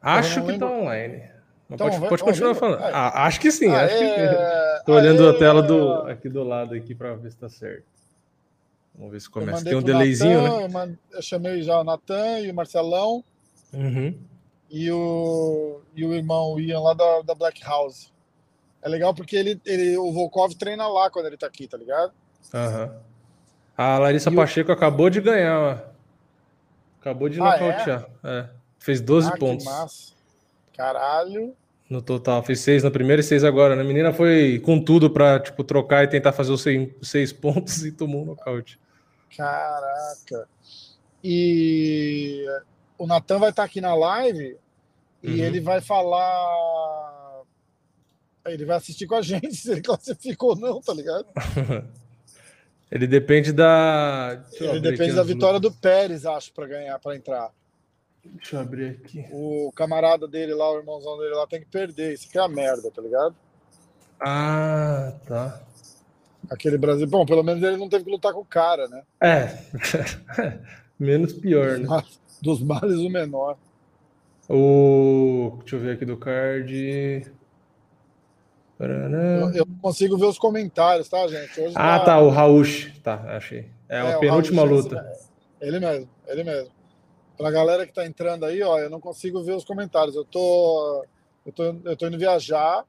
Acho 0.00 0.44
que 0.44 0.58
tá 0.58 0.66
online. 0.66 1.30
Então, 1.70 1.88
pode, 1.88 2.08
pode 2.08 2.22
continuar 2.24 2.54
falando. 2.54 2.82
Ah, 2.82 3.26
acho 3.26 3.40
que 3.40 3.50
sim. 3.52 3.70
acho 3.70 3.96
que... 3.96 4.84
Tô 4.84 4.94
olhando 4.94 5.28
a 5.28 5.38
tela 5.38 5.62
do, 5.62 5.92
aqui 6.08 6.28
do 6.28 6.42
lado 6.42 6.74
aqui 6.74 6.94
para 6.94 7.14
ver 7.14 7.30
se 7.30 7.36
tá 7.36 7.48
certo. 7.48 7.84
Vamos 8.94 9.12
ver 9.12 9.20
se 9.20 9.30
começa. 9.30 9.64
Tem 9.64 9.76
um 9.76 9.82
delayzinho, 9.82 10.42
Nathan, 10.42 10.86
né? 10.86 10.98
Eu, 11.10 11.16
eu, 11.16 11.22
chamei 11.22 11.62
já 11.62 11.80
o 11.80 11.84
Natan 11.84 12.40
e 12.40 12.50
o 12.50 12.54
Marcelão. 12.54 13.24
Uhum. 13.72 14.18
E, 14.70 14.90
o, 14.90 15.80
e 15.94 16.04
o 16.04 16.12
irmão 16.14 16.58
Ian 16.58 16.80
lá 16.80 16.94
da, 16.94 17.22
da 17.22 17.34
Black 17.34 17.62
House. 17.64 18.12
É 18.82 18.88
legal 18.88 19.14
porque 19.14 19.36
ele, 19.36 19.60
ele, 19.64 19.96
o 19.96 20.12
Volkov 20.12 20.54
treina 20.54 20.88
lá 20.88 21.10
quando 21.10 21.26
ele 21.26 21.36
tá 21.36 21.46
aqui, 21.46 21.68
tá 21.68 21.76
ligado? 21.76 22.12
Uhum. 22.52 22.94
A 23.76 23.98
Larissa 23.98 24.30
e 24.30 24.34
Pacheco 24.34 24.70
o... 24.70 24.74
acabou 24.74 25.08
de 25.08 25.20
ganhar, 25.20 25.58
ó. 25.58 25.78
Acabou 27.00 27.28
de 27.28 27.40
ah, 27.40 27.44
nocautear. 27.44 28.06
É? 28.24 28.38
É. 28.38 28.48
Fez 28.80 29.00
12 29.00 29.28
ah, 29.28 29.36
pontos. 29.36 29.64
massa. 29.64 30.12
Caralho. 30.76 31.54
No 31.88 32.00
total, 32.00 32.42
fez 32.42 32.60
seis 32.60 32.82
na 32.82 32.90
primeira 32.90 33.20
e 33.20 33.22
seis 33.22 33.44
agora. 33.44 33.76
Né? 33.76 33.82
A 33.82 33.84
menina 33.84 34.12
foi 34.12 34.58
com 34.60 34.80
tudo 34.82 35.10
pra 35.10 35.38
tipo, 35.38 35.62
trocar 35.62 36.04
e 36.04 36.08
tentar 36.08 36.32
fazer 36.32 36.52
os 36.52 36.62
seis, 36.62 36.88
seis 37.02 37.32
pontos 37.32 37.82
e 37.84 37.92
tomou 37.92 38.22
um 38.22 38.26
nocaute. 38.26 38.78
Caraca. 39.36 40.48
E 41.22 42.46
o 42.96 43.06
Natan 43.06 43.38
vai 43.38 43.50
estar 43.50 43.62
tá 43.62 43.66
aqui 43.66 43.80
na 43.80 43.94
live 43.94 44.56
e 45.22 45.28
uhum. 45.30 45.36
ele 45.36 45.60
vai 45.60 45.80
falar. 45.80 47.42
Ele 48.46 48.64
vai 48.64 48.76
assistir 48.76 49.06
com 49.06 49.16
a 49.16 49.22
gente 49.22 49.54
se 49.54 49.70
ele 49.70 49.82
classificou 49.82 50.50
ou 50.50 50.56
não, 50.56 50.80
tá 50.80 50.94
ligado? 50.94 51.26
ele 52.90 53.06
depende 53.06 53.52
da. 53.52 54.42
Ele 54.58 54.80
depende 54.80 55.12
da 55.12 55.22
vitória 55.22 55.60
do 55.60 55.70
Pérez, 55.70 56.24
acho, 56.24 56.52
para 56.52 56.66
ganhar, 56.66 56.98
para 56.98 57.16
entrar. 57.16 57.50
Deixa 58.24 58.56
eu 58.56 58.60
abrir 58.60 59.00
aqui. 59.02 59.26
O 59.32 59.72
camarada 59.74 60.28
dele 60.28 60.54
lá, 60.54 60.70
o 60.72 60.78
irmãozão 60.78 61.18
dele 61.18 61.34
lá, 61.34 61.46
tem 61.46 61.60
que 61.60 61.66
perder. 61.66 62.14
Isso 62.14 62.28
aqui 62.28 62.38
é 62.38 62.42
a 62.42 62.48
merda, 62.48 62.90
tá 62.90 63.00
ligado? 63.00 63.34
Ah, 64.20 65.14
tá. 65.26 65.62
Aquele 66.50 66.76
Brasil. 66.76 67.06
Bom, 67.06 67.24
pelo 67.24 67.42
menos 67.42 67.62
ele 67.62 67.76
não 67.76 67.88
teve 67.88 68.04
que 68.04 68.10
lutar 68.10 68.32
com 68.32 68.40
o 68.40 68.44
cara, 68.44 68.88
né? 68.88 69.02
É. 69.20 69.58
Menos 70.98 71.32
pior, 71.32 71.78
dos 71.78 71.88
né? 71.88 72.02
dos 72.42 72.62
males, 72.62 72.98
o 72.98 73.08
menor. 73.08 73.56
O. 74.48 75.58
Deixa 75.60 75.76
eu 75.76 75.80
ver 75.80 75.92
aqui 75.92 76.04
do 76.04 76.16
card. 76.16 77.32
Eu, 78.78 79.54
eu 79.54 79.66
consigo 79.80 80.16
ver 80.16 80.24
os 80.24 80.38
comentários, 80.38 81.08
tá, 81.08 81.26
gente? 81.28 81.60
Hoje 81.60 81.74
ah, 81.76 81.98
tá, 81.98 82.04
tá 82.06 82.20
o 82.20 82.30
Rausch. 82.30 82.90
Tá, 83.02 83.36
achei. 83.36 83.70
É, 83.88 83.98
é 83.98 84.14
a 84.14 84.18
penúltima 84.18 84.62
luta. 84.62 85.06
Ele 85.60 85.78
mesmo, 85.78 86.08
ele 86.26 86.44
mesmo. 86.44 86.79
Pra 87.40 87.50
galera 87.50 87.86
que 87.86 87.92
tá 87.94 88.04
entrando 88.04 88.44
aí, 88.44 88.62
ó, 88.62 88.78
eu 88.78 88.90
não 88.90 89.00
consigo 89.00 89.42
ver 89.42 89.54
os 89.54 89.64
comentários. 89.64 90.14
Eu 90.14 90.26
tô, 90.26 91.06
eu 91.46 91.50
tô, 91.50 91.64
eu 91.84 91.96
tô 91.96 92.06
indo 92.06 92.18
viajar. 92.18 92.84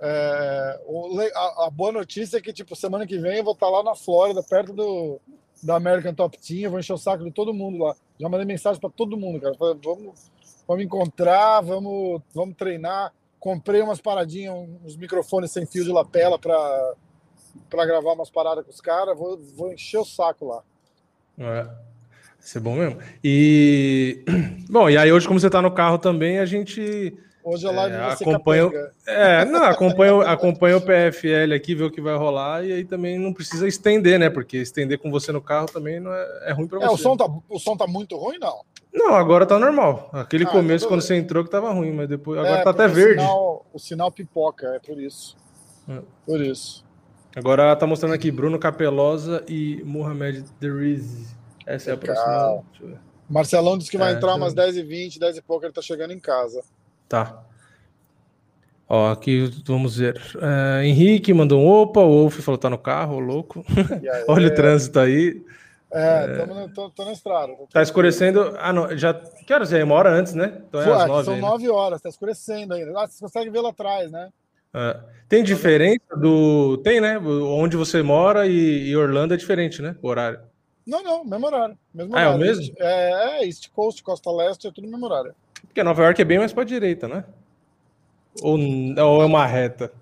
É, 0.00 0.80
o, 0.86 1.20
a, 1.20 1.66
a, 1.66 1.70
boa 1.70 1.92
notícia 1.92 2.38
é 2.38 2.40
que, 2.40 2.54
tipo, 2.54 2.74
semana 2.74 3.06
que 3.06 3.18
vem 3.18 3.36
eu 3.36 3.44
vou 3.44 3.52
estar 3.52 3.66
tá 3.66 3.72
lá 3.72 3.82
na 3.82 3.94
Flórida, 3.94 4.42
perto 4.42 4.72
do, 4.72 5.20
da 5.62 5.76
American 5.76 6.14
Top 6.14 6.38
Team. 6.38 6.60
Eu 6.60 6.70
vou 6.70 6.80
encher 6.80 6.94
o 6.94 6.96
saco 6.96 7.22
de 7.22 7.30
todo 7.30 7.52
mundo 7.52 7.84
lá. 7.84 7.94
Já 8.18 8.30
mandei 8.30 8.46
mensagem 8.46 8.80
para 8.80 8.88
todo 8.88 9.18
mundo, 9.18 9.42
cara. 9.42 9.54
Falei, 9.56 9.78
vamos, 9.84 10.30
vamos 10.66 10.84
encontrar, 10.84 11.60
vamos, 11.60 12.22
vamos 12.34 12.56
treinar. 12.56 13.12
Comprei 13.38 13.82
umas 13.82 14.00
paradinhas, 14.00 14.54
uns 14.82 14.96
microfones 14.96 15.52
sem 15.52 15.66
fio 15.66 15.84
de 15.84 15.92
lapela 15.92 16.38
para 16.38 16.94
para 17.68 17.84
gravar 17.84 18.12
umas 18.14 18.30
paradas 18.30 18.64
com 18.64 18.70
os 18.70 18.80
caras. 18.80 19.18
Vou, 19.18 19.38
vou 19.54 19.70
encher 19.70 19.98
o 19.98 20.04
saco 20.04 20.46
lá. 20.46 20.62
É. 21.38 21.87
Isso 22.48 22.56
é 22.56 22.60
bom 22.62 22.76
mesmo. 22.76 22.96
E 23.22 24.24
bom, 24.70 24.88
e 24.88 24.96
aí 24.96 25.12
hoje 25.12 25.28
como 25.28 25.38
você 25.38 25.48
está 25.48 25.60
no 25.60 25.70
carro 25.70 25.98
também, 25.98 26.38
a 26.38 26.46
gente 26.46 27.12
Hoje 27.44 27.66
a 27.66 27.70
live 27.70 27.94
é, 27.94 28.04
acompanha, 28.10 28.70
é, 29.06 29.44
não, 29.44 29.64
acompanha, 29.64 30.22
acompanha 30.22 30.76
o 30.78 30.80
PFL 30.80 31.54
aqui, 31.54 31.74
vê 31.74 31.84
o 31.84 31.90
que 31.90 32.00
vai 32.00 32.16
rolar 32.16 32.64
e 32.64 32.72
aí 32.72 32.84
também 32.86 33.18
não 33.18 33.34
precisa 33.34 33.68
estender, 33.68 34.18
né? 34.18 34.30
Porque 34.30 34.56
estender 34.56 34.98
com 34.98 35.10
você 35.10 35.30
no 35.30 35.42
carro 35.42 35.66
também 35.66 36.00
não 36.00 36.10
é, 36.10 36.26
é 36.46 36.52
ruim 36.52 36.66
para 36.66 36.78
você. 36.78 36.86
É, 36.86 36.90
o 36.90 36.96
som 36.96 37.18
tá, 37.18 37.26
o 37.50 37.58
som 37.58 37.76
tá 37.76 37.86
muito 37.86 38.16
ruim, 38.16 38.38
não? 38.38 38.62
Não, 38.92 39.14
agora 39.14 39.44
tá 39.44 39.58
normal. 39.58 40.08
Aquele 40.10 40.44
ah, 40.44 40.48
começo 40.48 40.88
quando 40.88 41.02
você 41.02 41.16
entrou 41.16 41.44
que 41.44 41.50
tava 41.50 41.70
ruim, 41.70 41.92
mas 41.92 42.08
depois 42.08 42.38
agora 42.38 42.60
é, 42.60 42.64
tá 42.64 42.70
até 42.70 42.88
verde. 42.88 43.18
O 43.18 43.20
sinal, 43.20 43.66
o 43.74 43.78
sinal 43.78 44.10
pipoca, 44.10 44.68
é 44.68 44.78
por 44.78 44.98
isso. 44.98 45.36
É. 45.86 46.00
Por 46.24 46.40
isso. 46.40 46.82
Agora 47.36 47.76
tá 47.76 47.86
mostrando 47.86 48.14
aqui 48.14 48.30
Bruno 48.30 48.58
Capelosa 48.58 49.44
e 49.46 49.82
Mohamed 49.84 50.44
Deriz. 50.58 51.37
Essa 51.68 51.90
é 51.90 51.94
a 51.94 51.96
próxima. 51.98 52.64
Marcelão 53.28 53.76
disse 53.76 53.90
que 53.90 53.98
vai 53.98 54.14
é, 54.14 54.16
entrar 54.16 54.34
umas 54.34 54.54
10h20, 54.54 55.18
10 55.18 55.36
e 55.36 55.42
pouco, 55.42 55.66
ele 55.66 55.72
tá 55.72 55.82
chegando 55.82 56.12
em 56.12 56.18
casa. 56.18 56.62
Tá. 57.06 57.44
Ó, 58.88 59.12
aqui 59.12 59.52
vamos 59.66 59.98
ver. 59.98 60.18
Uh, 60.34 60.82
Henrique 60.82 61.34
mandou 61.34 61.60
um 61.60 61.68
opa, 61.68 62.00
o 62.00 62.22
Wolf 62.22 62.38
falou 62.40 62.56
tá 62.56 62.70
no 62.70 62.78
carro, 62.78 63.18
louco. 63.18 63.62
Olha 64.26 64.46
é... 64.46 64.50
o 64.50 64.54
trânsito 64.54 64.98
aí. 64.98 65.44
É, 65.92 66.24
é... 66.24 66.46
Tô, 66.46 66.68
tô, 66.68 66.90
tô, 66.90 67.04
na 67.04 67.12
estrada. 67.12 67.52
Tô 67.52 67.66
tá 67.66 67.82
escurecendo. 67.82 68.56
Ah, 68.58 68.72
não, 68.72 68.96
já. 68.96 69.12
Que 69.12 69.52
horas 69.52 69.70
é? 69.74 69.84
Uma 69.84 69.94
hora 69.94 70.10
antes, 70.10 70.32
né? 70.32 70.62
Então 70.66 70.80
é 70.80 70.90
às 70.90 71.06
nove 71.06 71.24
são 71.26 71.34
aí, 71.34 71.40
nove 71.40 71.64
né? 71.64 71.70
horas, 71.70 72.00
tá 72.00 72.08
escurecendo 72.08 72.72
ainda. 72.72 72.98
Ah, 72.98 73.06
você 73.06 73.20
consegue 73.20 73.50
ver 73.50 73.60
lá 73.60 73.68
atrás, 73.70 74.10
né? 74.10 74.30
É. 74.72 75.00
Tem 75.28 75.44
diferença 75.44 76.16
do. 76.16 76.78
Tem, 76.78 76.98
né? 76.98 77.18
Onde 77.18 77.76
você 77.76 78.02
mora 78.02 78.46
e, 78.46 78.88
e 78.88 78.96
Orlando 78.96 79.34
é 79.34 79.36
diferente, 79.36 79.82
né? 79.82 79.96
O 80.00 80.08
horário. 80.08 80.40
Não, 80.88 81.02
não, 81.02 81.22
mesmo 81.22 81.46
horário. 81.46 81.78
Mesmo 81.92 82.16
ah, 82.16 82.20
horário. 82.20 82.32
é 82.32 82.34
o 82.34 82.38
mesmo? 82.38 82.74
É, 82.78 83.42
é, 83.42 83.46
East 83.46 83.68
Coast, 83.72 84.02
Costa 84.02 84.30
Leste, 84.30 84.68
é 84.68 84.72
tudo 84.72 84.88
mesmo 84.88 85.04
horário. 85.04 85.34
Porque 85.60 85.82
Nova 85.82 86.02
York 86.02 86.22
é 86.22 86.24
bem 86.24 86.38
mais 86.38 86.50
para 86.50 86.64
direita, 86.64 87.06
né? 87.06 87.26
Ou, 88.40 88.56
ou 88.56 89.22
é 89.22 89.26
uma 89.26 89.44
reta? 89.44 89.92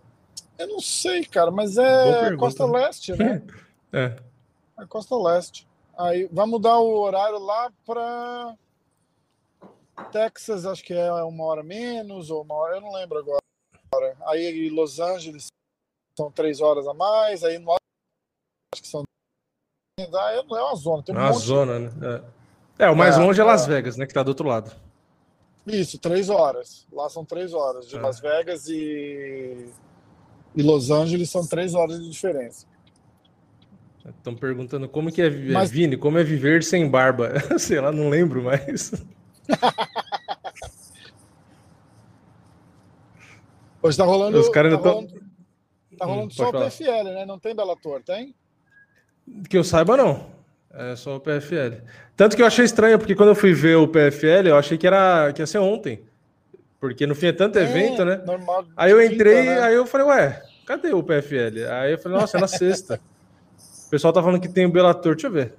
Eu 0.57 0.69
não 0.69 0.81
sei, 0.81 1.25
cara, 1.25 1.51
mas 1.51 1.77
é 1.77 2.37
Costa 2.37 2.65
Leste, 2.65 3.17
né? 3.17 3.43
é. 3.93 4.17
É 4.79 4.87
Costa 4.87 5.17
Leste. 5.17 5.67
Aí 5.99 6.29
vai 6.31 6.47
mudar 6.47 6.79
o 6.79 7.01
horário 7.01 7.41
lá 7.41 7.73
para 7.85 8.55
Texas, 10.13 10.67
acho 10.67 10.85
que 10.85 10.95
é 10.95 11.11
uma 11.11 11.45
hora 11.47 11.65
menos, 11.65 12.31
ou 12.31 12.43
uma 12.43 12.55
hora, 12.55 12.77
eu 12.77 12.81
não 12.81 12.93
lembro 12.93 13.19
agora. 13.19 14.17
Aí 14.27 14.71
Los 14.71 15.01
Angeles 15.01 15.49
são 16.17 16.31
três 16.31 16.61
horas 16.61 16.87
a 16.87 16.95
mais, 16.95 17.43
aí 17.43 17.59
no 17.59 17.73
acho 17.73 18.83
que 18.83 18.87
são 18.87 19.03
ah, 19.99 20.33
é 20.33 20.41
uma 20.43 20.75
zona. 20.75 21.03
Tem 21.03 21.15
um 21.15 21.19
é 21.19 21.23
uma 21.23 21.33
zona, 21.33 21.79
né? 21.79 21.91
É. 22.79 22.85
é 22.85 22.91
o 22.91 22.97
mais 22.97 23.17
é, 23.17 23.19
longe 23.19 23.41
é 23.41 23.45
Las 23.45 23.65
é. 23.65 23.69
Vegas, 23.69 23.97
né? 23.97 24.05
Que 24.05 24.13
tá 24.13 24.23
do 24.23 24.29
outro 24.29 24.47
lado. 24.47 24.71
Isso, 25.67 25.99
três 25.99 26.29
horas. 26.29 26.87
Lá 26.93 27.09
são 27.09 27.25
três 27.25 27.55
horas. 27.55 27.89
De 27.89 27.97
é. 27.97 28.01
Las 28.01 28.21
Vegas 28.21 28.69
e... 28.69 29.71
e 30.55 30.63
Los 30.63 30.91
Angeles 30.91 31.31
são 31.31 31.47
três 31.47 31.73
horas 31.73 31.99
de 31.99 32.11
diferença. 32.11 32.67
Estão 34.05 34.35
perguntando 34.37 34.87
como 34.87 35.11
que 35.11 35.23
é, 35.23 35.31
Mas... 35.31 35.71
Vini, 35.71 35.97
como 35.97 36.19
é 36.19 36.23
viver 36.23 36.63
sem 36.63 36.87
barba? 36.91 37.33
Sei 37.59 37.81
lá, 37.81 37.91
não 37.91 38.11
lembro 38.11 38.43
mais. 38.43 38.93
Hoje 43.83 43.97
tá 43.97 44.05
rolando. 44.05 44.39
Os 44.39 44.51
caras 44.51 44.73
tá 44.73 44.77
ainda 44.79 44.91
rolando, 44.91 45.23
tá 45.97 46.05
rolando 46.05 46.27
hum, 46.27 46.31
só 46.31 46.51
o 46.51 46.53
PFL, 46.53 47.05
né? 47.05 47.25
Não 47.25 47.39
tem 47.39 47.57
Bellator, 47.57 48.03
tem? 48.03 48.35
Que 49.49 49.59
eu 49.59 49.65
saiba, 49.65 49.97
não. 49.97 50.27
É 50.73 50.95
só 50.95 51.17
o 51.17 51.21
PFL. 51.21 51.83
Tanto 52.17 52.37
que 52.37 52.43
eu 52.43 52.47
achei 52.47 52.65
estranho, 52.65 52.99
porque 52.99 53.15
quando 53.15 53.31
eu 53.31 53.35
fui 53.35 53.53
ver 53.53 53.77
o 53.77 53.89
PFL, 53.89 54.49
eu 54.49 54.57
achei 54.57 54.77
que, 54.77 54.87
era, 54.87 55.33
que 55.33 55.41
ia 55.41 55.47
ser 55.47 55.59
ontem. 55.59 56.03
Porque 56.79 57.07
no 57.07 57.15
fim 57.15 57.27
é 57.27 57.33
tanto 57.33 57.59
é, 57.59 57.63
evento, 57.63 58.05
né? 58.05 58.21
Normal, 58.27 58.67
aí 58.77 58.91
eu 58.91 59.03
entrei, 59.03 59.43
né? 59.43 59.61
aí 59.63 59.75
eu 59.75 59.87
falei, 59.87 60.07
ué, 60.07 60.43
cadê 60.67 60.93
o 60.93 61.03
PFL? 61.03 61.67
Aí 61.71 61.93
eu 61.93 61.99
falei, 61.99 62.19
nossa, 62.19 62.37
é 62.37 62.41
na 62.41 62.47
sexta. 62.47 63.01
o 63.87 63.91
pessoal 63.91 64.13
tá 64.13 64.23
falando 64.23 64.41
que 64.41 64.49
tem 64.49 64.67
o 64.67 64.71
Bellator, 64.71 65.15
deixa 65.15 65.29
eu 65.29 65.33
ver. 65.33 65.55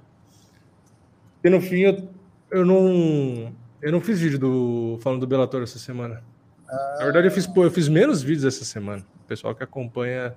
E 1.42 1.50
no 1.50 1.60
fim 1.60 1.80
eu, 1.80 2.08
eu 2.50 2.64
não. 2.64 3.52
Eu 3.80 3.92
não 3.92 4.00
fiz 4.00 4.20
vídeo 4.20 4.38
do, 4.38 4.98
falando 5.00 5.20
do 5.20 5.26
Bellator 5.26 5.62
essa 5.62 5.78
semana. 5.78 6.22
Ah. 6.68 6.96
Na 6.98 7.04
verdade, 7.04 7.28
eu 7.28 7.30
fiz, 7.30 7.46
pô, 7.46 7.64
eu 7.64 7.70
fiz 7.70 7.88
menos 7.88 8.22
vídeos 8.22 8.44
essa 8.44 8.64
semana. 8.64 9.04
O 9.24 9.28
pessoal 9.28 9.54
que 9.54 9.62
acompanha 9.62 10.34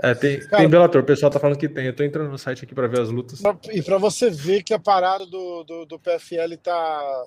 é, 0.00 0.14
tem, 0.14 0.40
Cara, 0.40 0.56
tem 0.58 0.68
Bellator, 0.68 1.02
o 1.02 1.04
pessoal 1.04 1.30
tá 1.30 1.40
falando 1.40 1.58
que 1.58 1.68
tem. 1.68 1.86
Eu 1.86 1.96
tô 1.96 2.02
entrando 2.02 2.30
no 2.30 2.38
site 2.38 2.64
aqui 2.64 2.74
para 2.74 2.86
ver 2.86 3.00
as 3.00 3.10
lutas. 3.10 3.40
E 3.72 3.82
para 3.82 3.98
você 3.98 4.30
ver 4.30 4.62
que 4.62 4.74
a 4.74 4.78
parada 4.78 5.26
do, 5.26 5.64
do, 5.64 5.86
do 5.86 5.98
PFL 5.98 6.56
tá. 6.62 7.24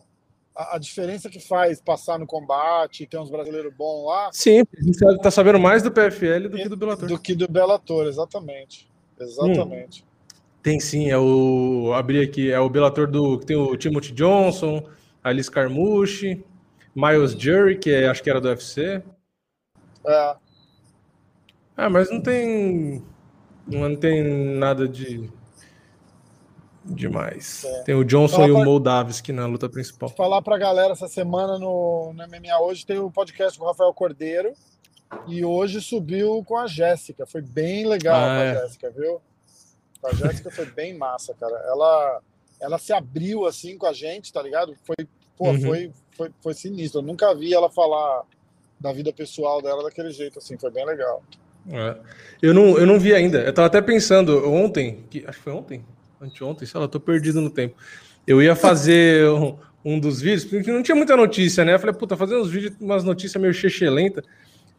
A, 0.53 0.75
a, 0.75 0.77
diferença 0.77 1.29
que 1.29 1.39
faz 1.39 1.81
passar 1.81 2.19
no 2.19 2.27
combate, 2.27 3.07
ter 3.07 3.17
uns 3.17 3.31
brasileiros 3.31 3.73
bons 3.73 4.05
lá. 4.05 4.29
Sim, 4.33 4.59
a 4.59 4.83
gente 4.83 5.21
tá 5.21 5.31
sabendo 5.31 5.59
mais 5.59 5.81
do 5.81 5.91
PFL 5.91 6.49
do 6.49 6.57
que 6.57 6.69
do 6.69 6.77
Bellator. 6.77 7.07
Do 7.07 7.19
que 7.19 7.35
do 7.35 7.47
Bellator, 7.47 8.05
exatamente. 8.05 8.89
Exatamente. 9.17 10.03
Hum, 10.03 10.05
tem 10.61 10.79
sim, 10.79 11.09
é 11.09 11.17
o. 11.17 11.93
Abri 11.93 12.21
aqui, 12.21 12.51
é 12.51 12.59
o 12.59 12.69
Bellator 12.69 13.09
do. 13.09 13.37
Tem 13.37 13.55
o 13.55 13.75
Timothy 13.77 14.11
Johnson, 14.11 14.83
Alice 15.23 15.49
Carmouche, 15.49 16.43
Miles 16.95 17.31
Jury, 17.31 17.77
que 17.77 17.89
é, 17.89 18.07
acho 18.07 18.21
que 18.21 18.29
era 18.29 18.41
do 18.41 18.49
UFC. 18.49 19.01
É. 20.05 20.35
Ah, 21.81 21.89
mas 21.89 22.11
não 22.11 22.21
tem. 22.21 23.03
Não 23.65 23.95
tem 23.95 24.23
nada 24.23 24.87
de. 24.87 25.27
Demais. 26.85 27.63
É. 27.63 27.83
Tem 27.83 27.95
o 27.95 28.03
Johnson 28.03 28.35
Fala 28.35 28.47
e 28.47 28.51
o 28.51 28.55
pra... 28.55 28.65
Moldavski 28.65 29.33
na 29.33 29.47
luta 29.47 29.67
principal. 29.67 30.09
Falar 30.09 30.43
pra 30.43 30.59
galera 30.59 30.93
essa 30.93 31.07
semana 31.07 31.57
no, 31.57 32.13
no 32.13 32.27
MMA 32.27 32.59
hoje 32.61 32.85
tem 32.85 32.99
o 32.99 33.09
podcast 33.09 33.57
com 33.57 33.65
o 33.65 33.67
Rafael 33.67 33.91
Cordeiro. 33.95 34.53
E 35.27 35.43
hoje 35.43 35.81
subiu 35.81 36.43
com 36.45 36.55
a 36.55 36.67
Jéssica. 36.67 37.25
Foi 37.25 37.41
bem 37.41 37.87
legal 37.87 38.15
ah, 38.15 38.27
com 38.27 38.41
a 38.41 38.43
é. 38.43 38.61
Jéssica, 38.61 38.91
viu? 38.91 39.19
A 40.03 40.13
Jéssica 40.13 40.51
foi 40.51 40.65
bem 40.67 40.95
massa, 40.95 41.33
cara. 41.33 41.55
Ela, 41.65 42.21
ela 42.59 42.77
se 42.77 42.93
abriu 42.93 43.47
assim 43.47 43.75
com 43.75 43.87
a 43.87 43.93
gente, 43.93 44.31
tá 44.31 44.41
ligado? 44.41 44.77
Foi, 44.83 44.95
pô, 45.35 45.49
uhum. 45.49 45.61
foi, 45.61 45.91
foi, 46.15 46.31
foi 46.41 46.53
sinistro. 46.53 46.99
Eu 47.01 47.05
nunca 47.05 47.33
vi 47.33 47.55
ela 47.55 47.71
falar 47.71 48.23
da 48.79 48.93
vida 48.93 49.11
pessoal 49.11 49.63
dela 49.63 49.81
daquele 49.81 50.11
jeito, 50.11 50.37
assim. 50.37 50.59
Foi 50.59 50.69
bem 50.69 50.85
legal. 50.85 51.23
É. 51.69 51.95
Eu, 52.41 52.53
não, 52.53 52.77
eu 52.77 52.85
não 52.85 52.99
vi 52.99 53.13
ainda. 53.13 53.39
Eu 53.39 53.53
tava 53.53 53.67
até 53.67 53.81
pensando 53.81 54.49
ontem, 54.49 55.03
que, 55.09 55.23
acho 55.27 55.37
que 55.37 55.43
foi 55.43 55.53
ontem, 55.53 55.83
anteontem, 56.19 56.67
sei 56.67 56.79
lá, 56.79 56.87
tô 56.87 56.99
perdido 56.99 57.39
no 57.41 57.49
tempo. 57.49 57.75
Eu 58.25 58.41
ia 58.41 58.55
fazer 58.55 59.29
um, 59.29 59.57
um 59.83 59.99
dos 59.99 60.21
vídeos, 60.21 60.45
porque 60.45 60.71
não 60.71 60.83
tinha 60.83 60.95
muita 60.95 61.15
notícia, 61.15 61.63
né? 61.65 61.75
Eu 61.75 61.79
falei, 61.79 61.95
puta, 61.95 62.17
fazer 62.17 62.35
uns 62.35 62.49
vídeos, 62.49 62.73
umas 62.79 63.03
notícias 63.03 63.41
meio 63.41 63.53
lenta. 63.93 64.23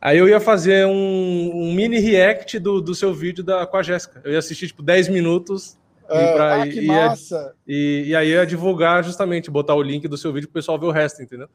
Aí 0.00 0.18
eu 0.18 0.28
ia 0.28 0.40
fazer 0.40 0.84
um, 0.86 1.50
um, 1.54 1.72
mini 1.72 1.98
react 1.98 2.58
do, 2.58 2.80
do 2.80 2.92
seu 2.94 3.14
vídeo 3.14 3.44
da, 3.44 3.64
com 3.64 3.76
a 3.76 3.82
Jéssica. 3.82 4.20
Eu 4.24 4.32
ia 4.32 4.38
assistir, 4.38 4.66
tipo, 4.66 4.82
10 4.82 5.08
minutos. 5.08 5.78
Uh, 6.04 6.34
pra, 6.34 6.62
ah, 6.64 6.66
massa! 6.84 7.54
E, 7.66 8.04
e 8.08 8.16
aí 8.16 8.30
ia 8.30 8.44
divulgar 8.44 9.04
justamente, 9.04 9.50
botar 9.50 9.76
o 9.76 9.82
link 9.82 10.08
do 10.08 10.18
seu 10.18 10.32
vídeo 10.32 10.48
pro 10.48 10.54
pessoal 10.54 10.78
ver 10.78 10.86
o 10.86 10.90
resto, 10.90 11.22
entendeu? 11.22 11.48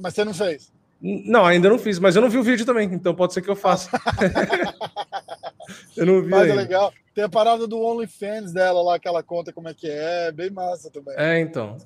Mas 0.00 0.14
você 0.14 0.24
não 0.24 0.32
fez? 0.32 0.72
Não, 1.00 1.46
ainda 1.46 1.68
não 1.68 1.78
fiz, 1.78 1.98
mas 1.98 2.14
eu 2.14 2.22
não 2.22 2.28
vi 2.28 2.38
o 2.38 2.42
vídeo 2.42 2.66
também, 2.66 2.88
então 2.92 3.14
pode 3.14 3.32
ser 3.32 3.40
que 3.40 3.48
eu 3.48 3.56
faça. 3.56 3.90
eu 5.96 6.04
não 6.04 6.22
vi. 6.22 6.28
Mas 6.28 6.50
é 6.50 6.54
legal. 6.54 6.92
Tem 7.14 7.24
a 7.24 7.28
parada 7.28 7.66
do 7.66 7.80
OnlyFans 7.80 8.52
dela 8.52 8.82
lá, 8.82 8.98
que 8.98 9.08
ela 9.08 9.22
conta 9.22 9.52
como 9.52 9.68
é 9.68 9.74
que 9.74 9.88
é, 9.88 10.30
bem 10.30 10.50
massa 10.50 10.90
também. 10.90 11.14
É, 11.16 11.40
então. 11.40 11.76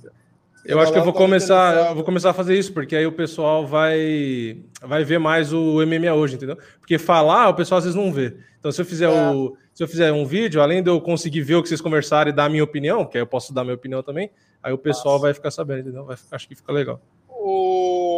Eu 0.64 0.80
acho 0.80 0.92
que 0.92 0.98
eu 0.98 1.04
vou 1.04 1.12
começar, 1.12 1.90
eu 1.90 1.94
vou 1.94 2.04
começar 2.04 2.30
a 2.30 2.34
fazer 2.34 2.58
isso, 2.58 2.72
porque 2.72 2.96
aí 2.96 3.06
o 3.06 3.12
pessoal 3.12 3.66
vai 3.66 4.62
vai 4.80 5.04
ver 5.04 5.18
mais 5.18 5.52
o 5.52 5.84
MMA 5.86 6.12
hoje, 6.14 6.36
entendeu? 6.36 6.56
Porque 6.80 6.98
falar, 6.98 7.50
o 7.50 7.54
pessoal 7.54 7.78
às 7.78 7.84
vezes 7.84 7.96
não 7.96 8.10
vê. 8.10 8.34
Então, 8.58 8.72
se 8.72 8.80
eu 8.80 8.86
fizer 8.86 9.10
é. 9.10 9.30
o 9.30 9.54
se 9.74 9.82
eu 9.82 9.88
fizer 9.88 10.12
um 10.12 10.24
vídeo, 10.24 10.62
além 10.62 10.82
de 10.82 10.88
eu 10.88 11.00
conseguir 11.00 11.42
ver 11.42 11.56
o 11.56 11.62
que 11.62 11.68
vocês 11.68 11.80
conversaram 11.80 12.30
e 12.30 12.32
dar 12.32 12.44
a 12.44 12.48
minha 12.48 12.62
opinião, 12.62 13.04
que 13.04 13.18
aí 13.18 13.22
eu 13.22 13.26
posso 13.26 13.52
dar 13.52 13.62
a 13.62 13.64
minha 13.64 13.74
opinião 13.74 14.02
também, 14.02 14.30
aí 14.62 14.72
o 14.72 14.78
pessoal 14.78 15.14
Nossa. 15.14 15.24
vai 15.24 15.34
ficar 15.34 15.50
sabendo, 15.50 15.80
entendeu? 15.80 16.04
Vai, 16.04 16.16
acho 16.30 16.48
que 16.48 16.54
fica 16.54 16.72
legal. 16.72 17.00
O... 17.28 18.13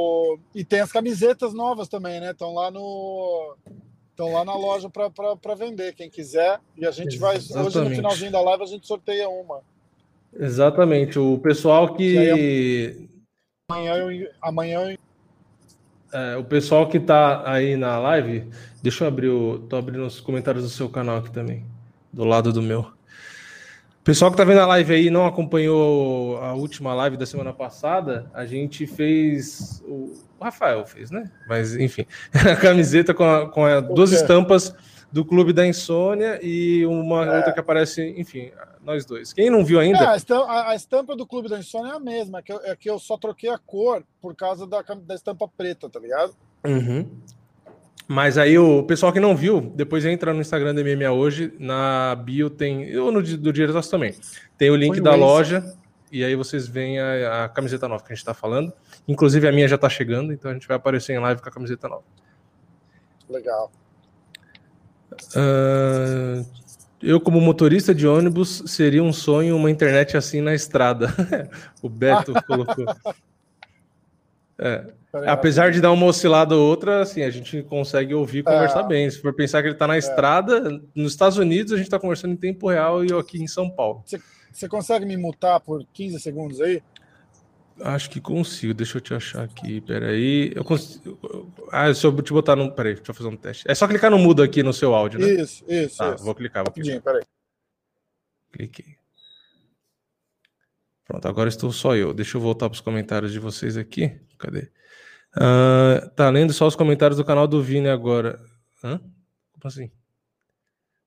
E 0.54 0.64
tem 0.64 0.80
as 0.80 0.92
camisetas 0.92 1.52
novas 1.54 1.88
também, 1.88 2.20
né? 2.20 2.30
Estão 2.30 2.54
lá 2.54 2.70
no 2.70 3.56
estão 4.10 4.32
lá 4.32 4.44
na 4.44 4.56
loja 4.56 4.88
para 4.88 5.54
vender, 5.54 5.94
quem 5.94 6.08
quiser. 6.08 6.58
E 6.76 6.86
a 6.86 6.90
gente 6.90 7.16
Exatamente. 7.16 7.52
vai 7.52 7.66
hoje 7.66 7.80
no 7.80 7.90
finalzinho 7.90 8.32
da 8.32 8.40
live 8.40 8.62
a 8.62 8.66
gente 8.66 8.86
sorteia 8.86 9.28
uma. 9.28 9.60
Exatamente. 10.38 11.18
O 11.18 11.38
pessoal 11.38 11.94
que. 11.94 13.08
Amanhã 13.70 13.94
eu. 13.96 14.28
Amanhã 14.40 14.90
eu... 14.90 14.98
É, 16.12 16.36
o 16.36 16.44
pessoal 16.44 16.88
que 16.88 17.00
tá 17.00 17.42
aí 17.50 17.76
na 17.76 17.98
live, 17.98 18.48
deixa 18.82 19.04
eu 19.04 19.08
abrir 19.08 19.28
o. 19.28 19.58
tô 19.68 19.76
abrindo 19.76 20.06
os 20.06 20.20
comentários 20.20 20.64
do 20.64 20.70
seu 20.70 20.88
canal 20.88 21.18
aqui 21.18 21.30
também, 21.30 21.66
do 22.12 22.24
lado 22.24 22.52
do 22.52 22.62
meu. 22.62 22.80
O 22.80 24.04
pessoal 24.04 24.30
que 24.30 24.36
tá 24.36 24.44
vendo 24.44 24.60
a 24.60 24.66
live 24.66 24.94
aí 24.94 25.10
não 25.10 25.26
acompanhou 25.26 26.38
a 26.38 26.54
última 26.54 26.94
live 26.94 27.16
da 27.16 27.26
semana 27.26 27.52
passada, 27.52 28.30
a 28.32 28.46
gente 28.46 28.86
fez. 28.86 29.82
O, 29.84 30.14
o 30.38 30.44
Rafael 30.44 30.84
fez, 30.86 31.10
né? 31.10 31.30
Mas 31.48 31.74
enfim, 31.76 32.06
a 32.32 32.56
camiseta 32.56 33.14
com, 33.14 33.24
a, 33.24 33.48
com 33.48 33.64
a, 33.64 33.80
duas 33.80 34.12
estampas 34.12 34.74
do 35.10 35.24
Clube 35.24 35.52
da 35.52 35.66
Insônia 35.66 36.38
e 36.42 36.84
uma 36.86 37.24
é. 37.24 37.36
outra 37.36 37.52
que 37.52 37.60
aparece, 37.60 38.02
enfim, 38.18 38.50
nós 38.84 39.04
dois. 39.04 39.32
Quem 39.32 39.50
não 39.50 39.64
viu 39.64 39.80
ainda. 39.80 39.98
É, 39.98 40.06
a, 40.08 40.16
estampa, 40.16 40.68
a, 40.68 40.74
estampa, 40.74 41.16
do 41.16 41.26
Clube 41.26 41.48
da 41.48 41.58
Insônia 41.58 41.92
é 41.92 41.96
a 41.96 42.00
mesma, 42.00 42.38
é 42.38 42.42
que 42.42 42.52
eu, 42.52 42.60
é 42.64 42.76
que 42.76 42.90
eu 42.90 42.98
só 42.98 43.16
troquei 43.16 43.50
a 43.50 43.58
cor 43.58 44.02
por 44.20 44.34
causa 44.34 44.66
da, 44.66 44.82
da 44.82 45.14
estampa 45.14 45.48
preta, 45.48 45.88
tá 45.88 45.98
ligado? 45.98 46.34
Uhum. 46.64 47.08
Mas 48.08 48.38
aí 48.38 48.56
o 48.56 48.84
pessoal 48.84 49.12
que 49.12 49.18
não 49.18 49.34
viu, 49.34 49.60
depois 49.60 50.04
entra 50.04 50.32
no 50.32 50.40
Instagram 50.40 50.74
do 50.74 50.82
MMA 50.84 51.10
hoje, 51.10 51.52
na 51.58 52.14
bio 52.14 52.48
tem, 52.48 52.96
ou 52.96 53.10
no 53.10 53.20
do 53.20 53.52
Diretas 53.52 53.88
também, 53.88 54.14
tem 54.56 54.70
o 54.70 54.76
link 54.76 54.94
Foi 54.94 55.02
da 55.02 55.14
loja, 55.16 55.64
e 56.10 56.24
aí 56.24 56.36
vocês 56.36 56.66
veem 56.66 56.98
a, 56.98 57.44
a, 57.44 57.48
camiseta 57.48 57.88
nova 57.88 58.04
que 58.04 58.12
a 58.12 58.16
gente 58.16 58.24
tá 58.24 58.34
falando. 58.34 58.72
Inclusive 59.06 59.46
a 59.48 59.52
minha 59.52 59.66
já 59.66 59.76
tá 59.76 59.88
chegando, 59.88 60.32
então 60.32 60.50
a 60.50 60.54
gente 60.54 60.68
vai 60.68 60.76
aparecer 60.76 61.14
em 61.14 61.18
live 61.18 61.40
com 61.40 61.48
a 61.48 61.52
camiseta 61.52 61.88
nova. 61.88 62.04
Legal. 63.28 63.70
Uh, 65.34 66.46
eu, 67.02 67.20
como 67.20 67.40
motorista 67.40 67.94
de 67.94 68.06
ônibus, 68.06 68.62
seria 68.66 69.02
um 69.02 69.12
sonho 69.12 69.56
uma 69.56 69.70
internet 69.70 70.16
assim 70.16 70.40
na 70.40 70.54
estrada. 70.54 71.12
o 71.82 71.88
Beto 71.88 72.32
colocou. 72.46 72.86
É. 74.58 74.84
Apesar 75.26 75.70
de 75.70 75.80
dar 75.80 75.92
uma 75.92 76.06
oscilada 76.06 76.54
ou 76.54 76.68
outra, 76.68 77.00
assim, 77.00 77.22
a 77.22 77.30
gente 77.30 77.62
consegue 77.62 78.14
ouvir 78.14 78.38
e 78.38 78.42
conversar 78.42 78.84
é. 78.84 78.86
bem. 78.86 79.10
Se 79.10 79.20
for 79.20 79.32
pensar 79.32 79.62
que 79.62 79.68
ele 79.68 79.74
está 79.74 79.86
na 79.86 79.96
é. 79.96 79.98
estrada, 79.98 80.80
nos 80.94 81.12
Estados 81.12 81.38
Unidos 81.38 81.72
a 81.72 81.76
gente 81.76 81.86
está 81.86 81.98
conversando 81.98 82.32
em 82.32 82.36
tempo 82.36 82.68
real 82.68 83.04
e 83.04 83.10
eu 83.10 83.18
aqui 83.18 83.42
em 83.42 83.46
São 83.46 83.68
Paulo. 83.70 84.02
Você 84.04 84.20
consegue 84.68 85.04
me 85.04 85.16
mutar 85.16 85.60
por 85.60 85.84
15 85.92 86.18
segundos 86.20 86.60
aí? 86.60 86.82
Acho 87.80 88.08
que 88.08 88.20
consigo. 88.20 88.72
Deixa 88.72 88.96
eu 88.96 89.00
te 89.02 89.12
achar 89.12 89.44
aqui. 89.44 89.80
Peraí. 89.82 90.52
Eu 90.54 90.64
consigo. 90.64 91.52
Ah, 91.70 91.92
se 91.92 92.06
eu 92.06 92.22
te 92.22 92.32
botar 92.32 92.56
no. 92.56 92.72
Peraí, 92.72 92.94
deixa 92.94 93.10
eu 93.10 93.14
fazer 93.14 93.28
um 93.28 93.36
teste. 93.36 93.64
É 93.68 93.74
só 93.74 93.86
clicar 93.86 94.10
no 94.10 94.18
mudo 94.18 94.42
aqui 94.42 94.62
no 94.62 94.72
seu 94.72 94.94
áudio, 94.94 95.20
né? 95.20 95.28
Isso, 95.42 95.64
isso. 95.68 95.98
Tá, 95.98 96.14
isso. 96.14 96.24
vou 96.24 96.34
clicar. 96.34 96.64
Vou 96.64 96.72
clicar. 96.72 97.02
Peraí. 97.02 97.22
Cliquei. 98.52 98.96
Pronto, 101.04 101.28
agora 101.28 101.48
estou 101.48 101.70
só 101.70 101.94
eu. 101.94 102.14
Deixa 102.14 102.36
eu 102.36 102.40
voltar 102.40 102.68
para 102.68 102.74
os 102.74 102.80
comentários 102.80 103.30
de 103.30 103.38
vocês 103.38 103.76
aqui. 103.76 104.18
Cadê? 104.38 104.70
Uh, 105.36 106.08
tá 106.16 106.30
lendo 106.30 106.52
só 106.52 106.66
os 106.66 106.74
comentários 106.74 107.18
do 107.18 107.24
canal 107.24 107.46
do 107.46 107.62
Vini 107.62 107.88
agora. 107.88 108.40
Hã? 108.82 108.98
Como 108.98 109.62
assim? 109.64 109.90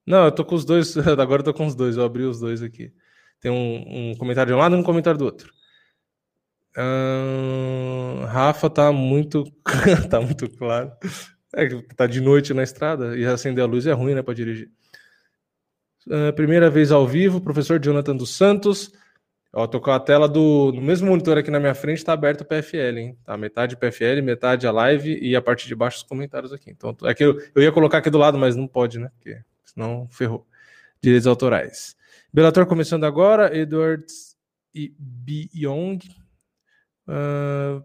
Não, 0.06 0.24
eu 0.24 0.32
tô 0.32 0.44
com 0.44 0.54
os 0.54 0.64
dois. 0.64 0.96
Agora 1.18 1.40
eu 1.40 1.44
tô 1.44 1.54
com 1.54 1.66
os 1.66 1.74
dois. 1.74 1.96
Eu 1.96 2.04
abri 2.04 2.24
os 2.24 2.40
dois 2.40 2.62
aqui. 2.62 2.92
Tem 3.40 3.50
um, 3.50 4.10
um 4.10 4.14
comentário 4.16 4.50
de 4.50 4.54
um 4.54 4.58
lado 4.58 4.76
e 4.76 4.78
um 4.78 4.82
comentário 4.82 5.18
do 5.18 5.24
outro. 5.24 5.52
Rafa 8.26 8.70
tá 8.70 8.92
muito 8.92 9.44
tá 10.08 10.20
muito 10.20 10.48
claro. 10.56 10.92
É 11.54 11.66
que 11.66 11.82
tá 11.94 12.06
de 12.06 12.20
noite 12.20 12.54
na 12.54 12.62
estrada 12.62 13.16
e 13.16 13.24
acender 13.26 13.64
a 13.64 13.66
luz 13.66 13.86
é 13.86 13.92
ruim, 13.92 14.14
né, 14.14 14.22
para 14.22 14.34
dirigir. 14.34 14.70
Uh, 16.06 16.32
primeira 16.34 16.70
vez 16.70 16.92
ao 16.92 17.06
vivo, 17.06 17.40
professor 17.40 17.78
Jonathan 17.80 18.16
dos 18.16 18.30
Santos. 18.30 18.92
Ó, 19.52 19.66
tô 19.66 19.80
com 19.80 19.90
a 19.90 19.98
tela 19.98 20.28
do 20.28 20.70
no 20.72 20.80
mesmo 20.80 21.08
monitor 21.08 21.36
aqui 21.36 21.50
na 21.50 21.58
minha 21.58 21.74
frente, 21.74 22.04
tá 22.04 22.12
aberto 22.12 22.42
o 22.42 22.44
PFL, 22.44 22.98
hein? 22.98 23.18
Tá 23.24 23.36
metade 23.36 23.76
PFL, 23.76 24.22
metade 24.22 24.64
a 24.64 24.70
live 24.70 25.18
e 25.20 25.34
a 25.34 25.42
parte 25.42 25.66
de 25.66 25.74
baixo 25.74 25.98
os 25.98 26.02
comentários 26.04 26.52
aqui. 26.52 26.70
Então, 26.70 26.96
é 27.02 27.12
que 27.12 27.24
eu, 27.24 27.36
eu 27.54 27.62
ia 27.62 27.72
colocar 27.72 27.98
aqui 27.98 28.10
do 28.10 28.18
lado, 28.18 28.38
mas 28.38 28.54
não 28.54 28.68
pode, 28.68 29.00
né? 29.00 29.10
Porque 29.16 29.40
senão 29.64 30.08
ferrou. 30.08 30.46
Direitos 31.02 31.26
autorais. 31.26 31.96
Belator 32.32 32.66
começando 32.66 33.04
agora, 33.04 33.56
Edwards 33.56 34.36
e 34.74 34.94
Byong 34.98 35.98
Uh, 37.10 37.84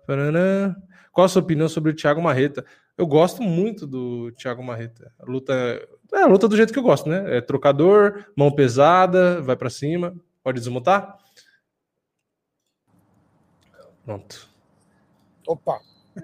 Qual 1.11 1.25
a 1.25 1.27
sua 1.27 1.41
opinião 1.41 1.67
sobre 1.67 1.91
o 1.91 1.95
Thiago 1.95 2.21
Marreta? 2.21 2.63
Eu 2.97 3.07
gosto 3.07 3.41
muito 3.41 3.87
do 3.87 4.31
Thiago 4.33 4.63
Marreta. 4.63 5.11
A 5.19 5.25
luta 5.25 5.53
é 6.13 6.21
a 6.21 6.27
luta 6.27 6.47
do 6.47 6.55
jeito 6.55 6.71
que 6.71 6.79
eu 6.79 6.83
gosto, 6.83 7.09
né? 7.09 7.37
É 7.37 7.41
trocador, 7.41 8.25
mão 8.37 8.51
pesada, 8.51 9.41
vai 9.41 9.55
para 9.55 9.69
cima. 9.69 10.15
Pode 10.43 10.59
desmontar? 10.59 11.17
Pronto. 14.05 14.47
Opa! 15.47 15.79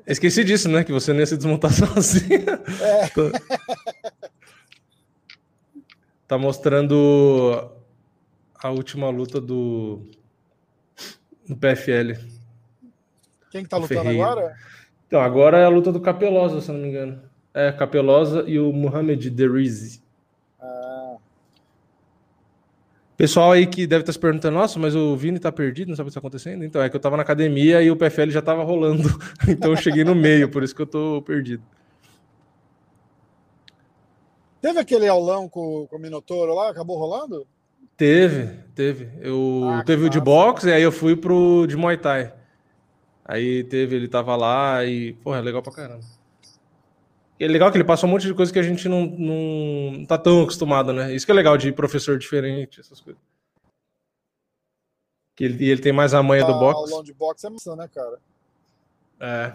Esqueci 0.06 0.44
disso, 0.44 0.70
né? 0.70 0.84
Que 0.84 0.94
você 0.94 1.12
nem 1.12 1.22
ia 1.22 1.26
se 1.26 1.36
desmontar 1.36 1.74
sozinho. 1.74 2.46
É. 2.80 3.10
tá 6.28 6.38
mostrando 6.38 7.81
a 8.64 8.70
última 8.70 9.10
luta 9.10 9.42
do, 9.42 10.02
do 11.48 11.56
PFL. 11.56 12.20
Quem 13.50 13.64
que 13.64 13.70
tá 13.70 13.78
lutando 13.78 14.04
Ferreira. 14.04 14.24
agora? 14.24 14.56
Então, 15.08 15.20
agora 15.20 15.58
é 15.58 15.66
a 15.66 15.70
luta 15.70 15.92
do 15.92 16.00
Capelosa, 16.00 16.62
se 16.62 16.72
não 16.72 16.80
me 16.80 16.88
engano. 16.88 17.22
É, 17.54 17.72
Capelosa 17.72 18.46
e 18.48 18.58
o 18.60 18.72
Mohamed 18.72 19.30
Derizi. 19.30 20.02
Ah. 20.60 21.18
Pessoal 23.18 23.52
aí 23.52 23.68
que 23.68 23.86
deve 23.86 24.04
estar 24.04 24.14
se 24.14 24.20
perguntando, 24.20 24.58
nossa, 24.58 24.80
mas 24.80 24.96
o 24.96 25.18
Vini 25.18 25.38
tá 25.38 25.52
perdido, 25.52 25.90
não 25.90 25.96
sabe 25.96 26.08
o 26.08 26.08
que 26.08 26.12
está 26.12 26.20
acontecendo? 26.20 26.64
Então, 26.64 26.82
é 26.82 26.90
que 26.90 26.96
eu 26.96 27.00
tava 27.00 27.18
na 27.18 27.24
academia 27.24 27.82
e 27.82 27.92
o 27.92 27.98
PFL 27.98 28.30
já 28.30 28.42
tava 28.42 28.64
rolando. 28.64 29.10
então 29.50 29.72
eu 29.72 29.78
cheguei 29.78 30.06
no 30.06 30.16
meio, 30.16 30.50
por 30.50 30.64
isso 30.64 30.74
que 30.74 30.82
eu 30.82 30.88
tô 30.88 31.22
perdido. 31.22 31.64
Teve 34.62 34.80
aquele 34.80 35.08
aulão 35.08 35.50
com, 35.50 35.88
com 35.88 35.98
o 35.98 36.00
Minotouro 36.00 36.54
lá, 36.54 36.70
acabou 36.70 36.98
rolando? 36.98 37.46
Teve, 38.02 38.48
teve. 38.74 39.12
Eu 39.22 39.62
ah, 39.70 39.84
teve 39.84 40.06
o 40.06 40.10
de 40.10 40.20
boxe 40.20 40.68
e 40.68 40.74
aí 40.74 40.82
eu 40.82 40.92
fui 40.92 41.16
pro 41.16 41.68
de 41.68 41.78
Muay 41.78 41.98
Thai. 42.00 42.34
Aí 43.24 43.64
teve, 43.66 43.96
ele 43.96 44.08
tava 44.08 44.36
lá 44.36 44.84
e, 44.84 45.14
porra, 45.14 45.38
é 45.38 45.42
legal 45.42 45.62
pra 45.62 45.72
caramba. 45.72 46.04
E 47.40 47.44
é 47.44 47.48
legal 47.48 47.72
que 47.72 47.78
ele 47.78 47.84
passa 47.84 48.08
um 48.08 48.10
monte 48.10 48.26
de 48.26 48.34
coisa 48.34 48.52
que 48.52 48.58
a 48.58 48.64
gente 48.64 48.90
não, 48.90 49.06
não 49.06 50.04
tá 50.04 50.18
tão 50.18 50.42
acostumado, 50.42 50.92
né? 50.92 51.14
Isso 51.14 51.28
que 51.28 51.32
é 51.32 51.36
legal 51.36 51.56
de 51.60 51.72
professor 51.72 52.18
diferente, 52.18 52.80
essas 52.80 53.00
coisas. 53.00 53.22
Que 55.36 55.44
ele, 55.44 55.70
ele 55.70 55.82
tem 55.82 55.94
mais 55.94 56.16
a 56.16 56.24
manha 56.24 56.44
do 56.44 56.54
Ah, 56.54 56.58
boxe. 56.58 56.92
O 56.92 56.98
long 56.98 57.04
box 57.16 57.44
é 57.44 57.50
massa, 57.52 57.76
né, 57.76 57.88
cara? 57.94 58.18
É. 59.20 59.54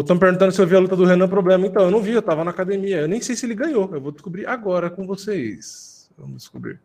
Estão 0.00 0.18
perguntando 0.18 0.52
se 0.52 0.60
eu 0.60 0.66
vi 0.66 0.76
a 0.76 0.80
luta 0.80 0.96
do 0.96 1.06
Renan 1.06 1.28
Problema. 1.28 1.66
Então, 1.66 1.84
eu 1.84 1.90
não 1.90 2.02
vi, 2.02 2.12
eu 2.12 2.20
tava 2.20 2.44
na 2.44 2.50
academia. 2.50 3.00
Eu 3.00 3.08
nem 3.08 3.22
sei 3.22 3.34
se 3.34 3.46
ele 3.46 3.54
ganhou. 3.54 3.88
Eu 3.94 4.02
vou 4.02 4.12
descobrir 4.12 4.46
agora 4.46 4.90
com 4.90 5.06
vocês. 5.06 5.91
Vamos 6.16 6.38
descobrir. 6.42 6.80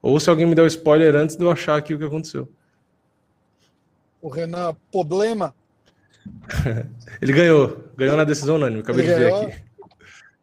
Ou 0.00 0.18
se 0.18 0.28
alguém 0.28 0.46
me 0.46 0.54
der 0.54 0.62
o 0.62 0.66
spoiler 0.66 1.14
antes 1.14 1.36
de 1.36 1.44
eu 1.44 1.50
achar 1.50 1.76
aqui 1.76 1.94
o 1.94 1.98
que 1.98 2.04
aconteceu. 2.04 2.48
O 4.20 4.28
Renan, 4.28 4.74
problema. 4.90 5.54
Ele 7.20 7.32
ganhou. 7.32 7.84
Ganhou 7.96 8.16
na 8.16 8.24
decisão 8.24 8.56
unânime. 8.56 8.82
Acabei 8.82 9.04
Ele 9.04 9.12
de 9.14 9.18
ver 9.20 9.30
ganhou? 9.30 9.46
aqui. 9.46 9.62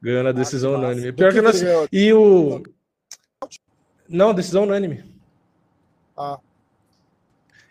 Ganhou 0.02 0.24
na 0.24 0.32
decisão 0.32 0.72
massa. 0.74 0.86
unânime. 0.86 1.12
Pior 1.12 1.34
que 1.34 1.42
que, 1.42 1.60
ganhou? 1.60 1.88
E 1.92 2.14
o. 2.14 2.64
Não, 4.08 4.34
decisão 4.34 4.64
unânime. 4.64 5.04
Ah, 6.18 6.40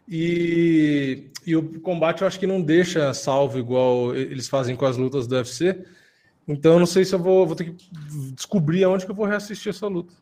E, 0.08 1.30
e 1.46 1.54
o 1.56 1.80
combate 1.80 2.22
eu 2.22 2.28
acho 2.28 2.38
que 2.38 2.46
não 2.46 2.62
deixa 2.62 3.12
salvo 3.12 3.58
igual 3.58 4.14
eles 4.14 4.48
fazem 4.48 4.74
com 4.76 4.86
as 4.86 4.96
lutas 4.96 5.26
do 5.26 5.34
UFC. 5.34 5.84
Então 6.48 6.72
eu 6.72 6.78
não 6.78 6.86
sei 6.86 7.04
se 7.04 7.14
eu 7.14 7.18
vou, 7.18 7.46
vou 7.46 7.54
ter 7.54 7.64
que 7.64 7.76
descobrir 8.32 8.82
aonde 8.82 9.04
que 9.04 9.10
eu 9.10 9.14
vou 9.14 9.26
reassistir 9.26 9.68
essa 9.68 9.86
luta. 9.86 10.14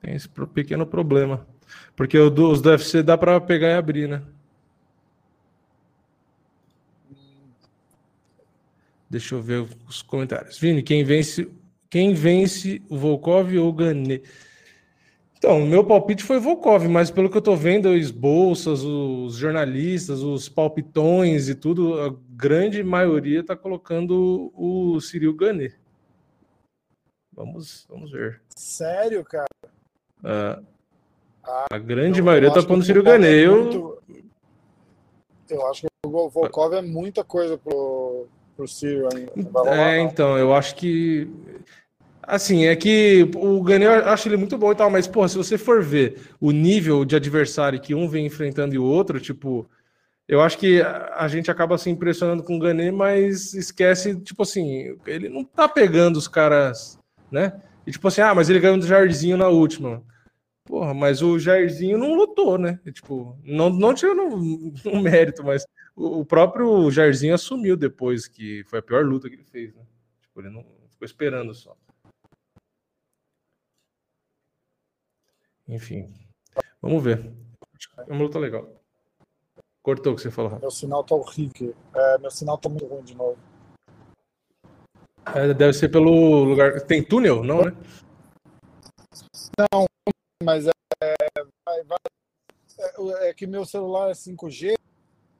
Tem 0.00 0.14
esse 0.14 0.28
pequeno 0.28 0.86
problema. 0.86 1.46
Porque 1.94 2.18
os 2.18 2.62
do 2.62 2.70
UFC 2.70 3.02
dá 3.02 3.16
pra 3.16 3.40
pegar 3.40 3.68
e 3.68 3.74
abrir, 3.74 4.08
né? 4.08 4.22
Deixa 9.08 9.34
eu 9.34 9.42
ver 9.42 9.68
os 9.86 10.00
comentários. 10.00 10.58
Vini, 10.58 10.82
quem 10.82 11.04
vence, 11.04 11.46
quem 11.90 12.14
vence 12.14 12.80
o 12.88 12.96
Volkov 12.96 13.54
ou 13.58 13.68
o 13.68 13.72
Gane? 13.72 14.22
Então, 15.44 15.60
o 15.60 15.66
meu 15.66 15.84
palpite 15.84 16.22
foi 16.22 16.38
Volkov, 16.38 16.86
mas 16.86 17.10
pelo 17.10 17.28
que 17.28 17.36
eu 17.36 17.42
tô 17.42 17.56
vendo, 17.56 17.88
os 17.88 18.12
bolsas, 18.12 18.84
os 18.84 19.34
jornalistas, 19.34 20.22
os 20.22 20.48
palpitões 20.48 21.48
e 21.48 21.54
tudo, 21.56 22.00
a 22.00 22.14
grande 22.30 22.80
maioria 22.84 23.42
tá 23.44 23.56
colocando 23.56 24.52
o 24.54 25.00
Cyril 25.00 25.34
Gane. 25.34 25.74
Vamos, 27.34 27.84
vamos 27.88 28.12
ver. 28.12 28.40
sério, 28.56 29.24
cara? 29.24 29.48
Ah, 30.22 30.62
Ah, 31.42 31.66
a 31.72 31.78
grande 31.78 32.22
maioria 32.22 32.52
tá 32.52 32.62
pondo 32.62 32.82
o 32.82 32.84
Cyril 32.84 33.02
Gane. 33.02 33.26
é 33.26 33.44
Eu, 33.44 33.64
muito- 33.64 34.02
Eu 35.50 35.66
acho 35.66 35.80
que 35.82 35.88
o 36.06 36.28
Volkov 36.30 36.72
é 36.74 36.82
muita 36.82 37.24
coisa 37.24 37.58
pro, 37.58 38.28
pro 38.56 38.68
Ciro 38.68 39.08
ainda. 39.12 39.32
Rolar, 39.50 39.90
É, 39.90 39.98
então, 40.02 40.38
eu 40.38 40.54
acho 40.54 40.76
que. 40.76 41.28
Assim, 42.22 42.66
é 42.66 42.76
que 42.76 43.28
o 43.34 43.60
Gane 43.62 43.84
eu 43.84 43.92
acho 43.92 44.28
ele 44.28 44.36
muito 44.36 44.56
bom 44.56 44.70
e 44.72 44.76
tal, 44.76 44.88
mas, 44.88 45.08
porra, 45.08 45.28
se 45.28 45.36
você 45.36 45.58
for 45.58 45.82
ver 45.82 46.20
o 46.40 46.52
nível 46.52 47.04
de 47.04 47.16
adversário 47.16 47.80
que 47.80 47.94
um 47.94 48.08
vem 48.08 48.26
enfrentando 48.26 48.74
e 48.74 48.78
o 48.78 48.84
outro, 48.84 49.20
tipo, 49.20 49.68
eu 50.28 50.40
acho 50.40 50.56
que 50.56 50.80
a 50.80 51.26
gente 51.28 51.50
acaba 51.50 51.76
se 51.76 51.90
impressionando 51.90 52.42
com 52.42 52.56
o 52.56 52.58
Gane, 52.60 52.92
mas 52.92 53.54
esquece, 53.54 54.18
tipo 54.20 54.42
assim, 54.42 54.96
ele 55.06 55.28
não 55.28 55.44
tá 55.44 55.68
pegando 55.68 56.16
os 56.16 56.28
caras, 56.28 56.98
né? 57.30 57.60
E 57.86 57.90
tipo 57.90 58.06
assim, 58.06 58.20
ah, 58.20 58.34
mas 58.34 58.48
ele 58.48 58.60
ganhou 58.60 58.78
do 58.78 58.86
Jairzinho 58.86 59.36
na 59.36 59.48
última. 59.48 60.02
Porra, 60.64 60.94
mas 60.94 61.22
o 61.22 61.38
Jairzinho 61.38 61.98
não 61.98 62.14
lutou, 62.14 62.56
né? 62.56 62.78
E, 62.86 62.92
tipo, 62.92 63.36
não, 63.44 63.68
não 63.68 63.92
tirando 63.92 64.22
um, 64.22 64.72
um 64.86 65.02
mérito, 65.02 65.42
mas 65.44 65.66
o, 65.96 66.20
o 66.20 66.24
próprio 66.24 66.90
Jairzinho 66.90 67.34
assumiu 67.34 67.76
depois 67.76 68.28
que 68.28 68.62
foi 68.64 68.78
a 68.78 68.82
pior 68.82 69.04
luta 69.04 69.28
que 69.28 69.34
ele 69.34 69.44
fez, 69.44 69.74
né? 69.74 69.82
Tipo, 70.22 70.40
ele 70.40 70.50
não 70.50 70.64
ficou 70.88 71.04
esperando 71.04 71.52
só. 71.52 71.76
Enfim, 75.68 76.12
vamos 76.80 77.02
ver. 77.02 77.32
É 78.06 78.12
uma 78.12 78.22
luta 78.22 78.38
legal. 78.38 78.68
Cortou 79.82 80.12
o 80.12 80.16
que 80.16 80.22
você 80.22 80.30
falou. 80.30 80.58
Meu 80.60 80.70
sinal 80.70 81.02
tá 81.02 81.14
horrível. 81.14 81.74
É, 81.94 82.18
meu 82.18 82.30
sinal 82.30 82.56
tá 82.58 82.68
muito 82.68 82.86
ruim 82.86 83.02
de 83.02 83.14
novo. 83.14 83.38
É, 85.34 85.52
deve 85.54 85.72
ser 85.72 85.88
pelo 85.88 86.44
lugar. 86.44 86.80
Tem 86.82 87.02
túnel? 87.02 87.42
Não, 87.42 87.64
né? 87.64 87.72
Mas 90.44 90.66
é, 90.66 90.72
vai- 91.66 91.84
vai- 91.84 91.98
é, 92.78 93.28
é 93.28 93.34
que 93.34 93.46
meu 93.46 93.64
celular 93.64 94.10
é 94.10 94.14
5G 94.14 94.74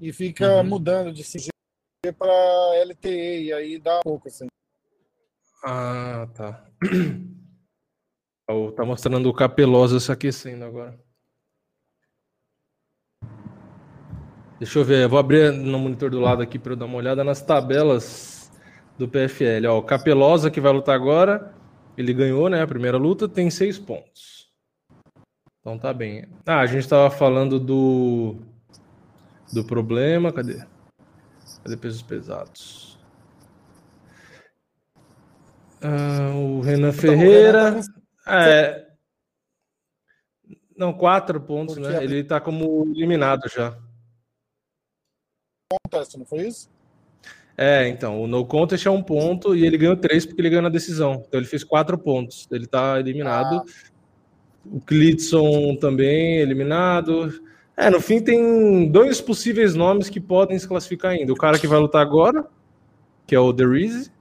e 0.01 0.13
fica 0.13 0.59
Uhum. 0.59 0.65
mudando 0.65 1.13
de 1.13 1.23
5G 1.25 1.51
para 2.17 2.33
LTE, 2.85 3.45
e 3.45 3.53
aí 3.53 3.79
dá 3.79 4.01
pouco 4.03 4.29
assim. 4.29 4.47
Ah, 5.65 6.29
tá. 6.35 6.65
Ó, 8.49 8.71
Tá 8.73 8.85
mostrando 8.85 9.29
o 9.29 9.35
Capelosa 9.35 9.99
se 10.01 10.11
aquecendo 10.13 10.65
agora. 10.65 10.99
Deixa 14.59 14.79
eu 14.79 14.85
ver, 14.85 15.05
eu 15.05 15.09
vou 15.09 15.19
abrir 15.19 15.53
no 15.53 15.79
monitor 15.79 16.11
do 16.11 16.21
lado 16.21 16.41
aqui 16.43 16.59
para 16.59 16.73
eu 16.73 16.77
dar 16.77 16.85
uma 16.85 16.97
olhada 16.97 17.25
nas 17.25 17.43
tabelas 17.43 18.51
do 18.97 19.09
PFL. 19.09 19.67
Ó, 19.69 19.79
o 19.79 19.83
Capelosa 19.83 20.51
que 20.51 20.61
vai 20.61 20.73
lutar 20.73 20.95
agora, 20.95 21.53
ele 21.97 22.15
ganhou, 22.15 22.49
né? 22.49 22.63
A 22.63 22.67
primeira 22.67 22.97
luta, 22.97 23.29
tem 23.29 23.51
seis 23.51 23.79
pontos. 23.79 24.53
Então 25.61 25.79
tá 25.79 25.93
bem. 25.93 26.29
Ah, 26.47 26.61
a 26.61 26.67
gente 26.67 26.89
tava 26.89 27.11
falando 27.11 27.59
do 27.59 28.37
do 29.53 29.65
problema, 29.65 30.33
cadê? 30.33 30.65
Cadê 31.63 31.77
pesos 31.77 32.03
pesados? 32.03 32.99
Ah, 35.83 36.31
o 36.35 36.61
Renan 36.61 36.89
Então, 36.89 37.01
Ferreira. 37.01 37.59
o 37.63 37.65
Renan 37.71 37.81
tá 37.83 38.02
É. 38.27 38.87
Não, 40.77 40.93
quatro 40.93 41.41
pontos, 41.41 41.77
Porque 41.77 41.91
né? 41.93 41.99
a- 41.99 42.03
Ele 42.05 42.25
tá 42.25 42.41
como 42.41 42.87
eliminado 42.95 43.49
já. 43.49 43.77
contest, 45.85 46.17
não 46.17 46.27
foi 46.27 46.49
isso? 46.49 46.71
É, 47.57 47.87
então, 47.89 48.23
o 48.23 48.27
no 48.27 48.45
contest 48.47 48.87
é 48.87 48.91
um 48.91 49.03
ponto 49.03 49.55
e 49.55 49.65
ele 49.65 49.77
ganhou 49.79 49.97
três 49.97 50.25
porque 50.25 50.41
ele 50.41 50.49
ganhou 50.51 50.63
na 50.63 50.69
decisão. 50.69 51.23
Então 51.27 51.39
ele 51.39 51.47
fez 51.47 51.63
quatro 51.63 51.99
pontos. 51.99 52.49
Ele 52.51 52.67
tá 52.67 52.99
eliminado. 52.99 53.63
O 54.65 54.81
Clitson 54.81 55.77
também 55.77 56.39
eliminado. 56.39 57.31
É, 57.77 57.91
no 57.91 58.01
fim 58.01 58.21
tem 58.23 58.91
dois 58.91 59.21
possíveis 59.21 59.75
nomes 59.75 60.09
que 60.09 60.21
podem 60.21 60.59
se 60.59 60.67
classificar 60.69 61.13
ainda. 61.13 61.33
O 61.33 61.37
cara 61.37 61.59
que 61.59 61.67
vai 61.67 61.79
lutar 61.79 62.01
agora, 62.03 62.47
que 63.27 63.35
é 63.35 63.39
o 63.41 63.53
The 63.53 63.67
Reese, 63.67 64.13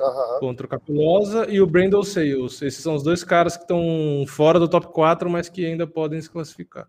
Aham. 0.00 0.40
contra 0.40 0.66
o 0.66 0.68
Capilosa, 0.68 1.46
e 1.48 1.60
o 1.60 1.66
Brandon 1.66 2.02
Sales. 2.02 2.60
Esses 2.62 2.82
são 2.82 2.94
os 2.94 3.02
dois 3.02 3.24
caras 3.24 3.56
que 3.56 3.62
estão 3.62 4.24
fora 4.28 4.58
do 4.58 4.68
top 4.68 4.88
4, 4.88 5.28
mas 5.30 5.48
que 5.48 5.64
ainda 5.64 5.86
podem 5.86 6.20
se 6.20 6.30
classificar. 6.30 6.88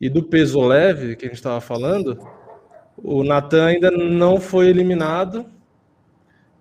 E 0.00 0.08
do 0.08 0.22
peso 0.22 0.60
leve, 0.60 1.16
que 1.16 1.26
a 1.26 1.28
gente 1.28 1.36
estava 1.36 1.60
falando, 1.60 2.18
o 2.96 3.22
Natan 3.22 3.66
ainda 3.66 3.90
não 3.90 4.40
foi 4.40 4.68
eliminado. 4.68 5.46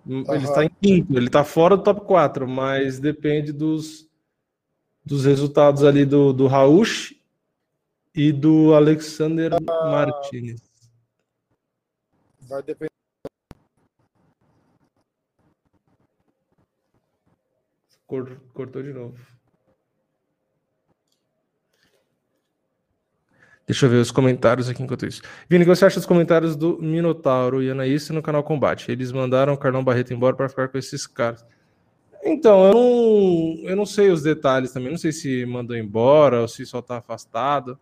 Ele 0.05 0.25
Aham. 0.27 0.43
está 0.43 0.63
em 0.63 0.69
quinto, 0.81 1.15
ele 1.15 1.27
está 1.27 1.43
fora 1.43 1.77
do 1.77 1.83
top 1.83 2.01
4, 2.01 2.47
mas 2.47 2.99
depende 2.99 3.51
dos, 3.51 4.09
dos 5.05 5.25
resultados 5.25 5.83
ali 5.83 6.05
do, 6.05 6.33
do 6.33 6.47
Rauch 6.47 7.19
e 8.13 8.31
do 8.31 8.73
Alexander 8.73 9.51
Martinez. 9.61 10.61
Vai 12.41 12.61
depender. 12.63 12.90
Cortou 18.53 18.83
de 18.83 18.91
novo. 18.91 19.15
Deixa 23.65 23.85
eu 23.85 23.89
ver 23.89 23.97
os 23.97 24.11
comentários 24.11 24.67
aqui 24.67 24.83
enquanto 24.83 25.05
isso. 25.05 25.21
Vini, 25.47 25.63
você 25.63 25.85
acha 25.85 25.95
dos 25.95 26.05
comentários 26.05 26.57
do 26.57 26.77
Minotauro 26.81 27.63
e 27.63 27.71
Anaísa 27.71 28.11
no 28.11 28.21
canal 28.21 28.43
Combate? 28.43 28.91
Eles 28.91 29.13
mandaram 29.13 29.53
o 29.53 29.57
Carlão 29.57 29.81
Barreto 29.81 30.13
embora 30.13 30.35
para 30.35 30.49
ficar 30.49 30.67
com 30.67 30.77
esses 30.77 31.07
caras. 31.07 31.45
Então, 32.21 32.65
eu 32.65 32.73
não, 32.73 33.69
eu 33.69 33.75
não 33.77 33.85
sei 33.85 34.09
os 34.09 34.21
detalhes 34.21 34.73
também. 34.73 34.91
Não 34.91 34.97
sei 34.97 35.13
se 35.13 35.45
mandou 35.45 35.77
embora 35.77 36.41
ou 36.41 36.49
se 36.49 36.65
só 36.65 36.81
tá 36.81 36.97
afastado. 36.97 37.79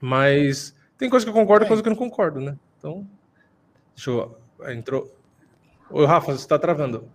Mas 0.00 0.74
tem 0.96 1.10
coisa 1.10 1.26
que 1.26 1.30
eu 1.30 1.34
concordo 1.34 1.66
e 1.66 1.68
coisa 1.68 1.82
que 1.82 1.88
eu 1.88 1.92
não 1.92 1.98
concordo, 1.98 2.40
né? 2.40 2.56
Então, 2.78 3.06
deixa 3.94 4.10
eu. 4.10 4.38
ah, 4.62 4.72
Entrou. 4.72 5.14
Oi, 5.90 6.06
Rafa, 6.06 6.32
você 6.32 6.48
tá 6.48 6.58
travando. 6.58 7.10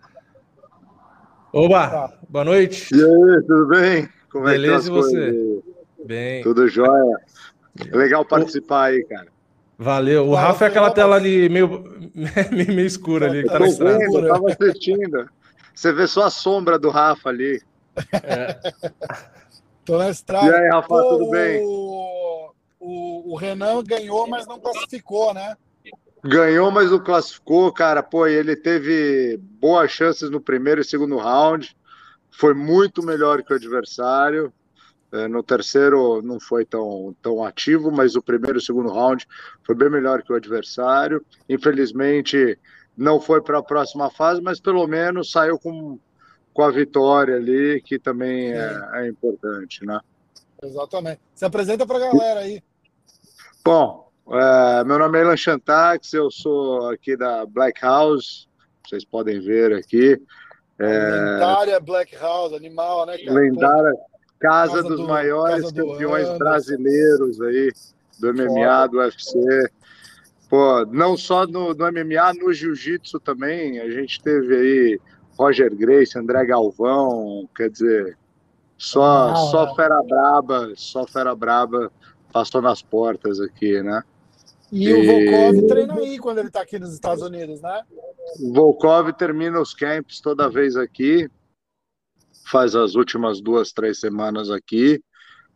Oba! 1.54 1.88
Tá. 1.90 2.14
Boa 2.30 2.46
noite. 2.46 2.94
E 2.94 3.02
aí, 3.04 3.42
tudo 3.48 3.68
bem? 3.68 4.08
Como 4.32 4.48
é 4.48 4.52
que 4.54 4.60
Beleza, 4.62 4.88
e 4.90 4.92
você? 4.92 5.16
coisas? 5.18 5.64
Bem, 6.06 6.44
Tudo 6.44 6.68
jóia? 6.68 7.18
Legal 7.92 8.24
participar 8.26 8.86
aí, 8.86 9.04
cara. 9.06 9.28
valeu. 9.78 10.28
O 10.28 10.36
Rafa 10.36 10.66
é 10.66 10.68
aquela 10.68 10.92
tela 10.92 11.16
ali 11.16 11.50
meio, 11.50 11.84
meio, 12.52 12.68
meio 12.68 12.86
escura 12.86 13.26
ali 13.28 13.44
que 13.44 13.50
tá 13.50 13.54
Tô 13.54 13.60
na 13.60 13.66
Tô 13.66 13.72
estrada. 13.72 13.98
vendo, 13.98 14.20
eu 14.20 14.28
tava 14.28 14.46
assistindo. 14.52 15.30
Você 15.74 15.92
vê 15.94 16.08
só 16.08 16.26
a 16.26 16.30
sombra 16.30 16.78
do 16.78 16.90
Rafa 16.90 17.30
ali. 17.30 17.62
Tô 19.86 19.98
na 19.98 20.08
E 20.08 20.12
estrada. 20.12 20.56
aí, 20.58 20.70
Rafa, 20.70 20.88
Pô, 20.88 21.04
tudo 21.10 21.30
bem? 21.32 21.62
O, 21.64 22.52
o, 22.80 23.34
o 23.34 23.36
Renan 23.36 23.84
ganhou, 23.84 24.28
mas 24.28 24.46
não 24.46 24.60
classificou, 24.60 25.34
né? 25.34 25.56
Ganhou, 26.24 26.70
mas 26.70 26.92
não 26.92 27.00
classificou, 27.00 27.72
cara. 27.72 28.04
Pô, 28.04 28.28
e 28.28 28.34
ele 28.34 28.56
teve 28.56 29.38
boas 29.38 29.92
chances 29.92 30.30
no 30.30 30.42
primeiro 30.42 30.82
e 30.82 30.86
segundo 30.86 31.18
round. 31.18 31.76
foi 32.32 32.54
muito 32.54 33.02
melhor 33.04 33.44
que 33.44 33.54
o 33.54 33.56
adversário. 33.56 34.54
É, 35.12 35.28
no 35.28 35.42
terceiro 35.42 36.22
não 36.22 36.40
foi 36.40 36.64
tão, 36.64 37.16
tão 37.22 37.44
ativo, 37.44 37.92
mas 37.92 38.16
o 38.16 38.22
primeiro 38.22 38.60
e 38.60 38.62
segundo 38.62 38.92
round 38.92 39.28
foi 39.64 39.74
bem 39.74 39.90
melhor 39.90 40.22
que 40.22 40.32
o 40.32 40.36
adversário. 40.36 41.26
Infelizmente 41.48 42.58
não 42.96 43.20
foi 43.20 43.42
para 43.42 43.60
a 43.60 43.64
próxima 43.64 44.10
fase, 44.12 44.42
mas 44.42 44.60
pelo 44.60 44.86
menos 44.86 45.32
saiu 45.32 45.58
com, 45.58 45.98
com 46.54 46.62
a 46.62 46.70
vitória 46.70 47.38
ali, 47.38 47.82
que 47.82 47.98
também 47.98 48.52
é, 48.52 48.90
é 48.96 49.08
importante, 49.08 49.86
né? 49.86 50.00
Exatamente. 50.62 51.22
Se 51.34 51.46
apresenta 51.46 51.88
para 51.88 51.98
a 51.98 52.12
galera 52.12 52.42
aí. 52.42 52.62
Bom, 53.64 54.09
é, 54.32 54.84
meu 54.84 55.00
nome 55.00 55.18
é 55.18 55.22
Ilan 55.22 55.38
Chantax, 55.38 56.14
eu 56.14 56.30
sou 56.30 56.90
aqui 56.90 57.18
da 57.18 57.46
Black 57.46 57.82
House, 57.82 58.48
vocês 58.88 59.04
podem 59.04 59.40
ver 59.40 59.74
aqui. 59.74 60.22
É... 60.78 60.86
Lendária 60.86 61.80
Black 61.80 62.16
House, 62.16 62.54
animal, 62.54 63.06
né, 63.06 63.18
cara? 63.18 63.32
Lendária, 63.32 63.94
casa, 64.40 64.74
casa 64.74 64.84
dos 64.84 65.00
do, 65.00 65.08
maiores 65.08 65.64
casa 65.64 65.76
campeões 65.76 66.30
do 66.30 66.38
brasileiros 66.38 67.42
aí, 67.42 67.72
do 68.20 68.34
MMA, 68.34 68.48
Foda. 68.48 68.88
do 68.88 68.98
UFC. 69.00 69.72
Pô, 70.50 70.86
não 70.86 71.16
só 71.16 71.46
no, 71.46 71.74
no 71.74 71.92
MMA, 71.92 72.34
no 72.40 72.52
jiu-jitsu 72.52 73.20
também. 73.20 73.80
A 73.80 73.90
gente 73.90 74.22
teve 74.22 74.56
aí 74.56 75.00
Roger 75.38 75.76
Grace, 75.76 76.18
André 76.18 76.46
Galvão, 76.46 77.48
quer 77.56 77.70
dizer, 77.70 78.18
só, 78.78 79.32
ah, 79.32 79.36
só 79.36 79.76
fera 79.76 80.02
braba, 80.02 80.74
só 80.76 81.06
fera 81.06 81.36
braba 81.36 81.92
passou 82.32 82.62
nas 82.62 82.82
portas 82.82 83.40
aqui, 83.40 83.82
né? 83.82 84.04
E, 84.72 84.90
e... 84.90 84.94
o 84.94 85.06
Volkov 85.06 85.68
treina 85.68 85.96
aí 85.96 86.20
quando 86.20 86.40
ele 86.40 86.48
está 86.48 86.62
aqui 86.62 86.80
nos 86.80 86.94
Estados 86.94 87.24
Unidos, 87.24 87.62
né? 87.62 87.84
O 88.40 88.54
Volkov 88.54 89.12
termina 89.14 89.60
os 89.60 89.74
camps 89.74 90.22
toda 90.22 90.50
vez 90.50 90.76
aqui, 90.76 91.30
faz 92.46 92.76
as 92.76 92.96
últimas 92.96 93.42
duas, 93.42 93.72
três 93.72 94.00
semanas 94.00 94.50
aqui. 94.50 95.02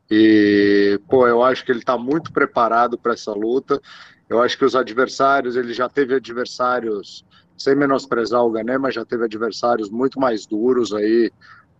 E, 0.09 0.99
pô, 1.09 1.27
eu 1.27 1.41
acho 1.41 1.65
que 1.65 1.71
ele 1.71 1.79
está 1.79 1.97
muito 1.97 2.31
preparado 2.31 2.97
para 2.97 3.13
essa 3.13 3.31
luta. 3.31 3.81
Eu 4.29 4.41
acho 4.41 4.57
que 4.57 4.65
os 4.65 4.75
adversários, 4.75 5.55
ele 5.55 5.73
já 5.73 5.87
teve 5.89 6.15
adversários, 6.15 7.25
sem 7.57 7.75
menosprezar 7.75 8.43
o 8.43 8.51
Gané, 8.51 8.77
mas 8.77 8.95
já 8.95 9.05
teve 9.05 9.23
adversários 9.23 9.89
muito 9.89 10.19
mais 10.19 10.45
duros 10.45 10.93
aí 10.93 11.31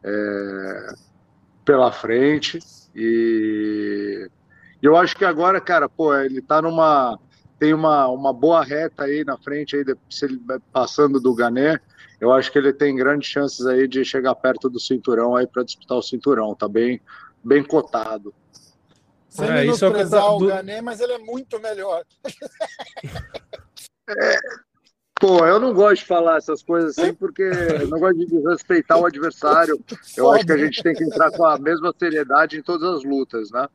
é, 0.04 0.94
pela 1.66 1.92
frente. 1.92 2.60
E 2.96 4.30
eu 4.84 4.98
acho 4.98 5.16
que 5.16 5.24
agora, 5.24 5.62
cara, 5.62 5.88
pô, 5.88 6.14
ele 6.14 6.42
tá 6.42 6.62
numa. 6.62 7.18
Tem 7.58 7.74
uma, 7.74 8.08
uma 8.10 8.34
boa 8.34 8.62
reta 8.62 9.06
aí 9.06 9.24
na 9.24 9.38
frente, 9.38 9.78
aí, 9.78 9.86
se 10.10 10.26
ele 10.26 10.42
passando 10.74 11.22
do 11.22 11.34
Gané, 11.34 11.80
eu 12.20 12.34
acho 12.34 12.52
que 12.52 12.58
ele 12.58 12.74
tem 12.74 12.94
grandes 12.94 13.30
chances 13.30 13.66
aí 13.66 13.88
de 13.88 14.04
chegar 14.04 14.36
perto 14.36 14.70
do 14.70 14.80
cinturão 14.80 15.36
aí 15.36 15.48
para 15.48 15.64
disputar 15.64 15.98
o 15.98 16.02
cinturão. 16.02 16.54
Tá 16.54 16.68
bem, 16.68 17.02
bem 17.42 17.64
cotado. 17.64 18.34
Sem 19.30 19.50
é, 19.50 19.66
isso 19.66 19.86
é 19.86 19.90
o, 19.90 20.10
tá... 20.10 20.32
o 20.32 20.46
Gané, 20.46 20.82
mas 20.82 21.00
ele 21.00 21.14
é 21.14 21.20
muito 21.20 21.60
melhor. 21.60 22.04
É, 24.06 24.38
pô, 25.18 25.46
eu 25.46 25.62
não 25.62 25.74
gosto 25.74 26.02
de 26.02 26.06
falar 26.06 26.36
essas 26.36 26.62
coisas 26.62 27.00
assim 27.00 27.14
porque 27.14 27.42
eu 27.42 27.88
não 27.88 27.98
gosto 27.98 28.18
de 28.18 28.26
desrespeitar 28.26 29.00
o 29.00 29.06
adversário. 29.06 29.82
Eu 30.18 30.30
acho 30.30 30.46
que 30.46 30.52
a 30.52 30.58
gente 30.58 30.84
tem 30.84 30.94
que 30.94 31.06
entrar 31.06 31.32
com 31.32 31.46
a 31.46 31.58
mesma 31.58 31.96
seriedade 31.98 32.58
em 32.58 32.62
todas 32.62 32.98
as 32.98 33.06
lutas, 33.06 33.50
né? 33.50 33.66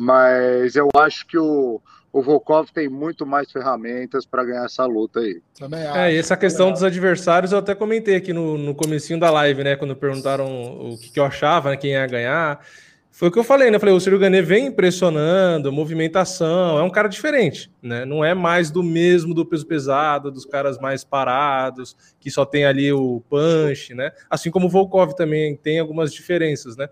Mas 0.00 0.76
eu 0.76 0.88
acho 0.96 1.26
que 1.26 1.36
o, 1.36 1.78
o 2.10 2.22
Volkov 2.22 2.70
tem 2.72 2.88
muito 2.88 3.26
mais 3.26 3.52
ferramentas 3.52 4.24
para 4.24 4.42
ganhar 4.44 4.64
essa 4.64 4.86
luta 4.86 5.20
aí. 5.20 5.42
Também 5.58 5.86
acho, 5.86 5.98
é, 5.98 6.14
e 6.14 6.16
essa 6.16 6.38
questão 6.38 6.72
dos 6.72 6.82
adversários 6.82 7.52
eu 7.52 7.58
até 7.58 7.74
comentei 7.74 8.16
aqui 8.16 8.32
no, 8.32 8.56
no 8.56 8.74
comecinho 8.74 9.20
da 9.20 9.30
live, 9.30 9.62
né? 9.62 9.76
Quando 9.76 9.94
perguntaram 9.94 10.46
o 10.90 10.96
que, 10.96 11.10
que 11.10 11.20
eu 11.20 11.24
achava, 11.24 11.70
né, 11.70 11.76
quem 11.76 11.90
ia 11.90 12.06
ganhar. 12.06 12.64
Foi 13.10 13.28
o 13.28 13.30
que 13.30 13.38
eu 13.38 13.44
falei, 13.44 13.70
né? 13.70 13.76
Eu 13.76 13.80
falei, 13.80 13.94
o 13.94 14.00
Ciro 14.00 14.18
Ganet 14.18 14.46
vem 14.46 14.68
impressionando, 14.68 15.70
movimentação, 15.70 16.78
é 16.78 16.82
um 16.82 16.88
cara 16.88 17.08
diferente, 17.08 17.70
né? 17.82 18.06
Não 18.06 18.24
é 18.24 18.32
mais 18.32 18.70
do 18.70 18.82
mesmo 18.82 19.34
do 19.34 19.44
peso 19.44 19.66
pesado, 19.66 20.30
dos 20.30 20.46
caras 20.46 20.78
mais 20.78 21.04
parados, 21.04 21.94
que 22.18 22.30
só 22.30 22.46
tem 22.46 22.64
ali 22.64 22.90
o 22.90 23.22
punch, 23.28 23.92
né? 23.92 24.12
Assim 24.30 24.50
como 24.50 24.66
o 24.66 24.70
Volkov 24.70 25.12
também 25.12 25.54
tem 25.56 25.78
algumas 25.78 26.10
diferenças, 26.14 26.74
né? 26.78 26.88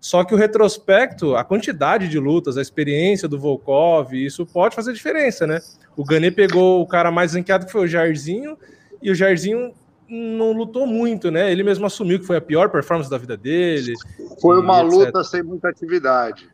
Só 0.00 0.24
que 0.24 0.34
o 0.34 0.36
retrospecto, 0.36 1.36
a 1.36 1.44
quantidade 1.44 2.08
de 2.08 2.18
lutas, 2.18 2.56
a 2.56 2.62
experiência 2.62 3.28
do 3.28 3.38
Volkov, 3.38 4.14
isso 4.14 4.46
pode 4.46 4.74
fazer 4.74 4.94
diferença, 4.94 5.46
né? 5.46 5.60
O 5.94 6.04
Ganê 6.04 6.30
pegou 6.30 6.80
o 6.80 6.86
cara 6.86 7.10
mais 7.10 7.34
ranqueado 7.34 7.66
que 7.66 7.72
foi 7.72 7.84
o 7.84 7.86
Jairzinho, 7.86 8.56
e 9.02 9.10
o 9.10 9.14
Jairzinho 9.14 9.74
não 10.08 10.52
lutou 10.52 10.86
muito, 10.86 11.30
né? 11.30 11.52
Ele 11.52 11.62
mesmo 11.62 11.84
assumiu 11.84 12.18
que 12.18 12.26
foi 12.26 12.38
a 12.38 12.40
pior 12.40 12.70
performance 12.70 13.10
da 13.10 13.18
vida 13.18 13.36
dele. 13.36 13.92
Foi 14.40 14.58
uma 14.58 14.80
luta 14.80 15.22
sem 15.22 15.42
muita 15.42 15.68
atividade. 15.68 16.48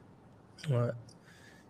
É. 0.68 1.06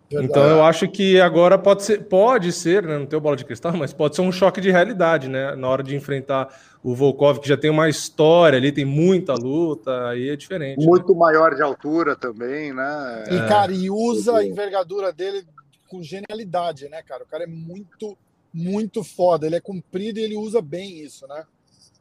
Então 0.09 0.43
eu 0.43 0.63
acho 0.63 0.87
que 0.87 1.19
agora 1.19 1.57
pode 1.57 1.83
ser, 1.83 2.05
pode 2.05 2.51
ser, 2.53 2.83
né? 2.83 2.97
Não 2.97 3.05
tenho 3.05 3.21
bola 3.21 3.35
de 3.35 3.43
cristal, 3.43 3.75
mas 3.75 3.93
pode 3.93 4.15
ser 4.15 4.21
um 4.21 4.31
choque 4.31 4.61
de 4.61 4.71
realidade, 4.71 5.27
né? 5.27 5.55
Na 5.55 5.67
hora 5.67 5.83
de 5.83 5.95
enfrentar 5.95 6.47
o 6.87 6.95
Volkov, 6.95 7.39
que 7.41 7.49
já 7.49 7.57
tem 7.57 7.69
uma 7.69 7.89
história 7.89 8.55
ali, 8.55 8.71
tem 8.71 8.85
muita 8.85 9.33
luta, 9.33 10.07
aí 10.07 10.29
é 10.29 10.37
diferente. 10.37 10.79
Né? 10.79 10.85
Muito 10.85 11.11
né? 11.11 11.19
maior 11.19 11.53
de 11.53 11.61
altura 11.61 12.15
também, 12.15 12.71
né? 12.73 13.25
E, 13.29 13.45
cara, 13.49 13.73
e 13.73 13.89
usa 13.89 14.37
a 14.37 14.45
envergadura 14.45 15.11
dele 15.11 15.43
com 15.89 16.01
genialidade, 16.01 16.87
né, 16.87 17.03
cara? 17.03 17.25
O 17.25 17.27
cara 17.27 17.43
é 17.43 17.47
muito, 17.47 18.17
muito 18.53 19.03
foda. 19.03 19.45
Ele 19.45 19.57
é 19.57 19.59
comprido 19.59 20.17
e 20.17 20.23
ele 20.23 20.37
usa 20.37 20.61
bem 20.61 21.01
isso, 21.03 21.27
né? 21.27 21.43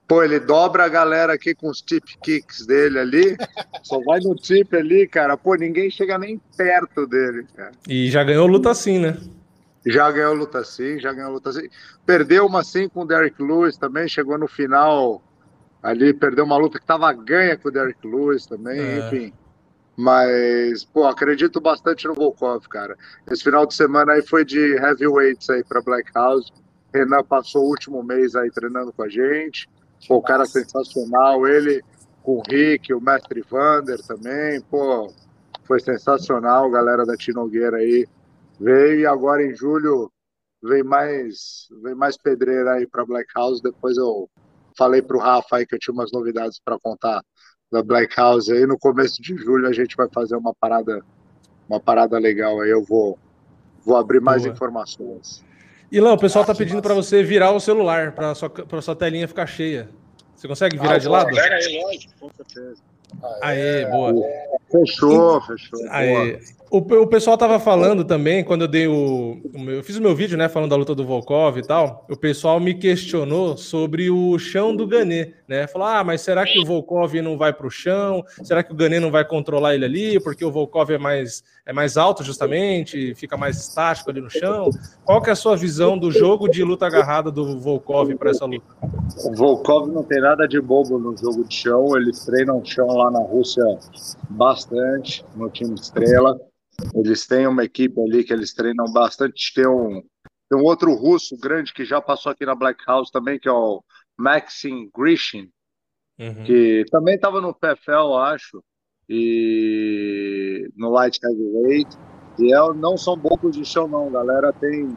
Pô, 0.06 0.22
ele 0.22 0.38
dobra 0.38 0.84
a 0.84 0.88
galera 0.88 1.32
aqui 1.32 1.52
com 1.52 1.68
os 1.68 1.82
tip 1.82 2.04
kicks 2.22 2.64
dele 2.64 3.00
ali. 3.00 3.36
só 3.82 3.98
vai 4.04 4.20
no 4.20 4.36
tip 4.36 4.72
ali, 4.72 5.08
cara. 5.08 5.36
Pô, 5.36 5.56
ninguém 5.56 5.90
chega 5.90 6.16
nem 6.16 6.40
perto 6.56 7.08
dele, 7.08 7.44
cara. 7.56 7.72
E 7.88 8.08
já 8.08 8.22
ganhou 8.22 8.46
luta 8.46 8.70
assim, 8.70 9.00
né? 9.00 9.18
Já 9.86 10.10
ganhou 10.10 10.34
luta 10.34 10.58
assim, 10.58 10.98
já 10.98 11.12
ganhou 11.12 11.32
luta 11.32 11.50
assim. 11.50 11.68
Perdeu 12.04 12.44
uma 12.44 12.60
assim 12.60 12.88
com 12.88 13.02
o 13.02 13.06
Derek 13.06 13.40
Lewis 13.40 13.76
também, 13.76 14.08
chegou 14.08 14.36
no 14.36 14.48
final 14.48 15.22
ali, 15.80 16.12
perdeu 16.12 16.44
uma 16.44 16.56
luta 16.56 16.80
que 16.80 16.86
tava 16.86 17.12
ganha 17.12 17.56
com 17.56 17.68
o 17.68 17.72
Derek 17.72 18.04
Lewis 18.04 18.46
também, 18.46 18.80
é. 18.80 18.98
enfim. 18.98 19.32
Mas, 19.96 20.84
pô, 20.84 21.06
acredito 21.06 21.60
bastante 21.60 22.06
no 22.06 22.14
Volkov, 22.14 22.66
cara. 22.68 22.96
Esse 23.30 23.44
final 23.44 23.64
de 23.64 23.74
semana 23.74 24.12
aí 24.12 24.22
foi 24.22 24.44
de 24.44 24.74
heavyweights 24.74 25.48
aí 25.48 25.64
para 25.64 25.80
Black 25.80 26.10
House. 26.14 26.52
Renan 26.92 27.22
passou 27.24 27.64
o 27.64 27.68
último 27.68 28.02
mês 28.02 28.34
aí 28.34 28.50
treinando 28.50 28.92
com 28.92 29.02
a 29.02 29.08
gente. 29.08 29.70
Pô, 30.06 30.16
o 30.16 30.22
cara 30.22 30.42
é 30.42 30.46
sensacional. 30.46 31.46
Ele 31.46 31.82
com 32.22 32.38
o 32.38 32.42
Rick, 32.46 32.92
o 32.92 33.00
mestre 33.00 33.42
Vander 33.48 33.98
também. 34.02 34.60
Pô, 34.62 35.10
foi 35.64 35.80
sensacional. 35.80 36.70
Galera 36.70 37.06
da 37.06 37.16
Tinogueira 37.16 37.78
aí 37.78 38.06
veio. 38.58 39.00
E 39.00 39.06
agora 39.06 39.44
em 39.44 39.54
julho 39.54 40.10
vem 40.62 40.82
mais, 40.82 41.68
vem 41.82 41.94
mais 41.94 42.16
pedreira 42.16 42.74
aí 42.74 42.86
para 42.86 43.04
Black 43.04 43.28
House. 43.34 43.60
Depois 43.60 43.96
eu 43.96 44.28
falei 44.76 45.02
para 45.02 45.16
o 45.16 45.20
Rafa 45.20 45.56
aí 45.56 45.66
que 45.66 45.74
eu 45.74 45.78
tinha 45.78 45.94
umas 45.94 46.12
novidades 46.12 46.60
para 46.64 46.78
contar 46.78 47.22
da 47.70 47.82
Black 47.82 48.14
House 48.16 48.48
aí. 48.48 48.66
No 48.66 48.78
começo 48.78 49.20
de 49.20 49.36
julho 49.36 49.68
a 49.68 49.72
gente 49.72 49.96
vai 49.96 50.08
fazer 50.12 50.36
uma 50.36 50.54
parada, 50.54 51.02
uma 51.68 51.80
parada 51.80 52.18
legal 52.18 52.60
aí. 52.60 52.70
Eu 52.70 52.84
vou, 52.84 53.18
vou 53.84 53.96
abrir 53.96 54.20
mais 54.20 54.42
Boa. 54.42 54.54
informações. 54.54 55.44
Ilão, 55.90 56.14
o 56.14 56.18
pessoal 56.18 56.42
está 56.42 56.54
pedindo 56.54 56.82
para 56.82 56.94
você 56.94 57.22
virar 57.22 57.52
o 57.52 57.60
celular, 57.60 58.12
para 58.12 58.34
sua, 58.34 58.50
sua 58.82 58.96
telinha 58.96 59.28
ficar 59.28 59.46
cheia. 59.46 59.88
Você 60.34 60.48
consegue 60.48 60.76
virar 60.76 60.94
ah, 60.94 60.98
de 60.98 61.08
lado? 61.08 61.34
Pega 61.34 61.54
aí, 61.54 61.82
lógico, 61.82 62.12
com 62.20 62.30
certeza. 62.30 62.82
Aê, 63.40 63.86
boa. 63.86 64.12
Fechou, 64.70 65.40
fechou. 65.42 65.80
Aê. 65.90 66.40
O, 66.68 66.78
o 66.78 67.06
pessoal 67.06 67.38
tava 67.38 67.60
falando 67.60 68.04
também, 68.04 68.42
quando 68.42 68.62
eu 68.62 68.68
dei 68.68 68.88
o, 68.88 69.40
o 69.54 69.60
meu, 69.60 69.76
eu 69.76 69.84
fiz 69.84 69.96
o 69.96 70.02
meu 70.02 70.16
vídeo, 70.16 70.36
né, 70.36 70.48
falando 70.48 70.70
da 70.70 70.76
luta 70.76 70.96
do 70.96 71.06
Volkov 71.06 71.58
e 71.58 71.62
tal, 71.62 72.04
o 72.10 72.16
pessoal 72.16 72.58
me 72.58 72.74
questionou 72.74 73.56
sobre 73.56 74.10
o 74.10 74.36
chão 74.36 74.74
do 74.74 74.86
Ganê, 74.86 75.34
né? 75.46 75.68
Falou: 75.68 75.86
"Ah, 75.86 76.02
mas 76.02 76.22
será 76.22 76.44
que 76.44 76.58
o 76.58 76.64
Volkov 76.64 77.14
não 77.22 77.38
vai 77.38 77.52
para 77.52 77.66
o 77.66 77.70
chão? 77.70 78.24
Será 78.42 78.64
que 78.64 78.72
o 78.72 78.76
Ganê 78.76 78.98
não 78.98 79.12
vai 79.12 79.24
controlar 79.24 79.74
ele 79.74 79.84
ali, 79.84 80.20
porque 80.20 80.44
o 80.44 80.50
Volkov 80.50 80.90
é 80.90 80.98
mais 80.98 81.44
é 81.64 81.72
mais 81.72 81.96
alto 81.96 82.22
justamente, 82.22 83.14
fica 83.14 83.36
mais 83.36 83.58
estático 83.58 84.10
ali 84.10 84.20
no 84.20 84.30
chão?" 84.30 84.70
Qual 85.04 85.22
que 85.22 85.30
é 85.30 85.34
a 85.34 85.36
sua 85.36 85.56
visão 85.56 85.96
do 85.96 86.10
jogo 86.10 86.48
de 86.48 86.64
luta 86.64 86.86
agarrada 86.86 87.30
do 87.30 87.60
Volkov 87.60 88.12
para 88.16 88.30
essa 88.30 88.44
luta? 88.44 88.66
O 89.24 89.34
Volkov 89.34 89.88
não 89.88 90.02
tem 90.02 90.20
nada 90.20 90.48
de 90.48 90.60
bobo 90.60 90.98
no 90.98 91.16
jogo 91.16 91.44
de 91.44 91.54
chão, 91.54 91.96
eles 91.96 92.24
treinam 92.24 92.64
chão 92.64 92.88
lá 92.88 93.08
na 93.08 93.20
Rússia 93.20 93.64
bastante, 94.30 95.24
no 95.36 95.48
time 95.48 95.74
Estrela. 95.74 96.36
Eles 96.94 97.26
têm 97.26 97.46
uma 97.46 97.64
equipe 97.64 98.00
ali 98.00 98.24
que 98.24 98.32
eles 98.32 98.52
treinam 98.52 98.92
bastante. 98.92 99.52
Tem 99.54 99.66
um, 99.66 100.02
tem 100.48 100.58
um 100.58 100.64
outro 100.64 100.94
russo 100.94 101.36
grande 101.38 101.72
que 101.72 101.84
já 101.84 102.00
passou 102.00 102.32
aqui 102.32 102.44
na 102.44 102.54
Black 102.54 102.84
House 102.86 103.10
também, 103.10 103.38
que 103.38 103.48
é 103.48 103.52
o 103.52 103.82
Maxim 104.16 104.88
Grishin, 104.96 105.50
uhum. 106.18 106.44
que 106.44 106.84
também 106.90 107.16
estava 107.16 107.40
no 107.40 107.54
PFL, 107.54 108.14
acho, 108.18 108.62
e 109.08 110.68
no 110.76 110.90
Light 110.90 111.18
Heavyweight. 111.22 111.96
E 112.38 112.52
é, 112.52 112.72
não 112.74 112.96
são 112.96 113.16
bocos 113.16 113.56
de 113.56 113.64
chão, 113.64 113.88
não, 113.88 114.10
galera. 114.10 114.52
Tem, 114.52 114.96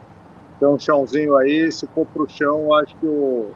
tem 0.58 0.68
um 0.68 0.78
chãozinho 0.78 1.36
aí. 1.36 1.70
Se 1.72 1.86
for 1.88 2.06
pro 2.06 2.28
chão, 2.28 2.74
acho 2.74 2.96
que 2.98 3.06
o, 3.06 3.50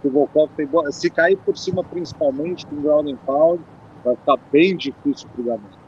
que 0.00 0.08
o 0.08 0.10
Volkov 0.10 0.50
tem 0.56 0.66
boa. 0.66 0.90
Se 0.90 1.08
cair 1.08 1.36
por 1.38 1.56
cima, 1.56 1.84
principalmente, 1.84 2.66
com 2.66 2.82
ground 2.82 3.08
and 3.08 3.16
pound, 3.18 3.62
vai 4.04 4.16
ficar 4.16 4.36
bem 4.50 4.76
difícil 4.76 5.28
pro 5.30 5.44
Ganef. 5.44 5.79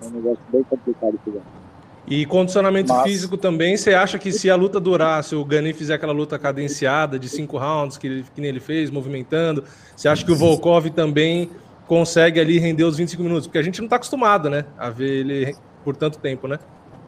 Ser 0.00 0.08
um 0.08 0.10
negócio 0.10 0.44
bem 0.52 0.62
complicado 0.64 1.18
Ganef. 1.26 1.64
E 2.06 2.26
condicionamento 2.26 2.92
Mas... 2.92 3.02
físico 3.02 3.36
também, 3.36 3.76
você 3.76 3.94
acha 3.94 4.18
que 4.18 4.30
se 4.30 4.50
a 4.50 4.56
luta 4.56 4.78
durar, 4.78 5.24
se 5.24 5.34
o 5.34 5.44
Gani 5.44 5.72
fizer 5.72 5.94
aquela 5.94 6.12
luta 6.12 6.38
cadenciada 6.38 7.18
de 7.18 7.28
cinco 7.28 7.56
rounds 7.56 7.96
que, 7.96 8.06
ele, 8.06 8.26
que 8.34 8.40
ele 8.42 8.60
fez, 8.60 8.90
movimentando, 8.90 9.64
você 9.96 10.08
acha 10.08 10.24
que 10.24 10.30
o 10.30 10.36
Volkov 10.36 10.90
também 10.90 11.50
consegue 11.86 12.38
ali 12.38 12.58
render 12.58 12.84
os 12.84 12.98
25 12.98 13.22
minutos? 13.22 13.46
Porque 13.46 13.58
a 13.58 13.62
gente 13.62 13.78
não 13.78 13.86
está 13.86 13.96
acostumado, 13.96 14.50
né, 14.50 14.66
a 14.76 14.90
ver 14.90 15.20
ele 15.20 15.56
por 15.82 15.96
tanto 15.96 16.18
tempo, 16.18 16.46
né? 16.46 16.58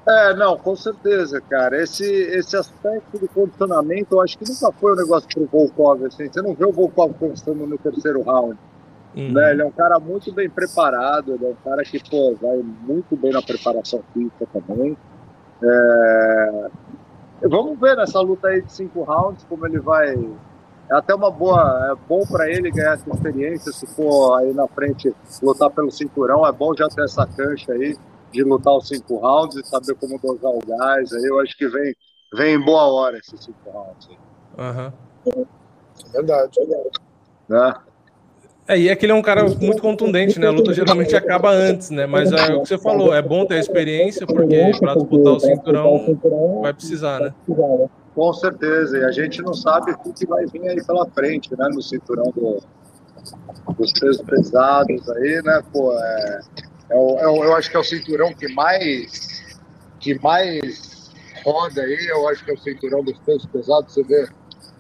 É, 0.08 0.34
não, 0.34 0.56
com 0.56 0.76
certeza, 0.76 1.40
cara. 1.40 1.82
Esse, 1.82 2.04
esse 2.04 2.56
aspecto 2.56 3.18
do 3.18 3.28
condicionamento, 3.28 4.14
eu 4.14 4.20
acho 4.22 4.38
que 4.38 4.48
nunca 4.48 4.70
foi 4.78 4.92
um 4.92 4.96
negócio 4.96 5.28
pro 5.28 5.46
Volkov, 5.46 6.06
assim. 6.06 6.28
Você 6.30 6.40
não 6.40 6.54
vê 6.54 6.64
o 6.64 6.72
Volkov 6.72 7.12
conquistando 7.14 7.66
no 7.66 7.76
terceiro 7.76 8.22
round. 8.22 8.56
Uhum. 9.16 9.32
Né? 9.32 9.52
Ele 9.52 9.62
é 9.62 9.64
um 9.64 9.72
cara 9.72 9.98
muito 9.98 10.30
bem 10.30 10.48
preparado, 10.48 11.32
ele 11.32 11.46
é 11.46 11.48
um 11.48 11.56
cara 11.64 11.82
que 11.82 11.98
pô, 12.10 12.36
vai 12.40 12.58
muito 12.58 13.16
bem 13.16 13.32
na 13.32 13.40
preparação 13.40 14.02
física 14.12 14.46
também. 14.52 14.96
É... 15.62 16.68
Vamos 17.48 17.78
ver 17.80 17.96
nessa 17.96 18.20
luta 18.20 18.48
aí 18.48 18.60
de 18.60 18.70
cinco 18.70 19.02
rounds 19.02 19.44
como 19.48 19.66
ele 19.66 19.80
vai. 19.80 20.14
É 20.90 20.94
até 20.94 21.14
uma 21.14 21.30
boa, 21.30 21.92
é 21.92 22.08
bom 22.08 22.20
para 22.26 22.50
ele 22.50 22.70
ganhar 22.70 22.92
essa 22.92 23.08
experiência. 23.10 23.72
Se 23.72 23.86
for 23.86 24.38
aí 24.38 24.52
na 24.52 24.68
frente 24.68 25.14
lutar 25.42 25.70
pelo 25.70 25.90
cinturão, 25.90 26.46
é 26.46 26.52
bom 26.52 26.74
já 26.74 26.86
ter 26.88 27.02
essa 27.02 27.26
cancha 27.26 27.72
aí 27.72 27.96
de 28.32 28.42
lutar 28.42 28.76
os 28.76 28.86
cinco 28.86 29.16
rounds 29.16 29.56
e 29.56 29.64
saber 29.66 29.94
como 29.94 30.18
dosar 30.18 30.50
o 30.50 30.60
gás. 30.66 31.12
Aí 31.12 31.24
eu 31.24 31.40
acho 31.40 31.56
que 31.56 31.66
vem, 31.66 31.94
vem 32.34 32.54
em 32.54 32.60
boa 32.60 32.84
hora 32.92 33.16
esses 33.16 33.42
cinco 33.42 33.70
rounds. 33.70 34.10
Aham. 34.58 34.92
Uhum. 35.24 35.46
Verdade, 36.12 36.50
verdade. 36.58 36.90
Né? 37.48 37.74
É, 38.68 38.78
e 38.78 38.88
é 38.88 38.96
que 38.96 39.06
ele 39.06 39.12
é 39.12 39.14
um 39.14 39.22
cara 39.22 39.44
muito 39.44 39.80
contundente, 39.80 40.40
né? 40.40 40.48
A 40.48 40.50
luta 40.50 40.74
geralmente 40.74 41.14
acaba 41.14 41.50
antes, 41.50 41.90
né? 41.90 42.04
Mas 42.04 42.32
é 42.32 42.52
o 42.52 42.62
que 42.62 42.68
você 42.68 42.78
falou, 42.78 43.14
é 43.14 43.22
bom 43.22 43.46
ter 43.46 43.54
a 43.54 43.60
experiência, 43.60 44.26
porque 44.26 44.72
para 44.80 44.94
disputar 44.94 45.32
o 45.34 45.40
cinturão 45.40 46.60
vai 46.62 46.74
precisar, 46.74 47.20
né? 47.20 47.34
Com 48.14 48.32
certeza, 48.32 48.98
e 48.98 49.04
a 49.04 49.12
gente 49.12 49.40
não 49.42 49.54
sabe 49.54 49.92
o 50.04 50.12
que 50.12 50.26
vai 50.26 50.46
vir 50.46 50.66
aí 50.68 50.84
pela 50.84 51.06
frente, 51.06 51.50
né? 51.56 51.68
No 51.72 51.80
cinturão 51.80 52.32
do, 52.34 52.60
dos 53.78 53.92
pesos 53.92 54.22
pesados 54.22 55.08
aí, 55.10 55.42
né? 55.44 55.62
Pô, 55.72 55.92
é, 55.92 56.40
é, 56.90 56.96
o, 56.96 57.18
é 57.18 57.28
o, 57.28 57.44
eu 57.44 57.54
acho 57.54 57.70
que 57.70 57.76
é 57.76 57.80
o 57.80 57.84
cinturão 57.84 58.32
que 58.34 58.52
mais 58.52 59.54
que 60.00 60.18
mais 60.20 61.10
roda 61.44 61.82
aí, 61.82 62.06
eu 62.10 62.28
acho 62.28 62.44
que 62.44 62.50
é 62.50 62.54
o 62.54 62.58
cinturão 62.58 63.04
dos 63.04 63.18
pesos 63.18 63.46
pesados. 63.46 63.94
Você 63.94 64.02
vê 64.02 64.28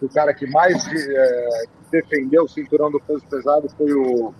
o 0.02 0.08
cara 0.08 0.34
que 0.34 0.46
mais 0.46 0.86
é, 0.86 1.64
defendeu 1.90 2.44
o 2.44 2.48
cinturão 2.48 2.90
do 2.90 3.00
peso 3.00 3.22
pesado 3.30 3.68
foi 3.76 3.92
o, 3.92 4.34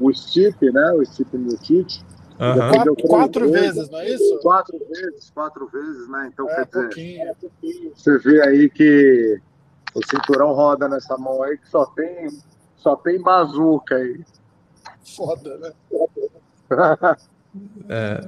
o 0.00 0.12
Stipe, 0.12 0.72
né? 0.72 0.92
O 0.92 1.04
Stipe 1.04 1.36
Miocic. 1.36 2.04
Uhum. 2.38 2.70
Quatro, 2.70 2.96
quatro 3.08 3.50
vezes, 3.50 3.74
vezes, 3.76 3.90
não 3.90 3.98
é 3.98 4.10
isso? 4.10 4.38
Quatro 4.42 4.78
vezes, 4.78 5.30
quatro 5.30 5.68
vezes, 5.68 6.08
né? 6.10 6.30
Então, 6.32 6.50
é, 6.50 6.66
quer 6.66 6.88
dizer, 6.88 7.92
você 7.94 8.18
vê 8.18 8.42
aí 8.46 8.68
que 8.68 9.40
o 9.94 10.00
cinturão 10.06 10.52
roda 10.52 10.86
nessa 10.86 11.16
mão 11.16 11.42
aí 11.42 11.56
que 11.56 11.68
só 11.68 11.86
tem, 11.86 12.28
só 12.76 12.94
tem 12.96 13.22
bazuca 13.22 13.94
aí. 13.94 14.22
Foda, 15.16 15.56
né? 15.56 15.72
é, 17.88 18.20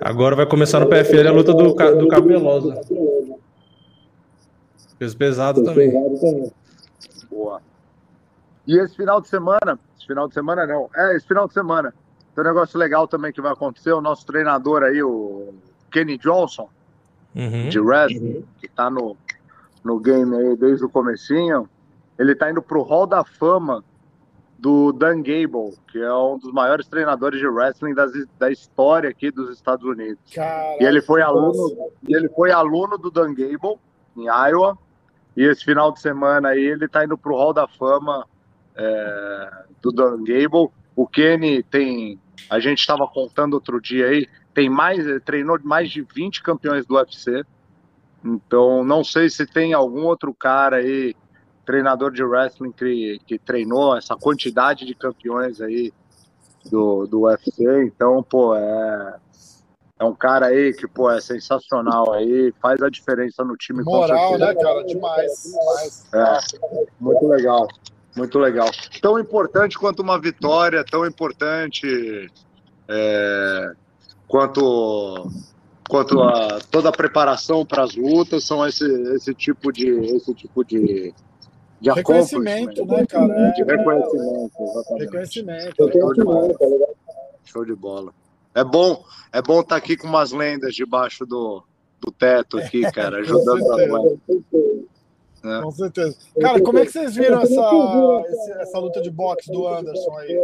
agora 0.00 0.36
vai 0.36 0.46
começar 0.46 0.80
no 0.80 0.88
PFL 0.88 1.28
a 1.28 1.32
luta 1.32 1.52
do, 1.52 1.74
do 1.74 2.08
Cabelosa. 2.08 2.80
Peso 5.00 5.16
pesado 5.16 5.64
também. 5.64 5.90
Boa. 7.30 7.62
E 8.66 8.78
esse 8.78 8.94
final 8.94 9.18
de 9.18 9.28
semana, 9.28 9.78
esse 9.96 10.06
final 10.06 10.28
de 10.28 10.34
semana 10.34 10.66
não, 10.66 10.90
é 10.94 11.16
esse 11.16 11.26
final 11.26 11.48
de 11.48 11.54
semana, 11.54 11.94
tem 12.34 12.44
um 12.44 12.46
negócio 12.46 12.78
legal 12.78 13.08
também 13.08 13.32
que 13.32 13.40
vai 13.40 13.50
acontecer. 13.50 13.92
O 13.92 14.02
nosso 14.02 14.26
treinador 14.26 14.82
aí, 14.82 15.02
o 15.02 15.54
Kenny 15.90 16.18
Johnson, 16.18 16.68
uhum. 17.34 17.70
de 17.70 17.80
wrestling, 17.80 18.44
que 18.60 18.68
tá 18.68 18.90
no, 18.90 19.16
no 19.82 19.98
game 19.98 20.36
aí 20.36 20.54
desde 20.54 20.84
o 20.84 20.88
comecinho, 20.90 21.66
ele 22.18 22.34
tá 22.34 22.50
indo 22.50 22.60
pro 22.60 22.82
Hall 22.82 23.06
da 23.06 23.24
Fama 23.24 23.82
do 24.58 24.92
Dan 24.92 25.22
Gable, 25.22 25.78
que 25.90 25.98
é 25.98 26.12
um 26.12 26.36
dos 26.36 26.52
maiores 26.52 26.86
treinadores 26.86 27.40
de 27.40 27.46
wrestling 27.46 27.94
das, 27.94 28.12
da 28.38 28.50
história 28.50 29.08
aqui 29.08 29.30
dos 29.30 29.48
Estados 29.48 29.86
Unidos. 29.86 30.18
Caraca, 30.34 30.76
e 30.78 30.84
ele 30.84 31.00
foi 31.00 31.22
aluno, 31.22 31.90
e 32.06 32.14
ele 32.14 32.28
foi 32.28 32.52
aluno 32.52 32.98
do 32.98 33.10
Dan 33.10 33.32
Gable 33.32 33.78
em 34.14 34.26
Iowa. 34.26 34.76
E 35.40 35.44
esse 35.44 35.64
final 35.64 35.90
de 35.90 35.98
semana 35.98 36.50
aí 36.50 36.62
ele 36.62 36.86
tá 36.86 37.02
indo 37.02 37.16
pro 37.16 37.34
Hall 37.34 37.54
da 37.54 37.66
Fama 37.66 38.28
é, 38.76 39.64
do 39.80 39.90
Dan 39.90 40.22
Gable. 40.22 40.68
O 40.94 41.06
Kenny 41.06 41.62
tem, 41.62 42.20
a 42.50 42.60
gente 42.60 42.80
estava 42.80 43.08
contando 43.08 43.54
outro 43.54 43.80
dia 43.80 44.08
aí, 44.08 44.28
tem 44.52 44.68
mais, 44.68 45.02
treinou 45.24 45.58
mais 45.64 45.90
de 45.90 46.02
20 46.02 46.42
campeões 46.42 46.84
do 46.84 46.96
UFC. 46.96 47.42
Então, 48.22 48.84
não 48.84 49.02
sei 49.02 49.30
se 49.30 49.46
tem 49.46 49.72
algum 49.72 50.04
outro 50.04 50.34
cara 50.34 50.76
aí, 50.76 51.16
treinador 51.64 52.12
de 52.12 52.22
wrestling, 52.22 52.72
que, 52.72 53.18
que 53.26 53.38
treinou 53.38 53.96
essa 53.96 54.14
quantidade 54.16 54.84
de 54.84 54.94
campeões 54.94 55.62
aí 55.62 55.90
do, 56.70 57.06
do 57.06 57.20
UFC. 57.22 57.64
Então, 57.86 58.22
pô, 58.22 58.54
é, 58.54 59.16
é 60.00 60.04
um 60.04 60.14
cara 60.14 60.46
aí 60.46 60.72
que, 60.72 60.88
pô, 60.88 61.10
é 61.10 61.20
sensacional 61.20 62.14
aí, 62.14 62.54
faz 62.60 62.80
a 62.80 62.88
diferença 62.88 63.44
no 63.44 63.54
time. 63.54 63.84
Moral, 63.84 64.38
né, 64.38 64.54
cara? 64.54 64.82
Demais, 64.84 65.42
demais. 65.44 66.06
É, 66.14 66.58
muito 66.98 67.28
legal. 67.28 67.68
Muito 68.16 68.38
legal. 68.38 68.70
Tão 69.02 69.18
importante 69.18 69.78
quanto 69.78 70.00
uma 70.00 70.18
vitória, 70.18 70.82
tão 70.90 71.04
importante 71.06 72.32
é, 72.88 73.72
quanto 74.26 75.30
quanto 75.86 76.22
a 76.22 76.60
toda 76.70 76.88
a 76.88 76.92
preparação 76.92 77.66
para 77.66 77.82
as 77.82 77.94
lutas 77.94 78.44
são 78.44 78.66
esse, 78.66 78.86
esse 79.14 79.34
tipo 79.34 79.70
de 79.70 79.86
esse 80.16 80.34
tipo 80.34 80.64
de, 80.64 81.12
de 81.78 81.90
reconhecimento, 81.90 82.86
né, 82.86 83.04
cara? 83.06 83.50
De 83.50 83.64
reconhecimento, 83.64 84.62
exatamente. 84.62 85.04
Reconhecimento. 85.04 85.76
Show 85.76 86.14
de 86.14 86.24
bola. 86.24 86.54
Show 87.44 87.64
de 87.66 87.74
bola. 87.74 88.14
É 88.54 88.64
bom, 88.64 89.04
é 89.32 89.40
bom 89.40 89.60
estar 89.60 89.74
tá 89.74 89.76
aqui 89.76 89.96
com 89.96 90.08
umas 90.08 90.32
lendas 90.32 90.74
debaixo 90.74 91.24
do, 91.24 91.62
do 92.00 92.10
teto 92.10 92.58
aqui, 92.58 92.82
cara, 92.92 93.18
ajudando 93.18 93.72
a 93.72 93.82
é. 95.42 95.62
Com 95.62 95.70
certeza. 95.70 96.16
Cara, 96.38 96.60
como 96.60 96.78
é 96.78 96.84
que 96.84 96.92
vocês 96.92 97.14
viram 97.14 97.40
essa, 97.40 98.60
essa 98.60 98.78
luta 98.78 99.00
de 99.00 99.10
boxe 99.10 99.50
do 99.50 99.66
Anderson 99.66 100.18
aí? 100.18 100.38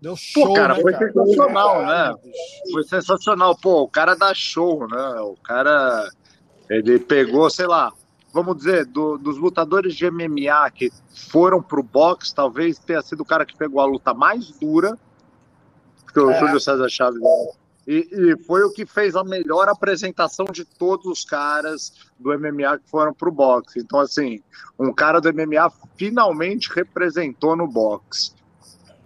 Deu 0.00 0.16
show, 0.16 0.48
Pô, 0.48 0.54
cara, 0.54 0.74
né, 0.74 0.82
foi 0.82 0.92
cara? 0.92 1.12
sensacional, 1.12 1.86
né? 1.86 2.14
Foi 2.72 2.84
sensacional. 2.84 3.56
Pô, 3.56 3.82
o 3.82 3.88
cara 3.88 4.14
dá 4.14 4.34
show, 4.34 4.86
né? 4.86 5.20
O 5.20 5.34
cara, 5.42 6.10
ele 6.68 6.98
pegou, 6.98 7.48
sei 7.50 7.66
lá, 7.66 7.92
vamos 8.32 8.56
dizer, 8.56 8.86
do, 8.86 9.18
dos 9.18 9.38
lutadores 9.38 9.94
de 9.94 10.10
MMA 10.10 10.70
que 10.74 10.90
foram 11.28 11.62
pro 11.62 11.82
boxe, 11.82 12.34
talvez 12.34 12.78
tenha 12.78 13.02
sido 13.02 13.22
o 13.22 13.26
cara 13.26 13.44
que 13.44 13.56
pegou 13.56 13.80
a 13.80 13.86
luta 13.86 14.14
mais 14.14 14.50
dura, 14.52 14.98
porque 16.12 16.20
o 16.20 16.30
é. 16.30 16.38
Júlio 16.38 16.60
César 16.60 16.88
Chaves 16.88 17.20
e, 17.86 18.08
e, 18.12 18.44
foi 18.44 18.62
o 18.62 18.70
que 18.70 18.84
fez 18.84 19.16
a 19.16 19.24
melhor 19.24 19.68
apresentação 19.68 20.46
de 20.46 20.64
todos 20.64 21.06
os 21.06 21.24
caras 21.24 21.92
do 22.18 22.30
MMA 22.38 22.78
que 22.78 22.90
foram 22.90 23.12
pro 23.12 23.32
boxe. 23.32 23.80
Então, 23.80 23.98
assim, 23.98 24.40
um 24.78 24.92
cara 24.92 25.20
do 25.20 25.32
MMA 25.32 25.72
finalmente 25.96 26.70
representou 26.72 27.56
no 27.56 27.66
boxe. 27.66 28.32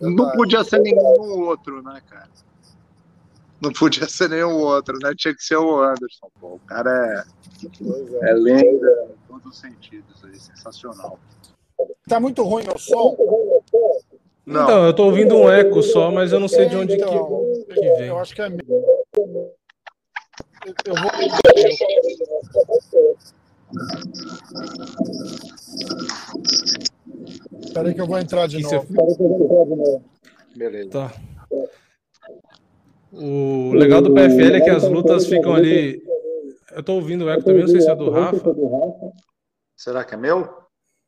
Não 0.01 0.31
podia 0.33 0.65
ser 0.65 0.81
nenhum 0.81 1.47
outro, 1.47 1.83
né, 1.83 2.03
cara? 2.11 2.29
Não 3.61 3.73
podia 3.73 4.09
ser 4.09 4.29
nenhum 4.29 4.59
outro, 4.59 4.99
né? 5.01 5.15
Tinha 5.17 5.35
que 5.35 5.43
ser 5.43 5.57
o 5.57 5.81
Anderson. 5.81 6.29
Pô. 6.39 6.55
O 6.57 6.61
cara 6.67 7.25
é, 8.23 8.31
é 8.31 8.35
lenda 8.35 9.09
em 9.09 9.29
todos 9.29 9.47
os 9.47 9.59
sentidos, 9.59 10.23
aí, 10.25 10.39
sensacional. 10.39 11.19
Tá 12.07 12.21
muito 12.21 12.43
ruim 12.43 12.65
meu 12.65 12.79
som? 12.79 13.17
Não. 14.47 14.65
Então, 14.65 14.85
eu 14.85 14.95
tô 14.95 15.07
ouvindo 15.07 15.35
um 15.37 15.51
eco 15.51 15.83
só, 15.83 16.11
mas 16.11 16.33
eu 16.33 16.39
não 16.39 16.49
sei 16.49 16.69
de 16.69 16.77
onde 16.77 16.95
então, 16.95 17.47
que, 17.67 17.75
que 17.75 17.93
vem. 17.95 18.09
Eu 18.09 18.19
acho 18.19 18.35
que 18.35 18.43
é. 18.43 18.47
Eu 18.47 18.53
vou. 20.95 21.11
Espera 27.61 27.89
aí 27.89 27.95
que 27.95 28.01
eu 28.01 28.07
vou 28.07 28.19
entrar 28.19 28.47
de 28.47 28.61
novo. 28.61 28.87
Você... 28.87 30.01
Beleza. 30.57 30.91
Tá. 30.91 31.13
O 33.13 33.73
legal 33.75 34.03
do 34.03 34.13
PFL 34.13 34.57
é 34.57 34.61
que 34.61 34.71
as 34.71 34.85
lutas 34.85 35.27
ficam 35.27 35.55
ali. 35.55 36.03
Eu 36.73 36.83
tô 36.83 36.95
ouvindo 36.95 37.25
o 37.25 37.31
eco 37.31 37.45
também, 37.45 37.63
não 37.63 37.69
sei 37.69 37.81
se 37.81 37.91
é 37.91 37.95
do 37.95 38.11
Rafa. 38.11 38.55
Será 39.77 40.05
que 40.05 40.15
é 40.15 40.17
meu? 40.17 40.64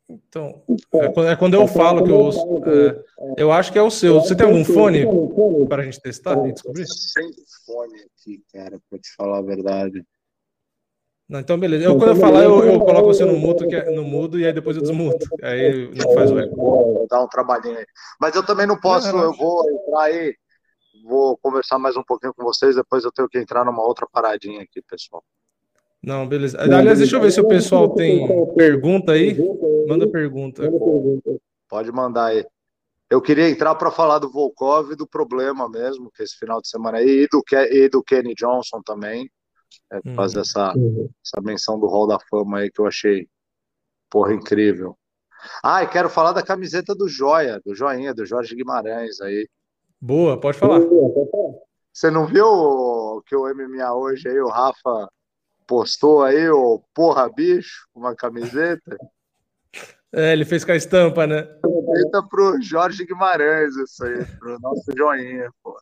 Então, 0.09 0.62
é 1.25 1.35
quando 1.35 1.55
eu 1.55 1.66
falo 1.66 2.05
que 2.05 2.11
eu 2.11 2.16
ouço. 2.16 2.40
É, 2.64 3.05
eu 3.37 3.51
acho 3.51 3.73
que 3.73 3.79
é 3.79 3.83
o 3.83 3.90
seu. 3.90 4.21
Você 4.21 4.37
tem 4.37 4.47
algum 4.47 4.64
fone 4.64 5.05
para 5.69 5.83
a 5.83 5.85
gente 5.85 6.01
testar 6.01 6.47
e 6.47 6.53
descobrir? 6.53 6.87
Sem 6.87 7.29
fone 7.64 8.03
aqui, 8.03 8.40
cara, 8.53 8.79
para 8.88 8.99
te 9.01 9.12
falar 9.16 9.38
a 9.38 9.42
verdade. 9.42 10.05
Não, 11.29 11.40
então, 11.40 11.59
beleza. 11.59 11.85
Eu, 11.85 11.99
quando 11.99 12.11
eu 12.11 12.16
falar, 12.16 12.45
eu, 12.45 12.64
eu 12.64 12.79
coloco 12.79 13.09
você 13.09 13.25
no 13.25 13.37
mudo, 13.37 13.64
é, 13.75 13.90
no 13.90 14.05
mudo, 14.05 14.38
e 14.38 14.47
aí 14.47 14.53
depois 14.53 14.77
eu 14.77 14.83
desmuto. 14.83 15.27
Aí 15.42 15.90
não 15.92 16.14
faz 16.14 16.31
o 16.31 16.38
eco. 16.38 17.07
Dá 17.11 17.21
um 17.21 17.29
trabalhinho 17.29 17.77
aí. 17.77 17.87
Mas 18.21 18.37
eu 18.37 18.47
também 18.47 18.66
não 18.66 18.79
posso, 18.79 19.09
não, 19.09 19.19
não. 19.19 19.25
eu 19.25 19.33
vou 19.33 19.69
entrar 19.69 20.03
aí, 20.03 20.37
vou 21.05 21.37
conversar 21.38 21.81
mais 21.81 21.97
um 21.97 22.05
pouquinho 22.05 22.33
com 22.33 22.45
vocês, 22.45 22.77
depois 22.77 23.03
eu 23.03 23.11
tenho 23.11 23.29
que 23.29 23.38
entrar 23.38 23.64
numa 23.64 23.83
outra 23.85 24.07
paradinha 24.07 24.62
aqui, 24.62 24.81
pessoal. 24.88 25.25
Não, 26.01 26.29
beleza. 26.29 26.61
Aliás, 26.61 27.01
deixa 27.01 27.16
eu 27.16 27.21
ver 27.21 27.33
se 27.33 27.40
o 27.40 27.49
pessoal 27.49 27.88
tem 27.88 28.25
pergunta 28.55 29.11
aí. 29.11 29.37
Manda 29.87 30.09
pergunta. 30.09 30.62
Pode 31.68 31.92
mandar 31.92 32.27
aí. 32.27 32.44
Eu 33.09 33.22
queria 33.22 33.49
entrar 33.49 33.75
para 33.77 33.90
falar 33.90 34.18
do 34.18 34.31
Volkov 34.31 34.92
e 34.92 34.96
do 34.96 35.07
problema 35.07 35.68
mesmo, 35.68 36.11
que 36.11 36.22
esse 36.22 36.37
final 36.37 36.61
de 36.61 36.68
semana 36.68 36.99
aí, 36.99 37.22
e 37.25 37.29
do, 37.29 37.42
e 37.70 37.88
do 37.88 38.03
Kenny 38.03 38.35
Johnson 38.35 38.83
também. 38.85 39.31
É, 39.92 39.99
hum. 40.05 40.14
Fazer 40.14 40.40
essa, 40.40 40.72
essa 41.25 41.40
menção 41.42 41.79
do 41.79 41.87
Hall 41.87 42.07
da 42.07 42.18
Fama 42.18 42.59
aí 42.59 42.70
que 42.70 42.81
eu 42.81 42.87
achei, 42.87 43.29
porra, 44.11 44.35
incrível. 44.35 44.96
Ah, 45.62 45.83
e 45.83 45.88
quero 45.88 46.11
falar 46.11 46.33
da 46.33 46.42
camiseta 46.42 46.94
do 46.94 47.09
Joia, 47.09 47.61
do 47.64 47.75
Joinha, 47.75 48.12
do 48.12 48.27
Jorge 48.27 48.55
Guimarães 48.55 49.20
aí. 49.20 49.49
Boa, 50.01 50.38
pode 50.38 50.59
falar. 50.59 50.81
Você 51.92 52.11
não 52.11 52.27
viu 52.27 52.46
o 52.46 53.22
que 53.22 53.37
o 53.37 53.46
MMA 53.55 53.94
hoje 53.94 54.29
aí, 54.29 54.40
o 54.40 54.49
Rafa 54.49 55.09
postou 55.66 56.22
aí, 56.22 56.49
o 56.49 56.83
porra 56.94 57.29
bicho, 57.29 57.87
uma 57.94 58.14
camiseta? 58.14 58.96
É, 60.14 60.33
ele 60.33 60.45
fez 60.45 60.64
com 60.64 60.73
a 60.73 60.77
estampa, 60.77 61.27
né? 61.27 61.42
Camiseta 61.62 62.23
pro 62.31 62.61
Jorge 62.62 63.05
Guimarães, 63.05 63.75
isso 63.77 64.05
aí, 64.05 64.25
pro 64.38 64.59
nosso 64.61 64.85
joinha, 64.97 65.51
pô. 65.62 65.77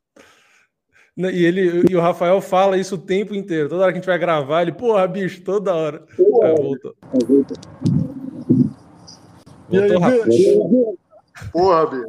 E, 1.16 1.44
ele, 1.44 1.84
e 1.88 1.94
o 1.94 2.00
Rafael 2.00 2.40
fala 2.40 2.76
isso 2.76 2.96
o 2.96 2.98
tempo 2.98 3.34
inteiro. 3.34 3.68
Toda 3.68 3.84
hora 3.84 3.92
que 3.92 3.98
a 3.98 4.00
gente 4.00 4.06
vai 4.08 4.18
gravar, 4.18 4.62
ele, 4.62 4.72
porra, 4.72 5.06
bicho, 5.06 5.42
toda 5.42 5.74
hora. 5.74 6.04
Porra, 6.16 6.48
é, 6.48 6.54
voltou. 6.54 6.94
Voltou 9.68 9.98
rápido. 10.00 10.96
Porra, 11.52 11.86
bicho. 11.86 12.08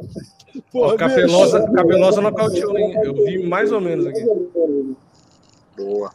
Porra, 0.72 0.94
Ó, 0.94 0.96
capelosa, 0.96 1.60
bicho. 1.60 1.72
capelosa 1.72 2.20
nocauteou, 2.20 2.78
hein? 2.78 2.94
Eu 3.04 3.14
vi 3.14 3.46
mais 3.46 3.70
ou 3.70 3.80
menos 3.80 4.06
aqui. 4.06 4.24
Boa. 5.76 6.10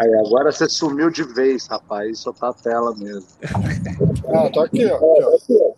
Aí, 0.00 0.12
agora 0.14 0.50
você 0.50 0.66
sumiu 0.66 1.10
de 1.10 1.22
vez, 1.22 1.66
rapaz. 1.66 2.20
Só 2.20 2.32
tá 2.32 2.48
a 2.48 2.54
tela 2.54 2.96
mesmo. 2.96 3.28
Ah, 4.32 4.48
tô 4.48 4.60
aqui, 4.60 4.86
ó. 4.86 5.34
Aqui, 5.34 5.58
ó. 5.60 5.74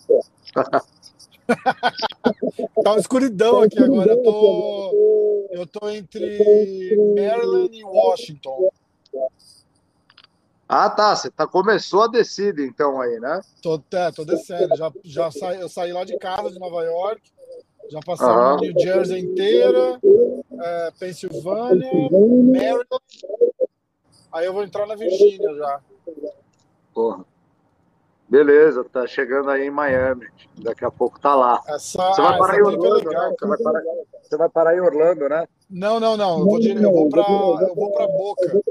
tá 2.85 2.92
uma 2.92 3.00
escuridão 3.00 3.62
aqui 3.62 3.82
agora. 3.82 4.12
Eu 4.12 4.22
tô, 4.22 5.48
eu 5.50 5.66
tô 5.66 5.88
entre 5.88 6.94
Maryland 7.16 7.74
e 7.74 7.82
Washington. 7.82 8.70
Ah, 10.68 10.90
tá. 10.90 11.16
Você 11.16 11.30
tá, 11.30 11.46
começou 11.46 12.02
a 12.02 12.08
descida, 12.08 12.62
então, 12.62 13.00
aí, 13.00 13.18
né? 13.18 13.40
Tô, 13.62 13.82
é, 13.92 14.12
tô 14.12 14.22
descendo. 14.24 14.76
Já, 14.76 14.92
já 15.02 15.30
saí, 15.30 15.58
eu 15.61 15.68
saí 15.68 15.92
lá 15.92 16.04
de 16.04 16.18
casa, 16.18 16.50
de 16.50 16.58
Nova 16.58 16.85
York. 16.85 17.22
Já 17.90 18.00
passei 18.00 18.26
uhum. 18.26 18.61
New 18.61 18.78
Jersey 18.78 19.20
inteira, 19.20 19.98
é, 20.61 20.90
Pensilvânia, 20.98 21.90
Maryland. 22.11 22.87
Aí 24.33 24.47
eu 24.47 24.53
vou 24.53 24.64
entrar 24.64 24.87
na 24.87 24.95
Virgínia 24.95 25.55
já. 25.55 25.81
Porra. 26.95 27.25
Beleza, 28.29 28.83
tá 28.83 29.07
chegando 29.07 29.51
aí 29.51 29.66
em 29.66 29.71
Miami. 29.71 30.27
Daqui 30.57 30.87
a 30.87 30.90
pouco 30.90 31.21
tá 31.21 31.35
lá. 31.35 31.62
Essa, 31.66 32.12
você 32.14 32.23
vai 32.23 32.38
parar 32.38 32.59
em 32.59 32.62
Orlando, 32.62 32.95
legal, 32.95 33.31
né? 33.31 33.37
Você 33.38 33.47
vai, 33.47 33.59
parar, 33.59 33.83
você 34.23 34.37
vai, 34.38 34.49
parar, 34.49 34.77
em 34.77 34.81
Orlando, 34.81 35.29
né? 35.29 35.47
Não, 35.68 36.01
não, 36.01 36.16
não. 36.16 36.38
Eu 36.38 36.45
vou, 36.47 36.59
eu 36.59 36.92
vou 36.92 37.09
pra, 37.11 37.23
eu 37.23 37.75
vou 37.75 37.92
pra 37.92 38.07
Boca. 38.07 38.62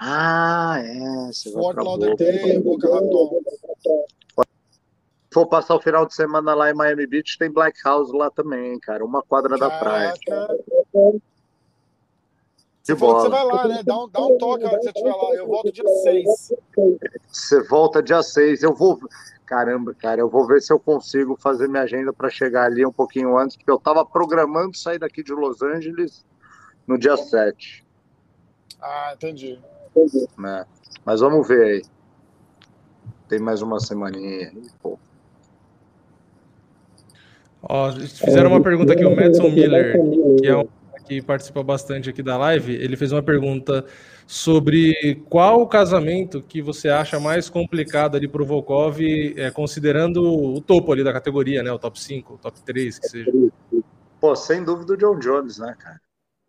Ah, 0.00 0.78
é. 0.78 1.26
Você 1.32 1.52
Fort 1.52 1.76
Lauderdale, 1.76 2.58
Boca 2.58 2.92
Raton. 2.92 3.40
For 5.32 5.46
passar 5.46 5.76
o 5.76 5.80
final 5.80 6.04
de 6.04 6.14
semana 6.14 6.54
lá 6.54 6.70
em 6.70 6.74
Miami 6.74 7.06
Beach, 7.06 7.38
tem 7.38 7.52
Black 7.52 7.78
House 7.84 8.12
lá 8.12 8.30
também, 8.30 8.78
cara. 8.80 9.04
Uma 9.04 9.22
quadra 9.22 9.56
Caraca. 9.56 9.74
da 9.74 9.80
praia. 9.80 10.14
Você 12.84 12.94
falou 12.94 13.16
que 13.16 13.22
você 13.22 13.28
vai 13.30 13.44
lá, 13.46 13.66
né? 13.66 13.82
Dá 13.82 13.98
um, 13.98 14.08
dá 14.10 14.20
um 14.20 14.36
toque 14.36 14.68
se 14.68 14.76
você 14.76 14.88
estiver 14.88 15.14
lá. 15.14 15.34
Eu 15.34 15.46
volto 15.46 15.72
dia 15.72 15.88
6. 15.88 16.52
Você 17.26 17.62
volta 17.62 18.02
dia 18.02 18.22
6. 18.22 18.62
Eu 18.62 18.74
vou. 18.74 19.00
Caramba, 19.46 19.94
cara, 19.94 20.20
eu 20.20 20.28
vou 20.28 20.46
ver 20.46 20.60
se 20.60 20.70
eu 20.70 20.78
consigo 20.78 21.34
fazer 21.40 21.66
minha 21.66 21.82
agenda 21.82 22.12
para 22.12 22.28
chegar 22.28 22.64
ali 22.64 22.84
um 22.84 22.92
pouquinho 22.92 23.38
antes, 23.38 23.56
porque 23.56 23.70
eu 23.70 23.76
estava 23.76 24.04
programando 24.04 24.76
sair 24.76 24.98
daqui 24.98 25.22
de 25.22 25.32
Los 25.32 25.62
Angeles 25.62 26.26
no 26.86 26.98
dia 26.98 27.16
7. 27.16 27.84
Ah, 28.82 29.12
entendi. 29.14 29.58
É. 29.96 30.66
Mas 31.04 31.20
vamos 31.20 31.48
ver 31.48 31.64
aí. 31.64 31.82
Tem 33.28 33.38
mais 33.38 33.62
uma 33.62 33.80
semaninha 33.80 34.48
aí, 34.48 34.62
pô. 34.82 34.98
Ó, 37.62 37.92
fizeram 37.92 38.50
uma 38.50 38.62
pergunta 38.62 38.92
aqui, 38.92 39.06
o 39.06 39.16
Madison 39.16 39.48
Miller, 39.48 39.94
que 40.38 40.46
é 40.46 40.56
um 40.56 40.68
que 41.04 41.22
participa 41.22 41.62
bastante 41.62 42.10
aqui 42.10 42.22
da 42.22 42.36
live, 42.36 42.74
ele 42.74 42.96
fez 42.96 43.12
uma 43.12 43.22
pergunta 43.22 43.84
sobre 44.26 45.22
qual 45.28 45.60
o 45.60 45.66
casamento 45.66 46.42
que 46.42 46.62
você 46.62 46.88
acha 46.88 47.20
mais 47.20 47.50
complicado 47.50 48.16
ali 48.16 48.26
para 48.26 48.42
o 48.42 48.46
Volkov, 48.46 49.00
é, 49.36 49.50
considerando 49.50 50.22
o 50.22 50.60
topo 50.60 50.92
ali 50.92 51.04
da 51.04 51.12
categoria, 51.12 51.62
né? 51.62 51.70
O 51.70 51.78
top 51.78 52.00
5, 52.00 52.34
o 52.34 52.38
top 52.38 52.60
3, 52.62 52.98
que 52.98 53.08
seja. 53.08 53.32
Pô, 54.20 54.34
sem 54.34 54.64
dúvida 54.64 54.94
o 54.94 54.96
John 54.96 55.18
Jones, 55.18 55.58
né, 55.58 55.76
cara? 55.78 56.00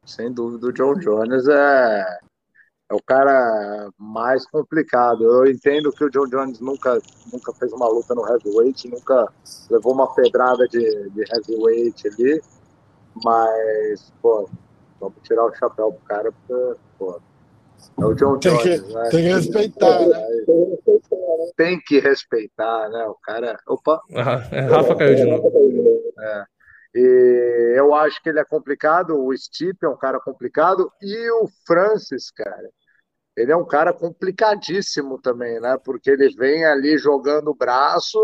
Sem 0.06 0.32
dúvida 0.32 0.68
o 0.68 0.72
John 0.72 0.96
Jones 0.96 1.48
é, 1.48 2.06
é 2.89 2.94
o 2.94 3.02
cara 3.02 3.89
mais 3.98 4.46
complicado. 4.46 5.24
Eu 5.24 5.52
entendo 5.52 5.91
que 5.91 6.04
o 6.04 6.10
John 6.10 6.28
Jones 6.28 6.60
nunca, 6.60 7.02
nunca 7.34 7.54
fez 7.54 7.74
uma 7.74 7.88
luta 7.89 8.15
no 8.15 8.26
heavyweight, 8.28 8.88
nunca 8.88 9.28
levou 9.70 9.94
uma 9.94 10.13
pedrada 10.13 10.68
de, 10.68 11.10
de 11.10 11.24
heavyweight 11.34 12.08
ali, 12.08 12.41
mas, 13.23 14.12
pô, 14.21 14.49
vamos 14.99 15.17
tirar 15.23 15.45
o 15.45 15.56
chapéu 15.56 15.91
pro 15.91 16.06
cara, 16.06 16.32
porque, 16.32 16.80
pô, 16.97 17.21
é 17.99 18.06
o 18.06 18.13
John 18.13 18.38
tem 18.39 18.51
Jones, 18.51 18.82
que, 18.82 18.93
né? 18.93 19.10
Tem 19.10 19.23
que 19.23 19.34
respeitar, 19.34 19.99
né? 20.08 20.28
Tem 21.56 21.80
que 21.80 21.99
respeitar, 21.99 22.89
né? 22.89 23.06
O 23.06 23.15
cara. 23.15 23.58
Opa! 23.67 24.01
Ah, 24.15 24.47
é, 24.51 24.62
Rafa 24.62 24.95
caiu 24.95 25.15
de 25.15 25.25
novo. 25.25 25.51
É. 26.19 26.43
E 26.95 27.73
eu 27.78 27.93
acho 27.93 28.21
que 28.21 28.30
ele 28.30 28.39
é 28.39 28.45
complicado. 28.45 29.17
O 29.17 29.36
Stipe 29.38 29.86
é 29.86 29.89
um 29.89 29.97
cara 29.97 30.19
complicado. 30.19 30.91
E 31.01 31.32
o 31.32 31.47
Francis, 31.65 32.32
cara, 32.32 32.69
ele 33.36 33.51
é 33.51 33.56
um 33.56 33.65
cara 33.65 33.93
complicadíssimo 33.93 35.19
também, 35.21 35.60
né? 35.60 35.78
Porque 35.84 36.10
ele 36.10 36.30
vem 36.36 36.65
ali 36.65 36.97
jogando 36.97 37.49
o 37.49 37.56
braço 37.56 38.19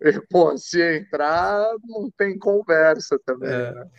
e, 0.00 0.20
pô, 0.28 0.56
se 0.58 0.98
entrar, 0.98 1.72
não 1.88 2.10
tem 2.10 2.38
conversa 2.38 3.18
também. 3.24 3.48
É. 3.48 3.72
Né? 3.72 3.90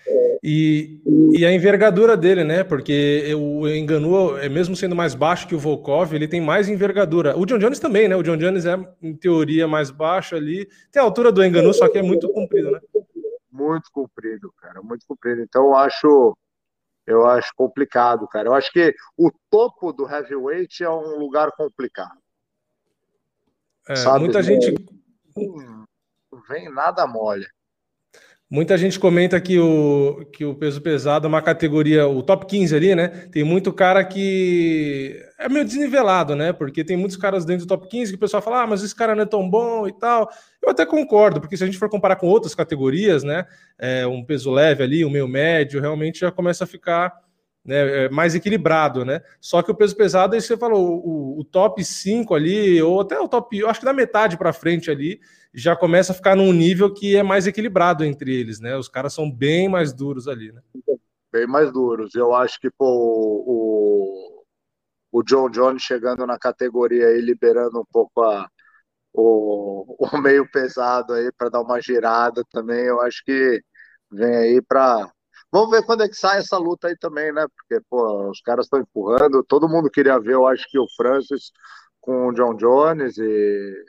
E, 0.43 1.01
e 1.33 1.43
a 1.43 1.51
envergadura 1.51 2.15
dele, 2.15 2.43
né? 2.43 2.63
Porque 2.63 3.33
o 3.35 3.67
Enganu, 3.67 4.37
é 4.37 4.47
mesmo 4.47 4.75
sendo 4.75 4.95
mais 4.95 5.15
baixo 5.15 5.47
que 5.47 5.55
o 5.55 5.59
Volkov, 5.59 6.13
ele 6.13 6.27
tem 6.27 6.39
mais 6.39 6.69
envergadura. 6.69 7.35
O 7.35 7.45
John 7.45 7.57
Jones 7.57 7.79
também, 7.79 8.07
né? 8.07 8.15
O 8.15 8.21
John 8.21 8.37
Jones 8.37 8.65
é, 8.65 8.77
em 9.01 9.15
teoria, 9.15 9.67
mais 9.67 9.89
baixo 9.89 10.35
ali. 10.35 10.69
Tem 10.91 11.01
a 11.01 11.05
altura 11.05 11.31
do 11.31 11.43
Enganu, 11.43 11.73
só 11.73 11.89
que 11.89 11.97
é 11.97 12.03
muito 12.03 12.31
comprido, 12.31 12.69
né? 12.69 12.79
Muito 13.51 13.91
comprido, 13.91 14.53
cara, 14.61 14.83
muito 14.83 15.03
comprido. 15.07 15.41
Então 15.41 15.65
eu 15.65 15.75
acho, 15.75 16.37
eu 17.07 17.25
acho 17.25 17.51
complicado, 17.55 18.27
cara. 18.27 18.49
Eu 18.49 18.53
acho 18.53 18.71
que 18.71 18.93
o 19.17 19.31
topo 19.49 19.91
do 19.91 20.07
heavyweight 20.07 20.83
é 20.83 20.89
um 20.91 21.17
lugar 21.17 21.51
complicado. 21.53 22.19
É, 23.89 24.19
muita 24.19 24.43
gente 24.43 24.75
vem 26.49 26.71
nada 26.71 27.05
mole. 27.07 27.45
Muita 28.49 28.77
gente 28.77 28.97
comenta 28.97 29.41
que 29.41 29.59
o, 29.59 30.25
que 30.31 30.45
o 30.45 30.55
peso 30.55 30.81
pesado 30.81 31.25
é 31.25 31.27
uma 31.27 31.41
categoria, 31.41 32.07
o 32.07 32.23
top 32.23 32.45
15 32.45 32.73
ali, 32.73 32.95
né? 32.95 33.09
Tem 33.29 33.43
muito 33.43 33.73
cara 33.73 34.05
que 34.05 35.21
é 35.37 35.49
meio 35.49 35.65
desnivelado, 35.65 36.33
né? 36.33 36.53
Porque 36.53 36.81
tem 36.81 36.95
muitos 36.95 37.17
caras 37.17 37.43
dentro 37.43 37.65
do 37.65 37.69
top 37.69 37.89
15 37.89 38.13
que 38.13 38.15
o 38.15 38.19
pessoal 38.19 38.41
fala, 38.41 38.63
ah, 38.63 38.67
mas 38.67 38.81
esse 38.81 38.95
cara 38.95 39.13
não 39.13 39.23
é 39.23 39.25
tão 39.25 39.49
bom 39.49 39.85
e 39.85 39.91
tal. 39.91 40.29
Eu 40.63 40.69
até 40.69 40.85
concordo, 40.85 41.41
porque 41.41 41.57
se 41.57 41.63
a 41.63 41.65
gente 41.65 41.77
for 41.77 41.89
comparar 41.89 42.15
com 42.15 42.27
outras 42.27 42.55
categorias, 42.55 43.21
né? 43.21 43.45
É, 43.77 44.07
um 44.07 44.23
peso 44.23 44.49
leve 44.49 44.81
ali, 44.81 45.03
um 45.03 45.09
meio 45.09 45.27
médio, 45.27 45.81
realmente 45.81 46.21
já 46.21 46.31
começa 46.31 46.63
a 46.63 46.67
ficar 46.67 47.26
né, 47.67 48.05
é 48.05 48.09
mais 48.09 48.33
equilibrado, 48.33 49.03
né? 49.03 49.21
Só 49.41 49.61
que 49.61 49.69
o 49.69 49.75
peso 49.75 49.95
pesado, 49.95 50.33
aí 50.33 50.41
você 50.41 50.55
falou, 50.55 51.01
o, 51.05 51.41
o 51.41 51.43
top 51.43 51.83
5 51.83 52.33
ali, 52.33 52.81
ou 52.81 53.01
até 53.01 53.19
o 53.19 53.27
top, 53.27 53.57
eu 53.57 53.69
acho 53.69 53.81
que 53.81 53.85
da 53.85 53.91
metade 53.91 54.37
para 54.37 54.53
frente 54.53 54.89
ali, 54.89 55.19
já 55.53 55.75
começa 55.75 56.13
a 56.13 56.15
ficar 56.15 56.35
num 56.35 56.53
nível 56.53 56.93
que 56.93 57.17
é 57.17 57.21
mais 57.21 57.45
equilibrado 57.45 58.05
entre 58.05 58.33
eles, 58.33 58.61
né? 58.61 58.77
Os 58.77 58.87
caras 58.87 59.13
são 59.13 59.29
bem 59.29 59.67
mais 59.67 59.91
duros 59.91 60.29
ali, 60.29 60.53
né? 60.53 60.61
Bem 61.29 61.45
mais 61.45 61.71
duros. 61.73 62.15
Eu 62.15 62.33
acho 62.33 62.57
que 62.61 62.69
pô, 62.71 62.85
o, 62.85 64.45
o 65.11 65.23
John 65.23 65.49
Jones 65.49 65.83
chegando 65.83 66.25
na 66.25 66.39
categoria 66.39 67.11
e 67.17 67.21
liberando 67.21 67.81
um 67.81 67.85
pouco 67.91 68.21
a, 68.21 68.47
o, 69.13 69.97
o 70.15 70.17
meio 70.21 70.49
pesado 70.49 71.11
aí 71.13 71.29
para 71.37 71.49
dar 71.49 71.61
uma 71.61 71.81
girada 71.81 72.43
também, 72.49 72.85
eu 72.85 73.01
acho 73.01 73.21
que 73.25 73.61
vem 74.09 74.35
aí 74.35 74.61
para 74.61 75.11
Vamos 75.51 75.71
ver 75.71 75.85
quando 75.85 76.03
é 76.03 76.09
que 76.09 76.15
sai 76.15 76.39
essa 76.39 76.57
luta 76.57 76.87
aí 76.87 76.97
também, 76.97 77.31
né? 77.31 77.45
Porque, 77.55 77.83
pô, 77.89 78.29
os 78.29 78.41
caras 78.41 78.65
estão 78.65 78.79
empurrando. 78.79 79.43
Todo 79.43 79.69
mundo 79.69 79.89
queria 79.89 80.19
ver, 80.19 80.33
eu 80.33 80.45
acho 80.45 80.69
que 80.69 80.77
o 80.77 80.87
Francis 80.95 81.51
com 82.07 82.29
o 82.29 82.33
John 82.33 82.55
Jones 82.55 83.17
e, 83.17 83.85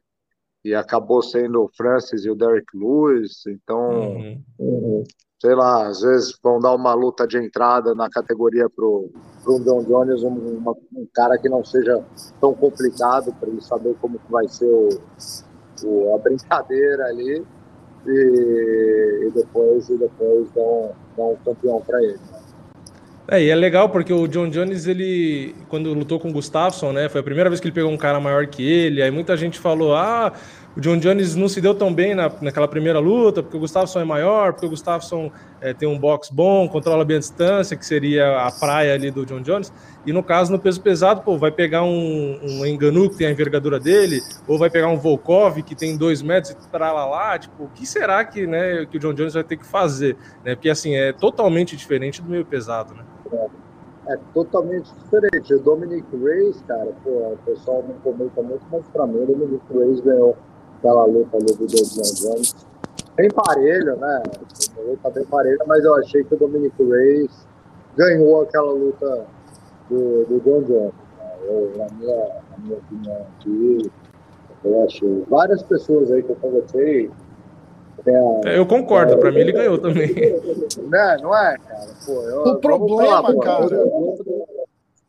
e 0.65 0.75
acabou 0.75 1.23
sendo 1.23 1.63
o 1.63 1.71
Francis 1.77 2.25
e 2.25 2.31
o 2.31 2.35
Derek 2.35 2.67
Lewis. 2.77 3.47
Então, 3.47 4.17
uhum. 4.59 5.05
sei 5.41 5.55
lá, 5.55 5.87
às 5.87 6.01
vezes 6.01 6.37
vão 6.43 6.59
dar 6.59 6.75
uma 6.75 6.95
luta 6.95 7.29
de 7.29 7.39
entrada 7.39 7.95
na 7.95 8.11
categoria 8.11 8.69
pro, 8.69 9.09
pro 9.45 9.61
John 9.61 9.85
Jones, 9.85 10.25
um, 10.25 10.35
uma, 10.59 10.73
um 10.93 11.07
cara 11.15 11.39
que 11.39 11.49
não 11.49 11.65
seja 11.65 12.05
tão 12.41 12.53
complicado 12.55 13.33
para 13.35 13.49
ele 13.49 13.61
saber 13.61 13.95
como 14.01 14.19
que 14.19 14.33
vai 14.33 14.49
ser 14.49 14.67
o, 14.67 14.89
o, 15.85 16.15
a 16.17 16.19
brincadeira 16.19 17.05
ali. 17.05 17.47
E, 18.07 19.27
e, 19.27 19.31
depois, 19.35 19.89
e 19.89 19.97
depois 19.97 20.49
dão, 20.55 20.93
dão 21.17 21.33
um 21.33 21.37
campeão 21.45 21.81
para 21.81 22.03
ele. 22.03 22.19
É, 23.31 23.43
e 23.43 23.51
é 23.51 23.55
legal 23.55 23.91
porque 23.91 24.11
o 24.11 24.27
John 24.27 24.49
Jones, 24.49 24.87
ele, 24.87 25.55
quando 25.69 25.93
lutou 25.93 26.19
com 26.19 26.31
o 26.31 26.33
Gustafsson, 26.33 26.93
né, 26.93 27.11
foi 27.11 27.21
a 27.21 27.25
primeira 27.25 27.51
vez 27.51 27.61
que 27.61 27.67
ele 27.67 27.75
pegou 27.75 27.91
um 27.91 27.97
cara 27.99 28.19
maior 28.19 28.47
que 28.47 28.63
ele, 28.63 29.03
aí 29.03 29.11
muita 29.11 29.37
gente 29.37 29.59
falou, 29.59 29.95
ah, 29.95 30.33
o 30.79 30.81
John 30.81 30.97
Jones 30.97 31.35
não 31.35 31.49
se 31.49 31.61
deu 31.61 31.75
tão 31.75 31.93
bem 31.93 32.15
na, 32.15 32.31
naquela 32.41 32.69
primeira 32.69 33.01
luta, 33.01 33.43
porque 33.43 33.57
o 33.57 33.61
Gustafsson 33.61 33.99
é 33.99 34.05
maior, 34.05 34.53
porque 34.53 34.65
o 34.65 34.71
Gustafsson 34.71 35.29
é, 35.61 35.75
tem 35.75 35.89
um 35.89 35.99
box 35.99 36.31
bom, 36.31 36.69
controla 36.69 37.05
bem 37.05 37.17
a 37.17 37.19
distância, 37.19 37.77
que 37.77 37.85
seria 37.85 38.47
a 38.47 38.53
praia 38.53 38.95
ali 38.95 39.11
do 39.11 39.27
John 39.27 39.41
Jones. 39.41 39.73
E 40.07 40.13
no 40.13 40.23
caso, 40.23 40.53
no 40.53 40.59
peso 40.59 40.81
pesado, 40.81 41.23
pô, 41.23 41.37
vai 41.37 41.51
pegar 41.51 41.83
um, 41.83 42.39
um 42.41 42.65
Enganu, 42.65 43.11
que 43.11 43.17
tem 43.17 43.27
a 43.27 43.33
envergadura 43.33 43.81
dele, 43.81 44.21
ou 44.47 44.57
vai 44.57 44.71
pegar 44.71 44.87
um 44.87 44.97
Volkov, 44.97 45.61
que 45.65 45.75
tem 45.75 45.97
dois 45.97 46.23
metros 46.23 46.53
e 46.53 46.79
lá, 46.79 47.37
tipo, 47.37 47.65
o 47.65 47.69
que 47.71 47.85
será 47.85 48.25
que, 48.25 48.47
né, 48.47 48.87
que 48.87 48.99
o 48.99 49.01
John 49.01 49.15
Jones 49.15 49.35
vai 49.35 49.43
ter 49.43 49.57
que 49.57 49.67
fazer? 49.67 50.17
Né? 50.45 50.55
Porque, 50.55 50.71
assim, 50.71 50.95
é 50.95 51.13
totalmente 51.13 51.77
diferente 51.77 52.23
do 52.23 52.31
meio 52.31 52.47
pesado, 52.47 52.95
né? 52.95 53.03
É, 53.33 54.13
é 54.13 54.19
totalmente 54.33 54.93
diferente. 54.95 55.55
O 55.55 55.59
Dominic 55.59 56.07
Reyes, 56.17 56.63
cara, 56.69 56.93
pô, 57.03 57.11
o 57.11 57.39
pessoal 57.45 57.85
não 57.89 57.97
comenta 57.97 58.41
muito, 58.43 58.65
mas 58.71 58.87
pra 58.93 59.09
mim 59.09 59.25
o 59.25 59.27
Dominic 59.27 59.65
Reyes 59.73 60.01
ganhou 60.03 60.37
aquela 60.79 61.05
luta 61.05 61.37
ali 61.37 61.53
do 61.55 61.67
John 61.67 62.15
Jones. 62.15 62.55
Bem 63.17 63.29
parelho, 63.31 63.97
né? 63.97 64.23
Uma 64.77 64.91
luta 64.91 65.11
bem 65.11 65.25
parelha, 65.25 65.59
mas 65.67 65.85
eu 65.85 65.95
achei 65.97 66.25
que 66.25 66.35
o 66.35 66.39
Dominic 66.39 66.75
Reyes 66.83 67.47
ganhou 67.97 68.43
aquela 68.43 68.73
luta 68.73 69.27
do, 69.91 70.25
do 70.25 70.41
John 70.41 70.63
Jones. 70.63 70.93
Né? 71.19 71.33
Eu, 71.43 71.73
na, 71.77 71.87
minha, 71.95 72.29
na 72.51 72.59
minha 72.59 72.79
opinião 72.79 73.27
aqui, 73.37 73.91
eu 74.65 74.85
achei. 74.85 75.25
Várias 75.29 75.63
pessoas 75.63 76.11
aí 76.13 76.23
que 76.23 76.31
eu 76.31 76.37
conversei. 76.37 77.11
É, 78.07 78.59
eu 78.59 78.65
concordo, 78.65 79.15
é, 79.15 79.17
para 79.17 79.33
mim 79.33 79.41
ele 79.41 79.53
ganhou 79.53 79.77
também. 79.79 80.15
Né, 80.15 81.17
não 81.21 81.37
é, 81.37 81.59
cara? 81.59 81.87
Pô, 82.07 82.23
eu, 82.23 82.43
o 82.43 82.57
problema, 82.57 83.23
falar, 83.23 83.41
cara, 83.41 83.69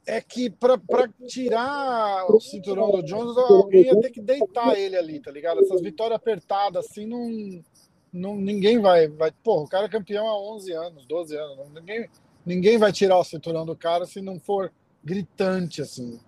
é 0.10 0.22
que 0.22 0.50
para 0.50 1.08
tirar 1.28 2.26
o 2.32 2.39
cinturão 2.39 2.89
do 2.89 3.04
Jones, 3.04 3.38
alguém 3.38 3.86
ia 3.86 4.02
ter 4.02 4.10
que 4.10 4.19
deitar 4.19 4.76
ele 4.76 4.98
ali, 4.98 5.19
tá 5.19 5.30
ligado? 5.30 5.62
Essas 5.62 5.82
vitórias 5.82 6.15
apertadas 6.15 6.84
assim, 6.84 7.06
não, 7.06 7.63
não, 8.12 8.36
ninguém 8.36 8.80
vai, 8.82 9.08
vai. 9.08 9.32
Pô, 9.43 9.62
o 9.62 9.67
cara 9.67 9.86
é 9.86 9.89
campeão 9.89 10.28
há 10.28 10.54
11 10.56 10.74
anos, 10.74 11.06
12 11.06 11.38
anos. 11.38 11.74
Ninguém, 11.76 12.10
ninguém 12.43 12.78
vai 12.80 12.91
tirar 12.91 13.19
o 13.19 13.24
cinturão 13.24 13.65
do 13.65 13.76
cara 13.76 14.08
se 14.08 14.19
não 14.19 14.39
for 14.39 14.72
gritante, 15.04 15.80
assim. 15.80 16.19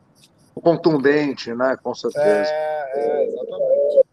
Contundente, 0.54 1.52
né? 1.56 1.76
Com 1.82 1.96
certeza. 1.96 2.24
É, 2.24 2.92
é 2.94 3.26
exatamente. 3.26 4.11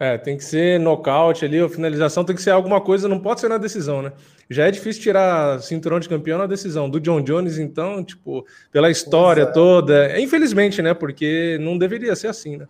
É, 0.00 0.16
tem 0.16 0.36
que 0.36 0.44
ser 0.44 0.78
nocaute 0.78 1.44
ali, 1.44 1.58
a 1.58 1.68
finalização 1.68 2.24
tem 2.24 2.36
que 2.36 2.42
ser 2.42 2.50
alguma 2.50 2.80
coisa, 2.80 3.08
não 3.08 3.18
pode 3.18 3.40
ser 3.40 3.48
na 3.48 3.58
decisão, 3.58 4.00
né? 4.00 4.12
Já 4.48 4.66
é 4.66 4.70
difícil 4.70 5.02
tirar 5.02 5.60
cinturão 5.60 5.98
de 5.98 6.08
campeão 6.08 6.38
na 6.38 6.46
decisão. 6.46 6.88
Do 6.88 7.00
John 7.00 7.20
Jones, 7.20 7.58
então, 7.58 8.04
tipo, 8.04 8.46
pela 8.70 8.90
história 8.90 9.42
é. 9.42 9.46
toda. 9.46 10.18
Infelizmente, 10.20 10.80
né? 10.80 10.94
Porque 10.94 11.58
não 11.60 11.76
deveria 11.76 12.14
ser 12.14 12.28
assim, 12.28 12.56
né? 12.56 12.68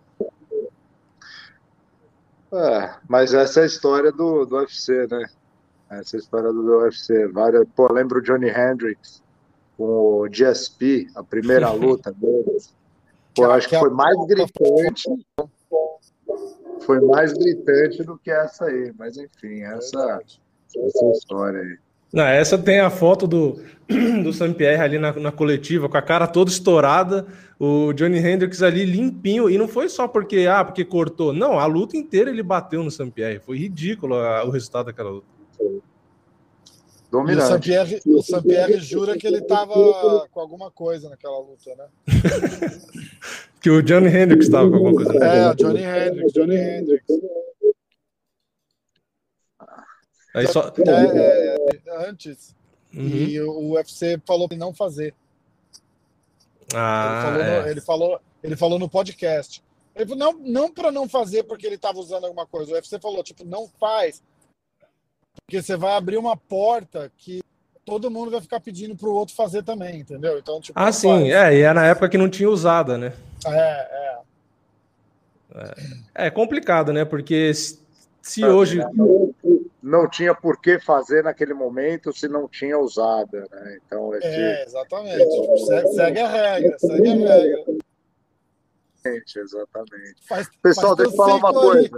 É, 2.51 2.95
mas 3.07 3.33
essa 3.33 3.59
é 3.59 3.63
a 3.63 3.67
história 3.67 4.11
do, 4.11 4.45
do 4.45 4.57
UFC, 4.57 5.07
né? 5.07 5.29
Essa 5.89 6.15
é 6.15 6.17
a 6.17 6.19
história 6.19 6.51
do 6.51 6.79
UFC. 6.79 7.27
Várias, 7.27 7.63
pô, 7.75 7.93
lembro 7.93 8.19
o 8.19 8.21
Johnny 8.21 8.49
Hendricks 8.49 9.21
com 9.77 10.23
o 10.23 10.27
GSP, 10.27 11.07
a 11.15 11.23
primeira 11.23 11.69
luta 11.71 12.11
deles. 12.11 12.75
Pô, 13.35 13.45
acho 13.51 13.69
que 13.69 13.77
foi 13.77 13.91
mais 13.91 14.17
gritante. 14.27 15.03
Foi 16.89 16.99
mais 17.01 17.33
gritante 17.33 18.03
do 18.03 18.17
que 18.17 18.31
essa 18.31 18.65
aí. 18.65 18.91
Mas 18.97 19.15
enfim, 19.15 19.61
essa, 19.61 20.19
essa 20.75 21.05
história 21.11 21.59
aí. 21.59 21.77
Não, 22.11 22.23
essa 22.23 22.57
tem 22.57 22.79
a 22.79 22.89
foto 22.89 23.27
do, 23.27 23.61
do 24.23 24.33
Saint-Pierre 24.33 24.81
ali 24.81 24.97
na, 24.97 25.13
na, 25.13 25.31
coletiva, 25.31 25.87
com 25.87 25.97
a 25.97 26.01
cara 26.01 26.25
toda 26.25 26.49
estourada, 26.49 27.27
o 27.59 27.93
Johnny 27.93 28.17
Hendricks 28.17 28.63
ali 28.63 28.85
limpinho, 28.85 29.51
e 29.51 29.55
não 29.55 29.67
foi 29.67 29.87
só 29.87 30.07
porque, 30.07 30.47
ah, 30.47 30.65
porque 30.65 30.83
cortou. 30.83 31.31
Não, 31.31 31.59
a 31.59 31.67
luta 31.67 31.95
inteira 31.95 32.31
ele 32.31 32.41
bateu 32.41 32.83
no 32.83 32.89
Saint-Pierre. 32.89 33.39
Foi 33.39 33.55
ridículo 33.55 34.15
a, 34.15 34.43
o 34.43 34.49
resultado 34.49 34.87
daquela 34.87 35.11
luta. 35.11 35.27
Dominante. 37.11 38.01
O 38.05 38.21
Saint-Pierre 38.21 38.79
jura 38.79 39.17
que 39.17 39.25
ele 39.25 39.41
tava 39.41 39.73
com 40.29 40.39
alguma 40.39 40.69
coisa 40.69 41.09
naquela 41.09 41.39
luta, 41.39 41.75
né? 41.75 41.87
que 43.59 43.69
o 43.69 43.81
Johnny 43.81 44.07
Hendricks 44.07 44.45
estava 44.45 44.69
com 44.69 44.75
alguma 44.75 44.93
coisa. 44.93 45.25
É, 45.25 45.49
o 45.49 45.55
Johnny 45.55 45.83
Hendricks, 45.83 46.33
Johnny 46.33 46.55
Hendricks. 46.55 47.19
Aí 50.35 50.47
só... 50.47 50.71
É, 50.85 51.55
é, 51.87 52.07
antes. 52.07 52.55
Uhum. 52.93 53.07
E 53.07 53.41
o 53.41 53.73
UFC 53.73 54.21
falou 54.25 54.47
para 54.47 54.57
não 54.57 54.73
fazer. 54.73 55.15
Ah, 56.73 57.33
ele, 57.33 57.41
falou 57.41 57.41
é. 57.41 57.61
no, 57.61 57.67
ele, 57.69 57.81
falou, 57.81 58.21
ele 58.43 58.55
falou 58.55 58.79
no 58.79 58.89
podcast. 58.89 59.63
Ele 59.95 60.05
falou, 60.07 60.17
não, 60.17 60.39
não 60.39 60.71
para 60.71 60.91
não 60.91 61.09
fazer 61.09 61.43
porque 61.43 61.65
ele 61.65 61.75
estava 61.75 61.97
usando 61.99 62.25
alguma 62.25 62.45
coisa. 62.45 62.71
O 62.71 62.75
UFC 62.75 62.99
falou, 62.99 63.23
tipo, 63.23 63.43
não 63.43 63.67
faz. 63.79 64.21
Porque 65.45 65.61
você 65.61 65.75
vai 65.75 65.93
abrir 65.93 66.17
uma 66.17 66.37
porta 66.37 67.11
que 67.17 67.41
todo 67.85 68.11
mundo 68.11 68.31
vai 68.31 68.39
ficar 68.39 68.59
pedindo 68.59 68.95
para 68.95 69.09
o 69.09 69.13
outro 69.13 69.35
fazer 69.35 69.63
também, 69.63 70.01
entendeu? 70.01 70.37
Então, 70.37 70.61
tipo, 70.61 70.79
ah, 70.79 70.91
sim, 70.91 71.09
faz. 71.09 71.29
é, 71.31 71.55
e 71.55 71.61
é 71.61 71.73
na 71.73 71.85
época 71.85 72.09
que 72.09 72.17
não 72.17 72.29
tinha 72.29 72.49
usada, 72.49 72.97
né? 72.97 73.13
É, 73.45 73.51
é. 73.51 74.19
É, 76.15 76.27
é 76.27 76.29
complicado, 76.29 76.93
né? 76.93 77.03
Porque 77.03 77.51
se, 77.53 77.79
se 78.21 78.45
hoje 78.45 78.79
não 79.81 80.07
tinha 80.07 80.35
por 80.35 80.61
que 80.61 80.79
fazer 80.79 81.23
naquele 81.23 81.53
momento 81.53 82.13
se 82.13 82.27
não 82.27 82.47
tinha 82.47 82.77
usada, 82.77 83.47
né? 83.51 83.79
Então, 83.85 84.15
esse... 84.15 84.27
É, 84.27 84.63
exatamente. 84.63 85.65
Segue, 85.65 85.87
segue, 85.95 86.19
a 86.19 86.27
regra, 86.27 86.79
segue 86.79 87.09
a 87.09 87.33
regra. 87.33 87.88
Exatamente. 89.05 90.27
Faz, 90.27 90.49
Pessoal, 90.61 90.95
faz 90.95 91.09
deixa 91.09 91.11
eu 91.11 91.15
falar 91.15 91.35
uma 91.35 91.53
coisa. 91.53 91.89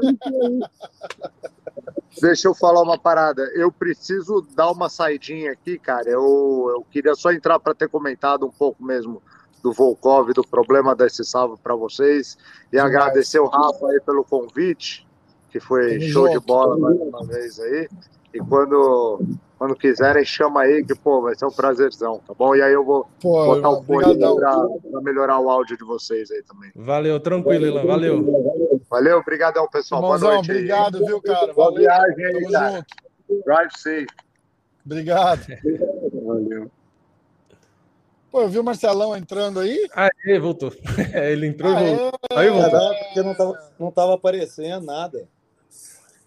deixa 2.22 2.48
eu 2.48 2.56
falar 2.56 2.82
uma 2.82 2.98
parada. 2.98 3.44
Eu 3.56 3.72
preciso 3.72 4.46
dar 4.54 4.72
uma 4.72 4.90
saidinha 4.90 5.52
aqui, 5.52 5.78
cara. 5.80 6.10
Eu, 6.10 6.68
eu 6.76 6.86
queria 6.90 7.16
só 7.16 7.32
entrar 7.32 7.60
para 7.60 7.74
ter 7.74 7.90
comentado 7.90 8.46
um 8.46 8.52
pouco 8.52 8.84
mesmo 8.84 9.22
do 9.64 9.72
Volkov, 9.72 10.34
do 10.34 10.44
problema 10.44 10.96
desse 10.96 11.24
salve 11.24 11.56
para 11.62 11.76
vocês 11.76 12.38
e 12.74 12.80
agradecer 12.80 13.40
o 13.40 13.48
Rafa 13.48 13.88
aí 13.88 14.00
pelo 14.02 14.24
convite 14.24 15.08
que 15.52 15.60
foi 15.60 16.00
show 16.00 16.30
de 16.30 16.40
bola 16.40 16.78
mais 16.78 17.00
uma 17.00 17.26
vez 17.26 17.60
aí. 17.60 17.90
E 18.34 18.40
quando, 18.40 19.22
quando 19.62 19.76
quiserem, 19.76 20.26
chama 20.26 20.63
aí, 20.63 20.84
que 20.84 20.95
pô, 20.95 21.21
vai 21.21 21.36
ser 21.36 21.45
um 21.45 21.52
prazerzão, 21.52 22.19
tá 22.28 22.34
bom? 22.34 22.56
E 22.56 22.63
aí 22.63 22.74
eu 22.74 22.84
vou 22.84 23.08
pô, 23.21 23.45
botar 23.45 23.69
o 23.69 23.84
fone 23.84 24.17
para 24.17 25.02
melhorar 25.04 25.39
o 25.39 25.52
áudio 25.52 25.78
de 25.78 25.84
vocês 25.84 26.32
aí 26.32 26.41
também. 26.41 26.71
Valeu, 26.76 27.19
tranquilo, 27.19 27.67
Ilan, 27.67 27.86
valeu. 27.86 28.82
Valeu, 28.89 29.19
obrigadão, 29.19 29.67
pessoal. 29.69 30.02
Irmãozão, 30.02 30.30
Boa 30.30 30.34
noite. 30.38 30.50
Obrigado, 30.52 30.97
aí. 30.97 31.06
viu, 31.06 31.21
cara? 31.21 31.54
Boa 31.54 31.67
valeu. 31.67 31.80
viagem 31.80 32.26
aí, 32.26 32.34
Tamo 32.34 32.52
cara. 32.52 32.71
Junto. 33.30 33.43
Drive 33.45 33.71
safe. 33.78 34.08
Obrigado. 34.84 35.45
Valeu. 36.26 36.71
Pô, 38.32 38.41
eu 38.41 38.50
vi 38.50 38.58
o 38.58 38.63
Marcelão 38.63 39.15
entrando 39.15 39.60
aí. 39.60 39.88
Aí, 39.93 40.39
voltou. 40.39 40.74
Ele 41.13 41.45
entrou 41.45 41.71
e 41.71 41.76
voltou. 41.76 42.19
É... 42.32 42.39
Aí 42.39 42.50
voltou. 42.50 42.93
É, 42.93 43.04
porque 43.04 43.21
não 43.21 43.36
tava, 43.36 43.71
não 43.80 43.91
tava 43.91 44.16
aparecendo 44.16 44.88
nada. 44.88 45.30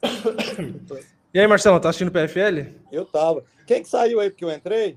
E 1.34 1.40
aí, 1.40 1.48
Marcelo, 1.48 1.80
tá 1.80 1.88
assistindo 1.88 2.10
o 2.10 2.12
PFL? 2.12 2.78
Eu 2.92 3.04
tava. 3.04 3.42
Quem 3.66 3.82
que 3.82 3.88
saiu 3.88 4.20
aí 4.20 4.30
porque 4.30 4.44
eu 4.44 4.52
entrei? 4.52 4.96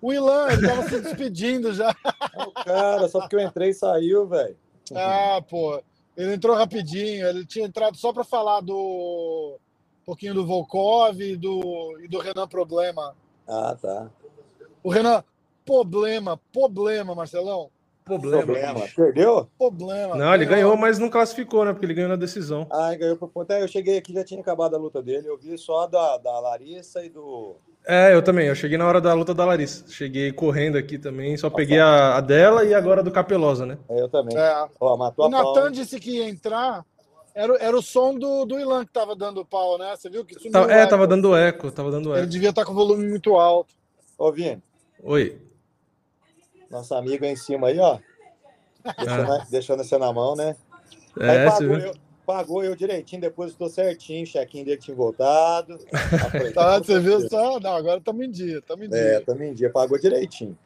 O 0.00 0.12
Ilan, 0.12 0.46
ele 0.52 0.64
tava 0.64 0.88
se 0.88 1.00
despedindo 1.00 1.74
já. 1.74 1.92
Não, 2.36 2.52
cara, 2.52 3.08
só 3.08 3.18
porque 3.18 3.34
eu 3.34 3.40
entrei 3.40 3.70
e 3.70 3.74
saiu, 3.74 4.28
velho. 4.28 4.56
Ah, 4.94 5.42
pô. 5.42 5.82
Ele 6.16 6.34
entrou 6.34 6.54
rapidinho, 6.54 7.26
ele 7.26 7.44
tinha 7.44 7.66
entrado 7.66 7.96
só 7.96 8.12
para 8.12 8.22
falar 8.22 8.60
do 8.60 9.58
um 10.02 10.04
pouquinho 10.06 10.34
do 10.34 10.46
Volkov 10.46 11.20
e 11.20 11.36
do, 11.36 11.98
e 12.00 12.06
do 12.06 12.20
Renan 12.20 12.46
Problema. 12.46 13.16
Ah, 13.48 13.76
tá. 13.80 14.08
O 14.84 14.88
Renan, 14.88 15.24
problema, 15.64 16.40
problema, 16.52 17.12
Marcelão. 17.12 17.72
Problema. 18.06 18.44
Problema. 18.44 18.80
Perdeu? 18.94 19.48
Problema. 19.58 20.14
Não, 20.14 20.32
ele 20.32 20.46
ganhou, 20.46 20.76
mas 20.76 20.96
não 20.96 21.10
classificou, 21.10 21.64
né? 21.64 21.72
Porque 21.72 21.84
ele 21.84 21.92
ganhou 21.92 22.08
na 22.08 22.14
decisão. 22.14 22.64
Ah, 22.70 22.94
ganhou 22.94 23.16
por 23.16 23.28
ponto. 23.28 23.50
É, 23.52 23.60
eu 23.60 23.66
cheguei 23.66 23.98
aqui 23.98 24.14
já 24.14 24.22
tinha 24.24 24.40
acabado 24.40 24.76
a 24.76 24.78
luta 24.78 25.02
dele. 25.02 25.28
Eu 25.28 25.36
vi 25.36 25.58
só 25.58 25.88
da, 25.88 26.16
da 26.18 26.38
Larissa 26.38 27.04
e 27.04 27.08
do. 27.10 27.56
É, 27.84 28.14
eu 28.14 28.22
também. 28.22 28.46
Eu 28.46 28.54
cheguei 28.54 28.78
na 28.78 28.86
hora 28.86 29.00
da 29.00 29.12
luta 29.12 29.34
da 29.34 29.44
Larissa. 29.44 29.84
Cheguei 29.88 30.30
correndo 30.30 30.78
aqui 30.78 30.98
também. 30.98 31.36
Só 31.36 31.50
peguei 31.50 31.80
a, 31.80 32.16
a 32.16 32.20
dela 32.20 32.64
e 32.64 32.72
agora 32.74 33.00
a 33.00 33.02
do 33.04 33.10
Capelosa, 33.10 33.66
né? 33.66 33.76
É, 33.88 34.00
Eu 34.00 34.08
também. 34.08 34.36
É. 34.38 34.66
Ó, 34.80 34.96
matou 34.96 35.24
O 35.24 35.28
a 35.28 35.30
pau. 35.42 35.54
Natan 35.54 35.72
disse 35.72 35.98
que 35.98 36.18
ia 36.18 36.28
entrar. 36.28 36.84
Era, 37.34 37.56
era 37.58 37.76
o 37.76 37.82
som 37.82 38.16
do, 38.16 38.44
do 38.44 38.58
Ilan 38.58 38.84
que 38.86 38.92
tava 38.92 39.16
dando 39.16 39.44
pau, 39.44 39.76
né? 39.78 39.94
Você 39.96 40.08
viu 40.08 40.24
que 40.24 40.34
sumiu 40.34 40.52
Tava- 40.52 40.68
o 40.68 40.70
é, 40.70 40.80
eco. 40.82 40.90
tava 40.90 41.06
dando 41.08 41.36
eco. 41.36 41.70
Tava 41.72 41.90
dando 41.90 42.12
Ele 42.12 42.20
eco. 42.20 42.30
devia 42.30 42.50
estar 42.50 42.64
com 42.64 42.70
o 42.70 42.74
volume 42.76 43.04
muito 43.08 43.34
alto. 43.36 43.74
Ô, 44.16 44.30
Vini, 44.32 44.62
Oi. 45.02 45.36
Nosso 46.70 46.94
amigo 46.94 47.24
aí 47.24 47.32
em 47.32 47.36
cima 47.36 47.68
aí, 47.68 47.78
ó. 47.78 47.98
Deixando, 48.98 49.50
deixando 49.50 49.84
você 49.84 49.98
na 49.98 50.12
mão, 50.12 50.36
né? 50.36 50.56
Aí 51.20 51.36
É, 51.38 51.50
você 51.50 51.66
pagou, 51.66 51.78
eu, 51.78 51.94
pagou 52.24 52.64
eu 52.64 52.76
direitinho, 52.76 53.20
depois 53.22 53.50
estou 53.52 53.68
certinho, 53.68 54.24
o 54.24 54.26
check-in 54.26 54.64
dele 54.64 54.76
tinha 54.80 54.96
voltado. 54.96 55.78
Tá, 56.54 56.78
você 56.78 57.00
viu 57.00 57.28
só? 57.28 57.58
Não, 57.58 57.74
agora 57.74 57.98
estamos 57.98 58.24
em 58.24 58.30
dia, 58.30 58.58
estamos 58.58 58.86
em 58.86 58.90
dia. 58.90 58.98
É, 58.98 59.20
também 59.20 59.52
dia, 59.54 59.70
pagou 59.70 59.98
direitinho. 59.98 60.56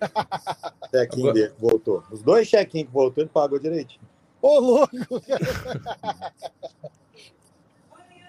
Check-in 0.90 1.20
Agora- 1.20 1.34
dele, 1.34 1.52
voltou. 1.58 2.02
Os 2.10 2.22
dois 2.22 2.48
check-in 2.48 2.84
que 2.84 2.92
voltou, 2.92 3.22
ele 3.22 3.30
pagou 3.32 3.58
direitinho. 3.58 4.02
Ô, 4.42 4.58
louco! 4.60 4.88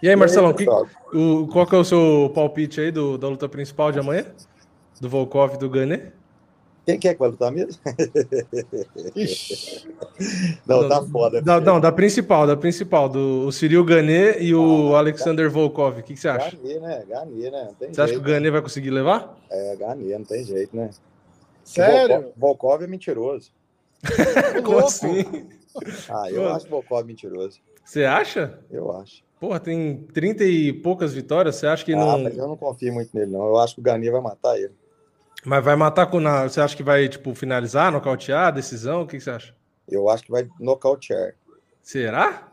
E 0.04 0.10
aí, 0.10 0.16
Marcelão, 0.16 0.50
aí, 0.50 0.56
que- 0.56 1.18
o, 1.18 1.48
qual 1.48 1.66
que 1.66 1.74
é 1.74 1.78
o 1.80 1.84
seu 1.84 2.32
palpite 2.36 2.80
aí 2.80 2.92
do, 2.92 3.18
da 3.18 3.28
luta 3.28 3.50
principal 3.50 3.92
de 3.92 3.98
amanhã? 4.00 4.26
Do 5.02 5.10
Volkov 5.10 5.56
e 5.56 5.58
do 5.58 5.68
Gané? 5.70 6.12
Quem 6.86 7.00
quer 7.00 7.14
que 7.14 7.20
vai 7.20 7.30
lutar 7.30 7.52
mesmo? 7.52 7.82
Ixi, 9.16 9.88
Não, 10.68 10.88
tá 10.88 11.02
foda. 11.02 11.42
Da, 11.42 11.60
não, 11.60 11.80
da 11.80 11.92
principal, 11.92 12.46
da 12.46 12.56
principal. 12.56 13.10
Do 13.10 13.48
o 13.48 13.52
Cyril 13.52 13.84
Gané 13.84 14.40
e 14.40 14.54
o 14.54 14.96
Alexander 14.96 15.50
Volkov. 15.50 16.00
O 16.00 16.04
que, 16.04 16.14
que 16.14 16.20
você 16.20 16.30
acha? 16.30 16.56
Ganhei, 16.56 16.80
né? 16.80 17.04
Ganhei, 17.08 17.50
né? 17.50 17.64
Não 17.66 17.74
tem 17.74 17.92
Você 17.92 18.02
acha 18.02 18.14
que 18.14 18.20
jeito. 18.20 18.30
o 18.30 18.32
Gané 18.32 18.52
vai 18.52 18.62
conseguir 18.62 18.92
levar? 18.92 19.36
É, 19.50 19.76
ganhei, 19.76 20.16
não 20.16 20.26
tem 20.26 20.44
jeito, 20.44 20.76
né? 20.76 20.92
sério? 21.64 22.16
Volkov, 22.16 22.34
Volkov 22.38 22.84
é 22.84 22.88
mentiroso. 22.88 23.52
Como 24.64 24.80
assim? 24.80 25.48
Ah, 26.08 26.30
eu 26.30 26.48
acho 26.50 26.70
Volkov 26.70 27.04
mentiroso. 27.06 27.60
Você 27.84 28.06
acha? 28.06 28.60
Eu 28.70 28.92
acho. 28.96 29.24
Porra, 29.40 29.60
tem 29.60 29.98
30 30.14 30.44
e 30.44 30.72
poucas 30.72 31.14
vitórias. 31.14 31.56
Você 31.56 31.66
acha 31.66 31.84
que 31.84 31.94
ah, 31.94 31.98
não. 31.98 32.24
mas 32.24 32.38
eu 32.38 32.48
não 32.48 32.56
confio 32.56 32.94
muito 32.94 33.10
nele, 33.14 33.32
não. 33.32 33.46
Eu 33.48 33.58
acho 33.58 33.76
que 33.76 33.82
o 33.82 33.84
Ganê 33.84 34.12
vai 34.12 34.22
matar 34.22 34.56
ele. 34.58 34.74
Mas 35.46 35.64
vai 35.64 35.76
matar 35.76 36.08
com. 36.08 36.20
Na... 36.20 36.44
Você 36.44 36.60
acha 36.60 36.76
que 36.76 36.84
vai, 36.84 37.08
tipo, 37.08 37.34
finalizar, 37.36 37.92
nocautear, 37.92 38.52
decisão? 38.54 39.04
O 39.04 39.08
que, 39.08 39.18
que 39.18 39.24
você 39.24 39.30
acha? 39.30 39.56
Eu 39.88 40.10
acho 40.10 40.24
que 40.24 40.32
vai 40.32 40.48
nocautear. 40.60 41.36
Será? 41.82 42.50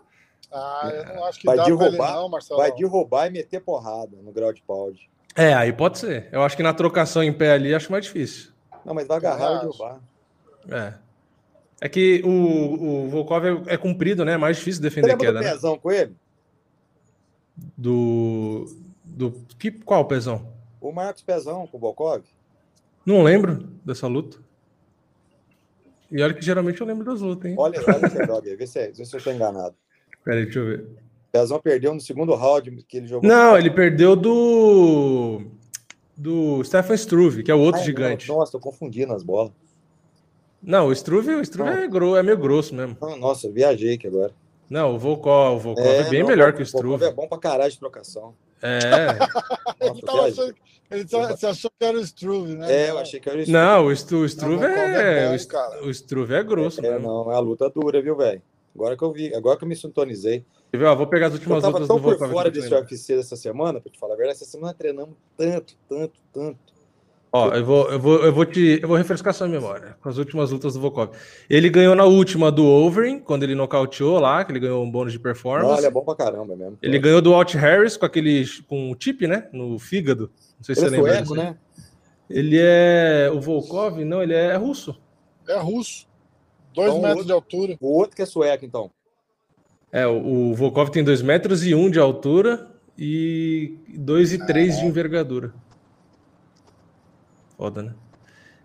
Ah, 0.53 0.91
eu 0.93 1.15
não 1.15 1.25
acho 1.25 1.41
que 1.41 1.47
Vai 1.47 1.57
dá 1.57 1.65
pra 1.65 1.73
ele 1.73 1.81
derrubar, 1.81 2.13
não, 2.13 2.29
Marcelo. 2.29 2.61
Vai 2.61 2.73
derrubar 2.73 3.27
e 3.27 3.31
meter 3.31 3.61
porrada 3.61 4.19
no 4.23 4.31
grau 4.31 4.53
de 4.53 4.61
paude. 4.63 5.11
É, 5.35 5.55
aí 5.55 5.73
pode 5.73 5.99
ser. 5.99 6.29
Eu 6.31 6.43
acho 6.43 6.55
que 6.55 6.63
na 6.63 6.75
trocação 6.75 7.23
em 7.23 7.33
pé 7.33 7.53
ali 7.53 7.75
acho 7.75 7.91
mais 7.91 8.05
difícil. 8.05 8.53
Não, 8.85 8.93
mas 8.93 9.07
vai 9.07 9.17
agarrar 9.17 9.57
e 9.57 9.61
derrubar. 9.61 10.01
É. 10.69 10.95
É 11.81 11.89
que 11.89 12.23
o, 12.25 13.07
o 13.07 13.09
Volkov 13.09 13.45
é, 13.45 13.75
é 13.75 13.77
comprido, 13.79 14.25
né? 14.25 14.35
É 14.35 14.37
mais 14.37 14.59
difícil 14.59 14.83
Você 14.83 14.89
defender 14.89 15.09
lembra 15.09 15.27
queda, 15.27 15.39
do 15.39 15.45
né? 15.45 15.53
pezão 15.53 15.79
com 15.79 15.91
ele? 15.91 16.15
Do. 17.77 18.67
Do. 19.03 19.33
Que, 19.59 19.71
qual 19.71 20.05
pezão? 20.05 20.47
O 20.81 20.93
Marcos 20.93 21.23
Pezão 21.23 21.67
com 21.67 21.79
o 21.79 21.81
Volkov? 21.81 22.23
Não 23.05 23.23
lembro 23.23 23.69
dessa 23.85 24.07
luta. 24.07 24.39
E 26.11 26.23
olha 26.23 26.35
que 26.35 26.45
geralmente 26.45 26.81
eu 26.81 26.87
lembro 26.87 27.05
das 27.05 27.21
lutas, 27.21 27.51
hein? 27.51 27.57
Olha, 27.59 27.81
olha 27.87 28.07
esse 28.07 28.21
aí, 28.49 28.57
vê 28.57 28.67
se, 28.67 28.93
vê 28.93 29.05
se 29.05 29.17
eu 29.17 29.23
tô 29.23 29.31
enganado. 29.31 29.75
Peraí, 30.25 30.45
deixa 30.45 30.59
eu 30.59 30.67
ver. 30.67 30.87
Pezão 31.33 31.59
perdeu 31.59 31.95
no 31.95 32.01
segundo 32.01 32.35
round 32.35 32.71
que 32.87 32.99
ele 32.99 33.07
jogou. 33.07 33.29
Não, 33.29 33.57
ele 33.57 33.71
perdeu 33.71 34.15
do. 34.15 35.43
Do 36.15 36.63
Stefan 36.63 36.95
Struve, 36.95 37.43
que 37.43 37.51
é 37.51 37.55
o 37.55 37.59
outro 37.59 37.81
Ai, 37.81 37.87
gigante. 37.87 38.29
não, 38.29 38.37
Nossa, 38.37 38.53
tô 38.53 38.61
confundindo 38.61 39.15
as 39.15 39.23
bolas. 39.23 39.51
Não, 40.63 40.89
o 40.89 40.93
Struve, 40.93 41.35
o 41.35 41.41
Struve 41.41 41.71
é, 41.71 41.89
gro, 41.89 42.15
é 42.15 42.23
meio 42.23 42.37
grosso 42.37 42.75
mesmo. 42.75 42.97
Ah, 43.01 43.17
Nossa, 43.17 43.51
viajei 43.51 43.95
aqui 43.95 44.07
agora. 44.07 44.33
Não, 44.69 44.95
o 44.95 44.99
Volkov, 44.99 45.57
o 45.57 45.59
Volkov 45.59 45.87
é, 45.87 46.09
bem 46.11 46.21
não, 46.21 46.29
melhor 46.29 46.53
que 46.53 46.63
o 46.63 46.67
Volkov 46.67 46.95
Struve. 46.97 47.05
é 47.05 47.13
bom 47.13 47.27
pra 47.27 47.39
caralho 47.39 47.73
de 47.73 47.79
trocação. 47.79 48.35
É. 48.63 49.09
Ele, 49.81 49.91
Nossa, 49.91 50.07
tava 50.07 50.27
achando, 50.29 50.55
ele 50.91 51.05
você 51.05 51.47
achou 51.47 51.71
que 51.79 51.85
era 51.85 51.99
o 51.99 52.01
Struve, 52.03 52.55
né? 52.55 52.73
É, 52.73 52.91
eu 52.91 52.99
achei 52.99 53.19
que 53.19 53.29
era 53.29 53.41
isso. 53.43 53.51
Não, 53.51 53.87
o, 53.87 53.93
Stru, 53.93 54.19
o 54.21 54.25
Struve 54.27 54.61
Não, 54.63 54.69
o 54.71 54.75
Volkov 54.75 54.95
é. 54.95 55.25
é 55.25 55.31
o 55.83 55.87
o 55.87 55.91
Struve 55.91 56.35
é 56.35 56.43
grosso 56.45 56.81
É, 56.85 56.91
mesmo. 56.91 57.09
não, 57.09 57.33
é 57.33 57.35
a 57.35 57.39
luta 57.41 57.69
dura, 57.71 58.01
viu, 58.01 58.15
velho? 58.17 58.41
Agora 58.75 58.97
que 58.97 59.03
eu 59.03 59.13
vi, 59.13 59.35
agora 59.35 59.59
que 59.59 59.65
eu 59.65 59.69
me 59.69 59.75
sintonizei. 59.77 60.45
Ver? 60.73 60.85
Ó, 60.85 60.95
vou 60.95 61.07
pegar 61.07 61.27
as 61.27 61.33
Eu 61.33 61.39
últimas 61.39 61.63
tava 61.63 61.79
lutas 61.79 61.89
tão 61.89 61.97
do 61.97 62.03
por 62.03 62.31
fora 62.31 62.51
desse. 62.51 62.73
UFC 62.73 63.17
dessa 63.17 63.37
semana, 63.37 63.81
pra 63.81 63.91
te 63.91 63.99
falar 63.99 64.15
a 64.15 64.17
verdade, 64.17 64.37
essa 64.39 64.47
semana 64.51 64.73
treinamos 64.73 65.15
tanto, 65.37 65.75
tanto, 65.89 66.21
tanto. 66.33 66.72
Ó, 67.35 67.49
eu 67.55 67.65
vou, 67.65 67.91
eu 67.91 67.99
vou, 67.99 68.25
eu 68.25 68.33
vou 68.33 68.45
te, 68.45 68.79
eu 68.83 68.87
vou 68.87 68.97
refrescar 68.97 69.33
sua 69.33 69.49
memória 69.49 69.97
com 70.03 70.09
as 70.09 70.19
últimas 70.19 70.51
lutas 70.51 70.75
do 70.75 70.81
Volkov. 70.81 71.13
Ele 71.49 71.71
ganhou 71.71 71.95
na 71.95 72.05
última 72.05 72.53
do 72.53 72.67
Overing, 72.67 73.21
quando 73.21 73.43
ele 73.43 73.55
nocauteou 73.55 74.19
lá, 74.21 74.45
que 74.45 74.53
ele 74.53 74.61
ganhou 74.61 74.85
um 74.85 74.91
bônus 74.91 75.13
de 75.15 75.19
performance. 75.19 75.79
ele 75.79 75.87
é 75.87 75.91
bom 75.91 76.05
pra 76.05 76.15
caramba 76.15 76.55
mesmo. 76.55 76.77
Ele 76.83 76.99
ganhou 76.99 77.23
do 77.23 77.33
Alt 77.33 77.55
Harris 77.55 77.97
com 77.97 78.05
aquele 78.05 78.45
com 78.69 78.91
o 78.93 78.97
chip, 78.99 79.27
né, 79.27 79.49
no 79.51 79.79
fígado. 79.79 80.31
Não 80.59 80.65
sei 80.65 80.75
se 80.75 80.83
Ele 80.83 80.91
você 80.91 80.97
é 80.97 81.01
lembra. 81.01 81.25
sueco, 81.25 81.35
né? 81.43 81.57
Ele 82.29 82.59
é 82.61 83.31
o 83.33 83.41
Volkov, 83.41 84.05
não, 84.05 84.23
ele 84.23 84.35
é 84.35 84.55
russo. 84.57 84.95
É 85.49 85.59
russo. 85.59 86.07
Dois 86.75 86.89
Então, 86.91 87.01
metros 87.01 87.17
outro- 87.21 87.27
de 87.27 87.33
altura. 87.33 87.77
O 87.81 87.99
outro 87.99 88.15
que 88.17 88.23
é 88.23 88.27
sueco, 88.27 88.65
então. 88.67 88.91
É, 89.91 90.07
o, 90.07 90.51
o 90.51 90.55
Volkov 90.55 90.91
tem 90.91 91.03
2 91.05 91.21
metros 91.23 91.65
e 91.67 91.75
1 91.75 91.91
de 91.91 91.99
altura 91.99 92.71
e 92.97 93.75
2 93.99 94.33
e 94.35 94.47
3 94.47 94.79
de 94.81 94.87
envergadura. 94.87 95.53
Foda, 97.57 97.83
né? 97.83 97.95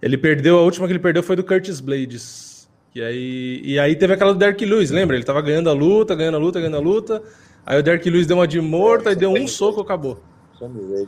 Ele 0.02 0.18
perdeu, 0.18 0.58
a 0.60 0.62
última 0.62 0.86
que 0.88 0.94
ele 0.94 1.00
perdeu 1.00 1.24
foi 1.24 1.36
do 1.36 1.44
Curtis 1.44 1.80
Blades. 1.80 2.70
E 2.94 3.02
aí, 3.02 3.62
e 3.64 3.80
aí 3.80 3.96
teve 3.96 4.14
aquela 4.14 4.34
do 4.34 4.40
Derek 4.40 4.66
Lewis, 4.66 4.90
lembra? 4.92 5.16
Ele 5.16 5.26
tava 5.26 5.42
ganhando 5.42 5.70
a 5.70 5.74
luta, 5.74 6.16
ganhando 6.16 6.36
a 6.38 6.40
luta, 6.40 6.60
ganhando 6.60 6.78
a 6.78 6.80
luta. 6.80 7.22
Aí 7.66 7.80
o 7.80 7.84
Derek 7.84 8.10
Lewis 8.10 8.26
deu 8.26 8.38
uma 8.38 8.48
de 8.48 8.60
morto, 8.62 9.10
aí 9.10 9.16
deu 9.16 9.32
um 9.32 9.48
soco 9.48 9.82
e 9.82 9.84
acabou. 9.84 10.20
Me? 10.62 11.06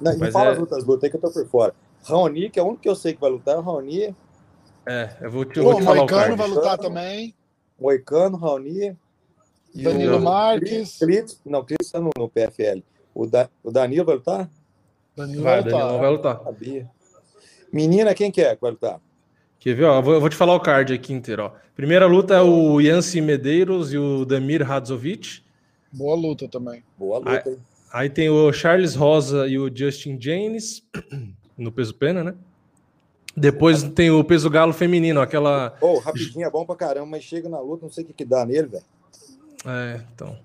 Não, 0.00 0.12
e 0.12 0.18
Mas 0.18 0.32
fala 0.32 0.50
é- 0.50 0.52
as 0.52 0.58
outras 0.58 0.84
lutas 0.84 1.04
aí 1.04 1.10
que 1.10 1.16
eu 1.16 1.20
tô 1.20 1.30
por 1.30 1.46
fora. 1.48 1.74
Raoni, 2.04 2.50
que 2.50 2.58
é 2.58 2.62
o 2.62 2.66
único 2.66 2.82
que 2.82 2.88
eu 2.88 2.94
sei 2.94 3.14
que 3.14 3.20
vai 3.20 3.30
lutar, 3.30 3.54
é 3.54 3.58
o 3.58 3.62
Raoni, 3.62 4.14
É, 4.88 5.16
eu 5.20 5.30
vou 5.30 5.44
te, 5.44 5.56
eu 5.58 5.64
Pô, 5.64 5.70
vou 5.70 5.78
o 5.78 5.80
te 5.80 5.84
falar 5.84 5.96
o 5.96 5.98
Moicano 6.00 6.36
vai 6.36 6.48
lutar 6.48 6.78
também. 6.78 7.34
Moicano, 7.80 8.36
Raoni. 8.36 8.96
E 9.74 9.82
Danilo 9.82 10.18
o- 10.18 10.20
Marques. 10.20 10.98
Cris, 10.98 11.40
não, 11.44 11.64
Cris 11.64 11.90
tá 11.90 11.98
no, 11.98 12.10
no 12.16 12.28
PFL. 12.28 12.82
O, 13.14 13.26
da, 13.26 13.48
o 13.64 13.70
Danilo 13.72 14.04
vai 14.04 14.14
lutar? 14.16 14.48
Danilo 15.16 15.42
Vai, 15.42 15.62
vai 15.62 15.72
lutar. 15.72 15.98
vai 15.98 16.10
lutar. 16.10 16.40
Sabia. 16.42 16.90
Menina, 17.72 18.14
quem 18.14 18.30
que 18.30 18.40
é 18.40 18.54
que 18.54 18.60
vai 18.60 18.70
lutar? 18.70 19.00
Quer 19.58 19.74
ver? 19.74 19.84
Ó, 19.84 19.96
eu 19.98 20.02
vou, 20.02 20.14
eu 20.14 20.20
vou 20.20 20.28
te 20.28 20.36
falar 20.36 20.54
o 20.54 20.60
card 20.60 20.92
aqui 20.92 21.12
inteiro. 21.12 21.44
Ó. 21.44 21.52
Primeira 21.74 22.06
luta 22.06 22.34
é 22.34 22.40
o 22.40 22.80
Yancy 22.80 23.20
Medeiros 23.20 23.92
e 23.92 23.98
o 23.98 24.24
Damir 24.24 24.70
Hadzovic. 24.70 25.42
Boa 25.92 26.14
luta 26.14 26.46
também. 26.48 26.82
Boa 26.96 27.18
luta, 27.18 27.50
hein? 27.50 27.58
Aí 27.92 28.10
tem 28.10 28.28
o 28.28 28.52
Charles 28.52 28.94
Rosa 28.94 29.46
e 29.48 29.58
o 29.58 29.74
Justin 29.74 30.18
James, 30.20 30.82
no 31.56 31.72
peso 31.72 31.94
pena, 31.94 32.22
né? 32.22 32.34
Depois 33.36 33.82
tem 33.82 34.10
o 34.10 34.24
peso 34.24 34.48
galo 34.48 34.72
feminino, 34.72 35.20
aquela. 35.20 35.76
Ô, 35.80 35.98
rapidinho 35.98 36.46
é 36.46 36.50
bom 36.50 36.64
pra 36.64 36.74
caramba, 36.76 37.06
mas 37.06 37.24
chega 37.24 37.48
na 37.48 37.60
luta, 37.60 37.84
não 37.84 37.92
sei 37.92 38.04
o 38.04 38.06
que, 38.06 38.12
que 38.12 38.24
dá 38.24 38.44
nele, 38.46 38.68
velho. 38.68 38.84
É, 39.66 40.00
então. 40.14 40.38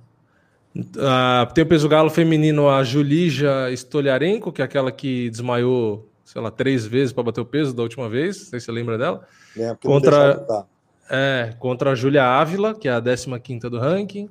Ah, 0.99 1.49
tem 1.53 1.63
o 1.63 1.67
peso 1.67 1.87
galo 1.89 2.09
feminino, 2.09 2.69
a 2.69 2.83
Julija 2.83 3.69
Stoliarenko, 3.71 4.51
que 4.51 4.61
é 4.61 4.65
aquela 4.65 4.91
que 4.91 5.29
desmaiou, 5.29 6.09
sei 6.23 6.41
lá, 6.41 6.49
três 6.49 6.85
vezes 6.85 7.11
para 7.11 7.23
bater 7.23 7.41
o 7.41 7.45
peso 7.45 7.73
da 7.73 7.83
última 7.83 8.07
vez. 8.07 8.37
Não 8.37 8.45
sei 8.45 8.59
se 8.59 8.65
você 8.67 8.71
lembra 8.71 8.97
dela. 8.97 9.27
Porque 9.53 9.87
Contra-. 9.87 10.65
É, 11.09 11.53
contra 11.59 11.91
a 11.91 11.95
Júlia 11.95 12.23
Ávila, 12.23 12.73
que 12.73 12.87
é 12.87 12.91
a 12.91 13.01
15 13.01 13.69
do 13.69 13.77
ranking. 13.77 14.29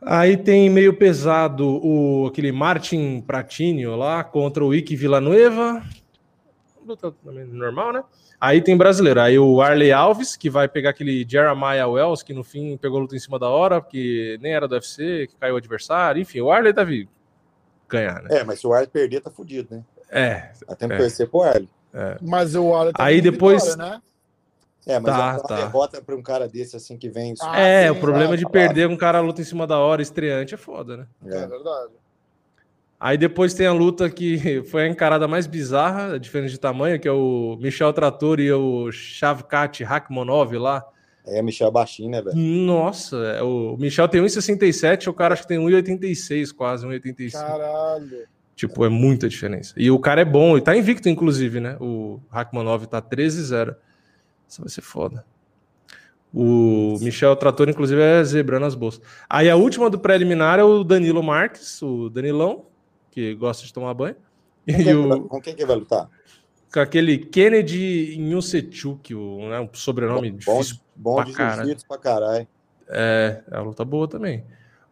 Aí 0.00 0.36
tem 0.36 0.70
meio 0.70 0.96
pesado 0.96 1.66
o 1.84 2.26
aquele 2.28 2.52
Martin 2.52 3.20
Pratinho 3.20 3.96
lá 3.96 4.22
contra 4.22 4.64
o 4.64 4.72
Ike 4.72 4.94
Villanueva. 4.94 5.82
Também 7.24 7.44
normal, 7.44 7.92
né? 7.92 8.04
Aí 8.40 8.60
tem 8.60 8.76
brasileiro. 8.76 9.20
Aí 9.20 9.38
o 9.38 9.60
Arley 9.62 9.92
Alves, 9.92 10.36
que 10.36 10.50
vai 10.50 10.68
pegar 10.68 10.90
aquele 10.90 11.26
Jeremiah 11.28 11.86
Wells, 11.88 12.22
que 12.22 12.34
no 12.34 12.44
fim 12.44 12.76
pegou 12.76 12.98
a 12.98 13.02
luta 13.02 13.16
em 13.16 13.18
cima 13.18 13.38
da 13.38 13.48
hora, 13.48 13.80
porque 13.80 14.38
nem 14.42 14.52
era 14.54 14.68
do 14.68 14.74
UFC, 14.74 15.26
que 15.28 15.36
caiu 15.36 15.54
o 15.54 15.58
adversário. 15.58 16.20
Enfim, 16.20 16.40
o 16.40 16.50
Arley 16.50 16.72
deve 16.72 17.08
ganhar, 17.88 18.22
né? 18.22 18.28
É, 18.40 18.44
mas 18.44 18.60
se 18.60 18.66
o 18.66 18.72
Arley 18.72 18.88
perder, 18.88 19.20
tá 19.20 19.30
fudido, 19.30 19.74
né? 19.74 19.84
É, 20.10 20.52
Até 20.68 20.86
que 20.86 20.92
É. 20.94 20.96
torcer 20.98 21.28
pro 21.28 21.42
Arley. 21.42 21.68
Mas 22.20 22.54
o 22.54 22.74
Ara 22.74 22.92
tá 22.92 23.02
Aí 23.04 23.22
depois- 23.22 23.64
vitória, 23.64 23.90
né? 23.92 24.02
É, 24.86 25.00
mas 25.00 25.16
Tá, 25.16 25.18
é 25.18 25.32
uma 25.32 25.40
tá. 25.42 25.56
derrota 25.56 26.02
pra 26.02 26.14
um 26.14 26.22
cara 26.22 26.46
desse 26.46 26.76
assim 26.76 26.96
que 26.98 27.08
vem. 27.08 27.34
Ah, 27.42 27.58
é 27.58 27.84
sim, 27.84 27.90
o 27.90 28.00
problema 28.00 28.28
vai 28.28 28.36
de 28.36 28.42
falar. 28.42 28.52
perder 28.52 28.86
um 28.86 28.96
cara 28.96 29.18
a 29.18 29.20
luta 29.22 29.40
em 29.40 29.44
cima 29.44 29.66
da 29.66 29.78
hora, 29.80 30.00
estreante, 30.02 30.54
é 30.54 30.58
foda, 30.58 30.98
né? 30.98 31.06
É, 31.24 31.38
É. 31.38 31.46
verdade. 31.46 31.92
Aí 32.98 33.18
depois 33.18 33.52
tem 33.52 33.66
a 33.66 33.72
luta 33.72 34.08
que 34.08 34.62
foi 34.70 34.84
a 34.84 34.88
encarada 34.88 35.28
mais 35.28 35.46
bizarra, 35.46 36.18
diferente 36.18 36.50
de 36.52 36.60
tamanho, 36.60 36.98
que 36.98 37.06
é 37.06 37.12
o 37.12 37.56
Michel 37.60 37.92
Trator 37.92 38.40
e 38.40 38.50
o 38.52 38.90
Shavkat 38.90 39.84
Rakhmonov 39.84 40.56
lá. 40.56 40.84
É, 41.26 41.42
Michel 41.42 41.70
baixinho, 41.70 42.10
né, 42.10 42.22
velho? 42.22 42.36
Nossa, 42.36 43.16
é, 43.16 43.42
o 43.42 43.76
Michel 43.76 44.08
tem 44.08 44.22
1,67, 44.22 45.08
o 45.08 45.12
cara 45.12 45.34
acho 45.34 45.42
que 45.42 45.48
tem 45.48 45.58
1,86 45.58 46.54
quase, 46.54 46.86
1,85. 46.86 47.32
Caralho. 47.32 48.26
Tipo, 48.54 48.84
é 48.86 48.88
muita 48.88 49.28
diferença. 49.28 49.74
E 49.76 49.90
o 49.90 49.98
cara 49.98 50.22
é 50.22 50.24
bom, 50.24 50.56
e 50.56 50.62
tá 50.62 50.74
invicto, 50.74 51.08
inclusive, 51.08 51.60
né? 51.60 51.76
O 51.78 52.20
Rakhmanov 52.30 52.86
tá 52.86 53.02
13-0. 53.02 53.76
Isso 54.48 54.60
vai 54.62 54.70
ser 54.70 54.80
foda. 54.80 55.24
O 56.32 56.96
Michel 57.00 57.34
Trator, 57.36 57.68
inclusive, 57.68 58.00
é 58.00 58.22
zebrando 58.24 58.64
as 58.64 58.74
bolsas. 58.74 59.02
Aí 59.28 59.50
a 59.50 59.56
última 59.56 59.90
do 59.90 59.98
preliminar 59.98 60.58
é 60.58 60.64
o 60.64 60.84
Danilo 60.84 61.22
Marques, 61.22 61.82
o 61.82 62.08
Danilão, 62.08 62.66
que 63.16 63.34
gosta 63.34 63.64
de 63.64 63.72
tomar 63.72 63.94
banho. 63.94 64.14
Com 64.66 64.76
quem, 64.76 64.94
o... 64.94 65.20
com 65.22 65.40
quem 65.40 65.54
que 65.54 65.64
vai 65.64 65.74
lutar? 65.74 66.10
Com 66.70 66.80
aquele 66.80 67.16
Kennedy 67.16 68.14
Nusechuk, 68.18 69.14
o 69.14 69.48
né, 69.48 69.58
um 69.58 69.70
sobrenome 69.72 70.30
bom, 70.30 70.36
difícil. 70.36 70.76
Bom, 70.94 71.14
bom 71.14 71.24
de 71.24 71.32
jiu-jitsu 71.32 71.86
pra 71.88 71.96
caralho. 71.96 72.46
É, 72.86 73.42
é 73.50 73.54
uma 73.56 73.68
luta 73.68 73.86
boa 73.86 74.06
também. 74.06 74.44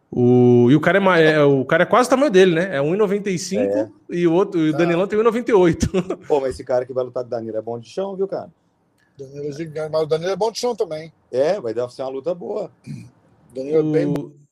O, 0.09 0.71
e 0.71 0.75
o 0.75 0.81
cara 0.81 0.97
é, 1.19 1.33
é, 1.33 1.43
o 1.43 1.63
cara 1.65 1.83
é 1.83 1.85
quase 1.85 2.07
o 2.07 2.09
tamanho 2.09 2.31
dele, 2.31 2.55
né? 2.55 2.77
É 2.77 2.79
1,95 2.79 3.59
é. 3.59 3.89
e 4.09 4.25
o 4.25 4.33
outro, 4.33 4.59
o 4.59 4.71
Danilão 4.71 5.03
ah. 5.03 5.07
tem 5.07 5.19
1,98. 5.19 6.25
Pô, 6.25 6.41
mas 6.41 6.55
esse 6.55 6.63
cara 6.63 6.83
que 6.83 6.93
vai 6.93 7.03
lutar 7.03 7.21
com 7.21 7.27
o 7.27 7.29
Danilo 7.29 7.57
é 7.57 7.61
bom 7.61 7.77
de 7.77 7.87
chão, 7.87 8.15
viu, 8.15 8.27
cara? 8.27 8.49
Danilo 9.19 9.49
é 9.49 9.51
gigante, 9.51 9.91
mas 9.91 10.01
o 10.01 10.07
Danilo 10.07 10.31
é 10.31 10.35
bom 10.35 10.51
de 10.51 10.57
chão 10.57 10.75
também. 10.75 11.13
É, 11.31 11.61
vai 11.61 11.75
dar 11.75 11.87
ser 11.89 12.01
uma 12.01 12.09
luta 12.09 12.33
boa. 12.33 12.71
Danilo 13.53 13.83
o... 13.83 13.95
é 13.95 13.99
bem 13.99 14.44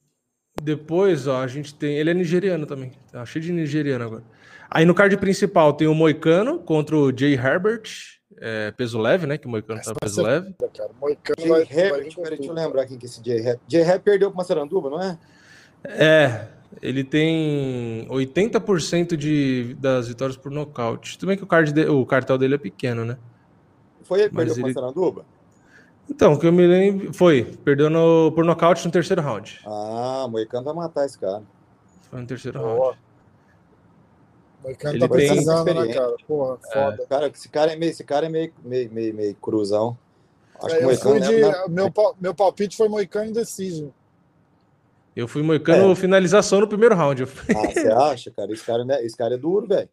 Depois, 0.63 1.27
ó, 1.27 1.41
a 1.41 1.47
gente 1.47 1.75
tem. 1.75 1.97
Ele 1.97 2.11
é 2.11 2.13
nigeriano 2.13 2.65
também. 2.65 2.93
Tá 3.11 3.25
cheio 3.25 3.43
de 3.43 3.51
nigeriano 3.51 4.05
agora. 4.05 4.23
Aí 4.71 4.85
no 4.85 4.95
card 4.95 5.17
principal 5.17 5.73
tem 5.73 5.87
o 5.87 5.93
Moicano 5.93 6.57
contra 6.57 6.95
o 6.95 7.11
Jay 7.15 7.33
Herbert, 7.33 7.83
é, 8.39 8.71
peso 8.71 8.97
leve, 8.97 9.27
né? 9.27 9.37
Que 9.37 9.45
o 9.45 9.49
Moicano 9.49 9.81
tá 9.81 9.93
peso 9.93 10.23
leve. 10.23 10.55
Cara, 10.73 10.89
Moicano 11.01 11.35
Jay 11.37 11.49
vai, 11.49 11.61
Herbert, 11.63 12.15
vai 12.15 12.29
deixa 12.29 12.45
eu 12.45 12.53
lembrar 12.53 12.85
quem 12.85 12.97
que 12.97 13.05
é 13.05 13.09
esse 13.09 13.21
Jay 13.21 13.39
Herbert. 13.39 13.59
Jay 13.67 13.81
Herbert 13.81 14.01
perdeu 14.03 14.29
com 14.29 14.35
o 14.35 14.37
Massaranduba, 14.37 14.89
não 14.89 15.01
é? 15.01 15.17
É, 15.83 16.47
ele 16.81 17.03
tem 17.03 18.07
80% 18.09 19.17
de, 19.17 19.75
das 19.81 20.07
vitórias 20.07 20.37
por 20.37 20.49
nocaute. 20.49 21.17
Tudo 21.17 21.27
bem 21.27 21.35
que 21.37 21.43
o, 21.43 21.47
card 21.47 21.73
de, 21.73 21.85
o 21.87 22.05
cartel 22.05 22.37
dele 22.37 22.55
é 22.55 22.57
pequeno, 22.57 23.03
né? 23.03 23.17
Foi 24.03 24.21
ele 24.21 24.29
que 24.29 24.35
perdeu 24.37 24.53
ele... 24.53 24.61
com 24.61 24.69
o 24.69 24.73
Massaranduba? 24.73 25.25
Então, 26.09 26.37
que 26.37 26.45
eu 26.45 26.51
me 26.51 26.65
lembro. 26.65 27.13
Foi, 27.13 27.43
perdeu 27.63 27.89
no, 27.89 28.31
por 28.33 28.43
nocaute 28.45 28.85
no 28.85 28.91
terceiro 28.91 29.21
round. 29.21 29.61
Ah, 29.65 30.25
o 30.25 30.29
Moicano 30.29 30.65
vai 30.65 30.73
matar 30.73 31.05
esse 31.05 31.17
cara. 31.17 31.43
Foi 32.09 32.21
no 32.21 32.27
terceiro 32.27 32.59
round. 32.59 32.97
O 34.59 34.63
Moicano 34.63 34.99
tá 34.99 35.07
precisando, 35.07 35.73
né, 35.73 35.93
cara? 35.93 36.15
Porra, 36.27 36.57
é. 36.65 36.73
foda. 36.73 37.05
Cara, 37.09 37.27
esse 37.27 37.49
cara 37.49 37.73
é 37.73 37.75
meio, 37.75 37.89
esse 37.89 38.03
cara 38.03 38.25
é 38.25 38.29
meio, 38.29 38.53
meio, 38.63 38.91
meio, 38.91 39.13
meio 39.13 39.35
cruzão. 39.35 39.97
Acho 40.61 40.75
é, 40.75 40.77
que 40.77 40.83
o 40.83 40.87
Moicano 40.87 41.19
de, 41.19 41.43
é, 41.43 41.67
meu, 41.67 41.91
meu 42.19 42.35
palpite 42.35 42.77
foi 42.77 42.87
Moicano 42.87 43.33
Decision. 43.33 43.89
Eu 45.15 45.27
fui 45.27 45.43
moicano 45.43 45.91
é. 45.91 45.95
finalização 45.95 46.59
no 46.59 46.67
primeiro 46.67 46.95
round. 46.95 47.23
Ah, 47.23 47.27
você 47.71 47.87
acha, 47.87 48.31
cara? 48.31 48.51
Esse 48.51 48.63
cara, 48.63 48.83
né? 48.83 49.03
Esse 49.05 49.15
cara 49.15 49.35
é 49.35 49.37
duro, 49.37 49.67
velho. 49.67 49.87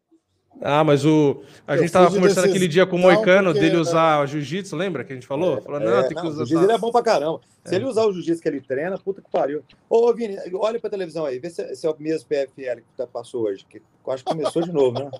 Ah, 0.60 0.84
mas 0.84 1.04
o. 1.06 1.42
A 1.66 1.74
eu 1.74 1.82
gente 1.82 1.92
tava 1.92 2.10
conversando 2.10 2.46
aquele 2.46 2.68
dia 2.68 2.84
com 2.86 2.96
o 2.96 2.98
Moicano 2.98 3.54
dele 3.54 3.76
né? 3.76 3.80
usar 3.80 4.22
o 4.22 4.26
jiu-jitsu, 4.26 4.76
lembra 4.76 5.04
que 5.04 5.12
a 5.12 5.14
gente 5.14 5.26
falou? 5.26 5.58
É, 5.58 5.60
falou, 5.62 5.80
não, 5.80 5.98
é, 5.98 6.02
tem 6.02 6.16
que 6.16 6.26
usar. 6.26 6.42
O 6.42 6.46
jiu-jitsu 6.46 6.72
é 6.72 6.78
bom 6.78 6.90
pra 6.90 7.02
caramba. 7.02 7.40
Se 7.64 7.74
é. 7.74 7.78
ele 7.78 7.86
usar 7.86 8.04
o 8.04 8.12
jiu-jitsu 8.12 8.42
que 8.42 8.48
ele 8.48 8.60
treina, 8.60 8.98
puta 8.98 9.22
que 9.22 9.30
pariu. 9.30 9.62
Ô, 9.88 10.12
Vini, 10.12 10.36
olha 10.54 10.78
pra 10.78 10.90
televisão 10.90 11.24
aí, 11.24 11.38
vê 11.38 11.48
se, 11.48 11.74
se 11.74 11.86
é 11.86 11.90
o 11.90 11.96
mesmo 11.98 12.28
PFL 12.28 12.80
que 12.96 13.06
passou 13.06 13.44
hoje, 13.44 13.64
que 13.68 13.80
acho 14.08 14.24
que 14.24 14.30
começou 14.30 14.62
de 14.62 14.72
novo, 14.72 14.98
né? 14.98 15.10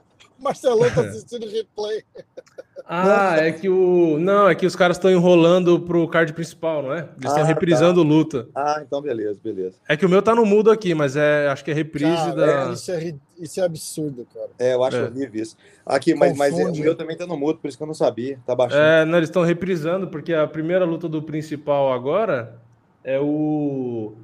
Marcelão 0.40 0.90
tá 0.90 1.02
assistindo 1.08 1.46
replay. 1.48 2.04
Ah, 2.92 3.36
é 3.36 3.52
que 3.52 3.68
o. 3.68 4.18
Não, 4.18 4.48
é 4.48 4.54
que 4.54 4.66
os 4.66 4.74
caras 4.74 4.96
estão 4.96 5.10
enrolando 5.10 5.78
pro 5.80 6.08
card 6.08 6.32
principal, 6.32 6.82
não 6.82 6.92
é? 6.92 6.98
Eles 6.98 7.30
estão 7.30 7.42
ah, 7.42 7.46
reprisando 7.46 8.02
tá. 8.02 8.08
luta. 8.08 8.48
Ah, 8.52 8.82
então 8.84 9.00
beleza, 9.00 9.38
beleza. 9.42 9.76
É 9.88 9.96
que 9.96 10.04
o 10.04 10.08
meu 10.08 10.20
tá 10.20 10.34
no 10.34 10.44
mudo 10.44 10.72
aqui, 10.72 10.92
mas 10.92 11.14
é, 11.14 11.48
acho 11.48 11.64
que 11.64 11.70
é 11.70 11.74
reprise 11.74 12.16
cara, 12.16 12.34
da. 12.34 12.70
É, 12.70 12.72
isso, 12.72 12.90
é, 12.90 13.14
isso 13.38 13.60
é 13.60 13.64
absurdo, 13.64 14.26
cara. 14.34 14.48
É, 14.58 14.74
eu 14.74 14.82
acho 14.82 14.96
é. 14.96 15.04
horrível 15.04 15.40
isso. 15.40 15.56
Aqui, 15.86 16.14
mas, 16.16 16.36
mas 16.36 16.58
é, 16.58 16.64
o 16.64 16.74
meu 16.74 16.96
também 16.96 17.16
tá 17.16 17.26
no 17.26 17.36
mudo, 17.36 17.60
por 17.60 17.68
isso 17.68 17.76
que 17.76 17.82
eu 17.82 17.86
não 17.86 17.94
sabia. 17.94 18.40
Tá 18.44 18.56
baixando. 18.56 18.82
É, 18.82 19.04
não, 19.04 19.18
eles 19.18 19.28
estão 19.28 19.44
reprisando, 19.44 20.08
porque 20.08 20.34
a 20.34 20.46
primeira 20.48 20.84
luta 20.84 21.08
do 21.08 21.22
principal 21.22 21.92
agora 21.92 22.58
é 23.04 23.20
o. 23.20 24.14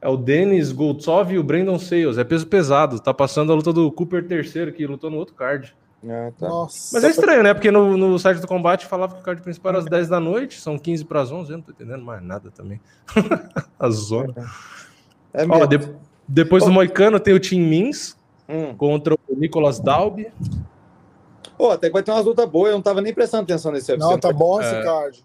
É 0.00 0.08
o 0.08 0.16
Denis 0.16 0.72
Goltsov 0.72 1.32
e 1.32 1.38
o 1.38 1.42
Brandon 1.42 1.78
Sales. 1.78 2.18
É 2.18 2.24
peso 2.24 2.46
pesado. 2.46 3.00
Tá 3.00 3.14
passando 3.14 3.52
a 3.52 3.56
luta 3.56 3.72
do 3.72 3.90
Cooper 3.90 4.26
terceiro, 4.26 4.72
que 4.72 4.86
lutou 4.86 5.10
no 5.10 5.16
outro 5.16 5.34
card. 5.34 5.74
Ah, 6.08 6.30
tá. 6.38 6.48
Mas 6.92 7.04
é 7.04 7.08
estranho, 7.08 7.42
né? 7.42 7.54
Porque 7.54 7.70
no, 7.70 7.96
no 7.96 8.18
site 8.18 8.38
do 8.38 8.46
combate 8.46 8.86
falava 8.86 9.14
que 9.14 9.20
o 9.20 9.24
card 9.24 9.42
principal 9.42 9.70
era 9.70 9.78
às 9.78 9.86
10 9.86 10.08
da 10.08 10.20
noite, 10.20 10.60
são 10.60 10.78
15 10.78 11.04
para 11.04 11.22
as 11.22 11.32
11, 11.32 11.50
eu 11.50 11.56
não 11.56 11.64
tô 11.64 11.72
entendendo 11.72 12.04
mais 12.04 12.22
nada 12.22 12.50
também. 12.50 12.80
a 13.78 13.90
zona. 13.90 14.34
É 15.32 15.44
Ó, 15.48 15.64
de, 15.66 15.78
depois 16.28 16.64
do 16.64 16.70
Moicano 16.70 17.18
tem 17.18 17.34
o 17.34 17.40
Tim 17.40 17.60
Mins 17.60 18.16
hum. 18.48 18.74
contra 18.76 19.14
o 19.14 19.34
Nicolas 19.34 19.80
Dalby. 19.80 20.30
Pô, 21.56 21.70
até 21.70 21.88
que 21.88 21.92
vai 21.92 22.02
ter 22.02 22.10
umas 22.10 22.24
lutas 22.24 22.48
boas, 22.48 22.70
eu 22.70 22.76
não 22.76 22.82
tava 22.82 23.00
nem 23.00 23.14
prestando 23.14 23.44
atenção 23.44 23.72
nesse 23.72 23.90
episódio. 23.90 24.14
Não, 24.14 24.20
tá 24.20 24.32
bom 24.32 24.60
esse 24.60 24.74
é... 24.74 24.82
card. 24.82 25.24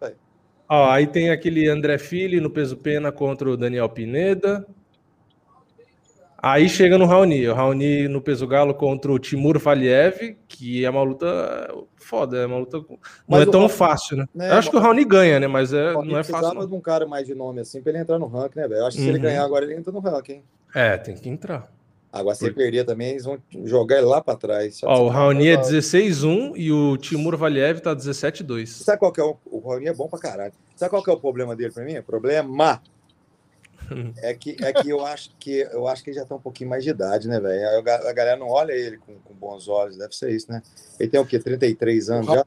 Ó, 0.73 0.89
aí 0.89 1.05
tem 1.05 1.29
aquele 1.29 1.67
André 1.67 1.97
Fili 1.97 2.39
no 2.39 2.49
peso 2.49 2.77
pena 2.77 3.11
contra 3.11 3.49
o 3.49 3.57
Daniel 3.57 3.89
Pineda. 3.89 4.65
Aí 6.37 6.69
chega 6.69 6.97
no 6.97 7.05
Raoni, 7.05 7.45
o 7.45 7.53
Raoni 7.53 8.07
no 8.07 8.21
peso 8.21 8.47
galo 8.47 8.73
contra 8.73 9.11
o 9.11 9.19
Timur 9.19 9.59
Valiev, 9.59 10.37
que 10.47 10.85
é 10.85 10.89
uma 10.89 11.03
luta 11.03 11.27
foda, 11.97 12.37
é 12.37 12.45
uma 12.45 12.59
luta 12.59 12.77
não 12.77 12.97
mas 13.27 13.41
é 13.41 13.45
tão 13.51 13.59
Raoni, 13.59 13.75
fácil, 13.75 14.15
né? 14.15 14.25
né? 14.33 14.49
Eu 14.49 14.55
acho 14.55 14.71
que 14.71 14.77
o 14.77 14.79
Raoni 14.79 15.03
ganha, 15.03 15.41
né? 15.41 15.47
Mas 15.47 15.73
é, 15.73 15.91
não 15.91 16.17
é 16.17 16.23
fácil. 16.23 16.53
Não. 16.53 16.65
de 16.65 16.73
um 16.73 16.79
cara 16.79 17.05
mais 17.05 17.27
de 17.27 17.35
nome 17.35 17.59
assim 17.59 17.81
para 17.81 17.91
ele 17.91 17.99
entrar 17.99 18.17
no 18.17 18.27
ranking, 18.27 18.59
né, 18.59 18.67
velho? 18.69 18.79
Eu 18.79 18.85
acho 18.85 18.95
que 18.95 19.03
uhum. 19.03 19.09
se 19.09 19.11
ele 19.11 19.17
uhum. 19.17 19.25
ganhar 19.25 19.43
agora 19.43 19.65
ele 19.65 19.75
entra 19.75 19.91
no 19.91 19.99
ranking. 19.99 20.35
Hein? 20.35 20.43
É, 20.73 20.97
tem 20.97 21.15
que 21.15 21.27
entrar. 21.27 21.69
Agora 22.11 22.35
se 22.35 22.45
ele 22.45 22.53
perder 22.53 22.83
também, 22.83 23.11
eles 23.11 23.23
vão 23.23 23.37
jogar 23.63 23.97
ele 23.97 24.05
lá 24.05 24.21
para 24.21 24.37
trás. 24.37 24.81
Ó, 24.83 25.05
o 25.05 25.07
Raoni 25.07 25.47
é 25.47 25.55
16-1 25.55 26.53
e 26.57 26.69
o 26.69 26.97
Timur 26.97 27.37
Valiev 27.37 27.79
tá 27.79 27.95
17-2. 27.95 28.67
Sabe 28.67 28.99
qual 28.99 29.13
que 29.13 29.21
é 29.21 29.23
o, 29.23 29.37
o 29.61 29.69
Raoni 29.69 29.87
é 29.87 29.93
bom 29.93 30.07
pra 30.07 30.19
caralho. 30.19 30.53
Sabe 30.75 30.89
qual 30.89 31.03
que 31.03 31.09
é 31.09 31.13
o 31.13 31.19
problema 31.19 31.55
dele 31.55 31.71
para 31.71 31.83
mim? 31.83 31.97
O 31.97 32.03
problema 32.03 32.81
é 34.21 34.33
que, 34.33 34.55
é 34.61 34.73
que 34.73 34.89
eu 34.89 35.05
acho 35.05 35.31
que 35.39 35.59
eu 35.71 35.87
acho 35.87 36.03
que 36.03 36.09
ele 36.09 36.17
já 36.17 36.25
tá 36.25 36.35
um 36.35 36.41
pouquinho 36.41 36.69
mais 36.69 36.83
de 36.83 36.89
idade, 36.89 37.27
né, 37.27 37.39
velho? 37.39 37.77
A 37.89 38.13
galera 38.13 38.37
não 38.37 38.49
olha 38.49 38.73
ele 38.73 38.97
com, 38.97 39.13
com, 39.19 39.33
bons 39.33 39.67
olhos, 39.67 39.97
deve 39.97 40.15
ser 40.15 40.31
isso, 40.31 40.51
né? 40.51 40.61
Ele 40.99 41.09
tem 41.09 41.19
o 41.19 41.25
quê? 41.25 41.39
33 41.39 42.09
anos 42.09 42.27
já? 42.27 42.45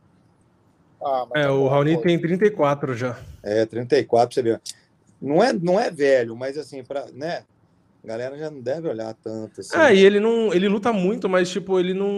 Ah, 1.03 1.27
é, 1.35 1.43
tá 1.43 1.53
o 1.53 1.69
Raoni 1.69 2.01
tem 2.01 2.19
34 2.19 2.95
já. 2.95 3.19
É, 3.43 3.67
34, 3.67 4.35
você 4.35 4.43
vê. 4.43 4.61
Não 5.21 5.43
é, 5.43 5.53
não 5.53 5.79
é 5.79 5.91
velho, 5.91 6.35
mas 6.35 6.57
assim, 6.59 6.83
para, 6.83 7.07
né? 7.13 7.45
A 8.03 8.07
galera 8.07 8.37
já 8.37 8.51
não 8.51 8.61
deve 8.61 8.87
olhar 8.87 9.15
tanto. 9.15 9.63
Assim. 9.63 9.77
É, 9.77 9.95
e 9.95 10.05
ele 10.05 10.21
não. 10.21 10.53
Ele 10.53 10.69
luta 10.69 10.93
muito, 10.93 11.27
mas, 11.27 11.49
tipo, 11.49 11.81
ele 11.81 11.95
não, 11.95 12.13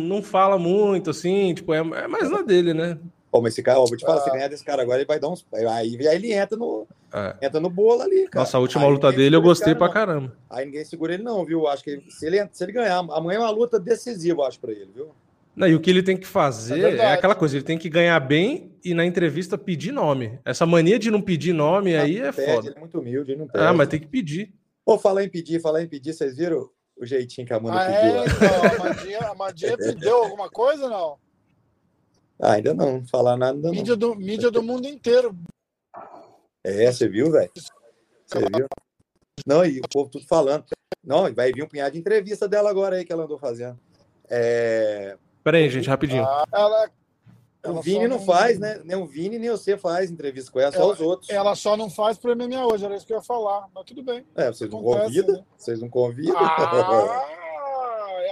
não 0.00 0.22
fala 0.22 0.58
muito, 0.58 1.08
assim, 1.08 1.54
tipo, 1.54 1.72
é, 1.72 1.78
é 1.78 2.06
mais 2.06 2.30
na 2.30 2.42
dele, 2.42 2.74
né? 2.74 2.98
Pô, 3.30 3.40
mas 3.40 3.52
esse 3.52 3.62
cara, 3.62 3.78
ó, 3.78 3.86
vou 3.86 3.96
te 3.96 4.04
falar, 4.04 4.18
ah. 4.18 4.24
se 4.24 4.30
ganhar 4.30 4.48
desse 4.48 4.64
cara 4.64 4.82
agora, 4.82 4.98
ele 4.98 5.06
vai 5.06 5.20
dar 5.20 5.28
uns. 5.28 5.46
Aí, 5.52 5.64
aí 5.64 6.14
ele 6.16 6.32
entra 6.32 6.58
no, 6.58 6.86
é. 7.12 7.46
entra 7.46 7.60
no 7.60 7.70
bolo 7.70 8.02
ali, 8.02 8.26
cara. 8.28 8.44
Nossa, 8.44 8.56
a 8.56 8.60
última 8.60 8.84
aí 8.84 8.90
luta 8.90 9.12
dele 9.12 9.36
eu 9.36 9.42
gostei 9.42 9.74
cara, 9.74 9.78
pra 9.78 9.88
caramba. 9.88 10.36
Aí 10.48 10.64
ninguém 10.66 10.84
segura 10.84 11.14
ele, 11.14 11.22
não, 11.22 11.44
viu? 11.44 11.68
Acho 11.68 11.84
que 11.84 11.90
ele, 11.90 12.10
se, 12.10 12.26
ele, 12.26 12.48
se 12.50 12.64
ele 12.64 12.72
ganhar, 12.72 12.98
amanhã 12.98 13.38
é 13.38 13.40
uma 13.40 13.50
luta 13.50 13.78
decisiva, 13.78 14.42
acho, 14.42 14.58
pra 14.58 14.72
ele, 14.72 14.90
viu? 14.92 15.10
Não, 15.54 15.68
e 15.68 15.74
o 15.74 15.80
que 15.80 15.90
ele 15.90 16.02
tem 16.02 16.16
que 16.16 16.26
fazer 16.26 16.94
é, 16.94 16.96
é, 16.96 17.12
aquela 17.12 17.34
coisa, 17.34 17.56
ele 17.56 17.64
tem 17.64 17.78
que 17.78 17.88
ganhar 17.88 18.18
bem 18.18 18.72
e 18.84 18.94
na 18.94 19.04
entrevista 19.04 19.58
pedir 19.58 19.92
nome. 19.92 20.38
Essa 20.44 20.66
mania 20.66 20.98
de 20.98 21.10
não 21.10 21.20
pedir 21.20 21.52
nome 21.52 21.92
não, 21.92 22.00
aí 22.00 22.18
é 22.18 22.32
pede, 22.32 22.52
foda. 22.52 22.68
Ele 22.68 22.76
é 22.76 22.80
muito 22.80 22.98
humilde, 22.98 23.32
ele 23.32 23.40
não 23.40 23.46
pede. 23.46 23.64
Ah, 23.64 23.72
mas 23.72 23.88
tem 23.88 24.00
que 24.00 24.06
pedir. 24.08 24.52
Pô, 24.84 24.98
falar 24.98 25.22
em 25.22 25.28
pedir, 25.28 25.60
falar 25.60 25.82
em 25.82 25.88
pedir, 25.88 26.14
vocês 26.14 26.36
viram 26.36 26.68
o 26.96 27.06
jeitinho 27.06 27.46
que 27.46 27.52
a 27.52 27.56
Amanda 27.56 27.80
ah, 27.80 27.86
pediu? 27.86 28.22
É, 28.22 28.26
então, 28.26 28.64
a 28.64 28.86
Amandinha, 28.86 29.18
a 29.20 29.30
Amandinha 29.30 29.76
pediu 29.78 30.16
alguma 30.16 30.50
coisa 30.50 30.88
não? 30.88 31.16
Ah, 32.40 32.52
ainda 32.52 32.72
não, 32.72 32.98
não 32.98 33.06
falar 33.06 33.36
nada. 33.36 33.56
Ainda 33.56 33.70
mídia, 33.70 33.96
não. 33.96 33.98
Do, 33.98 34.16
mídia 34.16 34.50
do 34.50 34.62
mundo 34.62 34.86
inteiro. 34.86 35.36
É, 36.64 36.90
você 36.90 37.08
viu, 37.08 37.30
velho? 37.30 37.50
Você 38.26 38.38
viu? 38.38 38.66
Não, 39.46 39.64
e 39.64 39.80
o 39.80 39.88
povo 39.88 40.10
tudo 40.10 40.26
falando. 40.26 40.64
Não, 41.04 41.32
vai 41.32 41.52
vir 41.52 41.62
um 41.62 41.68
punhado 41.68 41.92
de 41.92 41.98
entrevista 41.98 42.48
dela 42.48 42.70
agora 42.70 42.96
aí 42.96 43.04
que 43.04 43.12
ela 43.12 43.24
andou 43.24 43.38
fazendo. 43.38 43.78
É... 44.28 45.16
Peraí, 45.42 45.68
gente, 45.70 45.88
rapidinho. 45.88 46.24
Ah, 46.24 46.44
ela, 46.52 46.90
ela 47.62 47.78
o 47.78 47.82
Vini 47.82 48.06
não, 48.06 48.18
não 48.18 48.24
faz, 48.24 48.58
né? 48.58 48.80
Nem 48.84 48.96
o 48.96 49.06
Vini 49.06 49.38
nem 49.38 49.50
você 49.50 49.76
faz 49.76 50.10
entrevista 50.10 50.50
com 50.52 50.60
ela, 50.60 50.74
ela, 50.74 50.84
só 50.84 50.92
os 50.92 51.00
outros. 51.00 51.30
Ela 51.30 51.54
só 51.54 51.76
não 51.76 51.90
faz 51.90 52.18
pro 52.18 52.36
MMA 52.36 52.66
hoje, 52.66 52.84
era 52.84 52.94
isso 52.94 53.06
que 53.06 53.12
eu 53.12 53.18
ia 53.18 53.22
falar, 53.22 53.66
mas 53.74 53.84
tudo 53.84 54.02
bem. 54.02 54.24
É, 54.34 54.48
vocês 54.48 54.70
não 54.70 54.82
convidam? 54.82 55.36
Né? 55.36 55.44
Vocês 55.56 55.80
não 55.80 55.88
convidam? 55.88 56.36
Ah! 56.38 57.36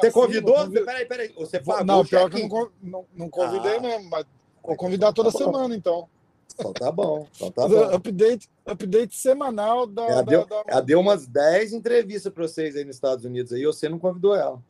Você 0.01 0.11
convidou? 0.11 0.55
Convid... 0.55 0.85
Peraí, 0.85 1.07
peraí. 1.07 1.35
Você 1.37 1.61
pagou 1.61 1.85
Não, 1.85 2.05
pior 2.05 2.31
que 2.31 2.41
eu 2.41 2.49
não, 2.49 2.71
não, 2.83 3.05
não 3.15 3.29
convidei 3.29 3.77
ah, 3.77 3.81
mesmo, 3.81 4.11
mas 4.11 4.25
vou 4.63 4.77
convidar 4.77 5.13
toda 5.13 5.33
tá 5.33 5.39
semana, 5.39 5.75
então. 5.75 6.09
Então 6.55 6.73
tá 6.73 6.91
bom. 6.91 7.27
Então 7.37 7.51
tá 7.51 7.69
bom. 7.69 7.95
Update, 7.95 8.49
update 8.67 9.17
semanal 9.17 9.87
da. 9.87 10.07
Ela, 10.07 10.23
deu, 10.23 10.47
da... 10.47 10.63
ela 10.67 10.81
deu 10.81 11.01
umas 11.01 11.27
10 11.27 11.73
entrevistas 11.73 12.33
para 12.33 12.47
vocês 12.47 12.75
aí 12.75 12.85
nos 12.85 12.97
Estados 12.97 13.25
Unidos 13.25 13.53
aí, 13.53 13.65
você 13.65 13.89
não 13.89 13.99
convidou 13.99 14.35
ela. 14.35 14.61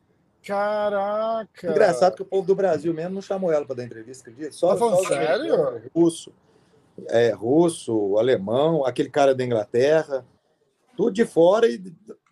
Caraca! 0.43 1.69
Engraçado 1.69 2.15
que 2.15 2.21
o 2.21 2.25
povo 2.25 2.47
do 2.47 2.55
Brasil 2.55 2.93
mesmo 2.93 3.15
não 3.15 3.21
chamou 3.21 3.51
ela 3.51 3.65
para 3.65 3.75
dar 3.75 3.83
entrevista, 3.83 4.29
acredita? 4.29 4.51
Só, 4.53 4.69
tá 4.69 4.77
falando 4.77 5.03
só 5.03 5.09
sério? 5.09 5.81
Russo. 5.93 6.31
É, 7.07 7.31
russo, 7.31 8.17
alemão, 8.17 8.85
aquele 8.85 9.09
cara 9.09 9.33
da 9.33 9.43
Inglaterra, 9.43 10.25
tudo 10.95 11.11
de 11.11 11.25
fora 11.25 11.67
e. 11.67 11.81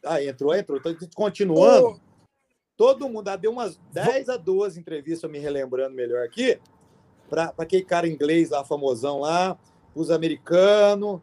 Ah, 0.03 0.23
entrou, 0.23 0.55
entrou, 0.55 0.79
tá 0.79 0.89
continuando. 1.15 1.99
Todo 2.77 3.09
mundo, 3.09 3.27
ah, 3.27 3.35
deu 3.35 3.51
umas 3.51 3.79
10 3.91 4.29
a 4.29 4.37
12 4.37 4.79
entrevistas, 4.79 5.29
me 5.29 5.39
relembrando 5.39 5.95
melhor 5.95 6.23
aqui, 6.23 6.59
para 7.27 7.51
aquele 7.57 7.83
cara 7.83 8.07
inglês 8.07 8.51
lá, 8.51 8.63
famosão 8.63 9.19
lá, 9.19 9.57
os 9.95 10.11
americanos, 10.11 11.19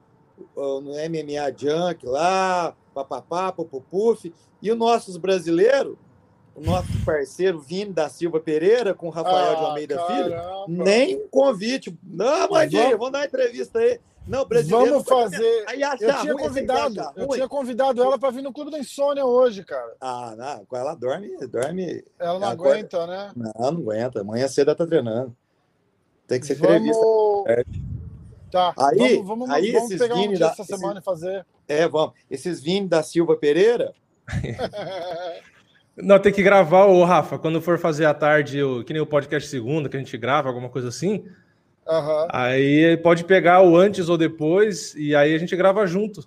no 0.56 0.82
MMA 0.82 1.56
Junk 1.56 2.04
lá, 2.04 2.74
papapá, 2.92 3.52
pupupuf, 3.52 4.34
e 4.60 4.70
os 4.70 4.76
nossos 4.76 5.16
brasileiros, 5.16 5.96
o 6.56 6.60
nosso 6.60 6.88
parceiro 7.04 7.60
Vini 7.60 7.92
da 7.92 8.08
Silva 8.08 8.40
Pereira 8.40 8.92
com 8.92 9.06
o 9.06 9.10
Rafael 9.10 9.52
ah, 9.52 9.54
de 9.54 9.64
Almeida 9.64 9.96
caramba. 9.96 10.64
Filho, 10.66 10.84
nem 10.84 11.26
convite. 11.28 11.96
Não, 12.02 12.48
Mandinho, 12.48 12.82
vamos... 12.82 12.98
vamos 12.98 13.12
dar 13.12 13.18
uma 13.20 13.24
entrevista 13.26 13.78
aí. 13.78 14.00
Não, 14.26 14.46
brasileiro. 14.46 15.02
Vamos 15.02 15.08
fazer. 15.08 15.64
Aí 15.68 15.82
eu 15.82 15.96
tinha 15.96 16.32
ruim, 16.32 16.42
convidado, 16.42 17.12
eu 17.16 17.28
tinha 17.28 17.48
convidado 17.48 18.02
ela 18.02 18.18
para 18.18 18.30
vir 18.30 18.42
no 18.42 18.52
Clube 18.52 18.70
da 18.70 18.78
Insônia 18.78 19.24
hoje, 19.24 19.64
cara. 19.64 19.94
Ah, 20.00 20.34
não, 20.36 20.78
ela 20.78 20.94
dorme, 20.94 21.36
dorme. 21.46 22.02
Ela 22.18 22.38
não 22.38 22.46
ela 22.46 22.50
aguenta, 22.52 22.96
acorda... 22.96 23.26
né? 23.26 23.32
Não, 23.36 23.72
não 23.72 23.80
aguenta. 23.80 24.20
Amanhã 24.20 24.48
cedo 24.48 24.68
ela 24.68 24.76
tá 24.76 24.86
treinando. 24.86 25.36
Tem 26.26 26.40
que 26.40 26.46
ser 26.46 26.54
vamos... 26.54 26.88
entrevista. 26.88 27.84
Tá. 28.50 28.72
Aí, 28.78 29.16
vamos, 29.16 29.26
vamos, 29.26 29.50
aí 29.50 29.72
vamos 29.72 29.90
esses 29.90 30.00
pegar 30.00 30.14
um 30.14 30.22
Vini 30.22 30.38
da, 30.38 30.46
essa 30.50 30.64
semana 30.64 30.92
esses, 30.92 31.02
e 31.02 31.04
fazer. 31.04 31.46
É, 31.66 31.88
vamos. 31.88 32.14
Esses 32.30 32.62
Vini 32.62 32.88
da 32.88 33.02
Silva 33.02 33.36
Pereira. 33.36 33.92
Não, 35.96 36.18
tem 36.18 36.32
que 36.32 36.42
gravar, 36.42 36.86
o 36.86 37.04
Rafa, 37.04 37.38
quando 37.38 37.60
for 37.60 37.78
fazer 37.78 38.04
à 38.04 38.14
tarde, 38.14 38.62
o, 38.62 38.82
que 38.84 38.92
nem 38.92 39.02
o 39.02 39.06
podcast 39.06 39.48
segunda, 39.48 39.88
que 39.88 39.96
a 39.96 40.00
gente 40.00 40.16
grava, 40.16 40.48
alguma 40.48 40.68
coisa 40.68 40.88
assim. 40.88 41.24
Uhum. 41.86 42.28
Aí 42.30 42.96
pode 42.98 43.24
pegar 43.24 43.62
o 43.62 43.76
antes 43.76 44.08
ou 44.08 44.16
depois, 44.16 44.94
e 44.94 45.14
aí 45.14 45.34
a 45.34 45.38
gente 45.38 45.54
grava 45.54 45.86
junto. 45.86 46.26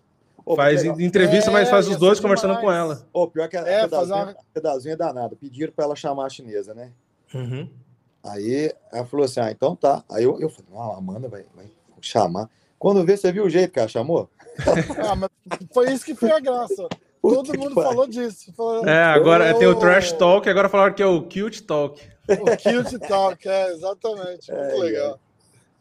faz 0.55 0.83
entrevista, 0.83 1.49
é, 1.49 1.53
mas 1.53 1.69
faz 1.69 1.87
os 1.87 1.97
dois 1.97 2.19
conversando 2.19 2.55
demais. 2.55 2.65
com 2.65 2.71
ela. 2.71 3.07
Pô, 3.11 3.27
pior 3.27 3.49
que 3.49 3.57
a, 3.57 3.61
é, 3.61 3.87
pedazinha, 3.87 4.35
uma... 4.53 4.93
é 4.93 4.95
danada. 4.95 5.35
Pediram 5.35 5.73
para 5.73 5.85
ela 5.85 5.95
chamar 5.95 6.25
a 6.25 6.29
chinesa, 6.29 6.73
né? 6.73 6.91
Uhum. 7.33 7.69
Aí 8.23 8.71
ela 8.91 9.05
falou 9.05 9.25
assim: 9.25 9.39
ah, 9.39 9.51
então 9.51 9.75
tá. 9.75 10.03
Aí 10.09 10.23
eu, 10.23 10.39
eu 10.39 10.49
falei: 10.49 10.71
não, 10.71 10.93
a 10.93 10.97
Amanda 10.97 11.27
vai, 11.27 11.45
vai 11.55 11.65
chamar. 12.01 12.49
Quando 12.77 13.03
vê, 13.03 13.17
você 13.17 13.31
viu 13.31 13.45
o 13.45 13.49
jeito 13.49 13.73
que 13.73 13.79
ela 13.79 13.87
chamou? 13.87 14.29
ah, 15.09 15.15
mas 15.15 15.29
foi 15.73 15.91
isso 15.91 16.05
que 16.05 16.15
foi 16.15 16.31
a 16.31 16.39
graça. 16.39 16.87
Todo 17.21 17.57
mundo 17.57 17.75
falou 17.75 18.07
disso. 18.07 18.53
Falou, 18.53 18.87
é, 18.87 19.03
agora 19.03 19.53
oh, 19.53 19.59
tem 19.59 19.67
o 19.67 19.75
Trash 19.75 20.13
Talk, 20.13 20.47
agora 20.47 20.69
falaram 20.69 20.93
que 20.93 21.03
é 21.03 21.05
o 21.05 21.23
Cute 21.23 21.63
Talk. 21.63 22.01
O 22.29 22.45
Cute 22.45 22.99
Talk, 22.99 23.47
é, 23.47 23.71
exatamente. 23.71 24.51
Muito 24.51 24.63
é, 24.63 24.75
legal. 24.75 25.19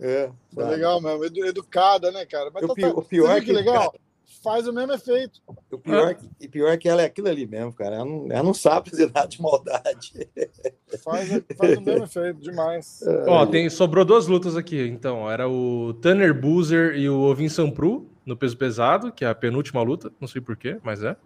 É, 0.01 0.30
foi 0.53 0.64
legal 0.64 1.01
mesmo. 1.01 1.24
Educada, 1.44 2.11
né, 2.11 2.26
cara? 2.26 2.51
Mas 2.53 2.64
o, 2.64 2.68
tá, 2.68 2.74
pior, 2.74 2.99
o 2.99 3.03
pior 3.03 3.30
é 3.30 3.40
que, 3.40 3.47
que 3.47 3.53
legal. 3.53 3.90
Cara, 3.90 4.05
faz 4.42 4.68
o 4.68 4.72
mesmo 4.72 4.92
efeito. 4.92 5.40
O 5.70 5.78
pior, 5.78 6.12
é. 6.12 6.16
e 6.40 6.47
pior 6.47 6.68
é 6.68 6.76
que 6.76 6.88
ela 6.88 7.03
é 7.03 7.07
aquilo 7.07 7.28
ali 7.28 7.47
mesmo, 7.47 7.72
cara. 7.72 7.97
Ela 7.97 8.05
não, 8.05 8.26
ela 8.30 8.42
não 8.42 8.55
sabe 8.55 8.90
fazer 8.90 9.11
nada 9.12 9.26
de 9.26 9.40
maldade. 9.42 10.28
Faz, 11.03 11.28
faz 11.59 11.76
o 11.76 11.80
mesmo 11.80 12.05
efeito, 12.05 12.40
demais. 12.40 13.03
É. 13.03 13.28
Ó, 13.28 13.44
tem, 13.44 13.68
sobrou 13.68 14.05
duas 14.05 14.28
lutas 14.28 14.57
aqui, 14.57 14.86
então. 14.86 15.30
Era 15.30 15.49
o 15.49 15.92
Tanner 15.94 16.32
Boozer 16.32 16.97
e 16.97 17.09
o 17.09 17.20
Ovin 17.22 17.49
Sampru 17.49 18.09
no 18.24 18.36
peso 18.36 18.57
pesado, 18.57 19.12
que 19.12 19.24
é 19.24 19.28
a 19.28 19.34
penúltima 19.34 19.82
luta. 19.82 20.12
Não 20.20 20.28
sei 20.28 20.40
porquê, 20.40 20.78
mas 20.82 21.03
é. 21.03 21.16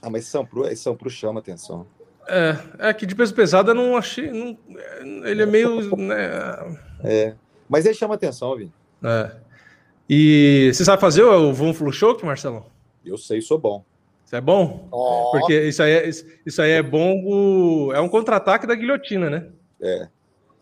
Ah, 0.00 0.10
mas 0.10 0.26
Sampru, 0.26 0.64
Sampru 0.76 1.08
chama 1.08 1.40
atenção. 1.40 1.86
É, 2.26 2.88
é 2.88 2.94
que 2.94 3.06
de 3.06 3.14
peso 3.14 3.34
pesado 3.34 3.70
eu 3.70 3.74
não 3.74 3.96
achei. 3.96 4.30
Não, 4.30 4.56
ele 5.26 5.42
é 5.42 5.46
meio. 5.46 5.96
Né... 5.96 6.78
É. 7.02 7.34
Mas 7.68 7.84
ele 7.86 7.94
chama 7.94 8.14
atenção, 8.14 8.56
Vini. 8.56 8.72
É. 9.02 9.30
E 10.08 10.70
você 10.72 10.84
sabe 10.84 11.00
fazer 11.00 11.22
o 11.22 11.52
Von 11.52 11.72
Fluchoke, 11.72 12.24
Marcelo? 12.24 12.66
Eu 13.04 13.16
sei, 13.16 13.40
sou 13.40 13.58
bom. 13.58 13.84
Isso 14.24 14.36
é 14.36 14.40
bom? 14.40 14.88
Oh. 14.90 15.30
Porque 15.32 15.68
isso 15.68 15.82
aí, 15.82 15.92
é, 15.92 16.08
isso 16.08 16.62
aí 16.62 16.72
é 16.72 16.82
bom. 16.82 17.22
O... 17.24 17.92
É 17.92 18.00
um 18.00 18.08
contra-ataque 18.08 18.66
da 18.66 18.74
guilhotina, 18.74 19.28
né? 19.28 19.46
É. 19.80 20.08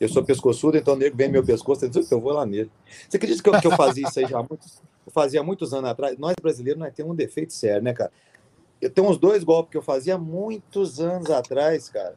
Eu 0.03 0.09
sou 0.09 0.25
pescoçudo, 0.25 0.77
então 0.77 0.95
o 0.95 0.97
nego 0.97 1.17
vem 1.17 1.31
meu 1.31 1.45
pescoço 1.45 1.85
e 1.85 1.89
diz 1.89 2.11
eu 2.11 2.21
vou 2.21 2.33
lá 2.33 2.45
nele. 2.45 2.69
Você 3.09 3.17
acredita 3.17 3.41
que 3.41 3.49
eu, 3.49 3.61
que 3.61 3.67
eu 3.69 3.77
fazia 3.77 4.09
isso 4.09 4.19
aí 4.19 4.27
já 4.27 4.39
muitos, 4.39 4.83
eu 5.07 5.13
fazia 5.13 5.43
muitos 5.45 5.73
anos 5.73 5.91
atrás? 5.91 6.19
Nós 6.19 6.35
brasileiros 6.43 6.81
nós 6.81 6.93
temos 6.93 7.13
um 7.13 7.15
defeito 7.15 7.53
sério, 7.53 7.85
né, 7.85 7.93
cara? 7.93 8.11
Eu 8.83 8.91
tenho 8.91 9.09
uns 9.09 9.17
dois 9.17 9.45
golpes 9.45 9.71
que 9.71 9.79
eu 9.79 9.83
fazia 9.83 10.19
muitos 10.19 11.01
anos 11.01 11.31
atrás, 11.31 11.89
cara. 11.89 12.17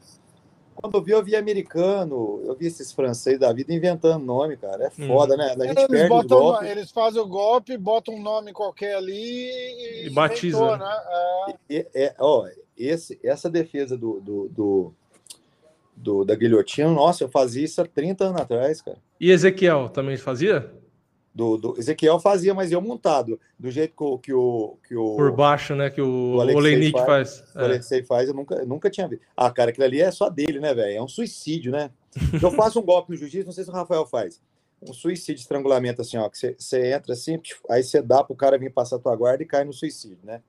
Quando 0.74 0.96
eu 0.96 1.02
vi, 1.02 1.12
eu 1.12 1.24
vi 1.24 1.36
americano, 1.36 2.42
eu 2.44 2.56
vi 2.56 2.66
esses 2.66 2.92
franceses 2.92 3.38
da 3.38 3.52
vida 3.52 3.72
inventando 3.72 4.22
nome, 4.22 4.56
cara. 4.56 4.84
É 4.84 4.88
hum. 4.88 5.06
foda, 5.06 5.34
hum. 5.34 5.36
né? 5.38 5.54
A 5.58 5.66
gente 5.66 5.78
eles, 5.78 5.86
perde 5.88 6.08
botam, 6.08 6.38
golpe. 6.38 6.66
eles 6.66 6.90
fazem 6.90 7.22
o 7.22 7.26
golpe, 7.26 7.78
botam 7.78 8.14
um 8.14 8.20
nome 8.20 8.52
qualquer 8.52 8.96
ali 8.96 9.14
e, 9.14 10.06
e 10.08 10.10
batiza. 10.10 10.58
Inventou, 10.58 10.76
né? 10.76 10.96
É. 11.08 11.54
E, 11.70 11.86
é, 11.94 12.14
ó, 12.18 12.48
esse, 12.76 13.18
essa 13.22 13.48
defesa 13.48 13.96
do, 13.96 14.20
do, 14.20 14.48
do, 14.48 14.94
do, 15.94 16.24
da 16.24 16.34
guilhotina, 16.34 16.90
nossa, 16.90 17.22
eu 17.22 17.28
fazia 17.28 17.64
isso 17.64 17.80
há 17.80 17.86
30 17.86 18.24
anos 18.24 18.40
atrás, 18.40 18.82
cara. 18.82 18.98
E 19.20 19.30
Ezequiel 19.30 19.88
também 19.88 20.16
fazia? 20.16 20.70
Do, 21.36 21.58
do, 21.58 21.78
Ezequiel 21.78 22.18
fazia, 22.18 22.54
mas 22.54 22.72
eu 22.72 22.80
montado, 22.80 23.38
do 23.58 23.70
jeito 23.70 23.92
que 23.94 24.02
o. 24.02 24.18
Que 24.18 24.32
o, 24.32 24.78
que 24.88 24.96
o 24.96 25.16
Por 25.16 25.30
baixo, 25.30 25.74
né? 25.74 25.90
Que 25.90 26.00
o, 26.00 26.36
o 26.36 26.38
Olenik 26.38 26.92
faz. 26.92 27.40
faz. 27.40 27.54
O 27.54 27.60
é. 27.60 27.64
Alexei 27.64 28.02
faz, 28.02 28.28
eu 28.28 28.34
nunca, 28.34 28.64
nunca 28.64 28.88
tinha 28.88 29.06
visto. 29.06 29.22
Ah, 29.36 29.50
cara, 29.50 29.68
aquilo 29.68 29.84
ali 29.84 30.00
é 30.00 30.10
só 30.10 30.30
dele, 30.30 30.58
né, 30.58 30.72
velho? 30.72 30.96
É 30.96 31.02
um 31.02 31.06
suicídio, 31.06 31.70
né? 31.70 31.90
eu 32.42 32.50
faço 32.52 32.80
um 32.80 32.82
golpe 32.82 33.10
no 33.10 33.18
jiu-jitsu, 33.18 33.44
não 33.44 33.52
sei 33.52 33.64
se 33.64 33.70
o 33.70 33.74
Rafael 33.74 34.06
faz. 34.06 34.40
Um 34.80 34.94
suicídio, 34.94 35.42
estrangulamento, 35.42 36.00
assim, 36.00 36.16
ó, 36.16 36.26
que 36.30 36.38
você 36.58 36.92
entra 36.94 37.12
assim, 37.12 37.38
aí 37.68 37.82
você 37.82 38.00
dá 38.00 38.24
pro 38.24 38.34
cara 38.34 38.56
vir 38.56 38.72
passar 38.72 38.96
a 38.96 38.98
tua 38.98 39.14
guarda 39.14 39.42
e 39.42 39.46
cai 39.46 39.62
no 39.62 39.74
suicídio, 39.74 40.18
né? 40.24 40.40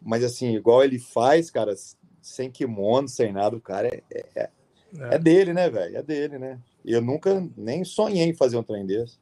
Mas 0.00 0.24
assim, 0.24 0.56
igual 0.56 0.82
ele 0.82 0.98
faz, 0.98 1.48
cara, 1.48 1.74
sem 2.20 2.50
kimono, 2.50 3.06
sem 3.06 3.32
nada, 3.32 3.56
o 3.56 3.60
cara 3.60 3.86
é, 3.86 4.02
é, 4.12 4.24
é, 4.34 4.50
é. 5.12 5.18
dele, 5.18 5.52
né, 5.52 5.70
velho? 5.70 5.96
É 5.96 6.02
dele, 6.02 6.40
né? 6.40 6.58
E 6.84 6.92
eu 6.92 7.00
nunca 7.00 7.48
nem 7.56 7.84
sonhei 7.84 8.24
em 8.24 8.34
fazer 8.34 8.56
um 8.56 8.64
trem 8.64 8.84
desse. 8.84 9.21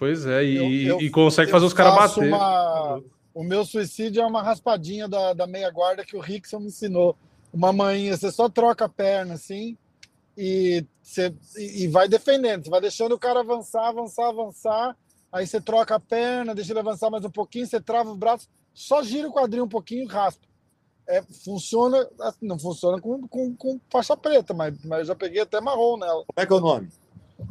Pois 0.00 0.24
é, 0.24 0.42
e, 0.42 0.86
eu, 0.86 0.94
eu, 0.94 1.00
e 1.02 1.10
consegue 1.10 1.50
fazer 1.50 1.66
os 1.66 1.74
caras 1.74 1.94
bater. 1.94 2.32
Uma... 2.32 3.02
O 3.34 3.44
meu 3.44 3.66
suicídio 3.66 4.22
é 4.22 4.26
uma 4.26 4.42
raspadinha 4.42 5.06
da, 5.06 5.34
da 5.34 5.46
meia 5.46 5.70
guarda 5.70 6.06
que 6.06 6.16
o 6.16 6.20
Rickson 6.20 6.58
me 6.58 6.68
ensinou. 6.68 7.14
Uma 7.52 7.70
manhinha, 7.70 8.16
você 8.16 8.32
só 8.32 8.48
troca 8.48 8.86
a 8.86 8.88
perna 8.88 9.34
assim 9.34 9.76
e, 10.34 10.86
você, 11.02 11.34
e 11.58 11.86
vai 11.86 12.08
defendendo. 12.08 12.64
Você 12.64 12.70
vai 12.70 12.80
deixando 12.80 13.14
o 13.14 13.18
cara 13.18 13.40
avançar, 13.40 13.88
avançar, 13.88 14.28
avançar. 14.28 14.96
Aí 15.30 15.46
você 15.46 15.60
troca 15.60 15.96
a 15.96 16.00
perna, 16.00 16.54
deixa 16.54 16.72
ele 16.72 16.80
avançar 16.80 17.10
mais 17.10 17.26
um 17.26 17.30
pouquinho, 17.30 17.66
você 17.66 17.78
trava 17.78 18.10
o 18.10 18.16
braço, 18.16 18.48
só 18.72 19.02
gira 19.02 19.28
o 19.28 19.32
quadril 19.32 19.64
um 19.64 19.68
pouquinho 19.68 20.04
e 20.04 20.06
raspa. 20.06 20.48
É, 21.06 21.22
funciona, 21.44 22.08
assim, 22.22 22.46
não 22.46 22.58
funciona 22.58 22.98
com, 22.98 23.28
com, 23.28 23.54
com 23.54 23.78
faixa 23.90 24.16
preta, 24.16 24.54
mas, 24.54 24.82
mas 24.82 25.00
eu 25.00 25.04
já 25.04 25.14
peguei 25.14 25.42
até 25.42 25.60
marrom 25.60 25.98
nela. 25.98 26.24
Como 26.24 26.38
é 26.38 26.46
que 26.46 26.52
é 26.52 26.56
o 26.56 26.60
nome? 26.60 26.88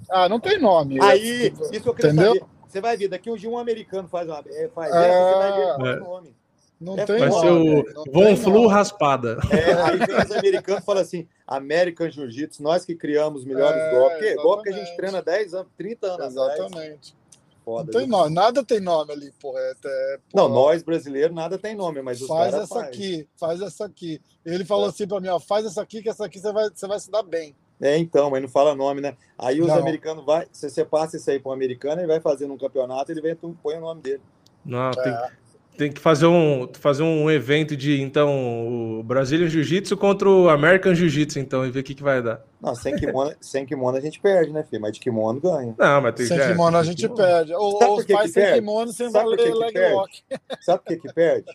Ah, 0.10 0.30
não 0.30 0.40
tem 0.40 0.60
nome. 0.60 1.02
Aí, 1.02 1.48
é, 1.48 1.76
isso 1.76 1.90
eu 1.90 1.94
queria 1.94 2.12
entendeu? 2.12 2.34
saber. 2.36 2.46
Você 2.68 2.82
vai 2.82 2.96
ver, 2.96 3.08
daqui 3.08 3.32
um 3.32 3.36
dia 3.36 3.50
um 3.50 3.58
americano 3.58 4.08
faz, 4.08 4.28
uma, 4.28 4.44
é, 4.48 4.68
faz 4.70 4.94
essa, 4.94 5.24
você 5.24 5.38
vai 5.38 5.52
ver 5.54 5.76
qual 5.76 5.88
é 5.88 5.96
o 5.96 6.00
nome. 6.00 6.36
Não 6.80 6.98
é, 6.98 7.06
tem 7.06 7.20
vai 7.20 7.32
ser 7.32 7.52
o 7.52 7.84
Von 8.14 8.38
Flu 8.38 8.68
raspada. 8.68 9.38
É, 9.52 9.74
aí 9.74 9.98
vem 9.98 10.16
os 10.16 10.32
americanos 10.32 10.82
e 10.82 10.86
falam 10.86 11.02
assim: 11.02 11.28
American 11.46 12.10
Jiu-Jitsu, 12.10 12.64
nós 12.64 12.86
que 12.86 12.96
criamos 12.96 13.42
os 13.42 13.46
melhores 13.46 13.82
é, 13.82 13.92
golpes. 13.92 14.36
Golpe 14.36 14.64
que 14.64 14.70
a 14.70 14.72
gente 14.72 14.96
treina 14.96 15.22
10 15.22 15.54
anos, 15.56 15.72
30 15.76 16.08
anos. 16.08 16.26
Exatamente. 16.28 17.20
Foda, 17.66 17.92
não 17.92 18.00
tem 18.00 18.08
nome, 18.08 18.34
nada 18.34 18.64
tem 18.64 18.80
nome 18.80 19.12
ali, 19.12 19.32
porra. 19.42 19.60
É, 19.60 19.72
é, 19.72 20.20
porra. 20.32 20.48
Não, 20.48 20.50
nós 20.50 20.82
brasileiros 20.82 21.36
nada 21.36 21.58
tem 21.58 21.76
nome, 21.76 22.02
mas 22.02 22.22
os 22.22 22.28
faz 22.28 22.54
essa 22.54 22.68
faz. 22.68 22.88
aqui, 22.88 23.28
faz 23.36 23.62
essa 23.62 23.86
aqui. 23.86 24.22
Ele 24.46 24.64
falou 24.64 24.86
é. 24.86 24.90
assim 24.90 25.06
para 25.06 25.20
mim, 25.20 25.28
ó, 25.28 25.40
faz 25.40 25.66
essa 25.66 25.82
aqui 25.82 26.02
que 26.02 26.10
essa 26.10 26.26
aqui 26.26 26.40
você 26.40 26.54
vai, 26.54 26.70
você 26.70 26.88
vai 26.88 27.00
se 27.00 27.12
dar 27.12 27.24
bem. 27.24 27.54
É, 27.82 27.98
então, 27.98 28.30
mas 28.30 28.42
não 28.42 28.50
fala 28.50 28.76
nome, 28.76 29.00
né? 29.00 29.16
Aí 29.38 29.62
os 29.62 29.68
não. 29.68 29.78
americanos 29.78 30.26
vai, 30.26 30.46
se 30.52 30.70
você 30.70 30.84
passa 30.84 31.16
isso 31.16 31.30
aí 31.32 31.40
para 31.40 31.50
um 31.50 31.54
americano, 31.54 32.02
ele 32.02 32.08
vai 32.08 32.20
fazendo 32.20 32.54
um 32.54 32.58
campeonato, 32.58 33.12
ele 33.12 33.22
vem 33.22 33.36
tu 33.36 33.56
põe 33.64 33.78
o 33.78 33.82
nome 33.82 34.02
dele. 34.02 34.22
Não, 34.66 34.92
tem, 34.92 35.14
é. 35.14 35.30
tem 35.78 35.92
que 35.92 36.02
fazer 36.02 36.26
um, 36.26 36.68
fazer 36.74 37.04
um 37.04 37.32
evento 37.32 37.78
de 37.78 38.02
então 38.02 39.00
o 39.00 39.04
Brazilian 39.04 39.48
Jiu-Jitsu 39.48 39.96
contra 39.96 40.30
o 40.30 40.50
American 40.50 40.94
Jiu-Jitsu, 40.94 41.40
então, 41.40 41.66
e 41.66 41.72
ver 41.72 41.80
o 41.80 41.84
que, 41.84 41.96
que 41.96 42.04
vai 42.04 42.22
dar. 42.22 42.44
Não, 42.62 42.76
sem 42.76 42.94
kimono, 42.98 43.34
sem 43.40 43.66
kimono 43.66 43.98
a 43.98 44.02
gente 44.02 44.20
perde, 44.20 44.52
né, 44.52 44.62
filho? 44.64 44.82
Mas 44.82 44.92
de 44.92 45.00
kimono 45.00 45.40
ganha. 45.40 45.74
Não, 45.78 46.02
mas 46.02 46.16
tem 46.16 46.26
Sem 46.26 46.38
kimono 46.38 46.78
a 46.78 46.84
gente 46.84 47.08
perde. 47.08 47.54
Ou, 47.54 48.04
faz 48.04 48.34
sem 48.34 48.56
kimono 48.56 48.92
sem 48.92 49.10
Sabe 49.10 49.38
valer 49.38 49.54
leg 49.56 49.94
lock. 49.94 50.24
Sabe 50.60 50.84
por 50.84 50.88
que 50.88 51.08
que 51.08 51.14
perde? 51.14 51.46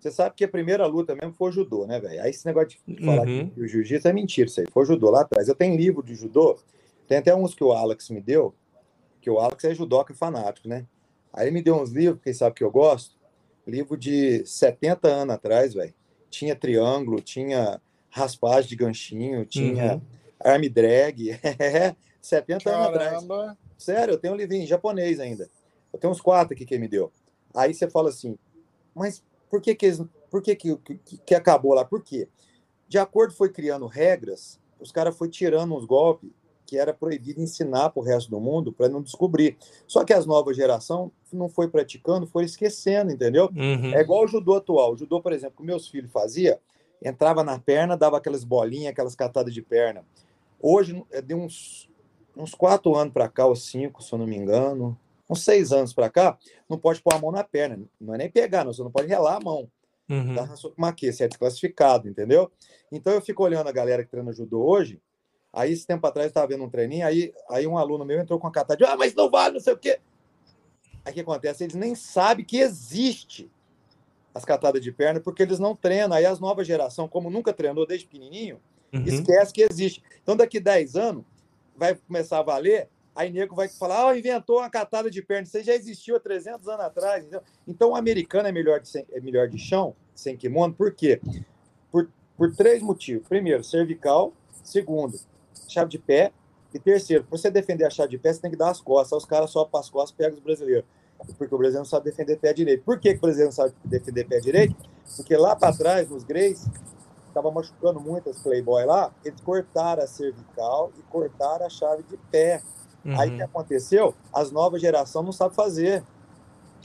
Você 0.00 0.10
sabe 0.10 0.34
que 0.34 0.44
a 0.44 0.48
primeira 0.48 0.86
luta 0.86 1.14
mesmo 1.14 1.34
foi 1.34 1.50
o 1.50 1.52
judô, 1.52 1.86
né, 1.86 2.00
velho? 2.00 2.22
Aí 2.22 2.30
esse 2.30 2.46
negócio 2.46 2.78
de 2.88 3.04
falar 3.04 3.28
uhum. 3.28 3.50
que 3.50 3.60
o 3.60 3.68
jiu-jitsu 3.68 4.08
é 4.08 4.12
mentira, 4.14 4.48
isso 4.48 4.60
aí. 4.60 4.66
Foi 4.72 4.82
o 4.82 4.86
judô 4.86 5.10
lá 5.10 5.20
atrás. 5.20 5.46
Eu 5.46 5.54
tenho 5.54 5.76
livro 5.76 6.02
de 6.02 6.14
judô, 6.14 6.58
tem 7.06 7.18
até 7.18 7.34
uns 7.34 7.54
que 7.54 7.62
o 7.62 7.70
Alex 7.70 8.08
me 8.08 8.20
deu, 8.20 8.54
que 9.20 9.28
o 9.28 9.38
Alex 9.38 9.62
é 9.64 9.74
judoca 9.74 10.14
fanático, 10.14 10.66
né? 10.66 10.86
Aí 11.30 11.44
ele 11.44 11.50
me 11.52 11.62
deu 11.62 11.76
uns 11.76 11.90
livros, 11.90 12.22
quem 12.22 12.32
sabe 12.32 12.54
que 12.54 12.64
eu 12.64 12.70
gosto, 12.70 13.14
livro 13.66 13.96
de 13.96 14.44
70 14.46 15.06
anos 15.06 15.34
atrás, 15.34 15.74
velho. 15.74 15.92
Tinha 16.30 16.56
triângulo, 16.56 17.20
tinha 17.20 17.80
raspagem 18.08 18.70
de 18.70 18.76
ganchinho, 18.76 19.44
tinha 19.44 19.96
uhum. 19.96 20.00
arm 20.40 20.62
drag. 20.68 21.38
70 22.22 22.64
Caramba. 22.64 22.86
anos 22.86 23.24
atrás. 23.24 23.56
Sério, 23.78 24.14
eu 24.14 24.18
tenho 24.18 24.34
um 24.34 24.36
livrinho 24.36 24.62
em 24.62 24.66
japonês 24.66 25.20
ainda. 25.20 25.48
Eu 25.92 25.98
tenho 25.98 26.12
uns 26.12 26.20
quatro 26.20 26.54
aqui 26.54 26.64
que 26.64 26.74
ele 26.74 26.82
me 26.82 26.88
deu. 26.88 27.10
Aí 27.54 27.74
você 27.74 27.88
fala 27.88 28.10
assim, 28.10 28.38
mas 28.94 29.22
por 29.50 29.60
que 29.60 29.74
que, 29.74 29.92
por 30.30 30.40
que, 30.40 30.54
que, 30.54 30.78
que, 31.26 31.34
acabou 31.34 31.74
lá? 31.74 31.84
Por 31.84 32.02
quê? 32.02 32.28
De 32.88 32.98
acordo 32.98 33.34
foi 33.34 33.50
criando 33.50 33.86
regras, 33.86 34.60
os 34.78 34.92
caras 34.92 35.16
foi 35.16 35.28
tirando 35.28 35.74
uns 35.74 35.84
golpes 35.84 36.30
que 36.64 36.78
era 36.78 36.94
proibido 36.94 37.40
ensinar 37.40 37.90
para 37.90 38.00
o 38.00 38.04
resto 38.04 38.30
do 38.30 38.38
mundo 38.38 38.72
para 38.72 38.88
não 38.88 39.02
descobrir. 39.02 39.58
Só 39.88 40.04
que 40.04 40.12
as 40.12 40.24
novas 40.24 40.56
gerações 40.56 41.10
não 41.32 41.48
foi 41.48 41.66
praticando, 41.66 42.28
foi 42.28 42.44
esquecendo, 42.44 43.10
entendeu? 43.10 43.50
Uhum. 43.52 43.92
É 43.92 44.00
igual 44.00 44.24
o 44.24 44.28
judô 44.28 44.54
atual. 44.54 44.92
O 44.92 44.96
judô, 44.96 45.20
por 45.20 45.32
exemplo, 45.32 45.56
que 45.56 45.64
meus 45.64 45.88
filhos 45.88 46.12
fazia, 46.12 46.60
entrava 47.02 47.42
na 47.42 47.58
perna, 47.58 47.96
dava 47.96 48.18
aquelas 48.18 48.44
bolinhas, 48.44 48.92
aquelas 48.92 49.16
catadas 49.16 49.52
de 49.52 49.60
perna. 49.60 50.04
Hoje, 50.60 51.04
é 51.10 51.20
de 51.20 51.34
uns, 51.34 51.90
uns 52.36 52.54
quatro 52.54 52.94
anos 52.94 53.12
para 53.12 53.28
cá, 53.28 53.46
ou 53.46 53.56
cinco, 53.56 54.00
se 54.00 54.12
eu 54.12 54.18
não 54.20 54.26
me 54.26 54.36
engano, 54.36 54.96
uns 55.30 55.44
seis 55.44 55.72
anos 55.72 55.92
para 55.92 56.10
cá, 56.10 56.36
não 56.68 56.78
pode 56.78 57.00
pôr 57.00 57.14
a 57.14 57.18
mão 57.18 57.30
na 57.30 57.44
perna. 57.44 57.80
Não 58.00 58.14
é 58.14 58.18
nem 58.18 58.30
pegar, 58.30 58.64
não, 58.64 58.72
você 58.72 58.82
não 58.82 58.90
pode 58.90 59.08
relar 59.08 59.36
a 59.36 59.40
mão. 59.40 59.70
Uhum. 60.08 60.34
Tá 60.34 60.48
uma 60.76 60.88
aqui, 60.88 61.12
você 61.12 61.24
é 61.24 61.28
desclassificado, 61.28 62.08
entendeu? 62.08 62.50
Então 62.90 63.12
eu 63.12 63.22
fico 63.22 63.44
olhando 63.44 63.68
a 63.68 63.72
galera 63.72 64.04
que 64.04 64.10
treina 64.10 64.32
judô 64.32 64.60
hoje, 64.60 65.00
Aí, 65.52 65.72
esse 65.72 65.86
tempo 65.86 66.06
atrás, 66.06 66.26
eu 66.26 66.28
estava 66.28 66.46
vendo 66.46 66.62
um 66.62 66.70
treininho, 66.70 67.04
aí, 67.04 67.32
aí 67.48 67.66
um 67.66 67.76
aluno 67.76 68.04
meu 68.04 68.20
entrou 68.20 68.38
com 68.38 68.46
a 68.46 68.52
catada 68.52 68.76
de, 68.76 68.84
ah, 68.84 68.96
mas 68.96 69.14
não 69.14 69.28
vale, 69.28 69.54
não 69.54 69.60
sei 69.60 69.72
o 69.72 69.78
quê. 69.78 69.98
Aí 71.04 71.10
o 71.10 71.14
que 71.14 71.20
acontece? 71.20 71.64
Eles 71.64 71.74
nem 71.74 71.94
sabem 71.94 72.44
que 72.44 72.58
existe 72.58 73.50
as 74.32 74.44
catadas 74.44 74.80
de 74.80 74.92
perna, 74.92 75.18
porque 75.18 75.42
eles 75.42 75.58
não 75.58 75.74
treinam. 75.74 76.16
Aí 76.16 76.24
as 76.24 76.38
novas 76.38 76.66
gerações, 76.66 77.10
como 77.10 77.30
nunca 77.30 77.52
treinou 77.52 77.84
desde 77.84 78.06
pequenininho, 78.06 78.60
uhum. 78.92 79.02
esquece 79.04 79.52
que 79.52 79.62
existe. 79.62 80.02
Então, 80.22 80.36
daqui 80.36 80.60
10 80.60 80.94
anos, 80.94 81.24
vai 81.76 81.96
começar 81.96 82.38
a 82.38 82.42
valer, 82.42 82.88
aí 83.20 83.30
nego 83.30 83.54
vai 83.54 83.68
falar, 83.68 84.08
ah, 84.08 84.18
inventou 84.18 84.58
uma 84.58 84.70
catada 84.70 85.10
de 85.10 85.22
perna, 85.22 85.42
isso 85.42 85.62
já 85.62 85.74
existiu 85.74 86.16
há 86.16 86.20
300 86.20 86.66
anos 86.68 86.84
atrás. 86.84 87.22
Entendeu? 87.22 87.42
Então, 87.66 87.90
o 87.90 87.96
americano 87.96 88.48
é 88.48 88.52
melhor 88.52 88.80
de, 88.80 88.90
é 89.12 89.20
melhor 89.20 89.48
de 89.48 89.58
chão, 89.58 89.94
sem 90.14 90.36
kimono, 90.36 90.74
por 90.74 90.92
quê? 90.94 91.20
Por, 91.92 92.08
por 92.36 92.54
três 92.54 92.82
motivos. 92.82 93.28
Primeiro, 93.28 93.62
cervical. 93.62 94.32
Segundo, 94.64 95.18
chave 95.68 95.90
de 95.90 95.98
pé. 95.98 96.32
E 96.72 96.78
terceiro, 96.78 97.24
para 97.24 97.36
você 97.36 97.50
defender 97.50 97.84
a 97.84 97.90
chave 97.90 98.10
de 98.10 98.18
pé, 98.18 98.32
você 98.32 98.40
tem 98.40 98.50
que 98.50 98.56
dar 98.56 98.70
as 98.70 98.80
costas. 98.80 99.12
Aí 99.12 99.18
os 99.18 99.24
caras 99.24 99.50
só 99.50 99.68
as 99.74 99.90
costas 99.90 100.16
pegam 100.16 100.38
os 100.38 100.42
brasileiros. 100.42 100.84
Porque 101.36 101.54
o 101.54 101.58
brasileiro 101.58 101.78
não 101.78 101.84
sabe 101.84 102.10
defender 102.10 102.36
pé 102.38 102.52
direito. 102.52 102.82
Por 102.84 102.98
que, 102.98 103.10
que 103.10 103.18
o 103.18 103.20
brasileiro 103.20 103.48
não 103.48 103.56
sabe 103.56 103.74
defender 103.84 104.24
pé 104.24 104.40
direito? 104.40 104.74
Porque 105.16 105.36
lá 105.36 105.54
para 105.54 105.76
trás, 105.76 106.08
nos 106.08 106.24
Greys, 106.24 106.66
estava 107.30 107.50
machucando 107.50 108.00
muito 108.00 108.30
as 108.30 108.40
Playboy 108.40 108.84
lá, 108.84 109.12
eles 109.24 109.40
cortaram 109.40 110.02
a 110.02 110.06
cervical 110.06 110.92
e 110.98 111.02
cortaram 111.02 111.66
a 111.66 111.70
chave 111.70 112.02
de 112.04 112.16
pé. 112.30 112.62
Uhum. 113.04 113.18
Aí 113.18 113.30
o 113.30 113.36
que 113.36 113.42
aconteceu? 113.42 114.14
As 114.32 114.50
novas 114.50 114.80
gerações 114.80 115.24
não 115.24 115.32
sabem 115.32 115.54
fazer. 115.54 116.02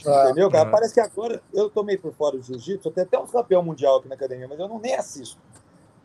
Ah, 0.06 0.24
entendeu, 0.26 0.50
cara? 0.50 0.70
Parece 0.70 0.94
que 0.94 1.00
agora 1.00 1.42
eu 1.52 1.70
tomei 1.70 1.96
por 1.96 2.12
fora 2.12 2.36
do 2.36 2.42
jiu-jitsu, 2.42 2.88
eu 2.88 2.92
tenho 2.92 3.06
até 3.06 3.18
um 3.18 3.26
campeão 3.26 3.62
mundial 3.62 3.96
aqui 3.96 4.08
na 4.08 4.14
academia, 4.14 4.46
mas 4.46 4.58
eu 4.58 4.68
não 4.68 4.78
nem 4.78 4.94
assisto. 4.94 5.38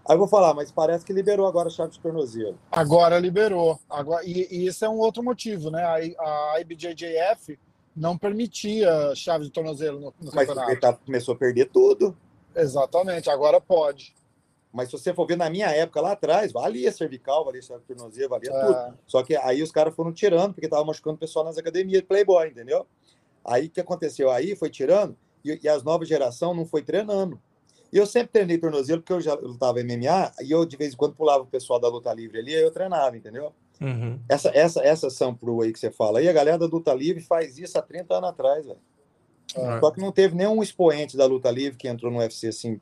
Aí 0.07 0.15
eu 0.15 0.19
vou 0.19 0.27
falar, 0.27 0.53
mas 0.53 0.71
parece 0.71 1.05
que 1.05 1.13
liberou 1.13 1.45
agora 1.45 1.67
a 1.67 1.71
chave 1.71 1.91
de 1.91 1.99
tornozelo. 1.99 2.57
Agora 2.71 3.19
liberou. 3.19 3.79
Agora, 3.89 4.25
e, 4.25 4.47
e 4.49 4.65
isso 4.65 4.83
é 4.83 4.89
um 4.89 4.97
outro 4.97 5.21
motivo, 5.21 5.69
né? 5.69 5.83
A, 5.83 6.53
a 6.53 6.61
IBJJF 6.61 7.59
não 7.95 8.17
permitia 8.17 9.13
chave 9.15 9.45
de 9.45 9.51
tornozelo 9.51 9.99
no, 9.99 10.05
no 10.05 10.31
mas 10.33 10.47
campeonato. 10.47 10.67
Mas 10.69 10.79
tá, 10.79 10.93
começou 10.93 11.35
a 11.35 11.37
perder 11.37 11.69
tudo. 11.69 12.17
Exatamente, 12.55 13.29
agora 13.29 13.61
pode. 13.61 14.13
Mas 14.73 14.89
se 14.89 14.93
você 14.93 15.13
for 15.13 15.27
ver 15.27 15.37
na 15.37 15.49
minha 15.49 15.67
época 15.67 15.99
lá 15.99 16.13
atrás, 16.13 16.51
valia 16.51 16.91
cervical, 16.91 17.43
valia 17.43 17.61
tornozelo, 17.85 18.29
valia 18.29 18.51
é. 18.51 18.65
tudo. 18.65 18.99
Só 19.05 19.21
que 19.21 19.35
aí 19.35 19.61
os 19.61 19.71
caras 19.71 19.93
foram 19.93 20.13
tirando, 20.13 20.53
porque 20.53 20.67
tava 20.67 20.85
machucando 20.85 21.15
o 21.15 21.19
pessoal 21.19 21.43
nas 21.43 21.57
academias 21.57 22.01
de 22.01 22.07
Playboy, 22.07 22.47
entendeu? 22.47 22.85
Aí 23.43 23.67
o 23.67 23.69
que 23.69 23.81
aconteceu? 23.81 24.31
Aí 24.31 24.55
foi 24.55 24.69
tirando 24.69 25.15
e, 25.43 25.59
e 25.61 25.67
as 25.67 25.83
novas 25.83 26.07
gerações 26.07 26.55
não 26.55 26.65
foi 26.65 26.81
treinando. 26.81 27.39
E 27.91 27.97
eu 27.97 28.05
sempre 28.05 28.29
treinei 28.29 28.57
tornozelo, 28.57 29.01
porque 29.01 29.11
eu 29.11 29.19
já 29.19 29.33
lutava 29.33 29.83
MMA, 29.83 30.31
e 30.41 30.51
eu 30.51 30.65
de 30.65 30.77
vez 30.77 30.93
em 30.93 30.97
quando 30.97 31.13
pulava 31.13 31.43
o 31.43 31.47
pessoal 31.47 31.77
da 31.77 31.89
luta 31.89 32.13
livre 32.13 32.39
ali, 32.39 32.55
aí 32.55 32.61
eu 32.61 32.71
treinava, 32.71 33.17
entendeu? 33.17 33.51
Uhum. 33.81 34.17
Essa, 34.29 34.49
essa, 34.53 34.81
essa 34.81 35.09
Sampru 35.09 35.61
aí 35.61 35.73
que 35.73 35.79
você 35.79 35.91
fala, 35.91 36.19
aí 36.19 36.29
a 36.29 36.33
galera 36.33 36.57
da 36.57 36.67
luta 36.67 36.93
livre 36.93 37.21
faz 37.21 37.57
isso 37.57 37.77
há 37.77 37.81
30 37.81 38.15
anos 38.15 38.29
atrás, 38.29 38.65
velho. 38.65 38.79
Uhum. 39.57 39.79
Só 39.81 39.91
que 39.91 39.99
não 39.99 40.11
teve 40.11 40.35
nenhum 40.35 40.63
expoente 40.63 41.17
da 41.17 41.25
luta 41.25 41.51
livre 41.51 41.77
que 41.77 41.89
entrou 41.89 42.09
no 42.09 42.19
UFC 42.19 42.47
assim, 42.47 42.79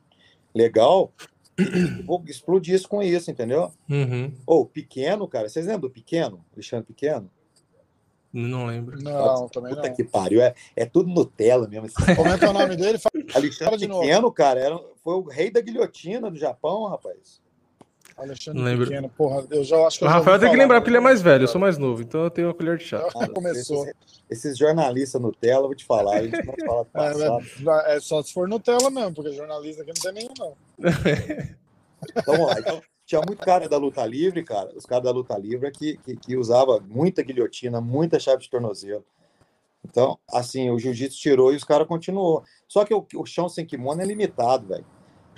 legal, 0.54 1.12
vou 2.04 2.22
explodir 2.26 2.74
isso 2.74 2.88
com 2.88 3.02
isso, 3.02 3.30
entendeu? 3.30 3.72
Uhum. 3.88 4.32
Ou 4.46 4.66
pequeno, 4.66 5.26
cara, 5.28 5.48
vocês 5.48 5.66
lembram 5.66 5.88
do 5.88 5.90
pequeno? 5.90 6.44
Alexandre 6.52 6.86
Pequeno? 6.86 7.30
Não 8.32 8.66
lembro. 8.66 9.02
Não, 9.02 9.48
também 9.48 9.74
Puta 9.74 9.88
não. 9.88 9.94
que 9.96 10.04
pariu. 10.04 10.40
É, 10.40 10.54
é 10.76 10.86
tudo 10.86 11.10
Nutella 11.10 11.66
mesmo. 11.66 11.88
Como 12.16 12.28
é 12.28 12.38
que 12.38 12.44
é 12.44 12.48
o 12.48 12.52
nome 12.52 12.76
dele? 12.76 12.98
Alexandre 13.34 13.88
Pequeno, 13.88 14.30
cara, 14.30 14.60
era, 14.60 14.80
foi 15.02 15.14
o 15.14 15.22
rei 15.22 15.50
da 15.50 15.60
guilhotina 15.60 16.30
do 16.30 16.38
Japão, 16.38 16.86
rapaz. 16.86 17.40
Alexandre 18.20 18.62
lembro. 18.62 18.86
Pequeno, 18.86 19.08
porra, 19.08 19.46
eu 19.50 19.64
já 19.64 19.76
acho 19.86 19.98
que. 19.98 20.04
O 20.04 20.08
Rafael 20.08 20.38
tem 20.38 20.50
que 20.50 20.56
lembrar 20.56 20.80
porque 20.80 20.90
ele 20.90 20.98
é 20.98 21.00
mais 21.00 21.22
velho, 21.22 21.44
eu 21.44 21.48
sou 21.48 21.60
mais 21.60 21.78
novo, 21.78 22.02
então 22.02 22.24
eu 22.24 22.30
tenho 22.30 22.48
uma 22.48 22.54
colher 22.54 22.76
de 22.76 22.84
chá. 22.84 23.06
Ah, 23.16 23.28
começou. 23.28 23.84
Esses, 23.84 24.24
esses 24.30 24.58
jornalistas 24.58 25.20
Nutella, 25.20 25.62
vou 25.66 25.74
te 25.74 25.84
falar, 25.84 26.18
a 26.18 26.22
gente 26.22 26.44
não 26.44 26.54
fala 26.66 26.86
é, 27.86 27.92
é, 27.92 27.96
é, 27.96 28.00
só 28.00 28.22
se 28.22 28.32
for 28.32 28.48
Nutella 28.48 28.90
mesmo, 28.90 29.14
porque 29.14 29.32
jornalista 29.32 29.82
aqui 29.82 29.92
não 29.96 30.12
tem 30.12 30.12
nenhum, 30.12 30.34
não. 30.38 30.56
então, 32.16 32.34
vamos 32.34 32.46
lá. 32.46 32.60
Então, 32.60 32.82
tinha 33.06 33.20
muito 33.26 33.44
cara 33.44 33.68
da 33.68 33.76
luta 33.76 34.06
livre, 34.06 34.44
cara, 34.44 34.70
os 34.76 34.86
caras 34.86 35.04
da 35.04 35.10
luta 35.10 35.36
livre 35.36 35.70
que, 35.72 35.96
que, 35.98 36.16
que 36.16 36.36
usava 36.36 36.78
muita 36.78 37.22
guilhotina, 37.22 37.80
muita 37.80 38.20
chave 38.20 38.42
de 38.42 38.50
tornozelo. 38.50 39.04
Então, 39.84 40.18
assim, 40.32 40.70
o 40.70 40.78
jiu-jitsu 40.78 41.18
tirou 41.18 41.52
e 41.52 41.56
os 41.56 41.64
caras 41.64 41.88
continuou. 41.88 42.44
Só 42.68 42.84
que 42.84 42.94
o, 42.94 43.04
o 43.16 43.26
chão 43.26 43.48
sem 43.48 43.66
kimono 43.66 44.02
é 44.02 44.04
limitado, 44.04 44.68
velho. 44.68 44.84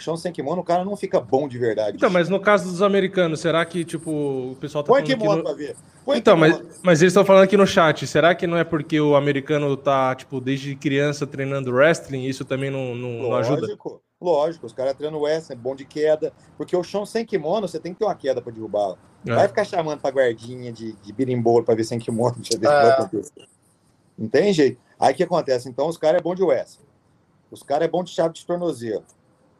O 0.02 0.04
chão 0.04 0.16
sem 0.16 0.32
kimono, 0.32 0.62
o 0.62 0.64
cara 0.64 0.84
não 0.84 0.96
fica 0.96 1.20
bom 1.20 1.46
de 1.46 1.56
verdade. 1.56 1.96
Então, 1.96 2.10
mas 2.10 2.28
no 2.28 2.40
caso 2.40 2.68
dos 2.68 2.82
americanos, 2.82 3.38
será 3.38 3.64
que, 3.64 3.84
tipo, 3.84 4.10
o 4.10 4.56
pessoal 4.60 4.82
tá 4.82 4.88
Põe 4.88 5.02
falando 5.02 5.20
kimono 5.20 5.36
no... 5.38 5.44
pra 5.44 5.52
ver. 5.52 5.76
Põe 6.04 6.18
então, 6.18 6.36
mas, 6.36 6.60
mas 6.82 7.00
eles 7.00 7.12
estão 7.12 7.24
falando 7.24 7.44
aqui 7.44 7.56
no 7.56 7.66
chat, 7.66 8.04
será 8.08 8.34
que 8.34 8.44
não 8.44 8.58
é 8.58 8.64
porque 8.64 9.00
o 9.00 9.14
americano 9.14 9.76
tá, 9.76 10.12
tipo, 10.16 10.40
desde 10.40 10.74
criança 10.74 11.24
treinando 11.24 11.72
wrestling 11.72 12.24
isso 12.24 12.44
também 12.44 12.68
não, 12.68 12.96
não, 12.96 13.22
não 13.22 13.34
ajuda? 13.36 13.60
Lógico. 13.60 14.02
Lógico, 14.20 14.66
os 14.66 14.72
caras 14.72 14.94
treinam 14.94 15.20
wrestling, 15.20 15.56
bom 15.56 15.74
de 15.74 15.84
queda, 15.84 16.32
porque 16.56 16.76
o 16.76 16.82
chão 16.82 17.06
sem 17.06 17.24
kimono, 17.24 17.66
você 17.66 17.78
tem 17.78 17.92
que 17.92 17.98
ter 18.00 18.04
uma 18.04 18.14
queda 18.14 18.42
para 18.42 18.52
derrubar. 18.52 18.96
É. 19.24 19.34
Vai 19.34 19.48
ficar 19.48 19.64
chamando 19.64 20.00
pra 20.00 20.10
guardinha 20.10 20.72
de, 20.72 20.92
de 20.92 21.12
birimbolo 21.12 21.64
para 21.64 21.74
ver 21.74 21.84
sem 21.84 21.98
kimono, 21.98 22.36
deixa 22.42 22.54
eu 22.54 22.60
ver 22.60 22.68
é. 22.68 23.08
se 23.08 23.16
vai 23.36 23.46
Não 24.18 24.28
tem 24.28 24.52
jeito. 24.52 24.80
Aí 24.98 25.12
o 25.12 25.16
que 25.16 25.22
acontece? 25.22 25.68
Então, 25.68 25.88
os 25.88 25.96
caras 25.96 26.20
é 26.20 26.22
bom 26.22 26.34
de 26.34 26.42
wrestling. 26.42 26.86
Os 27.50 27.62
caras 27.62 27.86
é 27.86 27.90
bom 27.90 28.02
de 28.02 28.10
chave 28.10 28.32
de 28.34 28.46
tornozelo. 28.46 29.04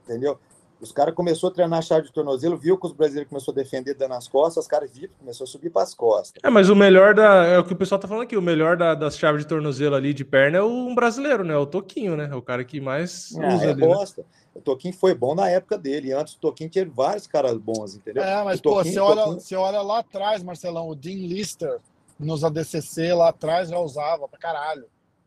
Entendeu? 0.04 0.38
Os 0.82 0.90
caras 0.90 1.14
começou 1.14 1.48
a 1.48 1.52
treinar 1.52 1.78
a 1.78 1.82
chave 1.82 2.08
de 2.08 2.12
tornozelo, 2.12 2.56
viu 2.56 2.76
que 2.76 2.86
os 2.86 2.92
brasileiros 2.92 3.28
começou 3.28 3.52
a 3.52 3.54
defender 3.54 3.94
dando 3.94 4.14
as 4.14 4.26
costas, 4.26 4.64
os 4.64 4.68
caras 4.68 4.90
viram, 4.90 5.14
começou 5.16 5.44
a 5.44 5.46
subir 5.46 5.70
para 5.70 5.82
as 5.82 5.94
costas. 5.94 6.42
É, 6.42 6.50
mas 6.50 6.68
o 6.68 6.74
melhor 6.74 7.14
da. 7.14 7.46
É 7.46 7.56
o 7.56 7.64
que 7.64 7.72
o 7.72 7.76
pessoal 7.76 8.00
tá 8.00 8.08
falando 8.08 8.24
aqui, 8.24 8.36
o 8.36 8.42
melhor 8.42 8.76
da, 8.76 8.92
das 8.92 9.16
chaves 9.16 9.42
de 9.42 9.48
tornozelo 9.48 9.94
ali 9.94 10.12
de 10.12 10.24
perna 10.24 10.58
é 10.58 10.62
um 10.62 10.92
brasileiro, 10.92 11.44
né? 11.44 11.56
O 11.56 11.66
Toquinho, 11.66 12.16
né? 12.16 12.28
É 12.32 12.34
o 12.34 12.42
cara 12.42 12.64
que 12.64 12.80
mais 12.80 13.32
ah, 13.38 13.54
usa 13.54 13.66
é 13.66 13.70
ali, 13.70 13.80
bosta. 13.80 14.22
Né? 14.22 14.28
O 14.56 14.60
Toquinho 14.60 14.92
foi 14.92 15.14
bom 15.14 15.36
na 15.36 15.48
época 15.48 15.78
dele. 15.78 16.12
Antes 16.12 16.34
o 16.34 16.40
Toquinho 16.40 16.68
tinha 16.68 16.84
vários 16.84 17.28
caras 17.28 17.56
bons, 17.56 17.94
entendeu? 17.94 18.24
É, 18.24 18.42
mas 18.42 18.58
o 18.58 18.62
pô, 18.64 18.82
você, 18.82 18.98
olha, 18.98 19.22
Toquinho... 19.22 19.40
você 19.40 19.54
olha 19.54 19.82
lá 19.82 20.00
atrás, 20.00 20.42
Marcelão, 20.42 20.88
o 20.88 20.96
Dean 20.96 21.28
Lister 21.28 21.78
nos 22.18 22.42
ADCC 22.42 23.12
lá 23.14 23.28
atrás 23.28 23.68
já 23.68 23.78
usava 23.78 24.26
pra 24.26 24.38
caralho. 24.38 24.86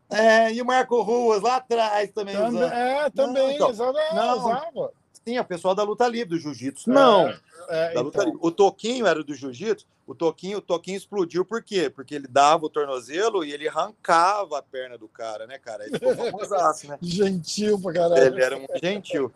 É, 0.09 0.53
e 0.53 0.61
o 0.61 0.65
Marco 0.65 1.01
Ruas 1.01 1.41
lá 1.41 1.57
atrás 1.57 2.11
também, 2.11 2.35
também 2.35 2.61
usava. 2.61 2.73
É, 2.73 3.09
também, 3.09 3.59
não, 3.59 3.71
então, 3.71 3.93
não, 4.13 4.37
usava. 4.37 4.91
Sim, 5.25 5.39
o 5.39 5.45
pessoal 5.45 5.73
da 5.73 5.81
luta 5.81 6.07
livre, 6.07 6.37
do 6.37 6.39
jiu-jitsu. 6.39 6.89
Não. 6.89 7.27
É, 7.27 7.39
é, 7.69 7.93
da 7.93 8.01
luta 8.01 8.19
então. 8.19 8.25
livre. 8.25 8.47
O 8.47 8.51
Toquinho 8.51 9.07
era 9.07 9.23
do 9.23 9.33
jiu-jitsu. 9.33 9.87
O 10.05 10.13
Toquinho, 10.13 10.59
o 10.59 10.61
Toquinho 10.61 10.97
explodiu 10.97 11.43
por 11.43 11.63
quê? 11.63 11.89
Porque 11.89 12.13
ele 12.13 12.27
dava 12.27 12.65
o 12.65 12.69
tornozelo 12.69 13.43
e 13.43 13.51
ele 13.51 13.67
arrancava 13.67 14.59
a 14.59 14.61
perna 14.61 14.99
do 14.99 15.07
cara, 15.07 15.47
né, 15.47 15.57
cara? 15.57 15.83
Ele 15.85 15.97
ficou 15.97 16.15
famosaço, 16.15 16.87
né? 16.87 16.97
gentil 17.01 17.79
pra 17.81 17.93
caralho. 17.93 18.23
Ele 18.23 18.43
era 18.43 18.55
muito 18.55 18.79
gentil. 18.79 19.31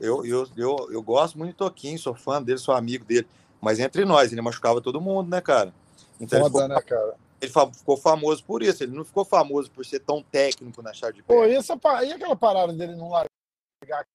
Eu, 0.00 0.24
eu, 0.24 0.46
eu, 0.56 0.88
eu 0.92 1.02
gosto 1.02 1.36
muito 1.36 1.54
do 1.54 1.58
Toquinho, 1.58 1.98
sou 1.98 2.14
fã 2.14 2.40
dele, 2.40 2.58
sou 2.58 2.74
amigo 2.74 3.04
dele. 3.04 3.26
Mas 3.60 3.80
entre 3.80 4.04
nós, 4.04 4.30
ele 4.30 4.40
machucava 4.40 4.80
todo 4.80 5.00
mundo, 5.00 5.28
né, 5.28 5.40
cara? 5.40 5.74
Então 6.20 6.38
Foda, 6.38 6.52
ficou, 6.52 6.68
né, 6.68 6.80
cara? 6.80 7.14
Ele 7.44 7.52
ficou 7.72 7.96
famoso 7.96 8.44
por 8.44 8.62
isso. 8.62 8.82
Ele 8.82 8.96
não 8.96 9.04
ficou 9.04 9.24
famoso 9.24 9.70
por 9.70 9.84
ser 9.84 10.00
tão 10.00 10.22
técnico 10.22 10.82
na 10.82 10.92
chave 10.92 11.14
de 11.14 11.22
perna. 11.22 11.42
Pô, 11.42 11.48
e, 11.48 11.54
essa, 11.54 11.78
e 12.04 12.12
aquela 12.12 12.36
parada 12.36 12.72
dele 12.72 12.96
não 12.96 13.10
largar 13.10 14.06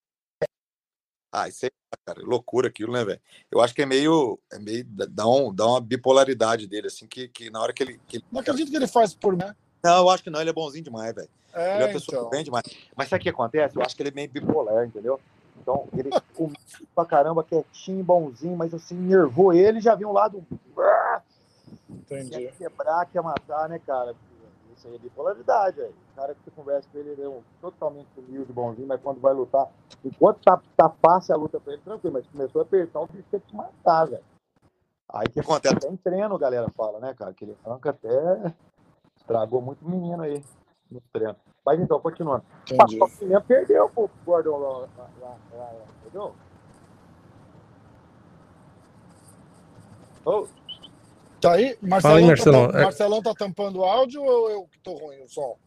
ah, 1.32 1.48
isso 1.48 1.66
é 1.66 1.70
cara, 2.06 2.20
loucura 2.24 2.70
aquilo, 2.70 2.92
né, 2.92 3.06
velho? 3.06 3.22
Eu 3.52 3.62
acho 3.62 3.74
que 3.74 3.84
é 3.84 3.86
meio. 3.86 4.40
É 4.52 4.58
meio 4.58 4.84
dá, 4.84 5.28
um, 5.28 5.54
dá 5.54 5.66
uma 5.68 5.82
bipolaridade 5.82 6.66
dele, 6.66 6.88
assim, 6.88 7.08
que, 7.08 7.28
que 7.28 7.52
na 7.52 7.62
hora 7.62 7.72
que 7.72 7.84
ele. 7.84 8.00
Que... 8.08 8.24
Não 8.32 8.42
acredito 8.42 8.70
que 8.70 8.76
ele 8.76 8.88
faz 8.88 9.14
por 9.14 9.36
mim. 9.36 9.46
Não, 9.84 9.98
eu 9.98 10.10
acho 10.10 10.24
que 10.24 10.30
não, 10.30 10.42
ele 10.42 10.50
é 10.50 10.54
bonzinho 10.54 10.84
demais, 10.84 11.14
velho. 11.14 11.30
É, 11.54 11.76
ele 11.76 11.84
é 11.84 11.86
uma 11.86 11.94
pessoa 11.94 12.18
então. 12.18 12.30
bem 12.32 12.44
demais. 12.44 12.64
Mas 12.96 13.10
sabe 13.10 13.22
o 13.22 13.24
que 13.24 13.30
acontece? 13.30 13.76
Eu 13.76 13.84
acho 13.84 13.96
que 13.96 14.02
ele 14.02 14.10
é 14.10 14.14
meio 14.14 14.30
bipolar, 14.30 14.86
entendeu? 14.86 15.20
Então, 15.62 15.88
ele 15.96 16.10
começa 16.36 16.84
pra 16.96 17.06
caramba, 17.06 17.44
quietinho, 17.44 18.04
bonzinho, 18.04 18.58
mas 18.58 18.74
assim, 18.74 18.96
nervou 18.96 19.54
ele 19.54 19.80
já 19.80 19.96
viu 19.96 20.10
um 20.10 20.14
lado. 20.14 20.44
Entendi. 21.90 22.30
Quer 22.30 22.58
quebrar, 22.58 23.06
quer 23.08 23.22
matar, 23.22 23.68
né, 23.68 23.80
cara? 23.80 24.16
isso 24.80 24.88
aí 24.88 24.96
é 24.96 24.98
bipolaridade, 24.98 25.78
velho. 25.78 25.94
O 26.12 26.16
cara 26.16 26.34
que 26.34 26.42
você 26.44 26.52
conversa 26.52 26.88
com 26.92 26.98
ele, 26.98 27.10
ele 27.10 27.22
é 27.22 27.28
um 27.28 27.42
totalmente 27.60 28.08
humilde, 28.18 28.52
bonzinho, 28.54 28.88
mas 28.88 29.02
quando 29.02 29.20
vai 29.20 29.34
lutar, 29.34 29.70
enquanto 30.04 30.42
tá, 30.42 30.62
tá 30.78 30.90
fácil 30.90 31.36
a 31.36 31.38
luta 31.38 31.60
pra 31.60 31.74
ele, 31.74 31.82
tranquilo, 31.82 32.14
mas 32.14 32.28
começou 32.28 32.62
a 32.62 32.64
apertar, 32.64 33.02
o 33.02 33.08
bicho 33.08 33.28
tem 33.30 33.40
que 33.42 33.48
te 33.48 33.56
matar, 33.56 34.06
velho. 34.06 34.24
Aí 35.10 35.26
o 35.28 35.32
que 35.32 35.40
acontece? 35.40 35.76
Até 35.76 35.90
em 35.90 35.98
treino, 35.98 36.36
a 36.36 36.40
galera 36.40 36.70
fala, 36.78 37.00
né, 37.00 37.14
cara? 37.14 37.34
Que 37.34 37.44
ele 37.44 37.58
até. 37.66 38.54
Estragou 39.18 39.62
muito 39.62 39.84
menino 39.88 40.24
aí 40.24 40.44
no 40.90 41.02
treino. 41.12 41.36
Mas 41.66 41.80
então, 41.80 42.00
continuando. 42.00 42.44
Entendi. 42.72 43.02
O 43.02 43.10
Pimenta 43.10 43.42
perdeu 43.42 43.90
pro 43.90 44.10
Gordon 44.26 44.58
lá, 44.58 44.70
lá, 44.80 44.88
lá, 45.20 45.38
lá, 45.52 45.58
lá, 45.58 45.86
entendeu? 46.02 46.34
Ô, 50.26 50.48
Tá 51.42 51.54
aí? 51.54 51.76
Fala 51.76 51.88
Marcelão, 51.90 52.16
aí, 52.16 52.22
tá, 52.22 52.28
Marcelão. 52.28 52.66
É- 52.72 52.84
Marcelão 52.84 53.22
tá 53.22 53.34
tampando 53.34 53.80
o 53.80 53.84
áudio 53.86 54.22
ou 54.24 54.50
eu 54.50 54.64
que 54.72 54.80
tô 54.80 54.94
ruim 54.94 55.22
o 55.22 55.30
som? 55.30 55.58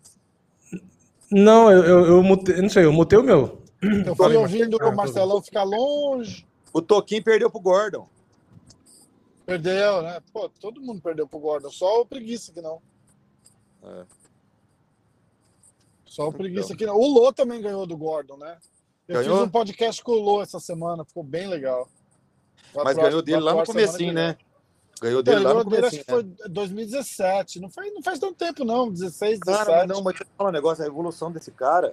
Não, 1.30 1.70
eu, 1.72 1.82
eu, 1.84 2.06
eu 2.06 2.22
mutei, 2.22 2.60
não 2.60 2.68
sei, 2.68 2.84
eu 2.84 2.92
mutei 2.92 3.18
o 3.18 3.22
meu. 3.22 3.62
Eu 4.06 4.14
fui 4.14 4.26
aí, 4.30 4.36
ouvindo 4.36 4.72
Marcelão. 4.78 4.92
o 4.92 4.96
Marcelão 4.96 5.42
ficar 5.42 5.62
longe. 5.64 6.46
o 6.72 6.82
Toquinho 6.82 7.24
perdeu 7.24 7.50
pro 7.50 7.58
Gordon. 7.60 8.06
Perdeu, 9.46 10.02
né? 10.02 10.20
Pô, 10.32 10.48
todo 10.48 10.80
mundo 10.80 11.00
perdeu 11.00 11.26
pro 11.26 11.38
Gordon, 11.40 11.70
só 11.70 12.00
o 12.02 12.06
preguiça 12.06 12.52
que 12.52 12.60
não. 12.60 12.80
É. 13.82 14.04
Só 16.04 16.28
o 16.28 16.32
preguiça 16.32 16.66
Então. 16.66 16.76
que 16.76 16.86
não. 16.86 16.96
O 16.96 17.06
Lô 17.06 17.32
também 17.32 17.60
ganhou 17.60 17.86
do 17.86 17.96
Gordon, 17.96 18.36
né? 18.36 18.58
Eu 19.08 19.16
Ganhou? 19.20 19.38
fiz 19.38 19.46
um 19.46 19.50
podcast 19.50 20.02
com 20.04 20.12
o 20.12 20.20
Lô 20.22 20.42
essa 20.42 20.60
semana, 20.60 21.04
ficou 21.04 21.24
bem 21.24 21.48
legal. 21.48 21.88
Vai 22.74 22.84
Mas 22.84 22.94
pro- 22.94 23.02
ganhou 23.04 23.22
dele 23.22 23.40
lá 23.40 23.54
no 23.54 23.64
comecinho, 23.64 24.12
né? 24.12 24.36
Ganhou 25.02 25.22
dele 25.22 25.36
ele 25.38 25.44
lá 25.46 25.54
no 25.54 25.64
dele, 25.64 25.86
acho 25.86 26.04
que 26.04 26.10
né? 26.12 26.22
foi 26.38 26.48
2017. 26.48 27.60
Não 27.60 27.68
faz, 27.68 27.92
não 27.92 28.02
faz 28.02 28.18
tanto 28.18 28.34
tempo, 28.34 28.64
não. 28.64 28.90
16, 28.90 29.40
17. 29.40 29.66
Cara, 29.66 29.86
não, 29.86 29.96
mas 30.02 30.14
deixa 30.14 30.22
eu 30.24 30.28
falar 30.38 30.50
um 30.50 30.52
negócio, 30.52 30.84
a 30.84 30.86
evolução 30.86 31.30
desse 31.32 31.50
cara. 31.50 31.92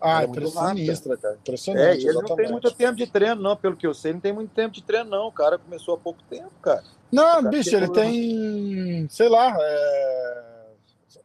ah, 0.00 0.22
é 0.22 0.26
muito 0.26 0.38
impress- 0.40 0.54
rápida. 0.54 0.76
sinistra, 0.80 1.16
cara. 1.16 1.34
É, 1.34 1.38
Impressionante. 1.38 1.98
e 2.04 2.08
ele 2.08 2.12
não 2.14 2.20
tem 2.22 2.22
exatamente. 2.24 2.52
muito 2.52 2.70
tempo 2.72 2.96
de 2.96 3.06
treino, 3.06 3.40
não, 3.42 3.56
pelo 3.56 3.76
que 3.76 3.86
eu 3.86 3.94
sei, 3.94 4.10
ele 4.10 4.14
não 4.16 4.20
tem 4.20 4.32
muito 4.32 4.50
tempo 4.52 4.74
de 4.74 4.82
treino, 4.82 5.08
não. 5.10 5.26
O 5.28 5.32
cara 5.32 5.58
começou 5.58 5.94
há 5.94 5.98
pouco 5.98 6.22
tempo, 6.28 6.50
cara. 6.62 6.82
Não, 7.12 7.24
cara 7.36 7.48
bicho, 7.50 7.76
ele 7.76 7.88
tem, 7.92 9.06
sei 9.10 9.28
lá, 9.28 9.56
é... 9.60 10.50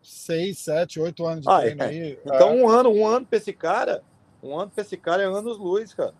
6, 0.04 0.58
7, 0.60 1.00
8 1.00 1.26
anos 1.26 1.42
de 1.42 1.50
Ah, 1.50 1.60
treino 1.62 1.82
é. 1.84 1.86
aí. 1.88 2.20
Então, 2.26 2.56
um 2.56 2.70
ano, 2.70 2.90
um 2.90 3.08
ano 3.08 3.26
pra 3.26 3.38
esse 3.38 3.54
cara, 3.54 4.04
um 4.44 4.58
ano 4.60 4.70
pra 4.74 4.84
esse 4.84 4.98
cara 4.98 5.24
é 5.24 5.26
anos 5.26 5.58
luz, 5.58 5.94
cara. 5.94 6.14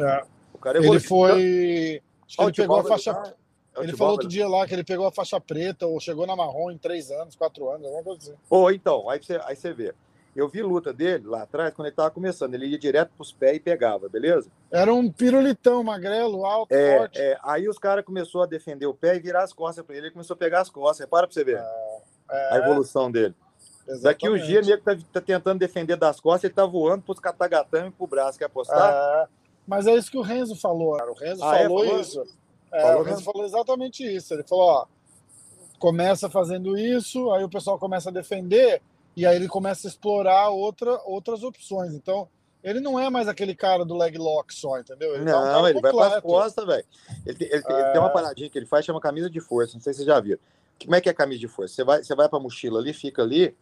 É. 0.00 0.24
O 0.52 0.58
cara 0.58 0.78
Ele 0.78 0.86
evoluiu. 0.86 1.06
foi. 1.08 2.02
Acho 2.26 2.36
que 2.36 2.42
ele 2.42 2.52
pegou 2.52 2.80
a 2.80 2.84
faixa. 2.84 3.34
É 3.78 3.80
o 3.80 3.84
Ele 3.84 3.96
falou 3.96 4.12
outro 4.12 4.26
ele- 4.26 4.34
dia 4.34 4.48
lá 4.48 4.66
que 4.66 4.74
ele 4.74 4.84
pegou 4.84 5.06
a 5.06 5.12
faixa 5.12 5.40
preta 5.40 5.86
ou 5.86 5.98
chegou 6.00 6.26
na 6.26 6.34
marrom 6.36 6.70
em 6.70 6.78
3 6.78 7.10
anos, 7.10 7.36
4 7.36 7.68
anos, 7.70 7.86
alguma 7.86 8.02
coisa 8.04 8.20
assim. 8.20 8.34
Ô, 8.50 8.70
então, 8.70 9.08
aí 9.08 9.22
você, 9.22 9.40
aí 9.44 9.56
você 9.56 9.72
vê. 9.72 9.94
Eu 10.36 10.48
vi 10.48 10.62
luta 10.62 10.92
dele 10.92 11.26
lá 11.26 11.42
atrás, 11.42 11.74
quando 11.74 11.86
ele 11.88 11.96
tava 11.96 12.10
começando. 12.12 12.54
Ele 12.54 12.66
ia 12.66 12.78
direto 12.78 13.10
pros 13.16 13.32
pés 13.32 13.56
e 13.56 13.60
pegava, 13.60 14.08
beleza? 14.08 14.48
Era 14.70 14.92
um 14.94 15.10
pirulitão, 15.10 15.82
magrelo, 15.82 16.44
alto, 16.44 16.72
É, 16.72 16.98
forte. 16.98 17.18
é, 17.20 17.36
aí 17.42 17.68
os 17.68 17.76
caras 17.78 18.04
começaram 18.04 18.42
a 18.42 18.46
defender 18.46 18.86
o 18.86 18.94
pé 18.94 19.16
e 19.16 19.20
virar 19.20 19.42
as 19.42 19.52
costas 19.52 19.84
pra 19.84 19.96
ele. 19.96 20.06
Ele 20.06 20.12
começou 20.12 20.34
a 20.34 20.36
pegar 20.36 20.60
as 20.60 20.70
costas. 20.70 21.00
Repara 21.00 21.26
pra 21.26 21.34
você 21.34 21.42
ver 21.42 21.58
É, 22.30 22.54
a 22.54 22.58
evolução 22.58 23.10
dele. 23.10 23.34
exatamente. 23.82 24.02
Daqui 24.04 24.28
uns 24.28 24.46
dias, 24.46 24.64
nego 24.66 24.82
tá, 24.82 24.96
tá 25.12 25.20
tentando 25.20 25.58
defender 25.58 25.96
das 25.96 26.20
costas, 26.20 26.44
ele 26.44 26.54
tá 26.54 26.64
voando 26.66 27.02
pros 27.02 27.18
catagatame 27.18 27.88
e 27.88 27.92
pro 27.92 28.06
braço. 28.06 28.38
Quer 28.38 28.44
apostar? 28.44 28.92
É, 28.92 29.26
mas 29.66 29.88
é 29.88 29.94
isso 29.96 30.10
que 30.10 30.18
o 30.18 30.22
Renzo 30.22 30.54
falou. 30.54 30.96
Cara. 30.98 31.10
O 31.10 31.14
Renzo 31.14 31.42
Ah, 31.42 31.56
é? 31.58 31.62
falou, 31.64 31.84
Falou? 31.84 32.00
isso. 32.00 32.24
É, 32.72 32.82
Falou 32.82 33.04
mesmo? 33.04 33.20
falou 33.22 33.44
exatamente 33.44 34.04
isso. 34.04 34.34
Ele 34.34 34.42
falou: 34.44 34.64
ó, 34.68 34.86
começa 35.78 36.28
fazendo 36.28 36.76
isso, 36.78 37.30
aí 37.32 37.44
o 37.44 37.48
pessoal 37.48 37.78
começa 37.78 38.10
a 38.10 38.12
defender, 38.12 38.82
e 39.16 39.24
aí 39.26 39.36
ele 39.36 39.48
começa 39.48 39.86
a 39.86 39.90
explorar 39.90 40.48
outra, 40.50 41.00
outras 41.04 41.42
opções. 41.42 41.94
Então, 41.94 42.28
ele 42.62 42.80
não 42.80 42.98
é 42.98 43.08
mais 43.08 43.28
aquele 43.28 43.54
cara 43.54 43.84
do 43.84 43.96
leg 43.96 44.18
lock 44.18 44.52
só, 44.54 44.78
entendeu? 44.78 45.14
Ele 45.14 45.24
tá 45.24 45.40
um 45.40 45.44
Não, 45.44 45.68
ele 45.68 45.80
vai 45.80 45.92
pras 45.92 46.04
completo. 46.14 46.26
costas, 46.26 46.66
velho. 46.66 46.84
Ele, 47.24 47.38
tem- 47.38 47.48
ele 47.52 47.62
tem- 47.62 47.76
ele 47.76 47.90
tem 47.92 48.00
uma 48.00 48.10
paradinha 48.10 48.50
que 48.50 48.58
ele 48.58 48.66
faz, 48.66 48.84
chama 48.84 49.00
camisa 49.00 49.30
de 49.30 49.40
força. 49.40 49.74
Não 49.74 49.80
sei 49.80 49.92
se 49.92 49.98
vocês 49.98 50.06
já 50.06 50.18
viram. 50.20 50.40
Como 50.82 50.94
é 50.94 51.00
que 51.00 51.08
é 51.08 51.12
a 51.12 51.14
camisa 51.14 51.40
de 51.40 51.48
força? 51.48 51.74
Você 51.74 51.84
vai, 51.84 52.02
você 52.02 52.14
vai 52.14 52.28
pra 52.28 52.38
mochila 52.38 52.78
ali, 52.80 52.92
fica 52.92 53.22
ali, 53.22 53.56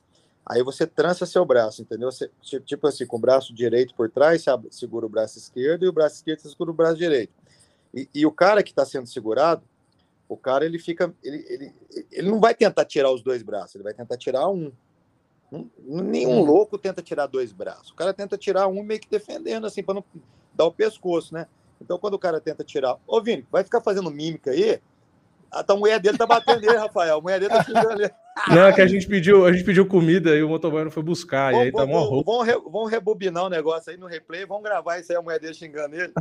aí 0.45 0.63
você 0.63 0.87
trança 0.87 1.25
seu 1.27 1.45
braço, 1.45 1.83
entendeu? 1.83 2.11
Você, 2.11 2.31
ti- 2.43 2.61
tipo 2.61 2.87
assim, 2.87 3.07
com 3.07 3.17
o 3.17 3.21
braço 3.21 3.55
direito 3.55 3.95
por 3.95 4.11
trás, 4.11 4.43
você 4.43 4.51
segura 4.71 5.05
o 5.07 5.09
braço 5.09 5.39
esquerdo 5.39 5.85
e 5.85 5.89
o 5.89 5.93
braço 5.93 6.17
esquerdo 6.17 6.41
você 6.41 6.49
segura 6.49 6.71
o 6.71 6.75
braço 6.75 6.97
direito. 6.97 7.33
E, 7.97 8.09
e 8.15 8.27
o 8.27 8.31
cara 8.31 8.63
que 8.63 8.71
está 8.71 8.85
sendo 8.85 9.07
segurado, 9.07 9.63
o 10.29 10.37
cara 10.37 10.67
ele 10.67 10.79
fica. 10.79 11.13
Ele, 11.25 11.45
ele, 11.49 11.75
ele 12.13 12.31
não 12.31 12.39
vai 12.39 12.55
tentar 12.55 12.85
tirar 12.85 13.11
os 13.11 13.23
dois 13.23 13.43
braços, 13.43 13.75
ele 13.75 13.85
vai 13.85 13.95
tentar 13.95 14.19
tirar 14.19 14.49
um. 14.51 14.71
Um- 15.51 15.71
Nenhum 16.03 16.45
louco 16.45 16.77
tenta 16.77 17.01
tirar 17.01 17.27
dois 17.27 17.53
braços. 17.53 17.91
O 17.91 17.95
cara 17.95 18.13
tenta 18.13 18.37
tirar 18.37 18.67
um 18.67 18.83
meio 18.83 19.01
que 19.01 19.09
defendendo, 19.09 19.67
assim, 19.67 19.83
para 19.83 19.95
não 19.95 20.05
dar 20.53 20.67
o 20.67 20.73
pescoço, 20.73 21.33
né? 21.33 21.47
Então, 21.81 21.99
quando 21.99 22.15
o 22.15 22.19
cara 22.19 22.41
tenta 22.41 22.65
tirar. 22.65 22.99
Ô, 23.07 23.21
Vini, 23.23 23.47
vai 23.51 23.63
ficar 23.65 23.81
fazendo 23.81 24.11
mímica 24.11 24.51
aí? 24.51 24.81
Ah, 25.51 25.63
tá, 25.63 25.73
a 25.73 25.77
mulher 25.77 25.99
dele 26.01 26.19
tá 26.19 26.27
batendo 26.27 26.61
nele, 26.61 26.77
Rafael. 26.77 27.19
A 27.19 27.21
mulher 27.21 27.39
dele 27.41 27.53
tá 27.53 27.63
xingando 27.65 28.03
ele. 28.03 28.11
Não, 28.49 28.67
é 28.67 28.73
que 28.73 28.81
a 28.83 28.87
gente 28.87 29.07
pediu, 29.07 29.47
a 29.47 29.53
gente 29.53 29.65
pediu 29.65 29.87
comida 29.87 30.37
e 30.37 30.43
o 30.43 30.49
motoboy 30.49 30.85
não 30.85 30.91
foi 30.91 31.03
buscar. 31.03 31.55
e 31.55 31.57
aí 31.57 31.73
tá 31.73 31.87
mó 31.87 31.95
vamos, 31.95 32.09
roupa. 32.11 32.31
vamos, 32.33 32.47
re- 32.47 32.71
vamos 32.71 32.91
rebobinar 32.91 33.45
o 33.45 33.49
negócio 33.49 33.91
aí 33.91 33.97
no 33.97 34.07
replay, 34.07 34.45
vamos 34.45 34.63
gravar 34.65 34.99
isso 34.99 35.11
aí, 35.13 35.17
a 35.19 35.23
mulher 35.23 35.41
dele 35.41 35.55
xingando 35.55 35.95
ele. 35.95 36.13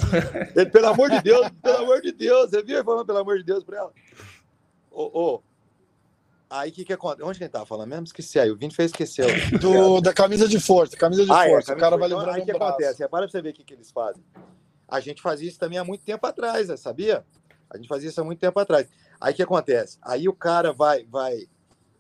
ele. 0.56 0.66
Pelo 0.70 0.88
amor 0.88 1.10
de 1.10 1.22
Deus, 1.22 1.50
pelo 1.62 1.78
amor 1.78 2.02
de 2.02 2.12
Deus. 2.14 2.50
Você 2.52 2.64
viu 2.64 2.78
ele 2.78 2.86
falando 2.86 3.06
pelo 3.06 3.18
amor 3.18 3.38
de 3.38 3.44
Deus 3.44 3.64
pra 3.64 3.78
ela? 3.80 3.92
Ô, 4.92 5.04
ô. 5.20 5.42
Aí 6.50 6.70
o 6.70 6.74
que 6.74 6.86
que 6.86 6.94
acontece? 6.94 7.28
Onde 7.28 7.38
que 7.40 7.44
ele 7.44 7.52
tava 7.52 7.66
falando 7.66 7.90
mesmo? 7.90 8.06
Esqueci 8.06 8.40
aí. 8.40 8.50
O 8.52 8.56
Vini 8.56 8.74
fez 8.74 8.92
esquecer. 8.92 9.26
Do, 9.60 10.00
da 10.00 10.14
camisa 10.14 10.48
de 10.48 10.60
força, 10.60 10.96
camisa 10.96 11.26
de 11.26 11.32
Ah, 11.32 11.48
é, 11.48 11.50
força. 11.50 11.76
camisa 11.76 11.76
o 11.76 11.80
cara 11.80 11.96
de 11.96 12.00
vai 12.00 12.10
livrando 12.10 12.32
Aí 12.32 12.40
um 12.40 12.44
o 12.44 12.46
que 12.46 12.54
braço. 12.54 12.72
acontece? 12.74 13.00
Repara 13.02 13.24
pra 13.26 13.32
você 13.32 13.42
ver 13.42 13.50
o 13.50 13.54
que, 13.54 13.64
que 13.64 13.74
eles 13.74 13.92
fazem. 13.92 14.24
A 14.88 15.00
gente 15.00 15.22
fazia 15.22 15.50
isso 15.50 15.60
também 15.60 15.80
há 15.80 15.84
muito 15.84 16.06
tempo 16.06 16.26
atrás, 16.26 16.70
né, 16.70 16.78
sabia? 16.78 17.26
A 17.70 17.76
gente 17.78 17.88
fazia 17.90 18.08
isso 18.10 18.22
há 18.22 18.24
muito 18.24 18.40
tempo 18.40 18.58
atrás. 18.60 18.88
Aí 19.26 19.34
o 19.34 19.36
que 19.36 19.42
acontece? 19.42 19.98
Aí 20.04 20.30
o 20.30 20.34
cara 20.34 20.72
vai, 20.72 21.04
vai, 21.04 21.48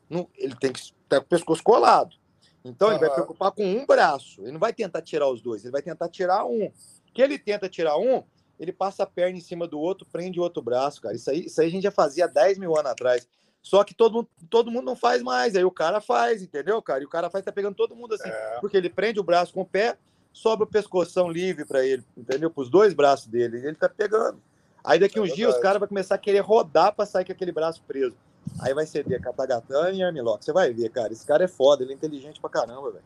não, 0.07 0.29
ele 0.37 0.55
tem 0.55 0.71
que 0.71 0.79
estar 0.79 1.19
com 1.19 1.25
o 1.25 1.27
pescoço 1.27 1.63
colado. 1.63 2.15
Então 2.63 2.91
ele 2.91 2.99
vai 2.99 3.09
preocupar 3.09 3.51
com 3.51 3.65
um 3.65 3.83
braço. 3.83 4.43
Ele 4.43 4.51
não 4.51 4.59
vai 4.59 4.71
tentar 4.71 5.01
tirar 5.01 5.27
os 5.27 5.41
dois, 5.41 5.63
ele 5.63 5.71
vai 5.71 5.81
tentar 5.81 6.07
tirar 6.07 6.45
um. 6.45 6.71
Que 7.15 7.23
ele 7.23 7.39
tenta 7.39 7.67
tirar 7.67 7.97
um, 7.97 8.23
ele 8.59 8.71
passa 8.71 9.01
a 9.01 9.07
perna 9.07 9.39
em 9.39 9.41
cima 9.41 9.67
do 9.67 9.79
outro, 9.79 10.05
prende 10.05 10.39
o 10.39 10.43
outro 10.43 10.61
braço, 10.61 11.01
cara. 11.01 11.15
Isso 11.15 11.31
aí, 11.31 11.45
isso 11.47 11.59
aí 11.59 11.65
a 11.65 11.71
gente 11.71 11.81
já 11.81 11.89
fazia 11.89 12.25
há 12.25 12.27
10 12.27 12.59
mil 12.59 12.77
anos 12.77 12.91
atrás. 12.91 13.27
Só 13.59 13.83
que 13.83 13.95
todo 13.95 14.13
mundo, 14.13 14.29
todo 14.47 14.69
mundo 14.69 14.85
não 14.85 14.95
faz 14.95 15.23
mais. 15.23 15.55
Aí 15.55 15.65
o 15.65 15.71
cara 15.71 15.99
faz, 15.99 16.43
entendeu, 16.43 16.79
cara? 16.79 17.01
E 17.01 17.07
o 17.07 17.09
cara 17.09 17.31
faz, 17.31 17.43
tá 17.43 17.51
pegando 17.51 17.73
todo 17.73 17.95
mundo 17.95 18.13
assim. 18.13 18.29
É. 18.29 18.59
Porque 18.61 18.77
ele 18.77 18.87
prende 18.87 19.19
o 19.19 19.23
braço 19.23 19.51
com 19.51 19.61
o 19.61 19.65
pé, 19.65 19.97
sobra 20.31 20.63
o 20.63 20.69
pescoção 20.69 21.27
livre 21.27 21.65
para 21.65 21.83
ele, 21.83 22.03
entendeu? 22.15 22.51
Para 22.51 22.61
os 22.61 22.69
dois 22.69 22.93
braços 22.93 23.25
dele. 23.25 23.57
E 23.57 23.65
ele 23.65 23.75
tá 23.75 23.89
pegando. 23.89 24.39
Aí 24.85 24.99
daqui 24.99 25.17
É 25.17 25.21
uns 25.21 25.33
dias 25.33 25.55
os 25.55 25.61
caras 25.61 25.79
vão 25.79 25.87
começar 25.87 26.15
a 26.15 26.17
querer 26.17 26.39
rodar 26.39 26.93
para 26.93 27.05
sair 27.05 27.25
com 27.25 27.31
aquele 27.31 27.51
braço 27.51 27.81
preso. 27.87 28.15
Aí 28.59 28.73
vai 28.73 28.85
ceder 28.85 29.19
Katagatame 29.21 29.97
e 29.97 30.03
Armlock. 30.03 30.45
Você 30.45 30.53
vai 30.53 30.71
ver, 30.71 30.89
cara. 30.89 31.11
Esse 31.11 31.25
cara 31.25 31.43
é 31.43 31.47
foda, 31.47 31.83
ele 31.83 31.93
é 31.93 31.95
inteligente 31.95 32.39
pra 32.39 32.49
caramba, 32.49 32.91
velho. 32.91 33.03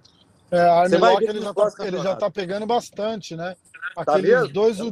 É, 0.51 0.61
a 0.61 0.87
Você 0.87 0.97
vai 0.97 1.13
Armlock 1.15 1.25
ver 1.25 1.35
ele, 1.35 1.41
já 1.45 1.53
tá, 1.53 1.87
ele 1.87 1.97
já 1.99 2.15
tá 2.15 2.29
pegando 2.29 2.65
bastante, 2.65 3.35
né? 3.35 3.55
Tá 3.95 4.01
Aqueles 4.01 4.29
mesmo? 4.31 4.53
dois, 4.53 4.79
o 4.79 4.91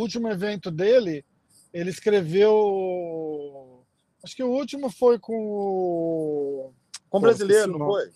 último 0.00 0.28
evento 0.28 0.70
dele, 0.70 1.24
ele 1.72 1.90
escreveu. 1.90 3.84
Acho 4.22 4.34
que 4.34 4.42
o 4.42 4.50
último 4.50 4.90
foi 4.90 5.18
com 5.18 5.36
o. 5.36 6.72
Com 7.10 7.20
Pô, 7.20 7.26
brasileiro, 7.26 7.74
o 7.74 7.78
não 7.78 7.86
foi? 7.86 8.10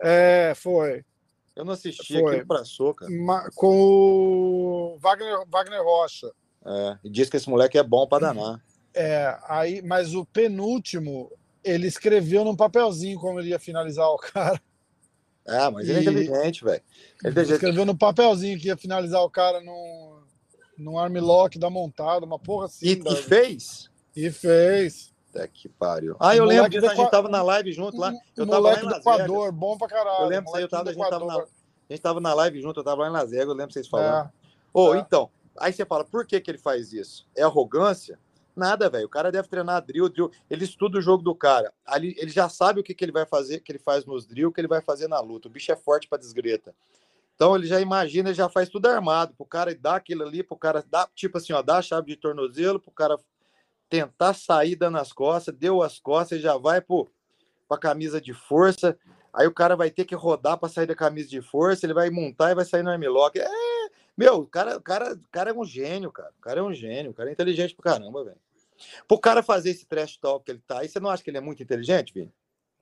É, 0.00 0.52
foi. 0.56 1.04
Eu 1.54 1.64
não 1.64 1.74
assisti 1.74 2.20
Foi. 2.20 2.32
aquilo 2.32 2.46
pra 2.46 2.64
soca. 2.64 3.06
Com 3.54 3.76
o 3.76 4.98
Wagner, 4.98 5.44
Wagner 5.48 5.82
Rocha. 5.82 6.32
É, 6.64 6.98
e 7.04 7.10
diz 7.10 7.28
que 7.28 7.36
esse 7.36 7.48
moleque 7.50 7.76
é 7.78 7.82
bom 7.82 8.06
pra 8.06 8.18
danar. 8.18 8.60
É, 8.94 9.36
aí, 9.48 9.82
mas 9.82 10.14
o 10.14 10.24
penúltimo, 10.24 11.30
ele 11.64 11.86
escreveu 11.86 12.44
num 12.44 12.54
papelzinho 12.56 13.18
como 13.18 13.40
ele 13.40 13.48
ia 13.50 13.58
finalizar 13.58 14.06
o 14.08 14.16
cara. 14.18 14.60
É, 15.46 15.68
mas 15.70 15.88
ele 15.88 15.98
é 15.98 16.02
E- 16.02 16.02
inteligente, 16.02 16.62
velho. 16.64 16.82
Ele 17.24 17.40
é. 17.40 17.42
Escreveu 17.42 17.84
no 17.84 17.96
papelzinho 17.96 18.58
que 18.60 18.68
ia 18.68 18.76
finalizar 18.76 19.22
o 19.22 19.30
cara 19.30 19.60
num, 19.60 20.20
num 20.78 20.98
armlock 20.98 21.58
da 21.58 21.68
montada, 21.68 22.24
uma 22.24 22.38
porra 22.38 22.66
assim. 22.66 22.86
E, 22.86 22.92
e 22.92 23.16
fez? 23.16 23.90
e 24.14 24.30
fez. 24.30 25.12
Até 25.30 25.48
que 25.48 25.68
pariu. 25.68 26.14
Ah, 26.20 26.36
eu 26.36 26.44
lembro 26.44 26.68
disso, 26.70 26.86
a 26.86 26.94
gente 26.94 27.10
tava 27.10 27.28
na 27.28 27.42
live 27.42 27.72
junto 27.72 27.96
lá. 27.96 28.12
Eu 28.36 28.46
tava 28.46 28.58
lá 28.60 28.70
em 28.78 28.82
Las 28.82 28.84
Vegas. 28.84 28.98
Equador, 29.00 29.50
bom 29.50 29.78
pra 29.78 29.88
caralho. 29.88 30.24
Eu 30.24 30.28
lembro 30.28 30.56
eu 30.58 30.68
tava, 30.68 30.90
a, 30.90 30.92
gente 30.92 31.08
tava 31.08 31.24
na, 31.24 31.34
a 31.38 31.46
gente 31.90 32.02
tava 32.02 32.20
na 32.20 32.34
live 32.34 32.60
junto, 32.60 32.78
eu 32.80 32.84
tava 32.84 33.02
lá 33.02 33.08
em 33.08 33.12
Las 33.12 33.30
Vegas, 33.30 33.48
eu 33.48 33.54
lembro 33.54 33.72
vocês 33.72 33.88
falando. 33.88 34.26
É, 34.26 34.30
Ô, 34.74 34.94
É. 34.94 34.98
então, 34.98 35.30
aí 35.58 35.72
você 35.72 35.84
fala, 35.84 36.04
por 36.04 36.26
que, 36.26 36.40
que 36.40 36.50
ele 36.50 36.58
faz 36.58 36.92
isso? 36.92 37.28
É 37.36 37.42
arrogância? 37.42 38.18
Nada, 38.54 38.90
velho. 38.90 39.06
O 39.06 39.08
cara 39.08 39.32
deve 39.32 39.48
treinar 39.48 39.82
drill, 39.84 40.08
drill. 40.08 40.30
Ele 40.50 40.64
estuda 40.64 40.98
o 40.98 41.02
jogo 41.02 41.22
do 41.22 41.34
cara. 41.34 41.72
Ali, 41.86 42.14
ele 42.18 42.30
já 42.30 42.48
sabe 42.48 42.80
o 42.80 42.82
que, 42.82 42.94
que 42.94 43.04
ele 43.04 43.12
vai 43.12 43.24
fazer, 43.24 43.60
que 43.60 43.72
ele 43.72 43.78
faz 43.78 44.04
nos 44.04 44.26
drill, 44.26 44.50
o 44.50 44.52
que 44.52 44.60
ele 44.60 44.68
vai 44.68 44.82
fazer 44.82 45.08
na 45.08 45.20
luta. 45.20 45.48
O 45.48 45.50
bicho 45.50 45.72
é 45.72 45.76
forte 45.76 46.06
pra 46.06 46.18
desgreta. 46.18 46.74
Então 47.34 47.56
ele 47.56 47.66
já 47.66 47.80
imagina, 47.80 48.28
ele 48.28 48.36
já 48.36 48.48
faz 48.48 48.68
tudo 48.68 48.86
armado. 48.86 49.34
Pro 49.34 49.46
cara 49.46 49.74
dar 49.74 49.96
aquilo 49.96 50.22
ali, 50.22 50.42
pro 50.42 50.56
cara 50.56 50.84
dar, 50.88 51.08
tipo 51.14 51.38
assim, 51.38 51.52
ó, 51.52 51.62
dar 51.62 51.78
a 51.78 51.82
chave 51.82 52.06
de 52.08 52.16
tornozelo, 52.16 52.78
pro 52.78 52.90
cara 52.90 53.18
tentar 53.88 54.34
sair 54.34 54.76
dando 54.76 54.98
as 54.98 55.12
costas, 55.12 55.54
deu 55.54 55.82
as 55.82 55.98
costas, 55.98 56.40
já 56.40 56.56
vai 56.56 56.80
pro, 56.80 57.08
pra 57.68 57.78
camisa 57.78 58.20
de 58.20 58.32
força. 58.32 58.96
Aí 59.34 59.46
o 59.46 59.52
cara 59.52 59.74
vai 59.74 59.90
ter 59.90 60.04
que 60.04 60.14
rodar 60.14 60.58
para 60.58 60.68
sair 60.68 60.86
da 60.86 60.94
camisa 60.94 61.28
de 61.28 61.40
força, 61.40 61.86
ele 61.86 61.94
vai 61.94 62.10
montar 62.10 62.50
e 62.50 62.54
vai 62.54 62.64
sair 62.64 62.82
no 62.82 62.90
armlock. 62.90 63.38
É, 63.38 63.48
meu, 64.16 64.36
o 64.40 64.46
cara, 64.46 64.76
o 64.76 64.80
cara, 64.80 65.14
o 65.14 65.28
cara 65.30 65.50
é 65.50 65.54
um 65.54 65.64
gênio, 65.64 66.10
cara. 66.12 66.30
O 66.38 66.42
cara 66.42 66.60
é 66.60 66.62
um 66.62 66.72
gênio, 66.72 67.10
o 67.10 67.14
cara 67.14 67.30
é 67.30 67.32
inteligente 67.32 67.74
pra 67.74 67.92
caramba, 67.92 68.24
velho. 68.24 68.36
Pro 69.06 69.18
cara 69.18 69.42
fazer 69.42 69.70
esse 69.70 69.86
trash 69.86 70.16
talk 70.16 70.44
que 70.44 70.50
ele 70.50 70.62
tá 70.66 70.80
aí, 70.80 70.88
você 70.88 70.98
não 71.00 71.10
acha 71.10 71.22
que 71.22 71.30
ele 71.30 71.38
é 71.38 71.40
muito 71.40 71.62
inteligente, 71.62 72.12
Vini? 72.12 72.32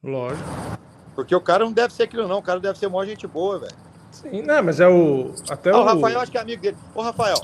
Lógico. 0.03 0.49
Porque 1.15 1.35
o 1.35 1.41
cara 1.41 1.65
não 1.65 1.73
deve 1.73 1.93
ser 1.93 2.05
aquilo, 2.05 2.27
não. 2.27 2.39
O 2.39 2.43
cara 2.43 2.59
deve 2.61 2.79
ser 2.79 2.89
maior 2.89 3.05
gente 3.05 3.27
boa, 3.27 3.59
velho. 3.59 3.77
Sim, 4.13 4.43
não, 4.43 4.63
mas 4.63 4.81
é 4.81 4.89
o. 4.89 5.35
Até 5.49 5.71
Ah, 5.71 5.79
o. 5.79 5.81
o 5.81 5.85
Rafael, 5.85 6.21
acho 6.21 6.33
que 6.33 6.39
é 6.39 6.41
amigo 6.41 6.63
dele. 6.63 6.77
Ô, 6.95 7.03
Rafael, 7.03 7.37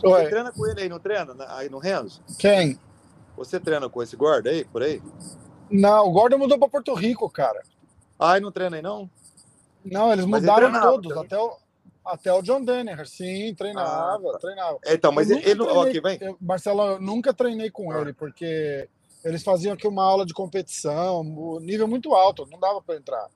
você 0.00 0.06
Oi. 0.08 0.28
treina 0.28 0.52
com 0.52 0.66
ele 0.66 0.82
aí, 0.82 0.88
não 0.88 0.98
treina? 1.00 1.34
Na- 1.34 1.56
Aí 1.56 1.68
no 1.68 1.78
Renzo? 1.78 2.22
Quem? 2.38 2.78
Você 3.36 3.58
treina 3.58 3.88
com 3.88 4.02
esse 4.02 4.14
gordo 4.16 4.48
aí, 4.48 4.64
por 4.64 4.82
aí? 4.82 5.02
Não, 5.70 6.06
o 6.06 6.12
Gordon 6.12 6.38
mudou 6.38 6.58
pra 6.58 6.68
Porto 6.68 6.94
Rico, 6.94 7.28
cara. 7.28 7.60
Ah, 8.18 8.38
e 8.38 8.40
não 8.40 8.52
treina 8.52 8.76
aí, 8.76 8.82
não? 8.82 9.10
Não, 9.84 10.12
eles 10.12 10.24
Mas 10.24 10.42
ele 10.42 10.50
mudaram 10.52 10.70
treinava 10.70 10.92
todos, 10.92 11.08
também. 11.08 11.24
até 11.26 11.38
o, 11.38 11.56
até 12.06 12.32
o 12.32 12.42
John 12.42 12.64
Denner. 12.64 13.06
Sim, 13.06 13.54
treinava, 13.54 14.28
Ah, 14.28 14.32
tá. 14.32 14.38
treinava. 14.38 14.78
Então, 14.86 15.12
mas 15.12 15.30
Eu 15.30 15.38
ele, 15.38 15.64
treinei- 15.64 15.88
aqui, 15.88 16.00
vem. 16.00 16.18
eu- 16.20 16.36
Marcelo, 16.40 16.82
eu 16.82 17.00
nunca 17.00 17.34
treinei 17.34 17.70
com 17.70 17.90
Ah. 17.92 18.00
ele, 18.00 18.12
porque 18.12 18.88
eles 19.24 19.42
faziam 19.42 19.74
aqui 19.74 19.86
uma 19.88 20.04
aula 20.04 20.24
de 20.24 20.32
competição, 20.34 21.20
o 21.20 21.58
nível 21.60 21.86
muito 21.88 22.14
alto, 22.14 22.46
não 22.50 22.58
dava 22.58 22.80
para 22.80 22.96
entrar. 22.96 23.28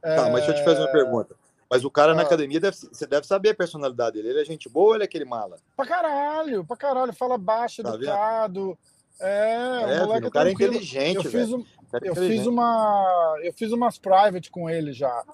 Tá, 0.00 0.24
mas 0.30 0.44
deixa 0.44 0.50
eu 0.50 0.54
te 0.54 0.64
fazer 0.64 0.80
uma 0.80 0.92
pergunta. 0.92 1.34
Mas 1.70 1.84
o 1.84 1.90
cara 1.90 2.14
na 2.14 2.22
Ah. 2.22 2.24
academia, 2.24 2.58
deve, 2.58 2.76
você 2.76 3.06
deve 3.06 3.26
saber 3.26 3.50
a 3.50 3.54
personalidade 3.54 4.16
dele. 4.16 4.30
Ele 4.30 4.40
é 4.40 4.44
gente 4.44 4.68
boa 4.70 4.88
ou 4.88 4.94
ele 4.94 5.04
é 5.04 5.06
aquele 5.06 5.24
mala? 5.26 5.56
Pra 5.76 5.84
caralho, 5.86 6.64
pra 6.64 6.76
caralho, 6.76 7.12
fala 7.12 7.36
baixo, 7.36 7.82
Tá 7.82 7.90
vendo? 7.90 8.04
educado. 8.04 8.78
É, 9.20 9.54
É, 9.54 9.76
o 9.76 9.82
moleque 10.06 10.14
filho, 10.14 10.28
o 10.28 10.30
cara 10.30 10.48
é 10.48 10.52
inteligente, 10.52 11.16
eu 11.16 11.30
velho. 11.30 11.56
um, 11.56 11.60
é 11.60 11.64
eu 11.92 12.00
fiz 12.14 12.24
inteligente. 12.24 12.48
uma 12.48 13.36
eu 13.42 13.52
fiz 13.52 13.72
umas 13.72 13.98
private 13.98 14.50
com 14.50 14.68
ele 14.68 14.92
já. 14.92 15.24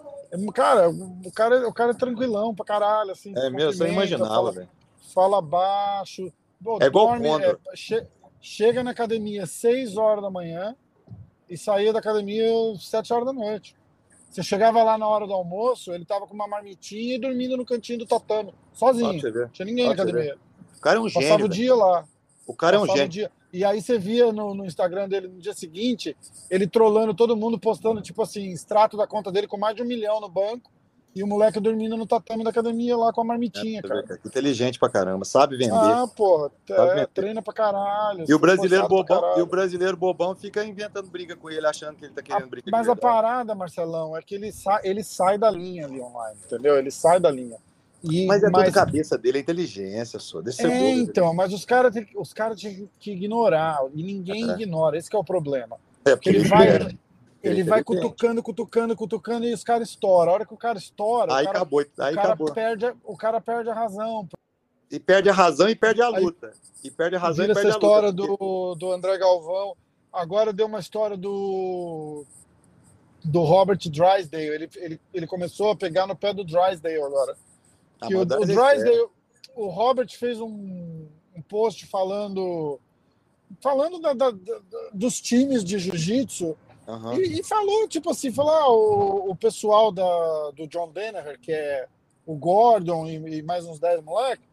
Cara, 0.55 0.89
o 0.91 1.33
cara, 1.33 1.69
o 1.69 1.73
cara 1.73 1.91
é 1.93 1.95
tranquilão 1.95 2.55
pra 2.55 2.65
caralho, 2.65 3.11
assim. 3.13 3.33
É 3.37 3.51
mesmo, 3.51 3.73
cumprimenta, 3.73 3.93
imaginava, 3.93 4.53
velho. 4.53 4.69
fala 5.15 5.41
baixo. 5.41 6.33
Pô, 6.63 6.79
É 6.81 6.87
igual 6.87 7.09
dorme, 7.09 7.29
é, 7.29 7.57
che- 7.75 8.07
chega 8.41 8.83
na 8.83 8.91
academia 8.93 9.43
às 9.45 9.51
6 9.51 9.97
horas 9.97 10.23
da 10.23 10.31
manhã 10.31 10.75
e 11.49 11.57
saía 11.59 11.93
da 11.93 11.99
academia 11.99 12.45
às 12.73 12.89
7 12.89 13.13
horas 13.13 13.27
da 13.27 13.33
noite. 13.33 13.77
Você 14.31 14.43
chegava 14.43 14.83
lá 14.83 14.97
na 14.99 15.07
hora 15.07 15.27
do 15.27 15.33
almoço, 15.33 15.93
ele 15.93 16.05
tava 16.05 16.27
com 16.27 16.35
uma 16.35 16.49
marmitinha 16.49 17.15
e 17.17 17.19
dormindo 17.21 17.57
no 17.57 17.65
cantinho 17.65 18.01
do 18.01 18.07
tatame, 18.07 18.53
sozinho. 18.73 19.13
Não 19.13 19.49
tinha 19.51 19.67
ninguém 19.67 19.89
na 19.89 19.95
pra 19.95 20.05
você 20.05 20.11
academia. 20.11 20.39
O 20.77 20.81
cara 20.81 20.97
é 20.97 21.01
um 21.01 21.05
Passava 21.05 21.23
gênio. 21.23 21.37
o 21.37 21.39
velho. 21.49 21.53
dia 21.53 21.75
lá. 21.75 22.05
O 22.47 22.55
cara 22.55 22.77
é 22.77 22.79
um 22.79 22.87
Passava 22.87 23.09
o 23.09 23.11
gênio. 23.13 23.31
E 23.55 23.65
aí 23.65 23.81
você 23.81 23.97
via 24.01 24.33
no, 24.33 24.53
no 24.53 24.67
Instagram 24.67 25.09
dele 25.09 25.29
no 25.29 25.39
dia 25.39 25.55
seguinte, 25.55 26.17
ele 26.51 26.67
trolando 26.67 27.15
todo 27.15 27.37
mundo, 27.37 27.57
postando, 27.57 28.03
tipo 28.03 28.21
assim, 28.21 28.51
extrato 28.51 28.97
da 28.97 29.07
conta 29.07 29.31
dele 29.31 29.47
com 29.47 29.57
mais 29.57 29.77
de 29.77 29.83
um 29.83 29.87
milhão 29.87 30.21
no 30.21 30.29
banco. 30.29 30.73
E 31.15 31.23
o 31.23 31.27
moleque 31.29 31.61
dormindo 31.61 31.97
no 31.97 32.05
tatame 32.05 32.43
da 32.43 32.51
academia 32.51 32.97
lá 32.97 33.13
com 33.13 33.21
a 33.21 33.25
marmitinha, 33.25 33.79
É, 33.79 33.83
cara. 33.83 34.03
cara. 34.03 34.21
Inteligente 34.27 34.81
pra 34.81 34.89
caramba, 34.89 35.25
sabe 35.25 35.57
vender. 35.57 35.71
Ah, 35.73 36.09
porra, 36.09 36.51
é, 36.69 37.07
treina 37.07 37.41
pra 37.41 37.55
caralho. 37.55 38.25
e 38.29 38.35
o 38.35 38.39
brasileiro 38.41 38.89
bobão, 38.89 39.39
e 39.39 39.41
o 39.41 39.47
brasileiro 39.47 39.97
bobão 39.97 40.35
fica 40.35 40.65
inventando 40.65 41.09
briga 41.09 41.37
com 41.37 41.49
ele, 41.49 41.65
achando 41.65 41.95
que 41.95 42.07
ele 42.07 42.13
tá 42.15 42.21
querendo 42.21 42.49
briga. 42.49 42.65
de 42.65 42.73
Mas 42.73 42.89
a 42.89 42.95
verdade. 42.95 43.01
parada, 43.01 43.55
Marcelão, 43.55 44.17
é 44.17 44.23
que 44.23 44.35
ele, 44.35 44.51
sa 44.51 44.81
ele 44.83 45.05
sai 45.05 45.39
da 45.39 45.49
linha 45.53 45.87
ali 45.87 46.01
online, 46.01 46.37
entendeu? 46.47 46.77
Ele 46.77 46.91
sai 46.91 47.21
da 47.21 47.31
linha. 47.31 47.59
E, 48.11 48.27
Mas 48.27 48.43
é 48.43 48.51
mas, 48.51 48.65
tudo 48.67 48.75
cabeça 48.75 49.17
dele, 49.17 49.39
é 49.39 49.41
inteligência, 49.41 50.19
só. 50.19 50.43
Deixa 50.43 50.67
É, 50.71 50.91
então, 50.91 51.33
mas 51.33 51.53
os 51.55 51.65
caras 51.65 51.93
têm 51.95 52.07
os 52.17 52.33
cara 52.35 52.55
que 52.55 53.11
ignorar, 53.13 53.79
e 53.95 54.03
ninguém 54.03 54.51
É. 54.51 54.53
ignora, 54.55 54.99
esse 54.99 55.09
que 55.09 55.17
é 55.17 55.19
o 55.19 55.25
problema. 55.25 55.79
É, 56.05 56.15
Porque 56.15 56.29
ele 56.29 56.47
vai, 56.47 56.69
é- 56.69 56.77
ele 56.77 56.99
ele 57.43 57.63
vai 57.65 57.83
cutucando, 57.83 58.43
cutucando, 58.43 58.95
cutucando, 58.97 59.47
e 59.47 59.55
os 59.55 59.65
caras 59.65 59.89
estouram. 59.89 60.33
A 60.33 60.35
hora 60.35 60.47
que 60.47 60.53
o 60.53 60.57
cara 60.57 60.79
estoura, 60.79 61.35
Aí 61.35 61.45
o 61.45 61.47
cara, 61.47 61.59
acabou, 61.59 61.81
aí 61.81 61.87
o 61.87 61.97
cara 62.17 62.29
acabou. 62.29 62.53
perde, 62.53 62.87
a- 62.87 62.95
o 63.05 63.17
cara 63.17 63.41
perde 63.41 63.71
a 63.71 63.75
razão. 63.75 64.29
E 64.91 65.01
perde 65.01 65.31
a 65.31 65.33
razão 65.33 65.69
e 65.69 65.75
perde 65.75 66.03
a 66.03 66.09
Aí- 66.09 66.23
luta. 66.23 66.53
E 66.85 66.91
perde 66.91 67.17
a 67.17 67.19
razão 67.19 67.45
e 67.47 67.49
perde 67.49 67.61
essa 67.61 67.69
a 67.69 67.73
luta. 67.75 67.87
história 67.87 68.13
porque- 68.15 68.37
do, 68.45 68.75
do 68.75 68.93
André 68.93 69.17
Galvão. 69.19 69.75
Agora 70.13 70.53
deu 70.53 70.67
uma 70.67 70.79
história 70.79 71.17
do 71.17 72.25
do 73.25 73.41
Robert 73.43 73.79
Drysdale. 73.79 74.45
Ele, 74.45 74.69
ele, 74.77 75.01
ele 75.15 75.27
começou 75.27 75.71
a 75.71 75.77
pegar 75.77 76.07
no 76.07 76.15
pé 76.15 76.35
do 76.35 76.45
Drysdale 76.45 77.03
agora. 77.03 77.35
Ah, 78.01 78.07
que 78.07 78.15
o, 78.15 78.21
o. 78.21 78.25
Drysdale, 78.25 79.09
o 79.55 79.67
Robert 79.69 80.09
fez 80.17 80.41
um, 80.41 81.07
um 81.37 81.43
post 81.49 81.87
falando 81.87 82.81
falando 83.61 84.01
da- 84.01 84.13
da- 84.13 84.31
da- 84.31 84.61
dos 84.93 85.21
times 85.21 85.63
de 85.65 85.79
jiu-jitsu 85.79 86.57
Aham. 86.89 87.15
e, 87.15 87.41
e 87.41 87.43
falou, 87.45 87.87
tipo 87.89 88.11
assim, 88.11 88.33
falou, 88.33 88.53
ah, 88.53 88.69
o, 88.71 89.31
o 89.31 89.37
pessoal 89.37 89.93
da, 89.93 90.51
do 90.57 90.67
John 90.67 90.91
Danaher, 90.91 91.39
que 91.41 91.53
é 91.53 91.87
o 92.27 92.35
Gordon 92.35 93.07
e, 93.07 93.15
e 93.39 93.43
mais 93.43 93.65
uns 93.65 93.79
10 93.79 94.03
moleques, 94.03 94.45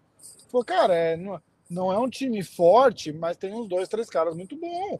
falou, 0.52 0.64
cara, 0.64 0.94
é, 0.96 1.18
não, 1.18 1.42
não 1.70 1.92
é 1.92 1.98
um 1.98 2.10
time 2.10 2.44
forte, 2.44 3.12
mas 3.12 3.38
tem 3.38 3.54
uns 3.54 3.68
dois, 3.68 3.88
três 3.90 4.10
caras 4.10 4.36
muito 4.36 4.56
bons. 4.56 5.00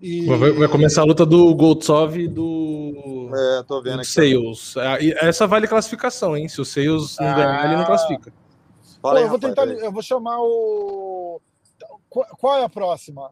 E, 0.00 0.24
Vai, 0.26 0.50
vai 0.52 0.68
começar 0.68 1.02
a 1.02 1.04
luta 1.04 1.26
do 1.26 1.54
Goltsov 1.54 2.16
e 2.18 2.26
do, 2.26 3.30
É, 3.34 3.62
tô 3.64 3.82
vendo 3.82 3.96
do 3.96 4.00
aqui. 4.00 4.08
Sales. 4.10 4.74
Ah, 4.78 4.98
e 4.98 5.12
Essa 5.20 5.46
vale 5.46 5.68
classificação, 5.68 6.34
hein? 6.36 6.48
Se 6.48 6.58
o 6.60 6.64
Sales 6.64 7.18
não 7.18 7.26
Ah. 7.28 7.34
ganhar, 7.34 7.64
ele 7.66 7.76
não 7.76 7.84
classifica. 7.84 8.30
Pô, 8.30 9.08
Fala 9.08 9.18
aí, 9.18 9.24
eu 9.24 9.28
vou 9.28 9.38
rapaz, 9.38 9.54
tentar, 9.68 9.84
eu 9.84 9.92
vou 9.92 10.02
chamar 10.02 10.38
o... 10.40 11.40
Qual, 12.08 12.56
é 12.58 12.64
a 12.64 12.68
próxima? 12.68 13.30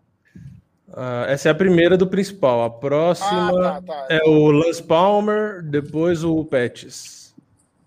Ah, 0.93 1.25
essa 1.29 1.49
é 1.49 1.53
a 1.53 1.55
primeira 1.55 1.97
do 1.97 2.07
principal. 2.07 2.62
A 2.62 2.71
próxima 2.71 3.51
Ah, 3.77 3.83
tá, 3.83 3.83
tá. 3.83 4.07
é 4.11 4.21
o 4.29 4.51
Lance 4.51 4.83
Palmer, 4.83 5.62
depois 5.62 6.23
o 6.23 6.45
Pettis. 6.45 7.35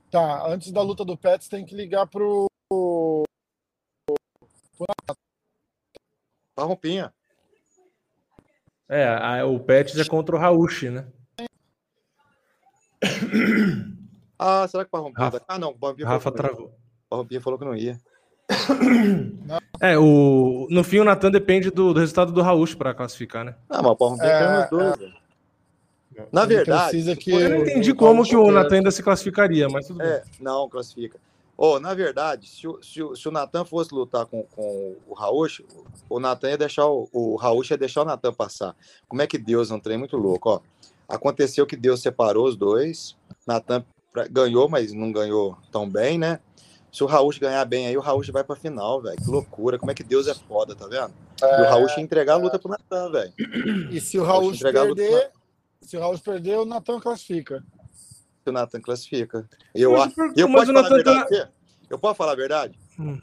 Tá, 0.10 0.46
antes 0.48 0.72
da 0.72 0.82
luta 0.82 1.06
do 1.06 1.16
Pets 1.16 1.48
tem 1.48 1.64
que 1.66 1.76
ligar 1.76 2.08
pro... 2.08 2.48
Tá 6.56 6.64
rompinha. 6.64 7.14
É, 8.94 9.08
a- 9.08 9.46
o 9.46 9.58
Pettis 9.58 9.98
é 9.98 10.04
contra 10.06 10.36
o 10.36 10.40
Rauchi, 10.40 10.90
né? 10.90 11.06
Ah, 14.44 14.68
será 14.68 14.84
que 14.84 14.88
o 14.88 14.92
Parrompinha... 14.92 15.26
Rafa- 15.26 15.42
Ah, 15.48 15.60
não, 15.60 15.70
o 15.70 15.76
Parrompinha 15.78 16.08
Rafa 16.08 16.32
falou, 16.32 16.36
que 16.36 16.42
não 16.42 16.50
ia. 16.50 16.56
travou. 16.56 16.68
O 17.06 17.10
Parrompinha 17.10 17.42
falou 17.42 17.60
que 17.60 17.66
não 17.66 17.76
ia. 17.76 17.98
É, 19.80 19.98
o, 19.98 20.68
no 20.70 20.84
fim 20.84 21.00
o 21.00 21.04
Natan 21.04 21.32
depende 21.32 21.72
do, 21.72 21.92
do 21.94 22.00
resultado 22.00 22.32
do 22.32 22.42
Rauchi 22.44 22.76
para 22.76 22.94
classificar, 22.94 23.44
né? 23.44 23.56
Ah, 23.68 23.82
mas 23.82 23.92
o 23.94 23.96
Parrompinha 23.96 24.30
É, 24.30 24.68
dois, 24.70 24.96
velho. 24.98 25.14
Na 26.32 26.44
Ele 26.44 26.56
verdade... 26.56 27.16
que- 27.16 27.32
Eu 27.32 27.50
não 27.50 27.58
entendi 27.64 27.92
como 27.94 28.24
que 28.24 28.36
o 28.36 28.52
Natan 28.52 28.76
ainda 28.76 28.92
se 28.92 29.02
classificaria, 29.02 29.68
mas 29.70 29.88
tudo 29.88 29.98
bem. 30.00 30.08
É, 30.08 30.24
não, 30.40 30.70
classifica. 30.70 31.18
Oh, 31.64 31.80
na 31.80 31.94
verdade, 31.94 32.50
se 32.50 32.68
o, 32.68 32.82
se 32.82 33.04
o, 33.04 33.16
se 33.16 33.30
o 33.30 33.32
Natan 33.32 33.64
fosse 33.64 33.94
lutar 33.94 34.26
com, 34.26 34.42
com 34.46 34.96
o 35.08 35.14
Raúcho, 35.14 35.64
o 36.10 36.20
Natan 36.20 36.50
ia 36.50 36.58
deixar 36.58 36.88
o, 36.88 37.08
o 37.14 37.38
ia 37.70 37.78
deixar 37.78 38.02
o 38.02 38.06
Natan 38.06 38.34
passar. 38.34 38.76
Como 39.08 39.22
é 39.22 39.28
que 39.28 39.38
Deus 39.38 39.70
é 39.70 39.76
um 39.76 39.80
trem 39.80 39.96
muito 39.96 40.18
louco, 40.18 40.50
ó. 40.50 40.60
Aconteceu 41.08 41.68
que 41.68 41.76
Deus 41.76 42.02
separou 42.02 42.48
os 42.48 42.56
dois. 42.56 43.16
Natan 43.46 43.86
ganhou, 44.32 44.68
mas 44.68 44.92
não 44.92 45.12
ganhou 45.12 45.56
tão 45.72 45.88
bem, 45.88 46.18
né? 46.18 46.40
Se 46.92 47.04
o 47.04 47.08
Raúcho 47.08 47.40
ganhar 47.40 47.64
bem 47.66 47.86
aí, 47.86 47.96
o 47.96 48.02
Raúcho 48.02 48.34
vai 48.34 48.44
pra 48.44 48.56
final, 48.56 49.00
velho. 49.00 49.18
Que 49.18 49.30
loucura. 49.30 49.78
Como 49.78 49.92
é 49.92 49.94
que 49.94 50.04
Deus 50.04 50.28
é 50.28 50.34
foda, 50.34 50.74
tá 50.74 50.88
vendo? 50.88 51.14
E 51.44 51.62
o 51.62 51.70
Raúcho 51.70 52.00
ia 52.00 52.04
entregar 52.04 52.34
a 52.34 52.38
luta 52.38 52.58
pro 52.58 52.72
Natan, 52.72 53.12
velho. 53.12 53.34
E 53.92 54.02
se 54.02 54.18
o 54.18 54.24
Raul 54.24 54.52
perder, 54.58 55.30
se 55.80 55.96
o 55.96 56.00
Raul 56.00 56.18
perder, 56.18 56.58
o 56.58 56.66
Natan 56.66 57.00
classifica. 57.00 57.64
Que 58.44 58.50
o 58.50 58.54
Natan 58.54 58.82
classifica. 58.82 59.48
Eu, 59.74 59.92
Mas 59.94 60.14
eu 60.36 60.50
mas 60.50 60.68
posso 60.68 60.74
falar 60.74 60.88
a 60.88 60.90
verdade 60.90 61.30
tá-? 61.30 61.50
Eu 61.90 62.00
posso 62.00 62.16
falar 62.16 62.32
a 62.32 62.36
verdade? 62.36 62.80
Hum. 63.00 63.20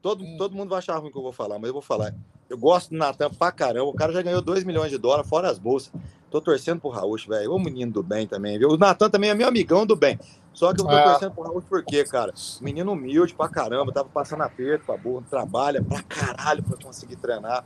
Todo, 0.00 0.24
todo 0.36 0.54
mundo 0.54 0.68
vai 0.70 0.78
achar 0.78 0.96
ruim 0.98 1.08
o 1.08 1.12
que 1.12 1.18
eu 1.18 1.22
vou 1.22 1.32
falar, 1.32 1.58
mas 1.58 1.68
eu 1.68 1.72
vou 1.72 1.82
falar. 1.82 2.14
Eu 2.48 2.58
gosto 2.58 2.90
do 2.90 2.96
Natan 2.96 3.30
pra 3.30 3.50
caramba. 3.50 3.84
O 3.86 3.94
cara 3.94 4.12
já 4.12 4.22
ganhou 4.22 4.40
2 4.42 4.64
milhões 4.64 4.90
de 4.90 4.98
dólares, 4.98 5.28
fora 5.28 5.50
as 5.50 5.58
bolsas. 5.58 5.90
Tô 6.30 6.40
torcendo 6.40 6.80
pro 6.80 6.90
Raul, 6.90 7.16
velho. 7.28 7.52
O 7.52 7.58
menino 7.58 7.90
do 7.92 8.02
bem 8.02 8.26
também, 8.26 8.58
viu? 8.58 8.68
O 8.70 8.76
Natan 8.76 9.08
também 9.08 9.30
é 9.30 9.34
meu 9.34 9.48
amigão 9.48 9.86
do 9.86 9.96
bem. 9.96 10.18
Só 10.52 10.72
que 10.74 10.80
eu 10.80 10.84
tô 10.86 10.92
É. 10.92 11.02
torcendo 11.04 11.32
pro 11.32 11.42
Raul 11.44 11.62
por 11.62 11.82
quê, 11.84 12.04
cara? 12.04 12.32
Menino 12.60 12.92
humilde 12.92 13.34
pra 13.34 13.48
caramba, 13.48 13.92
tava 13.92 14.08
passando 14.08 14.42
aperto 14.42 14.84
pra 14.86 14.96
burro, 14.96 15.24
trabalha 15.28 15.82
pra 15.82 16.02
caralho 16.02 16.62
pra 16.62 16.76
conseguir 16.82 17.16
treinar. 17.16 17.64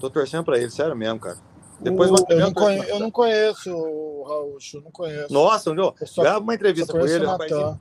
Tô 0.00 0.10
torcendo 0.10 0.44
pra 0.44 0.58
ele, 0.58 0.70
sério 0.70 0.96
mesmo, 0.96 1.18
cara. 1.20 1.38
Depois 1.80 2.10
O- 2.10 2.14
eu, 2.14 2.18
não 2.18 2.24
torcendo 2.26 2.54
conhe- 2.54 2.78
pra- 2.78 2.88
eu 2.88 3.00
não 3.00 3.10
conheço 3.10 3.72
o 3.76 4.24
Raul, 4.24 4.58
eu 4.74 4.80
não 4.82 4.90
conheço. 4.90 5.32
Nossa, 5.32 5.74
viu? 5.74 5.94
Eu 6.00 6.06
só- 6.06 6.22
Grava 6.22 6.40
uma 6.40 6.54
entrevista 6.54 6.92
com 6.92 6.98
conheço 6.98 7.16
ele, 7.16 7.26
o 7.26 7.28
rapazinho. 7.28 7.80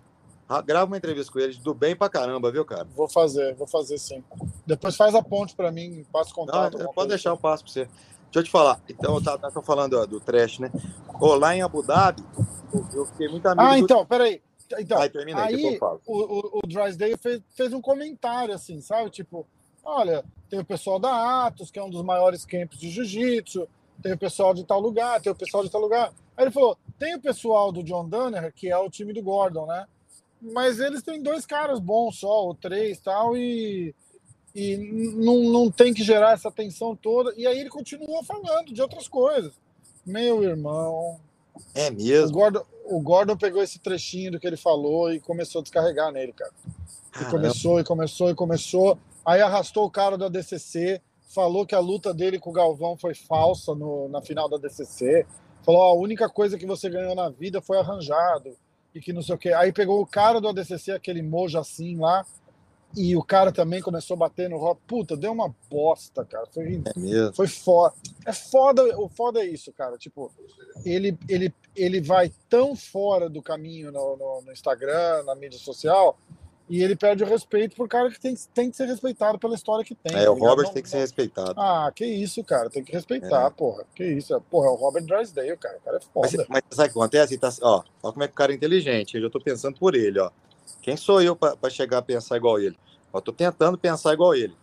Grava 0.66 0.86
uma 0.86 0.98
entrevista 0.98 1.32
com 1.34 1.40
ele, 1.40 1.56
do 1.58 1.74
bem 1.74 1.96
pra 1.96 2.08
caramba, 2.08 2.52
viu, 2.52 2.64
cara? 2.64 2.86
Vou 2.96 3.10
fazer, 3.10 3.54
vou 3.56 3.68
fazer 3.68 3.98
sim. 3.98 4.24
Depois 4.66 4.96
faz 4.96 5.14
a 5.16 5.22
ponte 5.22 5.56
pra 5.56 5.72
mim, 5.72 6.06
passa 6.12 6.30
o 6.30 6.38
Não, 6.38 6.46
contato. 6.46 6.74
alguma 6.76 6.94
pode 6.94 7.10
deixar, 7.10 7.30
eu 7.32 7.34
assim. 7.34 7.42
passo 7.42 7.64
pra 7.64 7.74
você. 7.74 7.80
Deixa 7.86 8.40
eu 8.40 8.44
te 8.44 8.52
falar. 8.52 8.80
Então, 8.88 9.16
eu 9.16 9.24
tava, 9.24 9.40
tava 9.40 9.62
falando 9.62 9.94
ó, 10.00 10.06
do 10.06 10.20
trash, 10.20 10.60
né? 10.60 10.72
Ô, 11.20 11.34
lá 11.36 11.56
em 11.56 11.62
Abu 11.62 11.82
Dhabi, 11.82 12.24
eu, 12.74 12.86
eu 12.94 13.06
fiquei 13.08 13.28
muito 13.28 13.46
amigo 13.48 13.62
Ah, 13.68 13.72
do... 13.76 13.78
então, 13.80 14.06
peraí. 14.06 14.42
Então, 14.80 15.00
Aí, 15.00 15.10
termina 15.10 15.44
aí, 15.44 15.78
eu 15.78 16.00
o, 16.06 16.58
o, 16.58 16.60
o 16.64 16.68
Drysdale 16.68 17.16
fez, 17.18 17.42
fez 17.56 17.72
um 17.74 17.80
comentário 17.82 18.54
assim, 18.54 18.82
sabe? 18.82 19.10
Tipo, 19.10 19.48
olha, 19.84 20.26
tem 20.50 20.60
o 20.60 20.66
pessoal 20.66 21.00
da 21.00 21.46
Atos, 21.46 21.72
que 21.72 21.80
é 21.80 21.84
um 21.84 21.90
dos 21.90 22.04
maiores 22.04 22.44
campos 22.46 22.78
de 22.78 22.90
jiu-jitsu, 22.90 23.66
tem 24.02 24.14
o 24.14 24.18
pessoal 24.18 24.54
de 24.54 24.64
tal 24.64 24.80
lugar, 24.80 25.22
tem 25.22 25.32
o 25.32 25.36
pessoal 25.36 25.64
de 25.64 25.70
tal 25.70 25.82
lugar. 25.82 26.14
Aí 26.36 26.46
ele 26.46 26.52
falou: 26.52 26.78
tem 26.98 27.16
o 27.16 27.22
pessoal 27.22 27.72
do 27.72 27.84
John 27.84 28.08
Dunner, 28.08 28.54
que 28.54 28.70
é 28.70 28.78
o 28.78 28.90
time 28.90 29.14
do 29.14 29.22
Gordon, 29.22 29.66
né? 29.66 29.86
Mas 30.42 30.80
eles 30.80 31.02
têm 31.02 31.22
dois 31.22 31.46
caras 31.46 31.80
bons 31.80 32.20
só, 32.20 32.46
ou 32.46 32.54
três 32.54 33.00
tal, 33.00 33.36
e, 33.36 33.94
e 34.54 34.78
não, 35.16 35.44
não 35.44 35.72
tem 35.72 35.94
que 35.94 36.04
gerar 36.04 36.34
essa 36.34 36.52
tensão 36.52 36.96
toda. 36.96 37.34
E 37.36 37.48
aí 37.48 37.60
ele 37.60 37.70
continua 37.70 38.24
falando 38.24 38.74
de 38.74 38.82
outras 38.82 39.08
coisas. 39.08 39.54
Meu 40.06 40.44
irmão. 40.44 41.20
É 41.74 41.90
mesmo? 41.90 42.28
O 42.28 42.32
Gordon, 42.32 42.66
o 42.86 43.02
Gordon 43.02 43.36
pegou 43.36 43.64
esse 43.64 43.80
trechinho 43.80 44.34
do 44.34 44.40
que 44.40 44.46
ele 44.46 44.58
falou 44.58 45.12
e 45.12 45.20
começou 45.20 45.60
a 45.60 45.64
descarregar 45.64 46.12
nele, 46.12 46.34
cara. 46.34 46.52
E 47.20 47.26
começou, 47.26 47.80
e 47.80 47.84
começou, 47.84 48.30
e 48.30 48.36
começou. 48.36 48.98
Aí 49.26 49.42
arrastou 49.42 49.86
o 49.86 49.92
cara 49.92 50.18
da 50.18 50.30
DCC, 50.30 51.02
falou 51.28 51.66
que 51.66 51.76
a 51.76 51.80
luta 51.80 52.14
dele 52.14 52.40
com 52.40 52.50
o 52.50 52.54
Galvão 52.54 52.98
foi 52.98 53.14
falsa 53.14 53.76
no, 53.76 54.08
na 54.10 54.22
final 54.22 54.50
da 54.50 54.58
DCC. 54.58 55.26
Falou: 55.64 55.84
a 55.84 55.94
única 55.94 56.30
coisa 56.30 56.58
que 56.58 56.66
você 56.66 56.90
ganhou 56.90 57.16
na 57.16 57.30
vida 57.30 57.62
foi 57.62 57.78
arranjado. 57.78 58.56
E 58.96 59.00
que 59.00 59.14
não 59.14 59.22
sei 59.22 59.36
o 59.36 59.38
quê. 59.38 59.54
Aí 59.54 59.72
pegou 59.72 60.02
o 60.02 60.08
cara 60.08 60.42
do 60.42 60.48
ADCC, 60.48 60.92
aquele 60.92 61.22
mojo 61.22 61.60
assim 61.60 61.98
lá, 61.98 62.26
e 62.96 63.16
o 63.16 63.24
cara 63.24 63.52
também 63.52 63.82
começou 63.82 64.16
a 64.16 64.18
bater 64.18 64.50
no 64.50 64.58
rock. 64.58 64.82
Puta, 64.88 65.16
deu 65.16 65.32
uma 65.34 65.54
bosta, 65.70 66.26
cara. 66.26 66.48
Foi, 66.48 66.82
É 66.96 67.34
foi 67.34 67.48
foda. 67.48 67.94
É 68.26 68.34
foda, 68.34 68.82
o 69.00 69.08
foda 69.08 69.40
é 69.42 69.46
isso, 69.46 69.72
cara. 69.74 69.98
Tipo, 69.98 70.32
ele, 70.84 71.18
ele, 71.30 71.54
ele 71.76 72.02
vai 72.02 72.32
tão 72.50 72.76
fora 72.76 73.30
do 73.30 73.42
caminho 73.42 73.92
no, 73.92 74.18
no, 74.18 74.42
no 74.42 74.52
Instagram, 74.52 75.24
na 75.26 75.36
mídia 75.36 75.60
social, 75.60 76.18
e 76.70 76.84
ele 76.84 76.96
perde 76.96 77.24
o 77.24 77.28
respeito 77.28 77.76
por 77.76 77.88
cara 77.88 78.10
que 78.12 78.20
tem, 78.20 78.36
tem 78.54 78.70
que 78.70 78.76
ser 78.78 78.86
respeitado 78.88 79.40
pela 79.40 79.56
história 79.56 79.86
que 79.86 79.96
tem. 79.96 80.18
É, 80.18 80.26
tá 80.26 80.32
o? 80.32 80.36
Robert 80.36 80.66
Não- 80.66 80.74
tem 80.74 80.84
que 80.84 80.90
ser 80.90 80.98
respeitado. 80.98 81.54
Ah, 81.60 81.92
que 81.96 82.06
isso, 82.06 82.44
cara. 82.44 82.70
Tem 82.70 82.84
que 82.84 82.92
respeitar, 82.92 83.48
É. 83.48 83.50
porra. 83.50 83.86
Que 83.96 84.04
isso. 84.06 84.36
é- 84.36 84.40
Porra, 84.40 84.68
é 84.68 84.72
o 84.72 84.76
Robert 84.76 85.04
Drysdale, 85.06 85.56
cara. 85.58 85.78
O 85.78 85.82
cara 85.82 85.98
é 85.98 86.00
Mas, 86.16 86.32
foda. 86.32 86.46
mas 86.50 86.62
sabe 86.72 86.90
o 86.90 86.94
que 86.94 87.00
acontece? 87.00 87.38
Tá, 87.38 87.50
ó, 87.62 87.84
ó 88.04 88.12
como 88.12 88.24
é 88.24 88.28
que 88.28 88.34
o 88.34 88.38
cara 88.38 88.52
é 88.52 88.56
inteligente. 88.56 89.16
Eu 89.16 89.22
já 89.24 89.30
tô 89.30 89.40
pensando 89.40 89.78
por 89.80 89.96
ele, 89.96 90.20
ó. 90.20 90.30
Quem 90.82 90.98
sou 90.98 91.22
eu 91.22 91.36
pra 91.36 91.56
pra 91.56 91.70
chegar 91.70 92.00
a 92.00 92.02
pensar 92.02 92.36
igual 92.38 92.60
ele? 92.60 92.78
Eu 93.14 93.22
tô 93.22 93.32
tentando 93.32 93.78
pensar 93.78 94.14
igual 94.14 94.36
ele. 94.36 94.56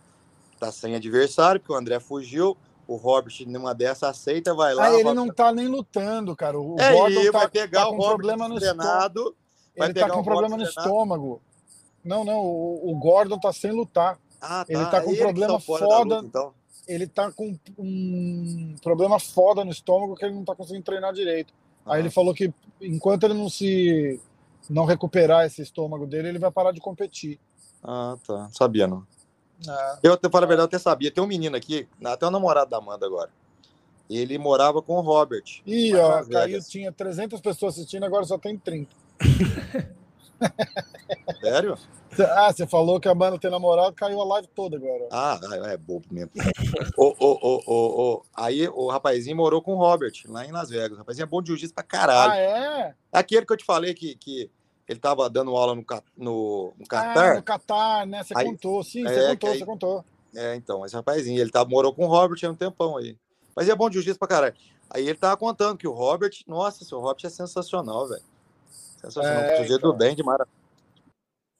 Tá 0.59 0.71
sem 0.71 0.95
adversário, 0.95 1.59
porque 1.59 1.73
o 1.73 1.75
André 1.75 1.99
fugiu. 1.99 2.55
O 2.87 2.97
Robert, 2.97 3.33
numa 3.47 3.73
dessa, 3.73 4.07
aceita, 4.09 4.53
vai 4.53 4.75
lá. 4.75 4.83
Ah, 4.85 4.87
ele 4.93 4.97
Robert- 5.03 5.15
não 5.15 5.33
tá 5.33 5.51
nem 5.51 5.67
lutando, 5.67 6.35
cara. 6.35 6.59
O 6.59 6.75
É, 6.79 6.93
Gordon 6.93 7.25
tá, 7.25 7.31
vai 7.39 7.47
pegar 7.49 7.81
tá 7.81 7.87
o 7.89 7.91
Robert 7.93 8.07
problema 8.09 8.47
no 8.47 8.57
estômago. 8.59 9.35
Ele 9.75 9.93
tá 9.93 10.09
com 10.09 10.19
o 10.19 10.23
problema 10.23 10.55
no 10.57 10.63
estômago. 10.63 11.41
Não, 12.05 12.23
não. 12.23 12.39
O, 12.39 12.91
o 12.91 12.95
Gordon 12.99 13.39
tá 13.39 13.51
sem 13.51 13.71
lutar. 13.71 14.17
Ah, 14.39 14.63
tá. 14.63 14.71
Ele 14.71 14.85
tá 14.85 15.01
com 15.01 15.09
Ele 15.09 15.17
que 15.17 15.23
problema 15.23 15.59
fora 15.59 15.81
da 15.87 15.95
foda. 15.95 16.15
luta, 16.17 16.27
então. 16.27 16.53
Ele 16.87 17.07
tá 17.07 17.31
com 17.31 17.57
um 17.79 18.75
problema 18.81 19.19
foda 19.19 19.65
no 19.65 19.71
estômago 19.71 20.15
que 20.15 20.23
ele 20.23 20.35
não 20.35 20.45
tá 20.45 20.55
conseguindo 20.55 20.85
treinar 20.85 21.11
direito. 21.13 21.51
Aí 21.85 21.97
Ah. 21.97 21.99
ele 21.99 22.11
falou 22.11 22.33
que 22.33 22.53
enquanto 22.79 23.23
ele 23.23 23.33
não 23.33 23.49
se 23.49 24.21
não 24.69 24.85
recuperar 24.85 25.45
esse 25.45 25.61
estômago 25.63 26.05
dele, 26.05 26.29
ele 26.29 26.39
vai 26.39 26.51
parar 26.51 26.71
de 26.71 26.79
competir. 26.79 27.39
Ah, 27.83 28.15
tá. 28.25 28.43
Não 28.43 28.51
sabia, 28.51 28.87
não. 28.87 29.05
É. 29.67 29.99
Eu, 30.03 30.17
pra 30.17 30.29
falar 30.29 30.45
a 30.45 30.47
verdade, 30.47 30.65
eu 30.65 30.77
até 30.77 30.79
sabia. 30.79 31.09
Tem 31.11 31.23
um 31.23 31.27
menino 31.27 31.55
aqui, 31.55 31.87
até 32.03 32.25
o 32.27 32.31
namorado 32.31 32.69
da 32.69 32.77
Amanda 32.77 33.05
agora. 33.05 33.31
Ele 34.07 34.37
morava 34.37 34.81
com 34.81 34.93
o 34.97 35.01
Robert. 35.01 35.43
Ih, 35.65 35.95
ó, 35.95 36.23
caiu, 36.25 36.59
tinha 36.63 36.91
300 36.91 37.41
pessoas 37.41 37.73
assistindo, 37.75 38.03
agora 38.03 38.23
só 38.25 38.37
tem 38.37 38.55
30. 38.57 38.95
Sério? 41.41 41.77
Ah, 42.35 42.51
você 42.51 42.65
falou 42.65 42.99
que 42.99 43.09
a 43.09 43.13
banda 43.13 43.37
tem 43.37 43.51
namorado, 43.51 43.93
caiu 43.93 44.21
a 44.21 44.25
live 44.25 44.47
toda 44.55 44.77
agora. 44.77 45.07
Ah, 45.11 45.37
é 45.65 45.75
bobo 45.75 46.05
mesmo. 46.09 46.31
o, 46.97 47.07
o, 47.19 47.61
o, 47.67 48.13
o, 48.13 48.21
aí 48.33 48.67
o 48.69 48.87
rapazinho 48.89 49.35
morou 49.35 49.61
com 49.61 49.73
o 49.73 49.77
Robert, 49.77 50.13
lá 50.27 50.45
em 50.45 50.51
Las 50.51 50.69
Vegas. 50.69 50.93
O 50.93 50.99
rapazinho 50.99 51.23
é 51.23 51.27
bom 51.27 51.41
de 51.41 51.47
jiu-jitsu 51.49 51.73
pra 51.73 51.83
caralho. 51.83 52.31
Ah, 52.31 52.37
é? 52.37 52.95
Aquele 53.11 53.45
que 53.45 53.51
eu 53.51 53.57
te 53.57 53.65
falei 53.65 53.93
que, 53.93 54.15
que 54.15 54.49
ele 54.87 54.99
tava 54.99 55.29
dando 55.29 55.55
aula 55.55 55.75
no, 55.75 55.83
no, 56.17 56.73
no 56.77 56.85
Ah, 56.85 56.87
Catar. 56.87 57.35
no 57.35 57.43
Catar, 57.43 58.07
né? 58.07 58.23
Você 58.23 58.33
Aí- 58.37 58.45
contou, 58.45 58.81
sim, 58.83 59.05
é, 59.05 59.09
você 59.13 59.27
contou, 59.31 59.49
aí- 59.51 59.59
você 59.59 59.65
contou. 59.65 60.05
É, 60.33 60.55
então, 60.55 60.85
esse 60.85 60.95
rapazinho, 60.95 61.39
ele 61.39 61.49
tá, 61.51 61.63
morou 61.65 61.93
com 61.93 62.05
o 62.05 62.07
Robert 62.09 62.39
há 62.43 62.49
um 62.49 62.55
tempão 62.55 62.97
aí. 62.97 63.17
Mas 63.55 63.67
é 63.69 63.75
bom 63.75 63.89
de 63.89 63.95
jiu-jitsu 63.95 64.19
pra 64.19 64.27
caralho. 64.27 64.55
Aí 64.89 65.03
ele 65.07 65.17
tava 65.17 65.35
contando 65.37 65.77
que 65.77 65.87
o 65.87 65.91
Robert, 65.93 66.31
nossa, 66.47 66.85
seu 66.85 66.99
Robert 66.99 67.25
é 67.25 67.29
sensacional, 67.29 68.07
velho. 68.07 68.21
Sensacional. 69.05 69.43
É, 69.43 69.65
então. 69.65 69.79
do 69.79 69.93
bem 69.93 70.15
de. 70.15 70.23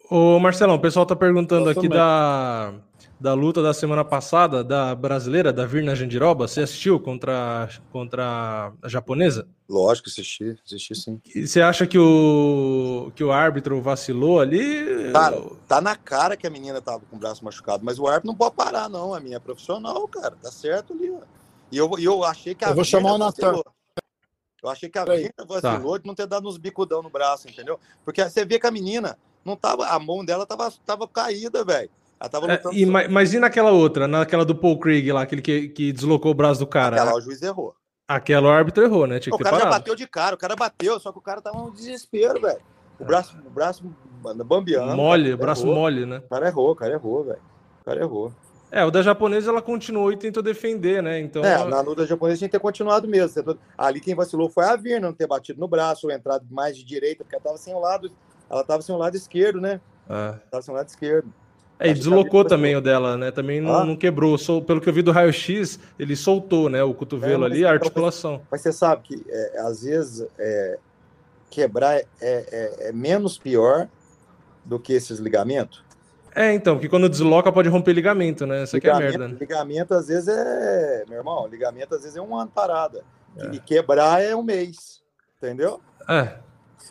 Ô, 0.09 0.39
Marcelão, 0.39 0.75
o 0.75 0.79
pessoal 0.79 1.05
tá 1.05 1.15
perguntando 1.15 1.65
Eu 1.65 1.71
aqui 1.71 1.89
também. 1.89 1.97
da, 1.97 2.73
da 3.19 3.33
luta 3.33 3.61
da 3.63 3.73
semana 3.73 4.05
passada, 4.05 4.63
da 4.63 4.93
brasileira, 4.93 5.51
da 5.51 5.65
Virna 5.65 5.95
Jandiroba. 5.95 6.47
Você 6.47 6.61
assistiu 6.61 6.99
contra, 6.99 7.69
contra 7.91 8.71
a 8.81 8.87
japonesa? 8.87 9.47
Lógico, 9.67 10.07
assisti, 10.07 10.55
assisti 10.63 10.95
sim. 10.95 11.19
E 11.33 11.47
você 11.47 11.59
acha 11.61 11.87
que 11.87 11.97
o, 11.97 13.11
que 13.15 13.23
o 13.23 13.31
árbitro 13.31 13.81
vacilou 13.81 14.39
ali? 14.39 15.11
Cara, 15.11 15.41
tá 15.67 15.81
na 15.81 15.95
cara 15.95 16.37
que 16.37 16.45
a 16.45 16.51
menina 16.51 16.79
tava 16.81 17.01
com 17.09 17.15
o 17.15 17.19
braço 17.19 17.43
machucado, 17.43 17.83
mas 17.83 17.97
o 17.97 18.05
árbitro 18.05 18.27
não 18.27 18.35
pode 18.35 18.55
parar, 18.55 18.87
não. 18.87 19.13
A 19.13 19.19
minha 19.19 19.37
é 19.37 19.39
profissional, 19.39 20.07
cara. 20.07 20.35
Tá 20.41 20.51
certo 20.51 20.93
ali, 20.93 21.09
ó. 21.09 21.21
E 21.71 21.77
eu, 21.77 21.91
e 21.97 22.05
eu 22.05 22.23
achei 22.23 22.53
que 22.53 22.63
a 22.63 22.69
Eu 22.69 22.75
vou 22.75 22.83
chamar 22.83 23.09
Virna 23.09 23.25
o 23.25 23.27
Natan. 23.27 23.61
Eu 24.66 24.72
achei 24.72 24.89
que 24.89 24.97
a 24.97 25.05
Peraí. 25.05 25.22
Virna 25.24 25.45
vacilou 25.61 25.97
de 25.99 26.07
não 26.07 26.16
ter 26.16 26.26
dado 26.28 26.47
uns 26.47 26.57
bicudão 26.57 27.01
no 27.01 27.09
braço, 27.09 27.47
entendeu? 27.49 27.80
Porque 28.03 28.24
você 28.28 28.43
vê 28.45 28.59
que 28.59 28.68
a 28.68 28.72
menina 28.72 29.18
não 29.43 29.55
tava. 29.55 29.86
A 29.88 29.99
mão 29.99 30.26
dela 30.26 30.45
tava, 30.45 30.72
tava 30.86 31.07
caída, 31.07 31.63
velho. 31.63 31.89
Ela 32.20 32.30
tava 32.30 32.47
É, 32.47 32.55
lutando. 32.57 32.76
e, 32.76 32.86
mas, 32.86 33.09
mas 33.11 33.34
e 33.34 33.39
naquela 33.39 33.72
outra, 33.72 34.07
naquela 34.07 34.43
do 34.45 34.55
Paul 34.55 34.80
Craig 34.80 35.11
lá, 35.11 35.22
aquele 35.22 35.41
que, 35.41 35.70
que 35.70 35.91
deslocou 35.93 36.32
o 36.32 36.36
braço 36.36 36.59
do 36.61 36.68
cara? 36.68 36.95
Aquela, 36.95 37.16
o 37.18 37.22
juiz 37.22 37.41
errou. 37.41 37.76
Aquela 38.07 38.47
o 38.47 38.51
árbitro 38.51 38.84
errou, 38.84 39.05
né? 39.07 39.20
Tinha 39.20 39.34
O 39.34 39.38
que 39.38 39.43
ter 39.43 39.49
cara 39.49 39.57
já 39.57 39.63
parado. 39.66 39.82
bateu 39.82 39.95
de 39.95 40.07
cara, 40.07 40.36
o 40.36 40.38
cara 40.38 40.55
bateu, 40.55 40.99
só 40.99 41.11
que 41.11 41.18
o 41.18 41.22
cara 41.22 41.41
tava 41.41 41.57
no 41.59 41.72
desespero, 41.72 42.39
velho. 42.39 42.59
O 42.99 43.03
braço, 43.03 43.36
o 43.45 43.49
braço 43.49 43.84
bambeando. 44.45 44.95
Mole, 44.95 45.34
o 45.34 45.38
braço 45.38 45.63
errou. 45.63 45.76
mole, 45.76 46.05
né? 46.05 46.18
O 46.26 46.30
cara 46.30 46.47
errou, 46.47 46.72
o 46.72 46.76
cara 46.76 46.93
errou, 46.93 47.24
velho. 47.24 47.41
O 47.82 47.86
cara 47.86 47.99
errou. 48.01 48.32
É, 48.76 48.84
o 48.84 48.91
da 48.91 49.01
japonesa 49.01 49.49
ela 49.49 49.61
continuou 49.61 50.11
e 50.11 50.17
tentou 50.17 50.43
defender, 50.43 51.01
né? 51.01 51.17
Então, 51.17 51.45
É, 51.45 51.63
na 51.63 51.80
luta 51.80 52.05
japonesa 52.05 52.39
tinha 52.39 52.49
que 52.49 52.51
ter 52.51 52.59
continuado 52.59 53.07
mesmo. 53.07 53.57
Ali 53.78 54.01
quem 54.01 54.13
vacilou 54.13 54.49
foi 54.49 54.65
a 54.65 54.76
Virna, 54.76 55.07
não 55.07 55.13
ter 55.13 55.26
batido 55.28 55.61
no 55.61 55.67
braço, 55.67 56.05
ou 56.07 56.11
entrado 56.11 56.45
mais 56.51 56.76
de 56.76 56.84
direita, 56.84 57.23
porque 57.23 57.36
ela 57.38 57.43
tava 57.45 57.57
sem 57.57 57.73
o 57.73 57.80
lado. 57.80 58.11
Ela 58.49 58.65
tava 58.65 58.82
sem 58.82 58.93
o 58.93 58.97
lado 58.97 59.15
esquerdo, 59.15 59.61
né? 59.61 59.80
é. 60.09 60.34
Tava 60.51 60.61
sem 60.61 60.73
o 60.73 60.76
lado 60.78 60.89
esquerdo. 60.89 61.34
É, 61.80 61.89
e 61.89 61.93
deslocou 61.93 62.43
também 62.43 62.76
o 62.76 62.82
dela, 62.82 63.15
né? 63.15 63.32
Também 63.32 63.61
não, 63.61 63.76
Ah. 63.76 63.86
não 63.86 63.95
quebrou. 63.95 64.36
Pelo 64.67 64.82
que 64.82 64.89
eu 64.89 64.93
vi 64.93 65.01
do 65.01 65.13
raio-x, 65.13 65.80
ele 65.97 66.15
soltou, 66.17 66.69
né? 66.69 66.84
O 66.84 66.93
cotovelo 66.93 67.43
É, 67.43 67.45
ali, 67.47 67.55
a 67.59 67.59
então, 67.59 67.71
articulação. 67.71 68.41
Mas 68.51 68.59
você 68.59 68.73
sabe 68.73 69.03
que 69.03 69.26
é, 69.30 69.59
às 69.59 69.84
vezes 69.84 70.28
é, 70.38 70.78
quebrar 71.49 71.95
é, 71.95 72.05
é- 72.21 72.76
é 72.89 72.91
menos 72.91 73.38
pior 73.38 73.88
do 74.65 74.78
que 74.80 74.91
esses 74.91 75.19
ligamentos. 75.19 75.84
É, 76.36 76.53
então, 76.53 76.75
porque 76.75 76.89
quando 76.89 77.07
desloca 77.07 77.49
pode 77.49 77.69
romper 77.69 77.93
ligamento, 77.93 78.45
né? 78.45 78.63
Isso 78.63 78.75
aqui 78.75 78.89
é 78.89 78.93
merda, 78.97 79.27
né? 79.29 79.38
ligamento 79.39 79.93
às 79.93 80.07
vezes 80.07 80.27
é. 80.27 81.05
Meu 81.07 81.19
irmão, 81.19 81.47
ligamento 81.47 81.95
às 81.95 82.01
vezes 82.01 82.17
é 82.17 82.21
um 82.21 82.36
ano 82.36 82.51
parada. 82.53 83.03
É. 83.38 83.55
E 83.55 83.59
quebrar 83.59 84.21
é 84.21 84.36
um 84.36 84.43
mês. 84.43 85.01
Entendeu? 85.37 85.79
É, 86.09 86.37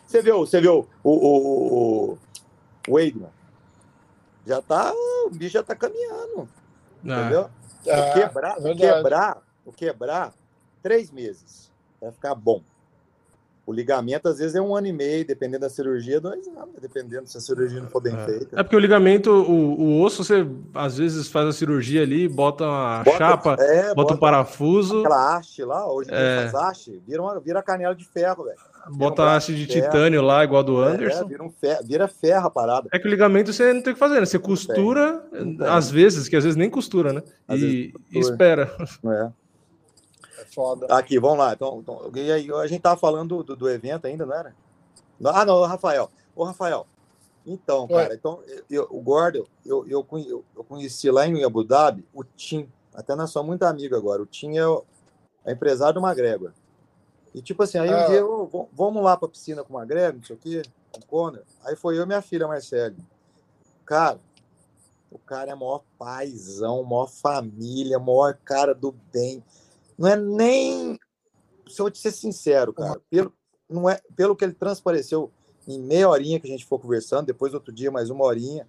Você 0.07 0.21
viu, 0.21 0.39
você 0.39 0.59
viu 0.59 0.87
o, 1.03 1.11
o, 1.11 2.11
o, 2.11 2.17
o 2.87 2.93
Weidman? 2.95 3.29
Já 4.47 4.61
tá. 4.61 4.91
O 5.25 5.29
bicho 5.29 5.53
já 5.53 5.63
tá 5.63 5.75
caminhando. 5.75 6.49
é. 7.05 7.19
Entendeu? 7.19 7.49
Ah, 7.87 8.09
o 8.09 8.13
quebrar, 8.13 8.57
o 8.57 8.75
quebrar, 8.75 9.37
o 9.65 9.71
quebrar, 9.71 10.33
três 10.81 11.11
meses. 11.11 11.71
Vai 12.01 12.11
ficar 12.11 12.33
bom. 12.33 12.63
O 13.67 13.73
ligamento, 13.73 14.27
às 14.29 14.37
vezes, 14.37 14.53
é 14.55 14.61
um 14.61 14.75
ano 14.75 14.85
e 14.85 14.93
meio, 14.93 15.25
dependendo 15.25 15.61
da 15.61 15.69
cirurgia, 15.69 16.21
dois 16.21 16.47
anos, 16.47 16.75
dependendo 16.79 17.27
se 17.27 17.35
a 17.35 17.41
cirurgia 17.41 17.81
não 17.81 17.89
for 17.89 17.99
bem 17.99 18.15
feita. 18.25 18.59
É 18.59 18.61
porque 18.61 18.75
o 18.75 18.79
ligamento, 18.79 19.31
o, 19.31 19.81
o 19.81 20.01
osso, 20.03 20.23
você 20.23 20.45
às 20.75 20.97
vezes 20.99 21.27
faz 21.27 21.47
a 21.47 21.51
cirurgia 21.51 22.03
ali, 22.03 22.27
bota 22.27 22.63
Bota- 23.03 23.17
chapa, 23.17 23.55
é, 23.59 23.93
bota 23.95 24.13
um 24.13 24.17
parafuso, 24.17 24.99
aquela 24.99 25.37
haste 25.37 25.63
lá, 25.63 25.91
hoje 25.91 26.09
É. 26.13 26.47
faz 26.49 26.53
haste, 26.55 27.01
vira, 27.07 27.21
uma, 27.23 27.39
vira 27.39 27.63
canela 27.63 27.95
de 27.95 28.05
ferro, 28.05 28.43
velho. 28.43 28.57
bota 28.91 29.23
um 29.23 29.25
a 29.25 29.35
haste 29.35 29.55
de 29.55 29.65
de 29.65 29.73
titânio 29.81 30.21
lá, 30.21 30.43
igual 30.43 30.59
a 30.59 30.63
do 30.63 30.83
É, 30.83 30.91
Anderson. 30.93 31.25
vira, 31.25 31.43
um 31.43 31.49
ferro, 31.49 31.83
vira 31.87 32.07
ferro 32.07 32.45
a 32.45 32.51
parada. 32.51 32.87
É 32.93 32.99
que 32.99 33.07
o 33.07 33.09
ligamento 33.09 33.51
você 33.51 33.73
não 33.73 33.81
tem 33.81 33.93
o 33.93 33.95
que 33.95 33.99
fazer, 33.99 34.19
né? 34.19 34.27
Você 34.27 34.37
costura, 34.37 35.23
Não 35.31 35.57
tem. 35.57 35.67
às 35.67 35.89
vezes, 35.89 36.29
que 36.29 36.35
às 36.35 36.43
vezes 36.43 36.55
nem 36.55 36.69
costura, 36.69 37.11
né? 37.13 37.23
Às 37.47 37.59
E, 37.61 37.65
e 37.65 37.91
costura. 38.13 38.19
espera. 38.19 38.71
É. 39.07 39.44
É 40.55 40.61
foda. 40.61 40.85
Aqui, 40.87 41.19
vamos 41.19 41.39
lá. 41.39 41.53
Então, 41.53 41.79
então, 41.81 42.01
aí, 42.33 42.51
a 42.51 42.67
gente 42.67 42.81
tava 42.81 42.97
falando 42.99 43.43
do, 43.43 43.55
do 43.55 43.69
evento 43.69 44.05
ainda, 44.07 44.25
não 44.25 44.33
era? 44.33 44.55
Ah, 45.25 45.45
não, 45.45 45.61
Rafael. 45.63 46.09
Ô, 46.35 46.43
Rafael. 46.45 46.87
Então, 47.45 47.81
Oi. 47.83 47.87
cara, 47.89 48.13
então, 48.15 48.39
eu- 48.69 48.87
o 48.89 49.01
Gordon, 49.01 49.45
eu, 49.65 49.85
eu, 49.87 50.05
eu, 50.55 50.63
conheci 50.63 51.11
lá 51.11 51.27
em 51.27 51.43
Abu 51.43 51.63
Dhabi 51.63 52.05
o 52.13 52.23
Tim. 52.23 52.69
Até 52.93 53.13
nós 53.15 53.29
somos 53.29 53.47
muito 53.49 53.63
amigos 53.63 53.97
agora. 53.97 54.21
O 54.21 54.25
Tim 54.25 54.57
é, 54.57 54.65
o, 54.65 54.83
é 55.43 55.51
empresário 55.51 55.99
do 55.99 56.05
McGregor. 56.05 56.53
E 57.33 57.41
tipo 57.41 57.61
assim, 57.63 57.77
aí 57.77 57.89
um 57.89 57.93
Ah. 57.93 58.05
dia, 58.07 58.19
eu, 58.19 58.69
"Vamos- 58.73 59.03
lá 59.03 59.15
pra 59.17 59.27
piscina 59.27 59.63
com 59.63 59.73
o 59.73 59.77
McGregor, 59.77 60.15
não 60.15 60.23
sei 60.23 60.35
o 60.35 60.39
quê, 60.39 60.61
com 60.91 60.99
o 61.01 61.05
Conor. 61.05 61.43
Aí 61.65 61.75
foi 61.75 61.97
eu 61.97 62.03
e 62.03 62.05
minha 62.07 62.21
filha, 62.21 62.47
Marcele. 62.47 62.95
Cara, 63.85 64.19
o 65.11 65.19
cara 65.19 65.51
é 65.51 65.55
maior 65.55 65.83
paizão, 65.99 66.81
maior 66.83 67.07
família, 67.07 67.99
maior 67.99 68.35
cara 68.43 68.73
do 68.73 68.93
bem. 69.13 69.43
Não 69.97 70.09
é 70.09 70.15
nem. 70.15 70.99
Se 71.67 71.81
eu 71.81 71.89
te 71.89 71.97
ser 71.97 72.11
sincero, 72.11 72.73
cara, 72.73 73.01
pelo, 73.09 73.33
não 73.69 73.89
é, 73.89 73.99
pelo 74.15 74.35
que 74.35 74.43
ele 74.43 74.53
transpareceu 74.53 75.31
em 75.67 75.79
meia 75.79 76.09
horinha 76.09 76.39
que 76.39 76.47
a 76.47 76.49
gente 76.49 76.65
for 76.65 76.79
conversando, 76.79 77.25
depois 77.25 77.53
outro 77.53 77.73
dia 77.73 77.91
mais 77.91 78.09
uma 78.09 78.23
horinha, 78.23 78.67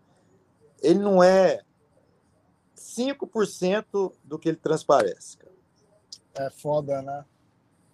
ele 0.83 0.99
não 0.99 1.23
é 1.23 1.61
5% 2.77 4.13
do 4.25 4.39
que 4.39 4.49
ele 4.49 4.57
transparece. 4.57 5.37
Cara. 5.37 5.53
É 6.35 6.51
foda, 6.51 7.03
né? 7.03 7.25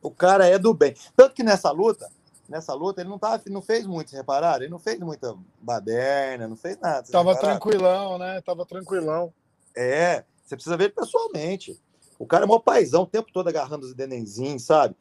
O 0.00 0.10
cara 0.10 0.46
é 0.46 0.58
do 0.58 0.74
bem. 0.74 0.94
Tanto 1.16 1.34
que 1.34 1.42
nessa 1.42 1.70
luta, 1.70 2.08
nessa 2.48 2.74
luta, 2.74 3.00
ele 3.00 3.08
não, 3.08 3.18
tava, 3.18 3.42
não 3.46 3.62
fez 3.62 3.86
muito, 3.86 4.12
repararam? 4.12 4.62
Ele 4.62 4.70
não 4.70 4.78
fez 4.78 4.98
muita 4.98 5.36
baderna, 5.60 6.48
não 6.48 6.56
fez 6.56 6.78
nada. 6.78 7.06
Tava 7.10 7.32
repararam? 7.32 7.58
tranquilão, 7.58 8.18
né? 8.18 8.40
Tava 8.40 8.66
tranquilão. 8.66 9.32
É, 9.76 10.24
você 10.44 10.56
precisa 10.56 10.76
ver 10.76 10.84
ele 10.84 10.92
pessoalmente. 10.92 11.80
O 12.22 12.26
cara 12.26 12.44
é 12.44 12.46
mó 12.46 12.60
paizão, 12.60 13.02
o 13.02 13.06
tempo 13.06 13.32
todo 13.32 13.48
agarrando 13.48 13.84
os 13.84 13.94
denenzinhos, 13.94 14.62
sabe? 14.62 14.94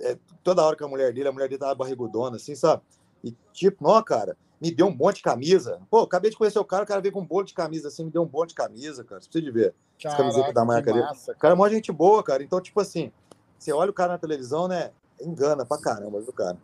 É, 0.00 0.16
toda 0.42 0.64
hora 0.64 0.74
que 0.74 0.82
a 0.82 0.88
mulher 0.88 1.12
dele, 1.12 1.28
a 1.28 1.32
mulher 1.32 1.50
dele 1.50 1.58
tava 1.58 1.74
barrigudona, 1.74 2.36
assim, 2.36 2.54
sabe? 2.54 2.82
E 3.22 3.36
tipo, 3.52 3.84
não, 3.84 4.02
cara, 4.02 4.38
me 4.58 4.70
deu 4.70 4.86
um 4.86 4.96
monte 4.96 5.16
de 5.16 5.22
camisa. 5.22 5.82
Pô, 5.90 6.00
acabei 6.00 6.30
de 6.30 6.36
conhecer 6.38 6.58
o 6.58 6.64
cara, 6.64 6.84
o 6.84 6.86
cara 6.86 7.02
veio 7.02 7.12
com 7.12 7.20
um 7.20 7.26
bolo 7.26 7.44
de 7.44 7.52
camisa 7.52 7.88
assim, 7.88 8.06
me 8.06 8.10
deu 8.10 8.22
um 8.22 8.30
monte 8.32 8.50
de 8.50 8.54
camisa, 8.54 9.04
cara. 9.04 9.20
Você 9.20 9.28
precisa 9.28 9.44
de 9.44 9.50
ver. 9.50 9.74
Caraca, 10.02 10.08
As 10.08 10.16
camisetas 10.16 10.54
da 10.54 10.64
marca 10.64 10.94
dele. 10.94 11.04
O 11.04 11.38
cara 11.38 11.52
é 11.52 11.56
mó 11.56 11.68
gente 11.68 11.92
boa, 11.92 12.22
cara. 12.22 12.42
Então, 12.42 12.58
tipo 12.58 12.80
assim, 12.80 13.12
você 13.58 13.70
olha 13.70 13.90
o 13.90 13.94
cara 13.94 14.12
na 14.12 14.18
televisão, 14.18 14.66
né? 14.66 14.92
Engana 15.20 15.66
pra 15.66 15.78
caramba, 15.78 16.22
viu, 16.22 16.32
cara? 16.32 16.56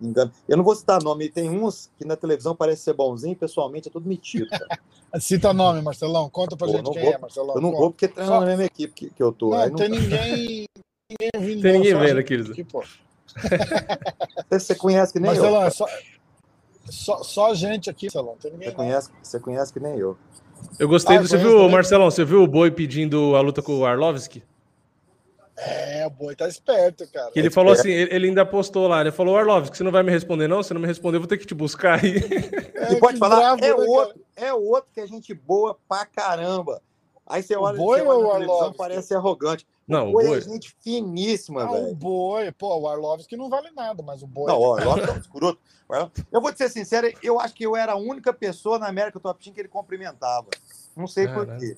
Engana. 0.00 0.32
Eu 0.48 0.56
não 0.56 0.64
vou 0.64 0.74
citar 0.74 1.02
nome, 1.02 1.28
tem 1.28 1.50
uns 1.50 1.90
que 1.98 2.04
na 2.04 2.16
televisão 2.16 2.56
parece 2.56 2.82
ser 2.82 2.94
bonzinho, 2.94 3.36
pessoalmente 3.36 3.88
é 3.88 3.90
tudo 3.90 4.08
metido. 4.08 4.48
Cita 5.20 5.52
nome, 5.52 5.82
Marcelão. 5.82 6.30
Conta 6.30 6.56
pra 6.56 6.66
Pô, 6.66 6.72
gente 6.72 6.90
quem 6.90 7.02
vou, 7.02 7.12
é, 7.12 7.18
Marcelão. 7.18 7.54
Eu 7.54 7.60
não 7.60 7.70
Conta. 7.70 7.80
vou 7.80 7.90
porque 7.90 8.08
treina 8.08 8.32
Só... 8.32 8.40
na 8.40 8.46
mesma 8.46 8.64
equipe 8.64 8.94
que, 8.94 9.10
que 9.10 9.22
eu 9.22 9.32
tô. 9.32 9.50
Não, 9.50 9.68
não 9.68 9.76
tem 9.76 9.88
ninguém. 9.90 10.66
ninguém 11.10 11.30
ouvindo. 11.34 11.62
Tem 11.62 11.72
ninguém 11.72 11.94
vendo 11.94 12.18
aqui, 12.18 12.34
aqui 12.34 12.64
pô. 12.64 12.84
Você 14.50 14.74
conhece 14.74 15.12
que 15.12 15.20
nem 15.20 15.30
Marcelão, 15.30 15.60
eu. 15.60 15.66
É 15.66 15.70
só, 15.70 15.86
só, 16.88 17.22
só 17.22 17.54
gente 17.54 17.90
aqui, 17.90 18.06
Marcelão. 18.06 18.36
Tem 18.40 18.52
ninguém 18.52 18.68
você, 18.68 18.74
conhece, 18.74 19.10
você 19.22 19.40
conhece 19.40 19.72
que 19.72 19.80
nem 19.80 19.98
eu. 19.98 20.16
Eu 20.78 20.88
gostei 20.88 21.16
ah, 21.16 21.20
do. 21.20 21.28
Você 21.28 21.36
viu, 21.36 21.68
Marcelão? 21.68 22.10
Você 22.10 22.24
viu 22.24 22.42
o 22.42 22.46
Boi 22.46 22.70
pedindo 22.70 23.34
a 23.36 23.40
luta 23.40 23.62
com 23.62 23.78
o 23.78 23.84
Arlovski? 23.84 24.42
É, 25.62 26.06
o 26.06 26.10
boi 26.10 26.34
tá 26.34 26.48
esperto, 26.48 27.06
cara. 27.12 27.30
Que 27.30 27.38
ele 27.38 27.50
falou 27.50 27.72
assim, 27.72 27.90
ele 27.90 28.28
ainda 28.28 28.46
postou 28.46 28.88
lá, 28.88 29.02
ele 29.02 29.12
falou, 29.12 29.36
Arlovski, 29.36 29.76
você 29.76 29.84
não 29.84 29.92
vai 29.92 30.02
me 30.02 30.10
responder 30.10 30.48
não? 30.48 30.62
Se 30.62 30.72
não 30.72 30.80
me 30.80 30.86
responder, 30.86 31.16
eu 31.16 31.20
vou 31.20 31.28
ter 31.28 31.36
que 31.36 31.46
te 31.46 31.54
buscar 31.54 32.02
aí. 32.02 32.16
É, 32.74 32.94
e 32.94 32.98
pode 32.98 33.18
falar, 33.18 33.56
bravo, 33.56 33.64
é, 33.64 33.68
né, 33.68 33.74
outro, 33.74 34.20
é 34.36 34.54
outro 34.54 34.90
que 34.94 35.00
a 35.00 35.06
gente 35.06 35.34
boa 35.34 35.76
pra 35.86 36.06
caramba. 36.06 36.80
Aí 37.26 37.42
você 37.42 37.54
olha, 37.56 37.74
o 37.74 37.84
boi 37.84 38.00
você 38.00 38.06
olha 38.06 38.18
ou 38.18 38.32
televisão, 38.32 38.72
parece 38.72 39.14
arrogante. 39.14 39.66
Não, 39.86 40.08
o 40.08 40.12
boi, 40.12 40.26
boi 40.28 40.38
é 40.38 40.40
gente 40.40 40.74
finíssima, 40.80 41.64
ah, 41.64 41.66
velho. 41.66 41.90
O 41.90 41.94
boi, 41.94 42.50
pô, 42.52 42.76
o 42.78 42.88
Arlovski 42.88 43.36
não 43.36 43.50
vale 43.50 43.70
nada, 43.72 44.02
mas 44.02 44.22
o 44.22 44.26
boi... 44.26 44.46
Não, 44.46 44.58
o 44.58 44.74
Arlovski 44.74 45.10
é 45.10 45.12
um 45.12 45.18
escroto. 45.18 45.60
Eu 46.32 46.40
vou 46.40 46.52
te 46.52 46.58
ser 46.58 46.70
sincero, 46.70 47.12
eu 47.22 47.38
acho 47.38 47.54
que 47.54 47.66
eu 47.66 47.76
era 47.76 47.92
a 47.92 47.96
única 47.96 48.32
pessoa 48.32 48.78
na 48.78 48.88
América 48.88 49.20
Top 49.20 49.42
Team 49.42 49.52
que 49.52 49.60
ele 49.60 49.68
cumprimentava. 49.68 50.46
Não 50.96 51.06
sei 51.06 51.28
por 51.28 51.46
quê. 51.58 51.76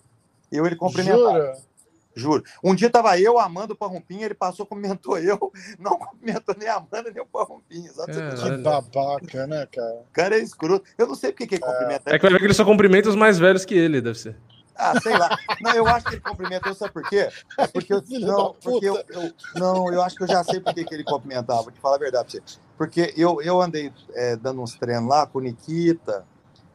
Eu 0.51 0.67
ele 0.67 0.77
cumprimentava. 0.77 1.33
Jura? 1.33 1.72
Juro. 2.15 2.43
Um 2.63 2.75
dia 2.75 2.91
tava 2.91 3.19
eu, 3.19 3.39
Amanda, 3.39 3.73
o 3.73 3.77
Parrumpinha, 3.77 4.27
ele 4.27 4.35
passou, 4.35 4.67
cumprimentou 4.67 5.19
eu, 5.19 5.53
não 5.79 5.99
cumprimentou 5.99 6.55
nem 6.59 6.69
a 6.69 6.77
Amanda, 6.77 7.11
nem 7.13 7.23
o 7.23 7.27
Parrumpinha. 7.27 7.91
Que 7.91 8.57
babaca, 8.59 9.47
né, 9.47 9.67
cara? 9.67 9.95
O 9.95 10.13
cara 10.13 10.37
é 10.37 10.41
escroto. 10.41 10.85
Eu 10.99 11.07
não 11.07 11.15
sei 11.15 11.33
porque 11.33 11.47
que 11.47 11.55
ele 11.57 11.63
cumprimenta. 11.63 12.11
É 12.11 12.19
que 12.19 12.23
vai 12.23 12.33
ver 12.33 12.39
que 12.39 12.45
ele 12.45 12.55
só 12.55 12.65
cumprimenta 12.65 13.09
os 13.09 13.17
mais 13.17 13.39
velhos 13.39 13.65
que 13.65 13.75
ele, 13.75 14.01
deve 14.01 14.19
ser. 14.19 14.37
Ah, 14.75 14.99
sei 15.01 15.17
lá. 15.17 15.37
Não, 15.61 15.73
eu 15.73 15.87
acho 15.87 16.07
que 16.07 16.15
ele 16.15 16.21
cumprimentou, 16.21 16.75
sabe 16.75 16.93
por 16.93 17.09
quê? 17.09 17.29
É 17.59 17.67
porque 17.67 17.93
eu. 17.93 18.03
Não, 18.21 18.55
porque 18.55 18.87
eu, 18.87 18.97
eu, 19.09 19.33
não, 19.55 19.93
eu 19.93 20.03
acho 20.03 20.17
que 20.17 20.23
eu 20.23 20.29
já 20.29 20.43
sei 20.45 20.61
por 20.61 20.73
que 20.75 20.87
ele 20.91 21.05
cumprimentava, 21.05 21.63
vou 21.63 21.73
te 21.73 21.81
falar 21.81 21.97
a 21.97 21.99
verdade 21.99 22.25
pra 22.25 22.41
você. 22.47 22.59
Porque 22.77 23.15
eu, 23.17 23.41
eu 23.43 23.61
andei 23.61 23.93
é, 24.15 24.37
dando 24.37 24.63
uns 24.63 24.75
treinos 24.75 25.09
lá 25.09 25.27
com 25.27 25.39
o 25.39 25.43
Nikita 25.43 26.25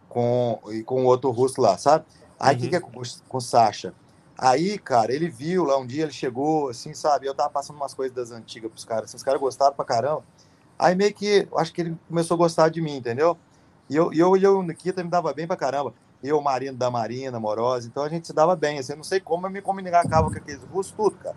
com, 0.07 0.59
e 0.71 0.83
com 0.83 1.03
o 1.03 1.05
outro 1.05 1.31
russo 1.31 1.59
lá, 1.61 1.77
sabe? 1.77 2.05
Aí 2.39 2.55
o 2.55 2.57
uhum. 2.57 2.63
que, 2.63 2.69
que 2.69 2.75
é 2.75 2.79
com, 2.79 3.01
com 3.27 3.37
o 3.37 3.41
Sasha? 3.41 3.93
Aí, 4.37 4.77
cara, 4.77 5.11
ele 5.11 5.27
viu 5.27 5.63
lá 5.63 5.77
um 5.77 5.85
dia, 5.85 6.03
ele 6.03 6.11
chegou, 6.11 6.69
assim, 6.69 6.93
sabe? 6.93 7.25
Eu 7.25 7.33
tava 7.33 7.49
passando 7.49 7.77
umas 7.77 7.93
coisas 7.93 8.15
das 8.15 8.31
antigas 8.31 8.69
pros 8.69 8.85
caras, 8.85 9.05
assim, 9.05 9.17
os 9.17 9.23
caras 9.23 9.41
gostaram 9.41 9.73
pra 9.73 9.83
caramba. 9.83 10.23
Aí 10.77 10.93
meio 10.93 11.13
que, 11.13 11.47
acho 11.55 11.73
que 11.73 11.81
ele 11.81 11.97
começou 12.07 12.35
a 12.35 12.37
gostar 12.37 12.69
de 12.69 12.79
mim, 12.79 12.97
entendeu? 12.97 13.35
E 13.89 13.95
eu, 13.95 14.13
e 14.13 14.19
eu, 14.19 14.37
eu 14.37 14.61
Nikita 14.61 15.03
me 15.03 15.09
dava 15.09 15.33
bem 15.33 15.47
pra 15.47 15.55
caramba. 15.55 15.93
Eu, 16.21 16.39
Marino 16.41 16.77
da 16.77 16.91
Marina, 16.91 17.39
Morosa, 17.39 17.87
então 17.87 18.03
a 18.03 18.09
gente 18.09 18.27
se 18.27 18.33
dava 18.33 18.55
bem, 18.55 18.77
assim, 18.77 18.93
eu 18.93 18.97
não 18.97 19.03
sei 19.03 19.19
como 19.19 19.47
eu 19.47 19.51
me 19.51 19.61
comunicava 19.61 20.29
com 20.29 20.37
aqueles 20.37 20.63
russos, 20.65 20.91
tudo, 20.91 21.15
cara. 21.17 21.35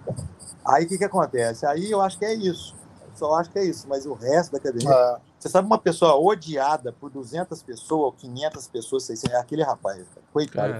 Aí 0.64 0.84
o 0.84 0.88
que 0.88 0.98
que 0.98 1.04
acontece? 1.04 1.64
Aí 1.64 1.90
eu 1.90 2.00
acho 2.02 2.18
que 2.18 2.24
é 2.24 2.34
isso, 2.34 2.74
só 3.14 3.34
acho 3.36 3.50
que 3.50 3.58
é 3.58 3.64
isso, 3.64 3.86
mas 3.88 4.04
o 4.04 4.12
resto 4.12 4.52
da 4.52 4.58
academia... 4.58 4.90
É. 4.90 5.29
Você 5.40 5.48
sabe 5.48 5.66
uma 5.66 5.78
pessoa 5.78 6.16
odiada 6.16 6.92
por 6.92 7.10
200 7.10 7.62
pessoas 7.62 8.02
ou 8.02 8.12
500 8.12 8.68
pessoas, 8.68 9.04
600, 9.04 9.34
é 9.34 9.40
aquele 9.40 9.62
rapaz, 9.62 10.06
cara. 10.14 10.26
coitado, 10.30 10.74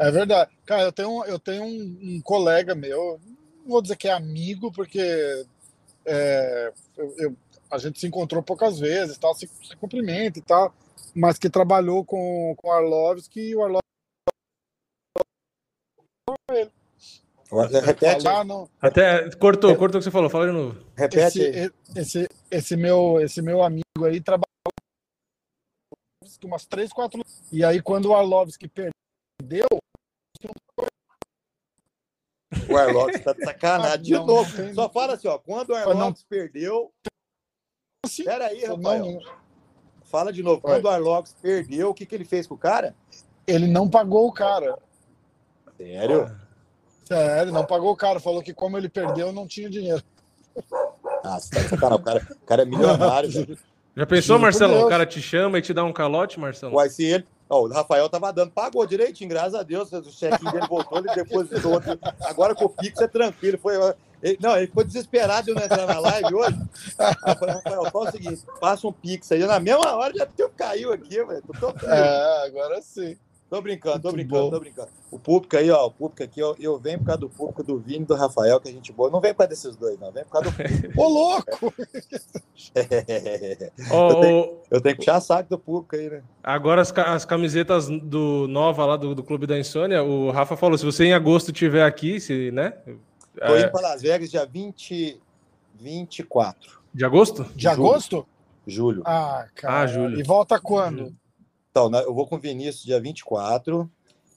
é. 0.00 0.08
é 0.08 0.10
verdade. 0.12 0.52
Cara, 0.64 0.82
eu 0.82 0.92
tenho, 0.92 1.24
eu 1.24 1.38
tenho 1.40 1.64
um, 1.64 1.98
um, 2.00 2.20
colega 2.22 2.76
meu, 2.76 3.20
não 3.64 3.70
vou 3.72 3.82
dizer 3.82 3.96
que 3.96 4.06
é 4.06 4.12
amigo, 4.12 4.70
porque 4.70 5.00
é, 6.06 6.72
eu, 6.96 7.14
eu, 7.18 7.36
a 7.68 7.76
gente 7.78 7.98
se 7.98 8.06
encontrou 8.06 8.40
poucas 8.40 8.78
vezes, 8.78 9.18
tal, 9.18 9.34
se, 9.34 9.50
se 9.64 9.76
cumprimenta 9.76 10.38
e 10.38 10.42
tal, 10.42 10.72
mas 11.12 11.36
que 11.36 11.50
trabalhou 11.50 12.04
com, 12.04 12.54
com 12.56 12.68
o 12.68 12.72
Arlovski 12.72 13.40
e 13.40 13.56
o 13.56 13.64
Arlovski 13.64 13.82
ele. 16.52 16.70
Repete. 17.50 18.26
Até 18.80 19.30
cortou, 19.36 19.74
cortou 19.74 19.98
o 19.98 20.00
que 20.00 20.04
você 20.04 20.10
falou, 20.10 20.28
fala 20.28 20.46
de 20.46 20.52
novo. 20.52 20.84
Repete. 20.94 21.40
Esse, 21.40 21.72
esse, 21.96 22.28
esse, 22.50 22.76
meu, 22.76 23.20
esse 23.20 23.40
meu 23.40 23.62
amigo 23.62 24.04
aí 24.04 24.20
trabalhou 24.20 24.48
umas 26.44 26.66
três, 26.66 26.92
quatro. 26.92 27.24
E 27.50 27.64
aí, 27.64 27.82
quando 27.82 28.06
o 28.10 28.14
Arlovski 28.14 28.68
perdeu. 28.68 29.66
O 32.68 32.76
Arlovski 32.76 33.24
tá 33.24 33.32
de 33.32 33.44
sacanagem. 33.44 34.02
De 34.02 34.14
novo. 34.14 34.54
Tem... 34.54 34.74
Só 34.74 34.88
fala 34.88 35.14
assim, 35.14 35.26
ó. 35.26 35.38
Quando 35.38 35.70
o 35.70 35.74
Arlovski 35.74 36.24
não... 36.24 36.28
perdeu. 36.28 36.92
Sim. 38.06 38.24
Peraí. 38.24 38.68
Não... 38.68 39.20
Fala 40.04 40.32
de 40.32 40.42
novo. 40.42 40.60
Quando 40.60 40.84
o 40.84 40.88
Arlovski 40.88 41.40
perdeu, 41.40 41.90
o 41.90 41.94
que, 41.94 42.06
que 42.06 42.14
ele 42.14 42.24
fez 42.24 42.46
com 42.46 42.54
o 42.54 42.58
cara? 42.58 42.94
Ele 43.46 43.66
não 43.66 43.88
pagou 43.88 44.28
o 44.28 44.32
cara. 44.32 44.78
Sério? 45.76 46.24
Ah. 46.24 46.47
Sério, 47.08 47.50
não 47.52 47.64
pagou 47.64 47.90
o 47.90 47.96
cara. 47.96 48.20
Falou 48.20 48.42
que 48.42 48.52
como 48.52 48.76
ele 48.76 48.88
perdeu, 48.88 49.32
não 49.32 49.46
tinha 49.46 49.70
dinheiro. 49.70 50.02
Ah, 51.24 51.40
você 51.40 51.76
tá 51.76 51.94
o 51.94 51.98
cara, 51.98 52.26
o 52.30 52.46
cara 52.46 52.62
é 52.62 52.64
milionário. 52.66 53.30
Já 53.96 54.06
pensou, 54.06 54.36
Juro 54.36 54.40
Marcelo? 54.40 54.84
O 54.84 54.88
cara 54.90 55.06
te 55.06 55.22
chama 55.22 55.58
e 55.58 55.62
te 55.62 55.72
dá 55.72 55.82
um 55.84 55.92
calote, 55.92 56.38
Marcelo? 56.38 56.74
Uai, 56.74 56.90
se 56.90 57.04
ele. 57.04 57.26
Ó, 57.48 57.62
o 57.62 57.68
Rafael 57.68 58.06
tava 58.10 58.30
dando, 58.30 58.50
pagou 58.50 58.86
direitinho, 58.86 59.30
graças 59.30 59.54
a 59.54 59.62
Deus. 59.62 59.90
O 59.90 60.12
cheque 60.12 60.44
dele 60.52 60.66
voltou, 60.68 60.98
ele 60.98 61.14
depositou 61.14 61.72
outro. 61.72 61.98
Agora 62.20 62.54
com 62.54 62.66
o 62.66 62.68
Pix 62.68 63.00
é 63.00 63.08
tranquilo. 63.08 63.56
Foi, 63.56 63.74
ele, 64.22 64.38
não, 64.38 64.54
ele 64.54 64.66
ficou 64.66 64.84
desesperado 64.84 65.46
de 65.46 65.54
não 65.54 65.62
entrar 65.62 65.86
na 65.86 65.98
live 65.98 66.34
hoje. 66.34 66.58
Aí 66.98 67.14
eu 67.26 67.36
falei, 67.36 67.54
Rafael, 67.54 67.90
fala 67.90 68.08
o 68.08 68.12
seguinte: 68.12 68.42
passa 68.60 68.86
um 68.86 68.92
Pix 68.92 69.32
aí. 69.32 69.46
Na 69.46 69.58
mesma 69.58 69.96
hora 69.96 70.12
já 70.14 70.28
caiu 70.54 70.92
aqui, 70.92 71.24
velho. 71.24 71.42
É, 71.84 72.46
agora 72.46 72.82
sim. 72.82 73.16
Tô 73.50 73.62
brincando, 73.62 74.00
tô 74.00 74.12
brincando, 74.12 74.42
bom. 74.44 74.50
tô 74.50 74.60
brincando. 74.60 74.88
O 75.10 75.18
público 75.18 75.56
aí, 75.56 75.70
ó, 75.70 75.86
o 75.86 75.90
público 75.90 76.22
aqui, 76.22 76.38
eu, 76.38 76.54
eu 76.60 76.78
venho 76.78 76.98
por 76.98 77.06
causa 77.06 77.20
do 77.20 77.30
público 77.30 77.62
do 77.62 77.78
Vini 77.78 78.02
e 78.02 78.06
do 78.06 78.14
Rafael, 78.14 78.60
que 78.60 78.68
a 78.68 78.72
gente 78.72 78.92
boa. 78.92 79.10
Não 79.10 79.22
vem 79.22 79.32
por 79.32 79.38
causa 79.38 79.48
desses 79.48 79.74
dois, 79.74 79.98
não. 79.98 80.12
Vem 80.12 80.22
por 80.24 80.32
causa 80.32 80.50
do 80.50 80.56
Ô, 81.00 81.08
louco! 81.08 81.74
É. 82.74 83.72
Oh, 83.90 84.10
eu, 84.10 84.20
tenho, 84.20 84.58
eu, 84.70 84.80
tenho, 84.80 84.96
que 84.96 85.00
puxar 85.00 85.20
saco 85.20 85.48
do 85.48 85.58
público 85.58 85.96
aí, 85.96 86.10
né? 86.10 86.22
Agora 86.42 86.82
as, 86.82 86.92
as 86.92 87.24
camisetas 87.24 87.88
do 87.88 88.46
Nova 88.48 88.84
lá 88.84 88.96
do, 88.96 89.14
do 89.14 89.22
Clube 89.22 89.46
da 89.46 89.58
Insônia, 89.58 90.02
o 90.02 90.30
Rafa 90.30 90.56
falou: 90.56 90.76
se 90.76 90.84
você 90.84 91.04
em 91.04 91.14
agosto 91.14 91.50
estiver 91.50 91.84
aqui, 91.84 92.20
se, 92.20 92.50
né? 92.50 92.74
Tô 93.34 93.54
é... 93.54 93.62
indo 93.62 93.72
para 93.72 93.88
Las 93.88 94.02
Vegas 94.02 94.30
dia 94.30 94.44
20, 94.44 95.20
24. 95.80 96.80
De 96.92 97.04
agosto? 97.04 97.44
De 97.54 97.66
agosto? 97.66 98.26
Julho. 98.66 99.02
Ah, 99.06 99.46
cara. 99.54 99.80
Ah, 99.80 99.86
julho. 99.86 100.20
E 100.20 100.22
volta 100.22 100.60
quando? 100.60 100.98
Julho. 100.98 101.16
Então, 101.70 101.90
né, 101.90 102.02
eu 102.04 102.14
vou 102.14 102.26
com 102.26 102.36
o 102.36 102.40
Vinícius 102.40 102.84
dia 102.84 103.00
24. 103.00 103.90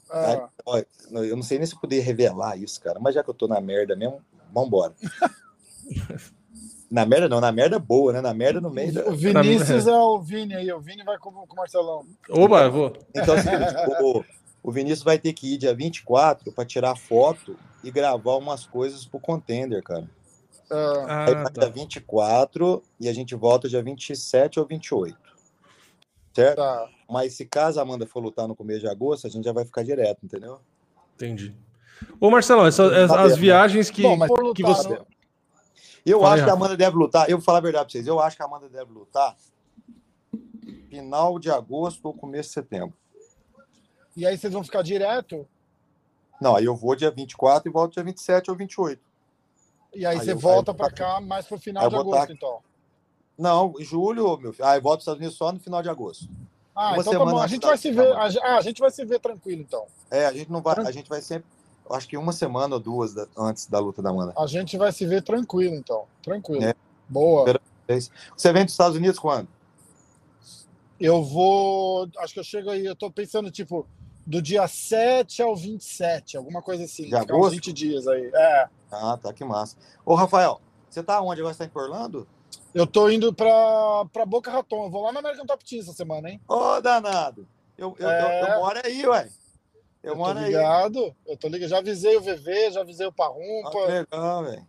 Ah. 0.10 0.50
Aí, 0.74 0.86
eu 1.12 1.36
não 1.36 1.44
sei 1.44 1.58
nem 1.58 1.66
se 1.66 1.74
eu 1.74 1.80
poder 1.80 2.02
revelar 2.02 2.58
isso, 2.58 2.82
cara, 2.82 3.00
mas 3.00 3.16
já 3.16 3.24
que 3.24 3.30
eu 3.30 3.34
tô 3.34 3.48
na 3.48 3.62
merda 3.62 3.96
mesmo, 3.96 4.22
vambora. 4.54 4.94
na 6.92 7.06
merda 7.06 7.30
não, 7.30 7.40
na 7.40 7.52
merda 7.52 7.80
boa, 7.80 8.12
né? 8.12 8.20
Na 8.20 8.34
merda 8.34 8.60
no 8.60 8.70
meio 8.70 8.94
da... 8.94 9.08
O 9.08 9.16
Vinícius 9.16 9.88
é 9.88 9.96
o 9.96 10.20
Vini 10.20 10.56
aí, 10.56 10.72
o 10.74 10.82
Vini 10.82 11.04
vai 11.04 11.18
com, 11.18 11.32
com 11.32 11.54
o 11.54 11.56
Marcelão. 11.56 12.06
Oba, 12.30 12.64
eu 12.64 12.72
vou. 12.72 12.94
Então, 13.16 13.36
assim, 13.36 13.50
o, 14.02 14.24
o 14.62 14.72
Vinícius 14.72 15.04
vai 15.04 15.18
ter 15.18 15.32
que 15.32 15.54
ir 15.54 15.58
dia 15.58 15.74
24 15.74 16.52
para 16.52 16.66
tirar 16.66 16.98
foto 16.98 17.58
e 17.84 17.90
gravar 17.90 18.36
umas 18.36 18.66
coisas 18.66 19.06
pro 19.06 19.20
contender, 19.20 19.82
cara. 19.82 20.08
Ah, 20.70 21.26
aí 21.28 21.34
tá. 21.36 21.62
dia 21.62 21.70
24 21.70 22.84
e 23.00 23.10
a 23.10 23.14
gente 23.14 23.36
volta 23.36 23.68
dia 23.68 23.84
27 23.84 24.60
ou 24.60 24.66
28. 24.66 25.18
Certo? 26.34 26.58
Tá. 26.58 26.90
Mas 27.12 27.34
se 27.34 27.46
caso 27.46 27.78
a 27.78 27.84
Amanda 27.84 28.08
for 28.08 28.24
lutar 28.24 28.48
no 28.48 28.56
começo 28.56 28.80
de 28.80 28.88
agosto, 28.88 29.28
a 29.28 29.30
gente 29.30 29.44
já 29.44 29.52
vai 29.52 29.66
ficar 29.66 29.84
direto, 29.84 30.20
entendeu? 30.24 30.62
Entendi. 31.16 31.54
Ô, 32.22 32.32
Marcelo, 32.32 32.66
essa, 32.66 32.86
as, 33.04 33.12
as 33.12 33.38
viagens 33.38 33.90
que, 33.90 34.02
Bom, 34.02 34.18
que 34.54 34.64
você. 34.64 34.90
né? 34.90 35.02
Eu 36.06 36.22
Fala 36.22 36.34
aí, 36.34 36.40
acho 36.40 36.44
que 36.46 36.50
a. 36.50 36.54
Amanda 36.54 36.78
deve 36.78 36.96
lutar. 36.96 37.30
Eu 37.30 37.38
vou 37.38 37.44
falar 37.46 37.58
a 37.58 37.62
verdade 37.62 37.86
pra 37.86 37.92
vocês. 37.92 38.08
Eu 38.08 38.20
acho 38.20 38.38
que 38.38 38.42
a 38.42 38.46
Amanda 38.46 38.70
deve 38.70 38.92
lutar 38.92 39.36
final 40.90 41.38
de 41.38 41.52
agosto 41.52 42.06
ou 42.06 42.14
começo 42.14 42.50
de 42.50 42.54
setembro. 42.54 42.94
E 44.16 44.26
aí 44.26 44.38
vocês 44.38 44.52
vão 44.54 44.64
ficar 44.64 44.82
direto? 44.82 45.46
Não, 46.42 46.56
aí 46.56 46.66
eu 46.66 46.76
vou 46.76 46.96
dia 46.96 47.12
24 47.12 47.70
e 47.70 47.72
volto 47.72 47.94
dia 47.94 48.04
27 48.04 48.50
ou 48.50 48.58
28. 48.58 49.02
E 49.94 50.06
aí, 50.06 50.18
Aí 50.18 50.26
você 50.26 50.32
eu- 50.32 50.40
volta 50.40 50.72
aí 50.72 50.78
vou 50.78 50.92
cá 50.92 51.20
mais 51.20 51.46
pro 51.46 51.60
final 51.60 51.84
Aí 51.84 51.90
de 51.90 51.96
agosto, 51.98 52.28
tá- 52.28 52.34
então. 52.34 52.60
Não, 53.38 53.74
em 53.78 53.84
julho, 53.84 54.38
meu 54.38 54.54
filho. 54.54 54.66
Ah, 54.66 54.78
eu 54.78 54.82
volto 54.82 54.98
para 54.98 55.00
os 55.00 55.04
Estados 55.04 55.20
Unidos 55.20 55.38
só 55.38 55.52
no 55.52 55.60
final 55.60 55.84
de 55.84 55.90
agosto. 55.90 56.30
Ah, 56.76 56.90
Uma 56.94 57.02
então 57.02 57.04
tá 57.04 57.12
semana 57.12 57.32
bom. 57.32 57.42
A 57.42 57.48
gente 57.48 57.66
vai 57.66 57.78
se 57.78 57.92
ver. 57.92 58.12
A, 58.14 58.24
ah, 58.26 58.58
a 58.58 58.62
gente 58.62 58.80
vai 58.80 58.92
se 58.92 59.06
ver 59.06 59.20
tranquilo, 59.20 59.62
então. 59.62 59.86
É, 60.10 60.26
a 60.26 60.34
gente 60.34 60.52
não 60.52 60.62
vai. 60.62 60.76
A 60.80 60.92
gente 60.92 61.10
vai 61.10 61.22
sempre. 61.22 61.46
Acho 61.90 62.08
que 62.08 62.16
uma 62.16 62.32
semana 62.32 62.76
ou 62.76 62.80
duas 62.80 63.14
da- 63.14 63.28
antes 63.38 63.68
da 63.68 63.78
luta 63.80 64.02
da 64.02 64.10
Amanda. 64.10 64.34
A 64.38 64.48
gente 64.48 64.78
vai 64.78 64.92
se 64.92 65.06
ver 65.06 65.22
tranquilo, 65.22 65.76
então. 65.76 66.06
Tranquilo. 66.24 66.64
É. 66.64 66.74
Boa. 67.10 67.60
Você 68.38 68.54
vem 68.54 68.64
dos 68.64 68.74
Estados 68.74 68.96
Unidos 68.96 69.20
quando? 69.20 69.48
Eu 71.00 71.24
vou. 71.24 72.08
Acho 72.20 72.34
que 72.34 72.40
eu 72.40 72.44
chego 72.44 72.70
aí. 72.70 72.86
Eu 72.86 72.96
tô 72.96 73.12
pensando, 73.12 73.52
tipo, 73.52 73.86
do 74.26 74.42
dia 74.42 74.68
7 74.68 75.42
ao 75.42 75.56
27, 75.56 76.38
alguma 76.38 76.62
coisa 76.62 76.86
assim. 76.86 77.04
De 77.04 77.10
Ficar 77.10 77.24
uns 77.24 77.30
agosto? 77.30 77.56
20 77.56 77.74
dias 77.74 78.08
aí. 78.08 78.32
É. 78.34 78.70
Ah, 78.92 79.18
tá, 79.22 79.34
que 79.34 79.44
massa. 79.44 79.76
Ô, 80.06 80.16
Rafael, 80.16 80.62
você 80.90 81.04
tá 81.04 81.20
onde 81.22 81.42
agora? 81.42 81.54
Você 81.54 81.66
tá 81.68 81.72
em 81.74 81.84
Orlando? 81.84 82.28
Eu 82.74 82.88
tô 82.88 83.10
indo 83.10 83.34
pra, 83.34 84.06
pra 84.14 84.26
Boca 84.26 84.50
Raton. 84.52 84.86
Eu 84.86 84.90
vou 84.90 85.04
lá 85.04 85.12
na 85.12 85.20
American 85.20 85.46
Top 85.46 85.64
Team 85.64 85.82
essa 85.82 85.94
semana, 85.94 86.30
hein? 86.30 86.40
Ô, 86.48 86.80
danado. 86.82 87.48
Eu, 87.78 87.96
eu, 88.00 88.10
É. 88.10 88.42
eu, 88.44 88.48
eu 88.48 88.60
moro 88.60 88.80
aí, 88.84 89.06
ué. 89.08 89.30
Eu, 90.04 90.12
Eu, 90.12 90.14
tô 90.14 90.18
moro 90.20 90.40
aí. 90.40 90.46
ligado. 90.46 91.16
Eu 91.28 91.38
tô 91.38 91.48
ligado. 91.48 91.70
Já 91.70 91.78
avisei 91.80 92.16
o 92.18 92.22
VV, 92.22 92.72
já 92.72 92.82
avisei 92.82 93.06
o 93.06 93.10
Ah, 93.10 93.14
Parrumpa. 93.14 93.86
legal, 93.86 94.44
velho. 94.44 94.68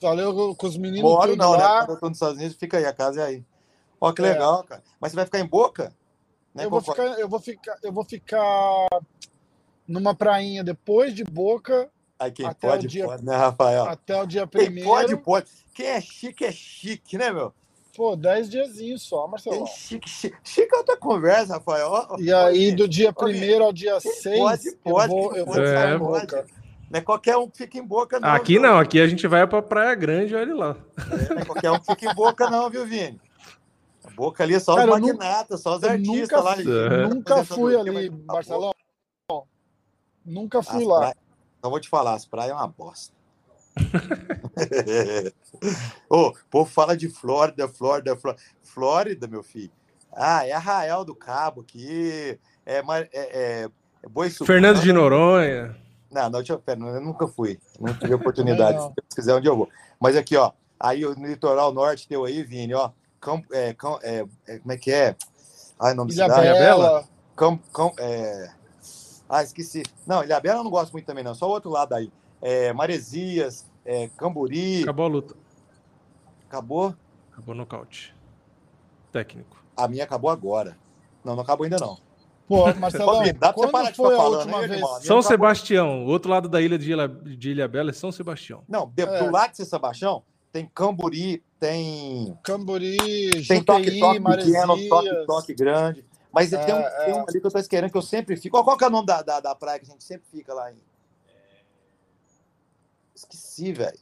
Falei 0.00 0.24
com- 0.56 0.66
os 0.66 0.76
meninos 0.76 1.10
Moro 1.10 1.36
não, 1.36 1.52
né? 1.52 1.58
lá. 1.58 1.80
Quando 1.86 1.90
eu 1.96 2.00
tô 2.00 2.08
nos 2.08 2.16
Estados 2.16 2.36
Unidos, 2.38 2.56
fica 2.56 2.78
aí, 2.78 2.84
a 2.86 2.92
casa 2.92 3.20
é 3.20 3.24
aí. 3.26 3.44
Ó, 4.00 4.12
que 4.12 4.20
É. 4.22 4.24
legal, 4.32 4.64
cara. 4.64 4.82
Mas 5.00 5.12
você 5.12 5.16
vai 5.16 5.24
ficar 5.26 5.38
em 5.38 5.46
Boca? 5.46 5.94
Né, 6.54 6.64
Eu 6.64 6.70
vou, 6.70 6.80
ficar, 6.80 7.04
eu, 7.20 7.28
vou 7.28 7.38
ficar, 7.40 7.78
eu 7.82 7.92
vou 7.92 8.04
ficar 8.04 8.88
numa 9.86 10.14
prainha 10.14 10.64
depois 10.64 11.14
de 11.14 11.22
Boca 11.24 11.88
Aí 12.22 12.30
quem 12.30 12.46
até 12.46 12.66
o 12.66 12.70
pode, 12.70 12.86
dia- 12.86 13.04
pode, 13.04 13.24
né, 13.24 13.36
Rafael? 13.36 13.84
até 13.86 14.22
o 14.22 14.26
dia 14.26 14.46
Quem 14.46 14.64
primeiro. 14.66 14.88
pode, 14.88 15.16
pode. 15.16 15.46
Quem 15.74 15.86
é 15.86 16.00
chique, 16.00 16.44
é 16.44 16.52
chique, 16.52 17.18
né, 17.18 17.30
meu? 17.32 17.52
Pô, 17.96 18.14
10 18.16 18.48
diazinhos 18.48 19.02
só, 19.02 19.22
Quem 19.22 19.30
Marcelão. 19.32 19.66
chique, 19.66 20.08
chique. 20.08 20.36
Chique 20.44 20.74
é 20.74 20.78
outra 20.78 20.96
conversa, 20.96 21.54
Rafael. 21.54 22.16
E 22.18 22.32
aí, 22.32 22.72
do 22.72 22.86
dia 22.88 23.12
primeiro 23.12 23.64
ao 23.64 23.72
dia 23.72 23.98
quem 24.00 24.12
6, 24.12 24.38
pode, 24.38 24.68
eu 24.68 24.74
pode, 24.82 25.08
vou, 25.08 25.28
quem 25.30 25.38
eu 25.40 25.44
vou 25.46 25.54
pode, 25.54 25.66
é, 25.66 25.94
em 25.94 25.98
pode. 25.98 26.20
Boca. 26.26 26.46
Não 26.90 26.98
é 26.98 27.00
qualquer 27.02 27.36
um 27.38 27.48
que 27.48 27.58
fica 27.58 27.78
em 27.78 27.82
Boca, 27.86 28.20
não. 28.20 28.28
Aqui 28.30 28.52
viu? 28.54 28.62
não, 28.62 28.78
aqui 28.78 29.00
a 29.00 29.06
gente 29.06 29.26
vai 29.26 29.46
pra 29.46 29.60
Praia 29.62 29.94
Grande 29.94 30.34
olha 30.34 30.54
lá. 30.54 30.76
É, 31.30 31.34
não 31.34 31.42
é 31.42 31.44
qualquer 31.44 31.70
um 31.70 31.78
que 31.80 31.86
fica 31.86 32.10
em 32.10 32.14
Boca, 32.14 32.48
não, 32.50 32.70
viu, 32.70 32.86
Vini? 32.86 33.20
A 34.04 34.10
Boca 34.10 34.42
ali 34.42 34.54
é 34.54 34.60
só 34.60 34.74
Cara, 34.76 34.94
os 34.94 35.00
magnatas, 35.00 35.60
só 35.60 35.76
os 35.76 35.84
artistas 35.84 36.18
nunca 36.30 36.40
lá. 36.40 36.54
É. 36.60 37.08
Nunca 37.08 37.44
fui 37.44 37.76
ali, 37.76 38.10
Marcelão. 38.26 38.72
Nunca 40.24 40.62
fui 40.62 40.82
As 40.82 40.86
lá. 40.88 40.98
praias- 40.98 41.16
Então 41.62 41.70
vou 41.70 41.78
te 41.78 41.88
falar, 41.88 42.14
as 42.14 42.26
praias 42.26 42.50
é 42.50 42.54
uma 42.54 42.66
bosta. 42.66 43.14
Ô, 46.10 46.30
o 46.30 46.34
povo 46.50 46.68
fala 46.68 46.96
de 46.96 47.08
Flórida, 47.08 47.68
Flórida, 47.68 48.16
Flórida. 48.16 48.42
Flórida, 48.64 49.28
meu 49.28 49.44
filho. 49.44 49.70
Ah, 50.12 50.44
é 50.44 50.50
Arraial 50.50 51.04
do 51.04 51.14
Cabo 51.14 51.60
aqui. 51.60 52.36
É, 52.66 52.78
é, 52.78 53.08
é, 53.12 53.68
é 54.02 54.08
Boi. 54.10 54.28
Fernando 54.28 54.80
de 54.80 54.92
Noronha. 54.92 55.76
Não, 56.10 56.30
não, 56.30 56.42
eu, 56.42 56.58
pera, 56.58 56.80
eu 56.80 57.00
nunca 57.00 57.28
fui. 57.28 57.60
Não 57.78 57.94
tive 57.94 58.14
oportunidade. 58.14 58.78
Não. 58.78 58.88
Se 58.88 58.94
Deus 58.96 59.14
quiser, 59.14 59.34
onde 59.34 59.46
eu 59.46 59.56
vou. 59.56 59.68
Mas 60.00 60.16
aqui, 60.16 60.36
ó. 60.36 60.50
Aí 60.80 61.02
no 61.02 61.28
litoral 61.28 61.72
norte 61.72 62.08
teu 62.08 62.24
aí, 62.24 62.42
Vini, 62.42 62.74
ó. 62.74 62.90
Campo, 63.20 63.46
é, 63.54 63.72
cam- 63.72 64.00
é, 64.02 64.26
é, 64.48 64.58
como 64.58 64.72
é 64.72 64.76
que 64.76 64.90
é? 64.90 65.14
Ai, 65.78 65.94
nome 65.94 66.12
da 66.12 66.26
Ilha 66.26 66.34
cidade. 66.34 66.58
Bela. 66.58 67.04
Cam, 67.36 67.56
cam, 67.72 67.92
é... 68.00 68.50
Ah, 69.32 69.42
esqueci. 69.42 69.82
Não, 70.06 70.22
Ilhabela 70.22 70.60
eu 70.60 70.64
não 70.64 70.70
gosto 70.70 70.92
muito 70.92 71.06
também, 71.06 71.24
não. 71.24 71.34
Só 71.34 71.46
o 71.46 71.52
outro 71.52 71.70
lado 71.70 71.94
aí. 71.94 72.12
É, 72.42 72.70
Maresias, 72.74 73.64
é, 73.82 74.10
Camburi. 74.18 74.82
Acabou 74.82 75.06
a 75.06 75.08
luta. 75.08 75.34
Acabou? 76.46 76.94
Acabou 77.32 77.54
o 77.54 77.58
nocaute. 77.58 78.14
Técnico. 79.10 79.64
A 79.74 79.88
minha 79.88 80.04
acabou 80.04 80.30
agora. 80.30 80.76
Não, 81.24 81.34
não 81.34 81.42
acabou 81.42 81.64
ainda 81.64 81.78
não. 81.78 81.96
Pô, 82.46 82.66
Vini, 82.66 83.32
dá 83.32 83.54
pra 83.54 83.62
você 83.64 83.72
parar 83.72 83.84
quando 83.84 83.86
de 83.86 83.92
ficar 83.96 84.08
a 84.12 84.16
falando, 84.16 84.38
última 84.40 84.62
hein, 84.62 84.68
vez? 84.68 84.80
São 84.80 84.96
acabou. 84.98 85.22
Sebastião. 85.22 86.04
O 86.04 86.08
outro 86.08 86.30
lado 86.30 86.46
da 86.50 86.60
ilha 86.60 86.78
de 86.78 86.92
Ilha, 86.92 87.08
de 87.08 87.50
Ilha 87.52 87.66
Bela 87.66 87.88
é 87.88 87.92
São 87.94 88.12
Sebastião. 88.12 88.62
Não, 88.68 88.86
de, 88.94 89.02
É. 89.02 89.24
do 89.24 89.30
lado 89.30 89.52
de 89.52 89.56
São 89.56 89.64
Sebastião 89.66 90.22
tem 90.52 90.70
Camburi, 90.74 91.42
tem 91.58 92.36
Camburi, 92.42 92.98
tem 93.48 93.62
toque-toque 93.64 94.20
pequeno, 94.20 94.20
Maresias. 94.20 94.88
toque-toque 94.88 95.54
grande. 95.54 96.04
Mas 96.32 96.52
É, 96.52 96.64
tem, 96.64 96.74
um, 96.74 96.78
é. 96.78 97.04
tem 97.04 97.14
um 97.14 97.20
ali 97.28 97.40
que 97.40 97.46
eu 97.46 97.50
tô 97.50 97.58
esquecendo 97.58 97.90
que 97.90 97.96
eu 97.98 98.02
sempre 98.02 98.36
fico. 98.36 98.56
Qual, 98.56 98.64
qual 98.64 98.76
que 98.78 98.84
é 98.84 98.86
o 98.86 98.90
nome 98.90 99.06
da, 99.06 99.20
da, 99.22 99.40
da 99.40 99.54
praia 99.54 99.78
que 99.78 99.84
a 99.86 99.88
gente 99.90 100.02
sempre 100.04 100.26
fica 100.30 100.54
lá 100.54 100.72
em. 100.72 100.80
Esqueci, 103.14 103.72
velho. 103.72 103.98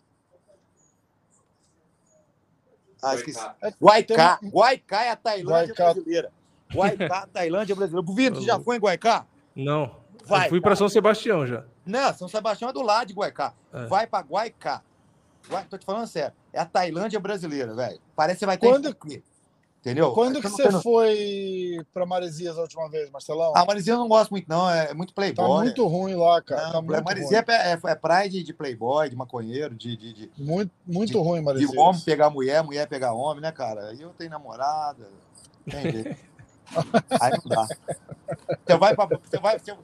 Ah, 3.02 3.15
esqueci. 3.15 3.40
É, 3.62 3.70
Guaicá. 3.81 4.36
tem- 4.36 4.51
Guaicá 4.51 5.05
é 5.05 5.11
a 5.11 5.16
Tailândia 5.16 5.74
Guaicá. 5.74 5.85
brasileira. 5.85 6.32
Guaicá, 6.73 7.27
Tailândia 7.32 7.74
brasileira. 7.74 8.12
Vitor, 8.15 8.40
você 8.40 8.47
já 8.47 8.61
foi 8.61 8.77
em 8.77 8.81
Guaicá? 8.81 9.27
Não. 9.57 9.98
Vai, 10.27 10.47
eu 10.47 10.51
fui 10.51 10.61
pra 10.61 10.77
São 10.77 10.89
Sebastião 10.89 11.47
já. 11.47 11.65
Não, 11.85 12.12
São 12.15 12.28
Sebastião 12.28 12.69
é 12.70 12.73
do 12.73 12.82
lado 12.82 13.09
de 13.09 13.15
Guaicá. 13.15 13.55
É. 13.73 13.86
Vai 13.86 14.07
pra 14.07 14.20
Guaicá. 14.20 14.82
Guai... 15.48 15.65
Tô 15.65 15.78
te 15.78 15.85
falando 15.86 16.07
sério. 16.07 16.35
É 16.52 16.61
a 16.61 16.66
Tailândia 16.66 17.19
brasileira, 17.19 17.74
velho. 17.74 17.98
Parece 18.15 18.36
que 18.36 18.40
você 18.40 18.47
vai 18.47 18.59
ter 18.59 18.69
Quando- 18.69 18.89
aqui. 18.89 19.24
Entendeu? 19.81 20.12
Quando 20.12 20.43
que 20.43 20.48
não 20.48 20.57
você 20.57 20.70
foi 20.82 21.78
pra 21.94 22.05
Maresias 22.05 22.59
a 22.59 22.61
última 22.61 22.86
vez, 22.90 23.11
Marcelão? 23.11 23.55
Ah, 23.57 23.65
Marizia 23.65 23.94
eu 23.94 23.98
não 23.98 24.09
gosto 24.09 24.31
muito, 24.31 24.47
não. 24.47 24.69
É 24.70 24.93
muito 24.93 25.09
tá 25.09 25.15
playboy. 25.15 25.62
muito 25.65 25.86
ruim 25.86 26.15
lá, 26.16 26.43
cara. 26.43 26.65
Não, 26.65 26.73
tá 26.73 26.82
muito 26.82 27.05
ruim. 27.24 27.35
é, 27.35 27.73
é- 27.73 27.81
é 27.82 27.94
praia 27.94 28.28
de, 28.28 28.43
de 28.43 28.52
playboy, 28.52 29.09
de 29.09 29.16
maconheiro, 29.16 29.74
de, 29.74 29.97
de, 29.97 30.12
de, 30.12 30.31
Muito, 30.36 30.70
muito 30.86 31.12
de- 31.12 31.19
ruim, 31.19 31.39
de 31.39 31.44
Maresias. 31.47 31.77
homem 31.78 32.01
pegar 32.02 32.28
mulher, 32.28 32.62
mulher 32.62 32.86
pegar 32.89 33.15
homem, 33.15 33.40
né, 33.40 33.51
cara? 33.51 33.89
Aí 33.89 34.02
eu 34.02 34.11
tenho 34.11 34.31
namorada. 34.31 35.09
Tem 35.70 35.90
jeito. 35.90 36.16
Aí 37.19 37.31
não 37.32 37.48
dá. 37.48 37.66
Você 38.66 38.77
vai 38.77 38.94
pra. 38.94 39.07
Você 39.07 39.39
vai, 39.39 39.59
você, 39.59 39.74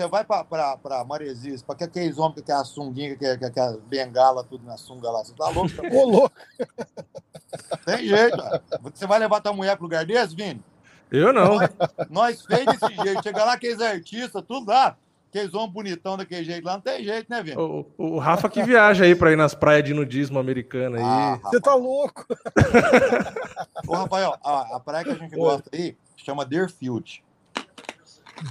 você 0.00 0.08
vai 0.08 0.24
pra, 0.24 0.42
pra, 0.44 0.76
pra 0.78 1.04
Maresias, 1.04 1.62
pra 1.62 1.74
que 1.74 1.84
aqueles 1.84 2.16
homens 2.18 2.36
que 2.36 2.42
quer 2.42 2.54
a 2.54 2.64
sunguinha, 2.64 3.16
que 3.16 3.36
quer 3.36 3.50
que 3.52 3.60
a 3.60 3.76
bengala, 3.86 4.42
tudo 4.42 4.64
na 4.64 4.78
sunga 4.78 5.10
lá. 5.10 5.22
Você 5.22 5.34
tá 5.34 5.48
louco? 5.50 5.70
Ô, 5.92 6.10
louco. 6.10 6.36
Tem 7.84 8.06
jeito, 8.06 8.36
cara. 8.36 8.62
Você 8.94 9.06
vai 9.06 9.18
levar 9.18 9.40
tua 9.42 9.52
mulher 9.52 9.76
pro 9.76 9.84
lugar 9.84 10.06
desse, 10.06 10.34
Vini? 10.34 10.62
Eu 11.10 11.32
não. 11.32 11.58
Nós 12.08 12.42
fez 12.46 12.64
desse 12.64 12.94
jeito. 13.02 13.22
Chega 13.22 13.44
lá, 13.44 13.52
aqueles 13.54 13.80
artistas, 13.80 14.42
tudo 14.46 14.70
lá. 14.70 14.96
Aqueles 15.28 15.52
homens 15.54 15.72
bonitão 15.72 16.16
daquele 16.16 16.44
jeito 16.44 16.64
lá, 16.64 16.72
não 16.72 16.80
tem 16.80 17.04
jeito, 17.04 17.26
né, 17.28 17.42
Vini? 17.42 17.56
O, 17.56 17.86
o 17.98 18.18
Rafa 18.18 18.48
que 18.48 18.62
viaja 18.62 19.04
aí 19.04 19.14
pra 19.14 19.30
ir 19.30 19.36
nas 19.36 19.54
praias 19.54 19.84
de 19.84 19.92
nudismo 19.94 20.38
americana 20.38 20.96
aí. 20.96 21.02
Ah, 21.04 21.38
Você 21.44 21.60
tá 21.60 21.74
louco. 21.74 22.24
Ô, 23.86 23.94
Rafael, 23.94 24.34
a, 24.42 24.76
a 24.76 24.80
praia 24.80 25.04
que 25.04 25.10
a 25.10 25.14
gente 25.14 25.36
gosta 25.36 25.68
aí 25.72 25.96
chama 26.16 26.44
Deerfield. 26.44 27.22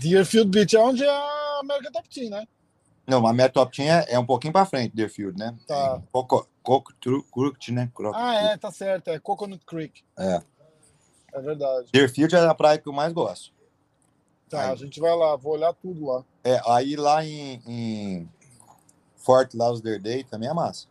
Deerfield 0.01 0.49
Beach 0.49 0.75
é 0.75 0.79
onde 0.79 1.03
é 1.03 1.09
a 1.09 1.59
American 1.61 1.91
Top 1.91 2.09
Team, 2.09 2.29
né? 2.29 2.47
Não, 3.07 3.25
a 3.25 3.33
minha 3.33 3.49
top 3.49 3.75
10 3.75 3.89
é, 4.07 4.13
é 4.13 4.19
um 4.19 4.25
pouquinho 4.25 4.53
pra 4.53 4.65
frente, 4.67 4.95
Deerfield, 4.95 5.35
né? 5.37 5.57
Tá. 5.65 5.99
Coco, 6.11 6.47
Coco, 6.61 6.93
Tru- 7.01 7.23
Crooked, 7.23 7.71
né? 7.73 7.89
Croc- 7.93 8.15
Ah, 8.15 8.35
é, 8.35 8.57
tá 8.57 8.69
certo. 8.71 9.07
É 9.09 9.17
Coconut 9.19 9.65
Creek. 9.65 10.03
É. 10.17 10.41
É 11.33 11.41
verdade. 11.41 11.89
Deerfield 11.91 12.35
é 12.35 12.39
a 12.39 12.53
praia 12.53 12.77
que 12.77 12.87
eu 12.87 12.93
mais 12.93 13.11
gosto. 13.11 13.51
Tá, 14.47 14.61
Aí. 14.67 14.71
a 14.73 14.75
gente 14.75 14.99
vai 14.99 15.15
lá, 15.15 15.35
vou 15.35 15.53
olhar 15.53 15.73
tudo 15.73 16.05
lá. 16.05 16.23
É, 16.43 16.61
aí 16.67 16.95
lá 16.95 17.25
em, 17.25 17.61
em 17.67 18.29
Fort 19.15 19.53
Lauderdale 19.55 20.23
também 20.23 20.49
é 20.49 20.53
massa. 20.53 20.87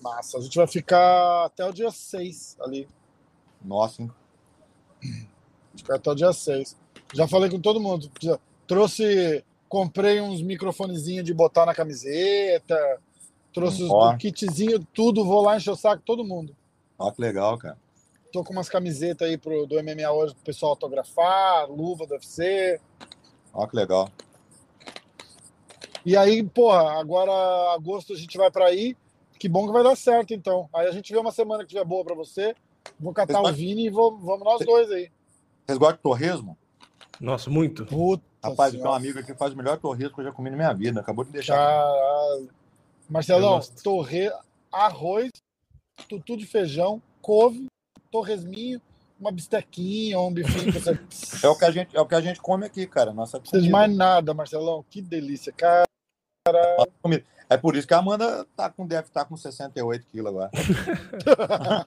Massa. 0.00 0.38
A 0.38 0.40
gente 0.40 0.56
vai 0.56 0.66
ficar 0.66 1.44
até 1.46 1.64
o 1.64 1.72
dia 1.72 1.90
6 1.92 2.56
ali. 2.60 2.88
Nossa, 3.62 4.02
hein? 4.02 4.10
Ficar 5.76 5.96
até 5.96 6.10
o 6.10 6.14
dia 6.16 6.32
6. 6.32 6.76
Já 7.12 7.28
falei 7.28 7.50
com 7.50 7.60
todo 7.60 7.80
mundo. 7.80 8.10
Trouxe. 8.66 9.44
Comprei 9.68 10.20
uns 10.20 10.40
microfonezinhos 10.40 11.24
de 11.24 11.34
botar 11.34 11.66
na 11.66 11.74
camiseta. 11.74 12.78
Trouxe 13.52 13.84
Ó. 13.84 14.12
o 14.12 14.16
kitzinho, 14.16 14.84
tudo. 14.92 15.24
Vou 15.24 15.42
lá 15.42 15.56
encher 15.56 15.70
o 15.70 15.76
saco 15.76 16.02
todo 16.04 16.24
mundo. 16.24 16.54
Ó, 16.98 17.10
que 17.10 17.20
legal, 17.20 17.58
cara. 17.58 17.76
Tô 18.32 18.42
com 18.42 18.52
umas 18.52 18.68
camisetas 18.68 19.28
aí 19.28 19.38
pro, 19.38 19.66
do 19.66 19.76
MMA 19.76 20.10
hoje 20.10 20.34
pro 20.34 20.44
pessoal 20.44 20.70
autografar, 20.70 21.70
luva 21.70 22.06
do 22.06 22.14
UFC. 22.14 22.80
Ó, 23.52 23.66
que 23.66 23.76
legal. 23.76 24.10
E 26.04 26.16
aí, 26.16 26.42
porra, 26.42 26.98
agora 26.98 27.32
agosto 27.74 28.12
a 28.12 28.16
gente 28.16 28.36
vai 28.36 28.50
pra 28.50 28.66
aí. 28.66 28.96
Que 29.38 29.48
bom 29.48 29.66
que 29.66 29.72
vai 29.72 29.82
dar 29.82 29.96
certo, 29.96 30.34
então. 30.34 30.68
Aí 30.74 30.86
a 30.86 30.90
gente 30.90 31.12
vê 31.12 31.18
uma 31.18 31.30
semana 31.30 31.62
que 31.62 31.70
tiver 31.70 31.84
boa 31.84 32.04
pra 32.04 32.14
você. 32.14 32.54
Vou 32.98 33.12
catar 33.12 33.40
Mas 33.42 33.52
o 33.52 33.54
Vini 33.54 33.86
e 33.86 33.90
vou, 33.90 34.18
vamos 34.18 34.44
nós 34.44 34.64
dois 34.64 34.90
aí. 34.90 35.10
Vocês 35.66 35.78
gostam 35.78 35.96
de 35.96 36.02
torresmo? 36.02 36.58
Nossa, 37.20 37.50
muito. 37.50 37.86
Puta, 37.86 38.22
Rapaz, 38.42 38.72
tem 38.72 38.82
um 38.82 38.92
amigo 38.92 39.18
aqui 39.18 39.32
que 39.32 39.38
faz 39.38 39.52
o 39.52 39.56
melhor 39.56 39.78
torresmo 39.78 40.14
que 40.14 40.20
eu 40.20 40.24
já 40.24 40.32
comi 40.32 40.50
na 40.50 40.56
minha 40.56 40.72
vida. 40.72 41.00
Acabou 41.00 41.24
de 41.24 41.30
deixar. 41.30 41.56
Caralho. 41.56 42.50
Marcelão, 43.08 43.60
torre, 43.82 44.30
arroz, 44.72 45.30
tutu 46.08 46.36
de 46.36 46.46
feijão, 46.46 47.00
couve, 47.20 47.66
torresminho, 48.10 48.80
uma 49.20 49.30
bistequinha, 49.30 50.18
um 50.18 50.32
bifinho. 50.32 50.72
é, 51.42 51.48
o 51.48 51.56
que 51.56 51.64
a 51.64 51.70
gente, 51.70 51.96
é 51.96 52.00
o 52.00 52.06
que 52.06 52.14
a 52.14 52.20
gente 52.20 52.40
come 52.40 52.66
aqui, 52.66 52.86
cara. 52.86 53.12
Nossa 53.12 53.36
Não 53.36 53.42
precisa 53.42 53.62
de 53.62 53.70
mais 53.70 53.94
nada, 53.94 54.32
Marcelão. 54.34 54.84
Que 54.88 55.00
delícia, 55.00 55.52
cara. 55.52 55.84
É 57.48 57.56
por 57.56 57.76
isso 57.76 57.86
que 57.86 57.94
a 57.94 57.98
Amanda 57.98 58.46
tá 58.56 58.70
com, 58.70 58.86
deve 58.86 59.08
estar 59.08 59.24
tá 59.24 59.28
com 59.28 59.36
68 59.36 60.06
quilos 60.06 60.28
agora. 60.28 60.50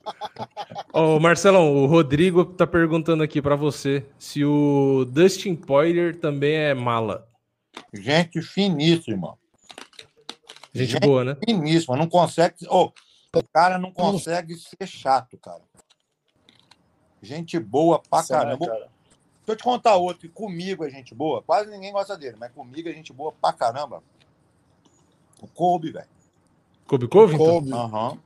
Ô, 0.94 1.20
Marcelão, 1.20 1.76
o 1.76 1.88
Rodrigo 1.88 2.46
tá 2.46 2.68
perguntando 2.68 3.24
aqui 3.24 3.42
para 3.42 3.56
você 3.56 4.06
se 4.20 4.46
o 4.46 5.06
Dustin 5.06 5.56
Poirier 5.56 6.20
também 6.20 6.56
é 6.56 6.74
mala. 6.74 7.28
Gente 7.94 8.42
finíssima. 8.42 9.38
Gente, 10.74 10.92
Gente 10.92 11.02
boa, 11.02 11.24
né? 11.24 11.38
Finíssima. 11.44 11.98
Não 11.98 12.08
consegue. 12.08 12.56
Oh, 12.70 12.92
o 13.36 13.44
cara 13.52 13.78
não 13.78 13.92
consegue 13.92 14.56
ser 14.56 14.88
chato, 14.88 15.38
cara. 15.38 15.62
Gente 17.22 17.60
boa 17.60 18.00
pra 18.00 18.24
caramba. 18.24 18.68
Cara. 18.68 18.80
Deixa 18.80 18.92
eu 19.48 19.56
te 19.56 19.64
contar 19.64 19.96
outro. 19.96 20.30
Comigo 20.30 20.86
é 20.86 20.90
gente 20.90 21.16
boa. 21.16 21.42
Quase 21.42 21.70
ninguém 21.70 21.92
gosta 21.92 22.18
dele, 22.18 22.38
mas 22.40 22.52
comigo 22.52 22.90
é 22.90 22.94
gente 22.94 23.12
boa 23.12 23.32
pra 23.32 23.54
caramba. 23.54 24.04
O 25.42 25.48
Kobe, 25.48 25.92
velho. 25.92 26.08
Kobe 26.88 27.08
Kobe? 27.08 27.38
Kobe. 27.38 27.74
Aham. 27.74 28.18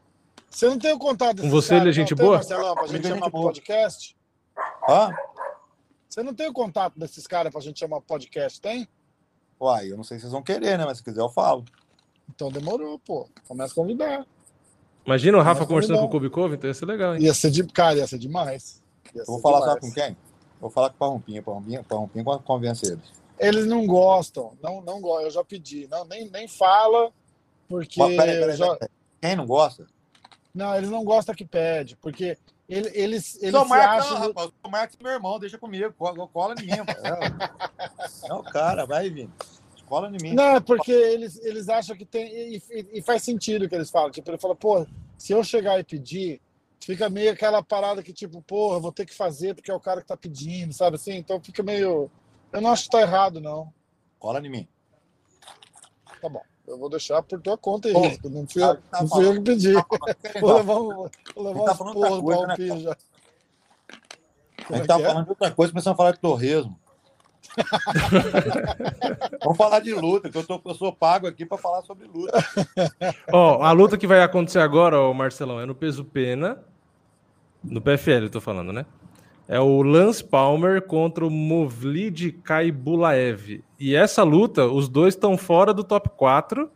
Você 0.49 0.67
não 0.67 0.77
tem 0.77 0.93
o 0.93 0.99
contato 0.99 1.41
Com 1.41 1.49
você 1.49 1.69
cara, 1.69 1.81
ele 1.81 1.89
é 1.89 1.93
gente 1.93 2.13
boa? 2.13 2.35
Marcelão, 2.35 2.75
pra 2.75 2.87
gente 2.87 3.07
chamar 3.07 3.31
pro 3.31 3.41
podcast? 3.41 4.17
Hã? 4.87 5.09
Você 6.09 6.21
não 6.21 6.33
tem 6.33 6.49
o 6.49 6.53
contato 6.53 6.99
desses 6.99 7.25
caras 7.25 7.51
pra 7.51 7.61
gente 7.61 7.79
chamar 7.79 8.01
podcast, 8.01 8.59
tem? 8.59 8.87
Uai, 9.59 9.91
eu 9.91 9.95
não 9.95 10.03
sei 10.03 10.17
se 10.17 10.23
vocês 10.23 10.33
vão 10.33 10.43
querer, 10.43 10.77
né? 10.77 10.85
Mas 10.85 10.97
se 10.97 11.03
quiser 11.03 11.21
eu 11.21 11.29
falo. 11.29 11.63
Então 12.29 12.51
demorou, 12.51 12.99
pô. 12.99 13.29
Começa 13.47 13.71
a 13.71 13.75
convidar. 13.75 14.25
Imagina 15.05 15.37
o 15.37 15.41
Rafa 15.41 15.65
conversando 15.65 15.99
com 15.99 16.05
o 16.05 16.09
Kobe 16.09 16.29
Kobe, 16.29 16.55
então 16.55 16.69
ia 16.69 16.73
ser 16.73 16.85
legal, 16.85 17.15
hein? 17.15 17.23
Ia 17.23 17.33
ser 17.33 17.49
de 17.49 17.63
cara, 17.63 17.97
ia 17.97 18.07
ser 18.07 18.19
demais. 18.19 18.81
Ia 19.15 19.21
eu 19.21 19.25
vou 19.25 19.39
falar 19.39 19.59
demais. 19.59 19.73
só 19.73 19.79
com 19.79 19.93
quem? 19.93 20.17
Vou 20.59 20.69
falar 20.69 20.89
com 20.89 20.95
o 20.95 20.99
Parrumpinha, 20.99 21.41
Parrumpinha, 21.41 21.83
Parrumpinha 21.83 22.25
convence 22.39 22.85
eles. 22.85 23.20
Eles 23.41 23.65
não 23.65 23.85
gostam, 23.85 24.57
não, 24.61 24.81
não 24.81 25.01
gostam. 25.01 25.25
Eu 25.25 25.31
já 25.31 25.43
pedi, 25.43 25.87
não, 25.87 26.05
nem, 26.05 26.29
nem 26.29 26.47
fala, 26.47 27.11
porque. 27.67 27.99
Mas, 27.99 28.15
peraí, 28.15 28.39
peraí, 28.39 28.57
já... 28.57 28.77
Quem 29.21 29.35
não 29.35 29.45
gosta? 29.45 29.87
Não, 30.53 30.75
eles 30.75 30.89
não 30.89 31.03
gostam 31.03 31.33
que 31.33 31.45
pede, 31.45 31.95
porque 31.95 32.37
ele, 32.71 32.89
eles, 32.93 33.41
eles 33.41 33.51
Sou 33.51 33.65
Marcos, 33.65 34.05
acham... 34.05 34.19
não, 34.19 34.27
rapaz. 34.27 34.51
Sou 34.61 34.71
Marcos, 34.71 34.97
meu 35.01 35.11
irmão, 35.11 35.39
deixa 35.39 35.57
comigo, 35.57 35.93
cola, 35.97 36.27
cola 36.27 36.55
em 36.57 36.65
mim. 36.65 36.71
não, 38.29 38.43
cara, 38.43 38.85
vai, 38.85 39.09
Vini. 39.09 39.29
Cola 39.87 40.07
em 40.07 40.23
mim. 40.23 40.33
Não, 40.33 40.61
porque 40.61 40.91
eles, 40.91 41.37
eles 41.43 41.67
acham 41.67 41.97
que 41.97 42.05
tem. 42.05 42.31
E, 42.33 42.63
e, 42.71 42.87
e, 42.93 43.01
faz 43.01 43.23
sentido 43.23 43.65
o 43.65 43.69
que 43.69 43.75
eles 43.75 43.89
falam. 43.89 44.09
Tipo, 44.09 44.31
ele 44.31 44.37
fala, 44.37 44.55
pô, 44.55 44.87
se 45.17 45.33
eu 45.33 45.43
chegar 45.43 45.79
e 45.79 45.83
pedir, 45.83 46.41
fica 46.79 47.09
meio 47.09 47.33
aquela 47.33 47.61
parada 47.61 48.01
que, 48.01 48.13
tipo, 48.13 48.41
porra, 48.41 48.79
vou 48.79 48.93
ter 48.93 49.05
que 49.05 49.13
fazer 49.13 49.53
porque 49.53 49.69
é 49.69 49.73
o 49.73 49.79
cara 49.79 49.99
que 49.99 50.07
tá 50.07 50.15
pedindo, 50.15 50.73
sabe 50.73 50.95
assim? 50.95 51.15
Então 51.15 51.41
fica 51.41 51.61
meio. 51.61 52.09
Eu 52.51 52.61
não 52.61 52.71
acho 52.71 52.83
que 52.83 52.89
tá 52.89 53.01
errado, 53.01 53.39
não. 53.39 53.73
Cola 54.19 54.39
em 54.39 54.49
mim. 54.49 54.67
Tá 56.21 56.29
bom. 56.29 56.41
Eu 56.67 56.77
vou 56.77 56.89
deixar 56.89 57.21
por 57.23 57.41
tua 57.41 57.57
conta 57.57 57.87
aí. 57.87 57.93
Pô, 57.93 58.29
não 58.29 58.47
fui, 58.47 58.61
tá, 58.61 58.75
tá 58.75 59.01
não 59.01 59.09
fui 59.09 59.25
eu 59.25 59.33
que 59.33 59.41
pedi. 59.41 59.73
Tá 59.73 59.85
vou 60.39 60.53
levar, 60.53 60.73
vou 60.73 61.11
levar 61.37 61.65
tá 61.65 61.75
porra 61.75 62.21
do 62.21 62.47
né, 62.47 62.79
já. 62.79 62.97
A 64.69 64.77
gente 64.77 64.87
tá 64.87 64.99
é, 64.99 65.01
é 65.01 65.05
falando 65.05 65.23
de 65.25 65.29
outra 65.31 65.51
coisa, 65.51 65.73
começamos 65.73 65.95
a 65.95 65.97
falar 65.97 66.11
de 66.11 66.19
torresmo. 66.19 66.79
Vamos 69.43 69.57
falar 69.57 69.79
de 69.79 69.93
luta, 69.93 70.29
que 70.29 70.37
eu, 70.37 70.45
tô, 70.45 70.61
eu 70.63 70.75
sou 70.75 70.93
pago 70.93 71.27
aqui 71.27 71.45
para 71.45 71.57
falar 71.57 71.81
sobre 71.81 72.07
luta. 72.07 72.37
Ó, 73.33 73.57
oh, 73.57 73.63
a 73.63 73.71
luta 73.71 73.97
que 73.97 74.07
vai 74.07 74.21
acontecer 74.21 74.59
agora, 74.59 74.99
ó, 74.99 75.13
Marcelão, 75.13 75.59
é 75.59 75.65
no 75.65 75.75
peso 75.75 76.05
pena. 76.05 76.63
No 77.63 77.81
PFL, 77.81 78.23
eu 78.23 78.29
tô 78.29 78.39
falando, 78.39 78.71
né? 78.71 78.85
É 79.51 79.59
o 79.59 79.83
Lance 79.83 80.23
Palmer 80.23 80.81
contra 80.81 81.27
o 81.27 81.29
Movlid 81.29 82.31
Kaibulaev. 82.41 83.61
E 83.77 83.93
essa 83.93 84.23
luta, 84.23 84.65
os 84.65 84.87
dois 84.87 85.13
estão 85.13 85.37
fora 85.37 85.73
do 85.73 85.83
top 85.83 86.09
4. 86.15 86.71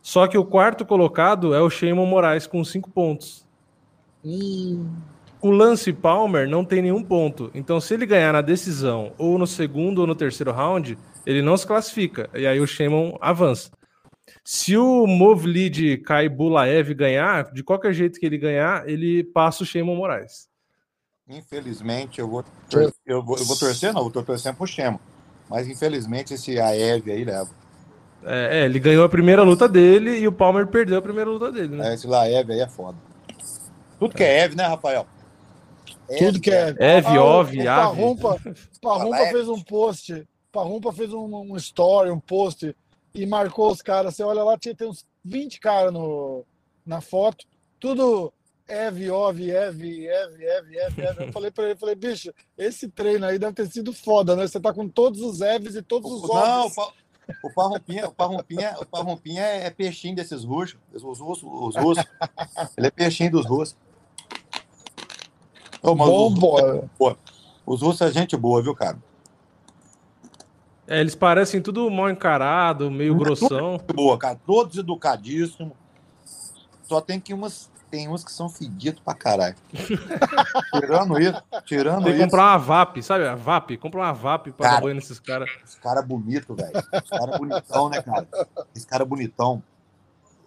Só 0.00 0.26
que 0.26 0.38
o 0.38 0.44
quarto 0.46 0.86
colocado 0.86 1.54
é 1.54 1.60
o 1.60 1.68
Shimon 1.68 2.06
Moraes 2.06 2.46
com 2.46 2.64
5 2.64 2.90
pontos. 2.90 3.46
O 5.42 5.50
Lance 5.50 5.92
Palmer 5.92 6.48
não 6.48 6.64
tem 6.64 6.80
nenhum 6.80 7.04
ponto. 7.04 7.50
Então, 7.52 7.78
se 7.78 7.92
ele 7.92 8.06
ganhar 8.06 8.32
na 8.32 8.40
decisão, 8.40 9.12
ou 9.18 9.38
no 9.38 9.46
segundo 9.46 9.98
ou 9.98 10.06
no 10.06 10.14
terceiro 10.14 10.50
round, 10.50 10.96
ele 11.26 11.42
não 11.42 11.58
se 11.58 11.66
classifica. 11.66 12.30
E 12.34 12.46
aí 12.46 12.58
o 12.58 12.66
Shimon 12.66 13.18
avança. 13.20 13.70
Se 14.42 14.78
o 14.78 15.06
Movlid 15.06 15.98
Kaibulaev 15.98 16.94
ganhar, 16.94 17.52
de 17.52 17.62
qualquer 17.62 17.92
jeito 17.92 18.18
que 18.18 18.24
ele 18.24 18.38
ganhar, 18.38 18.88
ele 18.88 19.22
passa 19.24 19.62
o 19.62 19.66
Shimon 19.66 19.94
Moraes. 19.94 20.48
Infelizmente, 21.28 22.20
eu 22.20 22.28
vou, 22.28 22.44
eu 23.06 23.22
vou, 23.22 23.36
eu 23.36 23.44
vou 23.44 23.56
torcer, 23.56 23.92
não, 23.92 24.04
eu 24.04 24.10
tô 24.10 24.22
torcendo 24.22 24.56
pro 24.56 24.66
Chemo. 24.66 24.98
Mas 25.48 25.68
infelizmente 25.68 26.34
esse 26.34 26.58
Aev 26.58 27.10
aí 27.10 27.24
leva. 27.24 27.50
É, 28.24 28.60
é, 28.60 28.64
ele 28.64 28.78
ganhou 28.78 29.04
a 29.04 29.08
primeira 29.08 29.42
luta 29.42 29.68
dele 29.68 30.18
e 30.18 30.26
o 30.26 30.32
Palmer 30.32 30.66
perdeu 30.66 30.98
a 30.98 31.02
primeira 31.02 31.30
luta 31.30 31.52
dele, 31.52 31.76
né? 31.76 31.90
É, 31.90 31.94
esse 31.94 32.06
Laev 32.06 32.50
aí 32.50 32.60
é 32.60 32.68
foda. 32.68 32.98
Tudo 33.98 34.14
que 34.14 34.22
é 34.22 34.44
Ev, 34.44 34.54
né, 34.54 34.66
Rafael? 34.66 35.06
Tudo 36.18 36.40
que 36.40 36.50
é. 36.50 36.74
Ev, 36.78 37.06
ah, 37.06 37.22
Ov, 37.22 37.48
Ave. 37.48 37.64
Parrumpa, 37.64 38.40
Parrumpa 38.80 39.26
fez 39.26 39.48
um 39.48 39.60
post. 39.60 40.28
Parrumpa 40.50 40.92
fez 40.92 41.12
um, 41.12 41.52
um 41.52 41.56
story, 41.56 42.10
um 42.10 42.20
post 42.20 42.74
e 43.14 43.26
marcou 43.26 43.70
os 43.70 43.82
caras. 43.82 44.14
Você 44.14 44.22
olha 44.22 44.42
lá, 44.42 44.56
tinha 44.56 44.74
tem 44.74 44.88
uns 44.88 45.04
20 45.24 45.60
caras 45.60 45.92
no, 45.92 46.44
na 46.86 47.00
foto. 47.00 47.44
Tudo 47.78 48.32
Eve, 48.68 49.10
Ove, 49.10 49.50
Eve, 49.50 50.06
Eve, 50.06 50.44
Eve, 50.44 50.78
Eve, 50.78 51.02
Eve. 51.02 51.24
Eu 51.24 51.32
falei 51.32 51.50
pra 51.50 51.64
ele, 51.64 51.76
falei, 51.76 51.94
bicho, 51.94 52.32
esse 52.56 52.86
treino 52.86 53.24
aí 53.24 53.38
deve 53.38 53.54
ter 53.54 53.66
sido 53.66 53.94
foda, 53.94 54.36
né? 54.36 54.46
Você 54.46 54.60
tá 54.60 54.74
com 54.74 54.86
todos 54.86 55.22
os 55.22 55.40
Eves 55.40 55.74
e 55.74 55.80
todos 55.82 56.12
os 56.12 56.24
Oves. 56.28 56.76
Não, 56.76 56.92
o 57.42 57.50
Parrompinha, 57.52 58.08
o 58.08 58.12
Parrompinha, 58.12 58.76
o 58.78 58.86
Parrompinha 58.86 59.42
é 59.42 59.70
peixinho 59.70 60.14
desses 60.14 60.44
russos, 60.44 60.78
os 60.92 61.02
russos, 61.02 61.42
os 61.42 61.76
russos. 61.76 62.04
Ele 62.76 62.86
é 62.86 62.90
peixinho 62.90 63.30
dos 63.30 63.46
russos. 63.46 63.76
Ô, 65.82 65.94
Bom, 65.94 66.28
os, 66.28 66.38
boa. 66.38 67.18
Os 67.64 67.82
russos 67.82 68.02
é 68.02 68.12
gente 68.12 68.36
boa, 68.36 68.62
viu, 68.62 68.74
cara? 68.74 68.98
É, 70.86 71.00
eles 71.00 71.14
parecem 71.14 71.60
tudo 71.60 71.90
mal 71.90 72.08
encarado, 72.10 72.90
meio 72.90 73.14
grossão. 73.14 73.78
Boa, 73.94 74.18
cara. 74.18 74.40
Todos 74.46 74.78
educadíssimos. 74.78 75.76
Só 76.82 77.02
tem 77.02 77.20
que 77.20 77.34
umas 77.34 77.70
tem 77.90 78.08
uns 78.08 78.24
que 78.24 78.32
são 78.32 78.48
fedidos 78.48 79.00
pra 79.00 79.14
caralho. 79.14 79.56
tirando 80.72 81.20
isso, 81.20 81.42
tirando 81.64 82.04
tem 82.04 82.14
que 82.14 82.20
comprar 82.20 82.42
uma 82.42 82.58
VAP, 82.58 83.02
sabe? 83.02 83.26
A 83.26 83.34
VAP, 83.34 83.76
compra 83.78 84.00
uma 84.00 84.12
VAP 84.12 84.52
pra 84.52 84.66
cara, 84.66 84.76
dar 84.76 84.82
banho 84.82 84.94
nesses 84.94 85.18
caras. 85.18 85.50
Esse 85.64 85.78
cara 85.80 86.02
bonito, 86.02 86.54
velho. 86.54 86.72
Esse 86.74 87.10
cara 87.10 87.38
bonitão, 87.38 87.88
né, 87.88 88.02
cara? 88.02 88.28
Esse 88.74 88.86
cara 88.86 89.04
bonitão. 89.04 89.62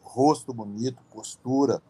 Rosto 0.01 0.53
bonito, 0.53 0.97
postura. 1.11 1.81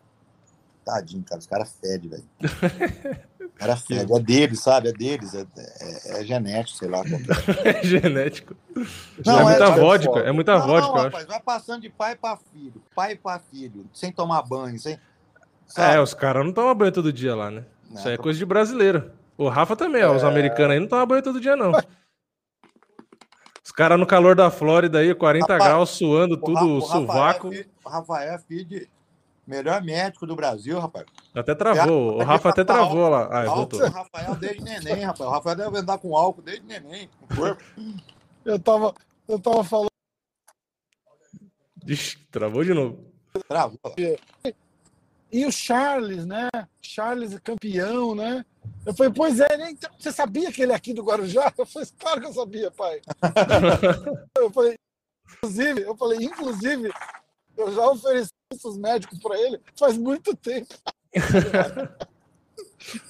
Tadinho, 0.86 1.24
cara. 1.24 1.40
Esse 1.40 1.50
cara 1.50 1.66
fede, 1.66 2.08
velho. 2.08 2.24
cara 3.56 3.76
fede. 3.76 4.12
É 4.14 4.20
deles, 4.20 4.60
sabe? 4.60 4.90
É 4.90 4.92
deles. 4.92 5.34
É, 5.34 5.46
é, 5.58 6.22
é 6.22 6.26
genético, 6.26 6.78
sei 6.78 6.90
lá. 6.90 7.00
É. 7.64 7.70
é 7.80 7.84
genético. 7.84 8.56
Não, 9.26 9.40
é, 9.40 9.44
muita 9.44 9.70
vodka. 9.72 10.20
É 10.20 10.32
muita 10.32 10.60
não, 10.60 10.68
vodka, 10.68 10.88
não, 10.88 11.04
rapaz, 11.04 11.26
Vai 11.26 11.40
passando 11.42 11.82
de 11.82 11.90
pai 11.90 12.16
para 12.16 12.38
filho. 12.52 12.82
Pai 12.96 13.16
para 13.16 13.40
filho. 13.40 13.86
Sem 13.94 14.12
tomar 14.12 14.42
banho, 14.44 14.80
sem 14.80 15.00
é, 15.78 16.00
os 16.00 16.14
caras 16.14 16.46
não 16.46 16.54
tomam 16.54 16.76
banho 16.76 16.92
todo 16.92 17.14
dia 17.14 17.36
lá, 17.36 17.52
né? 17.52 17.66
Não, 17.90 17.98
Isso 17.98 18.08
aí 18.08 18.14
é 18.16 18.18
coisa 18.18 18.38
de 18.38 18.46
brasileiro. 18.46 19.12
O 19.38 19.48
Rafa 19.50 19.76
também, 19.76 20.04
ó, 20.04 20.16
os 20.16 20.24
é. 20.24 20.28
americanos 20.28 20.72
aí 20.72 20.80
não 20.80 20.88
tomam 20.88 21.08
banho 21.08 21.24
todo 21.24 21.42
dia, 21.42 21.56
não. 21.56 21.72
Os 23.64 23.72
caras 23.72 24.00
no 24.00 24.06
calor 24.06 24.36
da 24.36 24.52
Flórida 24.52 25.00
aí, 25.00 25.14
40 25.14 25.46
Rapaz, 25.46 25.64
graus, 25.64 25.90
suando 25.92 26.36
tudo, 26.36 26.78
o 26.78 26.82
sovaco. 26.82 27.50
O 27.86 27.90
Rafael 27.90 28.34
é 28.34 28.40
filho 28.40 28.66
de 28.66 28.90
melhor 29.46 29.82
médico 29.82 30.26
do 30.26 30.36
Brasil, 30.36 30.80
rapaz. 30.80 31.06
Até 31.34 31.56
travou, 31.56 32.18
o 32.18 32.24
Rafa 32.24 32.50
até 32.50 32.64
travou 32.64 33.10
lá. 33.10 33.28
Ah, 33.32 33.46
voltou. 33.46 33.80
O 33.82 33.90
Rafael 33.90 34.36
desde 34.36 34.64
neném, 34.64 35.04
rapaz. 35.04 35.30
O 35.30 35.34
Rafael 35.34 35.56
deve 35.56 35.78
andar 35.78 35.98
com 36.00 36.16
álcool 36.16 36.42
desde 36.42 36.66
neném, 36.66 37.10
corpo. 37.36 37.64
Eu 38.44 38.60
tava, 38.60 38.94
eu 39.28 39.40
tava 39.40 39.64
falando. 39.64 39.92
Ixi, 41.86 42.18
travou 42.32 42.64
de 42.64 42.74
novo. 42.74 43.06
Travou. 43.48 43.80
E 45.32 45.46
o 45.46 45.52
Charles, 45.52 46.26
né? 46.26 46.50
Charles 46.82 47.34
é 47.34 47.40
campeão, 47.40 48.14
né? 48.14 48.46
Eu 48.86 48.94
falei, 48.94 49.14
pois 49.14 49.40
é, 49.40 49.58
né? 49.58 49.72
Então, 49.72 49.90
você 49.98 50.12
sabia 50.12 50.52
que 50.52 50.62
ele 50.62 50.72
é 50.72 50.76
aqui 50.76 50.94
do 50.94 51.04
Guarujá? 51.04 51.54
Eu 51.58 51.66
falei, 51.66 51.88
claro 51.98 52.22
que 52.22 52.28
eu 52.28 52.34
sabia, 52.34 52.72
pai. 52.72 53.02
eu 54.38 54.52
falei, 54.52 54.76
inclusive, 55.38 55.82
eu 55.82 55.96
falei, 55.96 56.18
inclusive, 56.20 56.92
eu 57.58 57.74
já 57.74 57.88
ofereci 57.88 58.32
os 58.64 58.78
médicos 58.78 59.20
para 59.20 59.40
ele 59.40 59.62
faz 59.78 59.98
muito 59.98 60.36
tempo. 60.36 60.76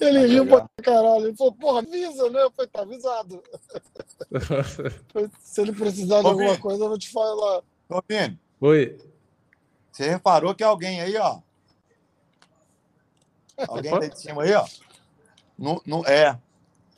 Ele 0.00 0.26
riu 0.26 0.46
pra 0.46 0.68
caralho. 0.82 1.28
Ele 1.28 1.36
falou, 1.36 1.54
porra, 1.54 1.78
avisa, 1.80 2.28
né? 2.30 2.42
Eu 2.42 2.50
falei, 2.50 2.70
tá 2.70 2.82
avisado. 2.82 3.42
Se 5.40 5.60
ele 5.62 5.72
precisar 5.72 6.20
de 6.20 6.26
Ô, 6.26 6.30
alguma 6.30 6.50
Vini. 6.50 6.60
coisa, 6.60 6.84
eu 6.84 6.88
vou 6.88 6.98
te 6.98 7.10
falar. 7.10 7.62
Ô, 7.88 8.02
Vini, 8.06 8.38
Oi. 8.60 8.98
você 9.90 10.08
reparou 10.10 10.54
que 10.54 10.62
alguém 10.62 11.00
aí, 11.00 11.16
ó. 11.16 11.40
Alguém 13.68 13.98
tá 13.98 14.06
em 14.06 14.14
cima 14.16 14.42
aí, 14.42 14.54
ó. 14.54 14.64
Não, 15.58 15.80
não, 15.86 16.04
é. 16.06 16.38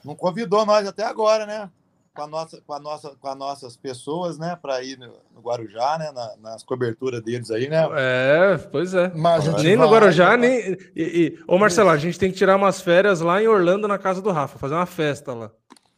Não 0.04 0.14
convidou 0.14 0.64
nós 0.64 0.86
até 0.86 1.02
agora, 1.04 1.46
né? 1.46 1.70
Com, 2.14 2.22
a 2.22 2.26
nossa, 2.28 2.60
com, 2.64 2.72
a 2.72 2.78
nossa, 2.78 3.10
com 3.16 3.28
as 3.28 3.36
nossas 3.36 3.76
pessoas, 3.76 4.38
né? 4.38 4.56
Pra 4.60 4.82
ir 4.82 4.96
no, 4.98 5.12
no 5.34 5.40
Guarujá, 5.40 5.98
né? 5.98 6.12
na- 6.12 6.36
nas 6.36 6.62
coberturas 6.62 7.20
deles 7.22 7.50
aí, 7.50 7.68
né? 7.68 7.84
É, 7.96 8.56
pois 8.70 8.94
é. 8.94 9.08
Mas 9.14 9.48
a 9.48 9.50
gente 9.50 9.64
Nem 9.64 9.76
no 9.76 9.88
vai, 9.88 9.90
Guarujá, 10.00 10.36
né? 10.36 10.48
nem. 10.48 10.72
E, 10.94 11.02
e... 11.02 11.44
Ô, 11.48 11.58
Marcelo, 11.58 11.90
a 11.90 11.96
gente 11.96 12.18
tem 12.18 12.30
que 12.30 12.36
tirar 12.38 12.56
umas 12.56 12.80
férias 12.80 13.20
lá 13.20 13.42
em 13.42 13.48
Orlando, 13.48 13.88
na 13.88 13.98
casa 13.98 14.22
do 14.22 14.30
Rafa, 14.30 14.58
fazer 14.58 14.74
uma 14.74 14.86
festa 14.86 15.34
lá. 15.34 15.50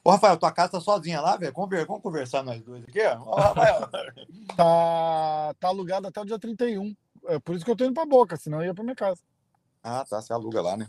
Ô, 0.03 0.11
Rafael, 0.11 0.37
tua 0.39 0.53
casa 0.53 0.73
tá 0.73 0.81
sozinha 0.81 1.21
lá, 1.21 1.37
velho? 1.37 1.53
Vamos, 1.55 1.87
vamos 1.87 2.03
conversar 2.03 2.43
nós 2.43 2.63
dois 2.63 2.83
aqui, 2.85 3.03
ó. 3.03 3.35
Rafael. 3.35 3.89
Tá, 4.57 5.55
tá 5.61 5.69
alugado 5.69 6.07
até 6.09 6.19
o 6.21 6.25
dia 6.25 6.39
31. 6.39 6.95
É 7.27 7.39
por 7.39 7.55
isso 7.55 7.65
que 7.65 7.71
eu 7.71 7.77
tô 7.77 7.85
indo 7.85 7.93
pra 7.93 8.07
Boca, 8.07 8.37
senão 8.37 8.61
eu 8.61 8.67
ia 8.67 8.75
pra 8.75 8.85
minha 8.85 8.97
casa. 8.97 9.21
Ah, 9.87 10.05
tá. 10.09 10.21
Você 10.21 10.33
aluga 10.33 10.61
lá, 10.61 10.77
né? 10.77 10.87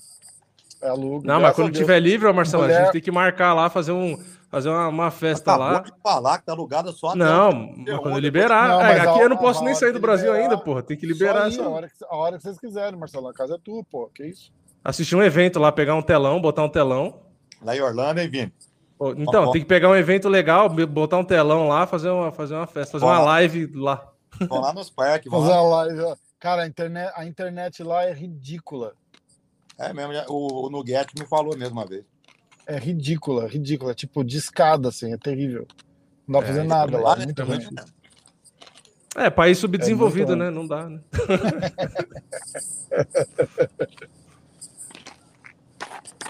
É 0.81 0.89
alugo. 0.89 1.25
Não, 1.25 1.39
mas 1.41 1.55
quando 1.55 1.69
a 1.69 1.71
tiver 1.71 1.99
livre, 1.99 2.31
Marcelo, 2.31 2.63
a 2.63 2.67
Mulher- 2.67 2.83
gente 2.83 2.91
tem 2.93 3.01
que 3.01 3.11
marcar 3.11 3.53
lá, 3.53 3.67
fazer, 3.69 3.91
um, 3.91 4.15
fazer 4.49 4.69
uma, 4.69 4.87
uma 4.89 5.09
festa 5.11 5.51
Acabou 5.55 5.73
lá. 5.73 5.79
de 5.79 5.91
falar 6.03 6.37
que 6.37 6.45
tá 6.45 6.51
alugada 6.51 6.91
só 6.91 7.15
Não, 7.15 7.73
Depois- 7.83 7.99
quando 8.01 8.19
liberar. 8.19 8.67
Não, 8.69 8.81
É, 8.81 8.99
aqui 8.99 9.19
a- 9.19 9.23
eu 9.23 9.29
não 9.29 9.37
a 9.37 9.39
posso 9.39 9.63
nem 9.63 9.73
sair 9.73 9.91
do 9.91 9.99
Brasil 9.99 10.27
liberar, 10.31 10.43
ainda, 10.51 10.57
porra. 10.63 10.83
Tem 10.83 10.95
que 10.95 11.07
Só 11.07 11.13
liberar. 11.13 11.43
aí, 11.45 11.53
essa- 11.53 11.63
a, 11.63 11.69
hora 11.69 11.87
que, 11.89 11.95
a 12.05 12.15
hora 12.15 12.37
que 12.37 12.43
vocês 12.43 12.59
quiserem, 12.59 12.99
Marcelo. 12.99 13.27
A 13.27 13.33
casa 13.33 13.55
é 13.55 13.57
tua, 13.57 13.83
pô. 13.89 14.07
Que 14.13 14.27
isso? 14.27 14.51
Assistir 14.83 15.15
um 15.15 15.23
evento 15.23 15.57
lá, 15.59 15.71
pegar 15.71 15.95
um 15.95 16.01
telão, 16.01 16.39
botar 16.39 16.63
um 16.63 16.69
telão. 16.69 17.21
Lá 17.63 17.75
em 17.75 17.81
Orlando, 17.81 18.19
hein, 18.21 18.29
Vini? 18.29 18.53
Pô, 18.99 19.11
Então, 19.17 19.45
Ó, 19.45 19.47
ó. 19.47 19.51
tem 19.51 19.61
que 19.61 19.67
pegar 19.67 19.89
um 19.89 19.95
evento 19.95 20.29
legal, 20.29 20.69
botar 20.69 21.17
um 21.17 21.23
telão 21.23 21.67
lá, 21.67 21.87
fazer 21.87 22.09
uma, 22.09 22.31
fazer 22.31 22.53
uma 22.55 22.67
festa, 22.67 22.93
fazer 22.99 23.05
Ó. 23.05 23.09
uma 23.09 23.19
live 23.19 23.65
lá. 23.75 24.07
Vão 24.47 24.61
lá 24.61 24.73
nos 24.73 24.89
parques, 24.91 25.29
vão 25.31 25.41
Fazer 25.41 25.53
lá. 25.53 25.57
a 25.59 25.61
live. 25.63 26.01
Cara, 26.39 26.63
a 26.63 26.67
internet, 26.67 27.11
a 27.15 27.25
internet 27.25 27.83
lá 27.83 28.03
é 28.03 28.13
ridícula. 28.13 28.93
É 29.77 29.93
mesmo, 29.93 30.13
o, 30.29 30.67
o 30.67 30.69
Nugget 30.69 31.13
me 31.17 31.25
falou 31.25 31.57
mesmo 31.57 31.73
uma 31.73 31.85
vez. 31.85 32.03
É 32.65 32.77
ridícula, 32.77 33.47
ridícula. 33.47 33.93
Tipo, 33.93 34.23
de 34.23 34.37
escada, 34.37 34.89
assim. 34.89 35.13
É 35.13 35.17
terrível. 35.17 35.65
Não 36.27 36.39
dá 36.39 36.41
pra 36.45 36.49
É, 36.49 36.51
fazer 36.51 36.63
nada 36.67 36.99
lá. 36.99 37.13
É 37.13 37.19
né, 37.19 37.25
muito 37.25 37.43
ruim. 37.43 37.67
né? 37.71 37.85
É, 39.15 39.29
país 39.29 39.57
subdesenvolvido, 39.57 40.33
É 40.33 40.35
né? 40.35 40.49
Não 40.51 40.67
dá, 40.67 40.87
né? 40.89 40.99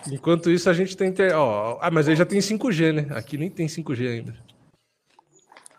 Enquanto 0.09 0.49
isso, 0.49 0.69
a 0.69 0.73
gente 0.73 0.95
tem. 0.95 1.11
Ter... 1.11 1.33
Ó, 1.33 1.77
ah, 1.81 1.91
mas 1.91 2.07
aí 2.07 2.15
já 2.15 2.25
tem 2.25 2.39
5G, 2.39 2.93
né? 2.93 3.17
Aqui 3.17 3.37
nem 3.37 3.49
tem 3.49 3.67
5G 3.67 4.07
ainda. 4.07 4.35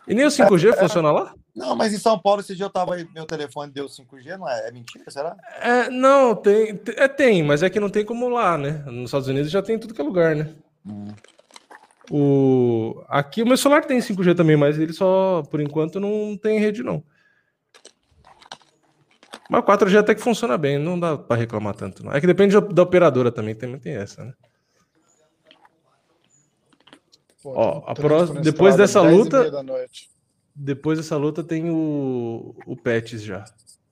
E 0.07 0.13
nem 0.13 0.25
o 0.25 0.29
5G 0.29 0.77
funciona 0.77 1.11
lá? 1.11 1.33
Não, 1.55 1.75
mas 1.75 1.93
em 1.93 1.97
São 1.97 2.17
Paulo, 2.17 2.41
esse 2.41 2.55
dia 2.55 2.65
eu 2.65 2.69
tava 2.69 2.95
aí, 2.95 3.07
meu 3.13 3.25
telefone 3.25 3.71
deu 3.71 3.87
5G, 3.87 4.37
não 4.37 4.47
é? 4.47 4.67
É 4.67 4.71
mentira, 4.71 5.09
será? 5.09 5.35
É, 5.61 5.89
não, 5.89 6.35
tem. 6.35 6.75
te- 6.77 6.93
É, 6.97 7.07
tem, 7.07 7.43
mas 7.43 7.61
é 7.63 7.69
que 7.69 7.79
não 7.79 7.89
tem 7.89 8.05
como 8.05 8.29
lá, 8.29 8.57
né? 8.57 8.83
Nos 8.85 9.05
Estados 9.05 9.27
Unidos 9.27 9.51
já 9.51 9.61
tem 9.61 9.75
em 9.75 9.79
tudo 9.79 9.93
que 9.93 9.99
é 10.01 10.03
lugar, 10.03 10.35
né? 10.35 10.53
Hum. 10.85 11.07
O... 12.11 13.03
Aqui 13.07 13.43
o 13.43 13.45
meu 13.45 13.57
celular 13.57 13.83
tem 13.85 13.99
5G 14.01 14.33
também, 14.35 14.55
mas 14.57 14.79
ele 14.79 14.93
só, 14.93 15.43
por 15.49 15.59
enquanto, 15.59 15.99
não 15.99 16.37
tem 16.37 16.59
rede, 16.59 16.81
não. 16.81 17.03
Mas 19.49 19.61
o 19.61 19.63
4G 19.65 19.97
até 19.97 20.13
que 20.15 20.21
funciona 20.21 20.57
bem, 20.57 20.77
não 20.77 20.99
dá 20.99 21.17
pra 21.17 21.35
reclamar 21.35 21.75
tanto. 21.75 22.03
Não. 22.05 22.11
É 22.13 22.21
que 22.21 22.27
depende 22.27 22.59
da- 22.59 22.83
operadora 22.83 23.31
também, 23.31 23.53
também 23.55 23.79
tem 23.79 23.95
essa, 23.95 24.23
né? 24.23 24.33
Pô, 27.41 27.53
Ó, 27.55 27.83
a 27.87 28.33
na 28.33 28.41
depois 28.41 28.75
dessa 28.75 29.01
10 29.01 29.13
e 29.13 29.17
luta- 29.17 29.39
meia 29.39 29.51
da 29.51 29.63
noite. 29.63 30.09
Depois 30.61 30.97
dessa 30.99 31.15
luta 31.15 31.41
tem 31.41 31.69
o, 31.69 32.53
o 32.65 32.75
Pets 32.75 33.23
já. 33.23 33.45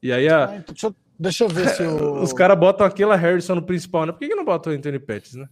E 0.04 0.12
aí 0.12 0.28
a- 0.28 0.50
Ah, 0.50 0.56
então 0.58 0.74
deixa, 0.74 0.88
eu- 0.88 0.96
deixa 1.18 1.44
eu 1.46 1.50
ver 1.50 1.70
se 1.70 1.82
o. 1.84 2.20
os 2.22 2.34
caras 2.34 2.60
botam 2.60 2.86
aquela 2.86 3.16
Harrison 3.16 3.56
no 3.56 3.62
principal, 3.62 4.06
né? 4.06 4.12
Por 4.12 4.20
que, 4.20 4.28
que 4.28 4.36
não 4.36 4.44
botam 4.44 4.74
o 4.74 4.76
Anthony 4.76 5.00
Pettis, 5.00 5.36
né? 5.36 5.48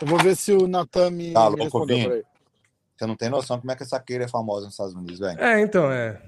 Eu 0.00 0.06
vou 0.06 0.18
ver 0.18 0.34
se 0.36 0.52
o 0.52 0.66
Natan 0.66 1.10
me, 1.10 1.32
Tá 1.32 1.50
me 1.50 1.56
louco. 1.58 1.86
Você 1.86 3.06
não 3.06 3.14
tem 3.14 3.28
noção 3.28 3.58
como 3.60 3.70
é 3.70 3.76
que 3.76 3.82
essa 3.82 4.00
queira 4.00 4.24
é 4.24 4.28
famosa 4.28 4.64
nos 4.64 4.74
Estados 4.74 4.94
Unidos, 4.94 5.18
velho. 5.18 5.38
É, 5.40 5.60
então, 5.60 5.90
é. 5.92 6.20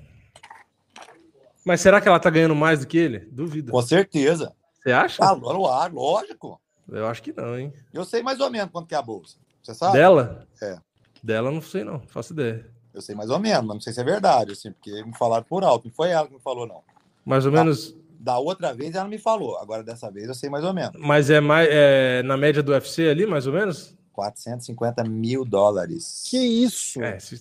Mas 1.64 1.80
será 1.80 2.01
que 2.01 2.09
ela 2.09 2.18
tá 2.20 2.30
ganhando 2.30 2.55
mais 2.55 2.80
do 2.80 2.86
que 2.86 2.98
ele? 2.98 3.20
Duvido. 3.32 3.72
Com 3.72 3.82
certeza. 3.82 4.52
Você 4.82 4.92
acha? 4.92 5.24
Ah, 5.24 5.32
lo- 5.32 5.88
lógico. 5.92 6.60
Eu 6.90 7.06
acho 7.06 7.22
que 7.22 7.32
não, 7.32 7.59
hein? 7.59 7.72
Eu 7.92 8.05
sei 8.05 8.22
mais 8.22 8.38
ou 8.40 8.51
menos 8.51 8.70
quanto 8.70 8.86
que 8.88 8.94
é 8.94 8.98
a 8.98 9.02
bolsa. 9.02 9.36
Você 9.62 9.74
sabe? 9.74 9.94
Dela? 9.98 10.47
É. 10.62 10.78
Dela 11.22 11.51
não 11.51 11.60
sei 11.60 11.84
não, 11.84 12.01
faço 12.01 12.32
ideia. 12.32 12.66
Eu 12.92 13.00
sei 13.00 13.14
mais 13.14 13.30
ou 13.30 13.38
menos, 13.38 13.64
mas 13.64 13.74
não 13.74 13.80
sei 13.80 13.92
se 13.92 14.00
é 14.00 14.04
verdade, 14.04 14.52
assim, 14.52 14.72
porque 14.72 15.02
me 15.04 15.16
falaram 15.16 15.44
por 15.48 15.62
alto. 15.64 15.86
Não 15.86 15.92
foi 15.94 16.10
ela 16.10 16.26
que 16.26 16.34
me 16.34 16.40
falou, 16.40 16.66
não. 16.66 16.82
Mais 17.24 17.46
ou 17.46 17.52
Tá. 17.52 17.58
menos. 17.58 17.94
Da 18.18 18.38
outra 18.38 18.74
vez 18.74 18.94
ela 18.94 19.08
me 19.08 19.16
falou. 19.18 19.56
Agora 19.58 19.82
dessa 19.82 20.10
vez 20.10 20.28
eu 20.28 20.34
sei 20.34 20.50
mais 20.50 20.64
ou 20.64 20.74
menos. 20.74 21.00
Mas 21.00 21.30
é 21.30 21.40
mais 21.40 21.68
é, 21.70 22.22
na 22.22 22.36
média 22.36 22.62
do 22.62 22.72
UFC 22.72 23.08
ali, 23.08 23.24
mais 23.26 23.46
ou 23.46 23.52
menos? 23.52 23.96
450 24.12 25.04
mil 25.04 25.44
dólares. 25.44 26.24
Que 26.28 26.36
isso? 26.36 27.02
É, 27.02 27.18
se, 27.18 27.36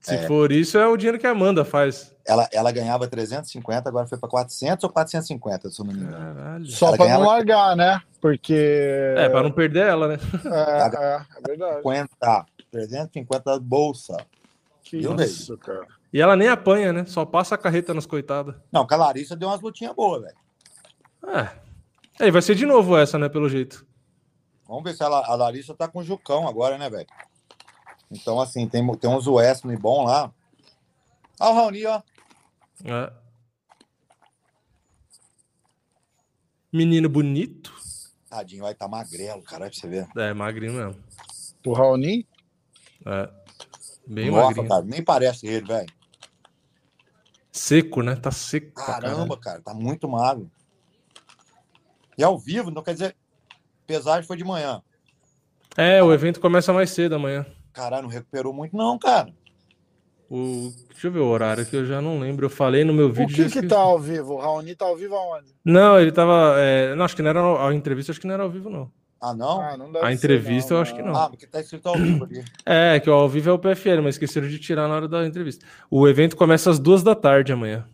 se 0.00 0.14
É. 0.14 0.26
for 0.26 0.50
isso, 0.50 0.76
é 0.78 0.86
o 0.88 0.96
dinheiro 0.96 1.18
que 1.18 1.26
a 1.26 1.30
Amanda 1.30 1.64
faz. 1.64 2.12
Ela, 2.26 2.48
ela 2.52 2.72
ganhava 2.72 3.06
350, 3.06 3.88
agora 3.88 4.06
foi 4.08 4.18
para 4.18 4.28
400 4.28 4.82
ou 4.82 4.90
450, 4.90 5.70
se 5.70 5.80
eu 5.80 5.84
não 5.86 5.92
me 5.94 6.00
engano. 6.00 6.34
Caralho. 6.34 6.66
Só 6.66 6.96
ganhava- 6.96 7.20
não 7.22 7.30
largar, 7.30 7.76
né? 7.76 8.00
Porque. 8.20 9.14
É, 9.16 9.28
pra 9.28 9.44
não 9.44 9.52
perder 9.52 9.86
ela, 9.86 10.08
né? 10.08 10.16
É, 10.44 10.96
é, 10.96 11.20
é 11.38 11.48
verdade. 11.48 11.76
50, 11.82 12.46
350 12.72 13.60
bolsa. 13.60 14.16
Que 14.86 14.98
isso, 14.98 15.58
cara. 15.58 15.84
E 16.12 16.20
ela 16.20 16.36
nem 16.36 16.46
apanha, 16.46 16.92
né? 16.92 17.04
Só 17.06 17.24
passa 17.24 17.56
a 17.56 17.58
carreta 17.58 17.92
nas 17.92 18.06
coitadas. 18.06 18.54
Não, 18.70 18.86
com 18.86 18.94
a 18.94 18.96
Larissa 18.96 19.34
deu 19.34 19.48
umas 19.48 19.60
lutinhas 19.60 19.92
boas, 19.92 20.22
velho. 20.22 20.36
É. 21.26 21.58
Aí 22.20 22.30
vai 22.30 22.40
ser 22.40 22.54
de 22.54 22.64
novo 22.64 22.96
essa, 22.96 23.18
né? 23.18 23.28
Pelo 23.28 23.48
jeito. 23.48 23.84
Vamos 24.64 24.84
ver 24.84 24.94
se 24.94 25.02
ela, 25.02 25.26
a 25.26 25.34
Larissa 25.34 25.74
tá 25.74 25.88
com 25.88 25.98
o 25.98 26.04
Jucão 26.04 26.46
agora, 26.46 26.78
né, 26.78 26.88
velho? 26.88 27.06
Então, 28.12 28.40
assim, 28.40 28.68
tem, 28.68 28.86
tem 28.96 29.10
uns 29.10 29.26
Wesley 29.26 29.76
bom 29.76 30.04
lá. 30.04 30.32
Olha 31.40 31.50
o 31.50 31.54
Raoni, 31.54 31.86
ó. 31.86 32.02
É. 32.84 33.12
Menino 36.72 37.08
bonito. 37.08 37.74
Tadinho, 38.30 38.62
vai 38.62 38.74
tá 38.74 38.86
magrelo, 38.86 39.42
caralho, 39.42 39.72
pra 39.72 39.80
você 39.80 39.88
ver. 39.88 40.06
É, 40.16 40.32
magrinho 40.32 40.74
mesmo. 40.74 41.02
O 41.66 41.72
Raoni? 41.72 42.24
É. 43.04 43.45
Bem 44.06 44.30
Nossa, 44.30 44.46
magrinho. 44.48 44.68
cara, 44.68 44.82
nem 44.84 45.02
parece 45.02 45.46
ele, 45.46 45.66
velho. 45.66 45.86
Seco, 47.50 48.02
né? 48.02 48.16
Tá 48.16 48.30
seco. 48.30 48.72
Caramba, 48.74 49.36
cara, 49.38 49.60
tá 49.62 49.72
muito 49.74 50.08
magro. 50.08 50.50
E 52.18 52.22
ao 52.24 52.38
vivo, 52.38 52.70
não 52.70 52.82
quer 52.82 52.92
dizer. 52.94 53.16
Pesagem 53.86 54.26
foi 54.26 54.36
de 54.36 54.44
manhã. 54.44 54.82
É, 55.76 56.02
o 56.02 56.12
evento 56.12 56.40
começa 56.40 56.72
mais 56.72 56.90
cedo 56.90 57.14
amanhã. 57.14 57.46
Caralho, 57.72 58.04
não 58.04 58.10
recuperou 58.10 58.52
muito, 58.52 58.76
não, 58.76 58.98
cara. 58.98 59.32
O... 60.28 60.72
Deixa 60.90 61.06
eu 61.06 61.12
ver 61.12 61.20
o 61.20 61.26
horário 61.26 61.64
que 61.64 61.76
eu 61.76 61.84
já 61.86 62.00
não 62.00 62.18
lembro. 62.18 62.46
Eu 62.46 62.50
falei 62.50 62.84
no 62.84 62.92
meu 62.92 63.06
O 63.06 63.12
vídeo. 63.12 63.28
que 63.28 63.42
já 63.42 63.42
que 63.44 63.48
esqueci. 63.48 63.68
tá 63.68 63.78
ao 63.78 63.98
vivo? 63.98 64.34
O 64.34 64.38
Raoni 64.38 64.74
tá 64.74 64.84
ao 64.86 64.96
vivo 64.96 65.14
aonde? 65.14 65.54
Não, 65.64 66.00
ele 66.00 66.10
tava. 66.10 66.54
é, 66.58 66.94
Não, 66.94 67.04
acho 67.04 67.14
que 67.14 67.22
não 67.22 67.30
era 67.30 67.68
a 67.68 67.74
entrevista, 67.74 68.10
acho 68.12 68.20
que 68.20 68.26
não 68.26 68.34
era 68.34 68.42
ao 68.42 68.50
vivo, 68.50 68.68
não. 68.68 68.90
Ah, 69.26 69.34
não? 69.34 69.60
Ah, 69.60 69.76
não 69.76 69.90
A 69.96 70.06
ser, 70.06 70.12
entrevista 70.12 70.74
eu 70.74 70.80
acho 70.80 70.94
que 70.94 71.02
não. 71.02 71.16
Ah, 71.16 71.28
porque 71.28 71.48
tá 71.48 71.60
escrito 71.60 71.88
ao 71.88 71.96
vivo 71.96 72.24
ali. 72.24 72.44
É, 72.64 73.00
que 73.00 73.10
o 73.10 73.12
ao 73.12 73.28
vivo 73.28 73.50
é 73.50 73.52
o 73.52 73.58
PFL, 73.58 74.00
mas 74.00 74.14
esqueceram 74.14 74.46
de 74.46 74.56
tirar 74.60 74.86
na 74.86 74.94
hora 74.94 75.08
da 75.08 75.26
entrevista. 75.26 75.66
O 75.90 76.06
evento 76.06 76.36
começa 76.36 76.70
às 76.70 76.78
duas 76.78 77.02
da 77.02 77.12
tarde 77.12 77.52
amanhã. 77.52 77.88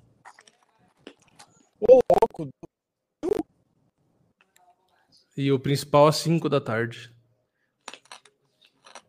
Louco. 1.80 2.50
E 5.34 5.50
o 5.50 5.58
principal 5.58 6.06
às 6.06 6.16
cinco 6.16 6.50
da 6.50 6.60
tarde. 6.60 7.10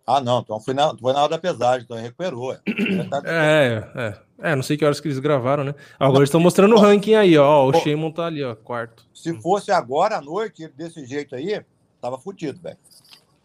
Ah, 0.08 0.22
não, 0.22 0.40
então 0.40 0.62
foi 0.62 0.74
na, 0.74 0.96
foi 0.98 1.12
na 1.12 1.20
hora 1.20 1.32
da 1.32 1.38
pesagem, 1.38 1.84
então 1.84 1.98
recuperou. 1.98 2.54
É, 2.54 2.62
É, 3.26 3.92
é. 3.96 4.24
É, 4.52 4.56
não 4.56 4.64
sei 4.64 4.78
que 4.78 4.86
horas 4.86 5.02
que 5.02 5.08
eles 5.10 5.20
gravaram, 5.20 5.66
né? 5.66 5.76
Agora 6.00 6.20
eles 6.20 6.30
estão 6.30 6.40
mostrando 6.40 6.76
o 6.76 6.80
ranking 6.80 7.16
aí, 7.16 7.38
ó. 7.38 7.66
O 7.66 7.74
Shimon 7.74 8.12
tá 8.12 8.26
ali, 8.26 8.44
ó, 8.44 8.56
quarto. 8.56 9.06
Se 9.14 9.34
fosse 9.42 9.72
agora 9.72 10.18
à 10.18 10.22
noite, 10.22 10.70
desse 10.70 11.06
jeito 11.06 11.36
aí, 11.36 11.64
tava 12.04 12.20
fudido, 12.20 12.60
velho. 12.62 12.78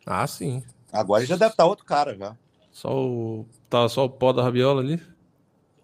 Ah, 0.05 0.27
sim. 0.27 0.65
Agora 0.93 1.23
ele 1.23 1.29
já 1.29 1.37
deve 1.37 1.53
estar 1.53 1.65
outro 1.65 1.85
cara 1.85 2.17
já. 2.17 2.37
Só 2.73 2.93
o. 2.93 3.47
Tá 3.71 3.89
só 3.89 4.07
o 4.07 4.11
pó 4.11 4.33
da 4.33 4.43
rabiola 4.43 4.81
ali. 4.81 5.01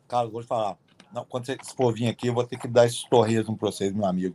Cara, 0.09 0.26
eu 0.26 0.30
vou 0.32 0.42
te 0.42 0.48
falar. 0.48 0.76
Não, 1.12 1.24
quando 1.24 1.46
vocês 1.46 1.59
for 1.76 1.94
vir 1.94 2.09
aqui, 2.09 2.26
eu 2.26 2.34
vou 2.34 2.44
ter 2.44 2.59
que 2.59 2.66
dar 2.66 2.86
esses 2.86 3.05
torresmos 3.05 3.56
pra 3.56 3.70
vocês, 3.70 3.92
meu 3.92 4.06
amigo. 4.06 4.34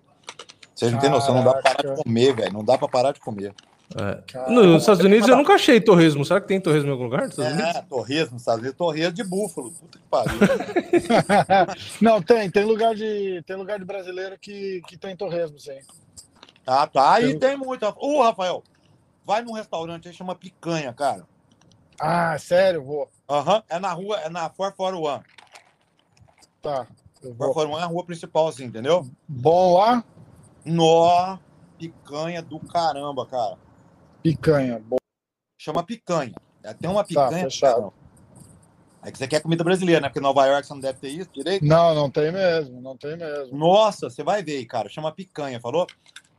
Vocês 0.73 0.91
não 0.93 0.99
têm 0.99 1.09
noção, 1.09 1.35
não 1.35 1.43
dá 1.43 1.53
pra 1.53 1.61
parar 1.61 1.95
de 1.95 2.03
comer, 2.03 2.35
velho. 2.35 2.53
Não 2.53 2.63
dá 2.63 2.77
pra 2.77 2.87
parar 2.87 3.11
de 3.11 3.19
comer. 3.19 3.53
É. 3.97 4.51
Nos 4.51 4.83
Estados 4.83 5.03
Unidos 5.03 5.27
eu 5.27 5.35
nunca 5.35 5.53
achei 5.53 5.81
torresmo. 5.81 6.23
Será 6.23 6.39
que 6.39 6.47
tem 6.47 6.61
torresmo 6.61 6.89
em 6.89 6.91
algum 6.91 7.05
lugar? 7.05 7.23
nos 7.23 7.31
Estados 7.31 7.53
Unidos? 7.53 7.75
É, 7.75 7.81
torresmo, 7.81 8.39
sabe? 8.39 8.61
vezes 8.61 8.77
torresmo 8.77 9.13
de 9.13 9.23
búfalo. 9.23 9.71
Puta 9.71 9.97
que 9.97 10.05
pariu. 10.09 10.39
não, 11.99 12.21
tem. 12.21 12.49
Tem 12.49 12.63
lugar 12.63 12.95
de, 12.95 13.43
tem 13.45 13.57
lugar 13.57 13.79
de 13.79 13.85
brasileiro 13.85 14.37
que, 14.39 14.81
que 14.87 14.95
tem 14.95 15.15
torresmo, 15.17 15.59
sim. 15.59 15.79
Ah, 16.69 16.87
tá. 16.87 17.13
Aí 17.13 17.31
Tem- 17.31 17.39
tem 17.39 17.57
muito. 17.57 17.85
Ô, 17.97 18.21
Rafael, 18.23 18.63
vai 19.25 19.41
num 19.41 19.53
restaurante 19.53 20.07
aí 20.07 20.13
chama 20.13 20.35
Picanha, 20.35 20.93
cara. 20.93 21.27
Ah, 21.99 22.37
sério? 22.37 22.83
Vou. 22.83 23.09
Aham, 23.29 23.63
é 23.69 23.79
na 23.79 23.91
rua, 23.91 24.17
é 24.21 24.29
na 24.29 24.49
441. 24.49 25.21
Tá. 26.61 26.87
Eu 27.21 27.33
vou. 27.33 27.53
441 27.53 27.79
é 27.79 27.83
a 27.83 27.85
rua 27.85 28.05
principal, 28.05 28.47
assim, 28.47 28.65
entendeu? 28.65 29.05
Bom 29.27 29.77
lá? 29.77 30.03
Nó, 30.65 31.37
picanha 31.77 32.41
do 32.41 32.59
caramba, 32.59 33.25
cara. 33.25 33.57
Picanha. 34.23 34.79
Bom. 34.79 34.97
Chama 35.57 35.83
picanha. 35.83 36.33
É, 36.63 36.73
Tem 36.73 36.89
uma 36.89 37.03
Tá, 37.03 37.07
picanha. 37.07 37.43
fechado. 37.45 37.73
caramba. 37.75 37.93
É 39.01 39.11
que 39.11 39.17
você 39.17 39.27
quer 39.29 39.41
comida 39.41 39.63
brasileira, 39.63 40.01
né? 40.01 40.09
Porque 40.09 40.19
Nova 40.19 40.45
York 40.45 40.67
você 40.67 40.73
não 40.73 40.81
deve 40.81 40.99
ter 40.99 41.07
isso 41.07 41.29
direito. 41.33 41.65
Não, 41.65 41.95
não 41.95 42.09
tem 42.11 42.31
mesmo. 42.33 42.81
Não 42.81 42.97
tem 42.97 43.15
mesmo. 43.15 43.57
Nossa, 43.57 44.09
você 44.09 44.21
vai 44.23 44.43
ver 44.43 44.57
aí, 44.57 44.65
cara. 44.65 44.89
Chama 44.89 45.09
picanha, 45.13 45.59
falou? 45.61 45.87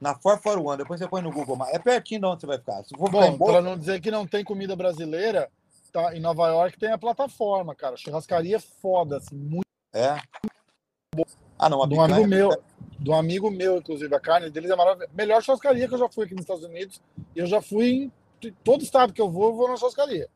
Na 0.00 0.14
441, 0.14 0.78
depois 0.78 0.98
você 0.98 1.06
põe 1.06 1.20
no 1.20 1.30
Google. 1.30 1.56
mas 1.56 1.74
É 1.74 1.78
pertinho 1.78 2.20
de 2.20 2.26
onde 2.26 2.40
você 2.40 2.46
vai 2.46 2.58
ficar. 2.58 2.82
Se 2.84 2.96
for 2.96 3.10
Bom, 3.10 3.36
para 3.36 3.60
não 3.60 3.76
dizer 3.76 4.00
que 4.00 4.10
não 4.10 4.26
tem 4.26 4.42
comida 4.42 4.74
brasileira, 4.74 5.50
tá, 5.92 6.16
em 6.16 6.20
Nova 6.20 6.48
York 6.48 6.78
tem 6.78 6.90
a 6.90 6.98
plataforma, 6.98 7.74
cara. 7.74 7.96
Churrascaria 7.98 8.58
foda, 8.58 9.18
assim, 9.18 9.36
muito 9.36 9.66
É. 9.92 10.18
Ah, 11.58 11.68
não, 11.68 11.82
a 11.82 11.86
de 11.86 11.94
um 11.94 12.00
amigo 12.00 12.26
meu, 12.26 12.62
de 12.98 13.10
um 13.10 13.14
amigo 13.14 13.50
meu, 13.50 13.76
inclusive, 13.76 14.14
a 14.14 14.20
carne 14.20 14.48
deles 14.48 14.70
é 14.70 14.76
maravilhosa. 14.76 15.12
Melhor 15.14 15.42
churrascaria 15.42 15.86
que 15.86 15.94
eu 15.94 15.98
já 15.98 16.08
fui 16.08 16.24
aqui 16.24 16.34
nos 16.34 16.44
Estados 16.44 16.64
Unidos. 16.64 17.02
E 17.36 17.40
eu 17.40 17.46
já 17.46 17.60
fui 17.60 18.10
em 18.42 18.52
todo 18.64 18.82
estado 18.82 19.12
que 19.12 19.20
eu 19.20 19.30
vou, 19.30 19.50
eu 19.50 19.54
vou 19.54 19.68
na 19.68 19.76
churrascaria. 19.76 20.28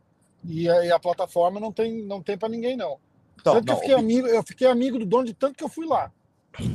E 0.45 0.69
a, 0.69 0.85
e 0.85 0.93
a 0.93 0.99
plataforma 0.99 1.59
não 1.59 1.73
tem, 1.73 2.05
não 2.05 2.23
tem 2.23 2.37
para 2.37 2.51
ninguém, 2.51 2.77
não. 2.77 2.99
Então, 3.41 3.55
tanto 3.55 3.65
que 3.65 3.73
não, 3.73 3.77
eu 3.77 3.81
fiquei 3.81 3.95
o 3.95 3.99
amigo, 3.99 4.27
eu 4.27 4.43
fiquei 4.43 4.67
amigo 4.69 4.99
do 4.99 5.07
dono 5.07 5.25
de 5.25 5.33
tanto 5.33 5.57
que 5.57 5.65
eu 5.65 5.71
fui 5.71 5.87
lá. 5.87 6.13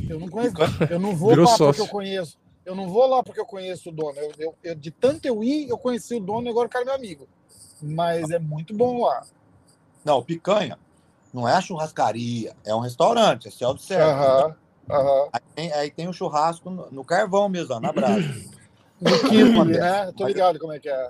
Eu 0.09 0.19
não 0.19 0.27
conheço, 0.27 0.55
eu 0.89 0.99
não 0.99 1.13
vou 1.15 1.35
lá 1.35 1.55
porque 1.55 1.81
eu 1.81 1.87
conheço. 1.87 2.39
Eu 2.69 2.75
não 2.75 2.87
vou 2.87 3.07
lá 3.07 3.23
porque 3.23 3.39
eu 3.39 3.47
conheço 3.47 3.89
o 3.89 3.91
dono. 3.91 4.15
Eu, 4.19 4.31
eu- 4.37 4.55
eu- 4.63 4.75
de 4.75 4.91
tanto 4.91 5.25
eu 5.25 5.43
ir, 5.43 5.67
eu 5.67 5.75
conheci 5.75 6.13
o 6.13 6.19
dono 6.19 6.45
e 6.45 6.51
agora 6.51 6.67
o 6.67 6.69
cara 6.69 6.83
é 6.83 6.85
meu 6.85 6.93
amigo. 6.93 7.27
Mas 7.81 8.29
é 8.29 8.37
muito 8.37 8.75
bom 8.75 9.03
lá. 9.05 9.25
Não, 10.05 10.21
picanha 10.21 10.77
não 11.33 11.47
é 11.47 11.53
a 11.53 11.61
churrascaria, 11.61 12.55
é 12.63 12.73
um 12.75 12.79
restaurante, 12.79 13.47
é 13.47 13.51
self-service. 13.51 14.11
Aham, 14.11 14.55
aham. 14.87 15.29
Aí, 15.33 15.41
tem, 15.55 15.73
aí 15.73 15.91
tem 15.91 16.07
o 16.07 16.13
churrasco 16.13 16.69
no, 16.69 16.91
no 16.91 17.03
carvão 17.03 17.49
mesmo, 17.49 17.73
ó, 17.73 17.79
na 17.79 17.91
brasa. 17.91 18.21
No 19.01 19.17
quilo, 19.17 19.63
né? 19.63 20.11
Tô 20.11 20.27
ligado 20.27 20.59
como 20.59 20.73
é 20.73 20.79
que 20.79 20.89
é. 20.89 21.09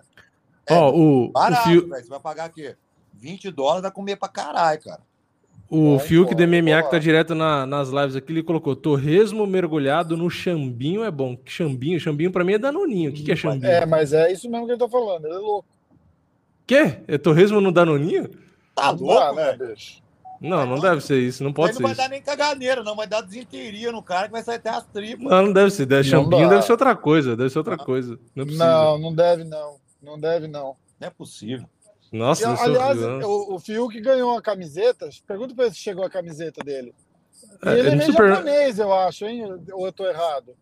Ó, 0.69 0.91
o, 0.91 1.25
o, 1.25 1.31
Barato, 1.31 1.65
velho. 1.87 2.03
Você 2.03 2.07
vai 2.07 2.19
pagar 2.19 2.45
aqui 2.45 2.77
20 3.11 3.49
dólares, 3.49 3.81
vai 3.81 3.91
comer 3.91 4.15
pra 4.15 4.29
caralho, 4.29 4.79
cara. 4.79 5.01
O 5.69 5.97
Vai, 5.97 6.07
Fiuk 6.07 6.33
do 6.35 6.43
MMA 6.43 6.83
que 6.83 6.91
tá 6.91 6.97
direto 6.99 7.35
na- 7.35 7.65
nas 7.65 7.89
lives 7.89 8.15
aqui, 8.15 8.31
ele 8.33 8.43
colocou 8.43 8.75
torresmo 8.75 9.45
mergulhado 9.45 10.17
no 10.17 10.29
chambinho 10.29 11.03
é 11.03 11.11
bom. 11.11 11.37
Chambinho, 11.45 11.99
chambinho 11.99 12.31
pra 12.31 12.43
mim 12.43 12.53
é 12.53 12.57
danoninho. 12.57 13.11
O 13.11 13.13
que, 13.13 13.23
que 13.23 13.31
é 13.31 13.35
chambinho? 13.35 13.71
É, 13.71 13.85
mas 13.85 14.11
é 14.13 14.31
isso 14.31 14.49
mesmo 14.49 14.65
que 14.65 14.71
ele 14.73 14.79
tá 14.79 14.89
falando. 14.89 15.25
Ele 15.25 15.35
é 15.35 15.37
louco. 15.37 15.67
Quê? 16.65 16.97
É 17.07 17.17
torresmo 17.17 17.59
no 17.61 17.71
danoninho? 17.71 18.29
Tá 18.75 18.93
Não 18.93 18.99
louco, 19.01 19.35
né, 19.35 19.57
bicho? 19.57 20.01
Não, 20.41 20.65
não 20.65 20.79
deve 20.79 21.01
ser 21.01 21.19
isso. 21.19 21.43
Não 21.43 21.51
pode 21.51 21.71
Aí 21.71 21.75
ser 21.75 21.81
não 21.81 21.87
vai 21.89 21.93
isso. 21.93 22.01
dar 22.01 22.09
nem 22.09 22.21
caganeira, 22.21 22.81
não. 22.81 22.95
Vai 22.95 23.07
dar 23.07 23.19
desinteria 23.21 23.91
no 23.91 24.01
cara 24.01 24.27
que 24.27 24.31
vai 24.31 24.41
sair 24.41 24.55
até 24.55 24.69
as 24.69 24.85
tripas. 24.85 25.25
Não, 25.29 25.47
não 25.47 25.51
deve 25.53 25.69
ser. 25.71 25.85
Deve, 25.85 26.09
Não 26.09 26.23
chambinho 26.23 26.43
dá. 26.47 26.55
deve 26.55 26.61
ser 26.65 26.71
outra 26.71 26.95
coisa. 26.95 27.35
Deve 27.35 27.49
ser 27.49 27.57
outra 27.57 27.75
coisa. 27.77 28.17
Não 28.33 28.45
é. 28.45 28.47
Não, 28.51 28.97
não 28.99 29.13
deve 29.13 29.43
não. 29.43 29.75
Não 30.01 30.17
deve 30.17 30.47
não. 30.47 30.75
Não 30.99 31.07
é 31.07 31.09
possível. 31.09 31.65
Nossa, 32.11 32.43
E, 32.49 32.59
aliás, 32.61 32.97
o, 33.23 33.55
o 33.55 33.59
Fiuk 33.59 33.99
ganhou 34.01 34.35
a 34.37 34.41
camiseta. 34.41 35.07
Pergunta 35.27 35.53
pra 35.53 35.65
ele 35.65 35.73
se 35.73 35.79
chegou 35.79 36.03
a 36.03 36.09
camiseta 36.09 36.63
dele. 36.63 36.93
E 37.63 37.69
É, 37.69 37.79
ele 37.79 37.89
é 37.89 37.95
meio 37.95 38.11
super- 38.11 38.29
japonês, 38.29 38.79
eu 38.79 38.93
acho, 38.93 39.25
hein? 39.25 39.43
Ou 39.73 39.85
eu 39.85 39.91
tô 39.93 40.07
errado? 40.07 40.55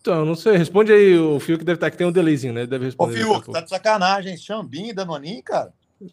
Então, 0.00 0.24
não 0.24 0.34
sei. 0.34 0.56
Responde 0.56 0.92
aí. 0.92 1.18
O 1.18 1.40
Fiuk 1.40 1.64
deve 1.64 1.76
estar 1.76 1.90
que 1.90 1.96
tem 1.96 2.06
um 2.06 2.12
delayzinho, 2.12 2.52
né? 2.52 2.60
Ele 2.60 2.66
deve 2.66 2.84
Ô, 2.84 2.86
responder. 2.88 3.20
a 3.20 3.24
Fiuk, 3.24 3.50
tá 3.52 3.60
de 3.62 3.70
sacanagem. 3.70 4.36
Xambim 4.36 4.88
e 4.88 4.92
Danoninho, 4.92 5.42
cara. 5.42 5.72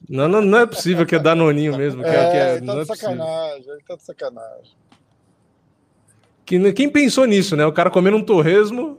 Não, 0.09 0.27
não, 0.27 0.41
não 0.41 0.59
é 0.59 0.65
possível 0.65 1.05
que 1.05 1.15
é 1.15 1.19
danoninho 1.19 1.75
mesmo. 1.75 2.01
Que 2.01 2.09
é, 2.09 2.11
que 2.31 2.37
É, 2.37 2.39
é- 2.39 2.51
ele 2.55 2.65
tá 2.65 2.73
não 2.73 2.79
é 2.79 2.81
de 2.83 2.87
possível. 2.87 3.09
sacanagem. 3.17 3.69
Ele 3.69 3.83
tá 3.85 3.95
de 3.95 4.03
sacanagem. 4.03 4.71
Que, 6.45 6.73
quem 6.73 6.89
pensou 6.89 7.25
nisso, 7.25 7.55
né? 7.55 7.65
O 7.65 7.73
cara 7.73 7.89
comendo 7.89 8.17
um 8.17 8.23
torresmo, 8.23 8.97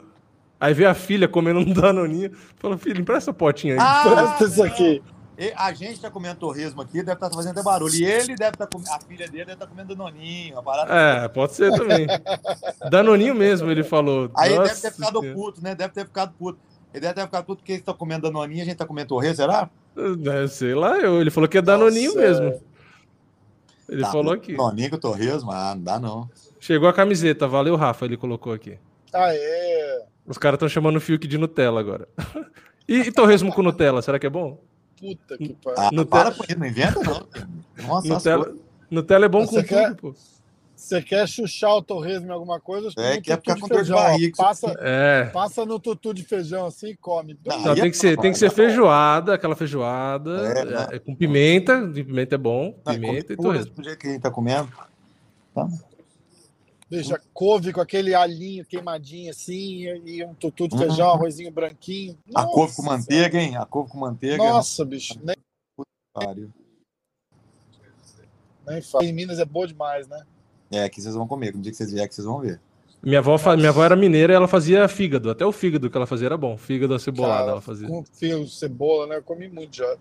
aí 0.61 0.75
vê 0.75 0.85
a 0.85 0.95
filha 0.95 1.27
comendo 1.29 1.61
um 1.61 1.73
danoninho. 1.73 2.33
Fala, 2.59 2.77
filho, 2.77 3.01
empresta 3.01 3.31
essa 3.31 3.33
potinha 3.33 3.75
aí. 3.75 3.81
Ah, 3.81 4.03
Presta 4.37 4.45
isso 4.45 4.63
aqui. 4.63 5.03
E 5.03 5.22
a 5.57 5.73
gente 5.73 6.01
tá 6.01 6.11
comendo 6.11 6.39
torresmo 6.39 6.83
aqui, 6.83 6.99
deve 7.03 7.15
estar 7.15 7.31
fazendo 7.31 7.53
até 7.53 7.63
barulho. 7.63 7.95
E 7.95 8.05
ele 8.05 8.37
deve 8.37 8.55
estar 8.55 8.67
comendo. 8.67 8.91
A 8.93 9.01
filha 9.01 9.27
dele 9.27 9.45
deve 9.45 9.53
estar 9.55 9.67
comendo 9.67 9.95
Danoninho, 9.95 10.59
a 10.59 10.63
parada. 10.63 10.95
É, 10.95 11.29
pode 11.29 11.55
ser 11.55 11.73
também. 11.73 12.07
Danoninho 12.91 13.35
mesmo, 13.35 13.71
ele 13.71 13.83
falou. 13.83 14.31
Aí 14.37 14.51
ele 14.51 14.59
deve 14.59 14.69
Nossa 14.71 14.83
ter 14.83 14.93
ficado 14.95 15.21
puto, 15.35 15.63
né? 15.63 15.75
Deve 15.75 15.93
ter 15.95 16.05
ficado 16.05 16.33
puto. 16.39 16.59
Ele 16.93 17.01
deve 17.01 17.15
ter 17.15 17.23
ficado 17.23 17.45
puto 17.45 17.59
porque 17.59 17.73
eles 17.73 17.81
estão 17.81 17.95
comendo 17.95 18.31
Danoninho 18.31 18.59
e 18.59 18.63
a 18.63 18.65
gente 18.65 18.77
tá 18.77 18.87
comendo 18.87 19.09
torresmo, 19.09 19.37
será? 19.37 19.71
É, 19.97 20.47
sei 20.47 20.75
lá, 20.75 20.99
eu, 20.99 21.21
ele 21.21 21.31
falou 21.31 21.49
que 21.49 21.59
é 21.59 21.63
danoninho 21.63 22.15
Nossa, 22.15 22.21
mesmo. 22.21 22.63
Ele 23.89 24.03
Tá, 24.03 24.13
falou 24.13 24.33
aqui. 24.33 24.57
Danoninho 24.57 24.91
com 24.91 24.99
torresmo? 24.99 25.51
Ah, 25.51 25.75
não 25.75 25.83
dá 25.83 25.99
não. 25.99 26.31
Chegou 26.61 26.89
a 26.89 26.93
camiseta, 26.93 27.49
valeu, 27.49 27.77
Rafa, 27.77 28.05
ele 28.05 28.17
colocou 28.17 28.53
aqui. 28.53 28.79
Ah, 29.13 29.35
é. 29.35 30.03
Os 30.27 30.39
caras 30.39 30.57
estão 30.57 30.69
chamando 30.69 30.97
o 30.97 31.01
Fiuk 31.01 31.27
de 31.27 31.37
Nutella 31.39 31.81
agora. 31.81 32.09
E, 32.89 32.97
e 32.97 33.13
torresmo 33.13 33.53
com 33.53 33.63
Nutella, 33.63 34.03
será 34.03 34.19
que 34.19 34.27
é 34.27 34.31
bom? 34.31 34.61
Puta 35.03 35.37
que 35.37 35.53
pariu. 35.55 35.81
Ah, 35.83 35.91
Nutella- 35.93 36.25
para 36.25 36.35
com 36.37 36.45
isso, 36.45 36.59
não 36.59 36.67
inventa 36.67 37.01
não. 37.03 37.87
Nossa, 37.89 38.09
Nutella, 38.09 38.55
Nutella 38.89 39.25
é 39.25 39.29
bom 39.29 39.45
com 39.47 39.63
quer? 39.65 39.89
tudo, 39.97 39.97
pô. 40.13 40.15
Você 40.77 41.01
quer 41.03 41.29
chuchar 41.29 41.77
o 41.77 41.83
torresmo 41.83 42.27
em 42.27 42.31
alguma 42.31 42.59
coisa? 42.61 42.89
É, 42.99 43.17
no 43.17 43.23
quer 43.23 43.37
ficar 43.37 43.59
com 43.59 43.69
dor 43.69 43.85
de 43.85 43.93
barriga, 43.93 44.37
Passa, 44.37 44.75
É. 44.81 45.25
passa 45.33 45.65
no 45.67 45.79
tutu 45.79 46.13
de 46.15 46.25
feijão 46.25 46.67
assim 46.67 46.89
e 46.91 46.97
come. 46.97 47.39
Não, 47.45 47.61
Não, 47.63 47.73
é 47.73 47.75
tem 47.81 47.91
que 47.91 47.97
ser, 47.97 48.19
tem 48.19 48.33
que 48.33 48.39
ser 48.39 48.51
feijoada, 48.51 49.35
aquela 49.35 49.55
feijoada, 49.57 50.31
É, 50.55 50.61
é, 50.61 50.65
não. 50.65 50.81
é 50.93 50.99
com 50.99 51.15
pimenta, 51.15 51.87
de 51.87 52.03
pimenta 52.03 52.35
é 52.35 52.39
bom, 52.39 52.75
Não, 52.85 52.95
pimenta 52.95 53.33
e 53.33 53.37
torresmo. 53.37 53.73
Do 53.77 53.85
jeito 53.85 53.99
que 53.99 54.07
a 54.09 54.11
gente 54.11 54.23
tá 54.23 54.31
comendo. 54.31 54.69
Deixa 56.93 57.19
couve 57.33 57.73
com 57.73 57.81
aquele 57.81 58.15
alhinho 58.15 58.67
queimadinho 58.67 59.31
assim, 59.31 59.85
e 60.05 60.23
um 60.25 60.35
tutu 60.35 60.69
de 60.69 60.75
Uhum. 60.75 60.81
feijão, 60.83 61.09
arrozinho 61.11 61.51
branquinho. 61.51 62.19
A 62.35 62.45
couve 62.45 62.77
com 62.77 62.83
Nossa 62.83 62.97
manteiga, 62.99 63.39
hein? 63.41 63.57
A 63.57 63.65
couve 63.65 63.91
com 63.91 63.99
manteiga. 63.99 64.37
Nossa, 64.37 64.85
bicho. 64.85 65.19
Nem, 65.25 65.35
Pariu. 66.13 66.51
nem 68.67 68.83
fala. 68.83 69.05
Em 69.05 69.13
Minas 69.13 69.39
é 69.39 69.45
boa 69.47 69.67
demais, 69.67 70.07
né? 70.07 70.23
É, 70.71 70.85
aqui 70.85 71.01
vocês 71.01 71.15
vão 71.15 71.27
comer. 71.27 71.55
No 71.55 71.63
dia 71.63 71.71
que 71.73 71.79
vocês 71.79 71.91
vierem, 71.91 72.09
que 72.09 72.15
vocês 72.15 72.27
vão 72.27 72.41
ver. 72.41 72.61
Minha 73.03 73.19
avó, 73.21 73.37
fa- 73.39 73.57
minha 73.57 73.71
avó 73.71 73.83
era 73.85 73.97
mineira 73.97 74.33
e 74.33 74.37
ela 74.37 74.47
fazia 74.47 74.87
fígado, 74.87 75.31
até 75.31 75.45
o 75.45 75.51
fígado 75.51 75.91
que 75.91 75.97
ela 75.97 76.07
fazia 76.07 76.27
era 76.27 76.37
bom, 76.37 76.57
fígado 76.57 76.95
acebolado 76.95 77.39
Cara, 77.41 77.51
ela 77.53 77.61
fazia. 77.61 77.89
Com 77.89 78.05
fio, 78.05 78.47
cebola, 78.47 79.07
né? 79.09 79.17
Eu 79.17 79.23
comi 79.23 79.49
muito 79.49 79.77
já. 79.79 79.97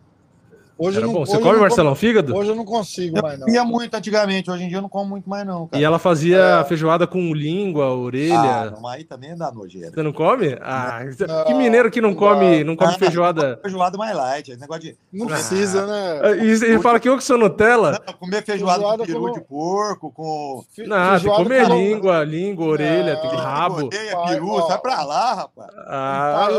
Hoje 0.82 0.98
Era 0.98 1.06
não, 1.08 1.14
bom. 1.14 1.26
Você 1.26 1.38
come, 1.40 1.60
Marcelão, 1.60 1.96
fígado? 1.96 2.36
Hoje 2.36 2.50
eu 2.50 2.56
não 2.56 2.66
consigo 2.66 3.18
Eu 3.18 3.22
mais, 3.24 3.38
não. 3.40 3.46
comia 3.46 3.64
muito 3.64 3.94
antigamente, 3.94 4.50
hoje 4.50 4.64
em 4.64 4.68
dia 4.68 4.78
eu 4.78 4.82
não 4.82 4.90
como 4.90 5.10
muito 5.10 5.30
mais, 5.30 5.46
não, 5.46 5.68
cara. 5.68 5.82
E 5.82 5.86
ela 5.86 6.00
fazia 6.00 6.62
É. 6.62 6.64
feijoada 6.64 7.06
com 7.08 7.34
língua, 7.34 7.86
Ah, 7.86 7.94
orelha. 7.96 8.72
não, 8.72 8.88
aí 8.88 9.04
também 9.04 9.36
dá 9.36 9.52
nojeira. 9.52 9.92
Você 9.92 10.02
não 10.04 10.12
come? 10.14 10.58
Ah, 10.62 11.02
Não, 11.28 11.46
que 11.46 11.54
mineiro 11.54 11.90
que 11.92 12.00
não 12.02 12.12
não 12.12 12.16
come, 12.18 12.64
não 12.64 12.76
come 12.76 12.94
Ah, 12.94 12.98
feijoada. 13.00 13.60
Feijoada 13.62 13.98
mais 13.98 14.16
light, 14.16 14.50
esse 14.52 14.60
negócio 14.60 14.82
de 14.84 14.98
Não 15.14 15.26
Ah. 15.28 15.30
precisa, 15.30 15.86
né? 15.86 16.38
E 16.44 16.50
ele 16.66 16.80
fala 16.80 17.00
que 17.00 17.08
eu 17.08 17.16
que 17.18 17.24
sou 17.24 17.38
Nutella. 17.38 18.02
Não, 18.06 18.14
comer 18.16 18.44
feijoada, 18.44 18.80
Feijoada 18.80 18.98
com 19.04 19.06
peru 19.08 19.20
como- 19.22 19.34
de 19.34 19.42
porco, 19.42 20.12
com 20.12 20.64
Fe- 20.76 20.88
Não, 20.88 21.12
tem 21.12 21.20
que 21.30 21.36
comer 21.36 21.68
com- 21.68 21.74
língua, 21.76 22.24
língua, 22.24 22.66
orelha, 22.66 23.16
tem 23.18 23.30
que 23.30 23.36
Não, 23.36 23.44
rabo. 23.44 23.90
Pai, 23.90 24.34
peru, 24.34 24.68
sai 24.68 24.78
pra 24.80 25.04
lá, 25.04 25.34
rapaz. 25.36 25.70
Ah, 25.88 26.50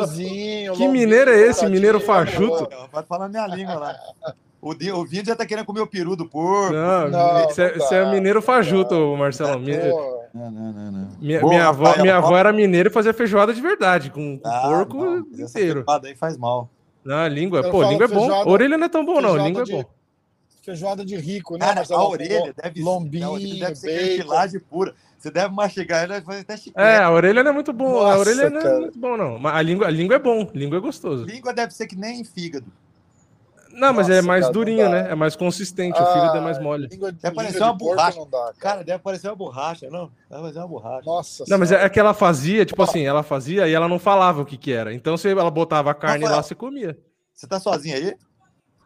que 0.77 0.89
mineiro 0.89 1.31
é 1.31 1.39
esse, 1.41 1.67
mineiro 1.67 2.01
fajuto? 2.01 2.69
bom. 2.71 2.89
Vai 2.93 3.03
falar 3.03 3.29
minha 3.29 3.47
língua 3.47 3.75
lá. 3.75 3.95
O, 4.61 4.75
di- 4.75 4.93
o 4.93 5.05
vídeo 5.05 5.27
já 5.27 5.35
tá 5.37 5.45
querendo 5.45 5.65
comer 5.67 5.81
o 5.81 5.87
peru 5.89 6.15
do 6.15 6.25
porco. 6.29 6.73
não, 6.73 7.09
Não, 7.11 7.49
você 7.49 7.63
é- 7.65 7.77
não 7.77 7.93
é 8.11 8.15
mineiro 8.15 8.39
não 8.39 8.43
fajuto, 8.47 9.11
dá. 9.13 9.17
Marcelão. 9.19 9.59
Não, 9.61 10.51
não, 10.51 10.73
não, 10.73 10.93
não. 10.93 11.09
Minha, 11.21 11.41
Boa, 11.41 11.53
minha 11.53 11.67
avó, 11.69 11.97
minha 12.01 12.17
avó 12.17 12.37
era 12.37 12.53
mineira 12.53 12.89
e 12.89 12.93
fazia 12.93 13.13
feijoada 13.13 13.53
de 13.53 13.61
verdade, 13.61 14.11
com, 14.11 14.39
com 14.39 14.49
Ah, 14.49 14.63
porco 14.63 14.97
não, 15.05 15.27
essa 15.35 15.59
inteiro. 15.59 15.81
feijoada 15.85 16.09
aí 16.09 16.15
faz 16.15 16.37
mal. 16.39 16.71
Não, 17.05 17.27
língua, 17.27 17.59
Eu 17.61 17.71
pô, 17.73 17.83
língua 17.83 18.05
é 18.05 18.09
bom. 18.09 18.21
feijoada- 18.21 18.49
Orelha 18.51 18.79
não 18.79 18.87
é 18.87 18.89
tão 18.89 19.05
bom, 19.05 19.15
não. 19.21 19.31
feijoada 19.31 19.49
Língua 19.49 19.63
é 19.63 19.65
de- 19.65 19.73
bom. 19.73 19.85
Feijoada 20.63 21.05
de 21.05 21.17
rico, 21.17 21.55
né? 21.55 21.59
Cara, 21.67 21.75
Marcelo? 21.75 22.01
a 22.01 22.09
orelha 22.09 22.55
deve 22.63 22.79
ser. 22.79 22.85
Lombinho, 22.85 23.27
a 23.27 23.31
orelha 23.33 23.59
deve 23.67 23.75
ser 23.75 24.17
cartilagem 24.17 24.61
pura. 24.61 24.95
Você 25.19 25.31
deve 25.31 25.53
mastigar 25.53 26.05
ela 26.05 26.19
e 26.19 26.23
fazer 26.23 26.41
até 26.41 26.57
chiclete. 26.57 26.89
É, 26.89 26.99
a 26.99 27.11
orelha 27.11 27.43
não 27.43 27.51
é 27.51 27.55
muito 27.55 27.73
bom. 27.73 27.99
a 28.01 28.17
Nossa, 28.17 28.19
orelha 28.21 28.49
não 28.51 28.59
é 28.61 28.63
cara. 28.63 28.79
muito 28.81 28.99
bom, 28.99 29.17
não. 29.17 29.39
Mas 29.41 29.55
a 29.57 29.63
língua, 29.63 29.87
a 29.89 29.91
língua 29.91 30.17
é 30.17 30.19
bom. 30.21 30.49
Língua 30.55 30.79
é 30.79 30.81
gostoso. 30.81 31.25
Língua 31.25 31.53
deve 31.53 31.75
ser 31.75 31.87
que 31.89 31.97
nem 31.97 32.23
fígado. 32.25 32.67
Não, 33.73 33.93
mas 33.93 34.09
é 34.11 34.17
Nossa, 34.17 34.27
mais 34.29 34.41
cara, 34.43 34.53
durinho, 34.53 34.89
né? 34.91 35.11
É 35.11 35.15
mais 35.15 35.35
consistente. 35.35 36.01
o 36.01 36.07
fígado 36.07 36.37
é 36.37 36.41
mais 36.41 36.59
mole. 36.61 36.87
Língua, 36.89 37.11
Deve 37.13 37.35
parecer 37.35 37.57
de 37.59 37.63
uma 37.65 37.73
borracha. 37.73 38.19
Não 38.19 38.29
dá, 38.29 38.39
cara. 38.39 38.55
Cara, 38.59 38.85
deve 38.85 38.99
parecer 39.03 39.29
uma 39.29 39.37
borracha, 39.37 39.89
não? 39.91 40.11
Deve 40.29 40.43
parecer 40.43 40.59
uma 40.59 40.69
borracha. 40.69 41.07
Nossa 41.07 41.45
Não, 41.49 41.59
mas 41.59 41.69
senhora. 41.69 41.87
é 41.87 41.89
que 41.91 41.99
ela 41.99 42.13
fazia, 42.15 42.65
tipo 42.67 42.83
assim, 42.83 43.05
ela 43.07 43.23
fazia 43.23 43.67
e 43.67 43.73
ela 43.73 43.89
não 43.89 43.99
falava 43.99 44.43
o 44.43 44.47
que 44.47 44.57
que 44.59 44.73
era. 44.73 44.93
Então, 44.95 45.17
se 45.17 45.29
ela 45.29 45.51
botava 45.51 45.91
a 45.91 45.95
carne 45.95 46.25
Rafael. 46.25 46.37
lá, 46.37 46.43
você 46.43 46.55
comia. 46.55 46.99
Você 47.35 47.47
tá 47.47 47.59
sozinho 47.59 47.97
aí? 47.97 48.15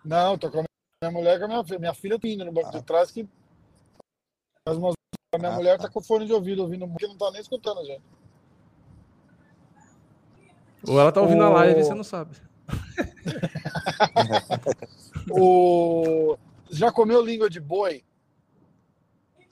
Não, 0.04 0.38
tô 0.38 0.50
com 0.50 0.60
a 0.60 0.64
minha 1.02 1.12
mulher, 1.12 1.38
com 1.38 1.44
a 1.44 1.48
minha 1.48 1.64
filha. 1.64 1.78
Minha 1.78 1.94
filha 1.94 2.18
tá 2.18 2.28
indo 2.28 2.44
no 2.44 2.52
banco 2.52 2.70
de 2.70 2.82
trás 2.82 3.10
que 3.10 3.28
faz 4.66 4.78
umas... 4.78 4.94
A 5.34 5.38
minha 5.38 5.50
Ah, 5.50 5.56
mulher 5.56 5.76
tá. 5.76 5.84
tá 5.84 5.90
com 5.90 6.00
fone 6.00 6.24
de 6.26 6.32
ouvido 6.32 6.62
ouvindo 6.62 6.86
música, 6.86 7.08
não 7.08 7.18
tá 7.18 7.30
nem 7.32 7.40
escutando 7.40 7.80
a 7.80 7.84
gente. 7.84 8.02
Ou 10.86 11.00
ela 11.00 11.10
tá 11.10 11.20
ouvindo 11.20 11.42
a 11.42 11.48
live 11.48 11.80
e 11.80 11.84
você 11.84 11.94
não 11.94 12.04
sabe. 12.04 12.36
o... 15.30 16.36
Já 16.70 16.90
comeu 16.90 17.24
língua 17.24 17.48
de 17.48 17.60
boi? 17.60 18.02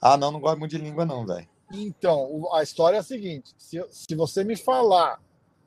Ah, 0.01 0.17
não, 0.17 0.31
não 0.31 0.39
gosto 0.39 0.59
muito 0.59 0.71
de 0.71 0.77
língua, 0.77 1.05
não, 1.05 1.25
velho. 1.25 1.47
Então, 1.71 2.47
a 2.53 2.61
história 2.61 2.97
é 2.97 2.99
a 2.99 3.03
seguinte: 3.03 3.53
se, 3.57 3.83
se 3.89 4.15
você 4.15 4.43
me 4.43 4.55
falar 4.55 5.19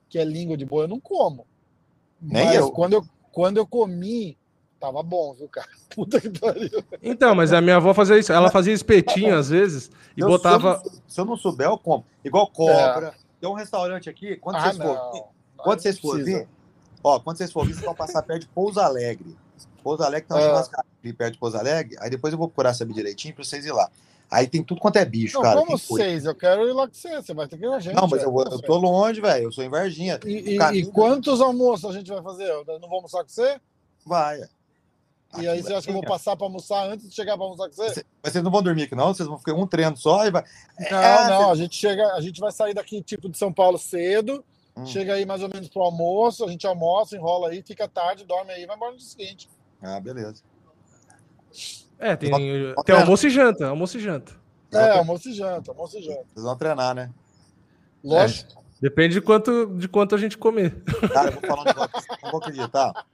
que 0.09 0.19
é 0.19 0.25
língua 0.25 0.57
de 0.57 0.65
boi, 0.65 0.85
eu 0.85 0.89
não 0.89 1.01
como. 1.01 1.47
Nem 2.21 2.47
Mas 2.47 2.57
eu. 2.57 2.71
Quando 2.71 2.93
eu, 2.95 3.05
quando 3.33 3.57
eu 3.57 3.67
comi, 3.67 4.39
tava 4.79 5.03
bom, 5.03 5.35
viu, 5.35 5.49
cara? 5.49 5.69
Puta 5.95 6.21
que 6.21 6.31
pariu. 6.31 6.83
Então, 7.03 7.35
mas 7.35 7.53
a 7.53 7.61
minha 7.61 7.77
avó 7.77 7.93
fazia 7.93 8.19
isso. 8.19 8.33
Ela 8.33 8.51
fazia 8.51 8.73
espetinho 8.73 9.37
às 9.37 9.49
vezes 9.49 9.91
e 10.17 10.21
Eu- 10.21 10.29
botava. 10.29 10.79
Se 10.79 10.87
eu, 10.87 10.93
não, 10.93 11.03
se 11.09 11.21
eu 11.21 11.25
não 11.25 11.37
souber, 11.37 11.67
eu 11.67 11.79
como. 11.79 12.05
Igual 12.25 12.47
cobra. 12.49 13.15
Tem 13.41 13.49
um 13.49 13.55
restaurante 13.55 14.11
aqui, 14.11 14.37
quando 14.37 14.57
Ah, 14.57 14.63
vocês 14.63 14.77
forem. 14.77 15.23
Quando 15.57 15.81
vocês 15.81 15.99
forem 15.99 16.47
ó, 17.03 17.19
quando 17.21 17.37
vocês 17.37 17.53
forem 17.53 17.73
vocês 17.73 17.85
vão 17.85 17.95
passar 17.95 18.23
perto 18.23 18.43
de 18.43 18.49
Pouso 18.49 18.81
Alegre. 18.81 19.37
Pouso 19.83 20.03
Alegre 20.03 20.29
tem 20.29 20.37
uma 20.37 20.47
churrascaria 20.47 20.91
ali 21.03 21.13
perto 21.13 21.33
de 21.35 21.39
Pouso 21.39 21.57
Alegre. 21.57 21.97
Aí 22.01 22.11
depois 22.11 22.33
eu 22.33 22.39
vou 22.39 22.49
procurar 22.49 22.75
saber 22.75 22.93
direitinho 22.95 23.35
pra 23.35 23.45
vocês 23.45 23.65
ir 23.65 23.73
lá. 23.73 23.91
Aí 24.31 24.47
tem 24.47 24.63
tudo 24.63 24.79
quanto 24.81 24.97
é 24.97 25.05
bicho, 25.07 25.37
Não, 25.37 25.43
cara. 25.43 25.61
como 25.61 25.79
seis? 25.79 26.27
Eu 26.27 26.35
quero 26.35 26.69
ir 26.69 26.73
lá 26.75 26.87
com 26.87 26.93
você. 26.93 27.17
Você 27.17 27.33
vai 27.33 27.49
ter 27.49 27.57
que 27.57 27.65
ir 27.65 27.69
com 27.69 27.75
a 27.75 27.81
gente. 27.81 27.95
Não, 27.95 28.07
mas 28.07 28.21
velho. 28.21 28.31
eu, 28.39 28.53
eu 28.53 28.61
tô 28.61 28.77
longe, 28.77 29.21
velho. 29.23 29.45
Eu 29.45 29.53
sou 29.53 29.65
em 29.65 29.71
Varginha. 29.71 30.21
E, 30.27 30.57
e- 30.57 30.79
e 30.81 30.87
quantos 30.87 31.41
almoços 31.41 31.87
a 31.89 31.93
gente 31.95 32.11
vai 32.13 32.23
fazer? 32.23 32.45
Eu 32.45 32.79
não 32.79 32.89
vou 32.89 32.97
almoçar 32.97 33.23
com 33.23 33.29
você? 33.31 33.59
Vai. 34.05 34.43
E 35.39 35.47
aí 35.49 35.63
você 35.63 35.73
acha 35.75 35.83
que 35.85 35.91
eu 35.91 35.95
vou 35.95 36.03
passar 36.03 36.37
para 36.37 36.47
almoçar 36.47 36.89
antes 36.91 37.09
de 37.09 37.15
chegar 37.15 37.37
para 37.37 37.45
almoçar 37.47 37.69
com 37.69 37.75
você? 37.77 38.05
Mas 38.23 38.33
vocês 38.33 38.43
não 38.45 38.51
vão 38.51 38.63
dormir 38.63 38.83
aqui, 38.85 38.95
não? 38.95 39.15
Vocês 39.15 39.27
vão 39.29 39.39
ficar 39.39 39.55
um 39.55 39.67
treino 39.67 39.97
só 39.97 40.27
e 40.27 40.31
vai. 40.31 40.43
Não, 40.91 40.99
É, 41.03 41.29
não, 41.29 41.51
a 41.51 41.55
gente 41.55 41.75
chega, 41.77 42.13
a 42.15 42.21
gente 42.21 42.41
vai 42.41 42.51
sair 42.53 42.75
daqui 42.75 43.03
tipo 43.03 43.29
de 43.31 43.37
São 43.39 43.53
Paulo 43.53 43.79
cedo, 43.79 44.45
Hum. 44.79 44.87
chega 44.87 45.15
aí 45.15 45.27
mais 45.27 45.43
ou 45.43 45.49
menos 45.49 45.69
pro 45.69 45.83
almoço, 45.83 46.45
a 46.45 46.49
gente 46.51 46.67
almoça, 46.67 47.17
enrola 47.17 47.49
aí, 47.51 47.63
fica 47.63 47.89
tarde, 47.89 48.25
dorme 48.25 48.53
aí, 48.53 48.65
vai 48.67 48.77
embora 48.77 48.93
no 48.93 48.99
dia 48.99 49.07
seguinte. 49.07 49.49
Ah, 49.83 49.99
beleza. 50.01 50.43
É, 51.99 52.15
tem, 52.17 52.31
Vou- 52.31 52.85
tem 52.85 52.95
almoço 52.95 53.27
e 53.27 53.31
janta, 53.31 53.67
almoço 53.69 53.97
e 53.99 54.01
janta. 54.01 54.33
É, 54.73 54.91
almoço 54.91 55.29
e 55.29 55.33
janta, 55.33 55.71
almoço 55.73 55.99
e 55.99 56.03
janta. 56.03 56.25
Vocês 56.33 56.45
vão 56.45 56.57
treinar, 56.57 56.95
né? 56.95 57.11
Lógico. 58.05 58.63
Depende 58.81 59.15
de 59.15 59.21
quanto, 59.21 59.67
de 59.77 59.89
quanto 59.89 60.15
a 60.15 60.19
gente 60.19 60.39
comer. 60.39 60.81
Cara, 61.13 61.31
eu 61.31 61.33
vou 61.33 61.41
falar 61.43 61.63
um 61.63 61.65
negócio 61.65 61.91
não 62.23 62.31
vão 62.31 62.41
acreditar. 62.41 63.07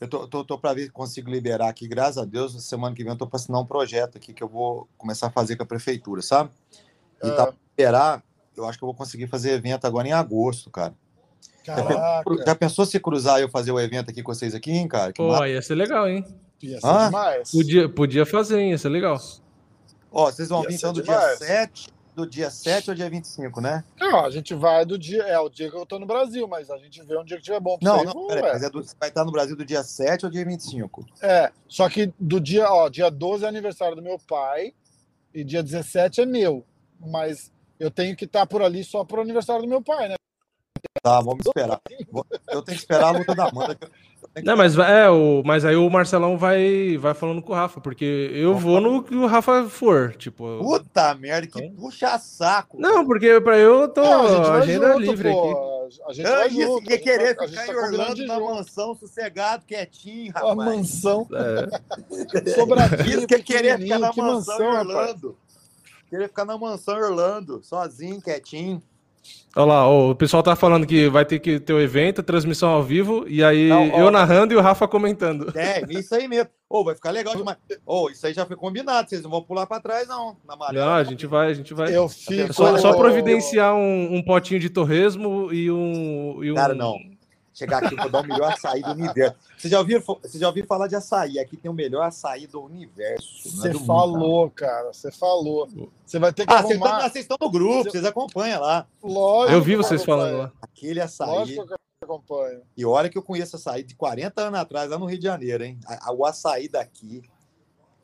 Eu 0.00 0.08
tô, 0.08 0.26
tô, 0.26 0.42
tô 0.44 0.58
pra 0.58 0.72
ver 0.72 0.84
se 0.84 0.90
consigo 0.90 1.30
liberar 1.30 1.68
aqui, 1.68 1.86
graças 1.86 2.16
a 2.16 2.24
Deus, 2.24 2.64
semana 2.64 2.94
que 2.94 3.02
vem 3.04 3.12
eu 3.12 3.18
tô 3.18 3.26
pra 3.26 3.36
assinar 3.36 3.60
um 3.60 3.66
projeto 3.66 4.16
aqui 4.16 4.32
que 4.32 4.42
eu 4.42 4.48
vou 4.48 4.88
começar 4.96 5.26
a 5.26 5.30
fazer 5.30 5.56
com 5.56 5.62
a 5.62 5.66
prefeitura, 5.66 6.22
sabe? 6.22 6.48
E 7.22 7.28
Ah. 7.28 7.34
tá 7.34 7.46
pra 7.48 7.54
liberar, 7.76 8.22
eu 8.56 8.64
acho 8.66 8.78
que 8.78 8.84
eu 8.84 8.86
vou 8.86 8.94
conseguir 8.94 9.26
fazer 9.26 9.50
evento 9.50 9.84
agora 9.86 10.08
em 10.08 10.12
agosto, 10.12 10.70
cara. 10.70 10.94
Caraca, 11.64 12.44
Já 12.46 12.54
pensou 12.54 12.86
se 12.86 12.98
cruzar 12.98 13.38
e 13.38 13.42
eu 13.42 13.48
fazer 13.48 13.70
o 13.70 13.78
evento 13.78 14.10
aqui 14.10 14.22
com 14.22 14.32
vocês 14.34 14.54
aqui, 14.54 14.70
hein, 14.72 14.88
cara? 14.88 15.12
Que 15.12 15.18
Pô, 15.22 15.28
massa. 15.28 15.48
ia 15.48 15.62
ser 15.62 15.74
legal, 15.74 16.08
hein? 16.08 16.24
ia 16.62 16.80
ser 16.80 16.86
Hã? 16.86 17.06
demais. 17.06 17.50
Podia, 17.50 17.88
podia 17.88 18.26
fazer, 18.26 18.58
hein? 18.60 18.70
Ia 18.70 18.78
ser 18.78 18.88
legal. 18.88 19.16
Ó, 20.10 20.26
vocês 20.30 20.48
vão 20.48 20.62
Ia 20.62 20.68
vir 20.68 20.74
então 20.74 20.92
do 20.92 21.02
demais. 21.02 21.38
dia 21.38 21.46
7, 21.46 21.88
do 22.16 22.26
dia 22.26 22.50
7 22.50 22.90
ao 22.90 22.96
dia 22.96 23.08
25, 23.08 23.60
né? 23.60 23.84
Não, 23.98 24.24
a 24.24 24.30
gente 24.30 24.52
vai 24.54 24.84
do 24.84 24.98
dia, 24.98 25.22
é 25.22 25.38
o 25.38 25.48
dia 25.48 25.70
que 25.70 25.76
eu 25.76 25.86
tô 25.86 25.98
no 25.98 26.06
Brasil, 26.06 26.48
mas 26.48 26.68
a 26.70 26.76
gente 26.78 27.00
vê 27.04 27.16
um 27.16 27.24
dia 27.24 27.36
que 27.36 27.42
tiver 27.44 27.60
bom 27.60 27.78
pra 27.78 27.88
Não, 27.88 27.98
você. 27.98 28.04
não, 28.06 28.26
ué. 28.28 28.40
mas 28.52 28.62
é 28.62 28.70
do, 28.70 28.82
você 28.82 28.94
vai 28.98 29.08
estar 29.10 29.24
no 29.24 29.30
Brasil 29.30 29.56
do 29.56 29.64
dia 29.64 29.82
7 29.84 30.24
ao 30.24 30.30
dia 30.30 30.44
25. 30.44 31.06
É, 31.22 31.52
só 31.68 31.88
que 31.88 32.12
do 32.18 32.40
dia, 32.40 32.68
ó, 32.70 32.88
dia 32.88 33.10
12 33.10 33.44
é 33.44 33.48
aniversário 33.48 33.94
do 33.94 34.02
meu 34.02 34.18
pai 34.18 34.72
e 35.32 35.44
dia 35.44 35.62
17 35.62 36.22
é 36.22 36.26
meu. 36.26 36.64
Mas 36.98 37.52
eu 37.78 37.90
tenho 37.90 38.16
que 38.16 38.24
estar 38.24 38.44
por 38.46 38.60
ali 38.62 38.82
só 38.82 39.04
pro 39.04 39.22
aniversário 39.22 39.62
do 39.62 39.68
meu 39.68 39.80
pai, 39.80 40.08
né? 40.08 40.14
Tá, 41.02 41.20
vamos 41.20 41.46
esperar. 41.46 41.80
Eu 42.50 42.62
tenho 42.62 42.64
que 42.64 42.72
esperar 42.72 43.14
a 43.14 43.18
luta 43.18 43.34
da 43.34 43.48
Amanda. 43.48 43.74
que 43.74 43.84
eu- 43.84 43.88
eu 43.88 44.28
tenho 44.34 44.44
que- 44.44 44.50
Não, 44.50 44.56
mas, 44.56 44.76
é, 44.78 45.08
o, 45.08 45.42
mas 45.44 45.64
aí 45.64 45.76
o 45.76 45.88
Marcelão 45.88 46.36
vai, 46.36 46.96
vai 46.98 47.14
falando 47.14 47.40
com 47.42 47.52
o 47.52 47.56
Rafa, 47.56 47.80
porque 47.80 48.30
eu 48.34 48.54
vou 48.56 48.80
no 48.80 49.02
que 49.02 49.14
o 49.14 49.26
Rafa 49.26 49.68
for. 49.68 50.14
Tipo. 50.16 50.58
Puta 50.58 51.14
merda, 51.14 51.46
que 51.46 51.58
Então- 51.64 51.76
puxa 51.76 52.18
saco. 52.18 52.78
Não, 52.78 53.04
porque 53.06 53.40
pra 53.40 53.56
eu 53.58 53.88
tô. 53.88 54.02
Não, 54.02 54.44
a 54.44 54.54
agenda 54.58 54.88
junto, 54.92 55.00
livre 55.00 55.30
pô. 55.32 55.50
aqui. 55.50 55.70
A 56.06 56.12
gente 56.12 56.26
Eu 56.28 56.36
vai 56.36 56.48
disse 56.48 56.62
junto. 56.62 56.84
que 56.84 56.90
ia 56.92 56.98
querer 57.00 57.36
a 57.40 57.46
gente 57.46 57.58
ficar 57.60 57.66
tá 57.66 57.72
em 57.72 57.76
Orlando 57.76 58.26
na 58.26 58.38
mansão, 58.40 58.94
sossegado, 58.94 59.64
quietinho, 59.66 60.32
Uma 60.40 60.50
rapaz. 60.50 60.56
mansão. 60.76 61.26
É. 61.32 62.50
Sobradinho, 62.54 63.26
que 63.26 63.34
ia 63.34 63.42
querer 63.42 63.78
ficar 63.78 63.98
na 63.98 64.10
que 64.12 64.20
mansão, 64.22 64.58
mansão. 64.58 64.78
Orlando. 64.78 65.36
Queria 66.08 66.28
ficar 66.28 66.44
na 66.44 66.56
mansão 66.58 66.96
Orlando, 66.96 67.60
sozinho, 67.64 68.20
quietinho. 68.20 68.82
Olha 69.56 69.66
lá, 69.66 69.88
ó, 69.88 70.10
o 70.10 70.14
pessoal 70.14 70.42
tá 70.44 70.54
falando 70.54 70.86
que 70.86 71.08
vai 71.08 71.24
ter 71.24 71.40
que 71.40 71.58
ter 71.58 71.72
o 71.72 71.80
evento, 71.80 72.22
transmissão 72.22 72.68
ao 72.70 72.82
vivo, 72.84 73.24
e 73.26 73.42
aí 73.42 73.68
Não, 73.68 73.90
ó. 73.90 73.98
eu 73.98 74.10
narrando 74.10 74.54
e 74.54 74.56
o 74.56 74.60
Rafa 74.60 74.86
comentando. 74.86 75.52
É, 75.56 75.82
isso 75.90 76.14
aí 76.14 76.28
mesmo. 76.28 76.48
Ô, 76.68 76.84
vai 76.84 76.94
ficar 76.94 77.10
legal 77.10 77.34
demais. 77.34 77.58
Ô, 77.84 78.08
isso 78.08 78.24
aí 78.24 78.32
já 78.32 78.46
foi 78.46 78.54
combinado, 78.54 79.08
vocês 79.08 79.22
não 79.22 79.30
vão 79.30 79.42
pular 79.42 79.66
pra 79.66 79.80
trás, 79.80 80.06
não. 80.06 80.36
Na 80.46 80.54
maré. 80.54 80.78
Não, 80.78 80.92
a 80.92 81.02
gente 81.02 81.26
vai, 81.26 81.50
a 81.50 81.54
gente 81.54 81.74
vai. 81.74 81.94
Eu 81.94 82.08
fico. 82.08 82.50
É 82.50 82.52
só, 82.52 82.78
só 82.78 82.92
providenciar 82.96 83.74
um, 83.74 84.14
um 84.14 84.22
potinho 84.22 84.60
de 84.60 84.70
torresmo 84.70 85.52
e 85.52 85.68
um. 85.68 86.44
E 86.44 86.52
um... 86.52 86.54
Cara, 86.54 86.72
não. 86.72 86.96
Chegar 87.60 87.84
aqui, 87.84 87.94
vou 87.94 88.08
dar 88.08 88.20
o 88.22 88.26
melhor 88.26 88.52
açaí 88.54 88.80
do 88.80 88.90
universo. 88.92 89.36
Você 89.58 89.68
já 89.68 89.78
ouviu, 89.78 90.00
você 90.00 90.38
já 90.38 90.48
ouviu 90.48 90.64
falar 90.64 90.86
de 90.86 90.96
açaí? 90.96 91.38
Aqui 91.38 91.58
tem 91.58 91.70
o 91.70 91.74
melhor 91.74 92.02
açaí 92.06 92.46
do 92.46 92.62
universo. 92.62 93.48
é 93.48 93.50
Você 93.50 93.68
do 93.68 93.80
mundo, 93.80 93.86
falou, 93.86 94.50
cara. 94.50 94.90
Você 94.94 95.12
falou. 95.12 95.68
Você 96.06 96.18
vai 96.18 96.32
ter 96.32 96.46
que 96.46 96.52
Ah, 96.54 96.62
vocês, 96.62 96.80
arrumar. 96.80 96.96
estão, 96.96 97.10
vocês 97.10 97.24
estão 97.24 97.36
no 97.38 97.50
grupo, 97.50 97.90
vocês 97.90 98.04
acompanham 98.06 98.62
lá. 98.62 98.86
Lógico. 99.02 99.52
Eu 99.52 99.62
vi 99.62 99.76
vocês 99.76 100.02
falando 100.02 100.38
lá. 100.38 100.52
Aquele 100.62 101.02
açaí. 101.02 101.28
Lógico 101.28 101.66
que 101.66 101.72
eu 101.74 101.78
acompanho. 102.02 102.62
E 102.74 102.82
olha 102.86 103.10
que 103.10 103.18
eu 103.18 103.22
conheço 103.22 103.56
açaí 103.56 103.82
de 103.84 103.94
40 103.94 104.40
anos 104.40 104.58
atrás, 104.58 104.88
lá 104.88 104.98
no 104.98 105.04
Rio 105.04 105.18
de 105.18 105.24
Janeiro, 105.24 105.62
hein? 105.62 105.78
O 106.16 106.24
açaí 106.24 106.66
daqui. 106.66 107.20
Pra 107.20 107.28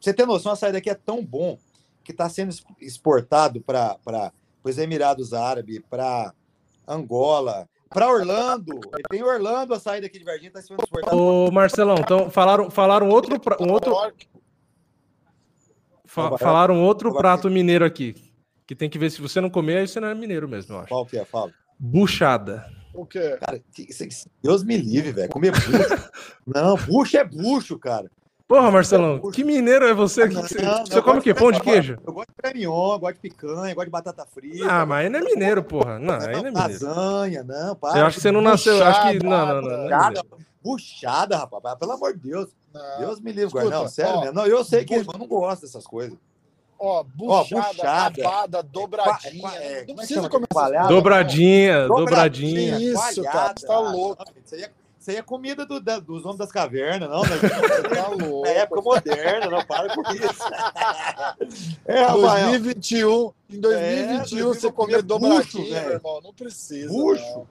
você 0.01 0.12
ter 0.12 0.27
noção, 0.27 0.51
o 0.51 0.53
açaí 0.53 0.70
daqui 0.70 0.91
é 0.91 0.95
tão 0.95 1.24
bom 1.24 1.59
que 2.05 2.12
está 2.12 2.28
sendo 2.28 2.55
exportado 2.78 3.62
para 3.62 4.33
os 4.62 4.77
Emirados 4.77 5.33
Árabes, 5.33 5.81
para 5.89 6.35
Angola, 6.87 7.66
para 7.89 8.09
Orlando. 8.09 8.81
Tem 9.11 9.23
Orlando, 9.23 9.73
a 9.75 9.77
açaí 9.77 10.01
daqui 10.01 10.19
de 10.19 10.25
Varginha 10.25 10.49
está 10.49 10.61
sendo 10.63 10.83
exportado. 10.83 11.17
Ô, 11.17 11.51
Marcelão, 11.51 11.97
então 11.99 12.31
falaram, 12.31 12.71
falaram 12.71 13.09
outro, 13.09 13.39
pra- 13.41 13.57
um 13.61 13.71
outro, 13.71 13.95
fa- 16.05 16.37
falaram 16.39 16.83
outro 16.83 17.13
prato 17.15 17.51
mineiro 17.51 17.85
aqui. 17.85 18.15
Que 18.67 18.75
tem 18.75 18.91
que 18.91 18.99
ver 18.99 19.11
se 19.11 19.21
você 19.21 19.41
não 19.41 19.49
comer, 19.49 19.79
aí 19.79 19.89
você 19.89 20.01
não 20.01 20.09
é 20.09 20.15
mineiro 20.15 20.49
mesmo, 20.49 20.75
eu 20.75 20.81
acho. 20.81 20.89
Qual 20.89 21.07
que 21.07 21.17
é? 21.17 21.25
Fala. 21.25 21.53
Buchada. 21.79 22.67
O 22.93 23.05
quê? 23.07 23.37
Cara, 23.39 23.63
Deus 24.43 24.65
me 24.65 24.77
livre, 24.77 25.13
velho. 25.13 25.29
Comer 25.29 25.53
bucho. 25.53 25.71
Não, 26.47 26.77
bucho 26.77 27.17
é 27.19 27.25
bucho, 27.25 27.79
cara. 27.79 28.11
Porra, 28.48 28.70
Marcelão, 28.70 29.18
que 29.32 29.43
mineiro 29.43 29.86
é 29.89 29.93
você? 29.93 30.28
Que 30.28 30.35
Não, 30.35 30.43
você, 30.43 30.62
não, 30.62 30.86
você 30.86 30.98
eu 30.98 31.02
come 31.02 31.18
o 31.18 31.23
quê? 31.23 31.35
Pão 31.35 31.51
de 31.51 31.60
queijo? 31.60 31.98
Eu 32.06 32.12
gosto 32.12 32.28
de 32.31 32.52
mignon, 32.55 32.93
eu 32.93 32.98
gosto 33.01 33.14
de 33.14 33.20
picanha, 33.20 33.74
gosto 33.74 33.86
de 33.86 33.90
batata 33.90 34.24
frita. 34.24 34.66
Ah, 34.70 34.86
mas 34.86 35.05
aí 35.05 35.09
não 35.10 35.18
é 35.18 35.23
mineiro, 35.24 35.64
porra. 35.64 35.98
Não, 35.98 36.14
aí 36.14 36.20
não 36.20 36.47
é 36.47 36.51
mineiro. 36.52 36.55
lasanha, 36.55 37.43
não, 37.43 37.74
para. 37.74 37.98
Eu 37.98 38.06
acho 38.06 38.16
que 38.16 38.23
você 38.23 38.31
não 38.31 38.40
nasceu. 38.40 38.77
eu 38.77 38.85
Acho 38.86 39.02
que. 39.10 39.18
Não, 39.24 39.47
não, 39.47 39.62
não. 39.62 39.62
não 39.62 39.85
é 39.86 39.89
Buchada, 39.89 40.23
buchada, 40.62 41.36
rapaz. 41.39 41.74
Pelo 41.77 41.93
amor 41.93 42.12
de 42.12 42.20
Deus. 42.20 42.48
Não. 42.73 42.98
Deus 43.01 43.20
me 43.20 43.32
livre, 43.32 43.47
Escuta, 43.47 43.64
guarda. 43.64 43.81
Não, 43.82 43.89
sério 43.89 44.12
ó, 44.14 44.20
mesmo. 44.20 44.35
Não, 44.35 44.47
eu 44.47 44.64
sei 44.64 44.85
que 44.85 44.94
eu 44.94 45.05
não 45.18 45.27
gosto 45.27 45.62
dessas 45.62 45.85
coisas. 45.85 46.16
Ó, 46.78 47.02
buchada, 47.02 47.73
buchada. 47.73 48.23
rabada, 48.23 48.62
dobradinha. 48.62 49.40
qua- 49.40 49.56
é, 49.56 49.78
não 49.81 49.86
como 49.86 50.02
é 50.02 50.06
que 50.06 50.14
precisa 50.14 50.28
coisas, 50.28 50.89
Dobradinha, 50.89 51.89
dobradinha. 51.89 52.77
Que 52.77 52.85
isso, 52.93 53.23
cara, 53.24 53.55
você 53.59 53.66
tá 53.66 53.74
Ah, 53.74 53.78
louco. 53.81 54.24
não, 54.24 54.43
Isso 54.44 54.55
aí 54.55 54.62
é, 54.62 54.70
isso 55.07 55.11
aí 55.12 55.16
é 55.19 55.23
comida 55.23 55.65
do- 55.65 55.81
da- 55.81 55.99
dos 56.01 56.24
homens 56.24 56.39
das 56.39 56.51
cavernas, 56.51 57.09
não, 57.09 57.23
né? 57.23 57.28
tá 57.95 58.09
louco. 58.11 58.47
É 58.47 58.59
época 58.59 58.83
moderna, 58.83 59.47
não 59.51 59.65
para 59.65 59.95
com 59.95 60.03
isso. 60.12 60.27
É, 61.87 62.03
Rafael. 62.03 62.49
2021, 62.51 63.33
em 63.51 63.61
2021 63.61 64.39
É, 64.39 64.43
você 64.43 64.73
comer 64.73 65.03
bucho, 65.03 65.59
velho. 65.59 65.70
meu 65.70 65.93
irmão, 65.93 66.20
não 66.23 66.33
precisa. 66.35 66.89
Bucho. 66.89 67.23
não. 67.23 67.47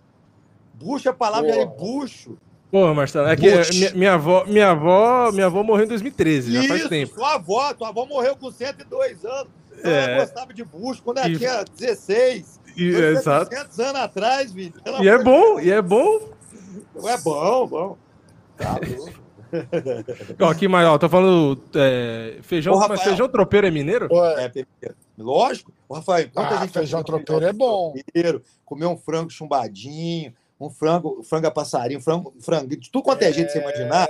Bucho, 0.73 1.09
a 1.09 1.13
palavra 1.13 1.49
é 1.51 1.65
Porra. 1.65 1.77
bucho. 1.77 2.37
Porra, 2.69 2.93
Marcelo, 2.93 3.27
é 3.29 3.35
que 3.37 3.43
minha, 3.73 3.91
minha 3.93 4.13
avó, 4.15 4.43
minha 4.45 4.71
avó, 4.71 5.31
minha 5.31 5.45
avó 5.45 5.63
morreu 5.63 5.85
em 5.85 5.87
2013, 5.87 6.51
já 6.51 6.63
faz 6.67 6.79
Isso, 6.81 6.89
tempo. 6.89 7.13
sua 7.15 7.35
avó, 7.35 7.73
tua 7.73 7.87
avó 7.89 8.05
morreu 8.05 8.35
com 8.35 8.51
102 8.51 9.23
anos. 9.23 9.47
É. 9.83 10.03
Ela 10.13 10.19
gostava 10.25 10.53
de 10.53 10.63
bucho 10.65 11.01
quando 11.01 11.19
ela 11.19 11.29
E- 11.29 11.37
tinha 11.37 11.63
16. 11.63 12.59
E, 12.75 12.87
exato. 12.89 13.49
700 13.53 13.79
anos 13.79 14.01
atrás, 14.01 14.51
filho. 14.51 14.73
Pelo 14.83 15.01
E 15.01 15.07
é 15.07 15.17
bom, 15.23 15.59
e 15.61 15.71
é 15.71 15.81
bom. 15.81 16.34
É 17.05 17.17
bom, 17.17 17.67
bom. 17.67 17.97
Tá 18.57 18.77
louco. 18.77 19.25
Ó, 20.41 20.49
aqui 20.49 20.67
mais, 20.67 20.87
ó, 20.87 20.97
tô 20.97 21.07
falando 21.07 21.61
é, 21.75 22.39
feijão, 22.41 22.73
Ô, 22.73 22.79
mas 22.79 22.89
Rafael. 22.89 23.09
feijão 23.09 23.29
tropeiro 23.29 23.67
é 23.67 23.71
mineiro? 23.71 24.07
É. 24.37 24.51
Lógico. 25.17 25.71
Ô, 25.87 25.93
Rafael, 25.95 26.25
enquanto 26.25 26.53
Ah, 26.53 26.57
gente 26.61 26.73
feijão 26.73 27.03
tropeiro 27.03 27.45
é 27.45 27.53
bom. 27.53 27.93
tropeiro, 27.93 28.43
Comer 28.65 28.85
um 28.87 28.97
frango 28.97 29.29
chumbadinho, 29.29 30.33
um 30.59 30.69
frango, 30.69 31.21
frango 31.23 31.47
a 31.47 31.51
passarinho, 31.51 32.01
frango, 32.01 32.33
frango, 32.39 32.67
de 32.67 32.89
tudo 32.91 33.03
quanto 33.03 33.21
é 33.21 33.31
jeito 33.31 33.47
que 33.47 33.53
você 33.53 33.59
imaginar. 33.61 34.07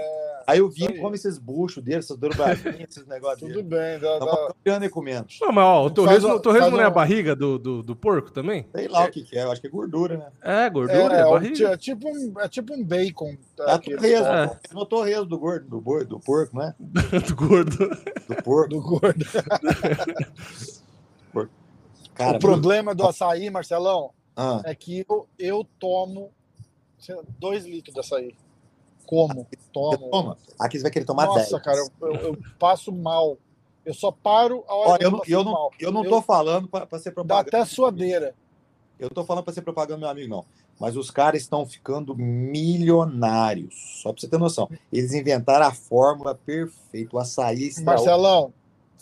Aí 0.48 0.62
o 0.62 0.70
Vini 0.70 1.00
come 1.00 1.16
esses 1.16 1.40
buchos 1.40 1.84
dele, 1.84 1.98
essas 2.00 2.18
dobradinhas, 2.18 2.76
esses 2.90 3.08
negócios 3.08 3.40
Tudo 3.40 3.64
dele. 3.64 3.64
bem. 3.64 4.00
Dá, 4.00 4.20
Tá 4.20 4.26
dá... 4.26 4.48
campeando 4.48 4.86
e 4.86 4.90
comendo. 4.90 5.28
Não, 5.42 5.52
mas 5.52 5.64
ó, 5.66 5.86
o 5.86 5.90
torresmo, 5.90 6.30
o 6.34 6.40
torresmo 6.40 6.66
faz 6.68 6.74
não 6.74 6.82
é 6.82 6.86
a 6.86 6.90
barriga 6.92 7.36
do, 7.36 7.58
do, 7.58 7.82
do 7.82 7.96
porco 7.96 8.32
também? 8.32 8.68
Sei 8.76 8.88
lá 8.88 9.06
o 9.06 9.12
que, 9.12 9.24
que 9.24 9.38
é, 9.38 9.44
eu 9.44 9.52
acho 9.52 9.60
que 9.60 9.68
é 9.68 9.70
gordura, 9.72 10.18
né? 10.18 10.28
É, 10.44 10.70
gordura, 10.70 11.14
é, 11.16 11.18
É, 11.18 11.22
é, 11.22 11.30
barriga. 11.32 11.70
é 11.70 11.78
tipo 11.78 12.08
um, 12.08 12.34
é 12.40 12.48
tipo 12.48 12.74
um 12.74 12.84
bacon. 12.84 13.36
É 13.60 13.74
eles 13.74 13.86
torresmo. 13.86 14.26
colocam 14.26 14.44
É. 14.44 14.60
No 14.74 14.86
torresmo 14.86 15.26
do 15.26 15.40
gordo, 15.40 15.68
do, 15.68 15.82
boi, 15.82 16.06
do 16.06 16.20
porco, 16.20 16.58
né? 16.58 16.76
do 16.80 17.36
gordo. 17.36 17.78
Do 18.28 18.44
porco. 18.44 18.70
Do 18.70 18.82
gordo. 18.82 19.26
Cara, 22.14 22.38
o 22.38 22.40
problema 22.40 22.96
do 22.96 23.06
açaí, 23.06 23.50
Marcelão, 23.50 24.12
Ah, 24.38 24.62
é 24.64 24.74
que 24.74 25.06
eu, 25.10 25.28
eu 25.38 25.66
tomo 25.80 26.32
dois 27.40 27.66
litros 27.66 27.94
de 27.94 28.00
açaí. 28.00 28.36
Como? 29.06 29.48
Tomo. 29.72 30.10
toma. 30.10 30.38
Aqui 30.60 30.78
você 30.78 30.84
vai 30.84 30.92
querer 30.92 31.06
tomar 31.06 31.26
Nossa, 31.26 31.52
10. 31.58 31.64
cara, 31.64 31.78
eu, 31.78 31.90
eu- 32.08 32.16
eu 32.34 32.38
passo 32.60 32.92
mal. 32.92 33.38
Eu 33.86 33.94
só 33.94 34.12
paro 34.12 34.64
a 34.68 34.74
hora 34.76 34.98
que 35.00 35.06
eu, 35.06 35.12
não, 35.12 35.22
eu, 35.28 35.44
não, 35.44 35.52
mal. 35.52 35.72
eu 35.80 35.92
não 35.92 36.04
tô 36.04 36.22
falando 36.22 36.68
pra 36.68 36.88
ser 36.98 37.10
Dá 37.10 37.16
propaganda. 37.16 37.48
até 37.50 37.66
suadeira. 37.66 38.34
Eu 39.00 39.10
tô 39.10 39.24
falando 39.26 39.44
pra 39.44 39.54
ser 39.54 39.62
propaganda, 39.62 40.00
meu 40.00 40.10
amigo, 40.10 40.30
não. 40.30 40.46
Mas 40.80 40.98
os 40.98 41.12
caras 41.12 41.42
estão 41.42 41.66
ficando 41.66 42.16
milionários. 42.16 44.02
Só 44.02 44.12
pra 44.12 44.22
você 44.22 44.28
ter 44.28 44.38
noção. 44.38 44.70
Eles 44.92 45.14
inventaram 45.14 45.68
a 45.68 45.72
fórmula 45.72 46.34
perfeita. 46.36 47.16
O 47.16 47.20
açaí 47.20 47.66
extraordinário. 47.68 48.22
Marcelão, 48.22 48.54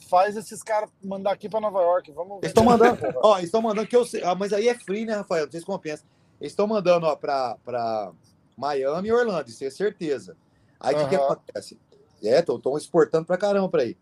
faz 0.10 0.36
esses 0.36 0.62
caras 0.62 0.90
mandar 1.04 1.32
aqui 1.32 1.48
pra 1.48 1.62
Nova 1.62 1.82
York. 1.82 2.12
Vamos 2.12 2.38
Eles 2.40 2.50
estão 2.50 2.64
mandando, 2.64 3.00
ó, 3.24 3.40
estão 3.40 3.62
mandando 3.62 3.88
que 3.88 3.96
eu 3.96 4.06
sei, 4.06 4.24
ah, 4.24 4.36
mas 4.36 4.52
aí 4.54 4.68
é 4.68 4.76
free, 4.76 5.06
né, 5.06 5.16
Rafael? 5.16 5.46
Não 5.46 5.52
sei 5.52 5.60
se 5.62 5.66
compensa. 5.66 6.04
Eles 6.42 6.52
estão 6.52 6.68
mandando, 6.68 7.06
ó, 7.06 7.16
pra, 7.16 7.58
pra 7.64 8.12
Miami 8.58 9.10
e 9.10 9.14
Orlando, 9.14 9.50
isso 9.50 9.64
é 9.64 9.70
certeza. 9.70 10.36
Aí 10.80 10.96
o 10.96 11.00
que, 11.00 11.08
que 11.08 11.16
Aham. 11.16 11.26
acontece? 11.26 11.80
É, 12.24 12.40
estão 12.40 12.78
exportando 12.78 13.26
pra 13.26 13.38
caramba 13.38 13.70
pra 13.70 13.82
aí. 13.82 13.98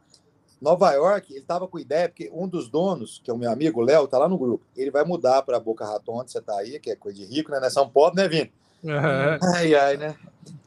Nova 0.62 0.92
York, 0.92 1.34
ele 1.34 1.44
tava 1.44 1.68
com 1.68 1.80
ideia, 1.80 2.08
porque 2.08 2.30
um 2.32 2.48
dos 2.48 2.70
donos, 2.70 3.20
que 3.24 3.32
é 3.32 3.34
o 3.34 3.38
meu 3.38 3.52
amigo 3.52 3.82
Léo, 3.82 4.08
tá 4.08 4.20
lá 4.20 4.30
no 4.30 4.38
grupo. 4.38 4.64
Ele 4.78 4.92
vai 4.92 5.04
mudar 5.04 5.42
pra 5.42 5.60
Boca 5.60 5.84
Raton, 5.84 6.20
onde 6.20 6.32
você 6.32 6.40
tá 6.40 6.56
aí, 6.58 6.80
que 6.80 6.92
é 6.92 6.96
coisa 6.96 7.18
de 7.18 7.26
rico, 7.26 7.50
né? 7.50 7.60
Nós 7.60 7.74
somos 7.74 7.92
pobres, 7.92 8.16
né, 8.16 8.30
Vini? 8.30 8.54
É. 8.84 9.40
Ai, 9.56 9.76
ai, 9.76 9.98
né? 9.98 10.16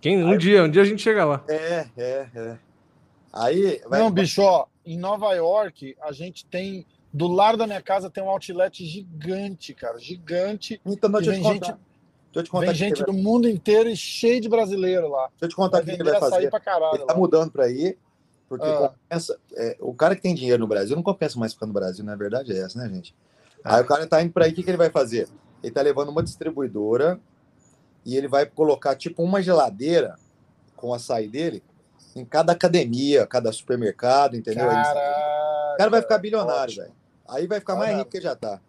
Quem, 0.00 0.22
um 0.22 0.36
dia, 0.36 0.64
um 0.64 0.70
dia 0.70 0.82
a 0.82 0.84
gente 0.84 1.00
chega 1.00 1.24
lá. 1.24 1.44
É, 1.48 1.86
é, 1.96 2.28
é. 2.34 2.58
Aí, 3.32 3.80
vai, 3.88 4.00
Não, 4.00 4.10
bicho, 4.10 4.42
ó, 4.42 4.66
em 4.84 4.98
Nova 4.98 5.32
York, 5.32 5.96
a 6.02 6.12
gente 6.12 6.44
tem. 6.46 6.84
Do 7.12 7.28
lado 7.28 7.56
da 7.56 7.66
minha 7.66 7.80
casa 7.80 8.10
tem 8.10 8.22
um 8.22 8.28
outlet 8.28 8.84
gigante, 8.84 9.72
cara. 9.72 9.98
Gigante. 10.00 10.80
então, 10.84 11.10
deixa 11.10 11.30
eu 11.30 11.34
vem 11.34 11.42
te 11.42 11.48
gente, 11.48 11.60
contar. 11.60 11.78
Deixa 12.34 12.40
eu 12.40 12.42
te 12.44 12.50
contar 12.50 12.66
vem 12.66 12.74
gente 12.74 12.96
vai- 12.98 13.06
do 13.06 13.12
mundo 13.12 13.48
inteiro 13.48 13.88
e 13.88 13.96
cheio 13.96 14.40
de 14.40 14.48
brasileiro 14.48 15.08
lá. 15.08 15.28
Deixa 15.28 15.44
eu 15.44 15.48
te 15.48 15.54
contar 15.56 15.80
o 15.82 15.84
que 15.84 15.90
ele 15.92 16.02
vai 16.02 16.18
fazer. 16.18 16.50
caralho. 16.50 16.96
Ele 16.96 17.04
tá 17.06 17.12
lá. 17.12 17.18
mudando 17.18 17.50
para 17.52 17.64
aí, 17.66 17.96
porque 18.48 18.66
Ah. 18.66 18.88
compensa. 18.88 19.38
é, 19.56 19.76
o 19.80 19.94
cara 19.94 20.16
que 20.16 20.22
tem 20.22 20.34
dinheiro 20.34 20.60
no 20.60 20.66
Brasil 20.66 20.96
não 20.96 21.02
compensa 21.02 21.38
mais 21.38 21.52
ficar 21.54 21.66
no 21.66 21.72
Brasil, 21.72 22.04
na 22.04 22.16
verdade 22.16 22.52
é 22.52 22.58
essa, 22.60 22.78
né, 22.78 22.88
gente? 22.92 23.14
Aí 23.62 23.80
o 23.82 23.86
cara 23.86 24.06
tá 24.06 24.20
indo 24.22 24.32
para 24.32 24.44
aí, 24.46 24.50
o 24.52 24.54
que, 24.54 24.62
que 24.62 24.70
ele 24.70 24.76
vai 24.76 24.90
fazer? 24.90 25.28
Ele 25.62 25.72
tá 25.72 25.80
levando 25.80 26.08
uma 26.10 26.22
distribuidora 26.22 27.18
e 28.04 28.16
ele 28.16 28.28
vai 28.28 28.44
colocar 28.44 28.94
tipo 28.96 29.22
uma 29.22 29.40
geladeira 29.40 30.16
com 30.76 30.92
açaí 30.92 31.28
dele 31.28 31.62
em 32.14 32.24
cada 32.24 32.52
academia, 32.52 33.26
cada 33.26 33.50
supermercado, 33.52 34.36
entendeu? 34.36 34.66
Caralho. 34.66 35.74
o 35.74 35.76
cara 35.78 35.90
vai 35.90 36.02
ficar 36.02 36.18
bilionário, 36.18 36.74
velho. 36.74 36.92
Aí 37.28 37.46
vai 37.46 37.58
ficar 37.60 37.74
mais 37.76 37.96
rico 37.96 38.10
que 38.10 38.20
já 38.20 38.36
tá. 38.36 38.60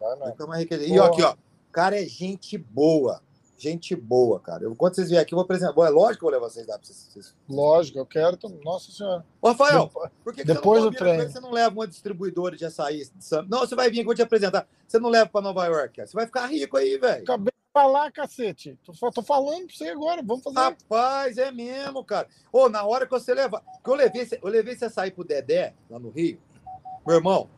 Vai 0.00 0.32
ficar 0.32 0.46
mais 0.46 0.60
rico 0.62 0.74
que 0.76 0.86
já... 0.88 0.94
E 0.94 0.98
ó, 0.98 1.04
aqui, 1.06 1.22
ó. 1.22 1.34
O 1.78 1.80
cara 1.80 1.96
é 2.02 2.04
gente 2.04 2.58
boa. 2.58 3.22
Gente 3.56 3.94
boa, 3.94 4.40
cara. 4.40 4.64
Eu, 4.64 4.74
quando 4.74 4.96
vocês 4.96 5.08
vierem 5.08 5.22
aqui, 5.22 5.32
eu 5.32 5.36
vou 5.36 5.44
apresentar. 5.44 5.72
Bom, 5.72 5.84
é 5.86 5.88
lógico 5.90 6.18
que 6.18 6.24
eu 6.24 6.30
vou 6.30 6.40
levar 6.40 6.48
vocês 6.50 6.66
lá 6.66 6.76
pra 6.76 6.84
vocês. 6.84 7.36
Lógico, 7.48 7.98
eu 8.00 8.04
quero. 8.06 8.36
Nossa 8.64 8.90
senhora. 8.90 9.24
Ô, 9.40 9.48
Rafael, 9.48 9.86
Depois- 9.86 10.10
Por 10.24 10.32
que 10.34 10.40
que 10.40 10.46
Depois 10.46 10.82
você 10.82 10.90
do 10.90 10.90
não? 10.90 10.90
Por 10.90 10.98
que 10.98 11.04
treino. 11.16 11.30
você 11.32 11.40
não 11.40 11.50
leva 11.52 11.74
uma 11.76 11.86
distribuidora 11.86 12.56
de 12.56 12.64
açaí? 12.64 13.04
de 13.04 13.48
Não, 13.48 13.60
você 13.60 13.76
vai 13.76 13.88
vir 13.90 13.98
aqui, 13.98 14.00
eu 14.00 14.06
vou 14.06 14.14
te 14.16 14.22
apresentar. 14.22 14.66
Você 14.88 14.98
não 14.98 15.08
leva 15.08 15.30
para 15.30 15.40
Nova 15.40 15.64
York, 15.66 15.94
cara. 15.94 16.08
Você 16.08 16.14
vai 16.16 16.26
ficar 16.26 16.46
rico 16.46 16.76
aí, 16.76 16.98
velho. 16.98 17.22
Acabei 17.22 17.52
de 17.52 17.72
falar, 17.72 18.10
cacete. 18.10 18.76
Tô, 18.84 19.10
tô 19.12 19.22
falando 19.22 19.66
pra 19.66 19.76
você 19.76 19.88
agora. 19.88 20.20
Vamos 20.20 20.42
fazer. 20.42 20.58
Rapaz, 20.58 21.38
é 21.38 21.52
mesmo, 21.52 22.02
cara. 22.02 22.26
Ô, 22.52 22.68
na 22.68 22.84
hora 22.84 23.06
que 23.06 23.12
você 23.12 23.32
levar. 23.34 23.62
Que 23.84 23.88
eu 23.88 23.94
levei, 23.94 24.22
esse- 24.22 24.38
eu 24.42 24.48
levei 24.50 24.74
esse 24.74 24.84
açaí 24.84 25.12
pro 25.12 25.22
Dedé, 25.24 25.74
lá 25.88 25.98
no 26.00 26.10
Rio. 26.10 26.40
Meu 27.06 27.16
irmão, 27.16 27.48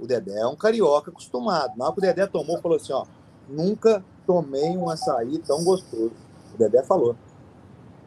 o 0.00 0.06
Dedé 0.06 0.36
é 0.40 0.46
um 0.46 0.56
carioca 0.56 1.10
acostumado. 1.12 1.76
Na 1.76 1.84
hora 1.86 1.92
que 1.94 1.98
o 2.00 2.02
Dedé 2.02 2.26
tomou, 2.26 2.60
falou 2.60 2.76
assim: 2.76 2.92
ó, 2.92 3.06
nunca 3.48 4.04
tomei 4.26 4.76
um 4.76 4.88
açaí 4.88 5.38
tão 5.38 5.62
gostoso. 5.64 6.12
O 6.54 6.58
Dedé 6.58 6.82
falou. 6.82 7.16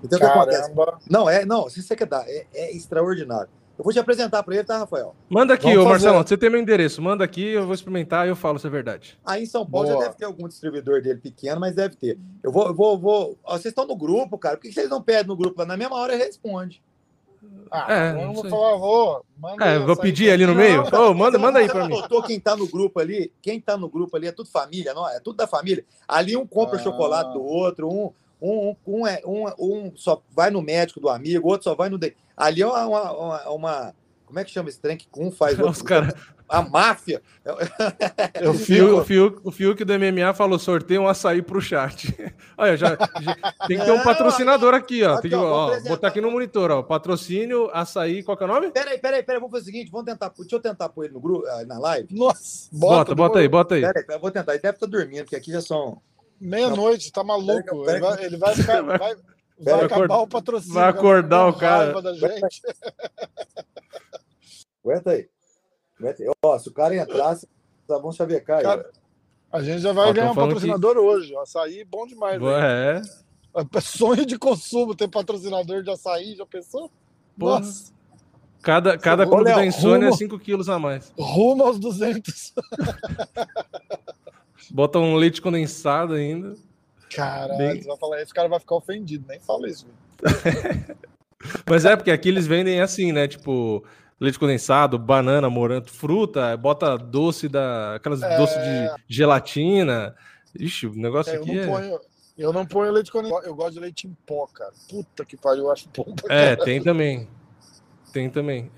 Então 0.04 0.18
o 0.18 0.22
que 0.22 0.28
acontece? 0.28 0.72
Não, 1.10 1.30
é, 1.30 1.46
não, 1.46 1.70
se 1.70 1.82
você 1.82 1.96
quer 1.96 2.08
dar, 2.08 2.24
é, 2.28 2.46
é 2.54 2.76
extraordinário. 2.76 3.50
Eu 3.78 3.84
vou 3.84 3.94
te 3.94 4.00
apresentar 4.00 4.42
para 4.42 4.56
ele, 4.56 4.64
tá, 4.64 4.80
Rafael? 4.80 5.16
Manda 5.30 5.54
aqui, 5.54 5.76
Vamos 5.76 6.04
ô 6.04 6.14
você 6.14 6.36
tem 6.36 6.50
meu 6.50 6.60
endereço. 6.60 7.00
Manda 7.00 7.24
aqui, 7.24 7.44
eu 7.50 7.64
vou 7.64 7.76
experimentar 7.76 8.26
e 8.26 8.30
eu 8.30 8.36
falo 8.36 8.58
se 8.58 8.66
é 8.66 8.70
verdade. 8.72 9.20
Aí 9.24 9.44
em 9.44 9.46
São 9.46 9.64
Paulo 9.64 9.88
já 9.88 9.94
Boa. 9.94 10.06
deve 10.06 10.18
ter 10.18 10.26
algum 10.26 10.48
distribuidor 10.48 11.00
dele 11.00 11.20
pequeno, 11.20 11.60
mas 11.60 11.76
deve 11.76 11.96
ter. 11.96 12.18
Eu 12.42 12.52
vou, 12.52 12.68
eu 12.68 12.74
vou, 12.74 12.98
vou. 12.98 13.38
Ó, 13.44 13.52
vocês 13.52 13.66
estão 13.66 13.86
no 13.86 13.96
grupo, 13.96 14.36
cara. 14.36 14.58
Por 14.58 14.64
que 14.64 14.74
vocês 14.74 14.90
não 14.90 15.00
pedem 15.00 15.28
no 15.28 15.38
grupo 15.38 15.60
lá? 15.60 15.66
Na 15.68 15.78
mesma 15.78 15.96
hora 15.96 16.14
ele 16.16 16.24
responde. 16.24 16.82
Ah, 17.70 17.86
É, 17.94 18.10
eu 18.12 18.14
não 18.16 18.26
não 18.28 18.34
vou 18.34 18.50
falar, 18.50 18.78
vou. 18.78 19.26
Manda 19.38 19.66
É, 19.66 19.80
vou 19.80 19.96
pedir 19.98 20.32
ali 20.32 20.46
no 20.46 20.54
mim. 20.54 20.60
meio. 20.62 20.90
Não, 20.90 21.12
Ô, 21.12 21.14
manda, 21.14 21.38
manda 21.38 21.60
aí 21.60 21.68
não 21.68 21.88
mim. 21.88 21.96
notou 22.02 22.24
quem 22.24 22.40
tá 22.40 22.56
no 22.56 22.68
grupo 22.68 23.00
ali? 23.00 23.32
Quem 23.42 23.60
tá 23.60 23.76
no 23.78 23.90
grupo 23.90 24.16
ali 24.16 24.28
é 24.28 24.32
tudo 24.32 24.50
família, 24.50 24.94
não? 24.94 25.08
É 25.10 25.20
tudo 25.20 25.36
da 25.38 25.46
família. 25.48 25.84
Ali 26.08 26.36
um 26.38 26.48
compra 26.48 26.78
Ah. 26.80 26.84
chocolate 26.84 27.34
do 27.34 27.44
outro, 27.44 27.90
um, 27.90 28.12
um, 28.42 28.70
um, 28.70 28.76
um, 29.02 29.08
é, 29.08 29.22
um, 29.26 29.46
um 29.60 29.92
só 29.96 30.22
vai 30.32 30.50
no 30.50 30.62
médico 30.62 31.00
do 31.00 31.10
amigo, 31.10 31.46
o 31.48 31.52
outro 31.52 31.66
só 31.66 31.76
vai 31.76 31.90
no. 31.90 31.98
de- 31.98 32.16
Ali 32.36 32.62
é 32.62 32.68
uma, 32.68 32.86
uma, 32.86 33.12
uma- 33.14 33.50
uma- 33.50 33.96
Como 34.28 34.38
é 34.38 34.44
que 34.44 34.52
chama 34.52 34.70
esse 34.70 34.80
trem 34.80 34.96
que 34.98 35.08
um 35.18 35.32
faz? 35.32 35.54
Os 35.60 35.66
outro- 35.66 35.84
caras. 35.86 36.14
A 36.50 36.62
máfia. 36.62 37.22
Eu 38.40 38.52
O 38.52 38.54
Fiuk, 38.54 38.92
o, 38.94 39.04
Fiuk, 39.04 39.42
o 39.44 39.52
Fiuk 39.52 39.84
do 39.84 39.94
MMA 40.00 40.34
falou: 40.34 40.58
sorteio 40.58 41.02
um 41.02 41.08
açaí 41.08 41.42
pro 41.42 41.60
chat. 41.60 42.16
Olha, 42.58 42.78
já, 42.78 42.90
já- 43.20 43.36
tem 43.68 43.78
que 43.78 43.84
ter 43.84 43.92
um 43.92 43.98
Não, 43.98 44.04
patrocinador 44.04 44.74
aqui, 44.74 45.04
ó. 45.04 45.20
Tem 45.20 45.30
que, 45.32 45.36
ó, 45.36 45.78
botar 45.82 46.08
aqui 46.08 46.22
no 46.22 46.32
monitor, 46.32 46.72
ó. 46.72 46.82
Patrocínio, 46.84 47.70
açaí, 47.74 48.24
qual 48.24 48.38
que 48.38 48.44
é 48.44 48.46
o 48.46 48.50
nome? 48.50 48.72
Peraí, 48.72 48.98
peraí, 48.98 49.24
peraí, 49.24 49.40
vamos 49.42 49.52
fazer 49.52 49.64
o 49.64 49.66
seguinte, 49.66 49.92
vamos 49.92 50.06
tentar. 50.06 50.30
Deixa 50.38 50.56
eu 50.56 50.60
tentar 50.62 50.88
pôr 50.88 51.04
ele 51.06 51.16
no 51.16 51.20
grupo, 51.20 51.46
ah, 51.48 51.66
na 51.66 51.78
live. 51.80 52.08
Nossa, 52.16 52.70
Bota, 52.72 53.14
bota, 53.14 53.40
aí, 53.40 53.48
bota 53.50 53.76
aí. 53.76 53.82
Peraí, 53.82 54.06
eu 54.10 54.20
vou 54.20 54.32
tentar. 54.32 54.54
Ele 54.54 54.62
deve 54.62 54.76
estar 54.78 54.86
dormindo, 54.88 55.24
porque 55.24 55.36
aqui 55.36 55.52
já 55.52 55.60
são. 55.62 56.02
Meia-noite, 56.40 57.12
tá 57.12 57.24
maluco. 57.26 57.52
Pera 57.52 57.76
eu- 57.76 57.82
Ele 57.82 57.86
pera 57.86 58.00
vai, 58.16 58.26
ele 58.26 58.38
vai 58.38 58.56
ficar. 58.56 58.82
Vai, 58.84 59.16
vai 59.60 59.86
acabar 59.86 60.18
o 60.20 60.28
patrocínio. 60.28 60.74
vai 60.76 60.90
acordar 60.90 61.48
o 61.48 61.54
cara. 61.54 61.84
raiva 61.86 62.02
Da 62.02 62.14
gente. 62.14 62.62
Aguenta 64.84 65.12
aí. 65.12 65.30
Aguenta 66.00 66.24
aí. 66.24 66.30
Ó, 66.44 66.60
se 66.60 66.70
o 66.70 66.74
cara 66.74 66.96
entrasse, 66.96 67.48
tá 67.88 68.00
bom 68.00 68.12
chavecar 68.12 68.58
aí. 68.58 68.64
Cara, 68.64 68.90
A 69.52 69.62
gente 69.62 69.80
já 69.82 69.92
vai 69.94 70.10
Ó, 70.10 70.14
ganhar 70.14 70.32
um 70.32 70.36
patrocinador 70.36 70.98
hoje. 70.98 71.34
ó. 71.36 71.42
Açaí 71.42 71.84
bom 71.86 72.06
demais. 72.06 72.42
né? 72.42 72.98
É. 72.98 73.02
É 73.76 73.82
sonho 73.82 74.26
de 74.26 74.38
consumo 74.38 74.94
ter 74.94 75.08
patrocinador 75.08 75.82
de 75.82 75.90
açaí, 75.90 76.36
já 76.36 76.46
pensou? 76.46 76.92
Porra. 77.40 77.60
Nossa, 77.62 77.92
Cada, 78.62 78.98
cada 78.98 79.26
clube 79.26 79.46
da 79.46 79.66
insônia 79.66 80.06
é 80.06 80.10
rumo- 80.10 80.18
5 80.18 80.38
quilos 80.40 80.68
a 80.70 80.78
mais. 80.78 81.12
rumo 81.18 81.64
aos 81.64 81.80
200. 81.80 82.54
Bota 84.72 85.00
um 85.00 85.16
leite 85.16 85.42
condensado 85.42 86.14
ainda. 86.14 86.56
Caralho, 87.14 87.58
Bem- 87.58 87.82
você 87.82 87.88
vai 87.88 87.98
falar, 87.98 88.22
esse 88.22 88.34
cara 88.34 88.48
vai 88.48 88.60
ficar 88.60 88.76
ofendido. 88.76 89.26
Nem 89.28 89.40
fala 89.40 89.68
isso. 89.70 89.86
Mas 91.70 91.86
é, 91.86 91.96
porque 91.96 92.12
aqui 92.12 92.30
eles 92.30 92.48
vendem 92.48 92.82
assim, 92.82 93.12
né? 93.12 93.28
Tipo, 93.28 93.84
leite 94.20 94.40
condensado, 94.40 94.98
banana, 94.98 95.50
morango, 95.50 95.90
fruta, 95.90 96.56
bota 96.58 96.98
doce 96.98 97.48
da. 97.48 97.96
Aquelas 97.96 98.22
É. 98.22 98.38
doces 98.38 98.58
de 98.58 98.90
gelatina. 99.08 100.16
Ixi, 100.58 100.88
o 100.88 100.96
negócio 100.96 101.34
É, 101.34 101.38
eu, 101.38 101.42
aqui 101.42 101.54
não 101.56 101.62
é. 101.62 101.68
ponho, 101.68 102.00
eu 102.38 102.54
não 102.54 102.66
ponho 102.66 102.92
leite 102.92 103.12
condensado. 103.12 103.46
Eu 103.46 103.56
gosto 103.56 103.74
de 103.74 103.80
leite 103.80 104.08
em 104.08 104.18
pó, 104.26 104.48
cara. 104.48 104.72
Puta 104.90 105.24
que 105.24 105.38
pariu, 105.38 105.66
eu 105.66 105.72
acho 105.72 105.88
bom 105.96 106.16
pra 106.16 106.34
É, 106.34 106.56
tem 106.56 106.82
também. 106.82 107.28
Tem 108.12 108.30
também. 108.30 108.72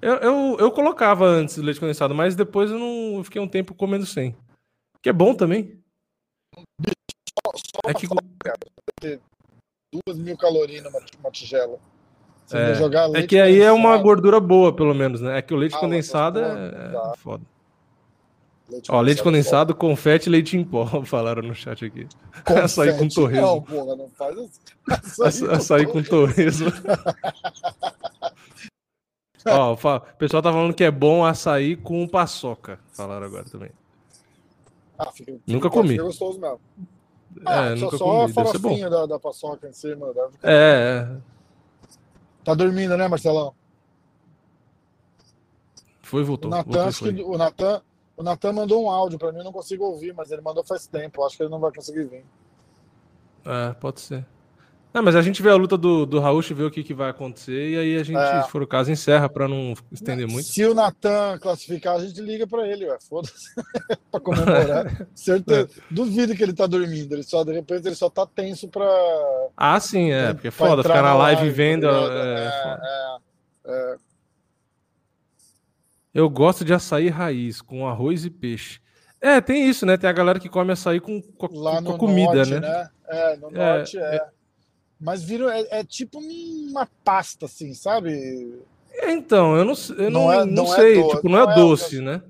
Eu, 0.00 0.14
eu, 0.14 0.56
eu 0.60 0.70
colocava 0.70 1.26
antes 1.26 1.56
leite 1.58 1.80
condensado, 1.80 2.14
mas 2.14 2.34
depois 2.34 2.70
eu 2.70 2.78
não 2.78 3.18
eu 3.18 3.24
fiquei 3.24 3.40
um 3.42 3.48
tempo 3.48 3.74
comendo 3.74 4.06
sem. 4.06 4.34
Que 5.02 5.10
é 5.10 5.12
bom 5.12 5.34
também. 5.34 5.78
É 7.86 7.94
que, 7.94 8.06
duas 10.06 10.18
mil 10.18 10.36
calorias 10.36 10.82
numa 10.84 11.00
uma 11.20 11.30
tigela. 11.30 11.78
Você 12.46 12.56
É, 12.56 12.74
jogar 12.74 13.04
é 13.04 13.08
leite 13.08 13.26
que 13.28 13.38
aí 13.38 13.60
é 13.60 13.70
uma 13.70 13.82
condensado, 13.90 14.02
gordura 14.04 14.40
boa, 14.40 14.72
pelo 14.74 14.94
menos, 14.94 15.20
né? 15.20 15.38
É 15.38 15.42
que 15.42 15.52
o 15.52 15.56
leite 15.56 15.74
Ah, 15.76 15.78
condensado 15.80 16.40
é, 16.40 16.92
tá. 16.92 17.12
é 17.14 17.18
foda. 17.18 17.44
leite 18.70 18.90
Ó, 18.90 19.00
leite 19.00 19.20
é 19.20 19.24
condensado, 19.24 19.74
confete 19.74 20.28
e 20.28 20.32
leite 20.32 20.56
em 20.56 20.64
pó, 20.64 20.86
falaram 21.04 21.42
no 21.42 21.54
chat 21.54 21.84
aqui. 21.84 22.06
foda. 22.46 22.64
açaí 22.64 22.92
com 22.92 22.98
Confete. 23.08 23.14
torresmo. 23.14 23.46
Não, 23.46 23.62
porra, 23.62 23.96
não 23.96 24.08
faz 24.10 24.38
assim. 24.38 24.60
Aça- 25.22 25.52
Açaí 25.52 25.86
com 25.86 26.02
torresmo. 26.02 26.70
Ó, 29.46 29.72
o 29.74 30.00
pessoal 30.18 30.42
tá 30.42 30.52
falando 30.52 30.74
que 30.74 30.84
é 30.84 30.90
bom 30.90 31.24
açaí 31.24 31.76
com 31.76 32.06
paçoca. 32.08 32.78
Falaram 32.92 33.26
agora 33.26 33.44
também. 33.44 33.70
Ah, 34.98 35.10
fica, 35.12 35.32
Nunca 35.46 35.68
fica- 35.68 35.70
comi. 35.70 35.90
Fica 35.90 36.02
gostoso 36.02 36.40
mesmo. 36.40 36.60
Ah, 37.44 37.66
É, 37.66 37.76
só, 37.76 37.90
só 37.90 38.24
a 38.24 38.28
farofinha 38.28 38.90
da, 38.90 39.06
da 39.06 39.18
paçoca 39.18 39.68
em 39.68 39.72
cima. 39.72 40.08
Ficar... 40.08 40.30
É, 40.42 41.08
é. 41.08 41.16
Tá 42.44 42.54
dormindo, 42.54 42.96
né, 42.96 43.06
Marcelão? 43.08 43.54
Foi, 46.02 46.24
voltou. 46.24 46.50
O 46.50 46.54
Natan, 46.54 46.90
voltou, 46.90 47.30
o 47.34 47.38
Natan, 47.38 47.82
o 48.16 48.22
Natan 48.22 48.52
mandou 48.52 48.84
um 48.84 48.90
áudio 48.90 49.18
pra 49.18 49.30
mim, 49.30 49.38
eu 49.38 49.44
não 49.44 49.52
consigo 49.52 49.84
ouvir, 49.84 50.14
mas 50.14 50.30
ele 50.30 50.40
mandou 50.40 50.64
faz 50.64 50.86
tempo. 50.86 51.24
Acho 51.24 51.36
que 51.36 51.42
ele 51.42 51.50
não 51.50 51.60
vai 51.60 51.70
conseguir 51.72 52.04
vir. 52.04 52.24
É, 53.44 53.72
pode 53.74 54.00
ser. 54.00 54.26
Não, 54.92 55.02
mas 55.02 55.14
a 55.14 55.20
gente 55.22 55.42
vê 55.42 55.50
a 55.50 55.54
luta 55.54 55.76
do, 55.76 56.06
do 56.06 56.18
Raul, 56.18 56.40
vê 56.40 56.64
o 56.64 56.70
que, 56.70 56.82
que 56.82 56.94
vai 56.94 57.10
acontecer, 57.10 57.70
e 57.70 57.76
aí 57.78 57.96
a 57.98 58.02
gente, 58.02 58.16
É. 58.18 58.42
se 58.42 58.50
for 58.50 58.62
o 58.62 58.66
caso, 58.66 58.90
encerra 58.90 59.28
pra 59.28 59.46
não 59.46 59.74
estender 59.92 60.26
muito. 60.26 60.46
Se 60.48 60.64
o 60.64 60.74
Natan 60.74 61.38
classificar, 61.38 61.96
a 61.96 62.00
gente 62.00 62.20
liga 62.22 62.46
pra 62.46 62.66
ele, 62.66 62.86
ué. 62.86 62.96
Foda-se. 63.08 63.54
pra 64.10 64.18
comemorar. 64.20 65.06
Certeza. 65.14 65.68
É. 65.78 65.82
Duvido 65.90 66.34
que 66.34 66.42
ele 66.42 66.54
tá 66.54 66.66
dormindo. 66.66 67.12
Ele 67.14 67.22
só, 67.22 67.44
de 67.44 67.52
repente, 67.52 67.86
ele 67.86 67.94
só 67.94 68.08
tá 68.08 68.26
tenso 68.26 68.66
pra. 68.68 68.88
Ah, 69.56 69.78
sim, 69.78 70.10
é, 70.10 70.32
porque 70.32 70.48
é 70.48 70.50
foda 70.50 70.82
ficar 70.82 71.02
na 71.02 71.14
live 71.14 71.42
live, 71.42 71.54
vendo. 71.54 71.86
tá 71.86 71.92
ligado? 71.92 72.12
é, 72.16 73.18
É, 73.66 73.72
é, 73.72 73.92
é. 73.94 73.96
Eu 76.14 76.28
gosto 76.30 76.64
de 76.64 76.72
açaí 76.72 77.08
raiz, 77.08 77.60
com 77.60 77.86
arroz 77.86 78.24
e 78.24 78.30
peixe. 78.30 78.80
É, 79.20 79.40
tem 79.40 79.68
isso, 79.68 79.84
né? 79.84 79.96
Tem 79.96 80.08
a 80.08 80.12
galera 80.12 80.40
que 80.40 80.48
come 80.48 80.72
açaí 80.72 80.98
com, 81.00 81.20
com, 81.20 81.48
com 81.48 81.98
comida, 81.98 82.34
norte, 82.34 82.50
né? 82.52 82.60
né? 82.60 82.88
É, 83.08 83.36
no 83.36 83.50
norte 83.50 83.98
é. 83.98 84.26
Mas 85.00 85.22
vira, 85.22 85.56
é, 85.58 85.80
é 85.80 85.84
tipo 85.84 86.18
uma 86.18 86.88
pasta, 87.04 87.46
assim, 87.46 87.72
sabe? 87.74 88.58
É, 88.92 89.12
Então, 89.12 89.56
eu 89.56 89.64
não, 89.64 89.74
eu 89.96 90.10
não, 90.10 90.24
Não 90.24 90.32
é- 90.32 90.44
não 90.44 90.64
não 90.64 90.72
é 90.74 90.76
sei, 90.76 90.94
do- 91.02 91.08
tipo, 91.10 91.28
não, 91.28 91.38
é 91.48 91.52
é 91.52 91.54
doce, 91.54 92.00
né? 92.00 92.22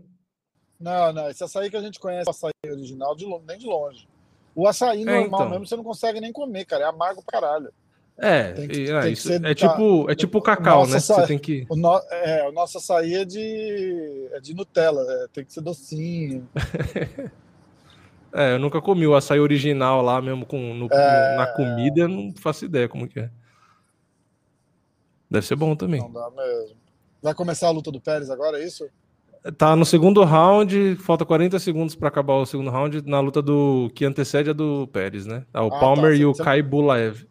Não, 0.78 1.12
não, 1.12 1.28
esse 1.30 1.42
açaí 1.42 1.70
que 1.70 1.76
a 1.76 1.80
gente 1.82 1.98
conhece, 1.98 2.28
o 2.28 2.30
açaí 2.30 2.52
original, 2.70 3.16
de 3.16 3.24
lo- 3.24 3.42
nem 3.46 3.58
de 3.58 3.66
longe. 3.66 4.06
O 4.54 4.66
açaí 4.68 5.04
normal 5.04 5.26
então. 5.26 5.50
mesmo, 5.50 5.66
você 5.66 5.76
não 5.76 5.84
consegue 5.84 6.20
nem 6.20 6.32
comer, 6.32 6.64
cara. 6.66 6.84
É 6.84 6.88
amargo 6.88 7.22
pra 7.24 7.40
caralho. 7.40 7.72
É, 8.20 8.52
que- 8.52 8.66
que 8.66 9.08
isso 9.10 9.28
ser 9.28 9.44
é 9.44 9.54
tipo, 9.54 10.10
é 10.10 10.14
tipo 10.14 10.38
o 10.38 10.42
cacau, 10.42 10.86
né? 10.88 10.98
sabe? 10.98 11.20
Você 11.22 11.26
tem 11.28 11.38
que. 11.38 11.64
O, 11.70 11.76
no, 11.76 11.96
é, 12.10 12.48
o 12.48 12.52
nosso 12.52 12.78
açaí 12.78 13.14
é 13.14 13.24
de, 13.24 14.28
é 14.32 14.40
de 14.40 14.54
Nutella, 14.54 15.00
é, 15.08 15.26
tem 15.32 15.44
que 15.44 15.52
ser 15.52 15.60
docinho. 15.60 16.46
É, 18.32 18.54
eu 18.54 18.58
nunca 18.58 18.80
comi 18.80 19.06
o 19.06 19.14
açaí 19.14 19.40
original 19.40 20.02
lá 20.02 20.20
mesmo 20.20 20.44
com, 20.44 20.74
no- 20.74 20.88
É. 20.92 21.36
na 21.36 21.46
comida, 21.46 22.00
eu 22.02 22.08
não 22.08 22.32
faço 22.36 22.64
ideia 22.66 22.88
como 22.88 23.08
que 23.08 23.20
é. 23.20 23.30
Deve 25.30 25.46
ser 25.46 25.56
bom 25.56 25.74
também. 25.76 26.00
Não 26.00 26.10
dá 26.12 26.30
mesmo. 26.30 26.76
Vai 27.22 27.34
começar 27.34 27.68
a 27.68 27.70
luta 27.70 27.90
do 27.90 28.00
Pérez 28.00 28.30
agora, 28.30 28.58
é 28.60 28.66
isso? 28.66 28.88
Tá 29.56 29.74
no 29.76 29.84
segundo 29.84 30.22
round, 30.24 30.96
falta 30.96 31.24
40 31.24 31.58
segundos 31.58 31.94
pra 31.94 32.08
acabar 32.08 32.34
o 32.34 32.46
segundo 32.46 32.70
round, 32.70 33.02
na 33.08 33.20
luta 33.20 33.40
do 33.40 33.90
que 33.94 34.04
antecede 34.04 34.50
a 34.50 34.52
do 34.52 34.86
Pérez, 34.88 35.26
né? 35.26 35.44
Tá 35.52 35.62
o 35.62 35.68
Ah, 35.68 35.78
Palmer 35.80 36.12
tá. 36.12 36.16
e 36.16 36.24
o 36.26 36.34
Você- 36.34 36.42
Kai 36.42 36.62
Bulaev. 36.62 37.26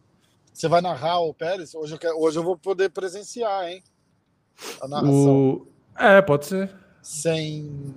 Você 0.52 0.68
vai 0.68 0.80
narrar 0.80 1.20
o 1.20 1.32
Pérez? 1.34 1.74
Hoje 1.74 1.94
eu, 1.94 1.98
quero- 1.98 2.18
hoje 2.20 2.38
eu 2.38 2.42
vou 2.42 2.56
poder 2.56 2.90
presenciar, 2.90 3.68
hein? 3.68 3.82
A 4.80 4.88
narração. 4.88 5.12
O... 5.54 5.68
É, 5.96 6.20
pode 6.22 6.46
ser. 6.46 6.70
Sem. 7.02 7.94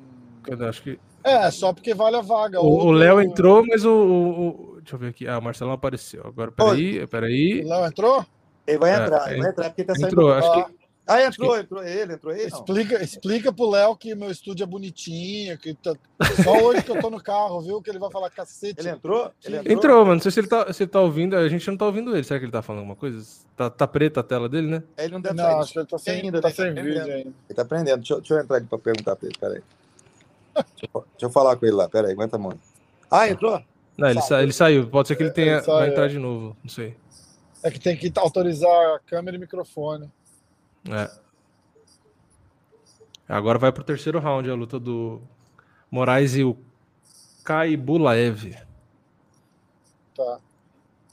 Eu 0.48 0.68
acho 0.68 0.84
que 0.84 1.00
É, 1.24 1.50
só 1.52 1.72
porque 1.74 1.94
vale 1.94 2.16
a 2.18 2.22
vaga. 2.22 2.60
o 2.62 2.66
Outro- 2.66 2.88
o 2.88 2.92
Léo 2.92 3.22
entrou, 3.22 3.66
mas 3.66 3.84
o, 3.86 3.92
o- 3.92 4.40
o- 4.48 4.72
Deixa 4.82 4.96
eu 4.96 5.00
ver 5.00 5.10
aqui. 5.10 5.28
Ah, 5.28 5.38
o 5.38 5.42
Marcelão 5.42 5.74
apareceu. 5.74 6.24
Agora, 6.26 6.52
peraí, 6.52 7.04
O 7.04 7.08
peraí. 7.08 7.64
Léo 7.64 7.86
entrou? 7.86 8.26
Ele 8.66 8.78
vai 8.80 8.92
É, 8.92 9.04
entrar, 9.04 9.28
é, 9.30 9.34
ele 9.34 9.42
vai 9.42 9.52
entrar 9.52 9.70
porque 9.70 9.84
tá 9.84 9.94
saindo. 9.94 10.08
Entrou, 10.08 10.34
acho 10.34 10.48
Ah, 10.52 10.64
que. 10.66 10.82
Ah, 11.08 11.24
entrou, 11.26 11.58
entrou 11.60 11.84
ele, 11.84 12.14
entrou 12.14 12.34
ele. 12.34 12.50
Não. 12.50 12.58
Explica, 12.60 13.04
explica 13.04 13.52
pro 13.52 13.70
Léo 13.70 13.96
que 13.96 14.16
meu 14.16 14.32
estúdio 14.32 14.64
é 14.64 14.68
bonitinho, 14.68 15.58
que 15.58 15.74
tá- 15.74 15.94
só 16.44 16.52
hoje 16.64 16.84
que 16.84 16.92
eu 16.92 17.02
tô 17.02 17.10
no 17.10 17.22
carro, 17.22 17.60
viu? 17.62 17.82
Que 17.82 17.90
ele 17.90 18.00
vai 18.00 18.10
falar 18.10 18.30
cacete. 18.30 18.80
Ele 18.80 18.90
entrou? 18.90 19.32
Ele 19.44 19.58
entrou? 19.58 19.74
Entrou, 19.76 20.00
mano. 20.06 20.14
Não 20.16 20.22
sei 20.22 20.32
se 20.32 20.40
ele, 20.40 20.48
tá, 20.48 20.72
se 20.74 20.84
ele 20.84 20.90
tá 20.92 21.02
ouvindo. 21.02 21.36
A 21.36 21.48
gente 21.50 21.68
não 21.70 21.76
tá 21.78 21.86
ouvindo 21.86 22.16
ele. 22.16 22.24
Será 22.24 22.40
que 22.40 22.46
ele 22.46 22.52
tá 22.52 22.62
falando 22.62 22.80
alguma 22.80 22.96
coisa? 22.96 23.24
Tá, 23.58 23.70
tá 23.70 23.86
preta 23.88 24.22
a 24.22 24.24
tela 24.24 24.48
dele, 24.50 24.68
né? 24.68 24.84
Ele 24.98 25.14
não 25.14 25.22
deve 25.22 25.36
Não, 25.36 25.44
sair. 25.44 25.56
acho 25.60 25.74
que 25.74 25.80
ele 25.80 25.88
tá 25.88 25.98
sem, 25.98 26.22
Ainda, 26.22 26.42
tá 26.42 26.48
né? 26.48 26.54
sem 26.54 26.74
Tá 26.76 26.82
vídeo 26.82 27.02
ainda. 27.02 27.14
Ele 27.50 27.56
tá 27.56 27.62
aprendendo. 27.62 27.98
Deixa, 27.98 28.14
eu- 28.14 28.20
deixa 28.20 28.34
eu 28.36 28.40
entrar 28.40 28.58
aqui 28.58 28.68
pra 28.68 28.78
perguntar 28.80 29.16
pra 29.16 29.28
ele, 29.28 29.38
peraí. 29.40 29.62
Deixa 30.56 31.06
eu, 31.22 31.30
falar 31.30 31.56
com 31.56 31.66
ele 31.66 31.76
lá, 31.76 31.88
peraí, 31.88 32.12
aguenta 32.14 32.36
a 32.36 32.40
mão. 32.40 32.54
Ah, 33.10 33.28
entrou? 33.30 33.62
Não, 33.98 34.10
ele, 34.10 34.22
Saiu. 34.22 34.28
sa- 34.28 34.44
ele 34.44 34.54
saiu. 34.54 34.88
Pode 34.88 35.08
ser 35.08 35.16
que 35.16 35.24
ele 35.24 35.32
tenha. 35.32 35.58
Ele 35.58 35.66
vai 35.66 35.90
entrar 35.90 36.06
é. 36.06 36.10
de 36.10 36.20
novo. 36.20 36.56
Não 36.64 36.70
sei. 36.70 36.96
É 37.64 37.70
que 37.70 37.80
tem 37.80 37.96
que 37.96 38.12
autorizar 38.18 38.96
a 38.96 39.00
câmera 39.00 39.38
e 39.38 39.40
microfone. 39.40 40.12
É. 40.90 41.12
Agora 43.28 43.60
vai 43.60 43.72
pro 43.72 43.84
terceiro 43.84 44.20
round 44.20 44.50
a 44.50 44.56
luta 44.56 44.80
do 44.80 45.22
Moraes 45.90 46.36
e 46.36 46.44
o 46.44 46.58
Kai 47.44 47.78
Bulaev. 47.78 48.56
Tá. 50.16 50.40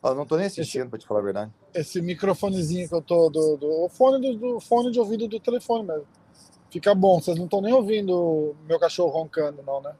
Eu 0.03 0.15
não 0.15 0.25
tô 0.27 0.37
nem 0.37 0.47
assistindo, 0.47 0.89
pra 0.89 0.99
te 0.99 1.07
falar 1.07 1.21
a 1.21 1.25
verdade. 1.25 1.53
Esse 1.75 2.01
microfonezinho 2.01 2.89
que 2.89 2.95
eu 2.95 3.03
tô. 3.03 3.29
Do, 3.29 3.57
do, 3.57 3.85
o 3.85 3.89
fone 3.89 4.21
do, 4.21 4.39
do 4.39 4.61
fone 4.61 4.91
de 4.91 4.99
ouvido 4.99 5.29
do 5.29 5.39
telefone 5.39 5.85
mesmo. 5.85 6.07
Fica 6.71 6.95
bom, 6.95 7.21
vocês 7.21 7.37
não 7.37 7.45
estão 7.47 7.61
nem 7.63 7.73
ouvindo 7.73 8.55
meu 8.67 8.79
cachorro 8.79 9.11
roncando, 9.11 9.63
não, 9.67 9.81
né? 9.81 9.93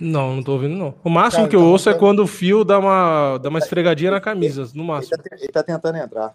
Não, 0.00 0.36
não 0.36 0.42
tô 0.42 0.52
ouvindo, 0.52 0.74
não. 0.76 0.94
O 1.04 1.10
máximo 1.10 1.42
Cara, 1.44 1.50
que 1.50 1.56
eu 1.56 1.60
tá 1.60 1.66
ouço 1.66 1.88
é 1.88 1.92
roncando. 1.92 2.06
quando 2.06 2.18
o 2.22 2.26
fio 2.26 2.64
dá 2.64 2.78
uma, 2.78 3.38
dá 3.38 3.48
uma 3.48 3.58
esfregadinha 3.58 4.10
na 4.10 4.20
camisa, 4.20 4.62
no 4.74 4.80
Ele 4.82 4.88
máximo. 4.88 5.16
tá, 5.16 5.22
te- 5.22 5.34
ele 5.42 5.52
tá 5.52 5.62
tentando 5.62 5.96
entrar. 5.98 6.34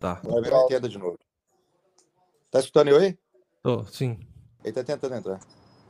Tá. 0.00 0.20
Agora 0.24 0.46
ele 0.46 0.66
tenta 0.68 0.88
de 0.88 0.98
novo. 0.98 1.18
Tá 2.50 2.58
escutando 2.60 2.88
eu 2.88 2.96
aí? 2.98 3.16
Tô, 3.62 3.84
sim. 3.84 4.18
Ele 4.64 4.72
tá 4.72 4.82
tentando 4.84 5.14
entrar. 5.14 5.40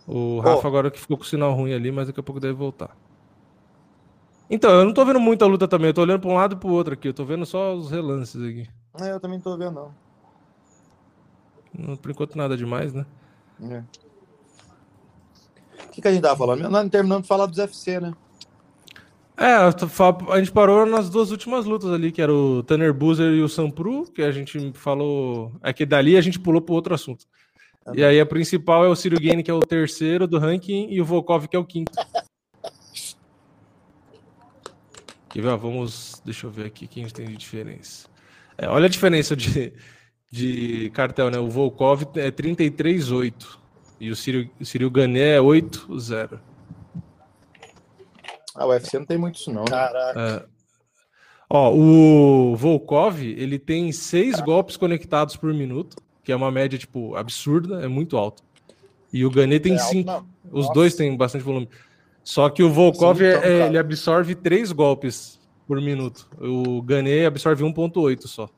O 0.06 0.40
Rafa 0.40 0.66
Ô. 0.66 0.68
agora 0.68 0.90
que 0.90 0.98
ficou 1.00 1.16
com 1.16 1.22
o 1.22 1.26
sinal 1.26 1.52
ruim 1.54 1.72
ali, 1.72 1.90
mas 1.92 2.06
daqui 2.08 2.20
a 2.20 2.22
pouco 2.22 2.40
deve 2.40 2.54
voltar. 2.54 2.96
Então, 4.50 4.70
eu 4.70 4.84
não 4.84 4.92
tô 4.92 5.04
vendo 5.04 5.20
muita 5.20 5.46
luta 5.46 5.66
também. 5.66 5.88
Eu 5.88 5.94
tô 5.94 6.02
olhando 6.02 6.20
pra 6.20 6.30
um 6.30 6.34
lado 6.34 6.54
e 6.54 6.58
pro 6.58 6.68
outro 6.70 6.92
aqui. 6.92 7.08
Eu 7.08 7.14
tô 7.14 7.24
vendo 7.24 7.46
só 7.46 7.74
os 7.74 7.90
relances 7.90 8.42
aqui. 8.42 8.68
Ah, 8.94 9.06
eu 9.06 9.18
também 9.20 9.38
não 9.38 9.42
tô 9.42 9.56
vendo, 9.56 9.72
não. 9.72 9.94
Por 12.00 12.10
enquanto, 12.10 12.36
nada 12.36 12.56
demais, 12.56 12.92
né? 12.92 13.06
É. 13.62 13.82
O 15.84 15.88
que, 15.90 16.02
que 16.02 16.08
a 16.08 16.12
gente 16.12 16.22
tava 16.22 16.36
falando? 16.36 16.62
Nós 16.62 16.70
não 16.70 16.88
terminamos 16.88 17.22
de 17.22 17.28
falar 17.28 17.46
dos 17.46 17.58
UFC, 17.58 18.00
né? 18.00 18.12
É, 19.36 19.54
a 19.54 20.38
gente 20.38 20.52
parou 20.52 20.86
nas 20.86 21.08
duas 21.08 21.30
últimas 21.30 21.64
lutas 21.64 21.90
ali, 21.90 22.12
que 22.12 22.20
era 22.20 22.32
o 22.32 22.62
Tanner 22.62 22.92
Boozer 22.92 23.32
e 23.32 23.42
o 23.42 23.48
Sampru, 23.48 24.04
que 24.12 24.22
a 24.22 24.30
gente 24.30 24.72
falou. 24.74 25.52
É 25.62 25.72
que 25.72 25.86
dali 25.86 26.16
a 26.16 26.20
gente 26.20 26.38
pulou 26.38 26.60
pro 26.60 26.74
outro 26.74 26.94
assunto. 26.94 27.24
E 27.94 28.04
aí 28.04 28.20
a 28.20 28.26
principal 28.26 28.84
é 28.84 28.88
o 28.88 28.94
Ciro 28.94 29.20
Gane, 29.20 29.42
que 29.42 29.50
é 29.50 29.54
o 29.54 29.60
terceiro 29.60 30.26
do 30.26 30.38
ranking, 30.38 30.86
e 30.90 31.00
o 31.00 31.04
Volkov, 31.04 31.48
que 31.48 31.56
é 31.56 31.58
o 31.58 31.64
quinto. 31.64 31.92
Ó, 35.34 35.56
vamos. 35.56 36.22
Deixa 36.24 36.46
eu 36.46 36.50
ver 36.50 36.66
aqui 36.66 36.84
o 36.84 36.88
que 36.88 37.00
a 37.00 37.02
gente 37.02 37.14
tem 37.14 37.26
de 37.26 37.36
diferença. 37.36 38.08
É, 38.56 38.68
olha 38.68 38.86
a 38.86 38.90
diferença 38.90 39.34
de, 39.34 39.72
de 40.32 40.90
cartel, 40.94 41.30
né? 41.30 41.38
O 41.38 41.48
Volkov 41.50 42.04
é 42.16 42.30
33,8 42.30 43.58
e 44.00 44.10
o 44.10 44.16
Ciro, 44.16 44.48
o 44.58 44.64
Ciro 44.64 44.90
Gané 44.90 45.36
é 45.36 45.38
8,0. 45.38 46.40
Ah, 48.54 48.66
o 48.66 48.70
UFC 48.70 48.98
não 48.98 49.06
tem 49.06 49.18
muito 49.18 49.36
isso, 49.38 49.52
não. 49.52 49.62
né? 49.64 49.70
Caraca. 49.70 50.20
É. 50.48 50.52
Ó, 51.50 51.70
o 51.74 52.56
Volkov, 52.56 53.20
ele 53.22 53.58
tem 53.58 53.92
seis 53.92 54.40
golpes 54.40 54.76
conectados 54.76 55.36
por 55.36 55.52
minuto, 55.52 55.96
que 56.24 56.32
é 56.32 56.36
uma 56.36 56.50
média, 56.50 56.78
tipo, 56.78 57.14
absurda, 57.14 57.82
é 57.84 57.88
muito 57.88 58.16
alto. 58.16 58.42
E 59.12 59.26
o 59.26 59.30
Gané 59.30 59.58
tem 59.58 59.74
É 59.74 59.78
alto, 59.78 59.90
cinco. 59.90 60.10
não. 60.10 60.26
Os 60.50 60.62
Nossa. 60.66 60.72
dois 60.72 60.94
têm 60.94 61.14
bastante 61.14 61.44
volume. 61.44 61.68
Só 62.24 62.48
que 62.48 62.62
o 62.62 62.70
Volkov, 62.70 63.20
Nossa, 63.20 63.36
então, 63.38 63.50
é- 63.50 63.66
ele 63.66 63.76
absorve 63.78 64.34
três 64.34 64.72
golpes 64.72 65.38
por 65.66 65.78
minuto. 65.80 66.26
O 66.40 66.80
Gané 66.80 67.26
absorve 67.26 67.62
1.8 67.64 68.26
só. 68.26 68.48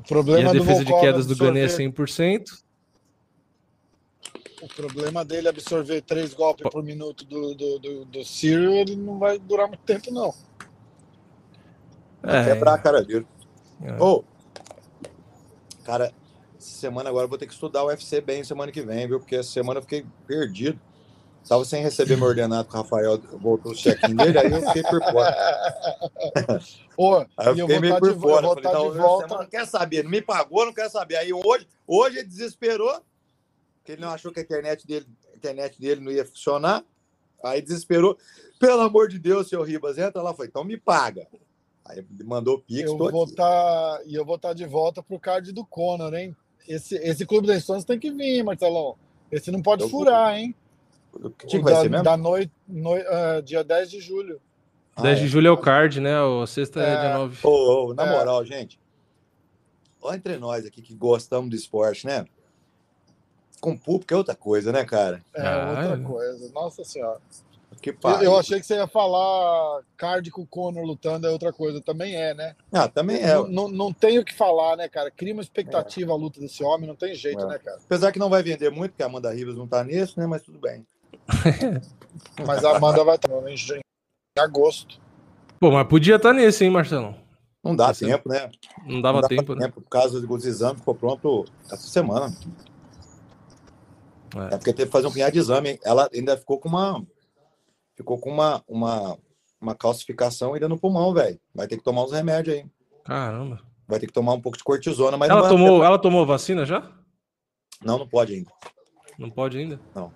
O 0.00 0.02
E 0.02 0.04
problema 0.08 0.50
a 0.50 0.52
do 0.52 0.58
defesa 0.60 0.84
de 0.84 0.90
Volkov 0.90 1.00
quedas 1.08 1.26
do 1.26 1.36
Gané 1.36 1.60
é 1.60 1.64
absorver- 1.64 1.90
100%. 1.92 2.62
O 4.62 4.68
problema 4.68 5.24
dele 5.24 5.46
é 5.46 5.50
absorver 5.50 6.00
três 6.02 6.34
golpes 6.34 6.68
por 6.70 6.82
minuto 6.82 7.24
do, 7.24 7.54
do, 7.54 7.78
do, 7.78 8.04
do 8.04 8.24
Cyril, 8.24 8.72
ele 8.74 8.96
não 8.96 9.18
vai 9.18 9.38
durar 9.38 9.66
muito 9.68 9.80
tempo, 9.82 10.10
não. 10.12 10.34
É, 12.22 12.44
Quebrar 12.44 12.74
a 12.74 12.78
cara 12.78 13.02
dele. 13.02 13.26
É. 13.82 14.02
Ô, 14.02 14.22
cara, 15.84 16.12
essa 16.58 16.68
semana 16.78 17.08
agora 17.08 17.24
eu 17.24 17.28
vou 17.28 17.38
ter 17.38 17.46
que 17.46 17.54
estudar 17.54 17.82
o 17.82 17.86
UFC 17.86 18.20
bem 18.20 18.44
semana 18.44 18.70
que 18.70 18.82
vem, 18.82 19.06
viu? 19.08 19.18
Porque 19.18 19.36
essa 19.36 19.50
semana 19.50 19.78
eu 19.78 19.82
fiquei 19.82 20.04
perdido. 20.26 20.78
Tava 21.48 21.64
sem 21.64 21.82
receber 21.82 22.16
meu 22.16 22.26
ordenado 22.28 22.68
com 22.68 22.78
o 22.78 22.82
Rafael, 22.82 23.18
voltou 23.18 23.72
o 23.72 23.74
check-in 23.74 24.14
dele, 24.14 24.38
aí 24.38 24.52
eu 24.52 24.62
fiquei 24.62 24.82
por 24.84 25.02
fora. 25.02 25.36
Ô, 26.96 27.16
Aí 27.16 27.26
eu 27.46 27.56
eu 27.56 27.56
fiquei 27.56 27.66
vou 27.66 27.80
meio 27.80 27.94
estar 27.94 27.98
por 28.00 28.14
de, 28.14 28.20
fora. 28.20 28.46
eu 28.46 28.54
Falei, 28.54 28.62
tá, 28.62 28.70
de 28.70 28.76
essa 28.76 28.92
semana 28.92 29.02
volta. 29.08 29.26
não 29.38 29.46
quer 29.46 29.66
saber, 29.66 30.04
não 30.04 30.10
me 30.10 30.22
pagou, 30.22 30.66
não 30.66 30.72
quer 30.72 30.88
saber. 30.90 31.16
Aí 31.16 31.32
hoje, 31.32 31.66
hoje 31.86 32.18
ele 32.18 32.28
desesperou, 32.28 33.00
que 33.84 33.92
ele 33.92 34.00
não 34.02 34.10
achou 34.10 34.30
que 34.30 34.38
a 34.38 34.42
internet 34.42 34.86
dele, 34.86 35.06
a 35.32 35.36
internet 35.36 35.80
dele 35.80 36.00
não 36.00 36.12
ia 36.12 36.24
funcionar. 36.24 36.84
Aí 37.42 37.60
desesperou. 37.62 38.16
Pelo 38.58 38.82
amor 38.82 39.08
de 39.08 39.18
Deus, 39.18 39.48
seu 39.48 39.62
Ribas, 39.62 39.96
entra 39.98 40.20
lá. 40.22 40.34
Foi, 40.34 40.46
então 40.46 40.62
me 40.62 40.76
paga. 40.76 41.26
Aí 41.86 42.04
mandou 42.22 42.56
o 42.56 42.60
Pix, 42.60 42.88
Eu 42.88 42.96
vou 42.98 43.24
estar 43.24 44.00
e 44.06 44.14
eu 44.14 44.24
vou 44.24 44.36
estar 44.36 44.52
de 44.52 44.66
volta 44.66 45.02
pro 45.02 45.18
card 45.18 45.50
do 45.52 45.64
Conor, 45.64 46.14
hein? 46.14 46.36
Esse, 46.68 46.94
esse 46.96 47.24
Clube 47.26 47.46
das 47.48 47.56
Estões 47.58 47.84
tem 47.84 47.98
que 47.98 48.10
vir, 48.12 48.44
Marcelão. 48.44 48.96
Esse 49.32 49.50
não 49.50 49.62
pode 49.62 49.82
Eu 49.82 49.88
vou. 49.88 50.00
furar, 50.00 50.38
Que 51.46 51.58
O 51.58 51.62
vai 51.62 51.74
da, 51.74 51.80
ser 51.82 51.90
mesmo? 51.90 52.04
da 52.04 52.16
noite, 52.16 52.52
noi- 52.68 53.04
ah, 53.06 53.40
dia 53.40 53.64
10 53.64 53.90
de 53.90 54.00
julho. 54.00 54.40
Ah, 54.94 55.02
10 55.02 55.18
de 55.18 55.24
é. 55.24 55.28
julho 55.28 55.48
é 55.48 55.50
o 55.50 55.58
card, 55.58 56.00
né? 56.00 56.20
O 56.22 56.46
sexta 56.46 56.80
é, 56.80 56.92
é 56.92 57.00
dia 57.00 57.14
9. 57.14 57.38
Oh, 57.42 57.88
oh, 57.88 57.94
na 57.94 58.06
é. 58.06 58.10
moral, 58.10 58.44
gente. 58.44 58.78
Olha 60.00 60.16
entre 60.16 60.38
nós 60.38 60.64
aqui 60.64 60.80
que 60.80 60.94
gostamos 60.94 61.50
do 61.50 61.56
esporte, 61.56 62.06
né? 62.06 62.24
Com 63.60 63.76
público 63.76 64.14
é 64.14 64.16
outra 64.16 64.34
coisa, 64.34 64.72
né, 64.72 64.84
cara? 64.84 65.22
É 65.34 65.46
ah, 65.46 65.68
outra 65.70 66.00
é. 66.00 66.02
coisa. 66.02 66.52
Nossa 66.52 66.84
senhora. 66.84 67.20
Que 67.80 67.96
eu 68.22 68.36
achei 68.36 68.60
que 68.60 68.66
você 68.66 68.74
ia 68.74 68.86
falar 68.86 69.82
card 69.96 70.30
com 70.30 70.42
o 70.42 70.46
Conor 70.46 70.84
lutando 70.84 71.26
é 71.26 71.30
outra 71.30 71.52
coisa. 71.52 71.80
Também 71.80 72.14
é, 72.14 72.34
né? 72.34 72.54
Ah, 72.70 72.88
também 72.88 73.22
é. 73.22 73.34
Não, 73.34 73.48
não, 73.48 73.68
não 73.68 73.92
tem 73.92 74.18
o 74.18 74.24
que 74.24 74.34
falar, 74.34 74.76
né, 74.76 74.88
cara? 74.88 75.10
Cria 75.10 75.32
uma 75.32 75.42
expectativa 75.42 76.10
é. 76.10 76.14
a 76.14 76.16
luta 76.16 76.40
desse 76.40 76.62
homem, 76.62 76.86
não 76.86 76.96
tem 76.96 77.14
jeito, 77.14 77.42
é. 77.42 77.46
né, 77.46 77.58
cara? 77.58 77.78
Apesar 77.78 78.12
que 78.12 78.18
não 78.18 78.28
vai 78.28 78.42
vender 78.42 78.70
muito, 78.70 78.92
porque 78.92 79.02
a 79.02 79.06
Amanda 79.06 79.32
Rivas 79.32 79.56
não 79.56 79.66
tá 79.66 79.82
nisso, 79.82 80.18
né? 80.20 80.26
Mas 80.26 80.42
tudo 80.42 80.58
bem. 80.58 80.84
mas 82.46 82.64
a 82.64 82.76
Amanda 82.76 83.04
vai 83.04 83.16
estar 83.16 83.30
em 83.30 83.82
agosto. 84.38 85.00
Pô, 85.58 85.70
mas 85.70 85.86
podia 85.86 86.16
estar 86.16 86.32
nesse, 86.32 86.64
hein, 86.64 86.70
Marcelo? 86.70 87.14
Não 87.62 87.76
dá 87.76 87.92
tempo, 87.92 88.28
né? 88.28 88.50
Não 88.86 89.02
dava 89.02 89.20
não 89.20 89.28
tempo, 89.28 89.54
né? 89.54 89.66
Tempo, 89.66 89.82
por 89.82 89.88
causa 89.88 90.20
dos 90.20 90.46
exames, 90.46 90.78
ficou 90.78 90.94
pronto 90.94 91.44
essa 91.66 91.86
semana. 91.88 92.34
É. 94.34 94.54
é 94.54 94.58
porque 94.58 94.72
teve 94.72 94.86
que 94.86 94.92
fazer 94.92 95.06
um 95.06 95.12
punhado 95.12 95.32
de 95.32 95.38
exame. 95.38 95.78
Ela 95.84 96.08
ainda 96.12 96.36
ficou 96.36 96.58
com 96.58 96.68
uma 96.68 97.04
ficou 97.94 98.18
com 98.18 98.30
uma, 98.30 98.62
uma, 98.66 99.18
uma 99.60 99.74
calcificação 99.74 100.54
ainda 100.54 100.68
no 100.68 100.78
pulmão, 100.78 101.12
velho. 101.12 101.38
Vai 101.54 101.66
ter 101.66 101.76
que 101.76 101.84
tomar 101.84 102.04
uns 102.04 102.12
remédios 102.12 102.56
aí. 102.56 102.66
Caramba. 103.04 103.60
Vai 103.86 103.98
ter 103.98 104.06
que 104.06 104.12
tomar 104.12 104.32
um 104.32 104.40
pouco 104.40 104.56
de 104.56 104.64
cortisona, 104.64 105.18
mas 105.18 105.28
ela 105.28 105.48
tomou, 105.48 105.84
ela 105.84 105.98
tomou 105.98 106.24
vacina 106.24 106.64
já? 106.64 106.90
Não, 107.84 107.98
não 107.98 108.08
pode 108.08 108.34
ainda. 108.34 108.50
Não 109.18 109.30
pode 109.30 109.58
ainda? 109.58 109.78
Não. 109.94 110.12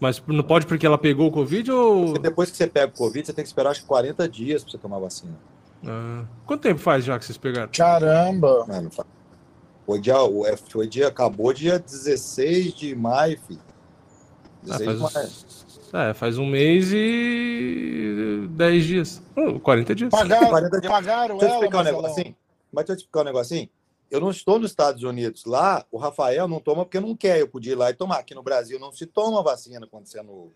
Mas 0.00 0.22
não 0.26 0.42
pode 0.42 0.66
porque 0.66 0.86
ela 0.86 0.98
pegou 0.98 1.28
o 1.28 1.30
Covid 1.30 1.70
ou. 1.70 2.04
Porque 2.06 2.18
depois 2.20 2.50
que 2.50 2.56
você 2.56 2.66
pega 2.66 2.92
o 2.92 2.96
Covid, 2.96 3.26
você 3.26 3.32
tem 3.32 3.44
que 3.44 3.48
esperar 3.48 3.70
acho 3.70 3.82
que 3.82 3.86
40 3.86 4.28
dias 4.28 4.62
para 4.62 4.72
você 4.72 4.78
tomar 4.78 4.98
vacina. 4.98 5.34
Ah. 5.86 6.24
Quanto 6.46 6.62
tempo 6.62 6.80
faz 6.80 7.04
já 7.04 7.18
que 7.18 7.24
vocês 7.24 7.38
pegaram? 7.38 7.70
Caramba! 7.72 8.64
Mano, 8.66 8.90
foi 9.86 10.00
dia, 10.00 10.14
foi 10.68 10.86
dia, 10.86 11.08
acabou 11.08 11.52
dia 11.52 11.78
16 11.78 12.74
de 12.74 12.94
maio, 12.94 13.38
filho. 13.46 13.60
16 14.62 14.88
ah, 14.88 15.08
faz, 15.08 15.12
de 15.12 15.92
maio. 15.92 16.10
É, 16.10 16.14
faz 16.14 16.38
um 16.38 16.46
mês 16.46 16.90
e 16.92 18.46
10 18.50 18.84
dias. 18.84 19.22
Oh, 19.36 19.60
40 19.60 19.94
dias. 19.94 20.10
Pagaram, 20.10 20.48
40 20.48 20.80
dias. 20.80 20.92
pagaram 20.92 21.38
deixa 21.38 21.54
eu 21.54 21.58
explicar 21.58 21.80
um 21.80 21.84
negocinho. 21.84 22.36
Mas 22.72 22.84
deixa 22.84 22.92
eu 22.92 22.96
te 22.96 23.00
explicar 23.00 23.20
um 23.20 23.24
negocinho. 23.24 23.68
Eu 24.14 24.20
não 24.20 24.30
estou 24.30 24.60
nos 24.60 24.70
Estados 24.70 25.02
Unidos. 25.02 25.44
Lá, 25.44 25.84
o 25.90 25.98
Rafael 25.98 26.46
não 26.46 26.60
toma 26.60 26.84
porque 26.84 27.00
não 27.00 27.16
quer. 27.16 27.40
Eu 27.40 27.48
podia 27.48 27.72
ir 27.72 27.74
lá 27.74 27.90
e 27.90 27.94
tomar. 27.94 28.18
Aqui 28.18 28.32
no 28.32 28.44
Brasil 28.44 28.78
não 28.78 28.92
se 28.92 29.06
toma 29.06 29.42
vacina 29.42 29.88
quando 29.90 30.06
você 30.06 30.20
é 30.20 30.22
no. 30.22 30.52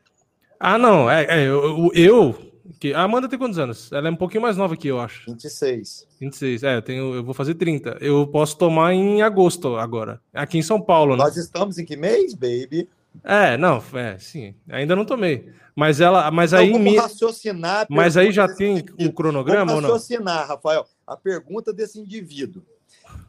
Ah, 0.61 0.79
não. 0.79 1.11
É, 1.11 1.25
é 1.25 1.43
eu, 1.45 1.91
eu, 1.93 2.53
que 2.79 2.95
A 2.95 3.03
Amanda 3.03 3.29
tem 3.29 3.37
quantos 3.37 3.59
anos? 3.59 3.91
Ela 3.91 4.07
é 4.07 4.11
um 4.13 4.17
pouquinho 4.17 4.43
mais 4.43 4.57
nova 4.57 4.77
que 4.77 4.87
eu, 4.87 5.01
acho. 5.01 5.29
26. 5.29 6.07
26. 6.21 6.63
É, 6.63 6.77
eu, 6.77 6.83
tenho, 6.83 7.15
eu 7.17 7.25
vou 7.25 7.35
fazer 7.35 7.57
30. 7.57 7.99
Eu 8.01 8.29
posso 8.29 8.57
tomar 8.57 8.95
em 8.95 9.23
agosto 9.23 9.75
agora. 9.75 10.21
Aqui 10.33 10.57
em 10.57 10.63
São 10.63 10.81
Paulo, 10.81 11.17
né? 11.17 11.25
Nós 11.25 11.37
estamos 11.37 11.79
em 11.79 11.85
que 11.85 11.97
mês, 11.97 12.35
baby? 12.35 12.89
É, 13.25 13.57
não, 13.57 13.83
é, 13.93 14.19
sim. 14.21 14.55
Ainda 14.69 14.95
não 14.95 15.05
tomei. 15.05 15.53
Mas 15.75 16.01
ela, 16.01 16.31
mas 16.31 16.53
então, 16.53 16.65
aí 16.65 16.71
vamos 16.71 16.97
raciocinar. 16.97 17.89
Mas 17.91 18.17
aí 18.17 18.31
já 18.31 18.47
tem 18.47 18.85
o 19.01 19.13
cronograma 19.13 19.75
vamos 19.75 19.91
raciocinar, 19.91 20.47
Rafael. 20.47 20.87
A 21.05 21.17
pergunta 21.17 21.73
desse 21.73 21.99
indivíduo. 21.99 22.63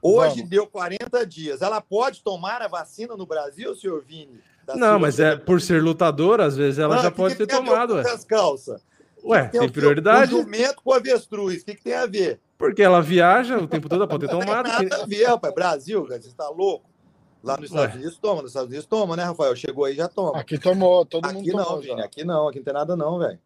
Hoje 0.02 0.36
vamos. 0.36 0.50
deu 0.50 0.68
40 0.68 1.26
dias. 1.26 1.62
Ela 1.62 1.82
pode 1.82 2.24
tomar 2.24 2.62
a 2.62 2.68
vacina 2.68 3.16
no 3.16 3.26
Brasil, 3.26 3.76
senhor 3.76 4.04
Vini? 4.06 4.40
Não, 4.76 5.00
mas 5.00 5.20
é 5.20 5.36
por 5.36 5.62
ser 5.62 5.82
lutador, 5.82 6.40
às 6.40 6.56
vezes 6.56 6.80
ela 6.80 7.00
ah, 7.00 7.04
já 7.04 7.12
pode 7.12 7.36
ter 7.36 7.48
tomado. 7.48 7.96
Ué. 7.96 8.02
As 8.02 8.24
calças. 8.24 8.82
Ué, 9.24 9.48
tem, 9.48 9.62
tem 9.62 9.70
prioridade. 9.70 10.34
O 10.34 10.42
jumento 10.42 10.82
com 10.84 10.94
avestruz, 10.94 11.62
o 11.62 11.66
que, 11.66 11.76
que 11.76 11.84
tem 11.84 11.94
a 11.94 12.06
ver? 12.06 12.40
Porque 12.58 12.82
ela 12.82 13.02
viaja 13.02 13.58
o 13.58 13.68
tempo 13.68 13.90
todo, 13.90 14.08
pode 14.08 14.28
ter 14.28 14.32
tomado. 14.32 14.68
Não 14.70 14.78
tem 14.78 14.90
nada 14.90 15.04
a 15.04 15.06
ver, 15.06 15.26
rapaz. 15.26 15.54
Brasil, 15.54 16.06
você 16.06 16.16
está 16.28 16.50
louco? 16.50 16.90
Lá 17.44 17.56
nos 17.56 17.70
Estados 17.70 17.94
Ué. 17.94 18.00
Unidos 18.00 18.18
toma, 18.18 18.42
nos 18.42 18.52
Estados 18.52 18.70
Unidos 18.70 18.86
toma, 18.86 19.16
né, 19.16 19.24
Rafael? 19.24 19.56
Chegou 19.56 19.86
aí 19.86 19.96
já 19.96 20.08
toma. 20.08 20.38
Aqui 20.38 20.58
tomou, 20.58 21.06
todo 21.06 21.26
aqui 21.26 21.36
mundo 21.36 21.54
não, 21.54 21.64
tomou. 21.64 21.82
Vini, 21.82 22.02
aqui 22.02 22.24
não, 22.24 22.48
aqui 22.48 22.60
não 22.60 22.66
tem 22.66 22.74
nada 22.74 22.96
não, 22.96 23.18
velho. 23.18 23.40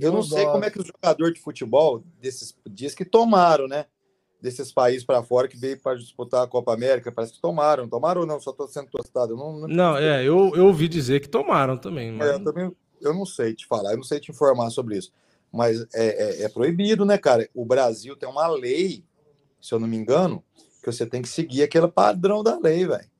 eu 0.00 0.12
não 0.12 0.22
sei 0.22 0.46
como 0.46 0.64
é 0.64 0.70
que 0.70 0.80
os 0.80 0.86
jogadores 0.86 1.34
de 1.34 1.40
futebol 1.40 2.02
desses 2.20 2.56
dias 2.66 2.94
que 2.94 3.04
tomaram, 3.04 3.68
né? 3.68 3.84
Desses 4.40 4.72
países 4.72 5.04
para 5.04 5.22
fora 5.22 5.46
que 5.46 5.56
veio 5.56 5.78
para 5.78 5.98
disputar 5.98 6.42
a 6.42 6.46
Copa 6.46 6.72
América, 6.72 7.12
parece 7.12 7.34
que 7.34 7.40
tomaram. 7.40 7.88
Tomaram 7.88 8.22
ou 8.22 8.26
não? 8.26 8.40
Só 8.40 8.52
estou 8.52 8.66
sendo 8.68 8.88
tostado. 8.88 9.36
não, 9.36 9.60
não, 9.60 9.68
não 9.68 9.96
é, 9.96 10.22
eu, 10.22 10.52
eu 10.56 10.66
ouvi 10.66 10.88
dizer 10.88 11.20
que 11.20 11.28
tomaram 11.28 11.76
também. 11.76 12.12
Mas... 12.12 12.30
É, 12.30 12.34
eu 12.34 12.44
também 12.44 12.72
eu 13.00 13.14
não 13.14 13.24
sei 13.24 13.54
te 13.54 13.66
falar, 13.66 13.92
eu 13.92 13.96
não 13.96 14.04
sei 14.04 14.20
te 14.20 14.30
informar 14.30 14.70
sobre 14.70 14.98
isso. 14.98 15.12
Mas 15.52 15.80
é, 15.94 16.42
é, 16.42 16.42
é 16.44 16.48
proibido, 16.48 17.04
né, 17.04 17.18
cara? 17.18 17.48
O 17.54 17.64
Brasil 17.64 18.16
tem 18.16 18.28
uma 18.28 18.46
lei, 18.46 19.04
se 19.60 19.74
eu 19.74 19.80
não 19.80 19.88
me 19.88 19.96
engano, 19.96 20.44
que 20.82 20.92
você 20.92 21.04
tem 21.04 21.22
que 21.22 21.28
seguir 21.28 21.62
aquele 21.62 21.88
padrão 21.88 22.42
da 22.42 22.58
lei, 22.58 22.86
velho. 22.86 23.10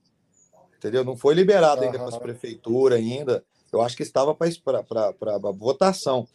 Entendeu? 0.77 1.05
Não 1.05 1.17
foi 1.17 1.35
liberado 1.35 1.83
ainda 1.83 1.99
para 1.99 2.09
as 2.09 2.17
prefeituras 2.17 2.99
ainda. 2.99 3.45
Eu 3.73 3.83
acho 3.83 3.97
que 3.97 4.03
estava 4.03 4.35
para 4.35 5.39
votação, 5.55 6.27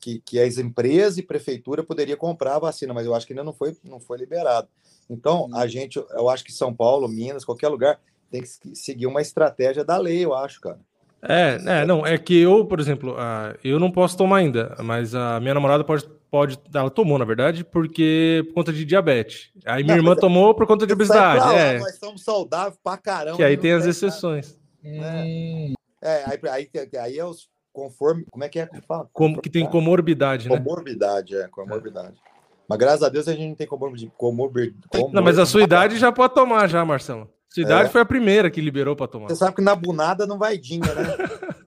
que, 0.00 0.20
que 0.24 0.38
as 0.40 0.58
empresas 0.58 1.18
e 1.18 1.22
prefeitura 1.22 1.82
poderia 1.82 2.16
comprar 2.16 2.56
a 2.56 2.60
vacina, 2.60 2.94
mas 2.94 3.06
eu 3.06 3.14
acho 3.14 3.26
que 3.26 3.32
ainda 3.32 3.44
não 3.44 3.52
foi, 3.52 3.76
não 3.84 4.00
foi 4.00 4.18
liberado. 4.18 4.68
Então, 5.08 5.48
a 5.52 5.64
hum. 5.64 5.68
gente, 5.68 5.96
eu 5.96 6.28
acho 6.28 6.44
que 6.44 6.52
São 6.52 6.74
Paulo, 6.74 7.08
Minas, 7.08 7.44
qualquer 7.44 7.68
lugar, 7.68 8.00
tem 8.30 8.42
que 8.42 8.48
seguir 8.74 9.06
uma 9.06 9.20
estratégia 9.20 9.84
da 9.84 9.96
lei, 9.98 10.24
eu 10.24 10.34
acho, 10.34 10.60
cara. 10.60 10.78
É, 11.22 11.58
é, 11.66 11.84
não, 11.84 12.06
é 12.06 12.16
que 12.16 12.38
eu, 12.40 12.64
por 12.64 12.80
exemplo, 12.80 13.12
uh, 13.12 13.58
eu 13.62 13.78
não 13.78 13.90
posso 13.90 14.16
tomar 14.16 14.38
ainda, 14.38 14.74
mas 14.82 15.14
a 15.14 15.38
minha 15.38 15.52
namorada 15.52 15.84
pode, 15.84 16.08
pode, 16.30 16.58
ela 16.72 16.90
tomou, 16.90 17.18
na 17.18 17.26
verdade, 17.26 17.62
porque 17.62 18.42
por 18.48 18.54
conta 18.54 18.72
de 18.72 18.86
diabetes. 18.86 19.50
Aí 19.66 19.82
minha 19.82 19.96
não, 19.96 20.02
irmã 20.02 20.16
tomou 20.16 20.54
por 20.54 20.66
conta 20.66 20.86
de 20.86 20.92
obesidade. 20.94 21.40
Lá, 21.40 21.54
é. 21.54 21.78
Nós 21.78 21.98
somos 21.98 22.24
saudáveis 22.24 22.78
pra 22.82 22.96
caramba. 22.96 23.36
Que 23.36 23.44
aí 23.44 23.56
tem 23.56 23.72
as 23.72 23.84
exceções. 23.84 24.58
Hum. 24.82 25.74
É, 26.00 26.24
aí, 26.24 26.40
aí, 26.50 26.70
aí 26.98 27.18
é 27.18 27.24
os 27.24 27.50
conforme, 27.72 28.24
como 28.30 28.44
é 28.44 28.48
que 28.48 28.58
é 28.58 28.66
que 28.66 28.80
fala? 28.82 29.08
Como, 29.12 29.40
que 29.40 29.50
tem 29.50 29.66
comorbidade, 29.66 30.48
né? 30.48 30.56
Comorbidade, 30.56 31.36
é, 31.36 31.48
comorbidade. 31.48 32.16
É. 32.26 32.30
Mas 32.68 32.78
graças 32.78 33.02
a 33.02 33.08
Deus 33.08 33.26
a 33.26 33.32
gente 33.32 33.48
não 33.48 33.54
tem 33.54 33.66
comorbidade. 33.66 34.12
Comorbid, 34.16 34.76
Não, 35.12 35.22
mas 35.22 35.38
a 35.38 35.46
sua 35.46 35.62
idade 35.62 35.98
já 35.98 36.12
pode 36.12 36.34
tomar 36.34 36.68
já, 36.68 36.84
Marcelo. 36.84 37.28
Cidade 37.48 37.88
é. 37.88 37.90
foi 37.90 38.00
a 38.00 38.04
primeira 38.04 38.48
que 38.48 38.60
liberou 38.60 38.94
para 38.94 39.08
tomar. 39.08 39.28
Você 39.28 39.34
sabe 39.36 39.56
que 39.56 39.62
na 39.62 39.74
bunada 39.74 40.24
não 40.24 40.38
vai 40.38 40.56
dinga, 40.56 40.94
né? 40.94 41.02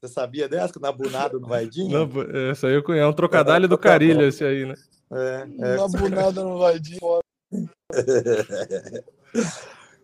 Você 0.00 0.12
sabia 0.12 0.48
dessa? 0.48 0.72
Que 0.72 0.80
na 0.80 0.92
bunada 0.92 1.36
não 1.38 1.48
vai 1.48 1.66
dinga? 1.66 1.98
Não, 1.98 2.08
essa 2.50 2.68
aí 2.68 2.74
eu 2.74 2.82
conheço. 2.82 3.04
É 3.04 3.08
um 3.08 3.12
trocadilho 3.12 3.66
do 3.66 3.76
Carilho 3.78 4.22
esse 4.22 4.44
aí, 4.44 4.64
né? 4.64 4.74
É, 5.12 5.48
é. 5.60 5.76
Na 5.76 5.88
bunada 5.88 6.44
não 6.44 6.58
vai 6.58 6.78
dinga. 6.78 7.00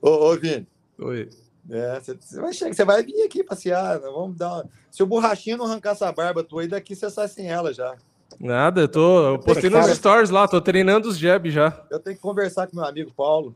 ô, 0.03 0.11
ô, 0.11 0.37
Vini. 0.37 0.67
Oi. 0.99 1.29
É, 1.71 2.01
você, 2.01 2.41
vai 2.41 2.53
chegar, 2.53 2.75
você 2.75 2.85
vai 2.85 3.03
vir 3.03 3.23
aqui 3.23 3.45
passear. 3.45 4.01
Né? 4.01 4.09
Vamos 4.13 4.37
dar 4.37 4.53
uma... 4.53 4.69
Se 4.91 5.03
o 5.03 5.07
borrachinho 5.07 5.57
não 5.57 5.67
arrancar 5.67 5.91
essa 5.91 6.11
barba 6.13 6.43
tua 6.43 6.63
aí, 6.63 6.69
daqui 6.69 6.95
você 6.95 7.09
sai 7.11 7.29
sem 7.29 7.49
ela 7.49 7.73
já. 7.73 7.95
Nada, 8.41 8.83
eu 8.83 8.89
tô. 8.89 9.35
Eu 9.35 9.39
postei 9.39 9.71
nos 9.71 9.87
stories 9.91 10.31
lá, 10.31 10.49
tô 10.49 10.61
treinando 10.61 11.09
os 11.09 11.19
jabs 11.19 11.53
já. 11.53 11.85
Eu 11.91 12.01
tenho 12.01 12.17
que 12.17 12.23
conversar 12.23 12.67
com 12.67 12.77
meu 12.77 12.85
amigo 12.85 13.13
Paulo. 13.15 13.55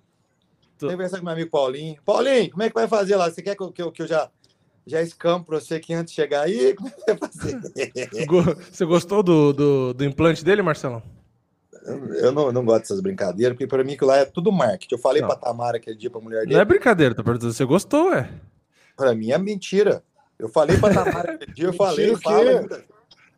Tô... 0.79 0.87
Tem 0.87 0.89
que 0.91 0.95
conversar 0.95 1.19
com 1.19 1.25
meu 1.25 1.33
amigo 1.33 1.51
Paulinho. 1.51 1.97
Paulinho, 2.05 2.51
como 2.51 2.63
é 2.63 2.69
que 2.69 2.75
vai 2.75 2.87
fazer 2.87 3.17
lá? 3.17 3.31
Você 3.31 3.43
quer 3.43 3.57
que 3.57 3.63
eu, 3.63 3.73
que 3.73 3.83
eu, 3.83 3.91
que 3.91 4.03
eu 4.03 4.07
já, 4.07 4.31
já 4.87 5.03
escampo 5.03 5.47
para 5.47 5.61
você 5.61 5.77
aqui 5.77 5.95
antes 5.95 6.13
de 6.13 6.17
chegar 6.17 6.43
aí? 6.43 6.75
Como 6.75 6.89
é 6.89 6.93
que 6.93 7.05
vai 7.07 7.17
fazer? 7.17 7.61
você 8.71 8.85
gostou 8.85 9.23
do, 9.23 9.53
do, 9.53 9.95
do 9.95 10.05
implante 10.05 10.45
dele, 10.45 10.63
Marcelão? 10.63 11.03
Eu 11.87 12.33
não, 12.33 12.51
não 12.51 12.65
gosto 12.65 12.83
dessas 12.83 13.01
brincadeiras, 13.01 13.55
porque 13.55 13.67
para 13.67 13.85
mim 13.85 13.97
que 13.97 14.05
lá 14.05 14.19
é 14.19 14.25
tudo 14.25 14.51
marketing. 14.51 14.95
Eu 14.95 14.99
falei 14.99 15.23
para 15.23 15.37
Tamara 15.37 15.77
aquele 15.77 15.97
dia 15.97 16.11
para 16.11 16.21
mulher 16.21 16.41
dele. 16.41 16.55
Não 16.55 16.61
é 16.61 16.65
brincadeira, 16.65 17.15
tá 17.15 17.23
perguntando. 17.23 17.53
Você 17.53 17.65
gostou, 17.65 18.13
é? 18.13 18.29
Para 18.97 19.15
mim 19.15 19.31
é 19.31 19.39
mentira. 19.39 20.03
Eu 20.39 20.49
falei 20.49 20.77
para 20.79 21.05
Tamara 21.05 21.33
aquele 21.35 21.53
dia, 21.53 21.67
eu 21.67 21.73
falei, 21.75 22.11
eu 22.11 22.19
falo, 22.19 22.69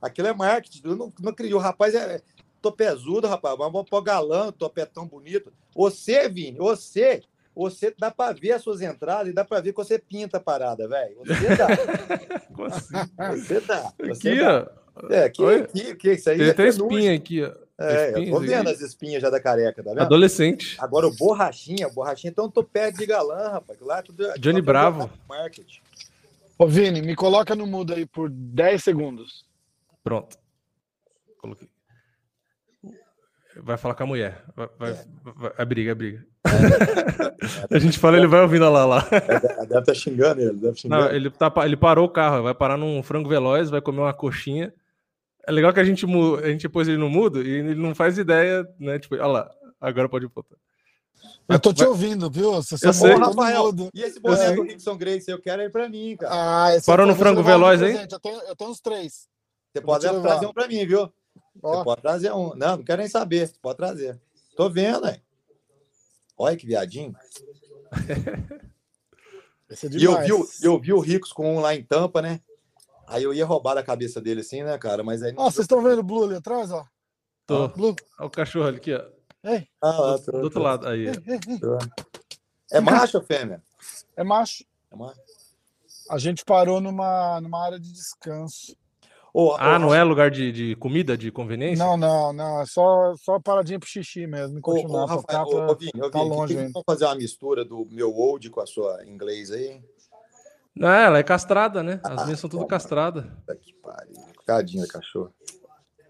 aquilo 0.00 0.28
é 0.28 0.32
marketing. 0.32 0.80
Eu 0.84 0.96
não, 0.96 1.12
não 1.20 1.30
acredito. 1.30 1.56
O 1.56 1.60
rapaz 1.60 1.94
é, 1.94 2.22
topezudo, 2.62 3.28
rapaz. 3.28 3.56
Vamos 3.58 3.88
pôr 3.88 4.02
galã, 4.02 4.50
topetão 4.50 5.06
bonito. 5.06 5.52
Você, 5.74 6.28
Vini, 6.28 6.56
você, 6.58 7.22
você 7.54 7.94
dá 7.98 8.10
pra 8.10 8.32
ver 8.32 8.52
as 8.52 8.62
suas 8.62 8.80
entradas 8.80 9.28
e 9.28 9.34
dá 9.34 9.44
pra 9.44 9.60
ver 9.60 9.72
que 9.72 9.78
você 9.78 9.98
pinta 9.98 10.38
a 10.38 10.40
parada, 10.40 10.88
velho. 10.88 11.16
Você 11.18 11.56
dá. 11.56 11.66
assim? 12.66 13.44
Você 13.44 13.60
dá. 13.60 13.92
Você 13.98 14.28
aqui, 14.28 14.40
dá. 14.40 14.70
ó. 14.72 15.12
É, 15.12 15.24
aqui, 15.24 15.44
aqui, 15.44 15.90
aqui, 15.90 16.12
isso 16.12 16.30
aí. 16.30 16.38
Tem 16.38 16.50
até 16.50 16.66
espinha 16.66 17.14
aqui, 17.14 17.44
ó. 17.44 17.67
É, 17.80 18.10
eu 18.10 18.30
tô 18.30 18.40
vendo 18.40 18.68
as 18.68 18.80
espinhas 18.80 19.22
já 19.22 19.30
da 19.30 19.40
careca, 19.40 19.84
tá 19.84 19.90
vendo? 19.90 20.02
Adolescente. 20.02 20.76
Agora 20.80 21.06
o 21.06 21.14
borrachinha, 21.14 21.88
borrachinha, 21.88 22.30
então 22.32 22.50
tô 22.50 22.64
pé 22.64 22.90
de 22.90 23.06
galã, 23.06 23.50
rapaz. 23.50 23.78
Lá 23.80 23.98
é 23.98 24.02
tudo, 24.02 24.26
é 24.26 24.34
Johnny 24.38 24.60
Bravo. 24.60 25.08
Market. 25.28 25.78
Ô, 26.58 26.66
Vini, 26.66 27.00
me 27.00 27.14
coloca 27.14 27.54
no 27.54 27.68
mudo 27.68 27.94
aí 27.94 28.04
por 28.04 28.28
10 28.28 28.82
segundos. 28.82 29.46
Pronto. 30.02 30.36
Coloquei. 31.40 31.68
Vai 33.62 33.76
falar 33.76 33.94
com 33.94 34.02
a 34.02 34.06
mulher. 34.06 34.44
Vai, 34.56 34.68
vai, 34.76 34.90
é. 34.90 35.04
vai, 35.22 35.52
é 35.56 35.64
briga, 35.64 35.92
é 35.92 35.94
briga. 35.94 36.26
É. 37.70 37.74
a 37.76 37.78
gente 37.78 37.96
fala, 37.98 38.16
ele 38.16 38.26
vai 38.26 38.40
ouvindo 38.40 38.68
lá. 38.68 38.84
lá. 38.84 39.08
É, 39.10 39.20
deve 39.20 39.62
estar 39.62 39.82
tá 39.82 39.94
xingando 39.94 40.40
ele. 40.40 40.54
Deve 40.54 40.80
xingando. 40.80 41.04
Não, 41.04 41.12
ele, 41.12 41.30
tá, 41.30 41.52
ele 41.64 41.76
parou 41.76 42.06
o 42.06 42.10
carro, 42.10 42.42
vai 42.42 42.54
parar 42.54 42.76
num 42.76 43.02
frango 43.04 43.28
veloz, 43.28 43.70
vai 43.70 43.80
comer 43.80 44.00
uma 44.00 44.12
coxinha. 44.12 44.72
É 45.48 45.50
legal 45.50 45.72
que 45.72 45.80
a 45.80 45.84
gente, 45.84 46.04
a 46.44 46.48
gente 46.50 46.68
pôs 46.68 46.86
ele 46.86 46.98
no 46.98 47.08
mudo 47.08 47.42
e 47.42 47.48
ele 47.48 47.74
não 47.74 47.94
faz 47.94 48.18
ideia, 48.18 48.68
né? 48.78 48.98
Tipo, 48.98 49.14
olha 49.14 49.26
lá, 49.26 49.50
agora 49.80 50.06
pode 50.06 50.28
botar. 50.28 50.56
Eu 51.48 51.58
tô 51.58 51.72
te 51.72 51.82
ouvindo, 51.82 52.30
viu? 52.30 52.52
Você 52.52 52.86
eu 52.86 52.92
sei. 52.92 53.14
Rafael, 53.14 53.72
e 53.94 54.02
esse 54.02 54.20
boné 54.20 54.52
do 54.52 54.60
Rickson 54.62 54.98
Grace? 54.98 55.30
Eu 55.30 55.40
quero 55.40 55.62
ele 55.62 55.70
pra 55.70 55.88
mim, 55.88 56.18
cara. 56.18 56.34
Ah, 56.34 56.78
Parou 56.84 57.06
no 57.06 57.16
frango 57.16 57.42
veloz, 57.42 57.80
hein? 57.80 58.06
Eu 58.10 58.20
tenho, 58.20 58.40
eu 58.42 58.54
tenho 58.54 58.70
uns 58.70 58.80
três. 58.82 59.26
Você 59.72 59.80
pode 59.80 60.06
trazer 60.20 60.44
um 60.44 60.52
pra 60.52 60.68
mim, 60.68 60.84
viu? 60.84 61.10
Ó. 61.62 61.78
Você 61.78 61.84
pode 61.84 62.02
trazer 62.02 62.30
um. 62.32 62.54
Não, 62.54 62.76
não 62.76 62.84
quero 62.84 63.00
nem 63.00 63.08
saber. 63.08 63.48
Você 63.48 63.54
pode 63.62 63.78
trazer. 63.78 64.20
Tô 64.54 64.68
vendo, 64.68 65.08
hein? 65.08 65.22
Olha 66.36 66.58
que 66.58 66.66
viadinho. 66.66 67.16
é 69.70 69.74
e 69.92 70.04
eu 70.04 70.20
vi, 70.22 70.30
eu 70.62 70.78
vi 70.78 70.92
o 70.92 71.00
Ricos 71.00 71.32
com 71.32 71.56
um 71.56 71.60
lá 71.60 71.74
em 71.74 71.82
Tampa, 71.82 72.20
né? 72.20 72.38
Aí 73.08 73.22
eu 73.22 73.32
ia 73.32 73.46
roubar 73.46 73.74
da 73.74 73.82
cabeça 73.82 74.20
dele 74.20 74.40
assim, 74.42 74.62
né, 74.62 74.76
cara? 74.78 75.02
Mas 75.02 75.22
aí. 75.22 75.34
Ó, 75.36 75.50
vocês 75.50 75.64
estão 75.64 75.82
vendo 75.82 76.00
o 76.00 76.04
Blue 76.04 76.24
ali 76.24 76.36
atrás, 76.36 76.70
ó? 76.70 76.84
Tô. 77.46 77.68
Blue. 77.68 77.96
Olha 78.18 78.26
o 78.26 78.30
cachorro 78.30 78.66
ali 78.66 78.76
aqui, 78.76 78.94
ó. 78.94 79.02
Ei. 79.44 79.66
Ah, 79.80 79.98
lá, 79.98 80.18
tô, 80.18 80.32
do, 80.32 80.38
outro 80.38 80.60
tô. 80.60 80.62
lado. 80.62 80.86
Aí. 80.86 81.06
Ei, 81.06 81.14
ei, 81.26 81.38
é 82.70 82.80
macho 82.80 83.18
ou 83.18 83.24
fêmea? 83.24 83.62
É 84.16 84.22
macho. 84.22 84.64
É 84.92 84.96
macho. 84.96 85.20
A 86.10 86.18
gente 86.18 86.44
parou 86.44 86.80
numa, 86.80 87.40
numa 87.40 87.64
área 87.64 87.80
de 87.80 87.92
descanso. 87.92 88.76
Oh, 89.32 89.54
ah, 89.58 89.76
oh, 89.76 89.78
não 89.78 89.94
é 89.94 90.02
lugar 90.02 90.30
de, 90.30 90.50
de 90.50 90.76
comida, 90.76 91.16
de 91.16 91.30
conveniência? 91.30 91.84
Não, 91.84 91.96
não, 91.96 92.32
não. 92.32 92.60
É 92.60 92.66
só, 92.66 93.14
só 93.16 93.38
paradinha 93.38 93.78
pro 93.78 93.88
xixi 93.88 94.26
mesmo. 94.26 94.60
Continuar, 94.60 95.02
oh, 95.02 95.04
oh, 95.04 95.06
Rafael, 95.06 95.46
pra, 95.46 95.70
oh, 95.70 95.76
Vinho, 95.76 96.10
tá 96.10 96.22
longe 96.22 96.54
que, 96.54 96.66
que 96.66 96.72
Vamos 96.72 96.84
fazer 96.84 97.04
uma 97.04 97.14
mistura 97.14 97.64
do 97.64 97.86
meu 97.90 98.14
old 98.14 98.50
com 98.50 98.60
a 98.60 98.66
sua 98.66 99.04
inglês 99.06 99.50
aí? 99.50 99.82
Não, 100.78 100.88
ela 100.88 101.18
é 101.18 101.22
castrada, 101.22 101.82
né? 101.82 102.00
As 102.04 102.22
ah, 102.22 102.24
minhas 102.24 102.40
são 102.40 102.48
tudo 102.48 102.66
castradas. 102.66 103.24
Que 103.60 103.74
pariu. 103.74 104.14
Tadinha 104.46 104.86
cachorro. 104.86 105.32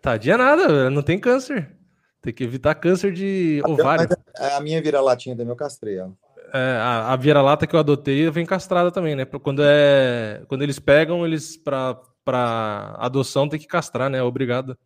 Tadinha 0.00 0.36
nada, 0.36 0.90
não 0.90 1.02
tem 1.02 1.18
câncer. 1.18 1.76
Tem 2.20 2.32
que 2.32 2.44
evitar 2.44 2.74
câncer 2.74 3.12
de 3.12 3.62
ovário. 3.64 4.08
É 4.36 4.54
a 4.54 4.60
minha 4.60 4.80
vira-latinha 4.82 5.36
também 5.36 5.50
eu 5.50 5.56
castrei 5.56 5.98
ela. 5.98 6.12
É, 6.52 6.78
a, 6.80 7.12
a 7.12 7.16
vira-lata 7.16 7.66
que 7.66 7.74
eu 7.74 7.80
adotei 7.80 8.30
vem 8.30 8.46
castrada 8.46 8.90
também, 8.90 9.14
né? 9.14 9.24
Quando, 9.24 9.62
é, 9.64 10.42
quando 10.48 10.62
eles 10.62 10.78
pegam, 10.78 11.26
eles 11.26 11.56
para 11.56 12.94
adoção 12.98 13.48
tem 13.48 13.58
que 13.58 13.66
castrar, 13.66 14.08
né? 14.10 14.22
Obrigado. 14.22 14.76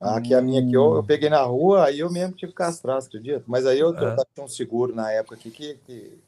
Ah, 0.00 0.16
aqui 0.16 0.32
a 0.32 0.40
minha 0.40 0.64
que 0.64 0.74
eu, 0.74 0.96
eu 0.96 1.04
peguei 1.04 1.28
na 1.28 1.42
rua, 1.42 1.86
aí 1.86 1.98
eu 1.98 2.10
mesmo 2.10 2.34
tive 2.34 2.52
que 2.52 2.58
castrar, 2.58 2.98
acredita? 2.98 3.42
Mas 3.46 3.66
aí 3.66 3.80
eu, 3.80 3.96
é. 3.96 4.16
tão 4.32 4.46
seguro 4.46 4.94
na 4.94 5.10
época 5.10 5.34
aqui 5.34 5.50
que, 5.50 5.74
que 5.86 6.18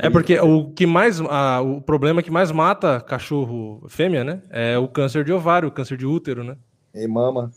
é 0.00 0.10
porque 0.10 0.38
o 0.38 0.70
que 0.72 0.86
mais 0.86 1.20
a, 1.20 1.60
o 1.60 1.80
problema 1.80 2.22
que 2.22 2.30
mais 2.30 2.50
mata 2.50 3.00
cachorro 3.00 3.84
fêmea, 3.88 4.24
né? 4.24 4.42
É 4.50 4.78
o 4.78 4.88
câncer 4.88 5.24
de 5.24 5.32
ovário, 5.32 5.68
o 5.68 5.72
câncer 5.72 5.96
de 5.96 6.06
útero, 6.06 6.42
né? 6.42 6.56
E 6.94 7.06
mama. 7.06 7.50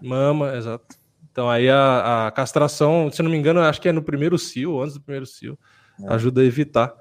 Mama, 0.00 0.56
exato. 0.56 0.96
Então 1.30 1.48
aí 1.48 1.68
a, 1.70 2.26
a 2.26 2.30
castração, 2.30 3.10
se 3.10 3.22
não 3.22 3.30
me 3.30 3.36
engano, 3.36 3.60
acho 3.60 3.80
que 3.80 3.88
é 3.88 3.92
no 3.92 4.02
primeiro 4.02 4.38
cio, 4.38 4.80
antes 4.80 4.94
do 4.94 5.00
primeiro 5.00 5.26
cio, 5.26 5.58
é. 6.02 6.12
ajuda 6.12 6.40
a 6.40 6.44
evitar. 6.44 6.92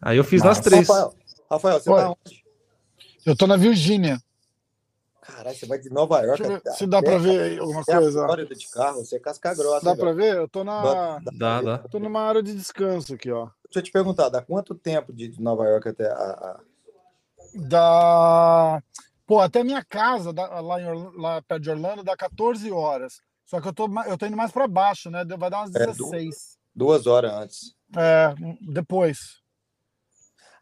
Aí 0.00 0.16
eu 0.16 0.24
fiz 0.24 0.42
Mas, 0.42 0.58
nas 0.58 0.60
três. 0.60 0.88
Rafael, 0.88 1.14
Rafael 1.50 1.80
você 1.80 1.90
Oi. 1.90 2.00
tá 2.00 2.10
onde? 2.10 2.44
Eu 3.24 3.36
tô 3.36 3.46
na 3.46 3.56
Virgínia. 3.56 4.20
Caralho, 5.30 5.56
você 5.56 5.66
vai 5.66 5.78
de 5.78 5.90
Nova 5.90 6.20
York. 6.20 6.42
Ver, 6.42 6.62
se 6.74 6.86
dá 6.86 7.02
pra 7.02 7.18
ver 7.18 7.40
aí 7.40 7.58
alguma 7.58 7.80
é 7.80 7.84
coisa. 7.84 8.26
A 8.26 8.36
de 8.36 8.68
carro, 8.68 9.04
você 9.04 9.16
é 9.16 9.18
casca 9.18 9.54
grossa. 9.54 9.84
Dá 9.84 9.96
pra 9.96 10.12
ver? 10.12 10.36
Eu 10.36 10.48
tô 10.48 10.64
na. 10.64 11.20
Dá, 11.32 11.62
dá. 11.62 11.78
Tô 11.78 11.98
numa 11.98 12.22
área 12.22 12.42
de 12.42 12.54
descanso 12.54 13.14
aqui, 13.14 13.30
ó. 13.30 13.48
Deixa 13.64 13.78
eu 13.78 13.82
te 13.82 13.92
perguntar, 13.92 14.28
dá 14.28 14.42
quanto 14.42 14.74
tempo 14.74 15.12
de 15.12 15.40
Nova 15.40 15.64
York 15.66 15.88
até 15.88 16.06
a. 16.10 16.14
a... 16.14 16.60
Dá. 17.54 18.82
Pô, 19.26 19.40
até 19.40 19.62
minha 19.62 19.84
casa, 19.84 20.32
lá, 20.32 20.80
em, 20.80 21.12
lá 21.16 21.40
perto 21.42 21.62
de 21.62 21.70
Orlando, 21.70 22.02
dá 22.02 22.16
14 22.16 22.70
horas. 22.72 23.20
Só 23.46 23.60
que 23.60 23.68
eu 23.68 23.72
tô, 23.72 23.88
eu 24.06 24.18
tô 24.18 24.26
indo 24.26 24.36
mais 24.36 24.52
pra 24.52 24.66
baixo, 24.66 25.10
né? 25.10 25.24
Vai 25.24 25.50
dar 25.50 25.60
umas 25.60 25.70
16. 25.70 26.34
É, 26.34 26.58
duas 26.74 27.06
horas 27.06 27.32
antes. 27.32 27.74
É, 27.96 28.34
depois. 28.60 29.39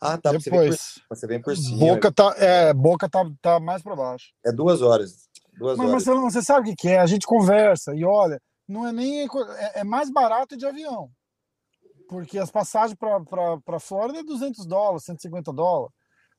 Ah, 0.00 0.16
tá. 0.16 0.32
Depois. 0.32 1.00
Você 1.08 1.26
vem 1.26 1.40
por, 1.40 1.56
cima. 1.56 1.78
Boca 1.78 2.12
tá, 2.12 2.34
é, 2.36 2.72
boca 2.72 3.08
tá, 3.08 3.24
tá 3.42 3.60
mais 3.60 3.82
para 3.82 3.96
baixo. 3.96 4.32
É 4.44 4.52
duas 4.52 4.80
horas. 4.80 5.28
Duas 5.58 5.76
Mas, 5.76 5.88
horas. 5.88 5.92
Marcelo, 5.92 6.30
você 6.30 6.42
sabe 6.42 6.70
o 6.70 6.76
que 6.76 6.88
é? 6.88 6.98
A 6.98 7.06
gente 7.06 7.26
conversa 7.26 7.94
e 7.94 8.04
olha, 8.04 8.40
não 8.66 8.86
é 8.86 8.92
nem. 8.92 9.22
É, 9.22 9.80
é 9.80 9.84
mais 9.84 10.10
barato 10.10 10.56
de 10.56 10.66
avião. 10.66 11.10
Porque 12.08 12.38
as 12.38 12.50
passagens 12.50 12.96
para 12.98 13.80
Flórida 13.80 14.20
é 14.20 14.22
200 14.22 14.66
dólares, 14.66 15.04
150 15.04 15.52
dólares. 15.52 15.94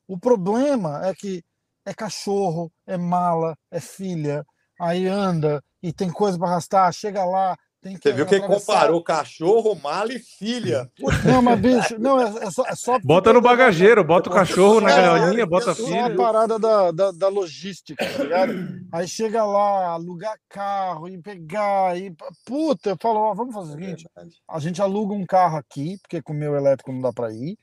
O 0.08 0.18
problema 0.18 1.06
é 1.06 1.14
que 1.14 1.44
é 1.84 1.94
cachorro, 1.94 2.72
é 2.86 2.96
mala, 2.96 3.56
é 3.70 3.78
filha, 3.78 4.44
aí 4.80 5.06
anda 5.06 5.62
e 5.82 5.92
tem 5.92 6.10
coisa 6.10 6.38
para 6.38 6.48
arrastar, 6.48 6.92
chega 6.92 7.24
lá, 7.24 7.56
você 7.82 8.12
viu 8.12 8.26
que 8.26 8.34
ele 8.34 8.46
comparou 8.46 9.02
cachorro, 9.02 9.74
mala 9.74 10.12
e 10.12 10.18
filha. 10.18 10.90
Não, 11.24 11.40
mas 11.40 11.58
bicho, 11.58 11.98
não, 11.98 12.20
é, 12.20 12.44
é 12.44 12.50
só, 12.50 12.64
é 12.66 12.76
só. 12.76 12.98
Bota 13.02 13.32
no 13.32 13.40
bagageiro, 13.40 14.04
bota 14.04 14.28
o 14.28 14.32
cachorro 14.32 14.82
na 14.82 14.88
gaiolinha, 14.88 15.46
bota 15.46 15.70
a 15.70 15.74
filha. 15.74 15.94
É 15.94 16.00
a 16.02 16.14
parada 16.14 16.58
da, 16.58 16.90
da, 16.90 17.10
da, 17.10 17.28
logística, 17.28 18.04
tá 18.04 18.22
ligado? 18.22 18.52
Aí 18.92 19.08
chega 19.08 19.42
lá, 19.44 19.92
alugar 19.92 20.36
carro 20.46 21.08
e 21.08 21.16
pegar. 21.16 21.98
E, 21.98 22.14
puta, 22.44 22.90
eu 22.90 22.96
falo, 23.00 23.18
ó, 23.20 23.34
vamos 23.34 23.54
fazer 23.54 23.70
o 23.70 23.80
seguinte: 23.80 24.08
a 24.48 24.58
gente 24.58 24.82
aluga 24.82 25.14
um 25.14 25.24
carro 25.24 25.56
aqui, 25.56 25.96
porque 26.02 26.20
com 26.20 26.34
o 26.34 26.36
meu 26.36 26.54
elétrico 26.54 26.92
não 26.92 27.00
dá 27.00 27.12
pra 27.12 27.32
ir. 27.32 27.56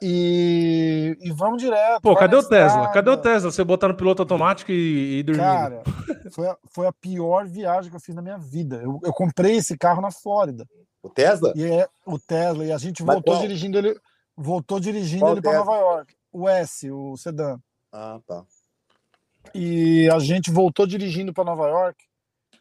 E, 0.00 1.16
e 1.20 1.30
vamos 1.32 1.62
direto. 1.62 2.00
Pô, 2.00 2.14
cadê 2.14 2.36
o 2.36 2.42
Tesla? 2.42 2.88
Cadê 2.90 3.10
o 3.10 3.16
Tesla? 3.16 3.50
Você 3.50 3.64
botar 3.64 3.88
no 3.88 3.96
piloto 3.96 4.22
automático 4.22 4.70
e, 4.70 5.18
e 5.18 5.22
dormir? 5.22 5.40
Cara, 5.40 5.82
foi 6.32 6.48
a, 6.48 6.56
foi 6.70 6.86
a 6.86 6.92
pior 6.92 7.46
viagem 7.46 7.90
que 7.90 7.96
eu 7.96 8.00
fiz 8.00 8.14
na 8.14 8.22
minha 8.22 8.38
vida. 8.38 8.76
Eu, 8.76 9.00
eu 9.02 9.12
comprei 9.12 9.56
esse 9.56 9.76
carro 9.76 10.00
na 10.00 10.10
Flórida. 10.10 10.66
O 11.02 11.08
Tesla? 11.08 11.52
E 11.56 11.64
é 11.64 11.88
o 12.06 12.18
Tesla. 12.18 12.64
E 12.64 12.72
a 12.72 12.78
gente 12.78 13.02
Mas 13.02 13.14
voltou 13.16 13.34
qual? 13.34 13.42
dirigindo 13.42 13.78
ele, 13.78 13.98
voltou 14.36 14.80
dirigindo 14.80 15.20
qual 15.20 15.32
ele 15.32 15.42
para 15.42 15.58
Nova 15.58 15.76
York. 15.76 16.14
O 16.32 16.48
S, 16.48 16.90
o 16.90 17.16
sedã. 17.16 17.58
Ah, 17.92 18.20
tá. 18.26 18.44
E 19.54 20.08
a 20.10 20.18
gente 20.18 20.50
voltou 20.50 20.86
dirigindo 20.86 21.32
para 21.32 21.44
Nova 21.44 21.68
York 21.68 22.04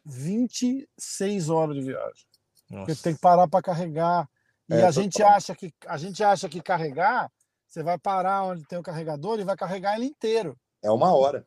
26 0.06 1.50
horas 1.50 1.76
de 1.76 1.82
viagem. 1.82 2.26
Nossa. 2.70 2.86
Porque 2.86 3.02
tem 3.02 3.14
que 3.14 3.22
parar 3.22 3.48
para 3.48 3.62
carregar 3.62 4.28
e 4.70 4.74
é, 4.74 4.84
a 4.84 4.92
gente 4.92 5.24
acha 5.24 5.56
que 5.56 5.72
a 5.86 5.98
gente 5.98 6.24
acha 6.24 6.50
que 6.50 6.62
carregar, 6.62 7.32
você 7.68 7.84
vai 7.84 7.98
parar 7.98 8.44
onde 8.44 8.66
tem 8.66 8.78
o 8.78 8.84
carregador 8.84 9.40
e 9.40 9.44
vai 9.44 9.56
carregar 9.56 9.96
ele 9.96 10.06
inteiro. 10.06 10.58
É 10.84 10.92
uma 10.92 11.14
hora. 11.16 11.46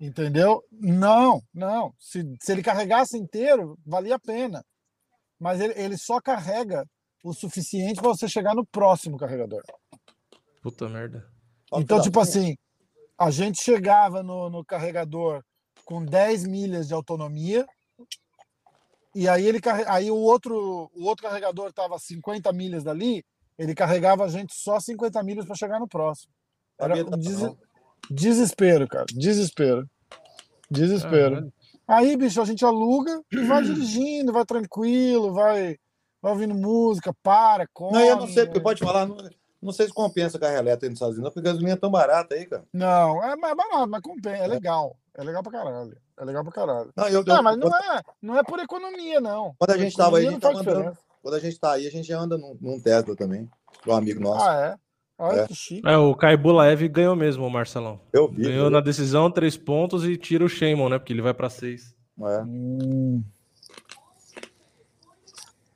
Entendeu? 0.00 0.62
Não, 0.70 1.42
não. 1.52 1.92
Se, 1.98 2.22
se 2.40 2.52
ele 2.52 2.62
carregasse 2.62 3.18
inteiro, 3.18 3.76
valia 3.84 4.14
a 4.14 4.20
pena. 4.20 4.64
Mas 5.38 5.60
ele, 5.60 5.74
ele 5.76 5.96
só 5.96 6.20
carrega 6.20 6.84
o 7.24 7.32
suficiente 7.32 8.00
para 8.00 8.08
você 8.08 8.28
chegar 8.28 8.54
no 8.54 8.66
próximo 8.66 9.16
carregador. 9.16 9.62
Puta 10.62 10.88
merda. 10.88 11.26
Então, 11.74 12.00
tipo 12.00 12.20
assim, 12.20 12.56
a 13.18 13.30
gente 13.30 13.62
chegava 13.62 14.22
no, 14.22 14.48
no 14.48 14.64
carregador 14.64 15.42
com 15.84 16.04
10 16.04 16.46
milhas 16.46 16.88
de 16.88 16.94
autonomia, 16.94 17.66
e 19.14 19.28
aí 19.28 19.46
ele 19.46 19.60
aí 19.86 20.10
o 20.10 20.16
outro 20.16 20.90
o 20.94 21.04
outro 21.04 21.26
carregador 21.26 21.68
estava 21.68 21.96
a 21.96 21.98
50 21.98 22.52
milhas 22.52 22.84
dali, 22.84 23.24
ele 23.58 23.74
carregava 23.74 24.24
a 24.24 24.28
gente 24.28 24.54
só 24.54 24.78
50 24.78 25.22
milhas 25.22 25.46
para 25.46 25.56
chegar 25.56 25.80
no 25.80 25.88
próximo. 25.88 26.32
Era 26.78 26.94
um 26.94 27.10
des... 27.18 27.40
desespero, 28.10 28.86
cara, 28.86 29.06
desespero. 29.12 29.88
Desespero. 30.70 31.52
Aí, 31.86 32.16
bicho, 32.16 32.40
a 32.40 32.44
gente 32.44 32.64
aluga 32.64 33.22
e 33.32 33.44
vai 33.44 33.62
dirigindo, 33.62 34.32
vai 34.32 34.44
tranquilo, 34.44 35.32
vai, 35.32 35.76
vai 36.20 36.32
ouvindo 36.32 36.54
música, 36.54 37.14
para, 37.22 37.66
come. 37.72 37.94
Não, 37.94 38.00
eu 38.00 38.16
não 38.16 38.28
sei, 38.28 38.44
porque 38.44 38.60
pode 38.60 38.84
falar, 38.84 39.06
não, 39.06 39.16
não 39.60 39.72
sei 39.72 39.86
se 39.86 39.94
compensa 39.94 40.38
carro 40.38 40.56
elétrico 40.56 40.92
indo 40.92 40.98
sozinho, 40.98 41.24
não, 41.24 41.30
porque 41.30 41.48
a 41.48 41.50
gasolina 41.50 41.72
é 41.72 41.76
tão 41.76 41.90
barata 41.90 42.34
aí, 42.34 42.44
cara. 42.44 42.64
Não, 42.72 43.24
é, 43.24 43.32
é 43.32 43.54
barato, 43.54 43.88
mas 43.88 44.02
compensa, 44.02 44.44
é 44.44 44.46
legal. 44.46 44.96
É 45.14 45.24
legal 45.24 45.42
pra 45.42 45.52
caralho. 45.52 45.96
É 46.20 46.24
legal 46.24 46.42
pra 46.42 46.52
caralho. 46.52 46.90
Não, 46.96 47.08
eu, 47.08 47.24
não 47.24 47.42
mas 47.42 47.56
não 47.56 47.68
é, 47.68 48.02
não 48.20 48.38
é 48.38 48.42
por 48.42 48.58
economia, 48.58 49.20
não. 49.20 49.54
Quando 49.58 49.70
a 49.70 49.78
gente 49.78 49.96
tava 49.96 50.18
aí, 50.18 50.26
a 50.26 50.30
gente 50.30 50.40
tava 50.40 50.58
andando, 50.58 50.98
quando 51.22 51.34
a 51.34 51.38
gente 51.38 51.60
tá 51.60 51.72
aí, 51.72 51.86
a 51.86 51.90
gente 51.90 52.12
anda 52.12 52.36
num, 52.36 52.56
num 52.60 52.80
Tesla 52.80 53.14
também. 53.14 53.48
Um 53.86 53.92
amigo 53.92 54.20
nosso. 54.20 54.44
Ah, 54.44 54.76
é? 54.76 54.88
Olha 55.18 55.40
é. 55.42 55.46
que 55.46 55.54
chique. 55.54 55.88
É, 55.88 55.96
o 55.96 56.14
Kai 56.14 56.36
Bulaev 56.36 56.88
ganhou 56.88 57.14
mesmo, 57.14 57.46
o 57.46 57.50
Marcelão. 57.50 58.00
Eu 58.12 58.28
vi. 58.28 58.42
Ganhou 58.42 58.70
na 58.70 58.80
decisão 58.80 59.30
três 59.30 59.56
pontos 59.56 60.04
e 60.04 60.16
tira 60.16 60.44
o 60.44 60.48
Shimon, 60.48 60.88
né? 60.88 60.98
Porque 60.98 61.12
ele 61.12 61.22
vai 61.22 61.34
pra 61.34 61.48
seis. 61.50 61.94
É. 62.20 62.42
Hum. 62.42 63.22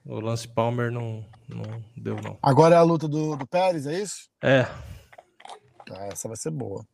O 0.05 0.19
Lance 0.19 0.49
Palmer 0.49 0.91
não, 0.91 1.25
não 1.49 1.63
deu, 1.97 2.17
não. 2.17 2.37
Agora 2.43 2.75
é 2.75 2.79
a 2.79 2.83
luta 2.83 3.07
do, 3.07 3.37
do 3.37 3.47
Pérez, 3.47 3.87
é 3.87 4.01
isso? 4.01 4.29
É. 4.43 4.63
Ah, 5.91 6.07
essa 6.07 6.27
vai 6.27 6.37
ser 6.37 6.51
boa. 6.51 6.85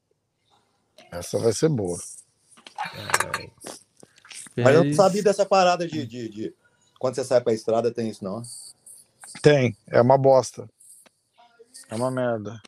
Essa 1.11 1.39
vai 1.39 1.53
ser 1.53 1.71
boa. 1.71 1.97
É. 4.57 4.63
Mas 4.63 4.75
eu 4.75 4.85
não 4.85 4.95
sabia 4.95 5.23
dessa 5.23 5.47
parada 5.47 5.87
de, 5.87 6.07
de, 6.07 6.29
de, 6.29 6.55
Quando 6.99 7.15
você 7.15 7.25
sai 7.25 7.41
pra 7.41 7.53
estrada, 7.53 7.93
tem 7.93 8.09
isso, 8.09 8.25
não? 8.25 8.43
Tem, 9.43 9.77
é 9.89 10.01
uma 10.01 10.19
bosta. 10.19 10.69
É 11.89 11.95
uma 11.95 12.11
merda. 12.11 12.61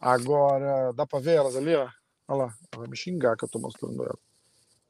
Agora, 0.00 0.92
dá 0.92 1.06
pra 1.06 1.18
ver 1.18 1.36
elas 1.36 1.56
ali, 1.56 1.74
ó? 1.74 1.88
Olha 2.28 2.44
lá, 2.44 2.54
ela 2.72 2.80
vai 2.82 2.88
me 2.88 2.96
xingar 2.96 3.36
que 3.36 3.44
eu 3.44 3.48
tô 3.48 3.58
mostrando 3.58 4.02
ela. 4.02 4.18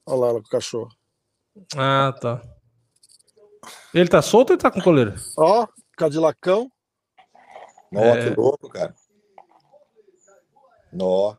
Olha 0.07 0.19
lá, 0.19 0.29
ela 0.29 0.41
com 0.41 0.47
o 0.49 0.51
cachorro. 0.51 0.91
Ah, 1.77 2.13
tá. 2.21 2.43
Ele 3.93 4.09
tá 4.09 4.21
solto 4.21 4.51
ou 4.51 4.55
ele 4.55 4.63
tá 4.63 4.71
com 4.71 4.81
coleira? 4.81 5.15
Ó, 5.37 5.67
Cadilacão. 5.97 6.71
Nó, 7.93 8.01
É. 8.01 8.29
que 8.31 8.37
louco, 8.37 8.69
cara. 8.69 8.95
Nó. 10.93 11.37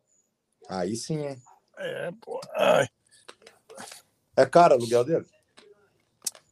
Aí 0.69 0.95
sim, 0.95 1.25
hein? 1.25 1.41
É, 1.77 2.11
pô. 2.21 2.39
Ai. 2.55 2.87
É 4.37 4.45
caro 4.45 4.73
o 4.75 4.77
aluguel 4.77 5.03
dele? 5.03 5.25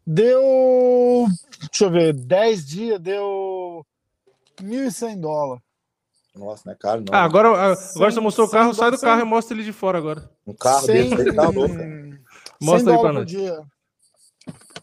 Deu. 0.05 1.25
Deixa 1.69 1.85
eu 1.85 1.91
ver, 1.91 2.13
10 2.13 2.65
dias 2.65 2.99
deu 2.99 3.85
1.100 4.61 5.19
dólares. 5.19 5.63
Nossa, 6.35 6.63
não 6.65 6.73
é 6.73 6.75
caro, 6.75 7.01
não. 7.01 7.13
Ah, 7.13 7.23
agora, 7.23 7.49
agora 7.49 7.75
Sem- 7.75 8.01
você 8.01 8.19
mostrou 8.19 8.47
o 8.47 8.49
carro, 8.49 8.73
sai 8.73 8.89
do 8.91 8.99
carro 8.99 9.21
e 9.21 9.23
mostra 9.23 9.55
ele 9.55 9.63
de 9.63 9.71
fora 9.71 9.97
agora. 9.97 10.29
Um 10.47 10.53
carro 10.53 10.87
desse 10.87 11.13
aí 11.13 11.33
tá 11.35 11.47
louco. 11.49 11.75
cara. 11.75 12.19
Mostra 12.59 12.91
aí 12.93 12.97
pra 12.99 13.07
por 13.09 13.13
nós. 13.13 13.25
dia. 13.27 13.61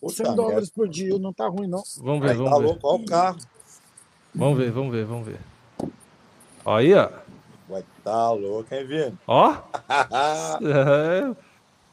Puta 0.01 0.15
100 0.15 0.27
merda. 0.27 0.43
dólares 0.43 0.71
por 0.71 0.89
dia, 0.89 1.19
não 1.19 1.33
tá 1.33 1.49
ruim, 1.49 1.67
não. 1.67 1.83
Vamos 1.99 2.21
ver, 2.23 2.31
Aí 2.31 2.37
tá 2.39 2.43
vamos 2.45 2.59
ver. 2.61 2.65
louco, 2.67 2.87
olha 2.89 3.03
o 3.03 3.07
carro. 3.07 3.39
Vamos 4.35 4.59
ver, 4.59 4.71
vamos 4.71 4.93
ver, 4.93 5.05
vamos 5.05 5.27
ver. 5.27 5.41
Ó 6.65 6.77
Aí, 6.77 6.95
ó. 6.95 7.11
Vai 7.69 7.85
tá 8.05 8.31
louco, 8.31 8.73
hein, 8.75 8.87
Vini? 8.87 9.19
Ó. 9.27 9.53
É, 10.63 11.37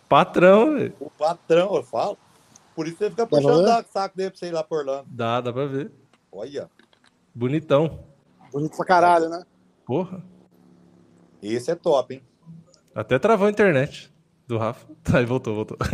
Patrão, 0.09 0.73
velho. 0.77 0.93
o 0.99 1.09
patrão, 1.09 1.75
eu 1.75 1.83
falo. 1.83 2.17
Por 2.75 2.87
isso 2.87 2.97
você 2.97 3.09
fica 3.09 3.25
pra 3.27 3.37
puxando 3.41 3.65
o 3.65 3.83
saco 3.91 4.15
dele 4.15 4.29
pra 4.31 4.39
você 4.39 4.47
ir 4.47 4.51
lá 4.51 4.63
por 4.63 4.79
Orlando. 4.79 5.05
Dá, 5.09 5.41
dá 5.41 5.51
pra 5.51 5.65
ver. 5.65 5.91
Olha, 6.31 6.69
Bonitão. 7.33 8.03
Bonito 8.51 8.75
pra 8.77 8.85
caralho, 8.85 9.29
né? 9.29 9.43
Porra. 9.85 10.23
esse 11.41 11.69
é 11.71 11.75
top, 11.75 12.13
hein? 12.15 12.21
Até 12.95 13.19
travou 13.19 13.47
a 13.47 13.49
internet 13.51 14.11
do 14.47 14.57
Rafa. 14.57 14.87
Aí 15.13 15.25
voltou, 15.25 15.55
voltou. 15.55 15.77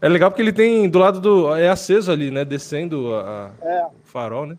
É 0.00 0.08
legal 0.08 0.32
porque 0.32 0.42
ele 0.42 0.52
tem 0.52 0.90
do 0.90 0.98
lado 0.98 1.20
do. 1.20 1.54
É 1.54 1.68
aceso 1.68 2.10
ali, 2.10 2.28
né? 2.28 2.44
Descendo 2.44 3.14
a, 3.14 3.54
a- 3.62 3.64
É. 3.64 3.86
o 3.86 3.92
farol, 4.02 4.46
né? 4.46 4.58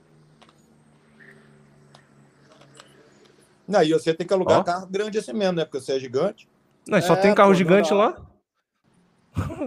Não, 3.68 3.84
e 3.84 3.92
você 3.92 4.14
tem 4.14 4.26
que 4.26 4.34
alugar 4.34 4.60
Ó. 4.60 4.64
carro 4.64 4.88
grande 4.88 5.18
assim 5.18 5.34
mesmo, 5.34 5.58
né? 5.58 5.66
Porque 5.66 5.82
você 5.82 5.98
é 5.98 6.00
gigante. 6.00 6.48
Não, 6.88 7.02
só 7.02 7.14
É, 7.14 7.18
tem 7.18 7.34
carro 7.36 7.50
pô, 7.50 7.52
não 7.54 7.58
gigante 7.58 7.90
dá. 7.90 7.96
lá. 7.96 8.18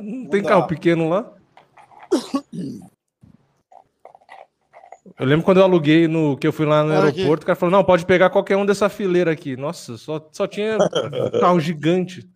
Não 0.02 0.28
tem 0.28 0.42
dá. 0.42 0.48
carro 0.50 0.66
pequeno 0.66 1.08
lá. 1.08 1.32
Eu 5.18 5.24
lembro 5.26 5.44
quando 5.44 5.58
eu 5.58 5.64
aluguei 5.64 6.06
no 6.08 6.36
que 6.36 6.46
eu 6.46 6.52
fui 6.52 6.66
lá 6.66 6.82
no 6.82 6.90
Olha 6.90 7.08
aqui. 7.08 7.18
aeroporto, 7.20 7.44
o 7.44 7.46
cara 7.46 7.56
falou: 7.56 7.72
não, 7.72 7.84
pode 7.84 8.04
pegar 8.04 8.28
qualquer 8.30 8.56
um 8.56 8.66
dessa 8.66 8.88
fileira 8.88 9.30
aqui. 9.30 9.56
Nossa, 9.56 9.96
só, 9.96 10.28
só 10.32 10.46
tinha 10.46 10.76
carro 11.40 11.58
gigante. 11.60 12.28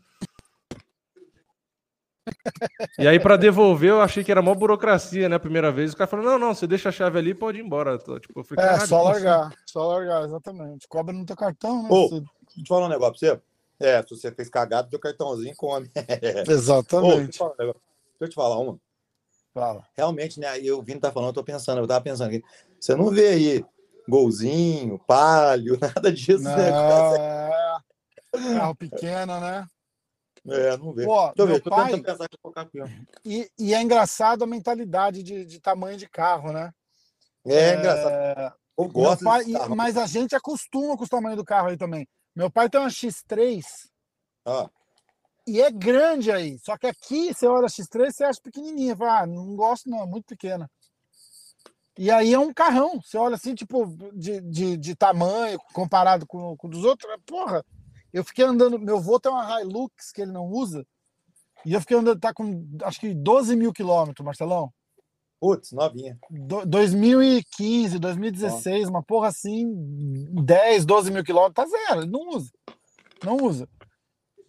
E 2.99 3.07
aí, 3.09 3.19
pra 3.19 3.37
devolver, 3.37 3.91
eu 3.91 4.01
achei 4.01 4.23
que 4.23 4.31
era 4.31 4.41
mó 4.41 4.55
burocracia, 4.55 5.29
né? 5.29 5.37
A 5.37 5.41
primeira 5.41 5.71
vez. 5.73 5.93
O 5.93 5.97
cara 5.97 6.09
falou: 6.09 6.25
não, 6.25 6.39
não, 6.39 6.55
você 6.55 6.67
deixa 6.67 6.89
a 6.89 6.93
chave 6.93 7.19
ali 7.19 7.31
e 7.31 7.35
pode 7.35 7.59
ir 7.59 7.65
embora. 7.65 7.99
Tô, 7.99 8.19
Tipo, 8.19 8.41
eu 8.41 8.45
falei, 8.45 8.65
É, 8.65 8.69
"Caralho, 8.69 8.89
só 8.89 8.99
como 8.99 9.11
assim?" 9.11 9.25
largar. 9.25 9.55
Só 9.67 9.87
largar, 9.89 10.25
exatamente. 10.25 10.89
Cobra 10.89 11.13
no 11.13 11.27
teu 11.27 11.37
cartão, 11.37 11.83
né? 11.83 11.89
Ô. 11.91 12.09
Você- 12.09 12.21
Deixa 12.51 12.61
eu 12.61 12.65
te 12.65 12.69
falar 12.69 12.87
um 12.87 12.89
negócio 12.89 13.13
pra 13.21 13.29
você. 13.37 13.41
É, 13.81 14.03
se 14.03 14.11
você 14.11 14.31
fez 14.31 14.51
cagado, 14.51 14.91
teu 14.91 14.99
cartãozinho 15.01 15.57
come. 15.57 15.87
Ô, 15.97 16.43
deixa, 16.45 16.53
eu 16.53 16.55
Exatamente. 16.55 17.39
falar. 17.39 17.55
Deixa 17.57 17.75
eu 18.21 18.29
te 18.29 18.35
falar 18.35 18.59
uma. 18.59 18.79
Fala. 19.55 19.85
Realmente, 19.97 20.39
né? 20.39 20.47
Aí 20.49 20.71
o 20.71 20.83
Vini 20.83 21.01
tá 21.01 21.11
falando, 21.11 21.31
eu 21.31 21.35
tô 21.35 21.43
pensando, 21.45 21.81
eu 21.81 21.87
tava 21.89 22.05
pensando 22.05 22.29
aqui. 22.29 22.43
Você 22.79 22.95
não 22.95 23.11
vê 23.11 23.29
aí 23.29 23.65
golzinho, 24.09 24.99
palio, 24.99 25.79
nada 25.81 26.13
disso, 26.13 26.45
Não, 26.45 26.57
né? 26.57 26.71
é. 27.19 27.79
Carro 28.55 28.77
pequeno, 28.77 29.41
né? 29.41 29.67
É, 30.47 30.77
não 30.77 30.93
vê. 30.93 31.05
Pô, 31.05 31.33
Deixa 31.35 31.43
eu 31.43 31.47
meu 31.47 31.61
pai, 31.63 31.95
eu 31.95 32.89
e, 33.25 33.51
e 33.59 33.75
é 33.75 33.83
engraçado 33.83 34.45
a 34.45 34.47
mentalidade 34.47 35.23
de, 35.23 35.45
de 35.45 35.61
tamanho 35.61 35.99
de 35.99 36.09
carro, 36.09 36.53
né? 36.53 36.73
É, 37.45 37.75
engraçado. 37.75 38.13
Eu 38.79 38.85
Meu 38.85 38.93
gosto 38.93 39.25
pai, 39.25 39.45
e- 39.45 39.75
mas 39.75 39.97
a 39.97 40.07
gente 40.07 40.35
acostuma 40.35 40.97
com 40.97 41.03
os 41.03 41.09
tamanhos 41.09 41.37
do 41.37 41.45
carro 41.45 41.69
aí 41.69 41.77
também. 41.77 42.09
Meu 42.35 42.51
pai 42.51 42.69
tem 42.71 42.81
uma 42.81 42.89
X3 42.89 43.63
Ó, 44.45 44.69
e 45.47 45.61
é 45.61 45.71
grande 45.71 46.31
aí. 46.31 46.59
Só 46.59 46.77
que 46.77 46.87
aqui, 46.87 47.33
você 47.35 47.47
olha 47.47 47.67
a 47.67 47.69
X3, 47.69 48.13
você 48.13 48.25
acha 48.25 48.41
pequenininha. 48.41 48.97
Fala, 48.97 49.23
ah, 49.23 49.27
não 49.27 49.57
gosto 49.57 49.89
não, 49.89 50.03
é 50.03 50.07
muito 50.07 50.27
pequena. 50.27 50.71
E 51.99 52.11
aí 52.11 52.33
é 52.33 52.39
um 52.39 52.53
carrão. 52.53 53.01
Você 53.03 53.19
olha 53.19 53.35
assim, 53.35 53.55
tipo, 53.55 53.87
de, 54.15 54.41
de, 54.43 54.77
de 54.77 54.95
tamanho 54.95 55.59
comparado 55.73 56.27
com, 56.27 56.57
com 56.57 56.69
dos 56.69 56.85
outros. 56.85 57.13
Porra, 57.27 57.65
eu 58.13 58.25
fiquei 58.25 58.45
andando. 58.45 58.79
Meu 58.79 59.01
vô 59.01 59.19
tem 59.19 59.31
uma 59.31 59.61
Hilux 59.61 60.13
que 60.13 60.23
ele 60.23 60.33
não 60.33 60.47
usa. 60.47 60.87
E 61.65 61.75
eu 61.75 61.81
fiquei 61.81 61.97
andando, 61.97 62.19
tá 62.19 62.33
com 62.33 62.67
acho 62.85 63.01
que 63.01 63.13
12 63.13 63.55
mil 63.55 63.73
quilômetros, 63.73 64.25
Marcelão. 64.25 64.73
Putz, 65.41 65.73
novinha. 65.73 66.19
Do- 66.31 66.67
2015, 66.67 67.99
2016, 67.99 68.89
uma 68.89 69.03
porra 69.03 69.29
assim, 69.29 69.73
10, 70.45 70.85
12 70.85 71.11
mil 71.11 71.25
quilômetros, 71.25 71.55
tá 71.71 71.79
zero, 71.89 72.03
ele 72.03 72.11
não 72.11 72.29
usa. 72.29 72.51
Não 73.25 73.37
usa. 73.37 73.69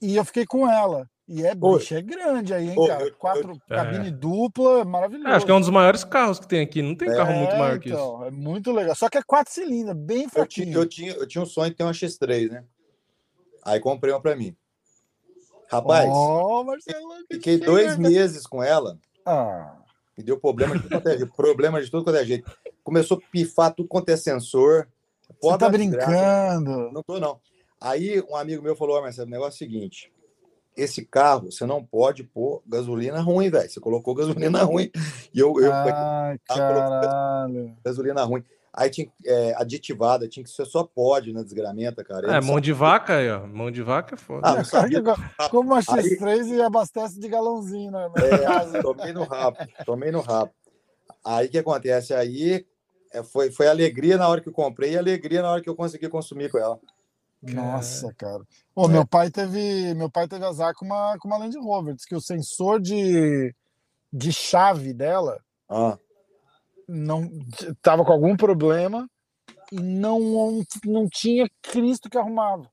E 0.02 0.16
eu 0.16 0.26
fiquei 0.26 0.46
com 0.46 0.70
ela. 0.70 1.08
E 1.28 1.46
é, 1.46 1.54
Ô, 1.62 1.78
bicho, 1.78 1.94
é 1.96 2.02
grande 2.02 2.54
aí, 2.54 2.72
hein, 2.72 2.76
ô, 2.78 2.88
cara? 2.88 3.04
eu- 3.06 3.16
Quatro 3.16 3.52
eu- 3.54 3.60
cabine 3.76 4.12
dupla, 4.12 4.84
maravilhoso. 4.84 5.30
É, 5.30 5.32
acho 5.34 5.46
que 5.46 5.52
é 5.52 5.56
um 5.56 5.62
dos 5.62 5.70
maiores 5.70 6.04
carros 6.04 6.40
que 6.40 6.48
tem 6.48 6.60
aqui. 6.60 6.82
Não 6.82 6.94
tem 6.94 7.10
É, 7.10 7.16
carro 7.16 7.34
muito 7.34 7.56
maior 7.56 7.80
que 7.80 7.88
isso. 7.90 7.98
então, 7.98 8.26
É 8.26 8.32
muito 8.32 8.72
legal. 8.74 8.94
Só 8.96 9.08
que 9.08 9.18
é 9.18 9.22
quatro 9.24 9.54
cilindros, 9.54 9.96
bem 9.96 10.24
Eu 10.24 10.30
fraquinho. 10.30 10.74
eu, 10.78 10.86
tinha, 10.86 11.14
eu 11.14 11.26
tinha 11.26 11.42
um 11.42 11.46
sonho 11.46 11.70
de 11.70 11.78
ter 11.78 11.84
uma 11.84 11.94
X3, 11.94 12.50
né? 12.50 12.66
Aí 13.64 13.80
comprei 13.80 14.14
uma 14.14 14.20
pra 14.20 14.36
mim. 14.36 14.54
Rapaz, 15.70 16.10
Ó, 16.12 16.64
Marcelo, 16.66 17.10
que 17.30 17.36
fiquei 17.36 17.58
dois 17.60 17.98
meses 17.98 18.46
com 18.46 18.62
ela. 18.62 19.00
Ah, 19.26 19.78
Deu 20.24 20.40
problema 20.40 20.76
de 20.76 20.82
tudo 20.84 20.92
quanto 20.92 21.08
é 21.10 21.18
jeito. 21.18 21.34
Problema 21.36 21.82
de 21.82 21.92
tudo 21.92 22.04
quanto 22.04 22.18
é 22.18 22.26
jeito. 22.26 22.52
Começou 22.84 23.18
a 23.18 23.32
pifar 23.32 23.74
tudo 23.74 23.88
quanto 23.88 24.10
é 24.10 24.18
sensor. 24.18 24.88
você 25.42 25.58
tá 25.58 25.70
brincando. 25.70 26.92
Não 26.92 27.04
tô, 27.04 27.20
não. 27.20 27.40
Aí 27.80 28.22
um 28.30 28.36
amigo 28.36 28.62
meu 28.62 28.76
falou: 28.76 28.98
"Ó, 28.98 29.02
Marcelo, 29.02 29.28
o 29.28 29.32
negócio 29.32 29.64
é 29.64 29.68
o 29.68 29.70
seguinte. 29.70 30.12
Esse 30.76 31.06
carro, 31.06 31.52
você 31.52 31.66
não 31.66 31.84
pode 31.84 32.24
pôr 32.24 32.62
gasolina 32.66 33.20
ruim, 33.20 33.50
velho. 33.50 33.70
Você 33.70 33.80
colocou 33.80 34.16
gasolina 34.16 34.64
ruim. 34.64 34.90
E 35.34 35.40
eu, 35.40 35.60
eu 35.60 35.72
Ai, 35.74 36.38
caralho. 36.46 37.76
gasolina 37.84 38.24
ruim. 38.24 38.44
Aí 38.74 38.90
tinha 38.90 39.12
é, 39.26 39.54
aditivada, 39.58 40.28
tinha 40.30 40.44
que 40.44 40.50
ser 40.50 40.66
só 40.66 40.84
pode 40.86 41.34
na 41.34 41.44
desgramenta, 41.44 42.04
cara. 42.06 42.28
Eu 42.28 42.34
É, 42.34 42.42
mão 42.42 42.60
de 42.60 42.72
vaca 42.72 43.18
aí, 43.18 43.30
ó. 43.30 43.46
Mão 43.46 43.70
de 43.70 43.84
vaca 43.84 44.16
é 44.16 44.18
foda. 44.18 44.48
Ah, 44.48 44.64
sabia. 44.64 45.02
Como 45.50 45.70
uma 45.72 45.80
Aí- 45.80 45.84
X3 46.18 46.48
e 46.56 46.62
abastece 46.62 47.20
de 47.20 47.28
galãozinho, 47.28 47.92
né? 47.92 48.10
na 48.16 48.24
É, 48.26 48.38
casa. 48.46 48.82
tomei 48.82 49.12
no 49.12 49.24
rabo, 49.26 49.58
tomei 49.86 50.12
no 50.12 50.22
rabo. 50.22 50.52
Aí 51.26 51.48
o 51.48 51.50
que 51.50 51.58
acontece? 51.58 52.14
Aí 52.14 52.66
é, 53.12 53.22
foi, 53.24 53.52
foi 53.52 53.68
alegria 53.68 54.18
na 54.18 54.28
hora 54.30 54.40
que 54.40 54.48
eu 54.48 54.54
comprei 54.54 54.94
e 54.94 54.98
alegria 54.98 55.42
na 55.42 55.52
hora 55.52 55.62
que 55.62 55.70
eu 55.70 55.76
consegui 55.76 56.08
consumir 56.08 56.50
com 56.50 56.58
ela. 56.58 56.80
Nossa, 57.42 58.14
cara. 58.18 58.44
Ô, 58.76 58.86
É. 58.86 58.88
meu 58.88 59.06
pai 59.06 59.30
teve, 59.32 59.94
meu 59.96 60.10
pai 60.10 60.28
teve 60.28 60.46
azar 60.46 60.74
com 60.76 60.86
uma, 60.86 61.18
com 61.20 61.28
uma 61.28 61.38
Land 61.38 61.58
Rover. 61.58 61.94
Diz 61.96 62.06
que 62.06 62.16
o 62.16 62.22
sensor 62.22 62.80
de, 62.80 63.54
de 64.14 64.32
chave 64.32 64.94
dela 64.94 65.40
Ah, 65.68 65.98
não 66.92 67.30
tava 67.82 68.04
com 68.04 68.12
algum 68.12 68.36
problema 68.36 69.10
e 69.72 69.80
não, 69.80 70.62
não 70.86 71.08
tinha 71.10 71.50
Cristo 71.62 72.10
que 72.10 72.18
arrumava. 72.18 72.70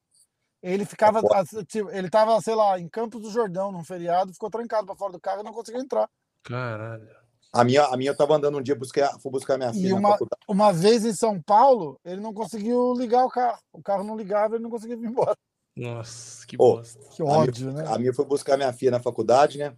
Ele 0.60 0.84
ficava, 0.84 1.22
tipo, 1.68 1.88
ele 1.90 2.10
tava, 2.10 2.40
sei 2.40 2.54
lá, 2.54 2.78
em 2.80 2.88
Campos 2.88 3.22
do 3.22 3.30
Jordão, 3.30 3.70
num 3.70 3.84
feriado, 3.84 4.32
ficou 4.32 4.50
trancado 4.50 4.86
para 4.86 4.96
fora 4.96 5.12
do 5.12 5.20
carro 5.20 5.40
e 5.40 5.44
não 5.44 5.52
conseguiu 5.52 5.80
entrar. 5.80 6.08
Caralho. 6.42 7.08
a, 7.52 7.62
minha, 7.64 7.84
a 7.84 7.96
minha 7.96 8.10
eu 8.10 8.16
tava 8.16 8.34
andando 8.34 8.58
um 8.58 8.62
dia, 8.62 8.74
busquei, 8.74 9.04
fui 9.22 9.30
buscar 9.30 9.56
minha 9.56 9.70
E 9.70 9.74
filha 9.74 9.90
na 9.94 10.00
uma- 10.00 10.10
faculdade. 10.10 10.42
Uma 10.48 10.72
vez 10.72 11.04
em 11.04 11.14
São 11.14 11.40
Paulo, 11.40 12.00
ele 12.04 12.20
não 12.20 12.34
conseguiu 12.34 12.92
ligar 12.94 13.24
o 13.24 13.30
carro. 13.30 13.60
O 13.72 13.80
carro 13.80 14.02
não 14.02 14.16
ligava, 14.16 14.56
ele 14.56 14.64
não 14.64 14.70
conseguia 14.70 14.96
vir 14.96 15.06
embora. 15.08 15.36
Nossa, 15.76 16.44
que 16.44 16.56
Ô, 16.58 16.74
bosta. 16.76 16.98
Que 17.10 17.22
ódio, 17.22 17.72
né? 17.72 17.84
A 17.86 17.96
minha 17.96 18.12
foi 18.12 18.24
buscar 18.24 18.56
minha 18.56 18.72
filha 18.72 18.90
na 18.90 19.00
faculdade, 19.00 19.58
né? 19.58 19.76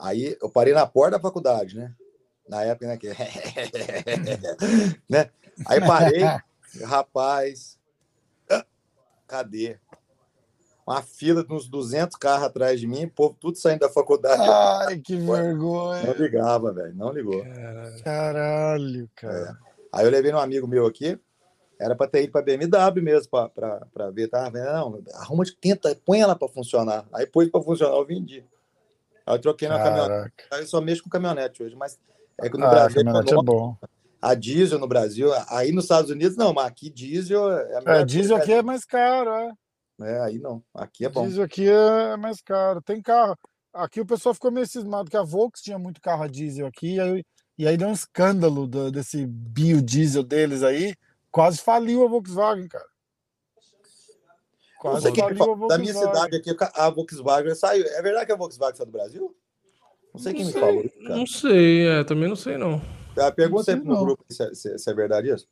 Aí 0.00 0.36
eu 0.42 0.50
parei 0.50 0.74
na 0.74 0.84
porta 0.84 1.12
da 1.12 1.20
faculdade, 1.22 1.76
né? 1.76 1.94
Na 2.48 2.62
época, 2.62 2.86
né? 2.86 2.96
Que... 2.96 3.08
né? 5.08 5.30
Aí 5.66 5.80
parei, 5.80 6.22
rapaz, 6.84 7.78
cadê? 9.26 9.78
Uma 10.86 11.02
fila 11.02 11.42
de 11.42 11.52
uns 11.52 11.68
200 11.68 12.16
carros 12.16 12.44
atrás 12.46 12.78
de 12.78 12.86
mim, 12.86 13.06
o 13.06 13.10
povo 13.10 13.36
tudo 13.40 13.58
saindo 13.58 13.80
da 13.80 13.88
faculdade. 13.88 14.40
Ai, 14.40 14.98
que 14.98 15.16
Não 15.18 15.34
vergonha. 15.34 16.12
ligava, 16.12 16.72
velho, 16.72 16.94
não 16.94 17.10
ligou. 17.10 17.44
Caralho. 18.04 19.10
Cara. 19.16 19.58
Aí 19.92 20.04
eu 20.04 20.10
levei 20.10 20.32
um 20.32 20.38
amigo 20.38 20.68
meu 20.68 20.86
aqui, 20.86 21.18
era 21.80 21.96
para 21.96 22.06
ter 22.06 22.22
ido 22.22 22.32
para 22.32 22.42
BMW 22.42 23.02
mesmo, 23.02 23.28
para 23.28 24.10
ver, 24.12 24.28
tá? 24.28 24.48
Não, 24.50 25.02
arruma 25.14 25.44
de 25.44 25.56
tenta, 25.56 25.96
põe 26.04 26.20
ela 26.20 26.36
para 26.36 26.48
funcionar. 26.48 27.04
Aí 27.12 27.26
pôs 27.26 27.50
para 27.50 27.62
funcionar, 27.62 27.96
eu 27.96 28.06
vendi. 28.06 28.44
Aí 29.26 29.34
eu 29.34 29.40
troquei 29.40 29.68
na 29.68 29.82
caminhonete. 29.82 30.34
Aí 30.52 30.60
eu 30.60 30.66
só 30.68 30.80
mexo 30.80 31.02
com 31.02 31.10
caminhonete 31.10 31.64
hoje, 31.64 31.74
mas 31.74 31.98
é 32.40 32.48
que 32.50 32.56
no 32.58 32.64
Ah, 32.66 32.70
Brasil 32.70 33.04
caminhonete 33.04 33.34
é 33.34 33.42
bom. 33.42 33.76
a 34.20 34.34
diesel 34.34 34.78
no 34.78 34.86
Brasil, 34.88 35.30
aí 35.48 35.72
nos 35.72 35.84
Estados 35.84 36.10
Unidos 36.10 36.36
não, 36.36 36.52
mas 36.52 36.66
aqui 36.66 36.90
diesel 36.90 37.50
é 37.52 37.80
É, 37.86 38.04
diesel 38.04 38.36
aqui 38.36 38.52
é 38.52 38.62
mais 38.62 38.84
caro, 38.84 39.30
é. 39.30 39.52
É, 40.00 40.20
aí 40.20 40.38
não. 40.38 40.62
Aqui 40.74 41.04
é 41.06 41.08
bom. 41.08 41.22
Diesel 41.26 41.44
aqui 41.44 41.68
é 41.68 42.16
mais 42.18 42.40
caro. 42.42 42.82
Tem 42.82 43.00
carro. 43.00 43.34
Aqui 43.72 44.00
o 44.00 44.06
pessoal 44.06 44.34
ficou 44.34 44.50
meio 44.50 44.66
cismado 44.66 45.10
que 45.10 45.16
a 45.16 45.22
Volks 45.22 45.62
tinha 45.62 45.78
muito 45.78 46.00
carro 46.00 46.22
a 46.22 46.26
diesel 46.26 46.66
aqui, 46.66 46.94
e 46.96 47.00
aí, 47.00 47.24
e 47.58 47.66
aí 47.66 47.76
deu 47.76 47.88
um 47.88 47.92
escândalo 47.92 48.66
do- 48.66 48.90
desse 48.90 49.26
biodiesel 49.26 50.22
deles 50.22 50.62
aí. 50.62 50.94
Quase 51.30 51.58
faliu 51.58 52.04
a 52.04 52.08
Volkswagen, 52.08 52.68
cara. 52.68 52.86
Quase 54.78 55.10
que 55.12 55.20
faliu 55.20 55.34
a 55.42 55.46
falou. 55.46 55.68
Da 55.68 55.78
minha 55.78 55.92
Volkswagen. 55.92 56.30
cidade 56.30 56.36
aqui, 56.36 56.64
a 56.74 56.90
Volkswagen 56.90 57.54
saiu. 57.54 57.84
É 57.86 58.02
verdade 58.02 58.26
que 58.26 58.32
a 58.32 58.36
Volkswagen 58.36 58.76
saiu 58.76 58.86
do 58.86 58.92
Brasil? 58.92 59.36
Não 60.16 60.22
sei 60.22 60.32
quem 60.32 60.46
me 60.46 60.52
falou 60.52 60.82
cara. 60.82 61.16
Não 61.16 61.26
sei, 61.26 61.86
é, 61.88 62.02
também 62.04 62.26
não 62.26 62.36
sei, 62.36 62.56
não. 62.56 62.80
Ah, 63.18 63.30
Pergunta 63.30 63.70
aí 63.70 63.76
sei 63.76 63.84
no 63.84 63.92
não. 63.94 64.02
grupo 64.02 64.24
se 64.30 64.42
é, 64.42 64.54
se- 64.54 64.78
se 64.78 64.90
é 64.90 64.94
verdade 64.94 65.28
isso. 65.30 65.46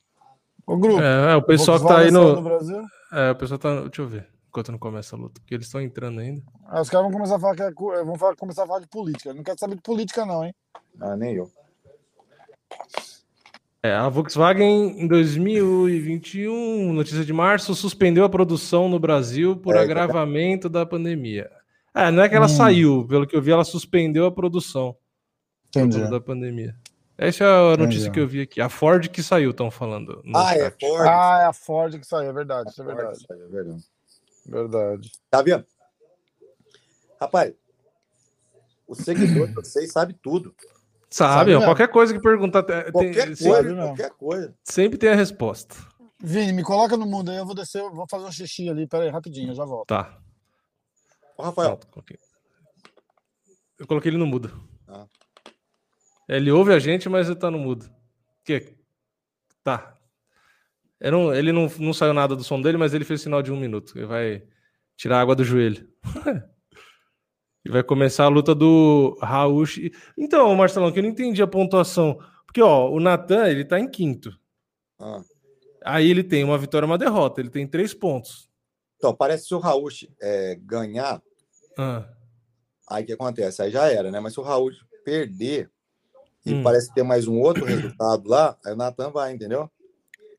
Ô, 0.66 0.74
grupo, 0.78 1.03
É, 1.03 1.32
é, 1.32 1.36
o 1.36 1.43
pessoal 1.43 1.78
que 1.78 1.86
tá 1.86 1.99
aí 1.99 2.11
no. 2.11 2.41
Brasil? 2.41 2.82
É, 3.12 3.31
o 3.31 3.35
pessoal 3.36 3.59
tá. 3.59 3.81
Deixa 3.82 4.01
eu 4.01 4.09
ver. 4.09 4.27
Enquanto 4.49 4.73
não 4.73 4.78
começa 4.78 5.15
a 5.15 5.19
luta, 5.19 5.39
porque 5.41 5.55
eles 5.55 5.66
estão 5.66 5.82
entrando 5.82 6.20
ainda. 6.20 6.41
Aí 6.69 6.81
os 6.81 6.89
caras 6.89 7.05
vão 7.05 7.12
começar 7.12 7.36
a 7.36 7.41
falar 7.41 7.57
que 7.57 7.62
é, 7.62 7.70
vão 8.05 8.16
falar- 8.16 8.36
começar 8.36 8.62
a 8.65 8.66
falar 8.66 8.81
de 8.81 8.86
política. 8.89 9.28
Eu 9.31 9.35
não 9.35 9.43
quero 9.43 9.59
saber 9.59 9.74
de 9.77 9.82
política, 9.82 10.24
não, 10.24 10.43
hein? 10.45 10.55
Ah, 10.99 11.15
nem 11.15 11.35
eu. 11.35 11.51
É, 13.82 13.93
a 13.93 14.09
Volkswagen 14.09 14.99
em 14.99 15.07
2021, 15.07 16.93
notícia 16.95 17.23
de 17.23 17.32
março, 17.35 17.74
suspendeu 17.74 18.24
a 18.24 18.31
produção 18.31 18.89
no 18.89 18.99
Brasil 18.99 19.57
por 19.57 19.77
É, 19.77 19.81
agravamento 19.81 20.70
da 20.70 20.86
pandemia. 20.86 21.51
É, 21.95 22.11
não 22.11 22.23
é 22.23 22.29
que 22.29 22.35
ela 22.35 22.47
Hum. 22.47 22.49
saiu, 22.49 23.07
pelo 23.09 23.27
que 23.27 23.37
eu 23.37 23.41
vi, 23.43 23.53
ela 23.53 23.65
suspendeu 23.65 24.27
a 24.27 24.33
produção 24.33 24.97
por 25.73 25.79
Entendi. 25.81 25.97
causa 25.99 26.11
da 26.11 26.21
pandemia. 26.21 26.75
Essa 27.16 27.45
é 27.45 27.47
a 27.47 27.77
notícia 27.77 28.09
Entendi. 28.09 28.11
que 28.11 28.21
eu 28.21 28.27
vi 28.27 28.41
aqui. 28.41 28.61
A 28.61 28.69
Ford 28.69 29.09
que 29.09 29.23
saiu, 29.23 29.51
estão 29.53 29.71
falando. 29.71 30.21
no 30.25 30.37
Ah, 30.37 30.55
é. 30.57 30.71
Ford. 30.71 31.07
Ah, 31.09 31.39
é 31.43 31.45
a 31.47 31.53
Ford 31.53 31.99
que 32.01 32.05
saiu, 32.07 32.31
é 32.31 32.33
verdade, 32.33 32.71
isso 32.71 32.83
é 32.83 32.85
verdade. 32.85 33.25
É 33.31 33.35
verdade. 33.47 33.85
Verdade. 34.47 35.12
Tá 35.31 35.41
vendo? 35.43 35.65
Rapaz, 37.21 37.55
o 38.87 38.95
seguidor 38.95 39.47
de 39.49 39.55
vocês 39.55 39.93
sabe 39.93 40.15
tudo. 40.23 40.55
Sabe, 41.09 41.53
Sabe 41.53 41.65
qualquer 41.65 41.89
coisa 41.89 42.12
que 42.12 42.21
perguntar, 42.21 42.65
tem- 42.65 42.91
Qualquer 42.91 43.27
coisa, 43.37 43.62
mesmo. 43.62 43.77
qualquer 43.77 44.11
coisa. 44.11 44.55
sempre 44.65 44.99
tem 44.99 45.11
a 45.11 45.15
resposta. 45.15 45.77
Vini, 46.21 46.53
me 46.53 46.65
coloca 46.65 46.97
no 46.97 47.07
mundo 47.07 47.31
aí, 47.31 47.37
eu 47.37 47.47
vou 47.47 47.55
descer, 47.55 47.81
eu 47.81 47.95
vou 47.95 48.05
fazer 48.11 48.25
um 48.27 48.33
xixi 48.33 48.69
ali, 48.69 48.87
pera 48.87 49.05
aí, 49.05 49.11
rapidinho, 49.11 49.51
eu 49.53 49.55
já 49.55 49.65
volto. 49.65 49.87
Tá. 49.87 50.19
Ô, 51.36 51.43
Rafael, 51.43 51.70
Pronto, 51.70 51.86
coloquei. 51.89 52.19
Eu 53.78 53.86
coloquei 53.86 54.11
ele 54.11 54.19
no 54.19 54.27
mudo. 54.27 54.51
Ah. 54.86 55.06
Ele 56.28 56.51
ouve 56.51 56.73
a 56.73 56.78
gente, 56.78 57.09
mas 57.09 57.27
ele 57.28 57.36
tá 57.39 57.51
no 57.51 57.59
mudo. 57.59 57.90
Que? 58.44 58.77
Tá. 59.62 59.97
Não- 61.01 61.35
ele 61.35 61.52
não, 61.52 61.70
não 61.78 61.93
saiu 61.93 62.15
nada 62.15 62.35
do 62.36 62.44
som 62.44 62.61
dele, 62.61 62.78
mas 62.78 62.94
ele 62.94 63.05
fez 63.05 63.20
sinal 63.20 63.43
de 63.43 63.52
um 63.52 63.59
minuto. 63.59 63.98
Ele 63.98 64.06
vai 64.06 64.43
tirar 64.97 65.19
a 65.19 65.20
água 65.20 65.35
do 65.35 65.44
joelho. 65.44 65.89
e 67.65 67.69
vai 67.70 67.82
começar 67.82 68.24
a 68.24 68.28
luta 68.28 68.55
do 68.55 69.19
Raul. 69.20 69.65
Então, 70.16 70.55
Marcelão, 70.55 70.93
que 70.93 70.98
eu 70.98 71.02
não 71.02 71.11
entendi 71.11 71.43
a 71.43 71.47
pontuação. 71.47 72.19
Porque, 72.47 72.62
ó, 72.62 72.89
o 72.90 73.01
Natan, 73.01 73.48
ele 73.48 73.65
tá 73.65 73.78
em 73.81 73.90
quinto. 73.90 74.31
ah, 75.01 75.20
Aí 75.85 76.09
ele 76.09 76.23
tem 76.24 76.44
uma 76.44 76.56
vitória 76.56 76.86
e 76.86 76.89
uma 76.89 76.97
derrota. 76.97 77.40
Ele 77.40 77.51
tem 77.51 77.66
três 77.66 77.93
pontos. 77.93 78.48
Então, 79.05 79.15
parece 79.15 79.43
que 79.43 79.49
se 79.49 79.55
o 79.55 79.59
Raul 79.59 79.89
é, 80.23 80.59
ganhar, 80.63 81.21
Ah, 81.77 82.07
aí 82.89 83.05
que 83.05 83.13
acontece? 83.13 83.61
Aí 83.61 83.71
já 83.71 83.87
era, 83.87 84.11
né? 84.11 84.19
Mas 84.19 84.33
se 84.33 84.41
o 84.41 84.43
Raul 84.43 84.71
perder 85.05 85.71
e 86.47 86.55
Hum. 86.55 86.63
parece 86.63 86.93
ter 86.95 87.03
mais 87.03 87.27
um 87.29 87.39
outro 87.39 87.67
resultado 87.67 88.27
lá, 88.29 88.57
aí 88.65 88.73
o 88.73 88.77
Natan 88.77 89.11
vai, 89.11 89.33
entendeu? 89.35 89.71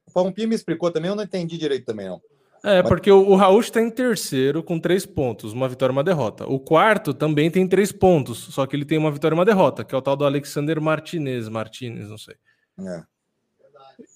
O 0.07 0.11
Palmpinho 0.11 0.47
me 0.49 0.55
explicou 0.55 0.89
também, 0.89 1.09
eu 1.09 1.15
não 1.15 1.23
entendi 1.23 1.57
direito 1.59 1.85
também, 1.85 2.07
não. 2.07 2.19
É, 2.63 2.81
Mas- 2.81 2.89
porque 2.89 3.11
o, 3.11 3.19
o 3.29 3.35
Raul 3.35 3.59
está 3.59 3.79
em 3.79 3.91
terceiro 3.91 4.63
com 4.63 4.79
três 4.79 5.05
pontos, 5.05 5.53
uma 5.53 5.69
vitória 5.69 5.91
e 5.91 5.95
uma 5.95 6.03
derrota. 6.03 6.47
O 6.47 6.59
quarto 6.59 7.13
também 7.13 7.51
tem 7.51 7.67
três 7.67 7.91
pontos, 7.91 8.39
só 8.51 8.65
que 8.65 8.75
ele 8.75 8.85
tem 8.85 8.97
uma 8.97 9.11
vitória 9.11 9.35
e 9.35 9.37
uma 9.37 9.45
derrota, 9.45 9.83
que 9.83 9.93
é 9.93 9.97
o 9.97 10.01
tal 10.01 10.15
do 10.15 10.25
Alexander 10.25 10.81
Martinez, 10.81 11.47
Martinez, 11.49 12.09
não 12.09 12.17
sei. 12.17 12.35
É. 12.79 13.03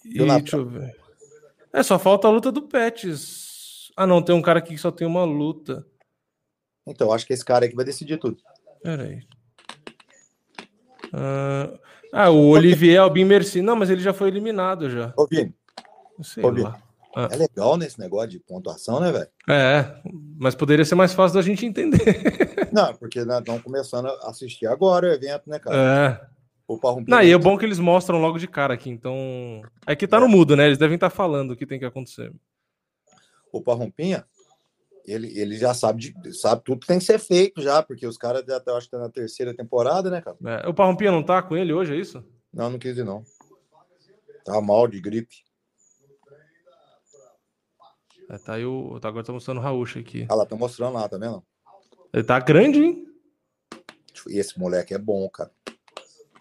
E 0.05 0.19
Natan? 0.25 0.39
deixa 0.39 0.57
eu 0.57 0.65
ver. 0.65 0.95
É, 1.71 1.83
só 1.83 1.99
falta 1.99 2.27
a 2.27 2.31
luta 2.31 2.51
do 2.51 2.63
Pets. 2.63 3.48
Ah, 3.99 4.07
não, 4.07 4.21
tem 4.21 4.33
um 4.33 4.41
cara 4.41 4.59
aqui 4.59 4.75
que 4.75 4.77
só 4.77 4.91
tem 4.91 5.05
uma 5.05 5.25
luta. 5.25 5.85
Então, 6.87 7.11
acho 7.11 7.27
que 7.27 7.33
esse 7.33 7.43
cara 7.43 7.65
aí 7.65 7.69
que 7.69 7.75
vai 7.75 7.83
decidir 7.83 8.17
tudo. 8.17 8.37
Pera 8.81 9.03
aí. 9.03 9.19
Ah, 11.11 11.69
ah, 12.13 12.29
o 12.29 12.47
Olivier 12.47 13.01
Albin 13.01 13.25
Merci. 13.25 13.61
Não, 13.61 13.75
mas 13.75 13.89
ele 13.89 13.99
já 13.99 14.13
foi 14.13 14.29
eliminado 14.29 14.89
já. 14.89 15.13
Ô, 15.17 15.27
Vini, 15.27 15.53
sei 16.23 16.45
Ô, 16.45 16.49
Vini. 16.49 16.63
lá. 16.63 16.81
é 17.29 17.35
legal 17.35 17.75
nesse 17.75 17.99
negócio 17.99 18.29
de 18.29 18.39
pontuação, 18.39 19.01
né, 19.01 19.11
velho? 19.11 19.27
É, 19.49 20.01
mas 20.39 20.55
poderia 20.55 20.85
ser 20.85 20.95
mais 20.95 21.11
fácil 21.13 21.35
da 21.35 21.41
gente 21.41 21.65
entender. 21.65 21.99
Não, 22.71 22.95
porque 22.95 23.25
nós 23.25 23.39
estamos 23.39 23.61
começando 23.61 24.07
a 24.07 24.29
assistir 24.29 24.67
agora 24.67 25.09
o 25.09 25.11
evento, 25.11 25.49
né, 25.49 25.59
cara? 25.59 25.75
É. 26.25 26.39
Não, 27.05 27.21
e 27.21 27.31
é 27.31 27.37
bom 27.37 27.57
que 27.57 27.65
eles 27.65 27.79
mostram 27.79 28.21
logo 28.21 28.37
de 28.37 28.47
cara 28.47 28.75
aqui, 28.75 28.89
então. 28.89 29.61
É 29.85 29.93
que 29.93 30.07
tá 30.07 30.21
no 30.21 30.29
mudo, 30.29 30.55
né? 30.55 30.67
Eles 30.67 30.77
devem 30.77 30.95
estar 30.95 31.09
falando 31.09 31.51
o 31.51 31.55
que 31.57 31.65
tem 31.65 31.79
que 31.79 31.85
acontecer. 31.85 32.31
O 33.51 33.61
Parrumpinha, 33.61 34.25
ele, 35.05 35.37
ele 35.39 35.57
já 35.57 35.73
sabe, 35.73 36.11
de, 36.11 36.33
sabe 36.33 36.61
tudo 36.63 36.81
que 36.81 36.87
tem 36.87 36.99
que 36.99 37.05
ser 37.05 37.19
feito 37.19 37.61
já, 37.61 37.81
porque 37.81 38.05
os 38.05 38.17
caras 38.17 38.43
já 38.45 38.57
estão, 38.57 38.75
acho 38.77 38.87
que 38.87 38.91
tá 38.91 38.99
na 38.99 39.09
terceira 39.09 39.55
temporada, 39.55 40.09
né, 40.09 40.21
cara? 40.21 40.37
É, 40.45 40.67
o 40.67 40.73
Parrompinha 40.73 41.11
não 41.11 41.23
tá 41.23 41.41
com 41.41 41.57
ele 41.57 41.73
hoje, 41.73 41.93
é 41.93 41.97
isso? 41.97 42.23
Não, 42.53 42.69
não 42.69 42.79
quis 42.79 42.97
ir, 42.97 43.03
não. 43.03 43.23
Tá 44.45 44.59
mal 44.61 44.87
de 44.87 44.99
gripe. 44.99 45.35
É, 48.29 48.37
tá 48.37 48.53
aí 48.53 48.65
o. 48.65 48.99
tá- 48.99 49.07
Agora 49.07 49.25
tá 49.25 49.33
mostrando 49.33 49.57
o 49.57 49.61
Raúcho 49.61 49.99
aqui. 49.99 50.27
Ah 50.29 50.35
lá, 50.35 50.45
tá 50.45 50.55
mostrando 50.55 50.93
lá, 50.93 51.09
tá 51.09 51.17
vendo? 51.17 51.43
Ele 52.13 52.23
tá 52.23 52.39
grande, 52.39 52.79
hein? 52.79 53.05
Esse 54.27 54.59
moleque 54.59 54.93
é 54.93 54.97
bom, 54.97 55.27
cara. 55.29 55.51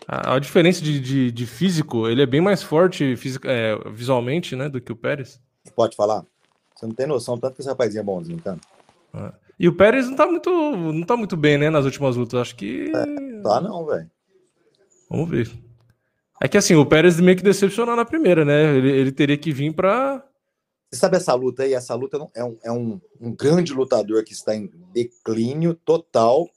A, 0.07 0.35
a 0.35 0.39
diferença 0.39 0.83
de, 0.83 1.01
de, 1.01 1.31
de 1.33 1.47
físico, 1.47 2.09
ele 2.09 2.23
é 2.23 2.27
bem 2.27 2.41
mais 2.41 2.63
forte 2.63 3.17
fisica, 3.17 3.51
é, 3.51 3.77
visualmente, 3.91 4.55
né? 4.57 4.69
Do 4.69 4.81
que 4.81 4.93
o 4.93 4.97
Pérez. 4.97 5.41
Pode 5.75 5.97
falar? 5.97 6.27
Você 6.79 6.87
não 6.87 6.95
tem 6.95 7.09
noção 7.09 7.37
tanto 7.37 7.57
que 7.57 7.61
esse 7.61 7.69
rapazinho 7.69 8.03
é 8.03 8.05
bonzinho, 8.05 8.41
cara. 8.41 8.61
É. 9.13 9.33
E 9.59 9.67
o 9.67 9.75
Pérez 9.75 10.09
não 10.09 10.15
tá 10.15 10.27
muito. 10.29 10.49
não 10.49 11.03
tá 11.03 11.17
muito 11.17 11.37
bem, 11.37 11.59
né? 11.59 11.69
Nas 11.69 11.85
últimas 11.85 12.15
lutas. 12.15 12.41
Acho 12.41 12.55
que. 12.55 12.93
Tá 13.43 13.61
não, 13.61 13.85
velho. 13.85 14.09
Vamos 15.11 15.29
ver. 15.29 15.51
É 16.41 16.47
que 16.47 16.57
assim, 16.57 16.77
o 16.77 16.87
Pérez 16.87 17.19
meio 17.19 17.37
que 17.37 17.43
decepcionou 17.43 17.97
na 17.97 18.05
primeira, 18.05 18.45
né? 18.45 18.77
Ele, 18.77 18.93
ele 18.93 19.11
teria 19.11 19.37
que 19.37 19.51
vir 19.51 19.75
pra. 19.75 20.25
Você 20.89 21.01
sabe 21.01 21.17
essa 21.17 21.35
luta 21.35 21.65
aí? 21.65 21.75
Essa 21.75 21.97
luta 21.97 22.17
é, 22.33 22.45
um, 22.45 22.57
é 22.63 22.71
um, 22.71 23.01
um 23.21 23.35
grande 23.35 23.75
lutador 23.75 24.23
que 24.23 24.33
está 24.33 24.55
em 24.55 24.71
declínio 24.95 25.75
total. 25.75 26.49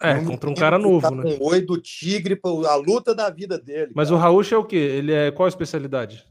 É, 0.00 0.14
Um 0.14 0.24
contra 0.24 0.50
um 0.50 0.54
cara 0.54 0.78
novo, 0.78 1.00
tá 1.00 1.10
né? 1.10 1.36
Com 1.36 1.44
o 1.44 1.48
oi 1.48 1.60
do 1.62 1.80
tigre, 1.80 2.38
a 2.68 2.76
luta 2.76 3.12
da 3.12 3.28
vida 3.28 3.58
dele. 3.58 3.90
Mas 3.92 4.08
cara. 4.08 4.20
o 4.20 4.22
Raúcho 4.22 4.54
é 4.54 4.58
o 4.58 4.64
quê? 4.64 4.76
Ele 4.76 5.12
é 5.12 5.32
qual 5.32 5.46
a 5.46 5.48
especialidade? 5.48 6.24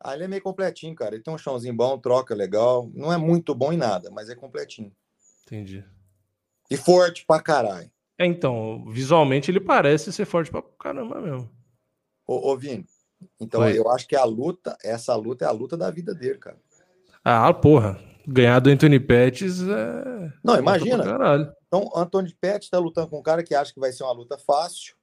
Ah, 0.00 0.14
ele 0.14 0.24
é 0.24 0.28
meio 0.28 0.42
completinho, 0.42 0.94
cara. 0.94 1.14
Ele 1.14 1.22
tem 1.22 1.34
um 1.34 1.38
chãozinho 1.38 1.74
bom, 1.74 1.98
troca 1.98 2.34
legal. 2.34 2.88
Não 2.94 3.12
é 3.12 3.16
muito 3.16 3.54
bom 3.54 3.72
em 3.72 3.76
nada, 3.76 4.10
mas 4.10 4.28
é 4.28 4.34
completinho. 4.34 4.92
Entendi. 5.44 5.84
E 6.70 6.76
forte 6.76 7.24
pra 7.26 7.40
caralho. 7.40 7.90
É, 8.18 8.26
então, 8.26 8.84
visualmente 8.90 9.50
ele 9.50 9.60
parece 9.60 10.12
ser 10.12 10.24
forte 10.24 10.50
pra 10.50 10.62
caramba 10.78 11.20
mesmo. 11.20 11.50
Ô, 12.26 12.52
ô 12.52 12.56
Vini, 12.56 12.84
então 13.40 13.62
Oi. 13.62 13.78
eu 13.78 13.88
acho 13.90 14.06
que 14.06 14.16
a 14.16 14.24
luta, 14.24 14.76
essa 14.82 15.14
luta 15.16 15.44
é 15.44 15.48
a 15.48 15.52
luta 15.52 15.76
da 15.76 15.90
vida 15.90 16.14
dele, 16.14 16.38
cara. 16.38 16.58
Ah, 17.24 17.52
porra. 17.52 17.98
Ganhar 18.26 18.60
do 18.60 18.68
Anthony 18.68 19.00
Pettis 19.00 19.62
é. 19.62 20.32
Não, 20.44 20.58
imagina. 20.58 21.02
Então, 21.66 21.90
Antônio 21.94 22.30
Pettis 22.38 22.68
tá 22.68 22.78
lutando 22.78 23.08
com 23.08 23.18
um 23.18 23.22
cara 23.22 23.42
que 23.42 23.54
acha 23.54 23.72
que 23.72 23.80
vai 23.80 23.90
ser 23.90 24.02
uma 24.02 24.12
luta 24.12 24.36
fácil, 24.36 24.94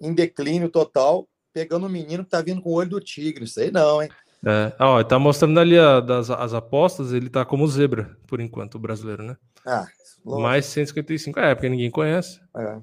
em 0.00 0.14
declínio 0.14 0.70
total, 0.70 1.28
pegando 1.52 1.86
um 1.86 1.90
menino 1.90 2.24
que 2.24 2.30
tá 2.30 2.40
vindo 2.42 2.60
com 2.62 2.70
o 2.70 2.74
olho 2.74 2.90
do 2.90 3.00
tigre. 3.00 3.44
Isso 3.44 3.60
aí 3.60 3.70
não, 3.70 4.02
hein? 4.02 4.08
É. 4.44 4.72
Ah, 4.78 4.90
Ó, 4.92 5.04
tá 5.04 5.18
mostrando 5.18 5.58
ali 5.60 5.78
a- 5.78 6.00
das, 6.00 6.30
as 6.30 6.54
apostas, 6.54 7.12
ele 7.12 7.28
tá 7.28 7.44
como 7.44 7.66
zebra, 7.66 8.16
por 8.26 8.40
enquanto, 8.40 8.76
o 8.76 8.78
brasileiro, 8.78 9.22
né? 9.22 9.36
Ah, 9.66 9.86
lógico, 10.24 10.40
Mais 10.42 10.64
155. 10.66 11.38
É, 11.38 11.54
porque 11.54 11.68
ninguém 11.68 11.90
conhece. 11.90 12.40
é. 12.56 12.80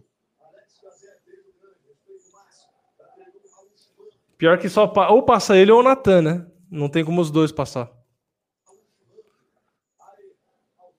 Pior 4.37 4.57
que 4.59 4.69
só. 4.69 4.85
pa- 4.87 5.09
Ou 5.09 5.23
passa 5.23 5.57
ele 5.57 5.71
ou 5.71 5.79
o 5.79 5.83
Natan, 5.83 6.21
né? 6.21 6.47
Não 6.69 6.87
tem 6.89 7.03
como 7.03 7.19
os 7.21 7.31
dois 7.31 7.51
passar. 7.51 7.89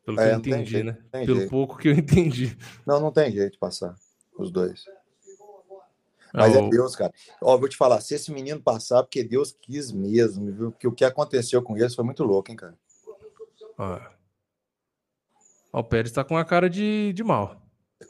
Pelo 0.04 0.16
que 0.16 0.22
É, 0.24 0.30
eu 0.30 0.32
não 0.34 0.40
tem 0.42 0.52
entendi, 0.54 0.70
jeito, 0.70 0.86
né? 0.86 0.98
Pelo 1.12 1.36
jeito. 1.38 1.50
pouco 1.50 1.76
que 1.78 1.88
eu 1.88 1.92
entendi. 1.94 2.56
Não, 2.86 2.98
não 3.00 3.12
tem 3.12 3.30
jeito 3.30 3.52
de 3.52 3.58
passar 3.58 3.94
os 4.38 4.50
dois. 4.50 4.82
Mas 6.34 6.54
Ah, 6.54 6.58
é 6.60 6.68
Deus, 6.70 6.94
cara. 6.96 7.12
Ó, 7.40 7.56
vou 7.56 7.68
te 7.68 7.76
falar, 7.76 8.00
se 8.00 8.14
esse 8.14 8.30
menino 8.32 8.60
passar, 8.60 9.02
porque 9.02 9.24
Deus 9.24 9.52
quis 9.62 9.90
mesmo, 9.92 10.52
viu? 10.52 10.70
Porque 10.72 10.86
o 10.86 10.92
que 10.92 11.04
aconteceu 11.04 11.62
com 11.62 11.76
eles 11.76 11.94
foi 11.94 12.04
muito 12.04 12.22
louco, 12.24 12.50
hein, 12.50 12.56
cara. 12.56 12.74
Ó. 13.78 14.00
Ó, 15.72 15.80
o 15.80 15.84
Pérez 15.84 16.12
tá 16.12 16.24
com 16.24 16.36
a 16.36 16.44
cara 16.44 16.68
de, 16.68 17.12
de 17.12 17.22
mal. 17.24 17.60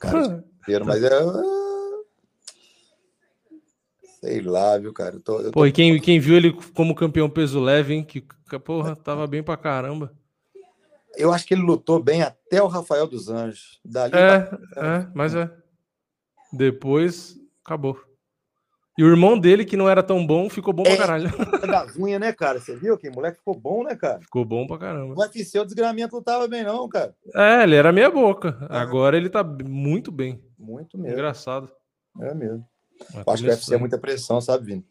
Cara, 0.00 0.44
inteiro, 0.62 0.84
mas 0.86 1.02
é. 1.02 1.10
Sei 4.20 4.40
lá, 4.40 4.76
viu, 4.78 4.92
cara? 4.92 5.16
Eu 5.16 5.20
tô, 5.20 5.38
eu 5.38 5.44
tô- 5.44 5.52
Pô, 5.52 5.66
e 5.66 5.72
quem, 5.72 6.00
quem 6.00 6.18
viu 6.18 6.36
ele 6.36 6.52
como 6.74 6.94
campeão 6.94 7.30
peso 7.30 7.60
leve, 7.60 7.94
hein? 7.94 8.04
Que, 8.04 8.20
que, 8.20 8.58
porra, 8.58 8.96
tava 8.96 9.26
bem 9.26 9.42
pra 9.42 9.56
caramba. 9.56 10.12
Eu 11.16 11.32
acho 11.32 11.46
que 11.46 11.54
ele 11.54 11.62
lutou 11.62 12.02
bem 12.02 12.22
até 12.22 12.62
o 12.62 12.66
Rafael 12.66 13.06
dos 13.06 13.28
Anjos. 13.28 13.80
Dali 13.84 14.14
É, 14.14 14.40
pra- 14.40 14.58
é, 14.76 15.08
mas 15.14 15.34
é. 15.34 15.50
Depois, 16.52 17.36
acabou. 17.64 18.00
E 18.98 19.04
o 19.04 19.06
irmão 19.08 19.38
dele, 19.38 19.64
que 19.64 19.76
não 19.76 19.88
era 19.88 20.02
tão 20.02 20.26
bom, 20.26 20.50
ficou 20.50 20.74
bom 20.74 20.82
pra 20.82 20.92
É. 20.92 20.96
caralho. 20.96 21.30
das 21.72 21.96
unhas, 21.96 22.20
né, 22.20 22.32
cara? 22.32 22.58
Você 22.60 22.74
viu 22.74 22.98
que 22.98 23.08
moleque 23.08 23.38
ficou 23.38 23.54
bom, 23.54 23.84
né, 23.84 23.94
cara? 23.94 24.20
Ficou 24.20 24.44
bom 24.44 24.66
pra 24.66 24.76
caramba. 24.76 25.14
O 25.14 25.20
UFC, 25.20 25.56
o 25.60 25.64
desgramento 25.64 26.16
não 26.16 26.22
tava 26.22 26.48
bem, 26.48 26.64
não, 26.64 26.88
cara. 26.88 27.14
É, 27.32 27.62
ele 27.62 27.76
era 27.76 27.92
meia 27.92 28.10
boca. 28.10 28.58
Agora 28.68 29.16
ele 29.16 29.30
tá 29.30 29.44
muito 29.44 30.10
bem. 30.10 30.42
Muito 30.58 30.98
mesmo. 30.98 31.12
Engraçado. 31.14 31.70
É 32.20 32.34
mesmo. 32.34 32.66
Mas 33.14 33.28
acho 33.28 33.42
que 33.44 33.48
o 33.48 33.52
UFC 33.52 33.74
é 33.74 33.78
muita 33.78 33.96
pressão, 33.98 34.40
sabe, 34.40 34.66
Vini? 34.66 34.84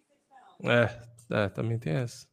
É, 0.64 0.90
é, 1.30 1.50
também 1.50 1.78
tem 1.78 1.94
essa. 1.94 2.26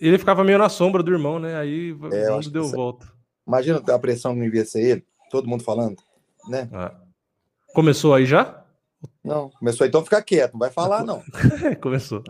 Ele 0.00 0.18
ficava 0.18 0.42
meio 0.42 0.58
na 0.58 0.68
sombra 0.68 1.04
do 1.04 1.12
irmão, 1.12 1.38
né? 1.38 1.56
Aí 1.56 1.92
o 1.92 2.12
É, 2.12 2.30
mundo 2.32 2.42
que 2.42 2.50
deu 2.50 2.64
é- 2.64 2.68
volta. 2.72 3.06
Imagina 3.46 3.80
a 3.86 3.98
pressão 4.00 4.32
que 4.32 4.38
não 4.38 4.44
devia 4.46 4.64
ser 4.64 4.80
ele, 4.82 5.06
todo 5.30 5.46
mundo 5.48 5.62
falando, 5.62 5.96
né? 6.48 6.68
É. 6.72 6.90
Começou 7.74 8.12
aí 8.12 8.26
já? 8.26 8.59
Não, 9.24 9.48
começou 9.50 9.86
então 9.86 10.00
a 10.00 10.04
ficar 10.04 10.22
quieto, 10.22 10.52
não 10.52 10.58
vai 10.60 10.70
falar, 10.70 11.04
não. 11.04 11.22
Começou. 11.80 12.22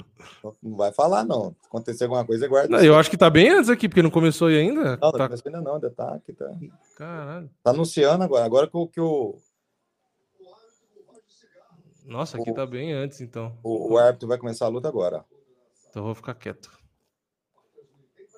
Não 0.62 0.76
vai 0.76 0.92
falar, 0.92 1.24
não. 1.24 1.50
Se 1.60 1.66
acontecer 1.66 2.04
alguma 2.04 2.24
coisa, 2.24 2.46
guarda. 2.46 2.68
Não, 2.76 2.84
eu 2.84 2.96
acho 2.96 3.10
que 3.10 3.16
tá 3.16 3.28
bem 3.30 3.48
antes 3.50 3.68
aqui, 3.70 3.88
porque 3.88 4.02
não 4.02 4.10
começou 4.10 4.48
aí 4.48 4.58
ainda. 4.58 4.82
Não, 4.82 4.90
não 5.00 5.12
Tá- 5.12 5.26
começou 5.28 5.42
ainda 5.46 5.60
não, 5.60 5.74
ainda 5.74 5.90
tá 5.90 6.14
aqui, 6.14 6.32
tá. 6.32 6.48
Caralho. 6.96 7.50
Tá 7.62 7.70
anunciando 7.70 8.22
agora. 8.22 8.44
Agora 8.44 8.68
que 8.68 8.76
o, 8.76 8.86
que 8.86 9.00
o, 9.00 9.36
Nossa, 12.06 12.38
aqui 12.38 12.52
tá 12.52 12.66
bem 12.66 12.92
antes, 12.92 13.20
então. 13.20 13.56
o, 13.62 13.94
o 13.94 13.98
árbitro 13.98 14.28
vai 14.28 14.38
começar 14.38 14.66
a 14.66 14.68
luta 14.68 14.88
agora. 14.88 15.24
Então 15.88 16.02
eu 16.02 16.06
vou 16.06 16.14
ficar 16.14 16.34
quieto. 16.34 16.70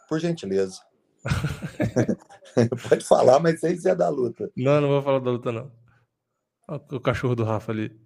Por 0.08 0.18
gentileza. 0.20 0.80
Pode 2.88 3.04
falar, 3.04 3.40
mas 3.40 3.60
sem 3.60 3.76
ser 3.78 3.94
da 3.96 4.08
luta. 4.08 4.50
Não, 4.56 4.80
não 4.80 4.88
vou 4.88 5.02
falar 5.02 5.20
da 5.20 5.30
luta, 5.30 5.52
não. 5.52 5.70
Ó, 6.68 6.78
O 6.92 7.00
cachorro 7.00 7.34
do 7.34 7.44
Rafa 7.44 7.72
ali. 7.72 7.98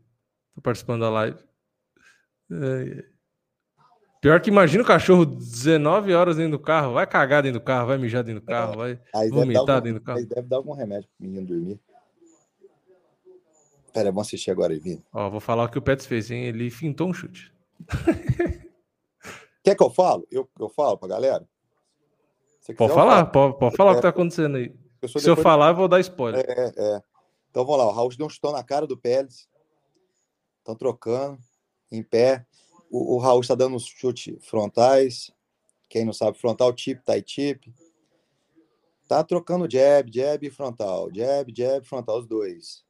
Participando 0.62 1.00
da 1.00 1.10
live. 1.10 1.38
É, 2.50 3.00
é. 3.00 3.16
Pior 4.20 4.40
que 4.40 4.50
imagina 4.50 4.82
o 4.82 4.86
cachorro 4.86 5.24
19 5.24 6.12
horas 6.14 6.36
dentro 6.36 6.52
do 6.52 6.58
carro. 6.58 6.94
Vai 6.94 7.06
cagar 7.06 7.42
dentro 7.42 7.60
do 7.60 7.64
carro, 7.64 7.86
vai 7.86 7.98
mijar 7.98 8.24
dentro 8.24 8.40
do 8.40 8.46
carro, 8.46 8.76
vai. 8.76 9.00
Aí 9.14 9.30
Vomitar 9.30 9.60
algum, 9.60 9.84
dentro 9.84 10.00
do 10.00 10.04
carro. 10.04 10.18
aí 10.18 10.26
deve 10.26 10.48
dar 10.48 10.56
algum 10.56 10.72
remédio 10.72 11.08
pro 11.16 11.26
menino 11.26 11.46
dormir. 11.46 11.80
Pera, 13.92 14.10
vamos 14.10 14.26
assistir 14.26 14.50
agora, 14.50 14.74
Evino. 14.74 15.02
Ó, 15.12 15.30
vou 15.30 15.40
falar 15.40 15.64
o 15.64 15.68
que 15.68 15.78
o 15.78 15.82
Pets 15.82 16.06
fez, 16.06 16.30
hein? 16.30 16.44
Ele 16.44 16.70
fintou 16.70 17.08
um 17.08 17.14
chute. 17.14 17.52
Quer 19.62 19.74
que 19.74 19.82
eu 19.82 19.90
falo? 19.90 20.26
Eu, 20.30 20.48
eu 20.58 20.68
falo 20.68 20.98
pra 20.98 21.08
galera? 21.08 21.48
Pode 22.76 22.92
falar, 22.92 23.18
falo. 23.18 23.30
pode, 23.30 23.58
pode 23.58 23.76
falar 23.76 23.92
o 23.92 23.94
que 23.96 24.02
tá 24.02 24.08
acontecendo 24.08 24.56
aí. 24.56 24.74
Eu 25.00 25.08
Se 25.08 25.28
eu 25.30 25.36
falar, 25.36 25.68
eu 25.68 25.76
vou 25.76 25.88
dar 25.88 26.00
spoiler. 26.00 26.44
É, 26.48 26.72
é. 26.76 27.02
Então 27.50 27.64
vamos 27.64 27.78
lá, 27.78 27.86
o 27.86 27.92
Raul 27.92 28.08
deu 28.16 28.26
um 28.26 28.30
chutão 28.30 28.52
na 28.52 28.62
cara 28.62 28.86
do 28.86 28.96
Pérez. 28.96 29.48
Estão 30.66 30.74
trocando, 30.74 31.38
em 31.92 32.02
pé. 32.02 32.44
O, 32.90 33.14
o 33.14 33.18
Raul 33.18 33.40
está 33.40 33.54
dando 33.54 33.76
os 33.76 33.86
chutes 33.86 34.34
frontais. 34.44 35.30
Quem 35.88 36.04
não 36.04 36.12
sabe, 36.12 36.36
frontal 36.36 36.72
tip, 36.72 37.00
tie 37.04 37.22
tip. 37.22 37.72
Tá 39.06 39.22
trocando 39.22 39.70
jab, 39.70 40.10
jab 40.12 40.44
e 40.44 40.50
frontal. 40.50 41.08
Jab, 41.14 41.54
jab, 41.56 41.86
frontal, 41.86 42.18
os 42.18 42.26
dois. 42.26 42.84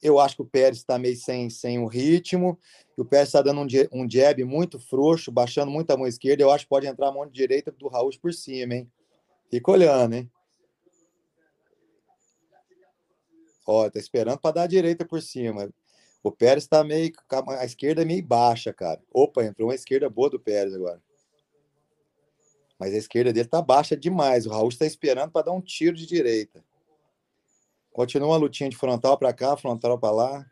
Eu 0.00 0.20
acho 0.20 0.36
que 0.36 0.42
o 0.42 0.46
Pérez 0.46 0.78
está 0.78 0.96
meio 0.96 1.16
sem, 1.16 1.50
sem 1.50 1.80
o 1.80 1.88
ritmo. 1.88 2.56
O 2.96 3.04
Pérez 3.04 3.30
está 3.30 3.42
dando 3.42 3.60
um, 3.60 3.66
um 3.92 4.08
jab 4.08 4.44
muito 4.44 4.78
frouxo, 4.78 5.32
baixando 5.32 5.72
muito 5.72 5.90
a 5.90 5.96
mão 5.96 6.06
esquerda. 6.06 6.44
Eu 6.44 6.52
acho 6.52 6.64
que 6.64 6.70
pode 6.70 6.86
entrar 6.86 7.08
a 7.08 7.12
mão 7.12 7.28
direita 7.28 7.72
do 7.72 7.88
Raul 7.88 8.10
por 8.20 8.32
cima, 8.32 8.76
hein? 8.76 8.92
Fica 9.50 9.72
olhando, 9.72 10.14
hein? 10.14 10.30
Ó, 13.66 13.88
tá 13.88 13.98
esperando 13.98 14.38
para 14.38 14.54
dar 14.54 14.62
a 14.62 14.66
direita 14.66 15.04
por 15.04 15.22
cima. 15.22 15.72
O 16.22 16.30
Pérez 16.30 16.66
tá 16.66 16.84
meio. 16.84 17.12
a 17.58 17.64
esquerda 17.64 18.02
é 18.02 18.04
meio 18.04 18.24
baixa, 18.24 18.72
cara. 18.72 19.00
Opa, 19.12 19.44
entrou 19.44 19.68
uma 19.68 19.74
esquerda 19.74 20.08
boa 20.08 20.30
do 20.30 20.38
Pérez 20.38 20.74
agora. 20.74 21.02
Mas 22.78 22.94
a 22.94 22.98
esquerda 22.98 23.32
dele 23.32 23.48
tá 23.48 23.60
baixa 23.60 23.96
demais. 23.96 24.46
O 24.46 24.50
Raul 24.50 24.68
está 24.68 24.86
esperando 24.86 25.30
para 25.30 25.46
dar 25.46 25.52
um 25.52 25.60
tiro 25.60 25.96
de 25.96 26.06
direita. 26.06 26.64
Continua 27.92 28.34
a 28.34 28.38
lutinha 28.38 28.70
de 28.70 28.76
frontal 28.76 29.18
para 29.18 29.32
cá, 29.32 29.56
frontal 29.56 29.98
para 29.98 30.10
lá. 30.12 30.50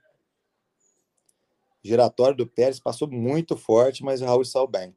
Giratório 1.83 2.37
do 2.37 2.47
Pérez 2.47 2.79
passou 2.79 3.09
muito 3.09 3.57
forte, 3.57 4.05
mas 4.05 4.21
o 4.21 4.27
Raul 4.27 4.45
saiu 4.45 4.67
bem. 4.67 4.95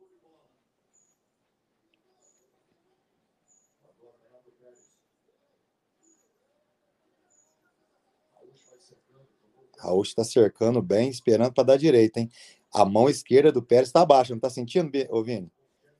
Raul 9.83 10.01
está 10.01 10.23
cercando 10.23 10.81
bem, 10.81 11.09
esperando 11.09 11.53
para 11.53 11.63
dar 11.63 11.77
direita, 11.77 12.19
hein? 12.19 12.29
A 12.73 12.83
mão 12.85 13.09
esquerda 13.09 13.51
do 13.51 13.61
Pérez 13.61 13.89
está 13.89 14.05
baixa, 14.05 14.33
não 14.33 14.39
tá 14.39 14.49
sentindo, 14.49 14.89
Vini? 15.23 15.51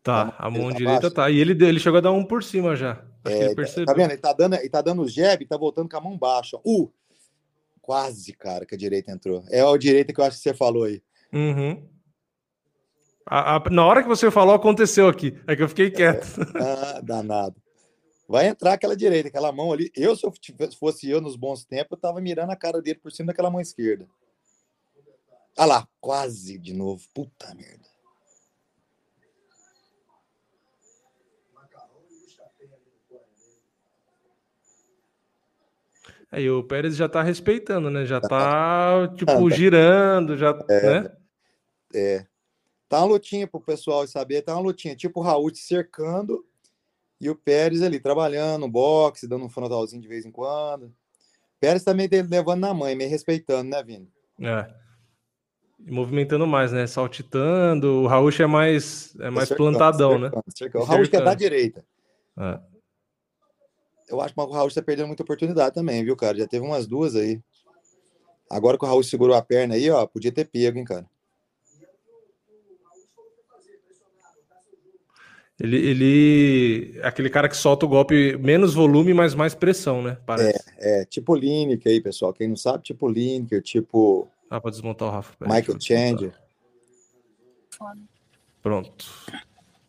Tá, 0.01 0.35
a 0.37 0.49
mão 0.49 0.63
Ele 0.63 0.71
tá 0.71 0.77
direita 0.77 1.01
baixo. 1.01 1.15
tá. 1.15 1.29
E 1.29 1.39
ele, 1.39 1.51
ele 1.65 1.79
chegou 1.79 1.97
a 1.97 2.01
dar 2.01 2.11
um 2.11 2.25
por 2.25 2.43
cima 2.43 2.75
já. 2.75 3.03
Acho 3.23 3.35
que 3.37 3.41
É, 3.41 3.45
ele 3.45 3.55
percebeu. 3.55 3.85
Tá 3.85 3.93
vendo? 3.93 4.11
Ele 4.11 4.17
tá 4.21 4.33
dando, 4.33 4.55
ele 4.55 4.69
tá 4.69 4.81
dando 4.81 5.01
o 5.03 5.07
jab 5.07 5.41
e 5.43 5.47
tá 5.47 5.55
voltando 5.55 5.87
com 5.89 5.97
a 5.97 6.01
mão 6.01 6.17
baixa. 6.17 6.57
Uh! 6.65 6.91
Quase, 7.81 8.33
cara, 8.33 8.65
que 8.65 8.75
a 8.75 8.77
direita 8.77 9.11
entrou. 9.11 9.43
É 9.49 9.61
a 9.61 9.77
direita 9.77 10.13
que 10.13 10.19
eu 10.19 10.25
acho 10.25 10.37
que 10.37 10.43
você 10.43 10.53
falou 10.53 10.83
aí. 10.83 11.01
Uhum. 11.33 11.83
A- 13.25 13.55
a- 13.57 13.69
na 13.69 13.85
hora 13.85 14.01
que 14.03 14.09
você 14.09 14.29
falou, 14.29 14.53
aconteceu 14.55 15.07
aqui. 15.07 15.37
É 15.47 15.55
que 15.55 15.63
eu 15.63 15.69
fiquei 15.69 15.89
quieto. 15.89 16.27
Ah, 16.59 16.99
danado. 17.01 17.55
Vai 18.33 18.47
entrar 18.47 18.73
aquela 18.73 18.97
direita, 18.97 19.27
aquela 19.29 19.51
mão 19.51 19.71
ali. 19.71 19.91
Eu, 19.95 20.15
se 20.15 20.25
eu 20.25 20.31
tivesse- 20.31 20.75
fosse 20.75 21.07
eu 21.07 21.21
nos 21.21 21.35
bons 21.35 21.63
tempos, 21.65 21.91
eu 21.91 21.97
tava 22.01 22.19
mirando 22.19 22.49
a 22.49 22.55
cara 22.55 22.81
dele 22.81 22.97
por 22.97 23.11
cima 23.11 23.27
daquela 23.27 23.51
mão 23.51 23.61
esquerda. 23.61 24.09
Ah 25.55 25.65
lá, 25.65 25.87
quase 26.01 26.57
de 26.57 26.73
novo. 26.73 27.05
Puta 27.13 27.53
merda. 27.53 27.87
Aí 36.31 36.49
o 36.49 36.63
Pérez 36.63 36.95
já 36.95 37.07
tá 37.07 37.21
respeitando, 37.21 37.91
né? 37.91 38.03
Já 38.03 38.19
tá, 38.19 39.13
tipo, 39.15 39.29
Ah, 39.31 39.35
tá. 39.47 39.55
girando, 39.55 40.35
já, 40.35 40.53
né? 40.53 41.15
É. 41.93 42.25
Tá 42.89 42.97
uma 43.01 43.09
lutinha 43.09 43.47
pro 43.47 43.61
pessoal 43.61 44.07
saber, 44.07 44.41
tá 44.41 44.55
uma 44.55 44.61
lutinha. 44.63 44.95
Tipo 44.95 45.19
o 45.19 45.23
Raul 45.23 45.51
te 45.51 45.59
cercando 45.59 46.43
e 47.23 47.29
o 47.29 47.35
Pérez 47.35 47.81
ali 47.81 47.99
trabalhando, 47.99 48.67
boxe, 48.67 49.27
dando 49.27 49.45
um 49.45 49.49
frontalzinho 49.49 50.01
de 50.01 50.07
vez 50.07 50.25
em 50.25 50.31
quando. 50.31 50.93
Pérez 51.59 51.83
também 51.83 52.09
levando 52.29 52.59
na 52.59 52.73
mãe, 52.73 52.95
meio 52.95 53.09
respeitando, 53.09 53.69
né, 53.69 53.81
Vini? 53.81 54.11
É. 54.41 54.73
E 55.85 55.91
movimentando 55.91 56.45
mais, 56.45 56.73
né? 56.73 56.85
Saltitando. 56.85 58.01
O 58.01 58.07
Raul 58.07 58.29
é 58.37 58.45
mais, 58.45 59.15
é 59.19 59.29
mais 59.29 59.47
Cercando, 59.47 59.69
plantadão, 59.69 60.19
né? 60.19 60.29
cercando. 60.55 60.81
O 60.81 60.85
Raul 60.85 61.03
quer 61.03 61.19
dar 61.19 61.31
Cercando. 61.31 61.37
direita. 61.37 61.85
É. 62.37 62.59
Eu 64.09 64.19
acho 64.19 64.33
que 64.33 64.41
o 64.41 64.51
Raul 64.51 64.67
está 64.67 64.81
perdendo 64.81 65.07
muita 65.07 65.23
oportunidade 65.23 65.73
também, 65.73 66.03
viu, 66.03 66.15
cara? 66.17 66.37
Já 66.37 66.47
teve 66.47 66.65
umas 66.65 66.85
duas 66.85 67.15
aí. 67.15 67.41
Agora 68.49 68.77
que 68.77 68.83
o 68.83 68.87
Raul 68.87 69.03
segurou 69.03 69.35
a 69.35 69.41
perna 69.41 69.75
aí, 69.75 69.89
ó, 69.89 70.05
podia 70.05 70.31
ter 70.31 70.45
pego, 70.45 70.77
hein, 70.77 70.83
cara. 70.85 71.05
Ele, 75.59 75.77
ele. 75.77 76.99
Aquele 77.03 77.29
cara 77.29 77.47
que 77.47 77.55
solta 77.55 77.85
o 77.85 77.89
golpe 77.89 78.35
menos 78.37 78.73
volume, 78.73 79.13
mas 79.13 79.35
mais 79.35 79.53
pressão, 79.53 80.01
né? 80.01 80.17
Parece. 80.25 80.63
É, 80.79 81.05
tipo 81.05 81.35
Lineker 81.35 81.91
aí, 81.91 82.01
pessoal. 82.01 82.33
Quem 82.33 82.47
não 82.47 82.55
sabe, 82.55 82.83
tipo 82.83 83.07
Lineker, 83.07 83.61
tipo 83.61 84.27
Dá 84.49 84.59
pra 84.59 84.71
desmontar 84.71 85.07
o 85.07 85.11
Rafa. 85.11 85.33
Pera 85.37 85.53
Michael. 85.53 85.79
Changer. 85.79 86.33
Pronto. 88.61 89.05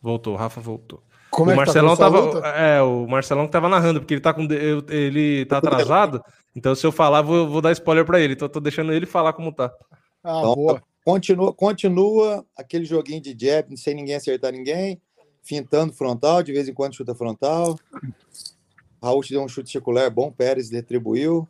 Voltou, 0.01 0.33
o 0.33 0.37
Rafa 0.37 0.61
voltou. 0.61 1.01
Como 1.31 1.49
o 1.49 1.53
é 1.53 1.55
que 1.55 1.57
Marcelão 1.57 1.95
tá 1.97 2.03
tava. 2.05 2.19
luta? 2.19 2.47
É, 2.47 2.81
o 2.81 3.07
Marcelão 3.07 3.45
que 3.45 3.51
tava 3.51 3.67
narrando, 3.69 3.99
porque 3.99 4.13
ele 4.13 4.21
tá 4.21 4.33
com. 4.33 4.45
de- 4.45 4.55
eu- 4.55 4.85
Ele 4.89 5.45
tá 5.45 5.57
atrasado. 5.57 6.21
Então, 6.57 6.73
se 6.73 6.87
eu 6.87 6.91
falar, 6.93 7.21
vou, 7.21 7.49
vou 7.49 7.59
dar 7.59 7.73
spoiler 7.73 8.05
pra 8.05 8.17
ele. 8.17 8.31
Então, 8.31 8.45
eu 8.45 8.49
tô 8.49 8.61
deixando 8.61 8.93
ele 8.93 9.05
falar 9.05 9.33
como 9.33 9.51
tá. 9.51 9.69
Ah, 10.23 10.39
Então, 10.39 10.55
boa. 10.55 10.81
Continua, 11.03 11.53
continua 11.53 12.45
aquele 12.57 12.85
joguinho 12.85 13.19
de 13.21 13.35
jab 13.37 13.75
sem 13.75 13.93
ninguém 13.93 14.15
acertar 14.15 14.53
ninguém, 14.53 15.01
fintando 15.45 15.93
frontal, 15.93 16.41
de 16.41 16.51
vez 16.51 16.67
em 16.67 16.73
quando 16.73 16.95
chuta 16.95 17.13
frontal. 17.13 17.79
Raul 19.01 19.21
te 19.21 19.33
deu 19.33 19.43
um 19.43 19.47
chute 19.47 19.69
circular 19.69 20.09
bom, 20.09 20.31
Pérez 20.31 20.71
retribuiu. 20.71 21.47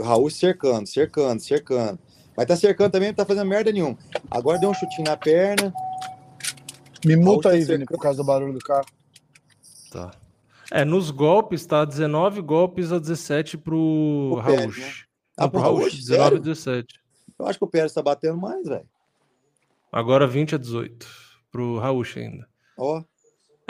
Raul 0.00 0.30
cercando, 0.30 0.86
cercando, 0.86 1.40
cercando. 1.40 1.98
Mas 2.34 2.46
tá 2.46 2.56
cercando 2.56 2.92
também, 2.92 3.08
não 3.08 3.14
tá 3.14 3.26
fazendo 3.26 3.48
merda 3.48 3.70
nenhuma. 3.70 3.98
Agora 4.30 4.58
deu 4.58 4.70
um 4.70 4.74
chutinho 4.74 5.04
na 5.04 5.16
perna. 5.16 5.72
Me 7.04 7.14
multa 7.14 7.50
tá 7.50 7.54
aí, 7.54 7.64
Vini, 7.64 7.84
por 7.84 8.00
causa 8.00 8.16
do 8.16 8.24
barulho 8.24 8.54
do 8.54 8.60
carro. 8.60 8.86
Tá. 9.90 10.12
É, 10.70 10.84
nos 10.84 11.10
golpes, 11.10 11.66
tá 11.66 11.84
19 11.84 12.40
golpes 12.40 12.92
a 12.92 12.98
17 12.98 13.58
pro 13.58 14.30
Pro 14.32 14.40
Raul. 14.40 14.68
Né? 14.68 14.92
Ah, 15.36 15.48
pro 15.48 15.60
Raul, 15.60 15.78
Raul? 15.78 15.90
19 15.90 16.14
a 16.14 16.24
Sério? 16.24 16.40
17. 16.40 17.00
Eu 17.38 17.46
acho 17.46 17.58
que 17.58 17.64
o 17.64 17.68
Pérez 17.68 17.92
tá 17.92 18.02
batendo 18.02 18.38
mais, 18.38 18.66
velho. 18.66 18.86
Agora 19.92 20.26
20 20.26 20.54
a 20.54 20.58
18 20.58 21.06
pro 21.50 21.78
Raul 21.78 22.04
ainda. 22.16 22.46
Ó, 22.76 23.02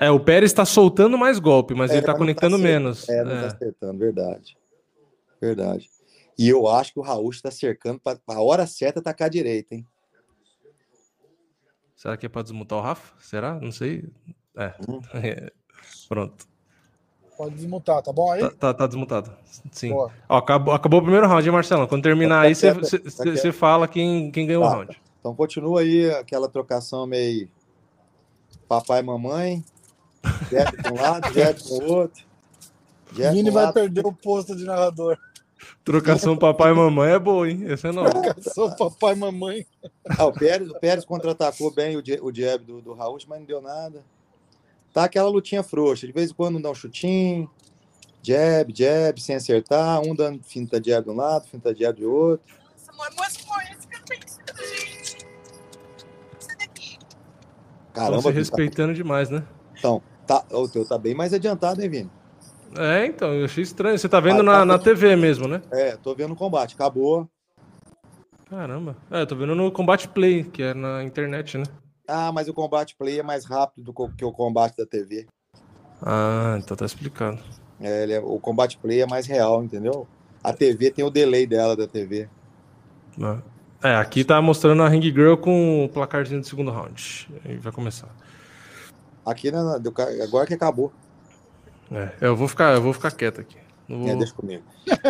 É, 0.01 0.11
o 0.11 0.21
Pérez 0.21 0.53
tá 0.53 0.65
soltando 0.65 1.19
mais 1.19 1.39
golpe, 1.39 1.75
mas 1.75 1.91
É, 1.91 1.95
ele 1.95 2.03
tá 2.03 2.13
mas 2.13 2.19
não 2.21 2.27
conectando 2.27 2.57
tá 2.57 2.63
menos. 2.63 3.09
é, 3.09 3.25
não 3.25 3.33
É. 3.33 3.41
tá 3.41 3.47
acertando, 3.49 3.99
verdade. 3.99 4.57
Verdade. 5.41 5.91
E 6.39 6.49
eu 6.49 6.69
acho 6.69 6.93
que 6.93 7.01
o 7.01 7.03
Raul 7.03 7.31
está 7.31 7.51
cercando 7.51 7.99
para 8.01 8.19
a 8.29 8.41
hora 8.41 8.65
certa 8.67 9.03
tacar 9.03 9.27
a 9.27 9.31
direita, 9.31 9.75
hein? 9.75 9.85
Será 11.97 12.17
que 12.17 12.27
é 12.27 12.29
pra 12.29 12.43
desmutar 12.43 12.79
o 12.79 12.83
Rafa? 12.83 13.13
Será? 13.21 13.59
Não 13.61 13.73
sei. 13.73 14.05
É. 14.57 14.73
Hum. 14.89 15.01
Pronto. 16.09 16.47
Pode 17.37 17.55
desmutar, 17.55 18.03
tá 18.03 18.13
bom 18.13 18.31
aí? 18.33 18.41
Tá, 18.41 18.51
tá, 18.51 18.75
tá 18.75 18.87
desmutado. 18.87 19.33
Sim. 19.73 19.93
Ó, 19.93 20.11
acabou, 20.29 20.75
acabou 20.75 20.99
o 21.01 21.03
primeiro 21.03 21.27
round, 21.27 21.47
hein, 21.47 21.53
Marcelão? 21.53 21.87
Quando 21.87 22.03
terminar 22.03 22.43
Tá 22.43 22.49
aí, 22.49 22.55
você 22.55 22.73
tá 22.75 23.25
você 23.31 23.53
fala 23.53 23.87
quem, 23.89 24.31
quem 24.31 24.47
ganhou 24.47 24.65
o 24.65 24.67
Tá. 24.69 24.75
round. 24.75 25.01
Então 25.21 25.35
continua 25.35 25.81
aí 25.81 26.11
aquela 26.11 26.49
trocação 26.49 27.07
meio 27.07 27.49
papai 28.69 29.01
e 29.01 29.03
mamãe. 29.03 29.65
Jeb 30.51 30.83
de 30.83 30.93
um 30.93 30.97
lado, 30.97 31.33
Jeb 31.33 31.63
com 31.63 31.75
o 31.79 31.93
outro. 31.93 32.25
Jeb 33.13 33.31
Vini 33.31 33.45
de 33.45 33.51
um 33.51 33.53
vai 33.53 33.65
lado. 33.65 33.75
perder 33.75 34.07
o 34.07 34.13
posto 34.13 34.55
de 34.55 34.65
narrador. 34.65 35.19
Trocação 35.85 36.37
papai 36.37 36.71
e 36.71 36.75
mamãe 36.75 37.13
é 37.13 37.19
boa, 37.19 37.51
hein? 37.51 37.65
Esse 37.67 37.89
é 37.89 37.93
novo. 37.93 38.11
Sou 38.55 38.71
papai 38.77 39.15
e 39.15 39.17
mamãe. 39.17 39.67
Ah, 40.19 40.27
o 40.27 40.33
Pérez, 40.33 40.71
o 40.71 40.79
Pérez 40.79 41.05
contra-atacou 41.05 41.73
bem 41.73 41.97
o, 41.97 42.03
jab 42.35 42.65
do, 42.65 42.81
do 42.81 42.95
Raul, 42.95 43.19
mas 43.27 43.39
não 43.41 43.47
deu 43.47 43.61
nada. 43.61 44.05
Tá 44.93 45.05
aquela 45.05 45.29
lutinha 45.29 45.63
frouxa. 45.63 46.07
De 46.07 46.13
vez 46.13 46.31
em 46.31 46.35
quando 46.35 46.61
dá 46.61 46.71
um 46.71 46.75
chutinho. 46.75 47.51
Jab, 48.23 48.73
jab, 48.77 49.21
sem 49.21 49.37
acertar. 49.37 50.01
Um 50.01 50.15
dando 50.15 50.43
finta 50.43 50.83
jab 50.83 51.05
de 51.05 51.11
um 51.11 51.17
lado, 51.17 51.47
finta 51.47 51.75
jab 51.75 52.01
do 52.01 52.13
outro. 52.13 52.47
Nossa, 52.97 53.15
mostra 53.17 53.45
por 53.47 53.63
isso 53.63 53.89
que 53.89 53.97
eu 53.97 54.01
penso, 54.09 54.39
gente. 54.69 55.27
Sai 56.39 56.57
daqui. 56.57 56.99
Estão 57.99 58.11
Caramba, 58.11 58.23
se 58.23 58.29
Vini, 58.29 58.39
respeitando 58.39 58.95
demais, 58.95 59.29
né? 59.31 59.43
tá, 59.83 60.41
tá, 60.41 60.45
o 60.57 60.69
teu 60.69 60.87
tá 60.87 60.97
bem 60.97 61.15
mais 61.15 61.35
adiantado, 61.35 61.83
hein, 61.83 61.89
Vini? 61.89 62.11
É, 62.77 63.07
então, 63.07 63.33
eu 63.33 63.45
achei 63.47 63.63
estranho. 63.65 63.99
Você 63.99 64.09
tá 64.09 64.21
vendo 64.21 64.41
Ah, 64.41 64.43
na, 64.45 64.53
tá. 64.59 64.65
na 64.65 64.79
TV 64.79 65.17
mesmo, 65.17 65.49
né? 65.49 65.63
É, 65.73 65.97
tô 65.97 66.15
vendo 66.15 66.33
o 66.33 66.37
combate. 66.37 66.75
Acabou. 66.75 67.29
Caramba. 68.49 68.97
É, 69.11 69.23
eu 69.23 69.27
tô 69.27 69.35
vendo 69.37 69.55
no 69.55 69.71
Combate 69.73 70.09
Play, 70.09 70.45
que 70.45 70.63
é 70.63 70.75
na 70.75 71.03
internet, 71.03 71.59
né? 71.59 71.65
Ah, 72.07 72.33
mas 72.33 72.49
o 72.49 72.55
combate 72.55 72.97
play 72.97 73.19
é 73.19 73.23
mais 73.23 73.45
rápido 73.45 73.93
do 73.93 74.09
que 74.09 74.25
o 74.25 74.33
combate 74.33 74.77
da 74.79 74.87
TV. 74.87 75.27
Ah, 76.03 76.57
então 76.59 76.75
tá 76.77 76.87
explicado. 76.87 77.39
É, 77.81 78.03
ele 78.05 78.15
é- 78.15 78.21
o 78.21 78.39
combate 78.39 78.79
play 78.79 79.03
é 79.03 79.07
mais 79.07 79.27
real, 79.27 79.63
entendeu? 79.63 80.07
A 80.43 80.53
TV 80.53 80.91
tem 80.91 81.05
o 81.05 81.11
delay 81.11 81.47
dela 81.47 81.77
da 81.77 81.87
TV. 81.87 82.29
Ah. 83.21 83.39
É, 83.83 83.95
aqui 83.95 84.25
tá 84.25 84.41
mostrando 84.43 84.83
a 84.83 84.89
Ring 84.89 85.03
Girl 85.03 85.35
com 85.37 85.85
o 85.85 85.89
placarzinho 85.89 86.41
do 86.41 86.47
segundo 86.47 86.71
round. 86.71 87.29
Aí 87.45 87.57
vai 87.59 87.73
começar. 87.73 88.09
Aqui 89.25 89.51
na- 89.51 89.81
ca- 89.95 90.09
agora 90.23 90.47
que 90.47 90.55
acabou. 90.55 90.93
É, 91.93 92.11
eu 92.21 92.37
vou 92.37 92.49
ficar, 92.49 92.75
eu 92.75 92.83
vou 92.83 92.93
ficar 92.93 93.11
quieto 93.13 93.41
aqui. 93.41 93.57
Não 93.89 94.01
vou- 94.01 94.09
É, 94.09 94.17
deixa 94.17 94.35
comigo. 94.35 94.63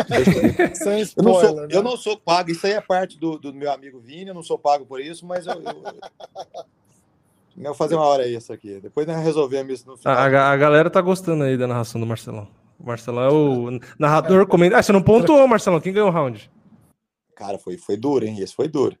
Deixa 0.07 0.33
comigo. 0.33 0.55
Sem 0.75 0.91
Eu 1.17 1.23
não, 1.23 1.31
spoiler. 1.31 1.47
sou, 1.49 1.55
né? 1.55 1.67
eu 1.71 1.83
não 1.83 1.97
sou 1.97 2.17
pago, 2.17 2.51
isso 2.51 2.65
aí 2.67 2.73
é 2.73 2.81
parte 2.81 3.17
do, 3.19 3.37
do 3.37 3.53
meu 3.53 3.71
amigo 3.71 3.99
Vini, 3.99 4.27
eu 4.29 4.33
não 4.35 4.43
sou 4.43 4.57
pago 4.57 4.85
por 4.85 5.01
isso, 5.01 5.25
mas 5.25 5.45
eu. 5.47 5.53
eu, 5.53 5.83
eu 7.57 7.63
vou 7.65 7.73
fazer 7.73 7.95
uma 7.95 8.05
hora 8.05 8.25
isso 8.27 8.53
aqui. 8.53 8.79
Depois 8.81 9.05
nós 9.07 9.21
resolvemos 9.23 9.73
isso 9.73 9.87
no 9.89 9.97
final. 9.97 10.15
A, 10.15 10.21
a- 10.27 10.51
a 10.51 10.57
galera 10.57 10.89
tá 10.89 11.01
gostando 11.01 11.43
aí 11.43 11.57
da 11.57 11.67
narração 11.67 11.99
do 11.99 12.07
Marcelão. 12.07 12.47
O 12.79 12.85
Marcelão 12.85 13.23
é 13.23 13.29
o 13.31 13.79
narrador 13.97 14.45
comenta. 14.47 14.77
Ah, 14.77 14.83
você 14.83 14.93
não 14.93 15.01
pontuou, 15.01 15.45
Marcelão. 15.47 15.81
Quem 15.81 15.91
ganhou 15.91 16.07
o 16.07 16.11
round? 16.11 16.49
Cara, 17.39 17.57
foi, 17.57 17.77
foi 17.77 17.95
duro, 17.95 18.25
hein? 18.25 18.37
Esse 18.37 18.53
foi 18.53 18.67
duro. 18.67 18.97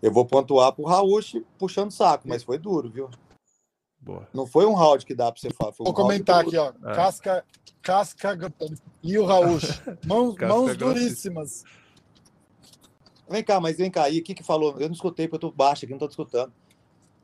Eu 0.00 0.10
vou 0.10 0.24
pontuar 0.24 0.72
pro 0.72 0.86
Raul 0.86 1.20
puxando 1.58 1.90
saco, 1.90 2.26
mas 2.26 2.42
foi 2.42 2.56
duro, 2.56 2.88
viu? 2.88 3.10
Boa. 4.00 4.26
Não 4.32 4.46
foi 4.46 4.64
um 4.64 4.72
round 4.72 5.04
que 5.04 5.14
dá 5.14 5.30
pra 5.30 5.38
você 5.38 5.50
falar. 5.50 5.72
Foi 5.72 5.84
um 5.84 5.92
Vou 5.92 5.94
comentar 5.94 6.40
aqui, 6.40 6.56
ó. 6.56 6.72
É. 6.86 6.94
Casca, 6.94 7.44
casca 7.82 8.38
e 9.02 9.18
o 9.18 9.26
Raul. 9.26 9.58
Mãos, 10.08 10.34
mãos 10.38 10.74
duríssimas. 10.74 11.64
Vem 13.28 13.44
cá, 13.44 13.60
mas 13.60 13.76
vem 13.76 13.90
cá 13.90 14.04
aí, 14.04 14.20
o 14.20 14.24
que 14.24 14.34
que 14.34 14.42
falou? 14.42 14.72
Eu 14.80 14.88
não 14.88 14.94
escutei, 14.94 15.28
porque 15.28 15.44
eu 15.44 15.50
tô 15.50 15.54
baixo 15.54 15.84
aqui, 15.84 15.92
não 15.92 15.98
tô 15.98 16.06
escutando. 16.06 16.50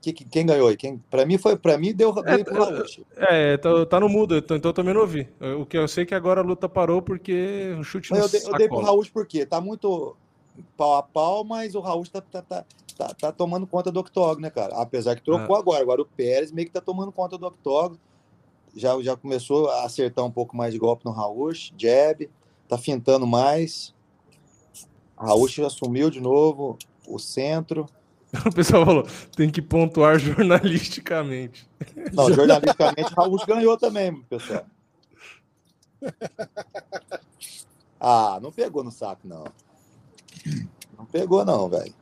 Que, 0.03 0.13
que- 0.13 0.25
quem 0.27 0.45
ganhou 0.45 0.69
aí? 0.69 0.77
Quem, 0.77 0.99
pra 1.11 1.25
mim 1.25 1.39
foi, 1.39 1.57
para 1.57 1.79
mim 1.79 1.95
deu, 1.95 2.13
deu 2.13 2.45
pro 2.45 2.63
Raul. 2.63 2.85
É, 3.17 3.57
tá, 3.57 3.87
tá 3.87 3.99
no 4.01 4.09
mudo, 4.09 4.37
então, 4.37 4.57
então 4.59 4.69
eu 4.69 4.75
também 4.75 4.93
não 4.93 5.01
ouvi. 5.01 5.29
O 5.59 5.65
que 5.65 5.79
eu 5.79 5.89
sei 5.89 6.05
é 6.05 6.07
que 6.07 6.15
agora 6.15 6.43
a 6.43 6.45
luta 6.45 6.69
parou 6.69 7.01
porque 7.01 7.75
o 7.79 7.83
chute 7.83 8.11
Mas 8.11 8.21
no 8.21 8.27
eu 8.27 8.29
dei, 8.29 8.41
eu 8.47 8.57
dei 8.59 8.69
pro. 8.69 8.81
Raul 8.81 9.07
porque 9.11 9.47
tá 9.47 9.61
muito 9.63 10.15
pau 10.77 10.95
a 10.97 11.03
pau, 11.03 11.45
mas 11.45 11.75
o 11.75 11.81
Raul 11.81 12.07
tá, 12.07 12.21
tá, 12.21 12.43
tá, 12.43 12.65
tá, 12.97 13.09
tá 13.15 13.33
tomando 13.33 13.67
conta 13.67 13.91
do 13.91 14.01
octógono, 14.01 14.41
né, 14.41 14.51
cara? 14.51 14.75
Apesar 14.77 15.15
que 15.17 15.23
trocou 15.23 15.57
É. 15.57 15.59
agora. 15.59 15.83
Agora 15.83 16.03
o 16.03 16.07
Pérez 16.07 16.53
meio 16.53 16.67
que 16.67 16.73
tá 16.73 16.81
tomando 16.81 17.13
conta 17.13 17.37
do 17.39 17.47
octógono. 17.47 18.01
Já, 18.77 19.01
já 19.03 19.17
começou 19.17 19.69
a 19.71 19.85
acertar 19.85 20.25
um 20.25 20.31
pouco 20.31 20.57
mais 20.57 20.73
de 20.73 20.79
golpe 20.79 21.05
no 21.05 21.11
Raul, 21.11 21.53
jab, 21.77 22.29
tá 22.69 22.77
fintando 22.79 23.27
mais. 23.27 23.95
Raul 25.17 25.49
já 25.49 25.67
assumiu 25.67 26.11
de 26.11 26.21
novo 26.21 26.79
o 27.07 27.19
centro. 27.19 27.87
O 28.47 28.53
pessoal 28.53 28.85
falou, 28.85 29.07
tem 29.35 29.49
que 29.51 29.63
pontuar 29.63 30.19
jornalisticamente. 30.19 31.67
Não, 32.13 32.31
jornalisticamente, 32.35 33.15
Raul 33.15 33.39
ganhou 33.47 33.77
também, 33.79 34.21
pessoal. 34.23 34.65
Ah, 38.01 38.39
não 38.41 38.53
pegou 38.53 38.85
no 38.85 38.93
saco, 38.93 39.27
não. 39.27 39.45
Não 40.97 41.05
pegou, 41.07 41.45
não, 41.45 41.69
velho. 41.69 41.95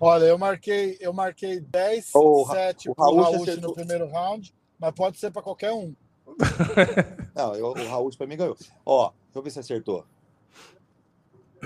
Olha, 0.00 0.24
eu 0.24 0.36
marquei, 0.38 0.96
eu 1.00 1.12
marquei 1.12 1.60
10, 1.60 2.10
O 2.14 2.42
Ra- 2.42 2.54
7 2.54 2.90
o 2.90 2.94
pro 2.94 3.04
Raul 3.04 3.20
Raul 3.22 3.42
acertou. 3.42 3.68
no 3.70 3.74
primeiro 3.74 4.08
round, 4.08 4.54
mas 4.78 4.92
pode 4.92 5.18
ser 5.18 5.30
para 5.30 5.42
qualquer 5.42 5.72
um. 5.72 5.94
Não, 7.34 7.54
eu- 7.54 7.68
o 7.68 7.88
Raul 7.88 8.10
pra 8.16 8.26
mim 8.26 8.36
ganhou. 8.36 8.56
Ó, 8.84 9.10
deixa 9.10 9.18
eu 9.38 9.42
ver 9.42 9.50
se 9.50 9.58
acertou. 9.60 10.04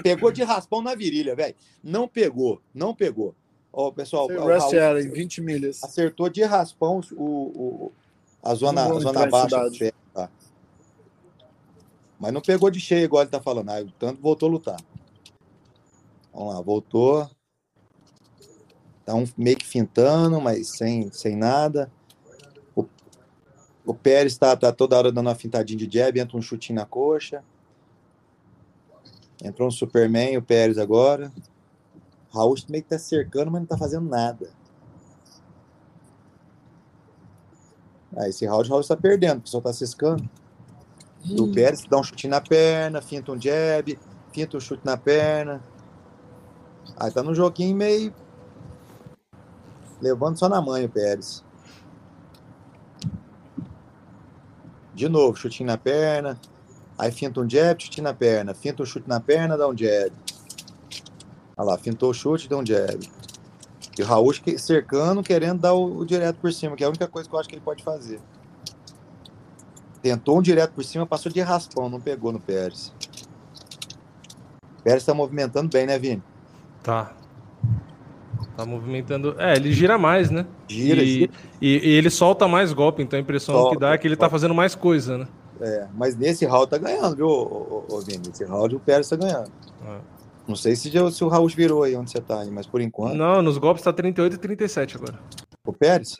Pegou 0.03 0.31
de 0.31 0.43
raspão 0.45 0.81
na 0.81 0.95
virilha, 0.95 1.35
velho. 1.35 1.55
Não 1.83 2.07
pegou, 2.07 2.61
não 2.73 2.95
pegou. 2.95 3.35
Ó, 3.73 3.91
pessoal, 3.91 4.27
o 4.27 4.47
Rest 4.47 4.61
Raul 4.63 4.75
era 4.77 5.03
em 5.03 5.11
20 5.11 5.41
milhas. 5.41 5.83
acertou 5.83 6.29
de 6.29 6.43
raspão 6.45 7.01
o, 7.17 7.25
o- 7.25 7.93
a 8.43 8.55
zona, 8.55 8.85
a 8.85 9.01
zona 9.01 9.27
baixa. 9.27 9.93
Tá? 10.15 10.31
Mas 12.21 12.33
não 12.33 12.41
pegou 12.41 12.71
de 12.71 12.81
cheio, 12.81 13.05
igual 13.05 13.23
ele 13.23 13.31
tá 13.31 13.41
falando. 13.41 13.69
Aí, 13.71 13.93
tanto 13.99 14.21
voltou 14.21 14.49
a 14.49 14.53
lutar. 14.53 14.77
Vamos 16.39 16.55
lá, 16.55 16.61
voltou. 16.61 17.29
Tá 19.05 19.13
um 19.13 19.27
meio 19.37 19.57
que 19.57 19.67
fintando, 19.67 20.41
mas 20.41 20.69
sem, 20.69 21.11
sem 21.11 21.35
nada. 21.35 21.91
O, 22.77 22.87
o 23.85 23.93
Pérez 23.93 24.39
tá, 24.39 24.57
tá 24.57 24.73
toda 24.73 24.97
hora 24.97 25.11
dando 25.11 25.27
uma 25.27 25.35
fintadinha 25.35 25.77
de 25.77 25.99
jab, 25.99 26.17
entra 26.17 26.37
um 26.37 26.43
chutinho 26.43 26.79
na 26.79 26.87
coxa. 26.87 27.43
Entrou 29.43 29.67
um 29.67 29.71
Superman, 29.73 30.37
o 30.37 30.43
Pérez 30.43 30.79
agora. 30.79 31.33
Raul 32.33 32.55
meio 32.69 32.85
que 32.85 32.91
tá 32.91 32.99
cercando, 33.01 33.51
mas 33.51 33.63
não 33.63 33.67
tá 33.67 33.77
fazendo 33.77 34.09
nada. 34.09 34.49
Ah, 38.17 38.29
esse 38.29 38.47
round 38.47 38.69
o 38.69 38.71
Raul 38.71 38.81
está 38.81 38.97
perdendo, 38.97 39.39
o 39.39 39.43
pessoal 39.43 39.63
tá 39.63 39.73
ciscando. 39.73 40.29
E 41.25 41.41
o 41.41 41.53
Pérez 41.53 41.83
dá 41.83 41.99
um 41.99 42.05
chute 42.05 42.29
na 42.29 42.41
perna, 42.41 43.03
finta 43.03 43.33
um 43.33 43.41
jab, 43.41 43.99
finta 44.33 44.57
um 44.57 44.61
chute 44.61 44.87
na 44.87 44.97
perna. 44.97 45.61
Aí 47.01 47.11
tá 47.13 47.23
num 47.23 47.35
joguinho 47.35 47.77
meio. 47.77 48.13
Levando 50.01 50.39
só 50.39 50.49
na 50.49 50.61
mãe 50.61 50.85
o 50.85 50.89
Pérez. 50.89 51.45
De 54.95 55.09
novo, 55.09 55.37
chutinho 55.37 55.69
na 55.69 55.79
perna. 55.79 56.39
Aí 56.99 57.13
finta 57.13 57.41
um 57.41 57.49
jab, 57.49 57.81
chute 57.81 58.03
na 58.03 58.13
perna. 58.13 58.53
Finta 58.53 58.83
um 58.83 58.87
chute 58.87 59.09
na 59.09 59.21
perna, 59.21 59.57
dá 59.57 59.69
um 59.69 59.77
jab. 59.77 60.13
Olha 61.57 61.71
lá, 61.71 61.79
fintou 61.79 62.11
o 62.11 62.15
chute, 62.15 62.49
deu 62.49 62.59
um 62.59 62.67
jab. 62.67 63.09
E 63.97 64.03
o 64.03 64.05
Raul 64.05 64.33
cercando, 64.59 65.23
querendo 65.23 65.61
dar 65.61 65.75
o, 65.75 65.99
o 65.99 66.07
direto 66.07 66.41
por 66.41 66.53
cima, 66.53 66.75
que 66.75 66.83
é 66.83 66.87
a 66.87 66.91
única 66.91 67.07
coisa 67.07 67.29
que 67.29 67.35
eu 67.35 67.39
acho 67.39 67.49
que 67.49 67.55
ele 67.55 67.63
pode 67.63 67.85
fazer. 67.85 68.21
Tentou 70.03 70.39
um 70.39 70.43
direto 70.43 70.73
por 70.73 70.85
cima, 70.85 71.07
passou 71.07 71.31
de 71.31 71.41
raspão, 71.41 71.89
não 71.89 72.01
pegou 72.01 72.33
no 72.33 72.41
Pérez. 72.41 72.93
O 74.79 74.83
Pérez 74.83 75.05
tá 75.05 75.15
movimentando 75.15 75.69
bem, 75.69 75.87
né, 75.87 75.97
Vini? 75.99 76.23
Tá. 76.89 77.15
Tá 78.57 78.65
movimentando. 78.65 79.39
É, 79.39 79.55
ele 79.57 79.75
gira 79.75 79.99
mais, 79.99 80.31
né? 80.31 80.47
Gira, 80.67 81.03
e, 81.03 81.07
gira. 81.07 81.33
E, 81.61 81.69
e 81.87 81.91
ele 81.91 82.09
solta 82.09 82.49
mais 82.49 82.73
golpe, 82.73 83.03
então 83.03 83.19
a 83.19 83.21
impressão 83.21 83.55
Solta, 83.55 83.75
que 83.75 83.81
dá 83.81 83.93
é 83.93 83.99
que 83.99 84.07
ele 84.09 84.17
tá 84.17 84.21
solta. 84.25 84.31
fazendo 84.33 84.55
mais 84.55 84.75
coisa, 84.75 85.19
né? 85.19 85.29
É, 85.61 85.87
mas 85.93 86.17
nesse 86.17 86.47
round 86.47 86.71
tá 86.71 86.79
ganhando, 86.79 87.15
viu, 87.15 87.27
ô, 87.27 87.85
ô, 87.91 87.95
ô, 87.95 88.01
Vini? 88.01 88.27
Nesse 88.27 88.43
round 88.47 88.75
o 88.75 88.81
Pérez 88.81 89.07
tá 89.07 89.17
ganhando. 89.17 89.53
É. 89.85 89.99
Não 90.49 90.57
sei 90.57 90.75
se, 90.77 90.89
já- 90.91 91.11
se 91.11 91.23
o 91.23 91.29
Raul 91.29 91.47
virou 91.49 91.83
aí 91.83 91.95
onde 91.95 92.11
você 92.11 92.23
tá, 92.23 92.41
aí, 92.41 92.51
mas 92.51 92.67
por 92.67 92.81
enquanto. 92.81 93.15
Não, 93.17 93.43
nos 93.43 93.59
golpes 93.59 93.85
tá 93.85 93.93
38 93.93 94.37
e 94.37 94.39
37 94.39 94.97
agora. 94.97 95.19
O 95.67 95.73
Pérez? 95.75 96.17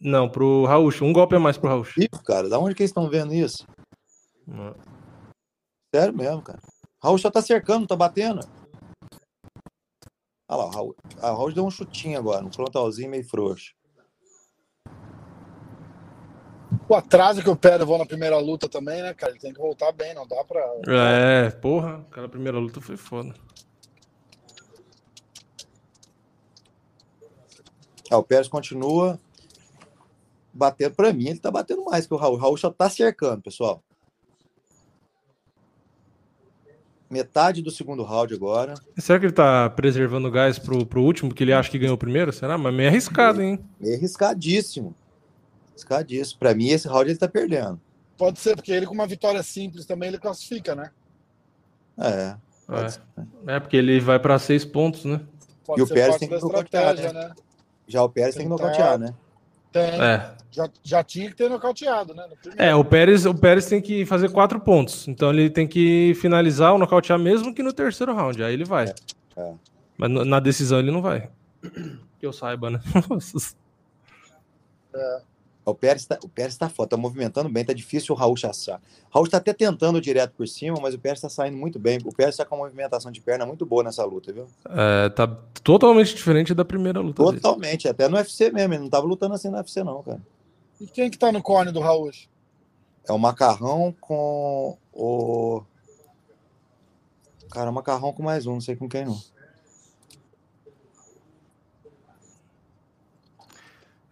Não, 0.00 0.30
pro 0.30 0.64
Raul. 0.64 0.90
Um 1.02 1.12
golpe 1.12 1.36
a 1.36 1.38
mais 1.38 1.58
pro 1.58 1.68
Raul. 1.68 1.84
Ih, 1.98 2.08
cara, 2.24 2.48
da 2.48 2.58
onde 2.58 2.74
que 2.74 2.82
eles 2.82 2.90
estão 2.90 3.10
vendo 3.10 3.34
isso? 3.34 3.66
É. 4.50 4.72
Sério 5.94 6.16
mesmo, 6.16 6.40
cara. 6.40 6.58
Raul 7.02 7.18
só 7.18 7.30
tá 7.30 7.42
cercando, 7.42 7.86
tá 7.86 7.94
batendo. 7.94 8.40
Olha 10.48 10.62
lá, 10.62 10.66
o 10.66 10.70
Raul, 10.70 10.96
a 11.20 11.26
Raul 11.28 11.52
deu 11.52 11.66
um 11.66 11.70
chutinho 11.70 12.18
agora, 12.18 12.44
um 12.44 12.50
frontalzinho 12.50 13.10
meio 13.10 13.28
frouxo. 13.28 13.74
O 16.88 16.94
atraso 16.94 17.42
que 17.42 17.50
o 17.50 17.56
Pérez 17.56 17.80
levou 17.80 17.98
na 17.98 18.06
primeira 18.06 18.38
luta 18.38 18.66
também, 18.66 19.02
né, 19.02 19.12
cara? 19.12 19.32
Ele 19.32 19.40
tem 19.40 19.52
que 19.52 19.60
voltar 19.60 19.92
bem, 19.92 20.14
não 20.14 20.26
dá 20.26 20.42
pra. 20.44 20.60
É, 20.88 21.50
porra, 21.50 22.06
aquela 22.10 22.28
primeira 22.28 22.58
luta 22.58 22.80
foi 22.80 22.96
foda. 22.96 23.34
Ah, 28.10 28.16
o 28.16 28.22
Pérez 28.22 28.48
continua 28.48 29.20
batendo 30.50 30.94
para 30.94 31.12
mim, 31.12 31.28
ele 31.28 31.38
tá 31.38 31.50
batendo 31.50 31.84
mais 31.84 32.06
que 32.06 32.14
o 32.14 32.16
Raul. 32.16 32.36
O 32.36 32.38
Raul 32.38 32.56
só 32.56 32.70
tá 32.70 32.88
cercando, 32.88 33.42
pessoal. 33.42 33.82
Metade 37.10 37.62
do 37.62 37.70
segundo 37.70 38.02
round 38.02 38.34
agora. 38.34 38.74
Será 38.98 39.18
que 39.18 39.26
ele 39.26 39.32
tá 39.32 39.70
preservando 39.70 40.30
gás 40.30 40.58
pro, 40.58 40.84
pro 40.84 41.02
último, 41.02 41.32
que 41.32 41.42
ele 41.42 41.54
acha 41.54 41.70
que 41.70 41.78
ganhou 41.78 41.94
o 41.94 41.98
primeiro? 41.98 42.32
Será? 42.32 42.58
Mas 42.58 42.74
meio 42.74 42.88
arriscado, 42.88 43.40
hein? 43.40 43.58
Meio 43.80 43.96
arriscadíssimo. 43.96 44.94
Arriscadíssimo. 45.70 46.38
Pra 46.38 46.54
mim, 46.54 46.68
esse 46.68 46.86
round 46.86 47.10
ele 47.10 47.18
tá 47.18 47.26
perdendo. 47.26 47.80
Pode 48.18 48.38
ser, 48.40 48.56
porque 48.56 48.72
ele 48.72 48.84
com 48.84 48.92
uma 48.92 49.06
vitória 49.06 49.42
simples 49.42 49.86
também 49.86 50.08
ele 50.08 50.18
classifica, 50.18 50.74
né? 50.74 50.90
É. 51.96 52.36
É. 52.70 53.54
É, 53.54 53.60
porque 53.60 53.76
ele 53.76 53.98
vai 54.00 54.18
pra 54.18 54.38
seis 54.38 54.64
pontos, 54.64 55.04
né? 55.04 55.20
Pode 55.64 55.80
E 55.80 55.82
o 55.82 55.86
Pérez 55.86 56.16
tem 56.16 56.28
que 56.28 56.34
nocautear, 56.34 56.94
estratégia, 56.94 57.12
né? 57.12 57.34
Já 57.86 58.02
o 58.02 58.08
Pérez 58.08 58.34
tem 58.34 58.44
que 58.44 58.50
nocautear, 58.50 58.98
né? 58.98 59.14
Tem. 59.72 60.00
É. 60.00 60.30
Já, 60.50 60.68
já 60.82 61.04
tinha 61.04 61.28
que 61.28 61.36
ter 61.36 61.48
nocauteado, 61.50 62.14
né? 62.14 62.26
É, 62.56 62.74
o 62.74 62.82
Pérez, 62.84 63.26
o 63.26 63.34
Pérez 63.34 63.66
tem 63.66 63.80
que 63.82 64.06
fazer 64.06 64.30
quatro 64.30 64.58
pontos. 64.58 65.06
Então 65.06 65.30
ele 65.30 65.50
tem 65.50 65.68
que 65.68 66.14
finalizar 66.20 66.72
ou 66.72 66.78
nocautear 66.78 67.18
mesmo 67.18 67.54
que 67.54 67.62
no 67.62 67.72
terceiro 67.72 68.14
round. 68.14 68.42
Aí 68.42 68.54
ele 68.54 68.64
vai. 68.64 68.92
é. 69.36 69.54
Mas 69.96 70.10
no- 70.10 70.24
na 70.24 70.40
decisão 70.40 70.78
ele 70.78 70.90
não 70.90 71.02
vai. 71.02 71.28
Que 72.18 72.26
eu 72.26 72.32
saiba, 72.32 72.70
né? 72.70 72.80
O 75.70 75.74
Pérez, 75.74 76.06
tá, 76.06 76.18
o 76.22 76.28
Pérez 76.28 76.56
tá 76.56 76.68
foda, 76.68 76.90
tá 76.90 76.96
movimentando 76.96 77.48
bem, 77.48 77.64
tá 77.64 77.72
difícil 77.72 78.14
o 78.14 78.18
Raul 78.18 78.36
chassar. 78.36 78.80
O 79.10 79.14
Raul 79.14 79.28
tá 79.28 79.36
até 79.36 79.52
tentando 79.52 80.00
direto 80.00 80.32
por 80.32 80.46
cima, 80.46 80.78
mas 80.80 80.94
o 80.94 80.98
Pérez 80.98 81.20
tá 81.20 81.28
saindo 81.28 81.56
muito 81.56 81.78
bem. 81.78 81.98
O 82.04 82.12
Pérez 82.12 82.36
tá 82.36 82.44
com 82.44 82.56
uma 82.56 82.64
movimentação 82.64 83.10
de 83.10 83.20
perna 83.20 83.44
muito 83.44 83.66
boa 83.66 83.82
nessa 83.82 84.04
luta, 84.04 84.32
viu? 84.32 84.46
É, 84.68 85.08
tá 85.10 85.26
totalmente 85.62 86.14
diferente 86.14 86.54
da 86.54 86.64
primeira 86.64 87.00
luta. 87.00 87.22
dele. 87.24 87.40
Totalmente, 87.40 87.88
até 87.88 88.08
no 88.08 88.16
UFC 88.16 88.50
mesmo. 88.50 88.74
Ele 88.74 88.82
não 88.82 88.90
tava 88.90 89.06
lutando 89.06 89.34
assim 89.34 89.48
no 89.48 89.56
UFC, 89.56 89.82
não, 89.82 90.02
cara. 90.02 90.20
E 90.80 90.86
quem 90.86 91.10
que 91.10 91.18
tá 91.18 91.32
no 91.32 91.42
cone 91.42 91.72
do 91.72 91.80
Raul? 91.80 92.10
É 93.08 93.12
o 93.12 93.18
macarrão 93.18 93.94
com 94.00 94.76
o. 94.92 95.62
Cara, 97.50 97.70
o 97.70 97.72
macarrão 97.72 98.12
com 98.12 98.22
mais 98.22 98.46
um, 98.46 98.54
não 98.54 98.60
sei 98.60 98.76
com 98.76 98.88
quem 98.88 99.04
não. 99.06 99.18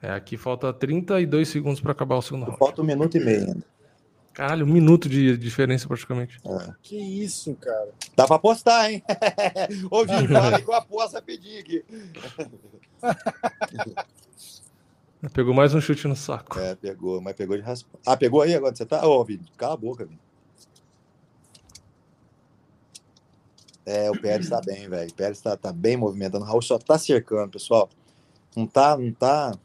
É, 0.02 0.10
aqui 0.10 0.36
falta 0.36 0.72
32 0.72 1.48
segundos 1.48 1.80
pra 1.80 1.92
acabar 1.92 2.16
o 2.16 2.22
segundo 2.22 2.44
round. 2.44 2.58
Falta 2.58 2.82
um 2.82 2.84
minuto 2.84 3.16
e 3.16 3.20
meio 3.20 3.46
ainda. 3.46 3.64
Caralho, 4.32 4.66
um 4.66 4.68
minuto 4.68 5.08
de 5.08 5.36
diferença 5.38 5.88
praticamente. 5.88 6.38
Que 6.82 6.96
isso, 6.96 7.54
cara. 7.54 7.88
Dá 8.14 8.26
pra 8.26 8.36
apostar, 8.36 8.90
hein? 8.90 9.02
Ô, 9.90 10.04
Vini, 10.04 10.28
fala 10.28 10.56
aí 10.58 10.62
que 10.62 10.68
eu 10.68 10.74
aposto 10.74 11.14
rapidinho 11.14 11.58
aqui. 11.60 11.82
Pegou 15.32 15.54
mais 15.54 15.74
um 15.74 15.80
chute 15.80 16.06
no 16.06 16.14
saco. 16.14 16.58
É, 16.58 16.74
pegou, 16.74 17.20
mas 17.20 17.34
pegou 17.34 17.56
de 17.56 17.62
raspão. 17.62 17.98
Ah, 18.04 18.16
pegou 18.16 18.42
aí 18.42 18.54
agora? 18.54 18.76
Você 18.76 18.84
tá. 18.84 19.06
Ô, 19.06 19.24
Vini, 19.24 19.46
cala 19.56 19.72
a 19.72 19.76
boca, 19.78 20.04
Vini. 20.04 20.20
É, 23.86 24.10
o 24.10 24.20
Pérez 24.20 24.48
tá 24.50 24.60
bem, 24.60 24.88
velho. 24.88 25.08
O 25.08 25.14
Pérez 25.14 25.40
tá, 25.40 25.56
tá 25.56 25.72
bem 25.72 25.96
movimentando. 25.96 26.44
O 26.44 26.46
Raul 26.46 26.60
só 26.60 26.78
tá 26.78 26.98
cercando, 26.98 27.52
pessoal. 27.52 27.88
Não 28.54 28.66
tá, 28.66 28.96
não 28.98 29.12
tá. 29.12 29.56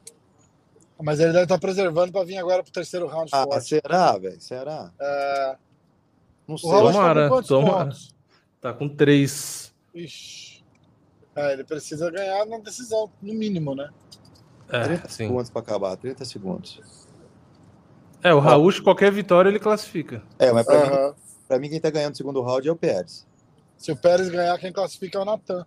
Mas 1.03 1.19
ele 1.19 1.31
deve 1.31 1.43
estar 1.43 1.57
preservando 1.59 2.11
pra 2.11 2.23
vir 2.23 2.37
agora 2.37 2.61
pro 2.63 2.71
terceiro 2.71 3.07
round 3.07 3.29
Ah, 3.33 3.43
forte. 3.43 3.67
será, 3.67 4.17
velho? 4.17 4.39
Será? 4.41 4.91
É, 4.99 5.55
Não 6.47 6.55
o 6.55 6.57
sei. 6.57 6.69
Está 6.69 6.81
Tomara, 6.91 7.23
com 7.29 7.35
quantos 7.35 7.47
tomara. 7.47 7.83
pontos? 7.85 8.15
Tá 8.61 8.73
com 8.73 8.89
três. 8.89 9.73
Ixi. 9.93 10.63
É, 11.35 11.53
ele 11.53 11.63
precisa 11.63 12.11
ganhar 12.11 12.45
na 12.45 12.57
decisão, 12.59 13.09
no 13.21 13.33
mínimo, 13.33 13.73
né? 13.73 13.89
É, 14.69 14.83
30 14.83 15.09
sim. 15.09 15.15
segundos 15.15 15.49
pra 15.49 15.61
acabar, 15.61 15.95
30 15.97 16.23
segundos. 16.25 16.79
É, 18.23 18.33
o 18.33 18.39
Raul, 18.39 18.71
qualquer 18.83 19.11
vitória 19.11 19.49
ele 19.49 19.59
classifica. 19.59 20.21
É, 20.37 20.51
mas 20.51 20.65
pra, 20.65 20.79
mim, 20.85 20.93
Aham. 20.93 21.15
pra 21.47 21.59
mim, 21.59 21.69
quem 21.69 21.79
tá 21.79 21.89
ganhando 21.89 22.13
o 22.13 22.17
segundo 22.17 22.41
round 22.41 22.67
é 22.67 22.71
o 22.71 22.75
Pérez. 22.75 23.25
Se 23.77 23.91
o 23.91 23.95
Pérez 23.95 24.29
ganhar, 24.29 24.57
quem 24.59 24.71
classifica 24.71 25.17
é 25.17 25.21
o 25.21 25.25
Natan. 25.25 25.65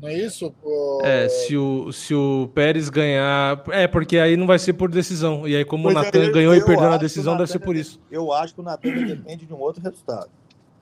Não 0.00 0.08
é 0.08 0.14
isso? 0.18 0.52
O- 0.62 1.00
É, 1.04 1.28
se 1.28 1.56
o, 1.56 1.92
se 1.92 2.14
o 2.14 2.50
Pérez 2.54 2.88
ganhar. 2.88 3.62
É, 3.70 3.86
porque 3.86 4.18
aí 4.18 4.36
não 4.36 4.46
vai 4.46 4.58
ser 4.58 4.72
por 4.72 4.90
decisão. 4.90 5.46
E 5.46 5.54
aí, 5.54 5.64
como 5.64 5.84
Pois 5.84 5.94
o 5.96 5.98
é, 5.98 6.02
Natan 6.04 6.18
eu- 6.24 6.32
ganhou 6.32 6.54
e 6.54 6.58
eu 6.58 6.64
perdeu 6.64 6.88
na 6.90 6.96
decisão, 6.96 7.36
deve 7.36 7.50
ser 7.50 7.58
por 7.58 7.76
isso. 7.76 8.00
Eu 8.10 8.32
acho 8.32 8.54
que 8.54 8.60
o 8.60 8.62
Natan 8.62 8.90
depende 8.90 9.44
de 9.46 9.52
um 9.52 9.58
outro 9.60 9.82
resultado. 9.82 10.28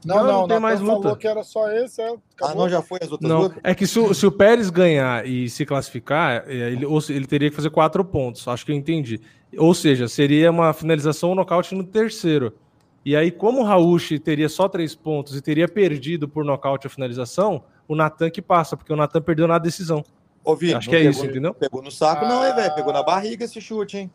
Não, 0.04 0.16
Não, 0.18 0.24
não, 0.24 0.32
não 0.42 0.48
tem 0.48 0.60
mais 0.60 0.80
luta. 0.80 1.02
falou 1.02 1.16
que 1.16 1.26
era 1.26 1.42
só 1.42 1.68
esse. 1.72 2.00
É, 2.00 2.14
Ah, 2.40 2.54
não, 2.54 2.68
já 2.68 2.80
foi 2.80 3.00
as 3.02 3.10
outras 3.10 3.28
Não, 3.28 3.40
lutas? 3.42 3.58
é 3.64 3.74
que 3.74 3.84
se 3.84 3.98
o, 3.98 4.14
se 4.14 4.24
o 4.24 4.30
Pérez 4.30 4.70
ganhar 4.70 5.26
e 5.26 5.50
se 5.50 5.66
classificar, 5.66 6.44
é, 6.46 6.70
ele, 6.70 6.86
ele 7.08 7.26
teria 7.26 7.50
que 7.50 7.56
fazer 7.56 7.70
quatro 7.70 8.04
pontos. 8.04 8.46
Acho 8.46 8.64
que 8.64 8.70
eu 8.70 8.76
entendi. 8.76 9.20
Ou 9.56 9.74
seja, 9.74 10.06
seria 10.06 10.52
uma 10.52 10.72
finalização 10.72 11.30
ou 11.30 11.34
nocaute 11.34 11.74
no 11.74 11.82
terceiro. 11.82 12.52
E 13.04 13.16
aí, 13.16 13.32
como 13.32 13.60
o 13.60 13.64
Raúcho 13.64 14.16
teria 14.20 14.48
só 14.48 14.68
três 14.68 14.94
pontos 14.94 15.34
e 15.34 15.40
teria 15.42 15.66
perdido 15.66 16.28
por 16.28 16.44
nocaute 16.44 16.86
a 16.86 16.90
finalização, 16.90 17.64
o 17.88 17.96
Natan 17.96 18.30
que 18.30 18.40
passa, 18.42 18.76
porque 18.76 18.92
o 18.92 18.96
Natan 18.96 19.20
perdeu 19.22 19.48
na 19.48 19.58
decisão. 19.58 20.04
Ô, 20.44 20.54
Vini, 20.54 20.74
Acho 20.74 20.88
que 20.88 20.94
é 20.94 20.98
pegou- 20.98 21.10
isso, 21.10 21.26
entendeu? 21.26 21.54
Pegou 21.54 21.82
no 21.82 21.90
saco, 21.90 22.24
não, 22.26 22.44
hein, 22.44 22.52
Ah. 22.52 22.56
velho? 22.56 22.74
Pegou 22.74 22.92
na 22.92 23.02
barriga 23.02 23.44
esse 23.44 23.60
chute, 23.60 23.96
hein? 23.98 24.10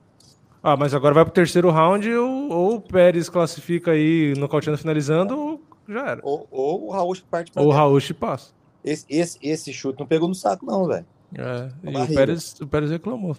Ah, 0.61 0.77
mas 0.77 0.93
agora 0.93 1.13
vai 1.13 1.25
pro 1.25 1.33
terceiro 1.33 1.69
round, 1.69 2.09
ou, 2.13 2.49
ou 2.49 2.75
o 2.75 2.81
Pérez 2.81 3.27
classifica 3.27 3.91
aí 3.91 4.33
nocauteando 4.37 4.77
finalizando, 4.77 5.37
ou 5.37 5.61
já 5.89 6.07
era. 6.11 6.21
Ou, 6.23 6.47
ou 6.49 6.87
o 6.87 6.91
Raul 6.91 7.13
parte 7.29 7.51
pra 7.51 7.61
Ou 7.61 7.67
o 7.67 7.71
dentro. 7.71 7.83
Raúcho 7.85 8.15
passa. 8.15 8.51
Esse, 8.83 9.05
esse, 9.09 9.37
esse 9.41 9.73
chute 9.73 9.99
não 9.99 10.07
pegou 10.07 10.29
no 10.29 10.35
saco, 10.35 10.65
não, 10.65 10.87
velho. 10.87 11.05
É, 11.37 11.69
e 11.83 11.89
o 11.89 11.91
barriga. 11.91 12.13
Pérez, 12.15 12.55
o 12.61 12.67
Pérez 12.67 12.91
reclamou. 12.91 13.35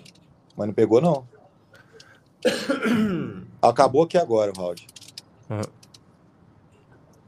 Mas 0.56 0.66
não 0.66 0.74
pegou, 0.74 1.00
não. 1.00 1.26
Acabou 3.62 4.02
aqui 4.02 4.18
agora 4.18 4.52
o 4.54 4.60
round. 4.60 4.86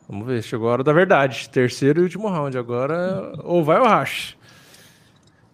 Vamos 0.08 0.26
ver, 0.26 0.42
chegou 0.42 0.68
a 0.68 0.72
hora 0.72 0.84
da 0.84 0.92
verdade. 0.92 1.48
Terceiro 1.50 2.00
e 2.00 2.02
último 2.04 2.28
round. 2.28 2.56
Agora, 2.56 3.32
ou 3.44 3.64
vai 3.64 3.78
ou 3.80 3.86
racha. 3.86 4.36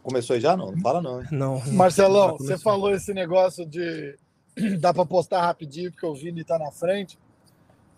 Começou 0.02 0.38
já? 0.38 0.56
Não, 0.56 0.72
não 0.72 0.80
fala 0.80 1.00
não, 1.00 1.20
hein? 1.20 1.28
Não. 1.30 1.62
Marcelão, 1.72 2.36
você 2.36 2.58
falou 2.58 2.92
esse 2.92 3.14
negócio 3.14 3.64
de 3.64 4.16
dá 4.80 4.92
pra 4.92 5.06
postar 5.06 5.40
rapidinho 5.42 5.90
porque 5.90 6.04
o 6.04 6.14
Vini 6.14 6.44
tá 6.44 6.58
na 6.58 6.70
frente. 6.70 7.18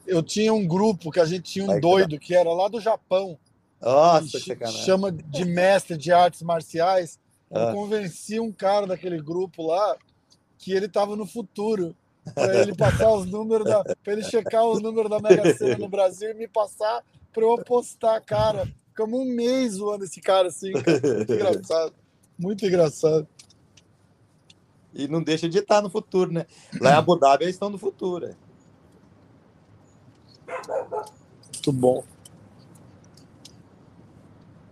Eu 0.07 0.23
tinha 0.23 0.53
um 0.53 0.67
grupo 0.67 1.11
que 1.11 1.19
a 1.19 1.25
gente 1.25 1.51
tinha 1.51 1.65
um 1.65 1.71
Aí, 1.73 1.81
doido 1.81 2.19
que 2.19 2.35
era 2.35 2.53
lá 2.53 2.69
do 2.69 2.79
Japão, 2.79 3.39
Nossa, 3.81 4.39
que 4.39 4.55
que 4.55 4.67
chama 4.69 5.11
de 5.11 5.45
mestre 5.47 5.97
de 5.97 6.13
artes 6.13 6.43
marciais. 6.43 7.19
Eu 7.51 7.69
Ah. 7.69 7.73
convenci 7.73 8.39
um 8.39 8.53
cara 8.53 8.87
daquele 8.87 9.21
grupo 9.21 9.67
lá 9.67 9.97
que 10.59 10.73
ele 10.73 10.89
tava 10.89 11.17
no 11.17 11.27
futuro. 11.27 11.97
Pra 12.35 12.61
ele 12.61 12.75
passar 12.75 13.13
os 13.13 13.27
números 13.27 13.67
da. 13.67 13.85
Pra 13.85 14.13
ele 14.13 14.23
checar 14.23 14.65
os 14.65 14.81
números 14.81 15.11
da 15.11 15.21
Mega 15.21 15.55
Sena 15.55 15.77
no 15.79 15.89
Brasil 15.89 16.31
e 16.31 16.35
me 16.35 16.49
passar 16.49 17.05
pra 17.33 17.43
eu 17.43 17.53
apostar, 17.53 18.23
cara. 18.25 18.67
Ficamos 18.89 19.21
um 19.21 19.25
mês 19.25 19.75
zoando 19.75 20.05
esse 20.05 20.21
cara 20.21 20.49
assim, 20.49 20.73
cara. 20.73 21.01
Muito 21.01 21.33
engraçado. 21.35 21.95
Muito 22.39 22.67
engraçado. 22.67 23.29
E 24.95 25.09
não 25.09 25.23
deixa 25.23 25.49
de 25.49 25.59
estar 25.59 25.83
no 25.83 25.91
futuro, 25.91 26.33
né? 26.33 26.47
Lá 26.81 26.93
em 26.93 26.95
Abu 26.95 27.17
Dhabi 27.17 27.45
eles 27.45 27.57
estão 27.57 27.69
no 27.69 27.79
futuro. 27.79 28.27
é. 28.27 28.35
Muito 30.47 31.73
bom. 31.73 32.05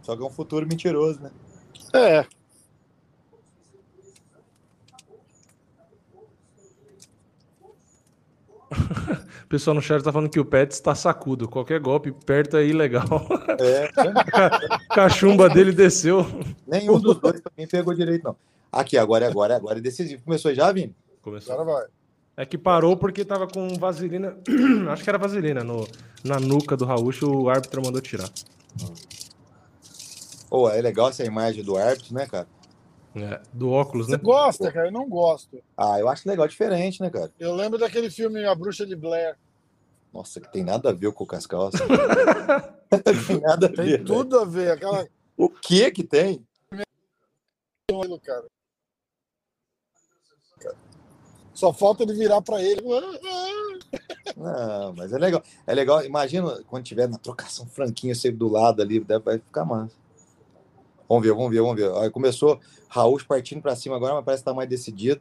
Só 0.02 0.16
que 0.16 0.22
é 0.22 0.26
um 0.26 0.31
futuro 0.31 0.66
mentiroso, 0.66 1.20
né? 1.20 1.31
É. 1.94 2.26
O 9.44 9.47
pessoal 9.52 9.75
no 9.75 9.83
chat 9.83 10.02
tá 10.02 10.10
falando 10.10 10.31
que 10.31 10.41
o 10.41 10.44
Pets 10.47 10.81
tá 10.81 10.94
sacudo. 10.94 11.47
Qualquer 11.47 11.78
golpe 11.78 12.10
perto 12.10 12.57
é 12.57 12.65
ilegal. 12.65 13.05
É, 13.60 13.91
A 14.33 14.78
cachumba 14.94 15.47
dele 15.51 15.73
desceu. 15.73 16.25
nenhum 16.67 16.99
dos 16.99 17.18
dois 17.18 17.42
mim 17.59 17.67
pegou 17.67 17.92
direito, 17.92 18.25
não. 18.25 18.36
Aqui, 18.73 18.97
agora, 18.97 19.28
agora, 19.28 19.55
agora 19.55 19.78
é 19.78 19.83
decisivo. 19.83 20.23
Começou 20.25 20.55
já, 20.55 20.73
Vini? 20.73 20.97
Começou. 21.20 21.52
Agora 21.52 21.81
vai. 21.81 21.86
É 22.34 22.47
que 22.47 22.57
parou 22.57 22.97
porque 22.97 23.26
tava 23.26 23.47
com 23.47 23.68
vaselina. 23.78 24.34
Acho 24.91 25.05
que 25.05 25.10
era 25.10 25.18
vaselina 25.18 25.62
no, 25.62 25.86
na 26.25 26.41
nuca 26.41 26.75
do 26.75 26.86
Raúcho. 26.86 27.31
O 27.31 27.51
árbitro 27.51 27.83
mandou 27.84 28.01
tirar. 28.01 28.31
Pô, 30.49 30.70
é 30.70 30.81
legal 30.81 31.09
essa 31.10 31.25
imagem 31.25 31.62
do 31.62 31.76
árbitro, 31.76 32.15
né, 32.15 32.26
cara? 32.26 32.47
É, 33.15 33.41
do 33.52 33.70
óculos, 33.70 34.07
Você 34.07 34.12
né? 34.12 34.18
gosta, 34.23 34.73
cara? 34.73 34.89
Eu 34.89 34.92
não 34.92 35.08
gosto. 35.08 35.62
Ah, 35.76 35.99
eu 35.99 36.08
acho 36.08 36.28
legal, 36.28 36.49
diferente, 36.49 37.00
né, 37.00 37.10
cara? 37.10 37.31
Eu 37.39 37.55
lembro 37.55 37.78
daquele 37.78 38.10
filme 38.10 38.44
A 38.44 38.55
Bruxa 38.55 38.86
de 38.86 38.97
Blair. 38.97 39.36
Nossa, 40.12 40.41
que 40.41 40.50
tem 40.52 40.62
nada 40.65 40.91
a 40.91 40.92
ver 40.92 41.12
com 41.12 41.24
o 41.24 41.26
Cascalça. 41.26 41.78
tem 43.28 43.41
nada 43.41 43.66
a 43.66 43.70
ver. 43.70 43.99
Tem 43.99 44.05
tudo 44.05 44.39
a 44.39 44.44
ver. 44.44 44.73
Aquela 44.73 45.07
O 45.36 45.49
que 45.49 45.91
que 45.91 46.05
tem? 46.05 46.44
cara. 48.24 48.44
Só 51.55 51.73
falta 51.73 52.02
ele 52.02 52.15
virar 52.15 52.41
pra 52.41 52.62
ele. 52.62 52.82
Não, 54.36 54.94
mas 54.94 55.12
é 55.12 55.18
legal. 55.18 55.42
É 55.66 55.74
legal. 55.74 56.05
Imagina 56.05 56.62
quando 56.65 56.84
tiver 56.84 57.08
na 57.08 57.18
trocação 57.18 57.66
franquinha, 57.66 58.15
você 58.15 58.31
do 58.31 58.49
lado 58.49 58.81
ali, 58.81 58.99
deve, 59.00 59.24
vai 59.24 59.39
ficar 59.39 59.65
massa. 59.65 59.94
Vamos 61.12 61.26
ver, 61.26 61.34
vamos 61.34 61.50
ver, 61.50 61.60
vamos 61.60 61.76
ver. 61.76 61.92
Aí 61.99 62.10
começou 62.10 62.58
Raul 62.89 63.23
partindo 63.28 63.60
pra 63.60 63.76
cima 63.76 63.97
agora, 63.97 64.15
mas 64.15 64.24
parece 64.24 64.42
que 64.42 64.47
tá 64.47 64.55
mais 64.55 64.66
decidido. 64.66 65.20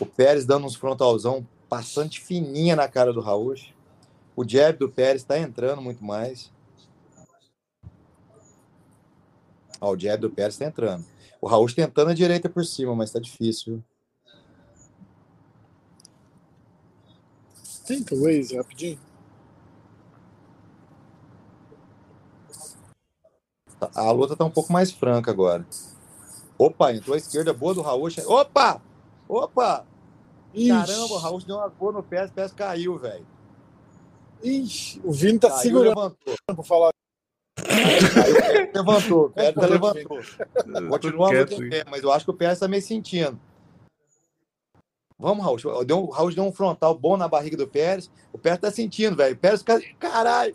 O 0.00 0.06
Pérez 0.06 0.46
dando 0.46 0.64
uns 0.64 0.74
frontalzão, 0.74 1.46
passante 1.68 2.22
fininha 2.22 2.74
na 2.74 2.88
cara 2.88 3.12
do 3.12 3.20
Raul. 3.20 3.54
O 4.34 4.48
jab 4.48 4.78
do 4.78 4.88
Pérez 4.88 5.24
tá 5.24 5.38
entrando 5.38 5.82
muito 5.82 6.02
mais. 6.02 6.50
Ó, 9.78 9.92
o 9.92 10.00
jab 10.00 10.22
do 10.22 10.30
Pérez 10.30 10.56
tá 10.56 10.64
entrando. 10.64 11.04
O 11.38 11.46
Raul 11.46 11.70
tentando 11.70 12.12
a 12.12 12.14
direita 12.14 12.48
por 12.48 12.64
cima, 12.64 12.96
mas 12.96 13.10
tá 13.10 13.20
difícil. 13.20 13.84
Tenta 17.86 18.14
o 18.14 18.22
Waze 18.22 18.56
rapidinho. 18.56 18.98
A 23.94 24.10
luta 24.10 24.36
tá 24.36 24.44
um 24.44 24.50
pouco 24.50 24.72
mais 24.72 24.90
franca 24.90 25.30
agora. 25.30 25.66
Opa, 26.58 26.92
entrou 26.92 27.14
a 27.14 27.18
esquerda 27.18 27.52
boa 27.52 27.74
do 27.74 27.82
Raul. 27.82 28.08
Opa! 28.26 28.80
Opa! 29.28 29.84
Ixi, 30.54 30.68
Caramba, 30.70 31.14
o 31.14 31.18
Raul 31.18 31.40
deu 31.42 31.56
uma 31.56 31.70
cor 31.70 31.92
no 31.92 32.02
pé, 32.02 32.24
o 32.24 32.32
pé 32.32 32.48
caiu, 32.48 32.96
velho. 32.96 33.26
Ixi, 34.42 35.00
o 35.04 35.12
Vini 35.12 35.38
tá 35.38 35.48
Caiu, 35.48 35.60
segurando 35.62 35.88
levantou. 35.88 36.34
pra 36.46 36.62
falar. 36.64 36.90
Aí, 37.58 38.70
levantou, 38.74 39.26
o 39.26 39.30
pé 39.30 39.52
tá 39.52 39.66
levantou. 39.66 40.18
Continua 40.88 41.26
a 41.26 41.30
Quieto, 41.30 41.50
luta 41.52 41.64
em 41.64 41.70
pé, 41.70 41.84
mas 41.90 42.02
eu 42.02 42.10
acho 42.12 42.24
que 42.24 42.30
o 42.30 42.34
pé 42.34 42.54
tá 42.54 42.66
meio 42.66 42.82
sentindo. 42.82 43.38
Vamos, 45.18 45.44
Raul. 45.44 45.84
Deu, 45.84 46.04
o 46.04 46.10
Raul 46.10 46.34
deu 46.34 46.44
um 46.44 46.52
frontal 46.52 46.94
bom 46.96 47.16
na 47.16 47.28
barriga 47.28 47.56
do 47.56 47.66
Pérez. 47.66 48.10
O 48.32 48.38
Pérez 48.38 48.60
tá 48.60 48.70
sentindo, 48.70 49.16
velho. 49.16 49.34
O 49.34 49.38
Pérez, 49.38 49.60
fica- 49.60 49.80
caralho. 49.98 50.54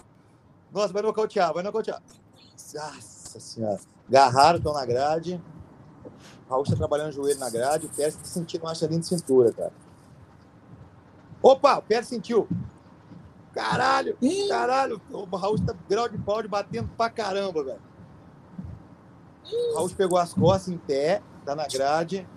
Nossa, 0.71 0.93
vai 0.93 1.01
nocautear, 1.01 1.53
vai 1.53 1.63
nocautear. 1.63 2.01
Nossa 2.73 3.39
senhora. 3.39 3.79
Agarraram, 4.07 4.57
estão 4.57 4.73
na 4.73 4.85
grade. 4.85 5.41
O 6.47 6.49
Raul 6.49 6.65
tá 6.65 6.75
trabalhando 6.75 7.09
o 7.09 7.13
joelho 7.13 7.39
na 7.39 7.49
grade. 7.49 7.85
O 7.85 7.89
Pérez 7.89 8.15
tá 8.15 8.25
sentindo 8.25 8.63
uma 8.63 8.75
chalinha 8.75 8.99
de 8.99 9.07
cintura, 9.07 9.53
cara. 9.53 9.71
Opa, 11.41 11.77
o 11.77 11.81
Pérez 11.81 12.07
sentiu. 12.07 12.47
Caralho, 13.53 14.17
caralho. 14.47 15.01
O 15.11 15.35
Raul 15.35 15.57
tá 15.59 15.75
grau 15.89 16.07
de 16.07 16.17
pau 16.17 16.41
de 16.41 16.47
batendo 16.47 16.89
pra 16.97 17.09
caramba, 17.09 17.63
velho. 17.63 17.81
O 19.71 19.75
Raul 19.75 19.89
pegou 19.89 20.17
as 20.17 20.33
costas 20.33 20.69
em 20.69 20.77
pé, 20.77 21.21
tá 21.45 21.55
na 21.55 21.67
grade. 21.67 22.27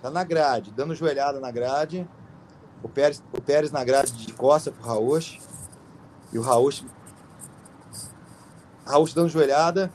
Tá 0.00 0.10
na 0.10 0.24
grade, 0.24 0.70
dando 0.70 0.94
joelhada 0.94 1.40
na 1.40 1.50
grade. 1.50 2.08
O 2.82 2.88
Pérez, 2.88 3.22
o 3.32 3.40
Pérez 3.40 3.70
na 3.70 3.82
grade 3.84 4.12
de 4.12 4.32
costas 4.32 4.74
pro 4.74 4.86
Raul. 4.86 5.18
E 6.32 6.38
o 6.38 6.42
Raul. 6.42 6.70
Raul 8.86 9.06
dando 9.14 9.28
joelhada. 9.28 9.90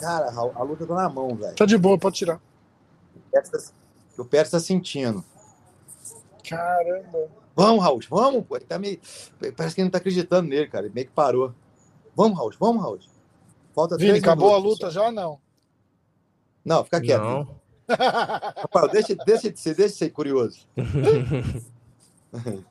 Cara, 0.00 0.30
Raul, 0.30 0.52
a 0.54 0.62
luta 0.62 0.86
tá 0.86 0.94
na 0.94 1.08
mão, 1.08 1.34
velho. 1.36 1.54
Tá 1.54 1.64
de 1.64 1.76
boa, 1.78 1.98
pode 1.98 2.16
tirar. 2.16 2.40
O 3.14 3.20
Pérez 3.30 3.48
tá- 3.50 3.58
O 4.18 4.24
Pérez 4.24 4.50
tá 4.50 4.60
sentindo. 4.60 5.24
Caramba. 6.48 7.28
Vamos, 7.54 7.82
Raul, 7.84 8.00
vamos, 8.08 8.44
pô. 8.46 8.56
Ele 8.56 8.64
tá 8.64 8.78
meio. 8.78 8.98
Parece 9.56 9.74
que 9.74 9.80
ele 9.80 9.86
não 9.86 9.90
tá 9.90 9.98
acreditando 9.98 10.48
nele, 10.48 10.68
cara. 10.68 10.86
Ele 10.86 10.94
meio 10.94 11.06
que 11.06 11.12
parou. 11.12 11.54
Vamos, 12.16 12.36
Raul, 12.38 12.52
vamos, 12.58 12.82
Raul. 12.82 12.98
Falta 13.74 13.96
Vini, 13.96 14.10
três 14.10 14.22
acabou 14.24 14.54
a 14.54 14.58
minutos, 14.58 14.80
luta 14.80 14.90
já? 14.90 15.12
Não. 15.12 15.12
pessoal. 15.12 15.40
Não, 16.64 16.84
fica 16.84 17.00
quieto. 17.00 17.22
Não. 17.22 17.60
Rafael, 17.88 18.88
deixa, 18.88 19.14
deixa 19.16 19.50
de 19.50 19.58
ser, 19.60 19.74
deixa 19.74 19.92
de 19.92 19.98
ser 19.98 20.10
curioso. 20.10 20.66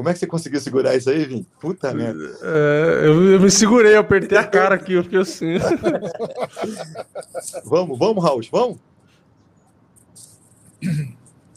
Como 0.00 0.08
é 0.08 0.14
que 0.14 0.18
você 0.18 0.26
conseguiu 0.26 0.58
segurar 0.62 0.96
isso 0.96 1.10
aí, 1.10 1.26
Vim? 1.26 1.46
Puta 1.60 1.92
merda. 1.92 2.24
É, 2.40 3.02
eu, 3.04 3.32
eu 3.32 3.38
me 3.38 3.50
segurei, 3.50 3.94
eu 3.94 4.00
apertei 4.00 4.38
a 4.38 4.46
cara 4.46 4.76
aqui, 4.76 4.94
eu 4.94 5.04
fiquei 5.04 5.20
assim. 5.20 5.58
Vamos, 7.66 7.98
vamos, 7.98 8.24
Raul, 8.24 8.40
vamos? 8.50 8.78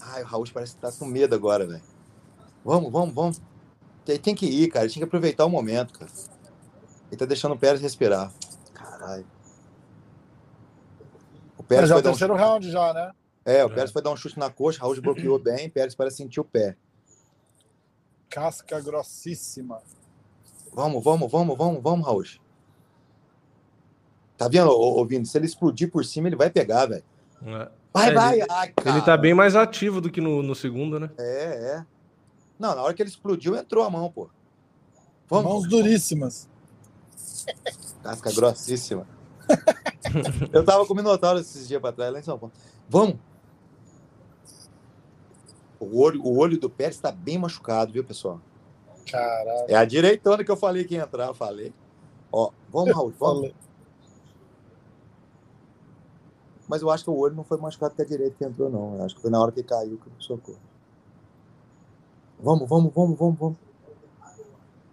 Ai, 0.01 0.23
o 0.23 0.25
Raul 0.25 0.45
parece 0.53 0.75
que 0.75 0.81
tá 0.81 0.91
com 0.91 1.05
medo 1.05 1.33
agora, 1.33 1.65
velho. 1.65 1.81
Vamos, 2.65 2.91
vamos, 2.91 3.15
vamos. 3.15 3.41
Ele 4.05 4.19
tem 4.19 4.35
que 4.35 4.45
ir, 4.45 4.67
cara. 4.67 4.83
Ele 4.83 4.91
tinha 4.91 5.05
que 5.05 5.07
aproveitar 5.07 5.45
o 5.45 5.49
momento, 5.49 5.97
cara. 5.97 6.11
Ele 7.09 7.17
tá 7.17 7.23
deixando 7.23 7.53
o 7.53 7.57
Pérez 7.57 7.79
respirar. 7.79 8.29
Caralho. 8.73 9.25
O 11.57 11.63
Pérez 11.63 11.83
Mas 11.83 11.89
já 11.89 11.95
é 11.95 11.95
foi 11.95 12.01
o 12.01 12.03
dar 12.03 12.09
um 12.09 12.11
terceiro 12.11 12.35
round 12.35 12.69
já, 12.69 12.93
né? 12.93 13.11
É, 13.45 13.63
o 13.63 13.69
Pérez 13.69 13.91
foi 13.91 14.01
dar 14.01 14.11
um 14.11 14.17
chute 14.17 14.37
na 14.37 14.49
coxa, 14.49 14.81
Raul 14.81 14.99
bloqueou 14.99 15.39
bem, 15.39 15.69
Pérez 15.69 15.95
parece 15.95 16.17
sentir 16.17 16.41
o 16.41 16.43
pé. 16.43 16.75
Casca 18.33 18.79
grossíssima. 18.81 19.79
Vamos, 20.73 21.03
vamos, 21.03 21.31
vamos, 21.31 21.57
vamos, 21.57 21.81
vamos, 21.83 22.05
Raul. 22.05 22.23
Tá 24.37 24.47
vendo, 24.47 25.05
Vini? 25.05 25.25
Se 25.25 25.37
ele 25.37 25.45
explodir 25.45 25.91
por 25.91 26.03
cima, 26.03 26.27
ele 26.27 26.35
vai 26.35 26.49
pegar, 26.49 26.87
velho. 26.87 27.03
É. 27.45 27.69
Vai, 27.93 28.09
É, 28.09 28.13
vai. 28.13 28.39
ele- 28.41 28.47
Ai, 28.49 28.73
Ele 28.85 29.01
tá 29.01 29.15
bem 29.15 29.33
mais 29.35 29.55
ativo 29.55 30.01
do 30.01 30.09
que 30.09 30.19
no, 30.19 30.41
no 30.41 30.55
segundo, 30.55 30.99
né? 30.99 31.11
É, 31.17 31.75
é. 31.77 31.85
Não, 32.57 32.75
na 32.75 32.81
hora 32.81 32.93
que 32.93 33.01
ele 33.03 33.09
explodiu, 33.09 33.55
entrou 33.55 33.83
a 33.83 33.89
mão, 33.89 34.11
pô. 34.11 34.29
Vamos. 35.29 35.51
Mãos 35.51 35.67
duríssimas. 35.69 36.49
Casca 38.01 38.31
grossíssima. 38.31 39.07
Eu 40.51 40.63
tava 40.65 40.85
com 40.85 40.93
o 40.93 40.95
Minotauro 40.95 41.39
esses 41.39 41.67
dias 41.67 41.79
pra 41.81 41.91
trás, 41.91 42.11
lá 42.11 42.19
em 42.19 42.23
São 42.23 42.37
Paulo. 42.39 42.53
Vamos. 42.89 43.15
O 45.83 45.99
olho, 45.99 46.21
o 46.23 46.37
olho 46.37 46.59
do 46.59 46.69
Pérez 46.69 46.97
tá 46.97 47.11
bem 47.11 47.37
machucado, 47.37 47.91
viu, 47.91 48.03
pessoal? 48.03 48.39
Caralho. 49.09 49.65
É 49.67 49.75
a 49.75 49.85
direitona 49.85 50.43
que 50.43 50.51
eu 50.51 50.57
falei 50.57 50.83
que 50.83 50.95
ia 50.95 51.03
entrar, 51.03 51.27
eu 51.27 51.33
falei. 51.33 51.73
Ó, 52.31 52.51
vamos, 52.69 52.93
Raul, 52.93 53.13
vamos. 53.19 53.51
Mas 56.67 56.81
eu 56.81 56.89
acho 56.89 57.03
que 57.03 57.09
o 57.09 57.17
olho 57.17 57.35
não 57.35 57.43
foi 57.43 57.57
machucado 57.57 57.93
que 57.93 58.01
a 58.01 58.05
direita 58.05 58.35
que 58.37 58.45
entrou, 58.45 58.69
não. 58.69 58.95
Eu 58.97 59.03
acho 59.03 59.15
que 59.15 59.21
foi 59.21 59.29
na 59.29 59.41
hora 59.41 59.51
que 59.51 59.61
caiu 59.61 59.97
que 59.97 60.09
socorro. 60.17 60.59
Vamos, 62.39 62.67
vamos, 62.67 62.93
vamos, 62.93 63.17
vamos, 63.17 63.39
vamos. 63.39 63.57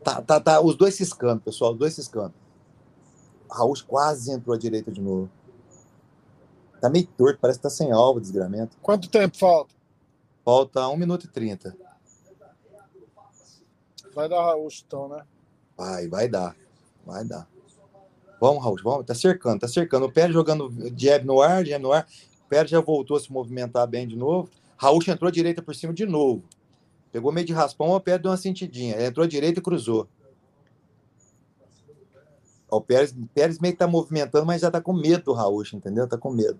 Tá, 0.03 0.21
tá, 0.21 0.41
tá. 0.41 0.61
Os 0.61 0.77
dois 0.77 0.95
ciscando, 0.95 1.41
pessoal, 1.41 1.73
os 1.73 1.79
dois 1.79 1.95
ciscando. 1.95 2.35
Raul 3.51 3.75
quase 3.87 4.31
entrou 4.31 4.55
à 4.55 4.59
direita 4.59 4.91
de 4.91 5.01
novo. 5.01 5.31
Tá 6.81 6.89
meio 6.89 7.07
torto, 7.07 7.39
parece 7.41 7.59
que 7.59 7.63
tá 7.65 7.71
sem 7.71 7.93
alvo, 7.93 8.21
desgramento. 8.21 8.77
Quanto 8.81 9.09
tempo 9.09 9.37
falta? 9.37 9.75
Falta 10.51 10.89
1 10.89 10.97
minuto 10.97 11.27
e 11.27 11.29
30. 11.29 11.77
Vai 14.13 14.29
dar 14.29 14.43
Raul, 14.43 14.67
então, 14.85 15.09
né? 15.09 15.25
Vai, 15.77 16.09
vai 16.09 16.29
dar. 16.29 16.57
Vai 17.07 17.25
dar. 17.25 17.49
Vamos, 18.41 18.61
Raul, 18.61 18.77
vamos. 18.83 19.07
Tá 19.07 19.15
cercando, 19.15 19.61
tá 19.61 19.69
cercando. 19.69 20.07
O 20.07 20.13
Pérez 20.13 20.35
jogando 20.35 20.75
jab 20.97 21.25
no 21.25 21.41
ar, 21.41 21.65
jab 21.65 21.81
no 21.81 21.93
ar. 21.93 22.05
O 22.45 22.49
Pérez 22.49 22.69
já 22.69 22.81
voltou 22.81 23.17
a 23.17 23.21
se 23.21 23.31
movimentar 23.31 23.87
bem 23.87 24.09
de 24.09 24.17
novo. 24.17 24.51
Raul 24.77 24.99
entrou 25.07 25.29
à 25.29 25.31
direita 25.31 25.63
por 25.63 25.73
cima 25.73 25.95
de 25.95 26.05
novo. 26.05 26.43
Pegou 27.13 27.31
meio 27.31 27.47
de 27.47 27.53
raspão, 27.53 27.91
o 27.91 28.01
Pérez 28.01 28.21
deu 28.21 28.33
uma 28.33 28.37
sentidinha. 28.37 28.97
Ele 28.97 29.07
entrou 29.07 29.23
à 29.23 29.29
direita 29.29 29.61
e 29.61 29.63
cruzou. 29.63 30.09
O 32.69 32.81
Pérez, 32.81 33.15
Pérez 33.33 33.61
meio 33.61 33.75
que 33.75 33.79
tá 33.79 33.87
movimentando, 33.87 34.45
mas 34.45 34.63
já 34.63 34.69
tá 34.69 34.81
com 34.81 34.93
medo 34.93 35.27
do 35.27 35.33
Raul, 35.33 35.63
entendeu? 35.73 36.09
Tá 36.09 36.19
com 36.19 36.33
medo. 36.33 36.59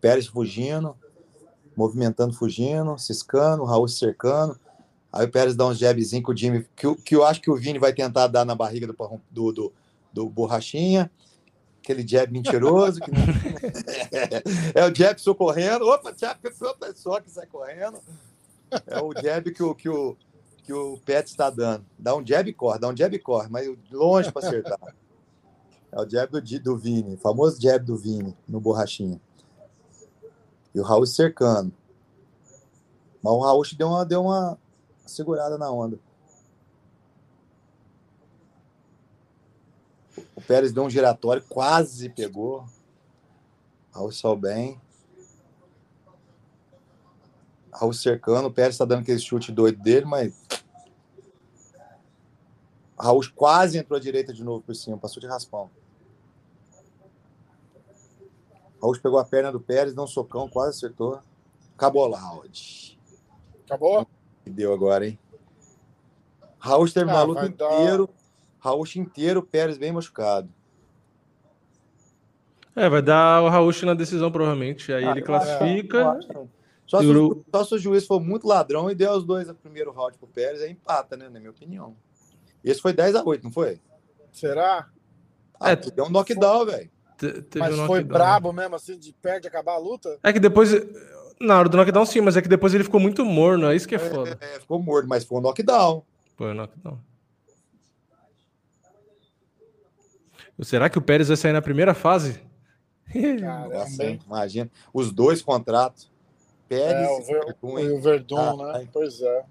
Pérez 0.00 0.26
fugindo, 0.26 0.96
movimentando, 1.76 2.32
fugindo, 2.32 2.96
ciscando, 2.98 3.64
Raul 3.64 3.88
cercando. 3.88 4.58
Aí 5.12 5.26
o 5.26 5.30
Pérez 5.30 5.56
dá 5.56 5.66
uns 5.66 5.78
jabzinhos 5.78 6.24
com 6.24 6.32
o 6.32 6.36
Jimmy, 6.36 6.66
que, 6.76 6.94
que 6.96 7.16
eu 7.16 7.24
acho 7.24 7.40
que 7.40 7.50
o 7.50 7.56
Vini 7.56 7.78
vai 7.78 7.92
tentar 7.92 8.28
dar 8.28 8.44
na 8.44 8.54
barriga 8.54 8.86
do, 8.86 8.94
do, 9.30 9.52
do, 9.52 9.72
do 10.12 10.28
Borrachinha. 10.28 11.10
Aquele 11.82 12.06
jab 12.06 12.30
mentiroso. 12.32 13.00
Que 13.00 13.10
não... 13.10 13.20
é 14.74 14.84
o 14.86 14.94
jab 14.94 15.20
socorrendo. 15.20 15.86
Opa, 15.86 16.14
jab, 16.16 16.38
opa, 16.62 16.92
só 16.94 17.20
que 17.20 17.30
sai 17.30 17.46
correndo. 17.46 17.98
É 18.86 19.00
o 19.02 19.12
jab 19.14 19.50
que 19.50 19.62
o, 19.62 19.74
que 19.74 19.88
o, 19.88 20.16
que 20.62 20.72
o 20.72 20.98
Pet 20.98 21.26
está 21.26 21.50
dando. 21.50 21.84
Dá 21.98 22.14
um 22.14 22.24
jab 22.24 22.48
e 22.48 22.52
corre, 22.52 22.78
dá 22.78 22.88
um 22.88 22.96
jab 22.96 23.14
e 23.14 23.18
corre, 23.18 23.48
mas 23.50 23.68
longe 23.90 24.30
para 24.30 24.46
acertar. 24.46 24.78
É 25.90 26.00
o 26.00 26.08
jab 26.08 26.30
do, 26.30 26.60
do 26.60 26.78
Vini, 26.78 27.16
famoso 27.16 27.60
jab 27.60 27.84
do 27.84 27.96
Vini 27.96 28.36
no 28.46 28.60
Borrachinha. 28.60 29.20
E 30.74 30.80
o 30.80 30.82
Raul 30.82 31.06
cercando. 31.06 31.72
Mas 33.22 33.32
o 33.32 33.40
Raul 33.40 33.62
deu 33.76 33.88
uma, 33.88 34.04
deu 34.04 34.22
uma 34.22 34.58
segurada 35.06 35.58
na 35.58 35.70
onda. 35.70 35.98
O 40.34 40.40
Pérez 40.40 40.72
deu 40.72 40.84
um 40.84 40.90
giratório, 40.90 41.44
quase 41.48 42.08
pegou. 42.08 42.64
Raul 43.92 44.12
saiu 44.12 44.36
bem. 44.36 44.80
Raul 47.72 47.92
cercando, 47.92 48.48
o 48.48 48.52
Pérez 48.52 48.76
tá 48.76 48.84
dando 48.84 49.00
aquele 49.02 49.18
chute 49.18 49.52
doido 49.52 49.82
dele, 49.82 50.06
mas. 50.06 50.32
Raul 52.98 53.22
quase 53.34 53.78
entrou 53.78 53.96
à 53.96 54.00
direita 54.00 54.32
de 54.32 54.44
novo 54.44 54.62
por 54.62 54.74
cima, 54.74 54.98
passou 54.98 55.20
de 55.20 55.26
raspão. 55.26 55.70
Raul 58.80 58.98
pegou 59.00 59.18
a 59.18 59.24
perna 59.24 59.52
do 59.52 59.60
Pérez, 59.60 59.94
deu 59.94 60.04
um 60.04 60.06
socão, 60.06 60.48
quase 60.48 60.76
acertou. 60.76 61.20
Acabou 61.76 62.06
lá, 62.06 62.18
round. 62.18 62.98
Acabou? 63.66 64.06
Deu 64.46 64.72
agora, 64.72 65.06
hein? 65.06 65.18
Raul 66.58 66.90
terminou 66.90 67.18
Ah, 67.18 67.22
a 67.22 67.24
luta 67.26 67.40
vai 67.40 67.48
dar- 67.50 67.74
inteiro. 67.80 68.08
Raul 68.58 68.84
inteiro, 68.96 69.42
Pérez 69.42 69.78
bem 69.78 69.92
machucado. 69.92 70.48
É, 72.76 72.88
vai 72.88 73.02
dar 73.02 73.42
o 73.42 73.48
Raul 73.48 73.72
na 73.84 73.94
decisão, 73.94 74.30
provavelmente. 74.30 74.92
Aí 74.92 75.04
Ah, 75.04 75.10
ele 75.10 75.22
classifica. 75.22 76.18
Só 76.86 77.00
se, 77.00 77.06
o, 77.06 77.44
só 77.54 77.64
se 77.64 77.74
o 77.74 77.78
juiz 77.78 78.04
for 78.06 78.20
muito 78.20 78.48
ladrão 78.48 78.90
e 78.90 78.94
der 78.94 79.10
os 79.12 79.24
dois 79.24 79.46
no 79.46 79.54
primeiro 79.54 79.92
round 79.92 80.18
pro 80.18 80.26
Pérez, 80.26 80.60
aí 80.60 80.72
empata, 80.72 81.16
né? 81.16 81.28
Na 81.28 81.38
minha 81.38 81.50
opinião. 81.50 81.94
Esse 82.64 82.80
foi 82.82 82.92
10 82.92 83.14
a 83.14 83.22
8 83.24 83.44
não 83.44 83.52
foi? 83.52 83.80
Será? 84.32 84.88
Ah, 85.58 85.70
É, 85.70 85.76
deu 85.76 86.04
um 86.04 86.10
knockdown, 86.10 86.66
velho. 86.66 86.90
Te- 87.42 87.58
Mas 87.58 87.78
um 87.78 87.86
foi 87.86 88.02
brabo 88.02 88.52
mesmo, 88.52 88.76
assim, 88.76 88.98
de 88.98 89.12
perto 89.12 89.42
de 89.42 89.48
acabar 89.48 89.74
a 89.74 89.78
luta? 89.78 90.18
É 90.22 90.32
que 90.32 90.40
depois. 90.40 90.70
Na 91.40 91.58
hora 91.58 91.68
do 91.68 91.76
knockdown, 91.76 92.04
sim, 92.04 92.20
mas 92.20 92.36
é 92.36 92.42
que 92.42 92.48
depois 92.48 92.74
ele 92.74 92.84
ficou 92.84 93.00
muito 93.00 93.24
morno. 93.24 93.70
É 93.70 93.74
isso 93.76 93.88
que 93.88 93.94
é 93.94 93.98
foda. 93.98 94.36
É, 94.40 94.60
ficou 94.60 94.80
morto, 94.82 95.08
mas 95.08 95.24
foi 95.24 95.38
um 95.38 95.40
knockdown. 95.40 96.02
Foi 96.36 96.50
o 96.50 96.54
knockdown. 96.54 96.98
Será 100.62 100.90
que 100.90 100.98
o 100.98 101.02
Pérez 101.02 101.28
vai 101.28 101.36
sair 101.36 101.52
na 101.52 101.62
primeira 101.62 101.94
fase? 101.94 102.40
Caramba, 103.12 103.68
Nossa, 103.80 104.04
hein? 104.04 104.20
imagina. 104.26 104.70
Os 104.92 105.10
dois 105.12 105.40
contratos. 105.42 106.10
Pérez 106.68 107.08
É, 107.08 107.10
o, 107.10 107.20
e 107.20 107.24
Ver, 107.24 107.56
e 107.84 107.90
o 107.90 108.00
Verdun, 108.00 108.38
Ah, 108.38 108.56
né? 108.66 108.72
ai. 108.76 108.88
Pois 108.92 109.20
é. 109.22 109.44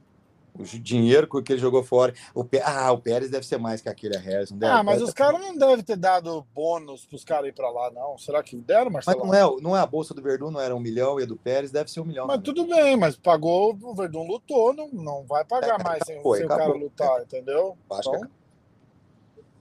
O 0.59 0.63
dinheiro 0.63 1.25
que 1.41 1.53
ele 1.53 1.59
jogou 1.61 1.81
fora. 1.83 2.13
O 2.35 2.43
Pé- 2.43 2.61
Ah, 2.65 2.91
o 2.91 2.97
Pérez 2.99 3.29
deve 3.31 3.45
ser 3.45 3.57
mais 3.57 3.79
que 3.81 3.88
aquele 3.88 4.17
Harris. 4.17 4.51
Não 4.51 4.57
deve? 4.57 4.73
Ah, 4.73 4.83
mas 4.83 5.01
os 5.01 5.13
caras 5.13 5.39
não 5.39 5.57
devem 5.57 5.81
ter 5.83 5.95
dado 5.95 6.45
bônus 6.53 7.05
pros 7.05 7.23
caras 7.23 7.47
ir 7.47 7.53
pra 7.53 7.69
lá, 7.69 7.89
não. 7.91 8.17
Será 8.17 8.43
que 8.43 8.57
deram, 8.57 8.91
Mas 8.91 9.05
Marcelo? 9.05 9.25
não 9.27 9.33
é, 9.33 9.61
não 9.61 9.77
é 9.77 9.79
a 9.79 9.85
bolsa 9.85 10.13
do 10.13 10.21
Verdun, 10.21 10.51
não 10.51 10.59
era 10.59 10.75
um 10.75 10.79
milhão 10.79 11.17
e 11.17 11.23
a 11.23 11.25
do 11.25 11.38
Pérez 11.38 11.71
deve 11.71 11.89
ser 11.89 12.01
um 12.01 12.05
milhão. 12.05 12.27
Mas 12.27 12.38
também. 12.41 12.53
tudo 12.53 12.67
bem, 12.67 12.97
mas 12.97 13.15
pagou, 13.15 13.73
o 13.81 13.95
Verdun 13.95 14.27
lutou, 14.27 14.73
não, 14.73 14.89
não 14.89 15.23
vai 15.25 15.45
pagar 15.45 15.79
É, 15.79 15.83
mais 15.83 16.03
sem, 16.05 16.15
acabou, 16.15 16.35
sem 16.35 16.45
o 16.45 16.47
cara 16.49 16.63
acabou. 16.63 16.81
lutar, 16.81 17.21
entendeu? 17.21 17.77
Acho 17.91 18.11
que 18.11 18.17
Então, 18.17 18.29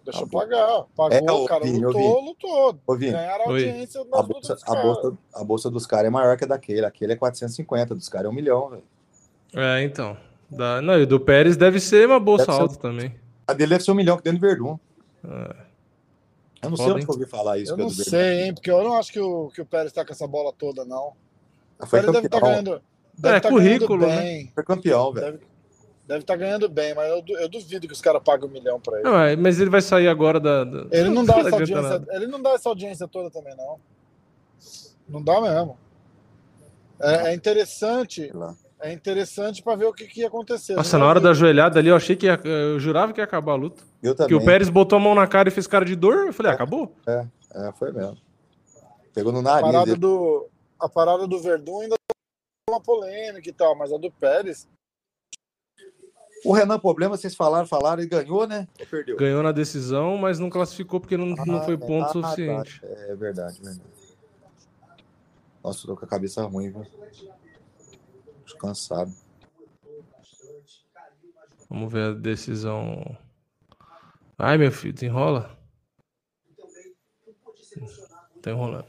deixa 0.05 0.21
eu 0.21 0.25
Acabou. 0.25 0.41
pagar. 0.41 0.85
Pagou, 0.97 1.29
É, 1.29 1.33
o 1.33 1.45
cara 1.47 1.65
Vini, 1.65 1.85
lutou, 1.85 2.21
lutou. 2.21 2.79
Ô, 2.87 2.97
Vini, 2.97 3.13
Ganharam 3.13 3.45
audiência 3.51 4.01
a 4.01 4.23
bolsa, 4.23 4.55
dos 4.55 4.63
a, 4.65 4.67
caras. 4.67 4.83
bolsa, 4.85 5.19
a 5.35 5.45
bolsa 5.45 5.71
dos 5.71 5.87
caras 5.87 6.07
é 6.07 6.11
maior 6.11 6.37
que 6.37 6.45
a 6.45 6.49
daquele. 6.49 6.85
Aquele 6.85 7.13
é 7.13 7.17
450, 7.17 7.95
dos 7.95 8.09
caras 8.09 8.27
é 8.27 8.29
um 8.29 8.35
milhão, 8.35 8.69
velho. 8.71 8.83
É, 9.55 9.83
então. 9.83 10.17
Da... 10.51 10.81
Não, 10.81 10.99
e 10.99 11.03
o 11.03 11.07
do 11.07 11.21
Pérez 11.21 11.57
deve 11.57 11.79
ser 11.81 12.07
uma 12.07 12.19
bolsa 12.21 12.47
Deve 12.47 12.57
ser- 12.57 12.63
alta 12.63 12.77
também. 12.77 13.15
A 13.47 13.53
dele 13.53 13.71
deve 13.71 13.85
ser 13.85 13.91
um 13.91 13.95
milhão 13.95 14.17
que 14.17 14.23
dentro 14.23 14.39
do 14.41 14.47
Verdun. 14.47 14.79
É. 15.25 15.69
Eu 16.63 16.71
não 16.71 16.77
sei 16.77 16.87
Foda, 16.87 16.97
onde 16.97 17.05
eu 17.07 17.11
ouvi 17.15 17.27
falar 17.27 17.59
isso. 17.59 17.73
Eu 17.73 17.77
é 17.77 17.79
não 17.79 17.89
sei, 17.91 18.43
hein, 18.43 18.55
porque 18.55 18.71
eu 18.71 18.83
não 18.83 18.95
acho 18.99 19.13
que 19.13 19.21
o, 19.21 19.49
que 19.55 19.61
o 19.61 19.67
Pérez 19.67 19.93
tá 19.93 20.05
com 20.05 20.13
essa 20.13 20.27
bola 20.27 20.53
toda, 20.53 20.85
não. 20.85 21.13
O 21.79 21.87
Foi 21.87 22.01
Pérez 22.01 22.13
deve 22.15 22.27
estar 22.27 22.41
campeão, 22.41 22.51
ganhando. 22.65 22.83
Deve 23.17 23.37
É, 23.37 23.41
tá 23.41 23.49
currículo, 23.49 23.99
ganhando 24.01 24.17
né? 24.17 24.23
bem. 24.23 24.53
foi 24.55 24.65
campeão, 24.65 25.13
velho. 25.13 25.27
Deve 25.33 25.39
deve 26.09 26.21
estar 26.21 26.37
ganhando 26.37 26.69
bem, 26.71 26.95
mas 26.95 27.09
eu, 27.11 27.23
eu 27.37 27.49
duvido 27.51 27.87
que 27.87 27.93
os 27.93 28.01
caras 28.01 28.23
paguem 28.25 28.49
um 28.49 28.53
milhão 28.53 28.81
pra 28.81 28.95
ele. 28.99 29.05
Não, 29.09 29.21
é, 29.21 29.37
mas 29.37 29.61
ele 29.61 29.69
vai 29.71 29.83
sair 29.83 30.09
agora 30.09 30.41
da. 30.41 30.65
da- 30.65 30.87
Ele 30.91 31.11
não 31.11 31.23
dá 31.25 31.39
essa 31.39 31.51
audiência, 31.55 31.83
nada. 31.83 32.07
ele 32.17 32.27
não 32.27 32.41
dá 32.43 32.51
essa 32.53 32.69
audiência 32.69 33.07
toda 33.09 33.31
também, 33.31 33.55
não. 33.57 33.79
Não 35.09 35.23
dá 35.23 35.41
mesmo. 35.41 35.79
É, 37.01 37.31
é 37.31 37.35
interessante, 37.35 38.23
Sei 38.23 38.33
lá. 38.33 38.55
É 38.81 38.93
interessante 38.93 39.63
para 39.63 39.77
ver 39.77 39.87
o 39.87 39.93
que, 39.93 40.07
que 40.07 40.21
ia 40.21 40.29
acontecer. 40.29 40.75
Nossa, 40.77 40.97
Não 40.97 41.05
na 41.05 41.11
hora 41.11 41.21
vi. 41.21 41.25
da 41.25 41.35
joelhada 41.35 41.79
ali, 41.79 41.89
eu 41.89 41.97
achei 41.97 42.15
que 42.17 42.27
ia, 42.27 42.41
eu 42.45 42.79
jurava 42.79 43.13
que 43.13 43.21
ia 43.21 43.25
acabar 43.25 43.53
a 43.53 43.57
luta. 43.57 43.83
Eu 44.03 44.15
Porque 44.15 44.33
também. 44.33 44.43
o 44.43 44.45
Pérez 44.45 44.69
botou 44.69 44.97
a 44.99 45.01
mão 45.01 45.15
na 45.15 45.27
cara 45.27 45.49
e 45.49 45.53
fez 45.53 45.67
cara 45.67 45.85
de 45.85 45.97
dor. 45.97 46.27
Eu 46.27 46.33
falei, 46.33 46.53
ah, 46.53 46.55
acabou. 46.55 46.95
É, 47.07 47.27
foi 47.77 47.93
mesmo. 47.93 48.17
Pegou 49.15 49.33
no 49.33 49.41
a 49.41 49.43
nariz. 49.43 49.63
parada 49.63 49.85
dele. 49.87 49.99
do 49.99 50.49
a 50.79 50.89
parada 50.89 51.27
do 51.27 51.41
Verdun 51.41 51.81
ainda 51.81 51.97
tem 51.97 52.75
uma 52.75 52.81
polêmica 52.81 53.49
e 53.49 53.53
tal, 53.53 53.75
mas 53.77 53.93
a 53.93 53.97
do 53.97 54.13
Pérez, 54.13 54.69
O 56.45 56.53
Renan 56.53 56.79
Problema, 56.79 57.17
vocês 57.17 57.35
falaram, 57.35 57.67
falaram, 57.67 58.01
ele 58.01 58.09
ganhou, 58.09 58.47
né? 58.47 58.69
Ou 58.79 58.87
perdeu? 58.87 59.17
Ganhou 59.17 59.43
na 59.43 59.51
decisão, 59.51 60.17
mas 60.17 60.39
não 60.39 60.49
classificou 60.49 61.01
porque 61.01 61.17
não, 61.17 61.27
não 61.45 61.65
foi 61.65 61.75
Ah, 61.75 61.79
ponto 61.79 62.05
ah, 62.05 62.07
tá. 62.07 62.13
suficiente. 62.13 62.81
É 62.85 63.17
verdade, 63.17 63.61
verdade. 63.61 63.81
Nossa, 65.65 65.83
eu 65.83 65.87
tô 65.89 65.97
com 65.97 66.05
a 66.05 66.09
cabeça 66.09 66.45
ruim, 66.45 66.71
viu? 66.71 66.87
Cansado. 68.55 69.13
Vamos 71.69 71.93
ver 71.93 72.11
a 72.11 72.15
decisão. 72.15 73.17
Ai, 74.39 74.57
meu 74.57 74.73
filho, 74.73 74.95
desenrola. 74.95 75.59
Tá 78.41 78.51
enrolando. 78.51 78.87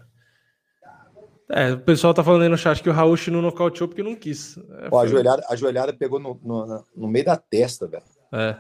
É, 1.49 1.71
o 1.73 1.79
pessoal 1.79 2.13
tá 2.13 2.23
falando 2.23 2.43
aí 2.43 2.49
no 2.49 2.57
chat 2.57 2.81
que 2.81 2.89
o 2.89 2.93
Raul 2.93 3.15
não 3.31 3.41
nocauteou 3.41 3.87
porque 3.87 4.03
não 4.03 4.15
quis. 4.15 4.57
É, 4.57 4.89
Ó, 4.91 5.01
a, 5.01 5.07
joelhada, 5.07 5.43
a 5.49 5.55
joelhada 5.55 5.91
pegou 5.91 6.19
no, 6.19 6.39
no, 6.43 6.85
no 6.95 7.07
meio 7.07 7.25
da 7.25 7.35
testa, 7.35 7.87
velho. 7.87 8.03
É. 8.31 8.55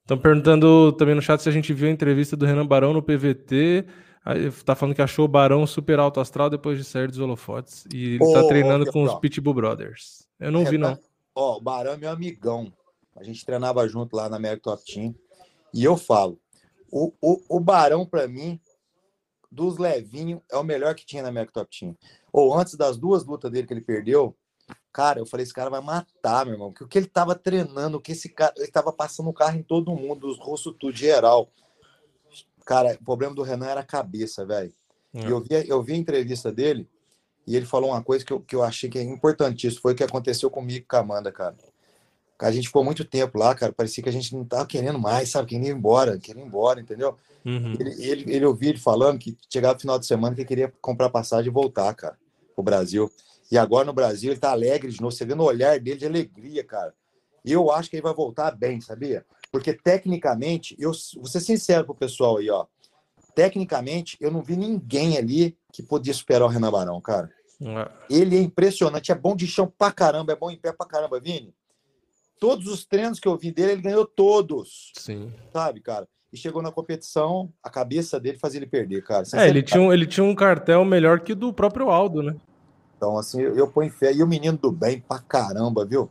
Estão 0.00 0.18
perguntando 0.18 0.92
também 0.94 1.14
no 1.14 1.22
chat 1.22 1.40
se 1.40 1.48
a 1.48 1.52
gente 1.52 1.72
viu 1.72 1.88
a 1.88 1.92
entrevista 1.92 2.36
do 2.36 2.44
Renan 2.44 2.66
Barão 2.66 2.92
no 2.92 3.00
PVT. 3.00 3.86
Tá 4.64 4.74
falando 4.74 4.94
que 4.94 5.02
achou 5.02 5.24
o 5.24 5.28
Barão 5.28 5.66
super 5.66 5.98
alto 5.98 6.20
astral 6.20 6.50
depois 6.50 6.78
de 6.78 6.84
sair 6.84 7.08
dos 7.08 7.18
holofotes. 7.18 7.86
E 7.92 8.14
ele 8.14 8.18
tá 8.18 8.44
Ô, 8.44 8.48
treinando 8.48 8.90
com 8.92 9.02
os. 9.02 9.14
Pitbull 9.14 9.54
Brothers. 9.54 10.28
Eu 10.38 10.52
não 10.52 10.64
vi, 10.64 10.76
não. 10.76 10.98
Ó, 11.34 11.56
o 11.56 11.60
Barão 11.60 11.92
é 11.92 11.96
meu 11.96 12.10
amigão. 12.10 12.72
A 13.16 13.22
gente 13.22 13.44
treinava 13.44 13.86
junto 13.88 14.14
lá 14.14 14.28
na 14.28 14.36
América 14.36 14.70
Top 14.70 14.84
Team. 14.84 15.14
E 15.72 15.84
eu 15.84 15.96
falo, 15.96 16.38
o, 16.90 17.12
o, 17.20 17.56
o 17.56 17.60
Barão, 17.60 18.04
pra 18.04 18.26
mim, 18.26 18.60
dos 19.50 19.78
levinhos, 19.78 20.40
é 20.50 20.56
o 20.56 20.64
melhor 20.64 20.94
que 20.94 21.06
tinha 21.06 21.22
na 21.22 21.28
América 21.28 21.52
Top 21.52 21.78
Team. 21.78 21.96
Ou 22.32 22.56
antes 22.56 22.74
das 22.74 22.96
duas 22.96 23.24
lutas 23.24 23.50
dele 23.50 23.66
que 23.66 23.72
ele 23.72 23.80
perdeu, 23.80 24.36
cara, 24.92 25.18
eu 25.18 25.26
falei, 25.26 25.44
esse 25.44 25.54
cara 25.54 25.70
vai 25.70 25.80
matar, 25.80 26.44
meu 26.44 26.54
irmão. 26.54 26.70
Porque 26.70 26.84
o 26.84 26.88
que 26.88 26.98
ele 26.98 27.06
tava 27.06 27.34
treinando, 27.34 27.98
o 27.98 28.00
que 28.00 28.12
esse 28.12 28.28
cara. 28.28 28.52
Ele 28.56 28.70
tava 28.70 28.92
passando 28.92 29.30
o 29.30 29.34
carro 29.34 29.56
em 29.56 29.62
todo 29.62 29.94
mundo, 29.94 30.28
os 30.28 30.38
rostos 30.38 30.74
tudo, 30.78 30.96
geral. 30.96 31.48
Cara, 32.64 32.96
o 33.00 33.04
problema 33.04 33.34
do 33.34 33.42
Renan 33.42 33.66
era 33.66 33.80
a 33.80 33.84
cabeça, 33.84 34.44
velho. 34.44 34.72
É. 35.14 35.20
E 35.20 35.30
eu 35.30 35.40
vi, 35.40 35.68
eu 35.68 35.82
vi 35.82 35.94
a 35.94 35.96
entrevista 35.96 36.52
dele 36.52 36.88
e 37.46 37.56
ele 37.56 37.66
falou 37.66 37.90
uma 37.90 38.02
coisa 38.02 38.24
que 38.24 38.32
eu, 38.32 38.40
que 38.40 38.54
eu 38.54 38.62
achei 38.62 38.88
que 38.88 38.98
é 38.98 39.02
importantíssimo. 39.02 39.82
Foi 39.82 39.92
o 39.92 39.96
que 39.96 40.04
aconteceu 40.04 40.50
comigo 40.50 40.86
com 40.88 40.96
a 40.96 41.00
Amanda, 41.00 41.32
cara. 41.32 41.56
A 42.38 42.50
gente 42.50 42.68
ficou 42.68 42.82
muito 42.82 43.04
tempo 43.04 43.38
lá, 43.38 43.54
cara. 43.54 43.72
Parecia 43.72 44.02
que 44.02 44.08
a 44.08 44.12
gente 44.12 44.34
não 44.34 44.44
tava 44.44 44.66
querendo 44.66 44.98
mais, 44.98 45.30
sabe? 45.30 45.48
Querendo 45.48 45.66
ir 45.66 45.70
embora, 45.72 46.18
querendo 46.18 46.44
ir 46.44 46.46
embora, 46.46 46.80
entendeu? 46.80 47.16
Uhum. 47.44 47.76
Ele, 47.78 48.02
ele, 48.02 48.34
ele 48.34 48.46
ouviu 48.46 48.70
ele 48.70 48.78
falando 48.78 49.18
que 49.18 49.36
chegava 49.48 49.74
no 49.74 49.80
final 49.80 49.98
de 49.98 50.06
semana 50.06 50.34
que 50.34 50.40
ele 50.40 50.48
queria 50.48 50.72
comprar 50.80 51.10
passagem 51.10 51.50
e 51.50 51.52
voltar, 51.52 51.92
cara, 51.94 52.16
pro 52.54 52.64
Brasil. 52.64 53.10
E 53.50 53.58
agora 53.58 53.84
no 53.84 53.92
Brasil 53.92 54.30
ele 54.30 54.40
tá 54.40 54.52
alegre 54.52 54.90
de 54.90 55.00
novo. 55.00 55.14
Você 55.14 55.24
vê 55.24 55.34
no 55.34 55.44
olhar 55.44 55.78
dele 55.78 55.98
de 55.98 56.06
alegria, 56.06 56.64
cara. 56.64 56.94
E 57.44 57.52
eu 57.52 57.70
acho 57.70 57.90
que 57.90 57.96
ele 57.96 58.02
vai 58.02 58.14
voltar 58.14 58.52
bem, 58.52 58.80
sabia? 58.80 59.24
Porque 59.50 59.72
tecnicamente, 59.72 60.76
eu 60.78 60.92
vou 61.16 61.26
ser 61.26 61.40
sincero 61.40 61.84
pro 61.84 61.94
pessoal 61.94 62.38
aí, 62.38 62.48
ó. 62.50 62.66
Tecnicamente, 63.34 64.16
eu 64.20 64.30
não 64.30 64.42
vi 64.42 64.56
ninguém 64.56 65.16
ali 65.16 65.56
que 65.72 65.82
podia 65.82 66.14
superar 66.14 66.48
o 66.48 66.50
Renan 66.50 66.70
Barão, 66.70 67.00
cara. 67.00 67.30
É. 67.60 67.90
Ele 68.08 68.36
é 68.36 68.40
impressionante, 68.40 69.12
é 69.12 69.14
bom 69.14 69.36
de 69.36 69.46
chão 69.46 69.72
pra 69.76 69.92
caramba, 69.92 70.32
é 70.32 70.36
bom 70.36 70.50
em 70.50 70.58
pé 70.58 70.72
pra 70.72 70.86
caramba, 70.86 71.20
Vini. 71.20 71.54
Todos 72.38 72.66
os 72.66 72.86
treinos 72.86 73.20
que 73.20 73.28
eu 73.28 73.36
vi 73.36 73.52
dele, 73.52 73.72
ele 73.72 73.82
ganhou 73.82 74.06
todos, 74.06 74.92
Sim. 74.96 75.32
sabe, 75.52 75.80
cara? 75.80 76.08
E 76.32 76.36
chegou 76.36 76.62
na 76.62 76.72
competição, 76.72 77.52
a 77.62 77.68
cabeça 77.68 78.18
dele 78.18 78.38
fazia 78.38 78.58
ele 78.58 78.66
perder, 78.66 79.02
cara. 79.02 79.24
É, 79.34 79.48
ele 79.48 79.62
tinha, 79.62 79.82
um, 79.82 79.92
ele 79.92 80.06
tinha 80.06 80.24
um 80.24 80.34
cartel 80.34 80.84
melhor 80.84 81.20
que 81.20 81.32
o 81.32 81.36
do 81.36 81.52
próprio 81.52 81.90
Aldo, 81.90 82.22
né? 82.22 82.36
Então, 82.96 83.18
assim, 83.18 83.40
eu, 83.40 83.56
eu 83.56 83.68
ponho 83.68 83.90
fé. 83.90 84.12
E 84.12 84.22
o 84.22 84.26
menino 84.26 84.56
do 84.56 84.70
bem 84.70 85.00
pra 85.00 85.18
caramba, 85.18 85.84
viu? 85.84 86.08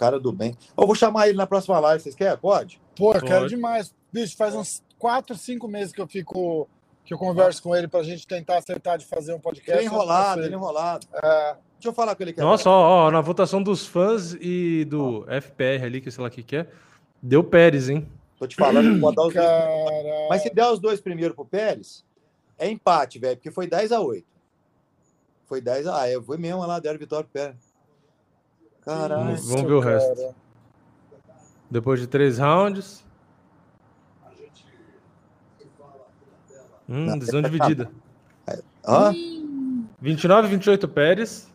Cara 0.00 0.18
do 0.18 0.32
bem. 0.32 0.56
Eu 0.78 0.86
vou 0.86 0.94
chamar 0.94 1.28
ele 1.28 1.36
na 1.36 1.46
próxima 1.46 1.78
live, 1.78 2.02
vocês 2.02 2.14
querem? 2.14 2.38
Pode? 2.38 2.80
pô, 2.96 3.12
eu 3.12 3.20
quero 3.20 3.46
demais. 3.46 3.94
Bicho, 4.10 4.34
faz 4.34 4.54
uns 4.54 4.82
4, 4.98 5.36
5 5.36 5.68
meses 5.68 5.92
que 5.92 6.00
eu 6.00 6.06
fico 6.06 6.66
que 7.04 7.12
eu 7.12 7.18
converso 7.18 7.62
com 7.62 7.76
ele 7.76 7.86
pra 7.86 8.02
gente 8.02 8.26
tentar 8.26 8.56
acertar 8.56 8.96
de 8.96 9.04
fazer 9.04 9.34
um 9.34 9.38
podcast. 9.38 9.72
Ele 9.72 9.82
é 9.82 9.84
enrolado, 9.84 10.42
ele 10.42 10.54
enrolado. 10.54 11.06
É, 11.12 11.56
Deixa 11.74 11.88
eu 11.88 11.92
falar 11.92 12.14
com 12.14 12.22
ele 12.22 12.30
aqui. 12.30 12.40
Nossa, 12.40 12.70
ó, 12.70 13.08
ó, 13.08 13.10
na 13.10 13.20
votação 13.20 13.62
dos 13.62 13.86
fãs 13.86 14.34
e 14.40 14.86
do 14.86 15.26
FPR 15.26 15.84
ali, 15.84 16.00
que 16.00 16.10
sei 16.10 16.22
lá 16.22 16.28
o 16.28 16.30
que 16.30 16.42
que 16.42 16.56
é, 16.56 16.66
deu 17.22 17.44
Pérez, 17.44 17.90
hein? 17.90 18.08
Tô 18.38 18.46
te 18.46 18.56
falando, 18.56 18.98
vou 18.98 19.14
dar 19.14 19.26
os 19.26 19.34
dois. 19.34 19.46
cara. 19.46 20.26
Mas 20.30 20.40
se 20.40 20.48
der 20.48 20.66
os 20.66 20.78
dois 20.78 20.98
primeiro 20.98 21.34
pro 21.34 21.44
Pérez, 21.44 22.06
é 22.58 22.70
empate, 22.70 23.18
velho, 23.18 23.36
porque 23.36 23.50
foi 23.50 23.66
10 23.66 23.92
a 23.92 24.00
8 24.00 24.24
Foi 25.44 25.60
10 25.60 25.86
a. 25.88 26.00
Ah, 26.00 26.08
é, 26.08 26.18
foi 26.22 26.38
mesmo 26.38 26.64
lá, 26.64 26.78
deram 26.80 26.98
vitória 26.98 27.24
pro 27.24 27.32
Pérez. 27.32 27.69
Caralho. 28.84 29.36
Vamos- 29.36 29.62
ver 29.62 29.72
o 29.72 29.80
resto. 29.80 30.14
cara. 30.16 30.34
Depois 31.70 32.00
de 32.00 32.06
três 32.06 32.38
rounds. 32.38 33.04
Hum, 36.88 37.06
Não, 37.06 37.18
decisão 37.18 37.40
tá- 37.42 37.48
dividida. 37.48 37.90
Hã? 38.86 39.12
29 40.00 40.48
28 40.48 40.88
Pérez. 40.88 41.48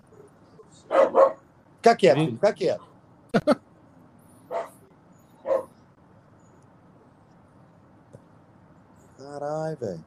Fica 1.77 1.95
quieto, 1.95 2.15
Vim. 2.15 2.25
filho, 2.25 2.35
fica 2.37 2.53
quieto. 2.53 2.85
Caralho, 9.17 9.77
velho. 9.77 10.05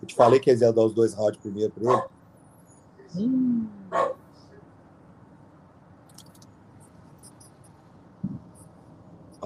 Eu 0.00 0.06
te 0.06 0.14
falei 0.14 0.40
que 0.40 0.50
eles 0.50 0.60
iam 0.62 0.72
dar 0.72 0.82
os 0.84 0.94
dois 0.94 1.14
rounds 1.14 1.38
primeiro 1.40 1.72
pra 1.72 2.08
ele. 3.14 3.68
O 3.90 4.17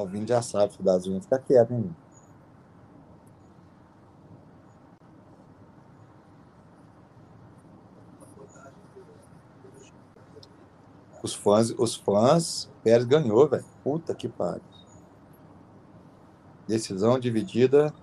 Vini 0.07 0.27
já 0.27 0.43
sabe, 0.43 0.73
unhas. 1.07 1.25
Fica 1.25 1.39
quieto, 1.39 1.73
hein? 1.73 1.95
Os 11.23 11.35
fãs, 11.35 11.71
os 11.79 11.95
fãs, 11.95 12.69
Pérez 12.83 13.05
ganhou, 13.05 13.49
velho. 13.49 13.65
Puta 13.85 14.15
que 14.15 14.29
pariu. 14.29 14.63
Decisão 16.67 17.19
dividida. 17.19 17.95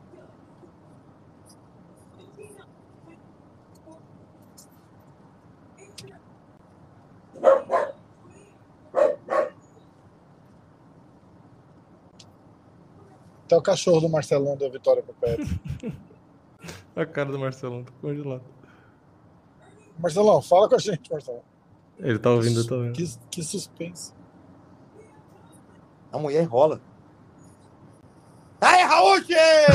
O 13.59 13.61
cachorro 13.61 14.01
do 14.01 14.09
Marcelão 14.09 14.57
deu 14.57 14.71
vitória 14.71 15.03
pro 15.03 15.13
Pérez. 15.13 15.47
A 16.95 17.05
cara 17.05 17.31
do 17.31 17.39
Marcelão 17.39 17.83
tá 17.83 17.91
congelado. 18.01 18.43
Marcelão, 19.97 20.41
fala 20.41 20.67
com 20.67 20.75
a 20.75 20.79
gente, 20.79 21.11
Marcelão. 21.11 21.41
Ele 21.97 22.19
tá 22.19 22.31
ouvindo, 22.31 22.59
eu 22.61 22.67
tô 22.67 22.75
ouvindo. 22.75 22.93
Que, 22.93 23.17
que 23.31 23.43
suspense. 23.43 24.13
A 26.11 26.17
mulher 26.17 26.43
enrola. 26.43 26.81
Aí, 28.61 28.83
Raul! 28.83 29.13
Aê. 29.13 29.65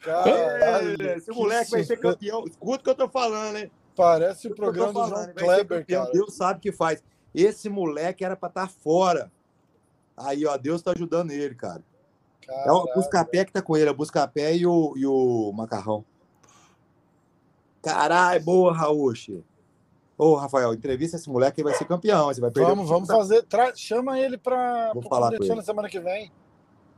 Caralho. 0.00 1.02
Esse 1.16 1.30
moleque 1.32 1.70
vai 1.70 1.84
ser 1.84 1.96
campeão. 1.98 2.44
Escuta 2.44 2.80
o 2.80 2.84
que 2.84 2.90
eu 2.90 2.94
tô 2.94 3.08
falando, 3.08 3.56
hein? 3.56 3.70
Parece 3.96 4.46
o 4.48 4.54
programa 4.54 4.92
do 4.92 5.08
João 5.08 5.32
Kleber, 5.34 5.80
campeão. 5.80 6.02
cara. 6.02 6.12
Deus 6.12 6.36
sabe 6.36 6.58
o 6.58 6.62
que 6.62 6.70
faz. 6.70 7.02
Esse 7.34 7.68
moleque 7.68 8.24
era 8.24 8.36
pra 8.36 8.48
estar 8.48 8.68
fora. 8.68 9.32
Aí, 10.16 10.46
ó, 10.46 10.56
Deus 10.56 10.80
tá 10.82 10.92
ajudando 10.92 11.30
ele, 11.30 11.54
cara. 11.54 11.82
É 12.48 12.72
o. 12.72 12.84
Buscapé 12.94 13.44
que 13.44 13.52
tá 13.52 13.60
com 13.60 13.76
ele, 13.76 13.88
é 13.88 13.90
o 13.90 13.96
Buscapé 13.96 14.56
e 14.56 14.66
o, 14.66 14.94
e 14.96 15.06
o 15.06 15.52
Macarrão. 15.52 16.04
Caralho, 17.82 18.42
boa, 18.42 18.72
Raul. 18.72 19.12
Ô, 20.18 20.34
Rafael, 20.34 20.72
entrevista 20.72 21.16
esse 21.16 21.28
moleque, 21.28 21.60
ele 21.60 21.68
vai 21.68 21.78
ser 21.78 21.84
campeão. 21.84 22.26
Você 22.26 22.40
vai 22.40 22.50
perder. 22.50 22.68
Vamos, 22.68 22.88
vamos 22.88 23.08
fazer. 23.08 23.42
Tra... 23.42 23.74
Chama 23.76 24.18
ele 24.18 24.38
pra 24.38 24.92
Vou 24.94 25.02
falar 25.02 25.36
com 25.36 25.44
ele. 25.44 25.54
na 25.54 25.62
semana 25.62 25.88
que 25.88 26.00
vem. 26.00 26.32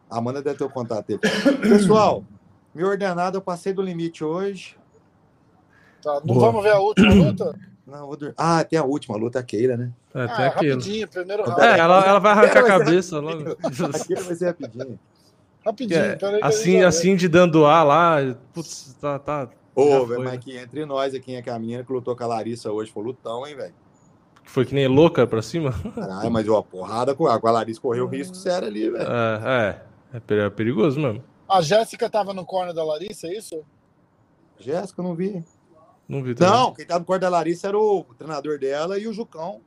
A 0.09 0.19
Amanda 0.19 0.41
deve 0.41 0.57
ter 0.57 0.65
o 0.65 0.71
contato 0.71 1.07
dele. 1.07 1.21
Pessoal, 1.61 2.25
meu 2.75 2.89
ordenado, 2.89 3.37
eu 3.37 3.43
passei 3.43 3.73
do 3.73 3.83
limite 3.83 4.25
hoje. 4.25 4.79
Tá, 6.03 6.15
não 6.25 6.35
Boa. 6.35 6.47
vamos 6.47 6.63
ver 6.63 6.73
a 6.73 6.79
última 6.79 7.13
luta? 7.13 7.59
Não, 7.89 8.07
vou 8.07 8.17
dormir. 8.17 8.34
Ah, 8.36 8.62
tem 8.62 8.78
a 8.78 8.84
última 8.84 9.17
luta, 9.17 9.39
a 9.39 9.42
Keira, 9.42 9.76
né? 9.76 9.91
É, 10.15 10.26
tem 10.26 10.44
Ah, 10.44 10.47
aquilo. 10.49 10.75
rapidinho, 10.75 11.08
primeiro 11.08 11.42
round. 11.42 11.60
É, 11.62 11.78
ela, 11.78 12.07
ela 12.07 12.18
vai 12.18 12.33
arrancar 12.33 12.60
a 12.60 12.67
cabeça 12.67 13.18
logo. 13.18 13.50
A 13.50 13.99
Keira 14.05 14.23
vai 14.25 14.34
ser 14.34 14.47
rapidinho. 14.47 14.99
Rapidinho, 15.65 16.00
É, 16.00 16.17
peraí. 16.17 16.39
que 16.39 16.44
a 16.44 16.49
assim, 16.49 16.83
assim 16.83 17.17
de 17.17 17.28
dando 17.28 17.65
ar 17.65 17.83
lá, 17.84 18.17
putz, 18.52 18.94
tá, 19.00 19.18
tá. 19.18 19.49
Ô, 19.75 20.05
velho, 20.07 20.20
mas 20.20 20.31
né? 20.33 20.36
aqui 20.36 20.57
entre 20.57 20.84
nós, 20.84 21.15
aqui 21.15 21.34
é 21.34 21.42
que 21.42 21.49
a 21.49 21.58
menina 21.58 21.83
que 21.84 21.92
lutou 21.92 22.15
com 22.17 22.25
a 22.25 22.26
Larissa 22.26 22.70
hoje 22.70 22.91
foi 22.91 23.02
lutão, 23.05 23.47
hein, 23.47 23.55
velho? 23.57 23.75
Foi 24.44 24.65
que 24.67 24.75
nem 24.75 24.86
louca 24.89 25.26
pra 25.26 25.41
cima. 25.42 25.73
Caralho, 25.94 26.31
mas 26.31 26.49
ó, 26.49 26.60
porrada 26.62 27.15
com 27.15 27.26
a, 27.26 27.39
com 27.41 27.47
a 27.49 27.50
Larissa 27.52 27.81
correu 27.81 28.07
risco 28.07 28.34
sério 28.34 28.67
ali, 28.68 28.91
velho. 28.91 29.07
É, 29.10 29.81
é, 30.12 30.17
é 30.17 30.20
peri- 30.20 30.41
é 30.42 30.50
perigoso 30.50 30.99
mesmo. 31.00 31.23
A 31.49 31.60
Jéssica 31.62 32.08
tava 32.10 32.33
no 32.34 32.44
corner 32.44 32.75
da 32.75 32.83
Larissa, 32.84 33.28
é 33.28 33.36
isso? 33.36 33.62
Jéssica, 34.58 35.00
eu 35.00 35.05
não 35.05 35.15
vi. 35.15 35.44
Não 36.09 36.23
vi 36.23 36.35
também. 36.35 36.53
Não, 36.53 36.73
quem 36.73 36.87
tava 36.87 37.01
no 37.01 37.05
corte 37.07 37.20
da 37.20 37.28
Larissa 37.28 37.69
era 37.69 37.78
o 37.78 38.05
treinador 38.17 38.59
dela 38.59 38.99
e 38.99 39.07
o 39.07 39.12
Jucão. 39.12 39.61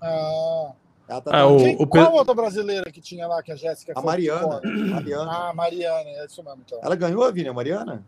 Ah, 0.00 0.72
Ela 1.08 1.20
tá 1.20 1.30
Ah, 1.36 1.46
o- 1.46 1.56
quem, 1.56 1.76
Pe- 1.78 1.86
qual 1.86 2.12
outra 2.14 2.34
brasileira 2.34 2.90
que 2.92 3.00
tinha 3.00 3.26
lá 3.26 3.42
que 3.42 3.50
a 3.50 3.56
Jéssica 3.56 3.92
A 3.96 4.02
Mariana. 4.02 4.60
Mariana. 4.90 5.30
Ah, 5.32 5.52
Mariana, 5.54 6.08
é 6.10 6.26
isso 6.26 6.42
mesmo, 6.44 6.62
então. 6.64 6.78
Ela 6.82 6.94
ganhou, 6.94 7.32
Vini, 7.32 7.48
a 7.48 7.52
Mariana? 7.52 8.04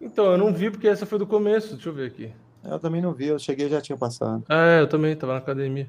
Então, 0.00 0.24
eu 0.32 0.38
não 0.38 0.52
vi 0.52 0.70
porque 0.70 0.88
essa 0.88 1.06
foi 1.06 1.18
do 1.18 1.26
começo. 1.26 1.74
Deixa 1.74 1.88
eu 1.88 1.92
ver 1.94 2.06
aqui. 2.08 2.32
Eu 2.64 2.78
também 2.78 3.00
não 3.02 3.12
vi, 3.12 3.26
eu 3.26 3.38
cheguei 3.38 3.66
e 3.66 3.70
já 3.70 3.80
tinha 3.80 3.96
passado. 3.96 4.42
É, 4.48 4.80
eu 4.80 4.88
também, 4.88 5.14
tava 5.14 5.32
na 5.34 5.38
academia. 5.38 5.88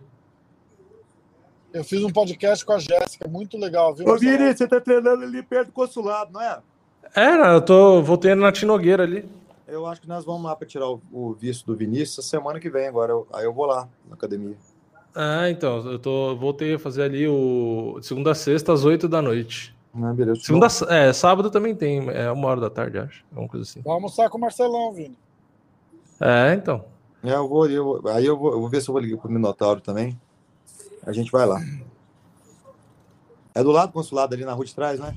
Eu 1.73 1.83
fiz 1.83 2.03
um 2.03 2.09
podcast 2.11 2.65
com 2.65 2.73
a 2.73 2.79
Jéssica, 2.79 3.27
muito 3.27 3.57
legal, 3.57 3.93
viu? 3.95 4.07
Ô? 4.07 4.17
Vini, 4.17 4.53
você 4.53 4.67
tá 4.67 4.79
treinando 4.79 5.23
ali 5.23 5.41
perto 5.41 5.67
do 5.67 5.73
consulado, 5.73 6.31
não 6.31 6.41
é? 6.41 6.59
Era, 7.13 7.53
eu 7.53 7.61
tô. 7.61 8.01
Voltei 8.01 8.35
na 8.35 8.51
Tinogueira 8.51 9.03
ali. 9.03 9.27
Eu 9.67 9.85
acho 9.87 9.99
que 10.01 10.07
nós 10.07 10.23
vamos 10.23 10.43
lá 10.43 10.55
para 10.55 10.67
tirar 10.67 10.87
o, 10.89 11.01
o 11.11 11.33
visto 11.33 11.65
do 11.65 11.75
Vinícius 11.75 12.25
semana 12.27 12.59
que 12.59 12.69
vem 12.69 12.87
agora. 12.87 13.11
eu- 13.11 13.27
aí 13.33 13.45
eu 13.45 13.53
vou 13.53 13.65
lá 13.65 13.87
na 14.07 14.15
academia. 14.15 14.55
Ah, 15.15 15.49
então, 15.49 15.77
eu 15.89 15.97
tô. 15.97 16.35
Voltei 16.35 16.75
a 16.75 16.79
fazer 16.79 17.03
ali 17.03 17.27
o. 17.27 17.97
de 17.99 18.05
Segunda 18.05 18.31
a 18.31 18.35
sexta, 18.35 18.73
às 18.73 18.83
8 18.83 19.07
da 19.07 19.21
noite. 19.21 19.73
Ah, 19.95 20.11
beleza. 20.13 20.41
Segunda, 20.41 20.67
é, 20.89 21.13
sábado 21.13 21.49
também 21.49 21.73
tem, 21.73 22.09
é 22.09 22.29
uma 22.29 22.49
hora 22.49 22.59
da 22.61 22.69
tarde, 22.69 22.97
acho. 22.99 23.23
Alguma 23.31 23.47
coisa 23.47 23.63
assim. 23.63 23.81
Vamos 23.81 23.95
almoçar 23.95 24.29
com 24.29 24.37
o 24.37 24.41
Marcelão, 24.41 24.91
Vini. 24.93 25.17
É, 26.19 26.53
então. 26.53 26.83
É, 27.23 27.33
eu 27.33 27.47
vou, 27.47 27.67
eu, 27.69 28.01
aí 28.09 28.25
eu 28.25 28.37
vou, 28.37 28.51
eu 28.51 28.59
vou 28.59 28.69
ver 28.69 28.81
se 28.81 28.89
eu 28.89 28.93
vou 28.93 29.01
ligar 29.01 29.17
pro 29.17 29.31
Minotauro 29.31 29.79
também. 29.79 30.19
A 31.07 31.13
gente 31.13 31.31
vai 31.31 31.45
lá. 31.45 31.59
É 33.53 33.63
do 33.63 33.71
lado 33.71 33.89
do 33.89 33.93
consulado 33.93 34.35
ali 34.35 34.43
na 34.43 34.51
rua 34.53 34.65
de 34.65 34.75
trás, 34.75 34.99
né? 34.99 35.15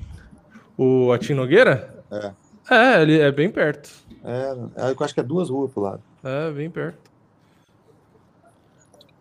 O 0.77 1.11
Atim 1.11 1.33
Nogueira? 1.33 2.03
É. 2.09 2.31
É, 2.71 3.01
ele 3.01 3.19
é 3.19 3.31
bem 3.31 3.49
perto. 3.51 3.91
É, 4.23 4.87
é, 4.87 4.91
eu 4.91 4.95
acho 5.05 5.13
que 5.13 5.19
é 5.19 5.23
duas 5.23 5.49
ruas 5.49 5.71
pro 5.71 5.81
lado. 5.81 6.01
É, 6.23 6.51
bem 6.51 6.69
perto. 6.69 6.97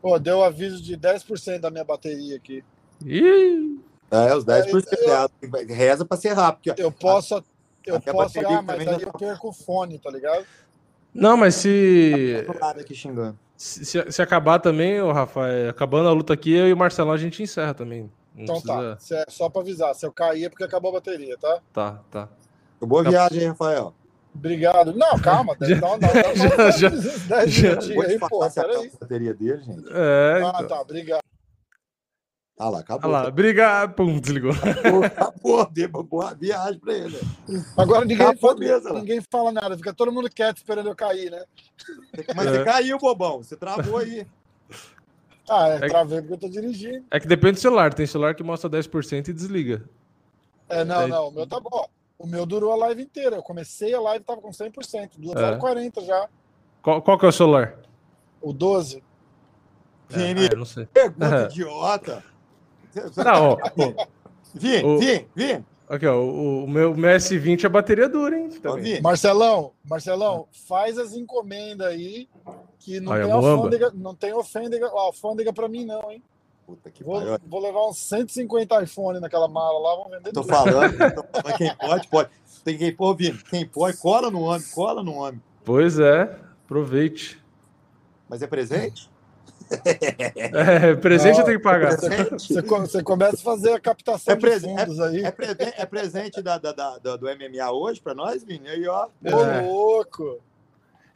Pô, 0.00 0.18
deu 0.18 0.42
aviso 0.44 0.82
de 0.82 0.96
10% 0.96 1.60
da 1.60 1.70
minha 1.70 1.84
bateria 1.84 2.36
aqui. 2.36 2.64
Ih, 3.04 3.78
É, 4.10 4.34
os 4.34 4.44
10%. 4.44 4.86
É, 4.92 5.60
É, 5.70 5.74
reza 5.74 6.04
pra 6.04 6.16
ser 6.16 6.32
rápido. 6.32 6.74
Eu 6.78 6.90
posso, 6.92 7.34
eu 7.86 7.96
a 7.96 7.98
minha 7.98 8.12
posso, 8.12 8.38
ah, 8.40 8.62
mas 8.62 8.66
também 8.78 8.88
aí 8.94 9.02
eu 9.02 9.12
tá- 9.12 9.18
perco 9.18 9.48
o 9.48 9.52
fone, 9.52 9.98
tá 9.98 10.10
ligado? 10.10 10.44
Não, 11.12 11.36
mas 11.36 11.54
se, 11.56 12.44
do 12.46 12.58
lado 12.60 12.80
aqui 12.80 12.94
xingando. 12.94 13.36
se, 13.56 13.84
se- 13.84 14.12
se 14.12 14.22
acabar 14.22 14.58
também, 14.60 15.00
o 15.00 15.10
Rafael, 15.10 15.70
acabando 15.70 16.08
a 16.08 16.12
luta 16.12 16.32
aqui, 16.32 16.52
eu 16.52 16.68
e 16.68 16.72
o 16.72 16.76
Marcelão 16.76 17.12
a 17.12 17.16
gente 17.18 17.42
encerra 17.42 17.74
também. 17.74 18.10
Não 18.34 18.42
Então 18.44 18.60
precisa... 18.60 18.94
tá, 18.94 19.00
se 19.00 19.14
é 19.14 19.24
só 19.28 19.48
pra 19.48 19.62
avisar, 19.62 19.94
se 19.94 20.06
eu 20.06 20.12
cair 20.12 20.44
é 20.44 20.48
porque 20.48 20.62
acabou 20.64 20.90
a 20.90 20.94
bateria, 20.94 21.36
tá? 21.38 21.60
Tá, 21.72 22.00
tá. 22.10 22.28
Boa 22.80 23.02
viagem, 23.02 23.40
hein, 23.42 23.48
Rafael. 23.48 23.92
Obrigado. 24.38 24.94
Não, 24.96 25.18
calma, 25.18 25.56
Já- 25.60 25.76
dá, 25.80 25.96
dá, 25.96 26.12
dá, 26.12 26.34
já- 26.34 26.56
dá, 26.56 26.70
já- 26.70 26.88
10 26.90 27.54
já- 27.54 27.74
Vou 27.94 28.04
te 28.04 28.60
aí, 28.60 28.90
bateria 29.00 29.34
dele, 29.34 29.62
gente. 29.62 29.84
É, 29.90 30.42
Ah, 30.44 30.52
então. 30.56 30.68
tá, 30.68 30.80
obrigado. 30.80 31.20
Ah 32.60 32.64
lá, 32.64 32.70
Olha 32.70 32.78
acabou. 32.80 33.10
lá, 33.10 33.28
obrigado. 33.28 33.94
Pum, 33.94 34.18
desligou. 34.18 34.50
Acabou, 34.50 35.04
acabou. 35.04 35.68
Uma 35.94 36.02
boa 36.02 36.34
viagem 36.34 36.80
pra 36.80 36.92
ele. 36.92 37.16
Agora 37.76 38.04
ninguém, 38.04 38.26
Acabou 38.26 38.56
fala, 38.56 38.80
lá. 38.92 38.92
ninguém 39.00 39.20
fala 39.30 39.52
nada, 39.52 39.76
fica 39.76 39.94
todo 39.94 40.10
mundo 40.10 40.28
quieto 40.28 40.56
esperando 40.56 40.88
eu 40.88 40.96
cair, 40.96 41.30
né? 41.30 41.44
Mas 42.34 42.46
É. 42.48 42.50
você 42.50 42.64
caiu, 42.64 42.98
bobão. 42.98 43.38
Você 43.42 43.56
travou 43.56 43.98
aí. 43.98 44.26
Ah, 45.50 45.66
é, 45.70 45.76
É 45.76 45.80
que- 45.80 45.88
travei 45.88 46.20
porque 46.20 46.34
eu 46.34 46.38
tô 46.38 46.48
dirigindo. 46.50 47.06
É 47.10 47.18
que 47.18 47.26
depende 47.26 47.54
do 47.54 47.60
celular. 47.60 47.94
Tem 47.94 48.06
celular 48.06 48.34
que 48.34 48.42
mostra 48.42 48.68
10% 48.68 49.28
e 49.28 49.32
desliga. 49.32 49.82
É, 50.68 50.84
não, 50.84 51.08
não, 51.08 51.28
o 51.28 51.30
meu 51.30 51.46
tá 51.46 51.58
bom. 51.58 51.88
O 52.18 52.26
meu 52.26 52.44
durou 52.44 52.72
a 52.72 52.76
live 52.76 53.02
inteira. 53.02 53.36
Eu 53.36 53.42
comecei 53.42 53.94
a 53.94 54.00
live 54.00 54.24
tava 54.24 54.40
com 54.40 54.50
100%, 54.50 55.10
2 55.18 55.36
É. 55.40 55.44
horas 55.44 55.56
e 55.56 55.60
40 55.60 56.00
já. 56.02 56.28
Qual, 56.82 57.00
qual 57.02 57.18
que 57.18 57.24
é 57.26 57.28
o 57.28 57.32
celular? 57.32 57.78
O 58.40 58.52
12. 58.52 59.02
Vini, 60.08 60.46
Ah, 60.46 60.48
eu 60.52 60.58
não 60.58 60.64
sei. 60.64 60.86
pergunta 60.86 61.36
É. 61.36 61.44
idiota. 61.44 62.24
Não, 63.16 63.50
ó, 63.52 63.56
Vim, 64.54 64.82
O- 64.82 64.98
vim, 64.98 65.26
vim. 65.36 65.64
aqui, 65.88 66.06
ó, 66.06 66.16
o, 66.16 66.64
o 66.64 66.68
meu, 66.68 66.92
o 66.92 66.96
meu 66.96 67.10
S20 67.10 67.66
a 67.66 67.68
bateria 67.68 68.08
dura, 68.08 68.38
hein? 68.38 68.48
Também. 68.48 68.82
Vini. 68.82 69.00
Marcelão, 69.02 69.72
Marcelão, 69.84 70.48
faz 70.66 70.98
as 70.98 71.12
encomendas 71.12 71.86
aí 71.88 72.26
que 72.78 72.98
não 72.98 73.12
Olha, 73.12 73.24
tem 73.24 73.32
alfândega, 73.32 73.92
não 73.94 74.14
tem 74.14 74.30
alfândega, 74.30 74.86
alfândega 74.88 75.52
pra 75.52 75.68
mim 75.68 75.84
não, 75.84 76.10
hein? 76.10 76.22
Puta 76.68 76.90
que 76.90 77.02
Vou, 77.02 77.18
pariu. 77.18 77.38
vou 77.46 77.62
levar 77.62 77.88
uns 77.88 77.96
150 77.96 78.82
iPhone 78.82 79.20
naquela 79.20 79.48
mala 79.48 79.78
lá, 79.78 79.96
vamos 79.96 80.10
vender 80.12 80.32
Tô 80.32 80.42
tudo. 80.42 80.52
falando, 80.52 80.92
tô 81.14 81.24
falando, 81.40 81.56
quem 81.56 81.74
pode, 81.74 82.08
pode. 82.08 82.30
Tem 82.62 82.76
quem 82.76 82.94
pode. 82.94 83.32
Quem 83.44 83.66
pode, 83.66 83.96
cola 83.96 84.30
no 84.30 84.42
homem, 84.42 84.66
cola 84.74 85.02
no 85.02 85.14
homem. 85.14 85.40
Pois 85.64 85.98
é, 85.98 86.38
aproveite. 86.66 87.42
Mas 88.28 88.42
é 88.42 88.46
presente? 88.46 89.08
É, 90.52 90.94
presente 90.96 91.34
Não, 91.34 91.40
eu 91.40 91.44
tenho 91.46 91.58
que 91.58 91.64
pagar. 91.64 91.96
Presente? 91.98 92.30
Você, 92.52 92.60
você 92.62 93.02
começa 93.02 93.36
a 93.36 93.40
fazer 93.40 93.72
a 93.72 93.80
captação 93.80 94.32
É 94.32 94.36
de 94.36 94.40
prese- 94.42 94.66
fundos 94.66 95.00
aí. 95.00 95.24
É, 95.24 95.30
presen- 95.30 95.72
é 95.74 95.86
presente 95.86 96.42
da, 96.42 96.58
da- 96.58 96.72
da- 96.72 97.16
do 97.16 97.26
MMA 97.26 97.70
hoje 97.72 97.98
pra 98.00 98.14
nós, 98.14 98.44
Vini? 98.44 98.68
Aí, 98.68 98.86
ó. 98.86 99.08
Ô, 99.24 99.66
louco! 99.66 100.38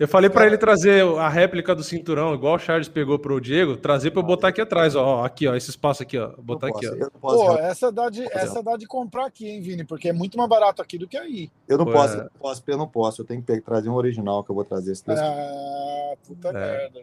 Eu 0.02 0.08
falei 0.08 0.28
pra 0.28 0.44
ele 0.44 0.58
trazer 0.58 1.04
a 1.16 1.28
réplica 1.28 1.76
do 1.76 1.84
cinturão, 1.84 2.34
igual 2.34 2.56
o 2.56 2.58
Charles 2.58 2.88
pegou 2.88 3.20
pro 3.20 3.40
Diego, 3.40 3.76
trazer 3.76 4.10
pra 4.10 4.18
eu 4.18 4.26
botar 4.26 4.48
aqui 4.48 4.60
atrás, 4.60 4.96
ó. 4.96 5.24
Aqui, 5.24 5.46
ó, 5.46 5.54
esse 5.54 5.70
espaço 5.70 6.02
aqui, 6.02 6.18
ó. 6.18 6.32
Botar 6.38 6.66
aqui, 6.70 6.88
ó. 6.88 6.92
Eu 6.92 7.08
Pô, 7.12 7.52
eu 7.52 7.58
essa 7.58 7.92
dá, 7.92 8.10
de, 8.10 8.24
essa 8.32 8.60
dá 8.64 8.76
de 8.76 8.84
comprar 8.84 9.26
aqui, 9.26 9.48
hein, 9.48 9.60
Vini? 9.60 9.84
Porque 9.84 10.08
é 10.08 10.12
muito 10.12 10.36
mais 10.36 10.50
barato 10.50 10.82
aqui 10.82 10.98
do 10.98 11.06
que 11.06 11.16
aí. 11.16 11.48
não 11.68 11.84
Pô, 11.84 11.92
posso, 11.92 12.14
é. 12.14 12.18
eu 12.18 12.22
não 12.24 12.30
posso, 12.40 12.62
eu 12.66 12.76
não 12.78 12.88
posso. 12.88 13.22
Eu 13.22 13.26
tenho 13.26 13.40
que 13.44 13.60
trazer 13.60 13.90
um 13.90 13.94
original 13.94 14.42
que 14.42 14.50
eu 14.50 14.56
vou 14.56 14.64
trazer. 14.64 14.92
Se 14.96 15.06
Deus 15.06 15.20
quiser. 15.20 15.30
Ah, 15.32 16.14
puta 16.26 16.48
É. 16.48 16.52
merda. 16.52 17.00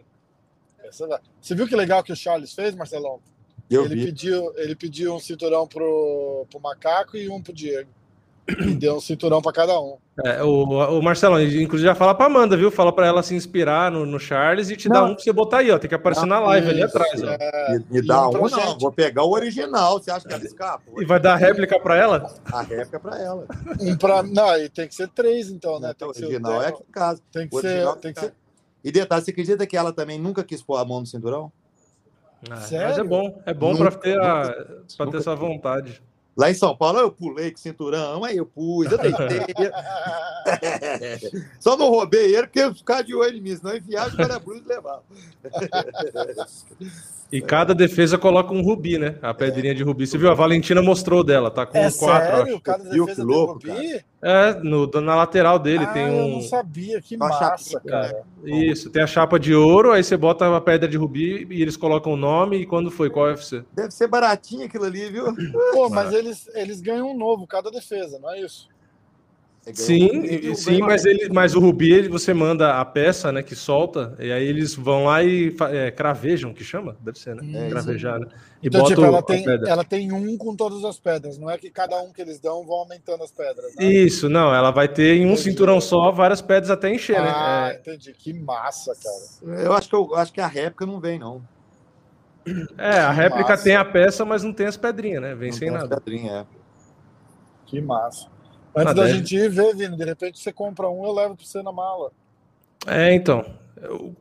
Essa. 0.84 1.20
Você 1.40 1.54
viu 1.54 1.66
que 1.66 1.74
legal 1.76 2.02
que 2.04 2.12
o 2.12 2.16
Charles 2.16 2.52
fez, 2.52 2.74
Marcelão? 2.74 3.18
eu 3.70 3.86
ele, 3.86 3.94
vi. 3.94 4.04
pediu, 4.04 4.52
ele 4.56 4.76
pediu 4.76 5.14
um 5.14 5.18
cinturão 5.18 5.66
pro, 5.66 6.44
pro 6.50 6.60
Macaco 6.60 7.16
e 7.16 7.30
um 7.30 7.40
pro 7.40 7.52
Diego. 7.54 7.88
E 8.58 8.74
deu 8.74 8.96
um 8.96 9.00
cinturão 9.00 9.40
pra 9.42 9.52
cada 9.52 9.78
um. 9.80 9.96
É, 10.24 10.42
o, 10.42 10.64
o 10.98 11.02
Marcelão, 11.02 11.40
inclusive, 11.42 11.88
já 11.88 11.94
fala 11.94 12.14
pra 12.14 12.26
Amanda, 12.26 12.56
viu? 12.56 12.70
Fala 12.70 12.92
pra 12.92 13.06
ela 13.06 13.22
se 13.22 13.34
inspirar 13.34 13.90
no, 13.90 14.04
no 14.04 14.18
Charles 14.18 14.68
e 14.70 14.76
te 14.76 14.88
dar 14.88 15.04
um 15.04 15.14
pra 15.14 15.22
você 15.24 15.32
botar 15.32 15.58
aí, 15.58 15.70
ó. 15.70 15.78
Tem 15.78 15.88
que 15.88 15.94
aparecer 15.94 16.26
na 16.26 16.38
live 16.40 16.68
ali 16.70 16.82
Isso, 16.84 16.96
atrás, 16.98 17.22
ó. 17.22 17.26
é. 17.30 17.68
Me, 17.72 17.84
me 17.90 17.98
E 18.00 18.06
dá 18.06 18.28
um 18.28 18.32
não. 18.48 18.78
Vou 18.78 18.92
pegar 18.92 19.22
o 19.24 19.30
original. 19.30 19.98
Você 20.02 20.10
acha 20.10 20.26
que 20.26 20.34
ela 20.34 20.44
escapa? 20.44 20.82
E 20.98 21.04
vai 21.04 21.18
dar 21.20 21.36
réplica 21.36 21.78
pra 21.80 21.96
ela? 21.96 22.34
A 22.52 22.62
réplica 22.62 22.96
é 22.96 23.00
pra 23.00 23.18
ela. 23.18 23.46
Um 23.80 23.96
pra... 23.96 24.22
Não, 24.22 24.56
e 24.58 24.68
tem 24.68 24.86
que 24.88 24.94
ser 24.94 25.08
três, 25.08 25.50
então, 25.50 25.80
né? 25.80 25.94
Tem 25.96 26.06
o 26.06 26.12
que 26.12 26.18
ser, 26.18 26.24
original 26.26 26.62
é 26.62 26.66
o- 26.66 26.68
aqui 26.68 26.82
em 26.88 26.92
casa. 26.92 27.22
tem 27.32 27.48
que 27.48 27.56
O 27.56 27.60
ser, 27.60 27.66
original 27.68 27.96
tem 27.96 28.12
que 28.12 28.20
tá- 28.20 28.26
ser 28.26 28.34
E 28.84 28.92
detalhe, 28.92 29.24
você 29.24 29.30
acredita 29.30 29.66
que 29.66 29.76
ela 29.76 29.92
também 29.92 30.18
nunca 30.18 30.44
quis 30.44 30.62
pôr 30.62 30.76
a 30.76 30.84
mão 30.84 31.00
no 31.00 31.06
cinturão? 31.06 31.50
Ah, 32.50 32.56
Mas 32.56 32.72
é 32.98 33.04
bom, 33.04 33.38
é 33.44 33.52
bom 33.52 33.76
pra 33.76 33.90
ter, 33.90 34.18
a, 34.18 34.54
pra 34.96 35.06
ter 35.08 35.18
essa 35.18 35.34
vontade. 35.36 36.02
Lá 36.40 36.50
em 36.50 36.54
São 36.54 36.74
Paulo, 36.74 36.98
eu 37.00 37.12
pulei 37.12 37.50
com 37.50 37.58
cinturão, 37.58 38.24
aí 38.24 38.38
eu 38.38 38.46
pus, 38.46 38.90
eu 38.90 38.96
deitei. 38.96 39.40
Só 41.60 41.76
não 41.76 41.90
roubei 41.90 42.34
ele 42.34 42.46
porque 42.46 42.60
eu 42.60 42.74
ficava 42.74 43.04
de 43.04 43.14
olho 43.14 43.36
em 43.36 43.42
mim, 43.42 43.54
senão 43.54 43.76
enfiava 43.76 44.08
o 44.08 44.16
para-brisa 44.16 44.62
e 44.64 44.68
levava. 44.68 45.02
E 47.30 47.42
cada 47.42 47.74
defesa 47.74 48.16
coloca 48.16 48.54
um 48.54 48.62
rubi, 48.62 48.96
né? 48.96 49.16
A 49.20 49.34
pedrinha 49.34 49.74
de 49.74 49.82
rubi. 49.82 50.06
Você 50.06 50.16
viu? 50.16 50.30
A 50.30 50.34
Valentina 50.34 50.80
mostrou 50.80 51.22
dela, 51.22 51.50
tá 51.50 51.66
com 51.66 51.76
É 51.76 51.92
quatro, 51.92 52.36
sério? 52.36 52.54
acho. 52.54 52.60
Cada 52.62 52.90
Viu 52.90 53.04
defesa 53.04 53.22
que 53.22 53.28
tem 53.28 53.36
louco, 53.36 53.52
rubi? 53.52 54.04
É, 54.22 54.52
no, 54.54 54.86
na 55.00 55.16
lateral 55.16 55.58
dele 55.58 55.84
ah, 55.84 55.92
tem 55.92 56.06
eu 56.06 56.12
um. 56.12 56.30
não 56.32 56.40
sabia. 56.42 57.00
Que 57.00 57.16
Uma 57.16 57.28
massa, 57.28 57.80
cara. 57.80 58.22
Isso, 58.44 58.90
tem 58.90 59.02
a 59.02 59.06
chapa 59.06 59.38
de 59.38 59.54
ouro, 59.54 59.92
aí 59.92 60.04
você 60.04 60.16
bota 60.16 60.54
a 60.54 60.60
pedra 60.60 60.88
de 60.88 60.96
rubi 60.96 61.46
e 61.50 61.62
eles 61.62 61.76
colocam 61.76 62.12
o 62.12 62.16
nome 62.16 62.58
e 62.58 62.66
quando 62.66 62.90
foi, 62.90 63.08
qual 63.08 63.26
UFC. 63.26 63.64
Deve 63.72 63.90
ser 63.92 64.08
baratinho 64.08 64.66
aquilo 64.66 64.84
ali, 64.84 65.10
viu? 65.10 65.34
Pô, 65.72 65.88
mas 65.88 66.12
eles, 66.12 66.48
eles 66.54 66.80
ganham 66.80 67.10
um 67.10 67.16
novo 67.16 67.46
cada 67.46 67.70
defesa, 67.70 68.18
não 68.18 68.30
é 68.30 68.40
isso? 68.40 68.68
Sim, 69.74 70.08
o 70.50 70.54
sim, 70.54 70.80
mas, 70.80 71.04
ele, 71.04 71.28
mas 71.28 71.54
o 71.54 71.60
rubi 71.60 71.92
ele- 71.92 72.08
você 72.08 72.32
manda 72.34 72.80
a 72.80 72.84
peça, 72.84 73.30
né, 73.30 73.42
que 73.42 73.54
solta, 73.54 74.16
e 74.18 74.32
aí 74.32 74.44
eles 74.44 74.74
vão 74.74 75.04
lá 75.04 75.22
e 75.22 75.54
é, 75.70 75.90
cravejam, 75.90 76.52
que 76.52 76.64
chama? 76.64 76.96
Deve 77.00 77.18
ser, 77.18 77.36
né? 77.36 77.42
Hum. 77.44 77.70
Cravejar, 77.70 78.18
né? 78.18 78.26
E 78.62 78.66
Então, 78.68 78.80
bota 78.82 78.94
tipo, 78.94 79.06
ela 79.06 79.22
tem, 79.22 79.42
pedra. 79.44 79.68
ela 79.70 79.84
tem 79.84 80.12
um 80.12 80.36
com 80.36 80.54
todas 80.54 80.84
as 80.84 80.98
pedras, 80.98 81.38
não 81.38 81.48
é 81.50 81.56
que 81.56 81.70
cada 81.70 81.98
um 82.02 82.12
que 82.12 82.20
eles 82.20 82.38
dão 82.38 82.64
vão 82.66 82.76
aumentando 82.80 83.24
as 83.24 83.30
pedras. 83.32 83.74
Né? 83.74 83.84
Isso, 83.86 84.28
não, 84.28 84.54
ela 84.54 84.70
vai 84.70 84.86
ter 84.86 85.16
em 85.16 85.24
um 85.24 85.30
Entendi. 85.32 85.42
cinturão 85.42 85.80
só 85.80 86.10
várias 86.12 86.42
pedras 86.42 86.70
até 86.70 86.92
encher, 86.92 87.22
né? 87.22 87.30
Ah, 87.34 87.70
É, 87.72 87.76
entendi. 87.78 88.12
Que 88.12 88.34
massa, 88.34 88.94
cara. 88.94 89.60
Eu 89.62 89.72
acho 89.72 89.88
que, 89.88 89.94
eu, 89.94 90.14
acho 90.14 90.32
que 90.32 90.40
a 90.42 90.46
réplica 90.46 90.84
não 90.84 91.00
vem, 91.00 91.18
não. 91.18 91.42
É, 92.76 92.98
a 93.00 93.08
Que 93.10 93.14
réplica 93.14 93.50
massa. 93.50 93.64
tem 93.64 93.76
a 93.76 93.84
peça, 93.84 94.24
mas 94.24 94.42
não 94.42 94.52
tem 94.52 94.66
as 94.66 94.76
pedrinhas, 94.76 95.22
né? 95.22 95.34
Vem 95.34 95.50
Não 95.50 95.58
sem 95.58 95.68
tem 95.68 95.76
as 95.76 95.82
nada. 95.82 95.96
pedrinhas, 95.96 96.32
é. 96.42 96.46
Que 97.66 97.80
massa. 97.80 98.26
Antes 98.76 98.90
Ah, 98.90 98.94
da 98.94 99.06
deve. 99.06 99.18
gente 99.18 99.36
ir 99.36 99.48
ver, 99.48 99.74
Vini, 99.74 99.96
de 99.96 100.04
repente 100.04 100.38
você 100.38 100.52
compra 100.52 100.88
um, 100.90 101.04
eu 101.04 101.12
levo 101.12 101.36
pra 101.36 101.44
você 101.46 101.62
na 101.62 101.72
mala. 101.72 102.10
É, 102.86 103.12
então. 103.14 103.44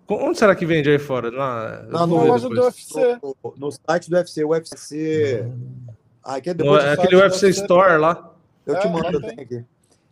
Onde 0.07 0.37
será 0.39 0.55
que 0.55 0.65
vende 0.65 0.89
aí 0.89 0.99
fora? 0.99 1.29
Na, 1.31 1.83
Não, 1.83 2.07
ver 2.19 2.27
loja 2.27 2.47
do. 2.49 2.61
UFC. 2.61 3.19
No, 3.21 3.35
no 3.57 3.71
site 3.71 4.09
do 4.09 4.15
UFC, 4.15 4.43
o 4.43 4.49
UFC. 4.49 5.45
Ah, 6.23 6.35
aqui 6.35 6.49
é 6.49 6.53
No- 6.53 6.57
depois 6.63 6.83
é 6.83 6.95
do 6.95 7.01
aquele 7.01 7.15
UFC. 7.21 7.49
Store 7.49 7.97
lá. 7.97 8.33
eu 8.65 8.79
te 8.79 8.87
É, 8.87 8.89
mando, 8.89 9.05
lá 9.05 9.11
eu 9.13 9.21
tenho 9.21 9.41
aqui. 9.41 9.65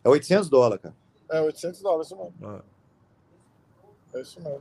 É 0.04 0.08
800 0.08 0.48
dólares, 0.48 0.82
cara. 0.82 0.94
É 1.30 1.40
800 1.40 1.80
dólares, 1.82 2.06
isso 2.06 2.16
mesmo. 2.16 2.32
Ah. 2.42 2.60
É 4.14 4.20
isso 4.20 4.40
mesmo. 4.42 4.60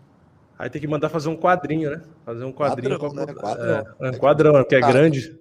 Aí 0.60 0.70
tem 0.70 0.82
que 0.82 0.88
mandar 0.88 1.10
fazer 1.10 1.30
um 1.30 1.38
quadrinho, 1.38 1.92
né? 1.92 2.02
Fazer 2.26 2.44
um 2.44 2.52
quadrinho. 2.52 2.98
Quadrão, 3.00 3.26
pra- 3.26 3.26
né? 3.26 3.40
Quadrão. 3.40 3.86
É, 4.02 4.08
é, 4.10 4.18
quadrão, 4.18 4.54
porque 4.54 4.76
é 4.76 4.84
Ah. 4.84 4.88
grande. 4.88 5.40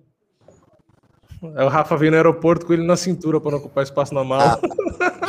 Aí 1.54 1.64
o 1.64 1.68
Rafa 1.68 1.96
veio 1.96 2.10
no 2.10 2.16
aeroporto 2.16 2.66
com 2.66 2.72
ele 2.72 2.86
na 2.86 2.96
cintura 2.96 3.40
para 3.40 3.50
não 3.52 3.58
ocupar 3.58 3.84
espaço 3.84 4.14
na 4.14 4.24
mala. 4.24 4.60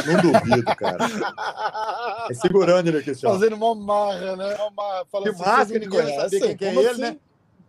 Não 0.08 0.22
duvido, 0.22 0.74
cara. 0.78 0.98
É 2.30 2.34
segurando 2.34 2.88
ele 2.88 3.00
aqui, 3.00 3.12
assim, 3.12 3.28
ó. 3.28 3.34
Fazendo 3.34 3.58
uma 3.58 3.76
marra, 3.76 4.38
né? 4.38 4.56
Uma. 4.56 5.06
Fala 5.12 5.24
De 5.26 5.30
assim, 5.32 5.40
máscara, 5.40 5.66
vocês 5.66 5.82
ninguém 5.82 6.02
vai 6.02 6.14
saber 6.16 6.40
quem 6.40 6.56
que 6.58 6.66
é 6.66 6.76
ele, 6.76 6.88
assim? 6.88 7.02
né? 7.02 7.18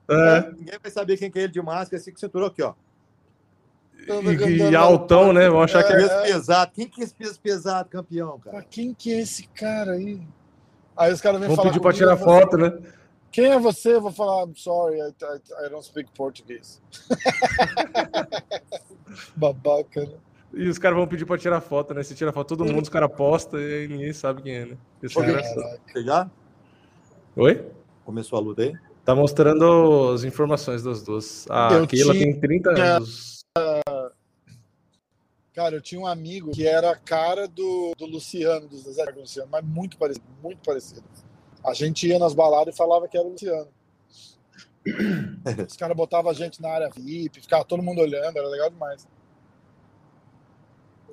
É, 0.09 0.41
Ninguém 0.53 0.79
vai 0.81 0.91
saber 0.93 1.17
quem 1.17 1.31
que 1.33 1.39
é 1.39 1.43
ele 1.43 1.53
de 1.53 1.61
máscara, 1.61 2.01
assim 2.01 2.13
que 2.13 2.21
cinturão 2.21 2.47
aqui, 2.47 2.63
ó. 2.63 2.75
e, 4.47 4.71
e 4.71 4.77
altão, 4.77 5.33
né? 5.33 5.49
Vão 5.49 5.63
achar 5.63 5.83
que 5.83 5.93
é. 5.93 5.97
Peso 5.97 6.23
pesado. 6.23 6.73
Quem 6.75 6.89
que 6.89 7.01
é 7.01 7.05
esse 7.05 7.15
peso 7.15 7.41
pesado, 7.41 7.89
campeão, 7.89 8.39
cara? 8.39 8.65
quem 8.71 8.95
que 8.95 9.13
é 9.13 9.21
esse 9.21 9.49
cara 9.49 9.93
aí? 9.93 10.21
Aí 10.97 11.13
os 11.13 11.21
caras 11.21 11.41
vêm 11.41 11.49
Vão 11.49 11.57
falar 11.57 11.71
pedir 11.71 11.81
para 11.81 11.93
comigo, 11.93 12.15
tirar 12.15 12.17
foto, 12.17 12.57
né? 12.57 12.73
Quem 13.31 13.47
é 13.47 13.59
você? 13.59 13.95
Eu 13.95 14.01
vou 14.01 14.13
falar, 14.13 14.45
I'm 14.47 14.55
sorry, 14.57 14.99
I, 14.99 15.09
I, 15.09 15.67
I 15.67 15.71
don't 15.71 15.85
speak 15.85 16.11
Portuguese. 16.13 16.81
Babaca, 19.37 20.05
né? 20.05 20.17
E 20.55 20.67
os 20.69 20.79
caras 20.79 20.97
vão 20.99 21.07
pedir 21.07 21.27
para 21.27 21.39
tirar 21.39 21.61
foto, 21.61 21.93
né? 21.93 22.03
Se 22.03 22.15
tira 22.15 22.33
foto, 22.33 22.57
todo 22.57 22.65
mundo, 22.65 22.83
os 22.83 22.89
caras 22.89 23.11
postam 23.15 23.61
e 23.61 23.87
ninguém 23.87 24.13
sabe 24.13 24.43
quem 24.43 24.55
é, 24.55 24.65
né? 24.67 24.79
Isso 25.03 25.21
é 25.21 25.25
engraçado. 25.29 25.81
Você 25.93 26.03
já 26.05 26.31
Oi? 27.37 27.71
começou 28.05 28.39
a 28.39 28.43
luta 28.43 28.63
aí? 28.63 28.73
Tá 29.05 29.15
mostrando 29.15 30.13
as 30.15 30.25
informações 30.25 30.83
das 30.83 31.03
duas. 31.03 31.47
A 31.51 31.75
Eu 31.75 31.87
Keila 31.87 32.15
tinha- 32.15 32.33
tem 32.33 32.41
30 32.41 32.71
anos. 32.71 33.41
Cara, 35.55 35.75
eu 35.77 35.81
tinha 35.83 36.01
um 36.01 36.07
amigo 36.07 36.51
que 36.53 36.67
era 36.67 36.91
a 36.93 36.97
cara 36.97 37.47
do, 37.49 37.93
do 37.99 38.07
Luciano, 38.07 38.69
do 38.69 38.77
Zezé 38.79 39.05
do 39.13 39.21
Luciano, 39.21 39.49
mas 39.51 39.65
muito 39.65 39.97
parecido, 39.99 40.25
muito 40.43 40.61
parecido. 40.65 41.03
A 41.69 41.75
gente 41.75 42.07
ia 42.07 42.19
nas 42.19 42.35
baladas 42.35 42.75
e 42.75 42.77
falava 42.77 43.07
que 43.09 43.17
era 43.17 43.27
o 43.27 43.31
Luciano. 43.33 43.69
Os 45.69 45.77
caras 45.77 45.97
botavam 45.97 46.31
a 46.31 46.35
gente 46.35 46.63
na 46.63 46.71
área 46.71 46.89
VIP, 46.95 47.41
ficava 47.41 47.65
todo 47.65 47.83
mundo 47.83 48.01
olhando, 48.01 48.37
era 48.39 48.49
legal 48.49 48.71
demais. 48.71 49.07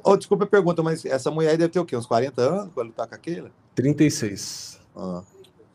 Oh, 0.04 0.16
desculpa 0.16 0.44
a 0.44 0.48
pergunta, 0.48 0.84
mas 0.84 1.04
essa 1.04 1.32
mulher 1.32 1.52
aí 1.52 1.58
deve 1.58 1.74
ter 1.74 1.80
o 1.80 1.86
quê? 1.86 1.96
Uns 1.98 2.06
40 2.06 2.42
anos 2.42 2.74
pra 2.74 2.84
lutar 2.84 3.08
com 3.08 3.16
aquele? 3.16 3.52
36. 3.74 4.80
Ah, 4.96 5.24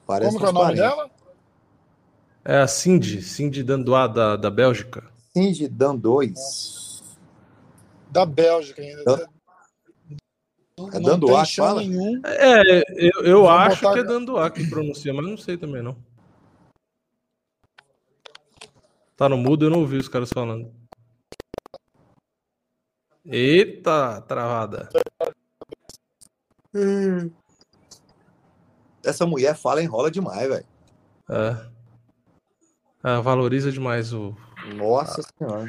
parece 0.07 0.31
Como 0.31 0.39
que 0.41 0.47
é 0.47 0.49
o 0.49 0.53
nome 0.53 0.77
40. 0.77 0.83
dela? 0.83 1.11
É 2.45 2.59
a 2.59 2.67
Cindy, 2.69 3.21
Cindy 3.23 3.63
Dandois 3.63 4.15
da, 4.15 4.37
da 4.37 4.51
Bélgica. 4.51 5.05
Cindy 5.33 5.69
Dan 5.69 5.97
2. 5.97 7.19
Da 8.11 8.25
Bélgica 8.25 8.81
ainda. 8.81 9.05
Dan- 9.05 9.27
Não, 10.81 10.89
É 10.89 10.93
não 10.95 11.03
dando 11.03 11.27
tem 11.27 11.37
ar 11.37 11.47
fala? 11.47 11.81
nenhum. 11.81 12.23
É, 12.25 12.83
eu, 12.97 13.25
eu 13.25 13.49
acho 13.49 13.83
botar- 13.83 13.93
que 13.95 13.99
é 14.01 14.05
Dandois 14.05 14.53
que 14.53 14.69
pronuncia, 14.69 15.13
mas 15.13 15.27
não 15.27 15.37
sei 15.37 15.59
também 15.59 15.83
não. 15.83 15.97
Tá 19.17 19.29
no 19.29 19.37
mudo, 19.37 19.67
eu 19.67 19.71
não 19.71 19.81
ouvi 19.81 19.99
os 19.99 20.09
caras 20.09 20.31
falando. 20.31 20.73
Eita, 23.27 24.23
travada. 24.23 24.89
Essa 29.05 29.27
mulher 29.27 29.55
fala 29.57 29.83
enrola 29.83 30.11
demais, 30.11 30.49
velho. 30.49 30.67
É. 31.29 31.71
Ah, 33.03 33.21
valoriza 33.21 33.71
demais 33.71 34.13
o. 34.15 34.35
Nossa 34.75 35.23
senhora. 35.39 35.67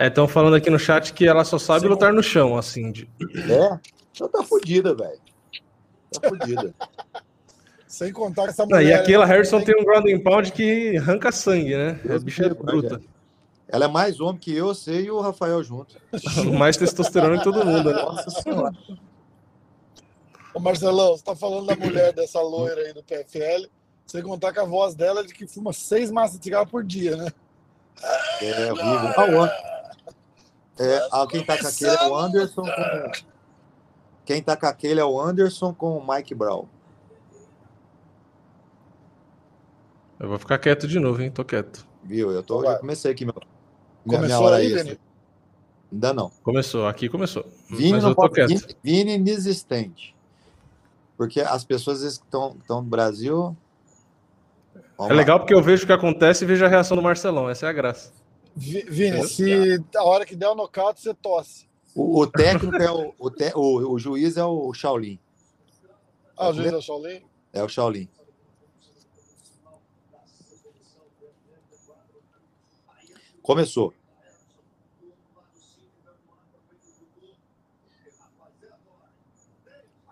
É, 0.00 0.06
estão 0.06 0.28
falando 0.28 0.54
aqui 0.54 0.70
no 0.70 0.78
chat 0.78 1.12
que 1.12 1.26
ela 1.26 1.44
só 1.44 1.58
sabe 1.58 1.80
Sim. 1.82 1.88
lutar 1.88 2.12
no 2.12 2.22
chão, 2.22 2.56
a 2.56 2.62
Cindy. 2.62 3.10
É? 3.20 3.78
Então 4.12 4.28
tá 4.28 4.42
fodida, 4.44 4.94
velho. 4.94 5.18
Tá 6.12 6.28
fodida. 6.28 6.74
Sem 7.88 8.12
contar 8.12 8.44
que 8.44 8.50
essa 8.50 8.64
Não, 8.66 8.76
mulher. 8.76 8.90
e 8.90 8.92
aquela 8.94 9.24
ela 9.24 9.32
Harrison 9.32 9.60
tem- 9.62 9.74
um 9.80 9.84
ground 9.84 10.06
and 10.06 10.20
pound 10.20 10.52
que 10.52 10.96
arranca 10.98 11.32
sangue, 11.32 11.74
né? 11.76 11.98
Deus 12.04 12.22
bicha 12.22 12.46
é 12.46 12.50
bruta. 12.50 13.00
Ela 13.66 13.86
é 13.86 13.88
mais 13.88 14.20
homem 14.20 14.38
que 14.38 14.54
eu, 14.54 14.66
você 14.68 15.00
e 15.02 15.10
o 15.10 15.20
Rafael 15.20 15.62
junto. 15.64 15.96
Mais 16.56 16.76
testosterona 16.76 17.38
que 17.38 17.44
todo 17.44 17.64
mundo, 17.66 17.90
né? 17.92 18.02
Nossa 18.02 18.30
senhora. 18.30 18.72
Ô 20.54 20.60
Marcelão, 20.60 21.16
você 21.16 21.24
tá 21.24 21.34
falando 21.34 21.66
da 21.66 21.76
mulher 21.76 22.12
dessa 22.12 22.40
loira 22.40 22.80
aí 22.80 22.92
do 22.94 23.02
PFL. 23.02 23.66
Sem 24.06 24.22
contar 24.22 24.52
que 24.52 24.58
a 24.60 24.64
voz 24.64 24.94
dela 24.94 25.20
é 25.20 25.24
de 25.24 25.34
que 25.34 25.46
fuma 25.46 25.72
seis 25.72 26.10
massas 26.10 26.38
de 26.38 26.44
cigarro 26.44 26.66
por 26.66 26.82
dia, 26.84 27.16
né? 27.16 27.30
É 28.40 28.72
horrível. 28.72 29.44
Ah, 29.44 29.77
é, 30.78 31.08
ah, 31.12 31.26
quem 31.28 31.44
tá 31.44 31.58
com 31.58 31.66
aquele 31.66 31.90
é 31.90 32.08
o 32.08 32.16
Anderson 32.16 32.62
com. 32.62 33.12
Quem 34.24 34.42
tá 34.42 34.56
com 34.56 34.66
aquele 34.66 35.00
é 35.00 35.04
o 35.04 35.20
Anderson 35.20 35.72
com 35.72 35.96
o 35.98 36.06
Mike 36.06 36.34
Brown. 36.34 36.66
Eu 40.20 40.28
vou 40.28 40.38
ficar 40.38 40.58
quieto 40.58 40.86
de 40.88 40.98
novo, 40.98 41.22
hein? 41.22 41.30
Tô 41.30 41.44
quieto. 41.44 41.86
Viu? 42.02 42.30
Eu 42.30 42.42
tô, 42.42 42.60
Vai. 42.60 42.72
já 42.72 42.78
comecei 42.78 43.10
aqui 43.12 43.24
meu. 43.24 43.34
Minha, 44.04 44.18
minha 44.20 44.20
Começou 44.20 44.46
hora 44.46 44.56
aí, 44.56 44.66
extra. 44.66 44.84
Vini? 44.84 45.00
Ainda 45.92 46.12
não. 46.12 46.30
Começou, 46.42 46.86
aqui 46.86 47.08
começou. 47.08 47.46
Vini 47.70 47.92
Mas 47.92 48.02
não 48.02 48.10
eu 48.10 48.14
tô 48.14 48.22
pode. 48.22 48.34
quieto. 48.34 48.48
Vini, 48.50 48.76
Vini 48.82 49.14
inexistente. 49.14 50.14
Porque 51.16 51.40
as 51.40 51.64
pessoas 51.64 52.02
estão 52.02 52.56
estão 52.60 52.82
no 52.82 52.88
Brasil. 52.88 53.56
É 54.74 54.80
Vamos 54.98 55.12
lá. 55.12 55.18
legal 55.18 55.38
porque 55.40 55.54
eu 55.54 55.62
vejo 55.62 55.84
o 55.84 55.86
que 55.86 55.92
acontece 55.92 56.44
e 56.44 56.46
vejo 56.46 56.64
a 56.64 56.68
reação 56.68 56.96
do 56.96 57.02
Marcelão. 57.02 57.48
Essa 57.48 57.66
é 57.66 57.68
a 57.70 57.72
graça. 57.72 58.12
Vi- 58.58 58.82
Vini, 58.88 59.26
se 59.28 59.78
a 59.96 60.02
hora 60.04 60.26
que 60.26 60.34
der 60.34 60.48
o 60.48 60.54
nocaute, 60.54 61.00
você 61.00 61.14
tosse. 61.14 61.68
O, 61.94 62.20
o 62.20 62.26
técnico 62.26 62.76
é 62.76 62.90
o, 62.90 63.14
o, 63.18 63.30
te- 63.30 63.52
o, 63.54 63.92
o 63.92 63.98
juiz 63.98 64.36
é 64.36 64.44
o 64.44 64.72
Shaolin. 64.74 65.18
Ah, 66.36 66.48
o 66.50 66.52
juiz 66.52 66.72
é 66.72 66.76
o 66.76 66.82
Shaolin? 66.82 67.22
É 67.52 67.62
o 67.62 67.68
Shaolin. 67.68 68.08
Começou. 73.42 73.94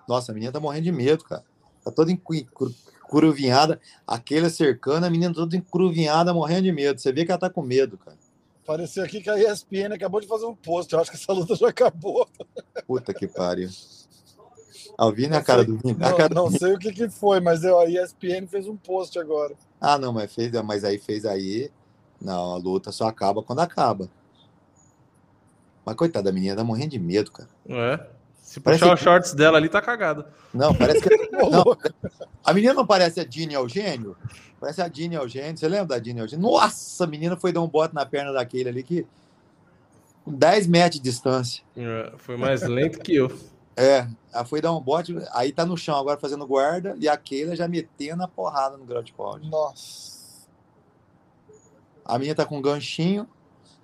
Nossa, 0.08 0.30
a 0.30 0.34
menina 0.34 0.52
tá 0.52 0.60
morrendo 0.60 0.84
de 0.84 0.92
medo, 0.92 1.24
cara. 1.24 1.44
Tá 1.84 1.90
toda 1.90 2.12
encru- 2.12 2.46
encruvinhada. 3.04 3.80
Aquele 4.06 4.48
cercando, 4.50 5.04
a 5.04 5.10
menina 5.10 5.34
toda 5.34 5.56
encruvinhada, 5.56 6.32
morrendo 6.32 6.62
de 6.62 6.72
medo. 6.72 7.00
Você 7.00 7.12
vê 7.12 7.24
que 7.24 7.30
ela 7.32 7.40
tá 7.40 7.50
com 7.50 7.62
medo, 7.62 7.98
cara. 7.98 8.15
Pareceu 8.66 9.04
aqui 9.04 9.20
que 9.20 9.30
a 9.30 9.38
ESPN 9.38 9.94
acabou 9.94 10.20
de 10.20 10.26
fazer 10.26 10.44
um 10.46 10.54
post. 10.54 10.92
Eu 10.92 11.00
acho 11.00 11.10
que 11.10 11.16
essa 11.16 11.32
luta 11.32 11.54
já 11.54 11.68
acabou. 11.68 12.26
Puta 12.86 13.14
que 13.14 13.26
pariu. 13.28 13.68
Ah, 14.98 15.06
o 15.06 15.12
Vini 15.12 15.34
é 15.34 15.38
a 15.38 15.42
cara 15.42 15.64
do 15.64 15.76
Vini. 15.78 15.96
A 16.02 16.10
Não, 16.10 16.16
cara 16.16 16.28
do 16.28 16.34
não 16.34 16.46
Vini. 16.48 16.58
sei 16.58 16.74
o 16.74 16.78
que, 16.78 16.92
que 16.92 17.08
foi, 17.08 17.38
mas 17.40 17.62
eu- 17.62 17.78
a 17.78 17.86
ESPN 17.86 18.46
fez 18.48 18.66
um 18.66 18.76
post 18.76 19.18
agora. 19.18 19.54
Ah, 19.80 19.98
não, 19.98 20.12
mas 20.12 20.34
fez, 20.34 20.50
mas 20.62 20.84
aí 20.84 20.98
fez 20.98 21.24
aí. 21.24 21.70
Não, 22.20 22.54
a 22.54 22.56
luta 22.56 22.90
só 22.90 23.06
acaba 23.06 23.42
quando 23.42 23.60
acaba. 23.60 24.08
Mas 25.84 25.94
coitada 25.94 26.24
da 26.24 26.32
menina, 26.32 26.56
tá 26.56 26.64
morrendo 26.64 26.90
de 26.90 26.98
medo, 26.98 27.30
cara. 27.30 27.48
É. 27.68 28.06
Se 28.42 28.58
Parece 28.60 28.80
puxar 28.80 28.94
os 28.94 29.00
que- 29.00 29.04
shorts 29.04 29.34
dela 29.34 29.58
ali, 29.58 29.68
tá 29.68 29.82
cagado. 29.82 30.24
Não, 30.54 30.74
parece 30.74 31.00
que. 31.02 31.08
Não, 31.32 31.76
a 32.44 32.52
menina 32.54 32.72
não 32.74 32.86
parece 32.86 33.20
a 33.20 33.24
Dini 33.24 33.54
Eugênio? 33.54 34.16
Parece 34.66 34.82
a 34.82 34.88
Dini 34.88 35.14
Eugênio. 35.14 35.56
Você 35.56 35.68
lembra 35.68 35.86
da 35.86 35.98
Dini 36.00 36.18
Eugênio? 36.18 36.50
Nossa, 36.50 37.04
a 37.04 37.06
menina 37.06 37.36
foi 37.36 37.52
dar 37.52 37.62
um 37.62 37.68
bote 37.68 37.94
na 37.94 38.04
perna 38.04 38.32
daquele 38.32 38.68
ali 38.68 38.82
que. 38.82 39.06
Com 40.24 40.32
10 40.32 40.66
metros 40.66 41.00
de 41.00 41.08
distância. 41.08 41.62
É, 41.76 42.12
Foi 42.16 42.36
mais 42.36 42.62
lento 42.62 42.98
que 42.98 43.14
eu. 43.14 43.30
É, 43.76 44.08
ela 44.32 44.44
foi 44.44 44.60
dar 44.60 44.72
um 44.72 44.80
bote, 44.80 45.16
aí 45.32 45.52
tá 45.52 45.64
no 45.64 45.76
chão 45.76 45.96
agora 45.96 46.18
fazendo 46.18 46.44
guarda 46.44 46.96
e 46.98 47.08
a 47.08 47.16
Keila 47.16 47.54
já 47.54 47.68
metendo 47.68 48.24
a 48.24 48.28
porrada 48.28 48.76
no 48.76 48.84
groundpound. 48.84 49.48
Nossa. 49.48 50.48
A 52.04 52.18
minha 52.18 52.34
tá 52.34 52.44
com 52.44 52.58
um 52.58 52.62
ganchinho. 52.62 53.28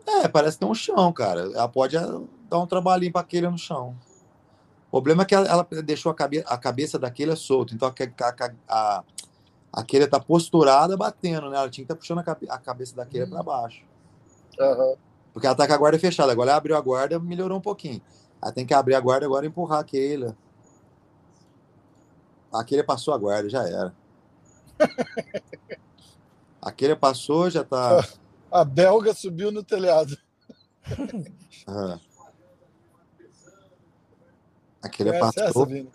É, 0.05 0.27
parece 0.27 0.59
ter 0.59 0.65
um 0.65 0.75
chão, 0.75 1.13
cara. 1.13 1.43
Ela 1.43 1.69
pode 1.69 1.97
eh, 1.97 2.21
dar 2.51 2.59
um 2.59 2.67
trabalhinho 2.67 3.13
pra 3.13 3.23
Keila 3.23 3.53
no 3.53 3.59
chão. 3.59 3.95
O 4.91 5.01
problema 5.01 5.23
é 5.23 5.27
que 5.27 5.35
ela, 5.35 5.47
ela 5.47 5.83
deixou 5.85 6.11
a, 6.11 6.15
cabe, 6.15 6.43
a 6.45 6.59
cabeça 6.59 6.99
da 6.99 7.09
Keila 7.09 7.37
solta. 7.37 7.73
Então 7.73 7.87
a, 7.87 7.93
a, 7.93 8.53
a, 8.69 9.05
a 9.73 9.83
Keila 9.83 10.07
tá 10.09 10.21
posturada 10.21 10.97
batendo, 10.97 11.49
né? 11.51 11.57
Ela 11.57 11.71
tinha 11.71 11.85
que 11.85 11.93
estar 11.93 11.97
puxando 11.97 12.19
a, 12.19 12.23
cabe- 12.23 12.49
a 12.51 12.59
cabeça 12.59 12.95
da 12.95 13.07
Keila 13.07 13.27
pra 13.27 13.43
baixo. 13.43 13.85
Aham. 14.61 14.95
Porque 15.33 15.47
ela 15.47 15.57
tá 15.57 15.67
com 15.67 15.73
a 15.73 15.79
guarda 15.79 15.99
fechada. 15.99 16.31
Agora 16.31 16.51
ela 16.51 16.59
abriu 16.59 16.77
a 16.77 16.81
guarda 16.81 17.19
melhorou 17.19 17.57
um 17.59 17.63
pouquinho. 17.63 18.03
Ela 18.43 18.53
tem 18.53 18.67
que 18.67 18.75
abrir 18.75 18.95
a 18.95 19.01
guarda 19.01 19.25
agora 19.25 19.47
e 19.47 19.49
empurrar 19.49 19.79
a 19.81 19.85
Keila. 19.85 20.37
A 22.53 22.63
Keila 22.63 22.85
passou 22.85 23.15
a 23.15 23.19
guarda, 23.19 23.49
já 23.49 23.67
era. 23.67 23.95
A 26.61 26.71
Keila 26.71 26.95
passou, 26.95 27.51
já 27.51 27.65
tá. 27.65 28.07
A 28.51 28.65
belga 28.65 29.13
subiu 29.15 29.51
no 29.51 29.65
telhado. 29.65 30.17
Ah. 31.67 31.99
Aquele 34.81 35.11
Conhece 35.11 35.41
essa, 35.41 35.47
passou, 35.47 35.67
Vini? 35.67 35.91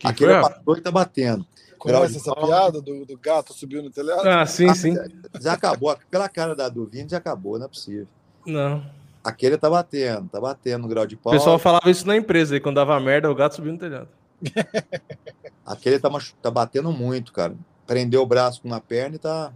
Que 0.00 0.06
aquele 0.08 0.32
foi, 0.32 0.40
ó? 0.40 0.48
passou 0.48 0.76
e 0.76 0.80
tá 0.80 0.90
batendo. 0.90 1.46
Conhece 1.78 2.12
de 2.14 2.18
essa 2.18 2.34
piada 2.34 2.82
do, 2.82 3.06
do 3.06 3.16
gato 3.16 3.54
subiu 3.54 3.82
no 3.82 3.90
telhado? 3.90 4.28
Ah, 4.28 4.44
sim, 4.44 4.74
sim. 4.74 4.94
Já 5.40 5.52
acabou. 5.54 5.96
Pela 6.10 6.28
cara 6.28 6.54
da 6.54 6.68
Duvini 6.68 7.08
já 7.08 7.16
acabou, 7.18 7.58
não 7.58 7.66
é 7.66 7.68
possível. 7.68 8.06
Não. 8.44 8.84
Aquele 9.24 9.56
tá 9.56 9.70
batendo, 9.70 10.28
tá 10.28 10.40
batendo 10.40 10.82
no 10.82 10.88
grau 10.88 11.06
de 11.06 11.14
O 11.14 11.18
pau. 11.18 11.32
pessoal 11.32 11.58
falava 11.58 11.90
isso 11.90 12.06
na 12.06 12.16
empresa 12.16 12.54
aí, 12.54 12.60
quando 12.60 12.76
dava 12.76 12.98
merda, 13.00 13.30
o 13.30 13.34
gato 13.34 13.54
subiu 13.56 13.72
no 13.72 13.78
telhado. 13.78 14.08
Aquele 15.64 15.98
tá, 15.98 16.10
machu- 16.10 16.34
tá 16.42 16.50
batendo 16.50 16.90
muito, 16.92 17.32
cara. 17.32 17.54
Prendeu 17.86 18.22
o 18.22 18.26
braço 18.26 18.60
com 18.62 18.68
uma 18.68 18.80
perna 18.80 19.16
e 19.16 19.18
tá. 19.18 19.52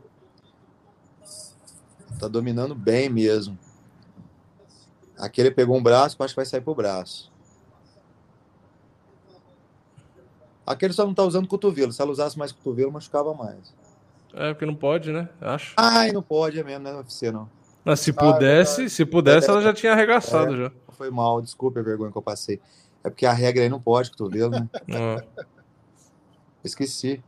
Tá 2.18 2.28
dominando 2.28 2.74
bem 2.74 3.08
mesmo. 3.08 3.58
Aquele 5.18 5.50
pegou 5.50 5.76
um 5.76 5.82
braço, 5.82 6.16
acho 6.22 6.32
que 6.34 6.36
vai 6.36 6.46
sair 6.46 6.60
pro 6.60 6.74
braço. 6.74 7.32
Aquele 10.66 10.92
só 10.92 11.04
não 11.06 11.14
tá 11.14 11.22
usando 11.22 11.46
cotovelo. 11.48 11.92
Se 11.92 12.00
ela 12.00 12.10
usasse 12.10 12.38
mais 12.38 12.52
cotovelo, 12.52 12.90
machucava 12.92 13.34
mais. 13.34 13.74
É, 14.32 14.52
porque 14.52 14.66
não 14.66 14.74
pode, 14.74 15.12
né? 15.12 15.28
Acho. 15.40 15.74
Ai, 15.76 16.10
não 16.10 16.22
pode, 16.22 16.58
é 16.58 16.64
mesmo, 16.64 16.84
não 16.84 16.90
é 16.90 16.96
UFC, 16.96 17.30
não. 17.30 17.48
Mas 17.84 18.00
se 18.00 18.10
Ah, 18.10 18.14
pudesse, 18.14 18.76
verdade. 18.76 18.90
se 18.90 19.04
pudesse, 19.04 19.50
ela 19.50 19.60
já 19.60 19.72
tinha 19.74 19.92
arregaçado 19.92 20.56
já. 20.56 20.72
Foi 20.92 21.10
mal, 21.10 21.40
desculpa 21.42 21.80
a 21.80 21.82
vergonha 21.82 22.10
que 22.10 22.16
eu 22.18 22.22
passei. 22.22 22.60
É 23.04 23.10
porque 23.10 23.26
a 23.26 23.32
regra 23.32 23.62
aí 23.62 23.68
não 23.68 23.80
pode, 23.80 24.10
cotovelo, 24.10 24.50
né? 24.52 24.68
Ó. 24.90 25.20
Esqueci. 26.64 27.22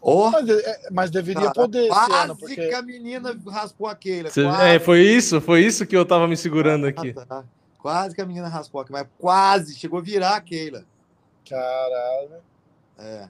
Oh, 0.00 0.30
Mas, 0.30 0.48
é, 0.48 0.88
mas 0.90 1.10
deveria 1.10 1.42
cara, 1.42 1.54
poder 1.54 1.88
quase 1.88 2.12
ano, 2.12 2.36
porque 2.36 2.68
que 2.68 2.74
a 2.74 2.82
menina 2.82 3.38
raspou 3.50 3.86
a 3.86 3.94
Keila. 3.94 4.30
Cê- 4.30 4.44
é, 4.46 4.78
foi 4.78 5.00
isso, 5.00 5.40
foi 5.40 5.64
isso 5.64 5.86
que 5.86 5.96
eu 5.96 6.04
tava 6.04 6.28
me 6.28 6.36
segurando 6.36 6.86
aqui. 6.86 7.14
Ah, 7.16 7.24
tá. 7.26 7.44
Quase 7.78 8.14
que 8.14 8.20
a 8.20 8.26
menina 8.26 8.48
raspou 8.48 8.80
aqui, 8.82 8.92
mas 8.92 9.06
quase, 9.18 9.74
chegou 9.74 9.98
a 9.98 10.02
virar 10.02 10.36
a 10.36 10.40
Keila. 10.40 10.84
Caralho. 11.48 12.42
É. 12.98 13.28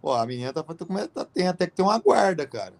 Pô, 0.00 0.12
a 0.12 0.26
menina 0.26 0.52
tá, 0.52 0.62
tá, 0.62 0.74
tá- 1.14 1.24
tem 1.24 1.48
até 1.48 1.66
que 1.66 1.74
ter 1.74 1.82
uma 1.82 1.98
guarda, 1.98 2.46
cara. 2.46 2.74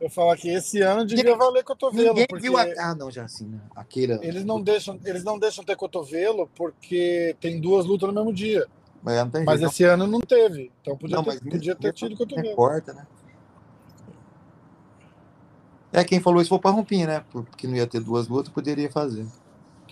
Eu 0.00 0.08
falar 0.08 0.36
que 0.36 0.48
esse 0.48 0.80
ano 0.80 1.04
devia 1.04 1.36
valer 1.36 1.64
cotovelo, 1.64 2.08
Ninguém 2.10 2.26
porque 2.28 2.42
viu 2.42 2.56
a. 2.56 2.62
Ah, 2.78 2.94
não, 2.94 3.10
já 3.10 3.24
assim, 3.24 3.46
né? 3.46 3.60
A 3.74 3.82
Keila. 3.82 4.20
eles 4.22 4.44
não 4.44 4.60
deixam, 4.62 4.98
eles 5.04 5.24
não 5.24 5.38
deixam 5.38 5.64
ter 5.64 5.74
cotovelo 5.74 6.48
porque 6.54 7.36
tem 7.40 7.60
duas 7.60 7.84
lutas 7.84 8.08
no 8.08 8.14
mesmo 8.14 8.32
dia. 8.32 8.64
Mas 9.02 9.30
tem 9.32 9.44
Mas 9.44 9.60
esse 9.60 9.82
ano 9.84 10.06
não 10.06 10.20
teve. 10.20 10.70
Então 10.80 10.96
podia 10.96 11.16
Não, 11.16 11.24
ter, 11.24 11.40
podia 11.40 11.74
ter 11.74 11.92
tido 11.92 12.10
não 12.10 12.16
cotovelo. 12.16 12.48
importa, 12.52 12.92
né? 12.92 13.06
É, 15.92 16.04
quem 16.04 16.20
falou 16.20 16.40
isso 16.40 16.50
foi 16.50 16.58
o 16.58 16.60
Parrumpim, 16.60 17.04
né? 17.06 17.24
Porque 17.32 17.66
não 17.66 17.74
ia 17.74 17.86
ter 17.86 18.00
duas 18.00 18.28
lutas, 18.28 18.52
poderia 18.52 18.90
fazer. 18.90 19.26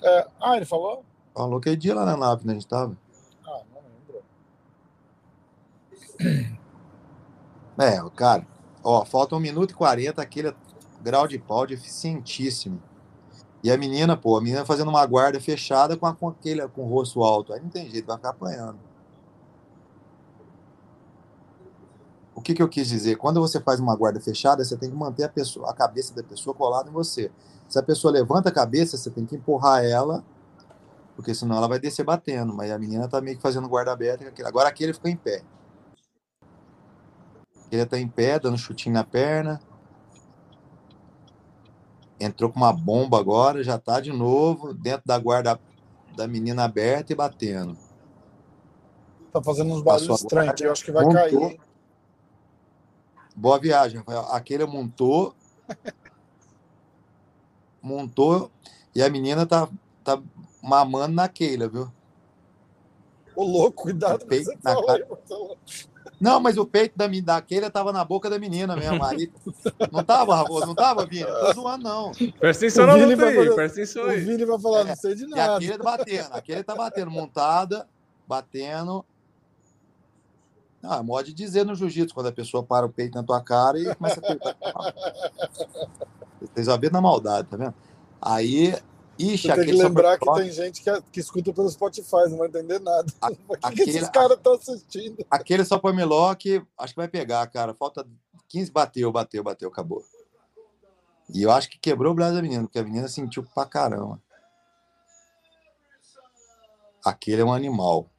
É, 0.02 0.28
ah, 0.40 0.56
ele 0.56 0.66
falou? 0.66 1.04
Falou 1.34 1.58
aquele 1.58 1.76
dia 1.76 1.94
lá 1.94 2.04
na 2.04 2.16
nave, 2.16 2.46
né? 2.46 2.52
A 2.52 2.54
gente 2.54 2.66
tava. 2.68 2.96
Ah, 3.44 3.62
não 3.72 3.80
lembro. 3.80 4.22
É, 7.78 8.00
cara, 8.16 8.46
ó, 8.82 9.04
falta 9.04 9.36
1 9.36 9.38
minuto 9.40 9.72
e 9.72 9.74
40, 9.74 10.22
aquele 10.22 10.54
grau 11.02 11.28
de 11.28 11.38
pau 11.38 11.66
deficientíssimo. 11.66 12.82
E 13.62 13.70
a 13.70 13.76
menina, 13.76 14.16
pô, 14.16 14.36
a 14.36 14.40
menina 14.40 14.64
fazendo 14.64 14.88
uma 14.88 15.04
guarda 15.04 15.40
fechada 15.40 15.96
com, 15.96 16.06
a, 16.06 16.14
com 16.14 16.28
aquele 16.28 16.66
com 16.68 16.84
o 16.84 16.88
rosto 16.88 17.22
alto. 17.22 17.52
Aí 17.52 17.60
não 17.60 17.68
tem 17.68 17.90
jeito, 17.90 18.06
vai 18.06 18.16
ficar 18.16 18.30
apanhando. 18.30 18.78
O 22.34 22.40
que, 22.40 22.54
que 22.54 22.62
eu 22.62 22.68
quis 22.68 22.88
dizer? 22.88 23.16
Quando 23.16 23.40
você 23.40 23.60
faz 23.60 23.80
uma 23.80 23.96
guarda 23.96 24.20
fechada, 24.20 24.64
você 24.64 24.76
tem 24.76 24.90
que 24.90 24.96
manter 24.96 25.24
a, 25.24 25.28
pessoa, 25.28 25.70
a 25.70 25.74
cabeça 25.74 26.14
da 26.14 26.22
pessoa 26.22 26.54
colada 26.54 26.88
em 26.88 26.92
você. 26.92 27.30
Se 27.68 27.78
a 27.78 27.82
pessoa 27.82 28.12
levanta 28.12 28.50
a 28.50 28.52
cabeça, 28.52 28.96
você 28.96 29.10
tem 29.10 29.26
que 29.26 29.34
empurrar 29.34 29.84
ela, 29.84 30.22
porque 31.16 31.34
senão 31.34 31.56
ela 31.56 31.66
vai 31.66 31.80
descer 31.80 32.04
batendo. 32.04 32.54
Mas 32.54 32.70
a 32.70 32.78
menina 32.78 33.08
tá 33.08 33.20
meio 33.20 33.36
que 33.36 33.42
fazendo 33.42 33.68
guarda 33.68 33.90
aberta. 33.90 34.32
Agora 34.46 34.68
aquele 34.68 34.92
ficou 34.92 35.10
em 35.10 35.16
pé. 35.16 35.42
Ele 37.70 37.84
tá 37.84 37.98
em 37.98 38.08
pé, 38.08 38.38
dando 38.38 38.58
chutinho 38.58 38.94
na 38.94 39.04
perna. 39.04 39.60
Entrou 42.18 42.50
com 42.50 42.58
uma 42.58 42.72
bomba 42.72 43.18
agora, 43.18 43.62
já 43.62 43.78
tá 43.78 44.00
de 44.00 44.12
novo 44.12 44.72
dentro 44.72 45.02
da 45.06 45.18
guarda 45.18 45.60
da 46.16 46.26
menina 46.26 46.64
aberta 46.64 47.12
e 47.12 47.16
batendo. 47.16 47.76
Tá 49.32 49.42
fazendo 49.42 49.72
uns 49.74 49.82
barulhos 49.82 50.22
estranhos, 50.22 50.60
eu 50.60 50.72
acho 50.72 50.84
que 50.84 50.92
vai 50.92 51.04
montou. 51.04 51.40
cair. 51.40 51.60
Boa 53.34 53.58
viagem, 53.58 53.98
Rafael. 53.98 54.20
Aquele 54.32 54.64
montou. 54.64 55.34
montou 57.82 58.50
e 58.94 59.02
a 59.02 59.10
menina 59.10 59.44
tá, 59.44 59.68
tá 60.02 60.20
mamando 60.62 61.14
na 61.14 61.28
Keila, 61.28 61.68
viu? 61.68 61.92
Ô, 63.36 63.44
louco, 63.44 63.82
cuidado 63.82 64.20
que 64.20 64.26
Peito 64.26 64.58
na 64.64 64.82
cara. 64.82 65.06
Não, 66.20 66.40
mas 66.40 66.56
o 66.56 66.64
peito 66.66 66.96
da, 66.96 67.06
mi- 67.08 67.20
da 67.20 67.40
Keila 67.42 67.70
tava 67.70 67.92
na 67.92 68.04
boca 68.04 68.30
da 68.30 68.38
menina 68.38 68.74
mesmo. 68.74 69.04
Aí, 69.04 69.30
não 69.92 70.02
tava, 70.02 70.34
Rafael? 70.34 70.66
Não 70.66 70.74
tava, 70.74 71.04
Vini? 71.04 71.24
Não 71.28 71.40
tô 71.40 71.52
zoando, 71.52 71.84
não. 71.84 72.12
Presta 72.38 72.64
atenção 72.64 72.86
na 72.86 72.94
Vini 72.94 73.14
luta 73.14 73.26
aí, 73.26 73.34
fazer- 73.36 73.54
presta 73.54 73.80
atenção 73.80 74.04
O. 74.04 74.10
Vini 74.12 74.44
vai 74.46 74.58
falar, 74.60 74.80
É, 74.80 74.84
não 74.84 74.96
sei 74.96 75.14
de 75.14 75.24
E 75.24 75.28
nada. 75.28 75.56
aquele 75.56 75.76
tá 75.78 75.84
batendo, 75.84 76.28
aquele 76.32 76.62
tá 76.64 76.74
batendo, 76.74 77.10
montada, 77.10 77.86
batendo. 78.26 79.04
Ah, 80.82 81.02
modo 81.02 81.24
de 81.26 81.34
dizer 81.34 81.64
no 81.64 81.74
jiu-jitsu, 81.74 82.14
quando 82.14 82.28
a 82.28 82.32
pessoa 82.32 82.62
para 82.62 82.86
o 82.86 82.88
peito 82.92 83.14
na 83.16 83.22
tua 83.22 83.42
cara 83.42 83.78
e 83.78 83.94
começa 83.94 84.20
a 84.20 84.24
apertar. 84.24 84.56
Vocês 86.40 86.66
já 86.66 86.76
viram 86.76 86.92
na 86.94 87.00
maldade, 87.00 87.48
tá 87.48 87.56
vendo? 87.56 87.74
Aí 88.22 88.74
Ixi, 89.18 89.48
tem 89.54 89.64
que 89.64 89.72
lembrar 89.72 90.18
que 90.18 90.26
tem 90.34 90.50
gente 90.52 90.82
que, 90.82 91.02
que 91.12 91.20
escuta 91.20 91.52
pelo 91.52 91.68
Spotify, 91.70 92.28
não 92.28 92.38
vai 92.38 92.48
entender 92.48 92.78
nada. 92.80 93.06
A- 93.20 93.28
O 93.48 93.54
que, 93.56 93.60
que 93.60 93.66
aquele- 93.82 93.90
esses 93.90 94.08
caras 94.10 94.36
estão 94.36 94.54
assistindo? 94.54 95.26
Aquele 95.30 95.64
só 95.64 95.78
pra 95.78 95.92
Melock, 95.92 96.62
acho 96.78 96.92
que 96.94 97.00
vai 97.00 97.08
pegar, 97.08 97.46
cara. 97.48 97.72
Falta 97.74 98.06
15, 98.48 98.70
bateu, 98.70 99.10
bateu, 99.10 99.42
bateu, 99.42 99.68
acabou. 99.68 100.04
E 101.32 101.42
eu 101.42 101.50
acho 101.50 101.68
que 101.70 101.78
quebrou 101.78 102.12
o 102.12 102.14
braço 102.14 102.34
da 102.34 102.42
menina, 102.42 102.62
porque 102.64 102.78
a 102.78 102.84
menina 102.84 103.08
sentiu 103.08 103.42
pra 103.54 103.64
caramba. 103.66 104.20
Aquele 107.04 107.42
é 107.42 107.44
um 107.44 107.52
animal. 107.52 108.10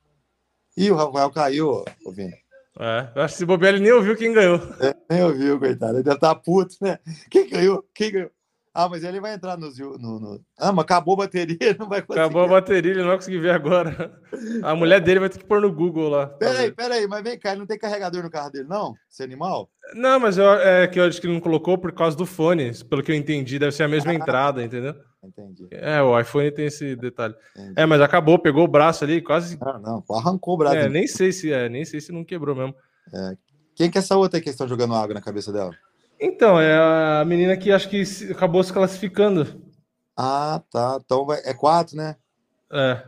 Ih, 0.75 0.91
o 0.91 0.95
Rafael 0.95 1.29
caiu, 1.31 1.83
Vini. 2.11 2.33
É, 2.79 3.11
eu 3.15 3.21
acho 3.23 3.33
que 3.33 3.37
se 3.39 3.45
bobear 3.45 3.73
ele 3.73 3.83
nem 3.83 3.91
ouviu 3.91 4.15
quem 4.15 4.31
ganhou. 4.31 4.59
Nem 5.09 5.23
ouviu, 5.23 5.59
coitado. 5.59 5.95
Ele 5.95 6.03
deve 6.03 6.15
estar 6.17 6.35
puto, 6.35 6.75
né? 6.81 6.99
Quem 7.29 7.49
ganhou? 7.49 7.83
Quem 7.93 8.11
ganhou? 8.11 8.31
Ah, 8.79 8.87
mas 8.87 9.03
ele 9.03 9.19
vai 9.19 9.33
entrar 9.33 9.57
no, 9.57 9.71
no, 9.71 10.19
no... 10.19 10.41
Ah, 10.55 10.71
mas 10.71 10.83
acabou 10.83 11.15
a 11.15 11.25
bateria, 11.25 11.57
não 11.79 11.89
vai 11.89 11.99
conseguir. 11.99 12.19
Acabou 12.19 12.43
a 12.43 12.47
bateria, 12.47 12.91
ele 12.91 12.99
não 12.99 13.07
vai 13.07 13.15
conseguir 13.15 13.39
ver 13.39 13.49
agora. 13.49 14.21
A 14.61 14.75
mulher 14.75 15.01
dele 15.01 15.19
vai 15.19 15.29
ter 15.29 15.39
que 15.39 15.45
pôr 15.45 15.59
no 15.59 15.73
Google 15.73 16.09
lá. 16.09 16.27
Peraí, 16.27 16.71
peraí, 16.71 17.07
mas 17.07 17.23
vem 17.23 17.39
cá, 17.39 17.49
ele 17.49 17.61
não 17.61 17.65
tem 17.65 17.79
carregador 17.79 18.21
no 18.21 18.29
carro 18.29 18.51
dele, 18.51 18.67
não? 18.69 18.93
Esse 19.11 19.23
animal? 19.23 19.67
Não, 19.95 20.19
mas 20.19 20.37
eu, 20.37 20.47
é 20.53 20.85
que 20.85 20.99
eu 20.99 21.05
acho 21.05 21.19
que 21.19 21.25
ele 21.25 21.33
não 21.33 21.41
colocou 21.41 21.75
por 21.75 21.91
causa 21.91 22.15
do 22.15 22.27
fone. 22.27 22.71
Pelo 22.83 23.01
que 23.01 23.11
eu 23.11 23.15
entendi, 23.15 23.57
deve 23.57 23.71
ser 23.71 23.81
a 23.81 23.87
mesma 23.87 24.13
entrada, 24.13 24.63
entendeu? 24.63 24.93
Entendi. 25.23 25.67
É, 25.71 25.99
o 26.03 26.19
iPhone 26.19 26.51
tem 26.51 26.67
esse 26.67 26.95
detalhe. 26.95 27.33
entendi. 27.55 27.73
É, 27.75 27.83
mas 27.87 27.99
acabou, 27.99 28.37
pegou 28.37 28.63
o 28.63 28.67
braço 28.67 29.03
ali, 29.03 29.23
quase. 29.23 29.57
Ah, 29.59 29.79
não, 29.79 30.03
arrancou 30.15 30.53
o 30.53 30.57
braço. 30.57 30.75
É, 30.75 30.87
nem 30.87 31.07
sei 31.07 31.31
se 31.31 31.51
é, 31.51 31.67
nem 31.67 31.83
sei 31.83 31.99
se 31.99 32.11
não 32.11 32.23
quebrou 32.23 32.55
mesmo. 32.55 32.75
Quem 33.75 33.89
que 33.89 33.97
é 33.97 34.01
essa 34.01 34.15
outra 34.15 34.37
aí 34.37 34.43
que 34.43 34.51
estão 34.51 34.67
jogando 34.67 34.93
água 34.93 35.15
na 35.15 35.21
cabeça 35.21 35.51
dela? 35.51 35.71
Então, 36.19 36.59
é 36.59 37.19
a 37.21 37.25
menina 37.25 37.55
que 37.55 37.71
acho 37.71 37.89
que 37.89 38.05
se- 38.05 38.31
acabou 38.31 38.63
se 38.63 38.73
classificando. 38.73 39.61
Ah, 40.15 40.61
tá. 40.71 40.99
Então 41.03 41.27
é 41.31 41.53
quatro, 41.53 41.95
né? 41.95 42.15
É. 42.71 43.03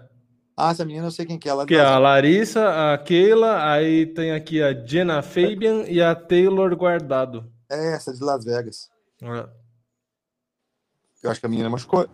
Ah, 0.56 0.72
essa 0.72 0.86
menina 0.86 1.08
eu 1.08 1.12
sei 1.12 1.26
quem 1.26 1.40
que 1.40 1.48
é. 1.48 1.52
Ela 1.52 1.66
Que 1.66 1.76
é 1.76 1.82
a 1.84 1.98
Larissa, 1.98 2.94
a 2.94 2.98
Keila, 2.98 3.64
aí 3.72 4.06
tem 4.06 4.32
aqui 4.34 4.62
a 4.62 4.74
Jenna 4.86 5.22
Fabian 5.22 5.84
e 5.88 6.02
a 6.02 6.14
Taylor 6.14 6.76
Guardado. 6.76 7.52
É 7.72 7.94
essa 7.94 8.14
de 8.14 8.24
Las 8.24 8.44
Vegas. 8.46 8.90
É, 9.22 9.48
Eu 11.24 11.32
acho 11.32 11.40
que 11.40 11.46
a 11.46 11.50
menina 11.50 11.70
machucou. 11.70 12.04
é, 12.04 12.08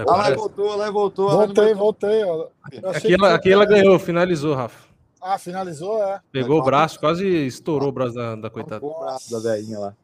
Ah, 0.00 0.04
lá 0.16 0.34
voltou, 0.34 0.76
lá 0.76 0.90
voltou. 0.90 1.30
Voltei, 1.30 1.64
aguentou. 1.64 1.74
voltei. 1.76 2.24
Ó. 2.24 2.48
Achei 2.84 2.98
Aqui 2.98 3.14
ela, 3.14 3.34
aqui 3.34 3.52
ela 3.52 3.64
ganhou, 3.64 3.98
finalizou, 3.98 4.54
Rafa. 4.54 4.87
Ah, 5.20 5.38
finalizou, 5.38 6.02
é. 6.02 6.20
Pegou 6.30 6.60
o 6.60 6.62
braço, 6.62 6.98
quase 7.00 7.26
estourou 7.26 7.88
o 7.88 7.92
braço 7.92 8.14
da, 8.14 8.36
da 8.36 8.50
coitada. 8.50 8.76
Arrancou 8.76 8.96
o 8.96 9.04
braço 9.04 9.30
da 9.32 9.38
velhinha 9.40 9.78
lá. 9.78 9.94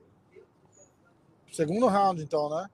Segundo 1.53 1.87
round, 1.87 2.21
então, 2.23 2.49
né? 2.51 2.67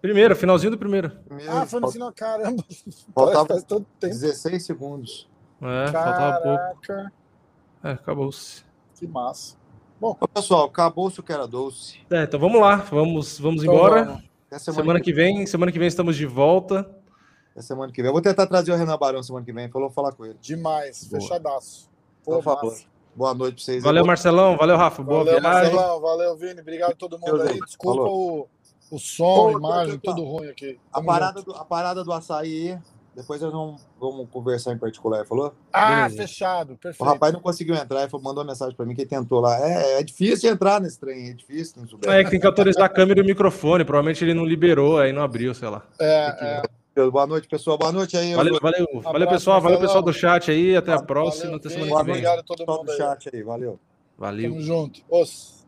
Primeiro, 0.00 0.34
finalzinho 0.36 0.70
do 0.70 0.78
primeiro. 0.78 1.10
Primeiro, 1.26 1.52
Ah, 1.52 1.66
foi 1.66 1.80
no 1.80 1.90
final. 1.90 2.12
Caramba. 2.12 2.64
Faltava 3.14 3.48
Faz 3.48 3.64
todo 3.64 3.84
tempo. 3.98 4.14
16 4.14 4.64
segundos. 4.64 5.28
É, 5.60 5.92
faltava 5.92 6.40
pouco. 6.40 6.80
Caraca. 6.82 7.12
É, 7.84 7.90
acabou-se. 7.90 8.64
Que 8.98 9.06
massa. 9.06 9.56
Ô, 10.00 10.14
pessoal, 10.28 10.64
acabou-se 10.66 11.20
o 11.20 11.22
que 11.22 11.32
era 11.32 11.46
doce. 11.46 11.98
É, 12.10 12.22
então 12.22 12.40
vamos 12.40 12.60
lá, 12.60 12.76
vamos, 12.76 13.38
vamos 13.38 13.62
Então 13.62 13.74
embora. 13.74 14.04
vamos. 14.04 14.30
Até 14.46 14.58
Semana 14.58 15.00
que 15.00 15.12
vem, 15.12 15.46
semana 15.46 15.70
que 15.70 15.78
vem 15.78 15.86
estamos 15.88 16.16
de 16.16 16.24
volta. 16.26 16.88
Até 17.52 17.62
semana 17.62 17.92
que 17.92 18.00
vem. 18.00 18.08
Eu 18.08 18.12
vou 18.12 18.22
tentar 18.22 18.46
trazer 18.46 18.72
o 18.72 18.76
Renan 18.76 18.96
Barão 18.96 19.22
semana 19.22 19.44
que 19.44 19.52
vem. 19.52 19.68
Falou 19.68 19.90
falar 19.90 20.12
com 20.12 20.24
ele. 20.24 20.36
Demais. 20.40 21.04
Boa. 21.04 21.20
Fechadaço. 21.20 21.90
Pô, 22.24 22.36
Por 22.36 22.42
favor. 22.42 22.70
massa. 22.70 22.84
Boa 23.14 23.34
noite 23.34 23.56
pra 23.56 23.64
vocês. 23.64 23.82
Valeu, 23.82 24.04
Marcelão. 24.04 24.56
Valeu, 24.56 24.76
Rafa. 24.76 25.02
Boa 25.02 25.24
Valeu, 25.24 25.40
viagem. 25.40 25.72
Marcelão. 25.74 26.00
Valeu, 26.00 26.36
Vini. 26.36 26.60
Obrigado 26.60 26.92
a 26.92 26.94
todo 26.96 27.18
mundo 27.18 27.38
Deus 27.38 27.50
aí. 27.50 27.60
Desculpa 27.60 28.02
Falou. 28.02 28.48
o, 28.90 28.94
o 28.96 28.98
som, 28.98 29.48
a 29.48 29.52
Pô, 29.52 29.58
imagem, 29.58 29.98
tá, 29.98 30.12
tudo 30.14 30.24
ruim 30.24 30.48
aqui. 30.48 30.78
A 30.92 31.02
parada, 31.02 31.42
do, 31.42 31.52
a 31.52 31.64
parada 31.64 32.04
do 32.04 32.12
açaí, 32.12 32.78
depois 33.14 33.40
nós 33.40 33.52
vamos, 33.52 33.82
vamos 34.00 34.28
conversar 34.30 34.72
em 34.72 34.78
particular, 34.78 35.26
falou? 35.26 35.52
Ah, 35.72 36.02
Beleza. 36.08 36.16
fechado. 36.22 36.72
O 36.74 36.76
Perfeito. 36.76 37.04
rapaz 37.08 37.32
não 37.32 37.40
conseguiu 37.40 37.74
entrar, 37.74 38.02
ele 38.02 38.10
mandou 38.12 38.42
uma 38.44 38.50
mensagem 38.52 38.74
pra 38.76 38.86
mim 38.86 38.94
que 38.94 39.00
ele 39.02 39.10
tentou 39.10 39.40
lá. 39.40 39.58
É, 39.58 39.98
é 39.98 40.02
difícil 40.02 40.50
entrar 40.50 40.80
nesse 40.80 40.98
trem, 40.98 41.30
é 41.30 41.32
difícil, 41.32 41.74
não 41.82 41.88
souber. 41.88 42.08
É 42.10 42.22
que 42.24 42.30
tem 42.30 42.40
que 42.40 42.46
autorizar 42.46 42.84
a 42.84 42.88
câmera 42.88 43.20
e 43.20 43.22
o 43.22 43.26
microfone. 43.26 43.84
Provavelmente 43.84 44.24
ele 44.24 44.34
não 44.34 44.44
liberou, 44.44 44.98
aí 44.98 45.12
não 45.12 45.22
abriu, 45.22 45.52
sei 45.54 45.68
lá. 45.68 45.82
É, 45.98 46.36
é. 46.40 46.62
Boa 46.94 47.26
noite, 47.26 47.46
pessoal. 47.48 47.78
Boa 47.78 47.92
noite 47.92 48.16
aí. 48.16 48.34
Valeu, 48.34 48.54
eu- 48.54 48.60
valeu, 48.60 48.86
valeu 48.94 49.08
Abraço, 49.08 49.28
pessoal. 49.30 49.60
Valeu 49.60 49.78
pessoal 49.78 50.02
do 50.02 50.12
chat 50.12 50.50
aí. 50.50 50.76
Até 50.76 50.90
a 50.90 50.94
Valeu, 50.94 51.06
próxima. 51.06 51.56
Até 51.56 51.68
semana 51.68 51.86
que 51.86 51.94
vem. 51.96 52.00
Obrigado 52.14 52.38
a 52.40 52.42
todo 52.42 52.66
mundo 52.66 52.84
do 52.84 52.92
chat 52.96 53.30
aí, 53.32 53.42
valeu. 53.42 53.78
Valeu. 54.18 54.50
Tamo 54.50 54.60
junto. 54.62 55.00
Os. 55.08 55.59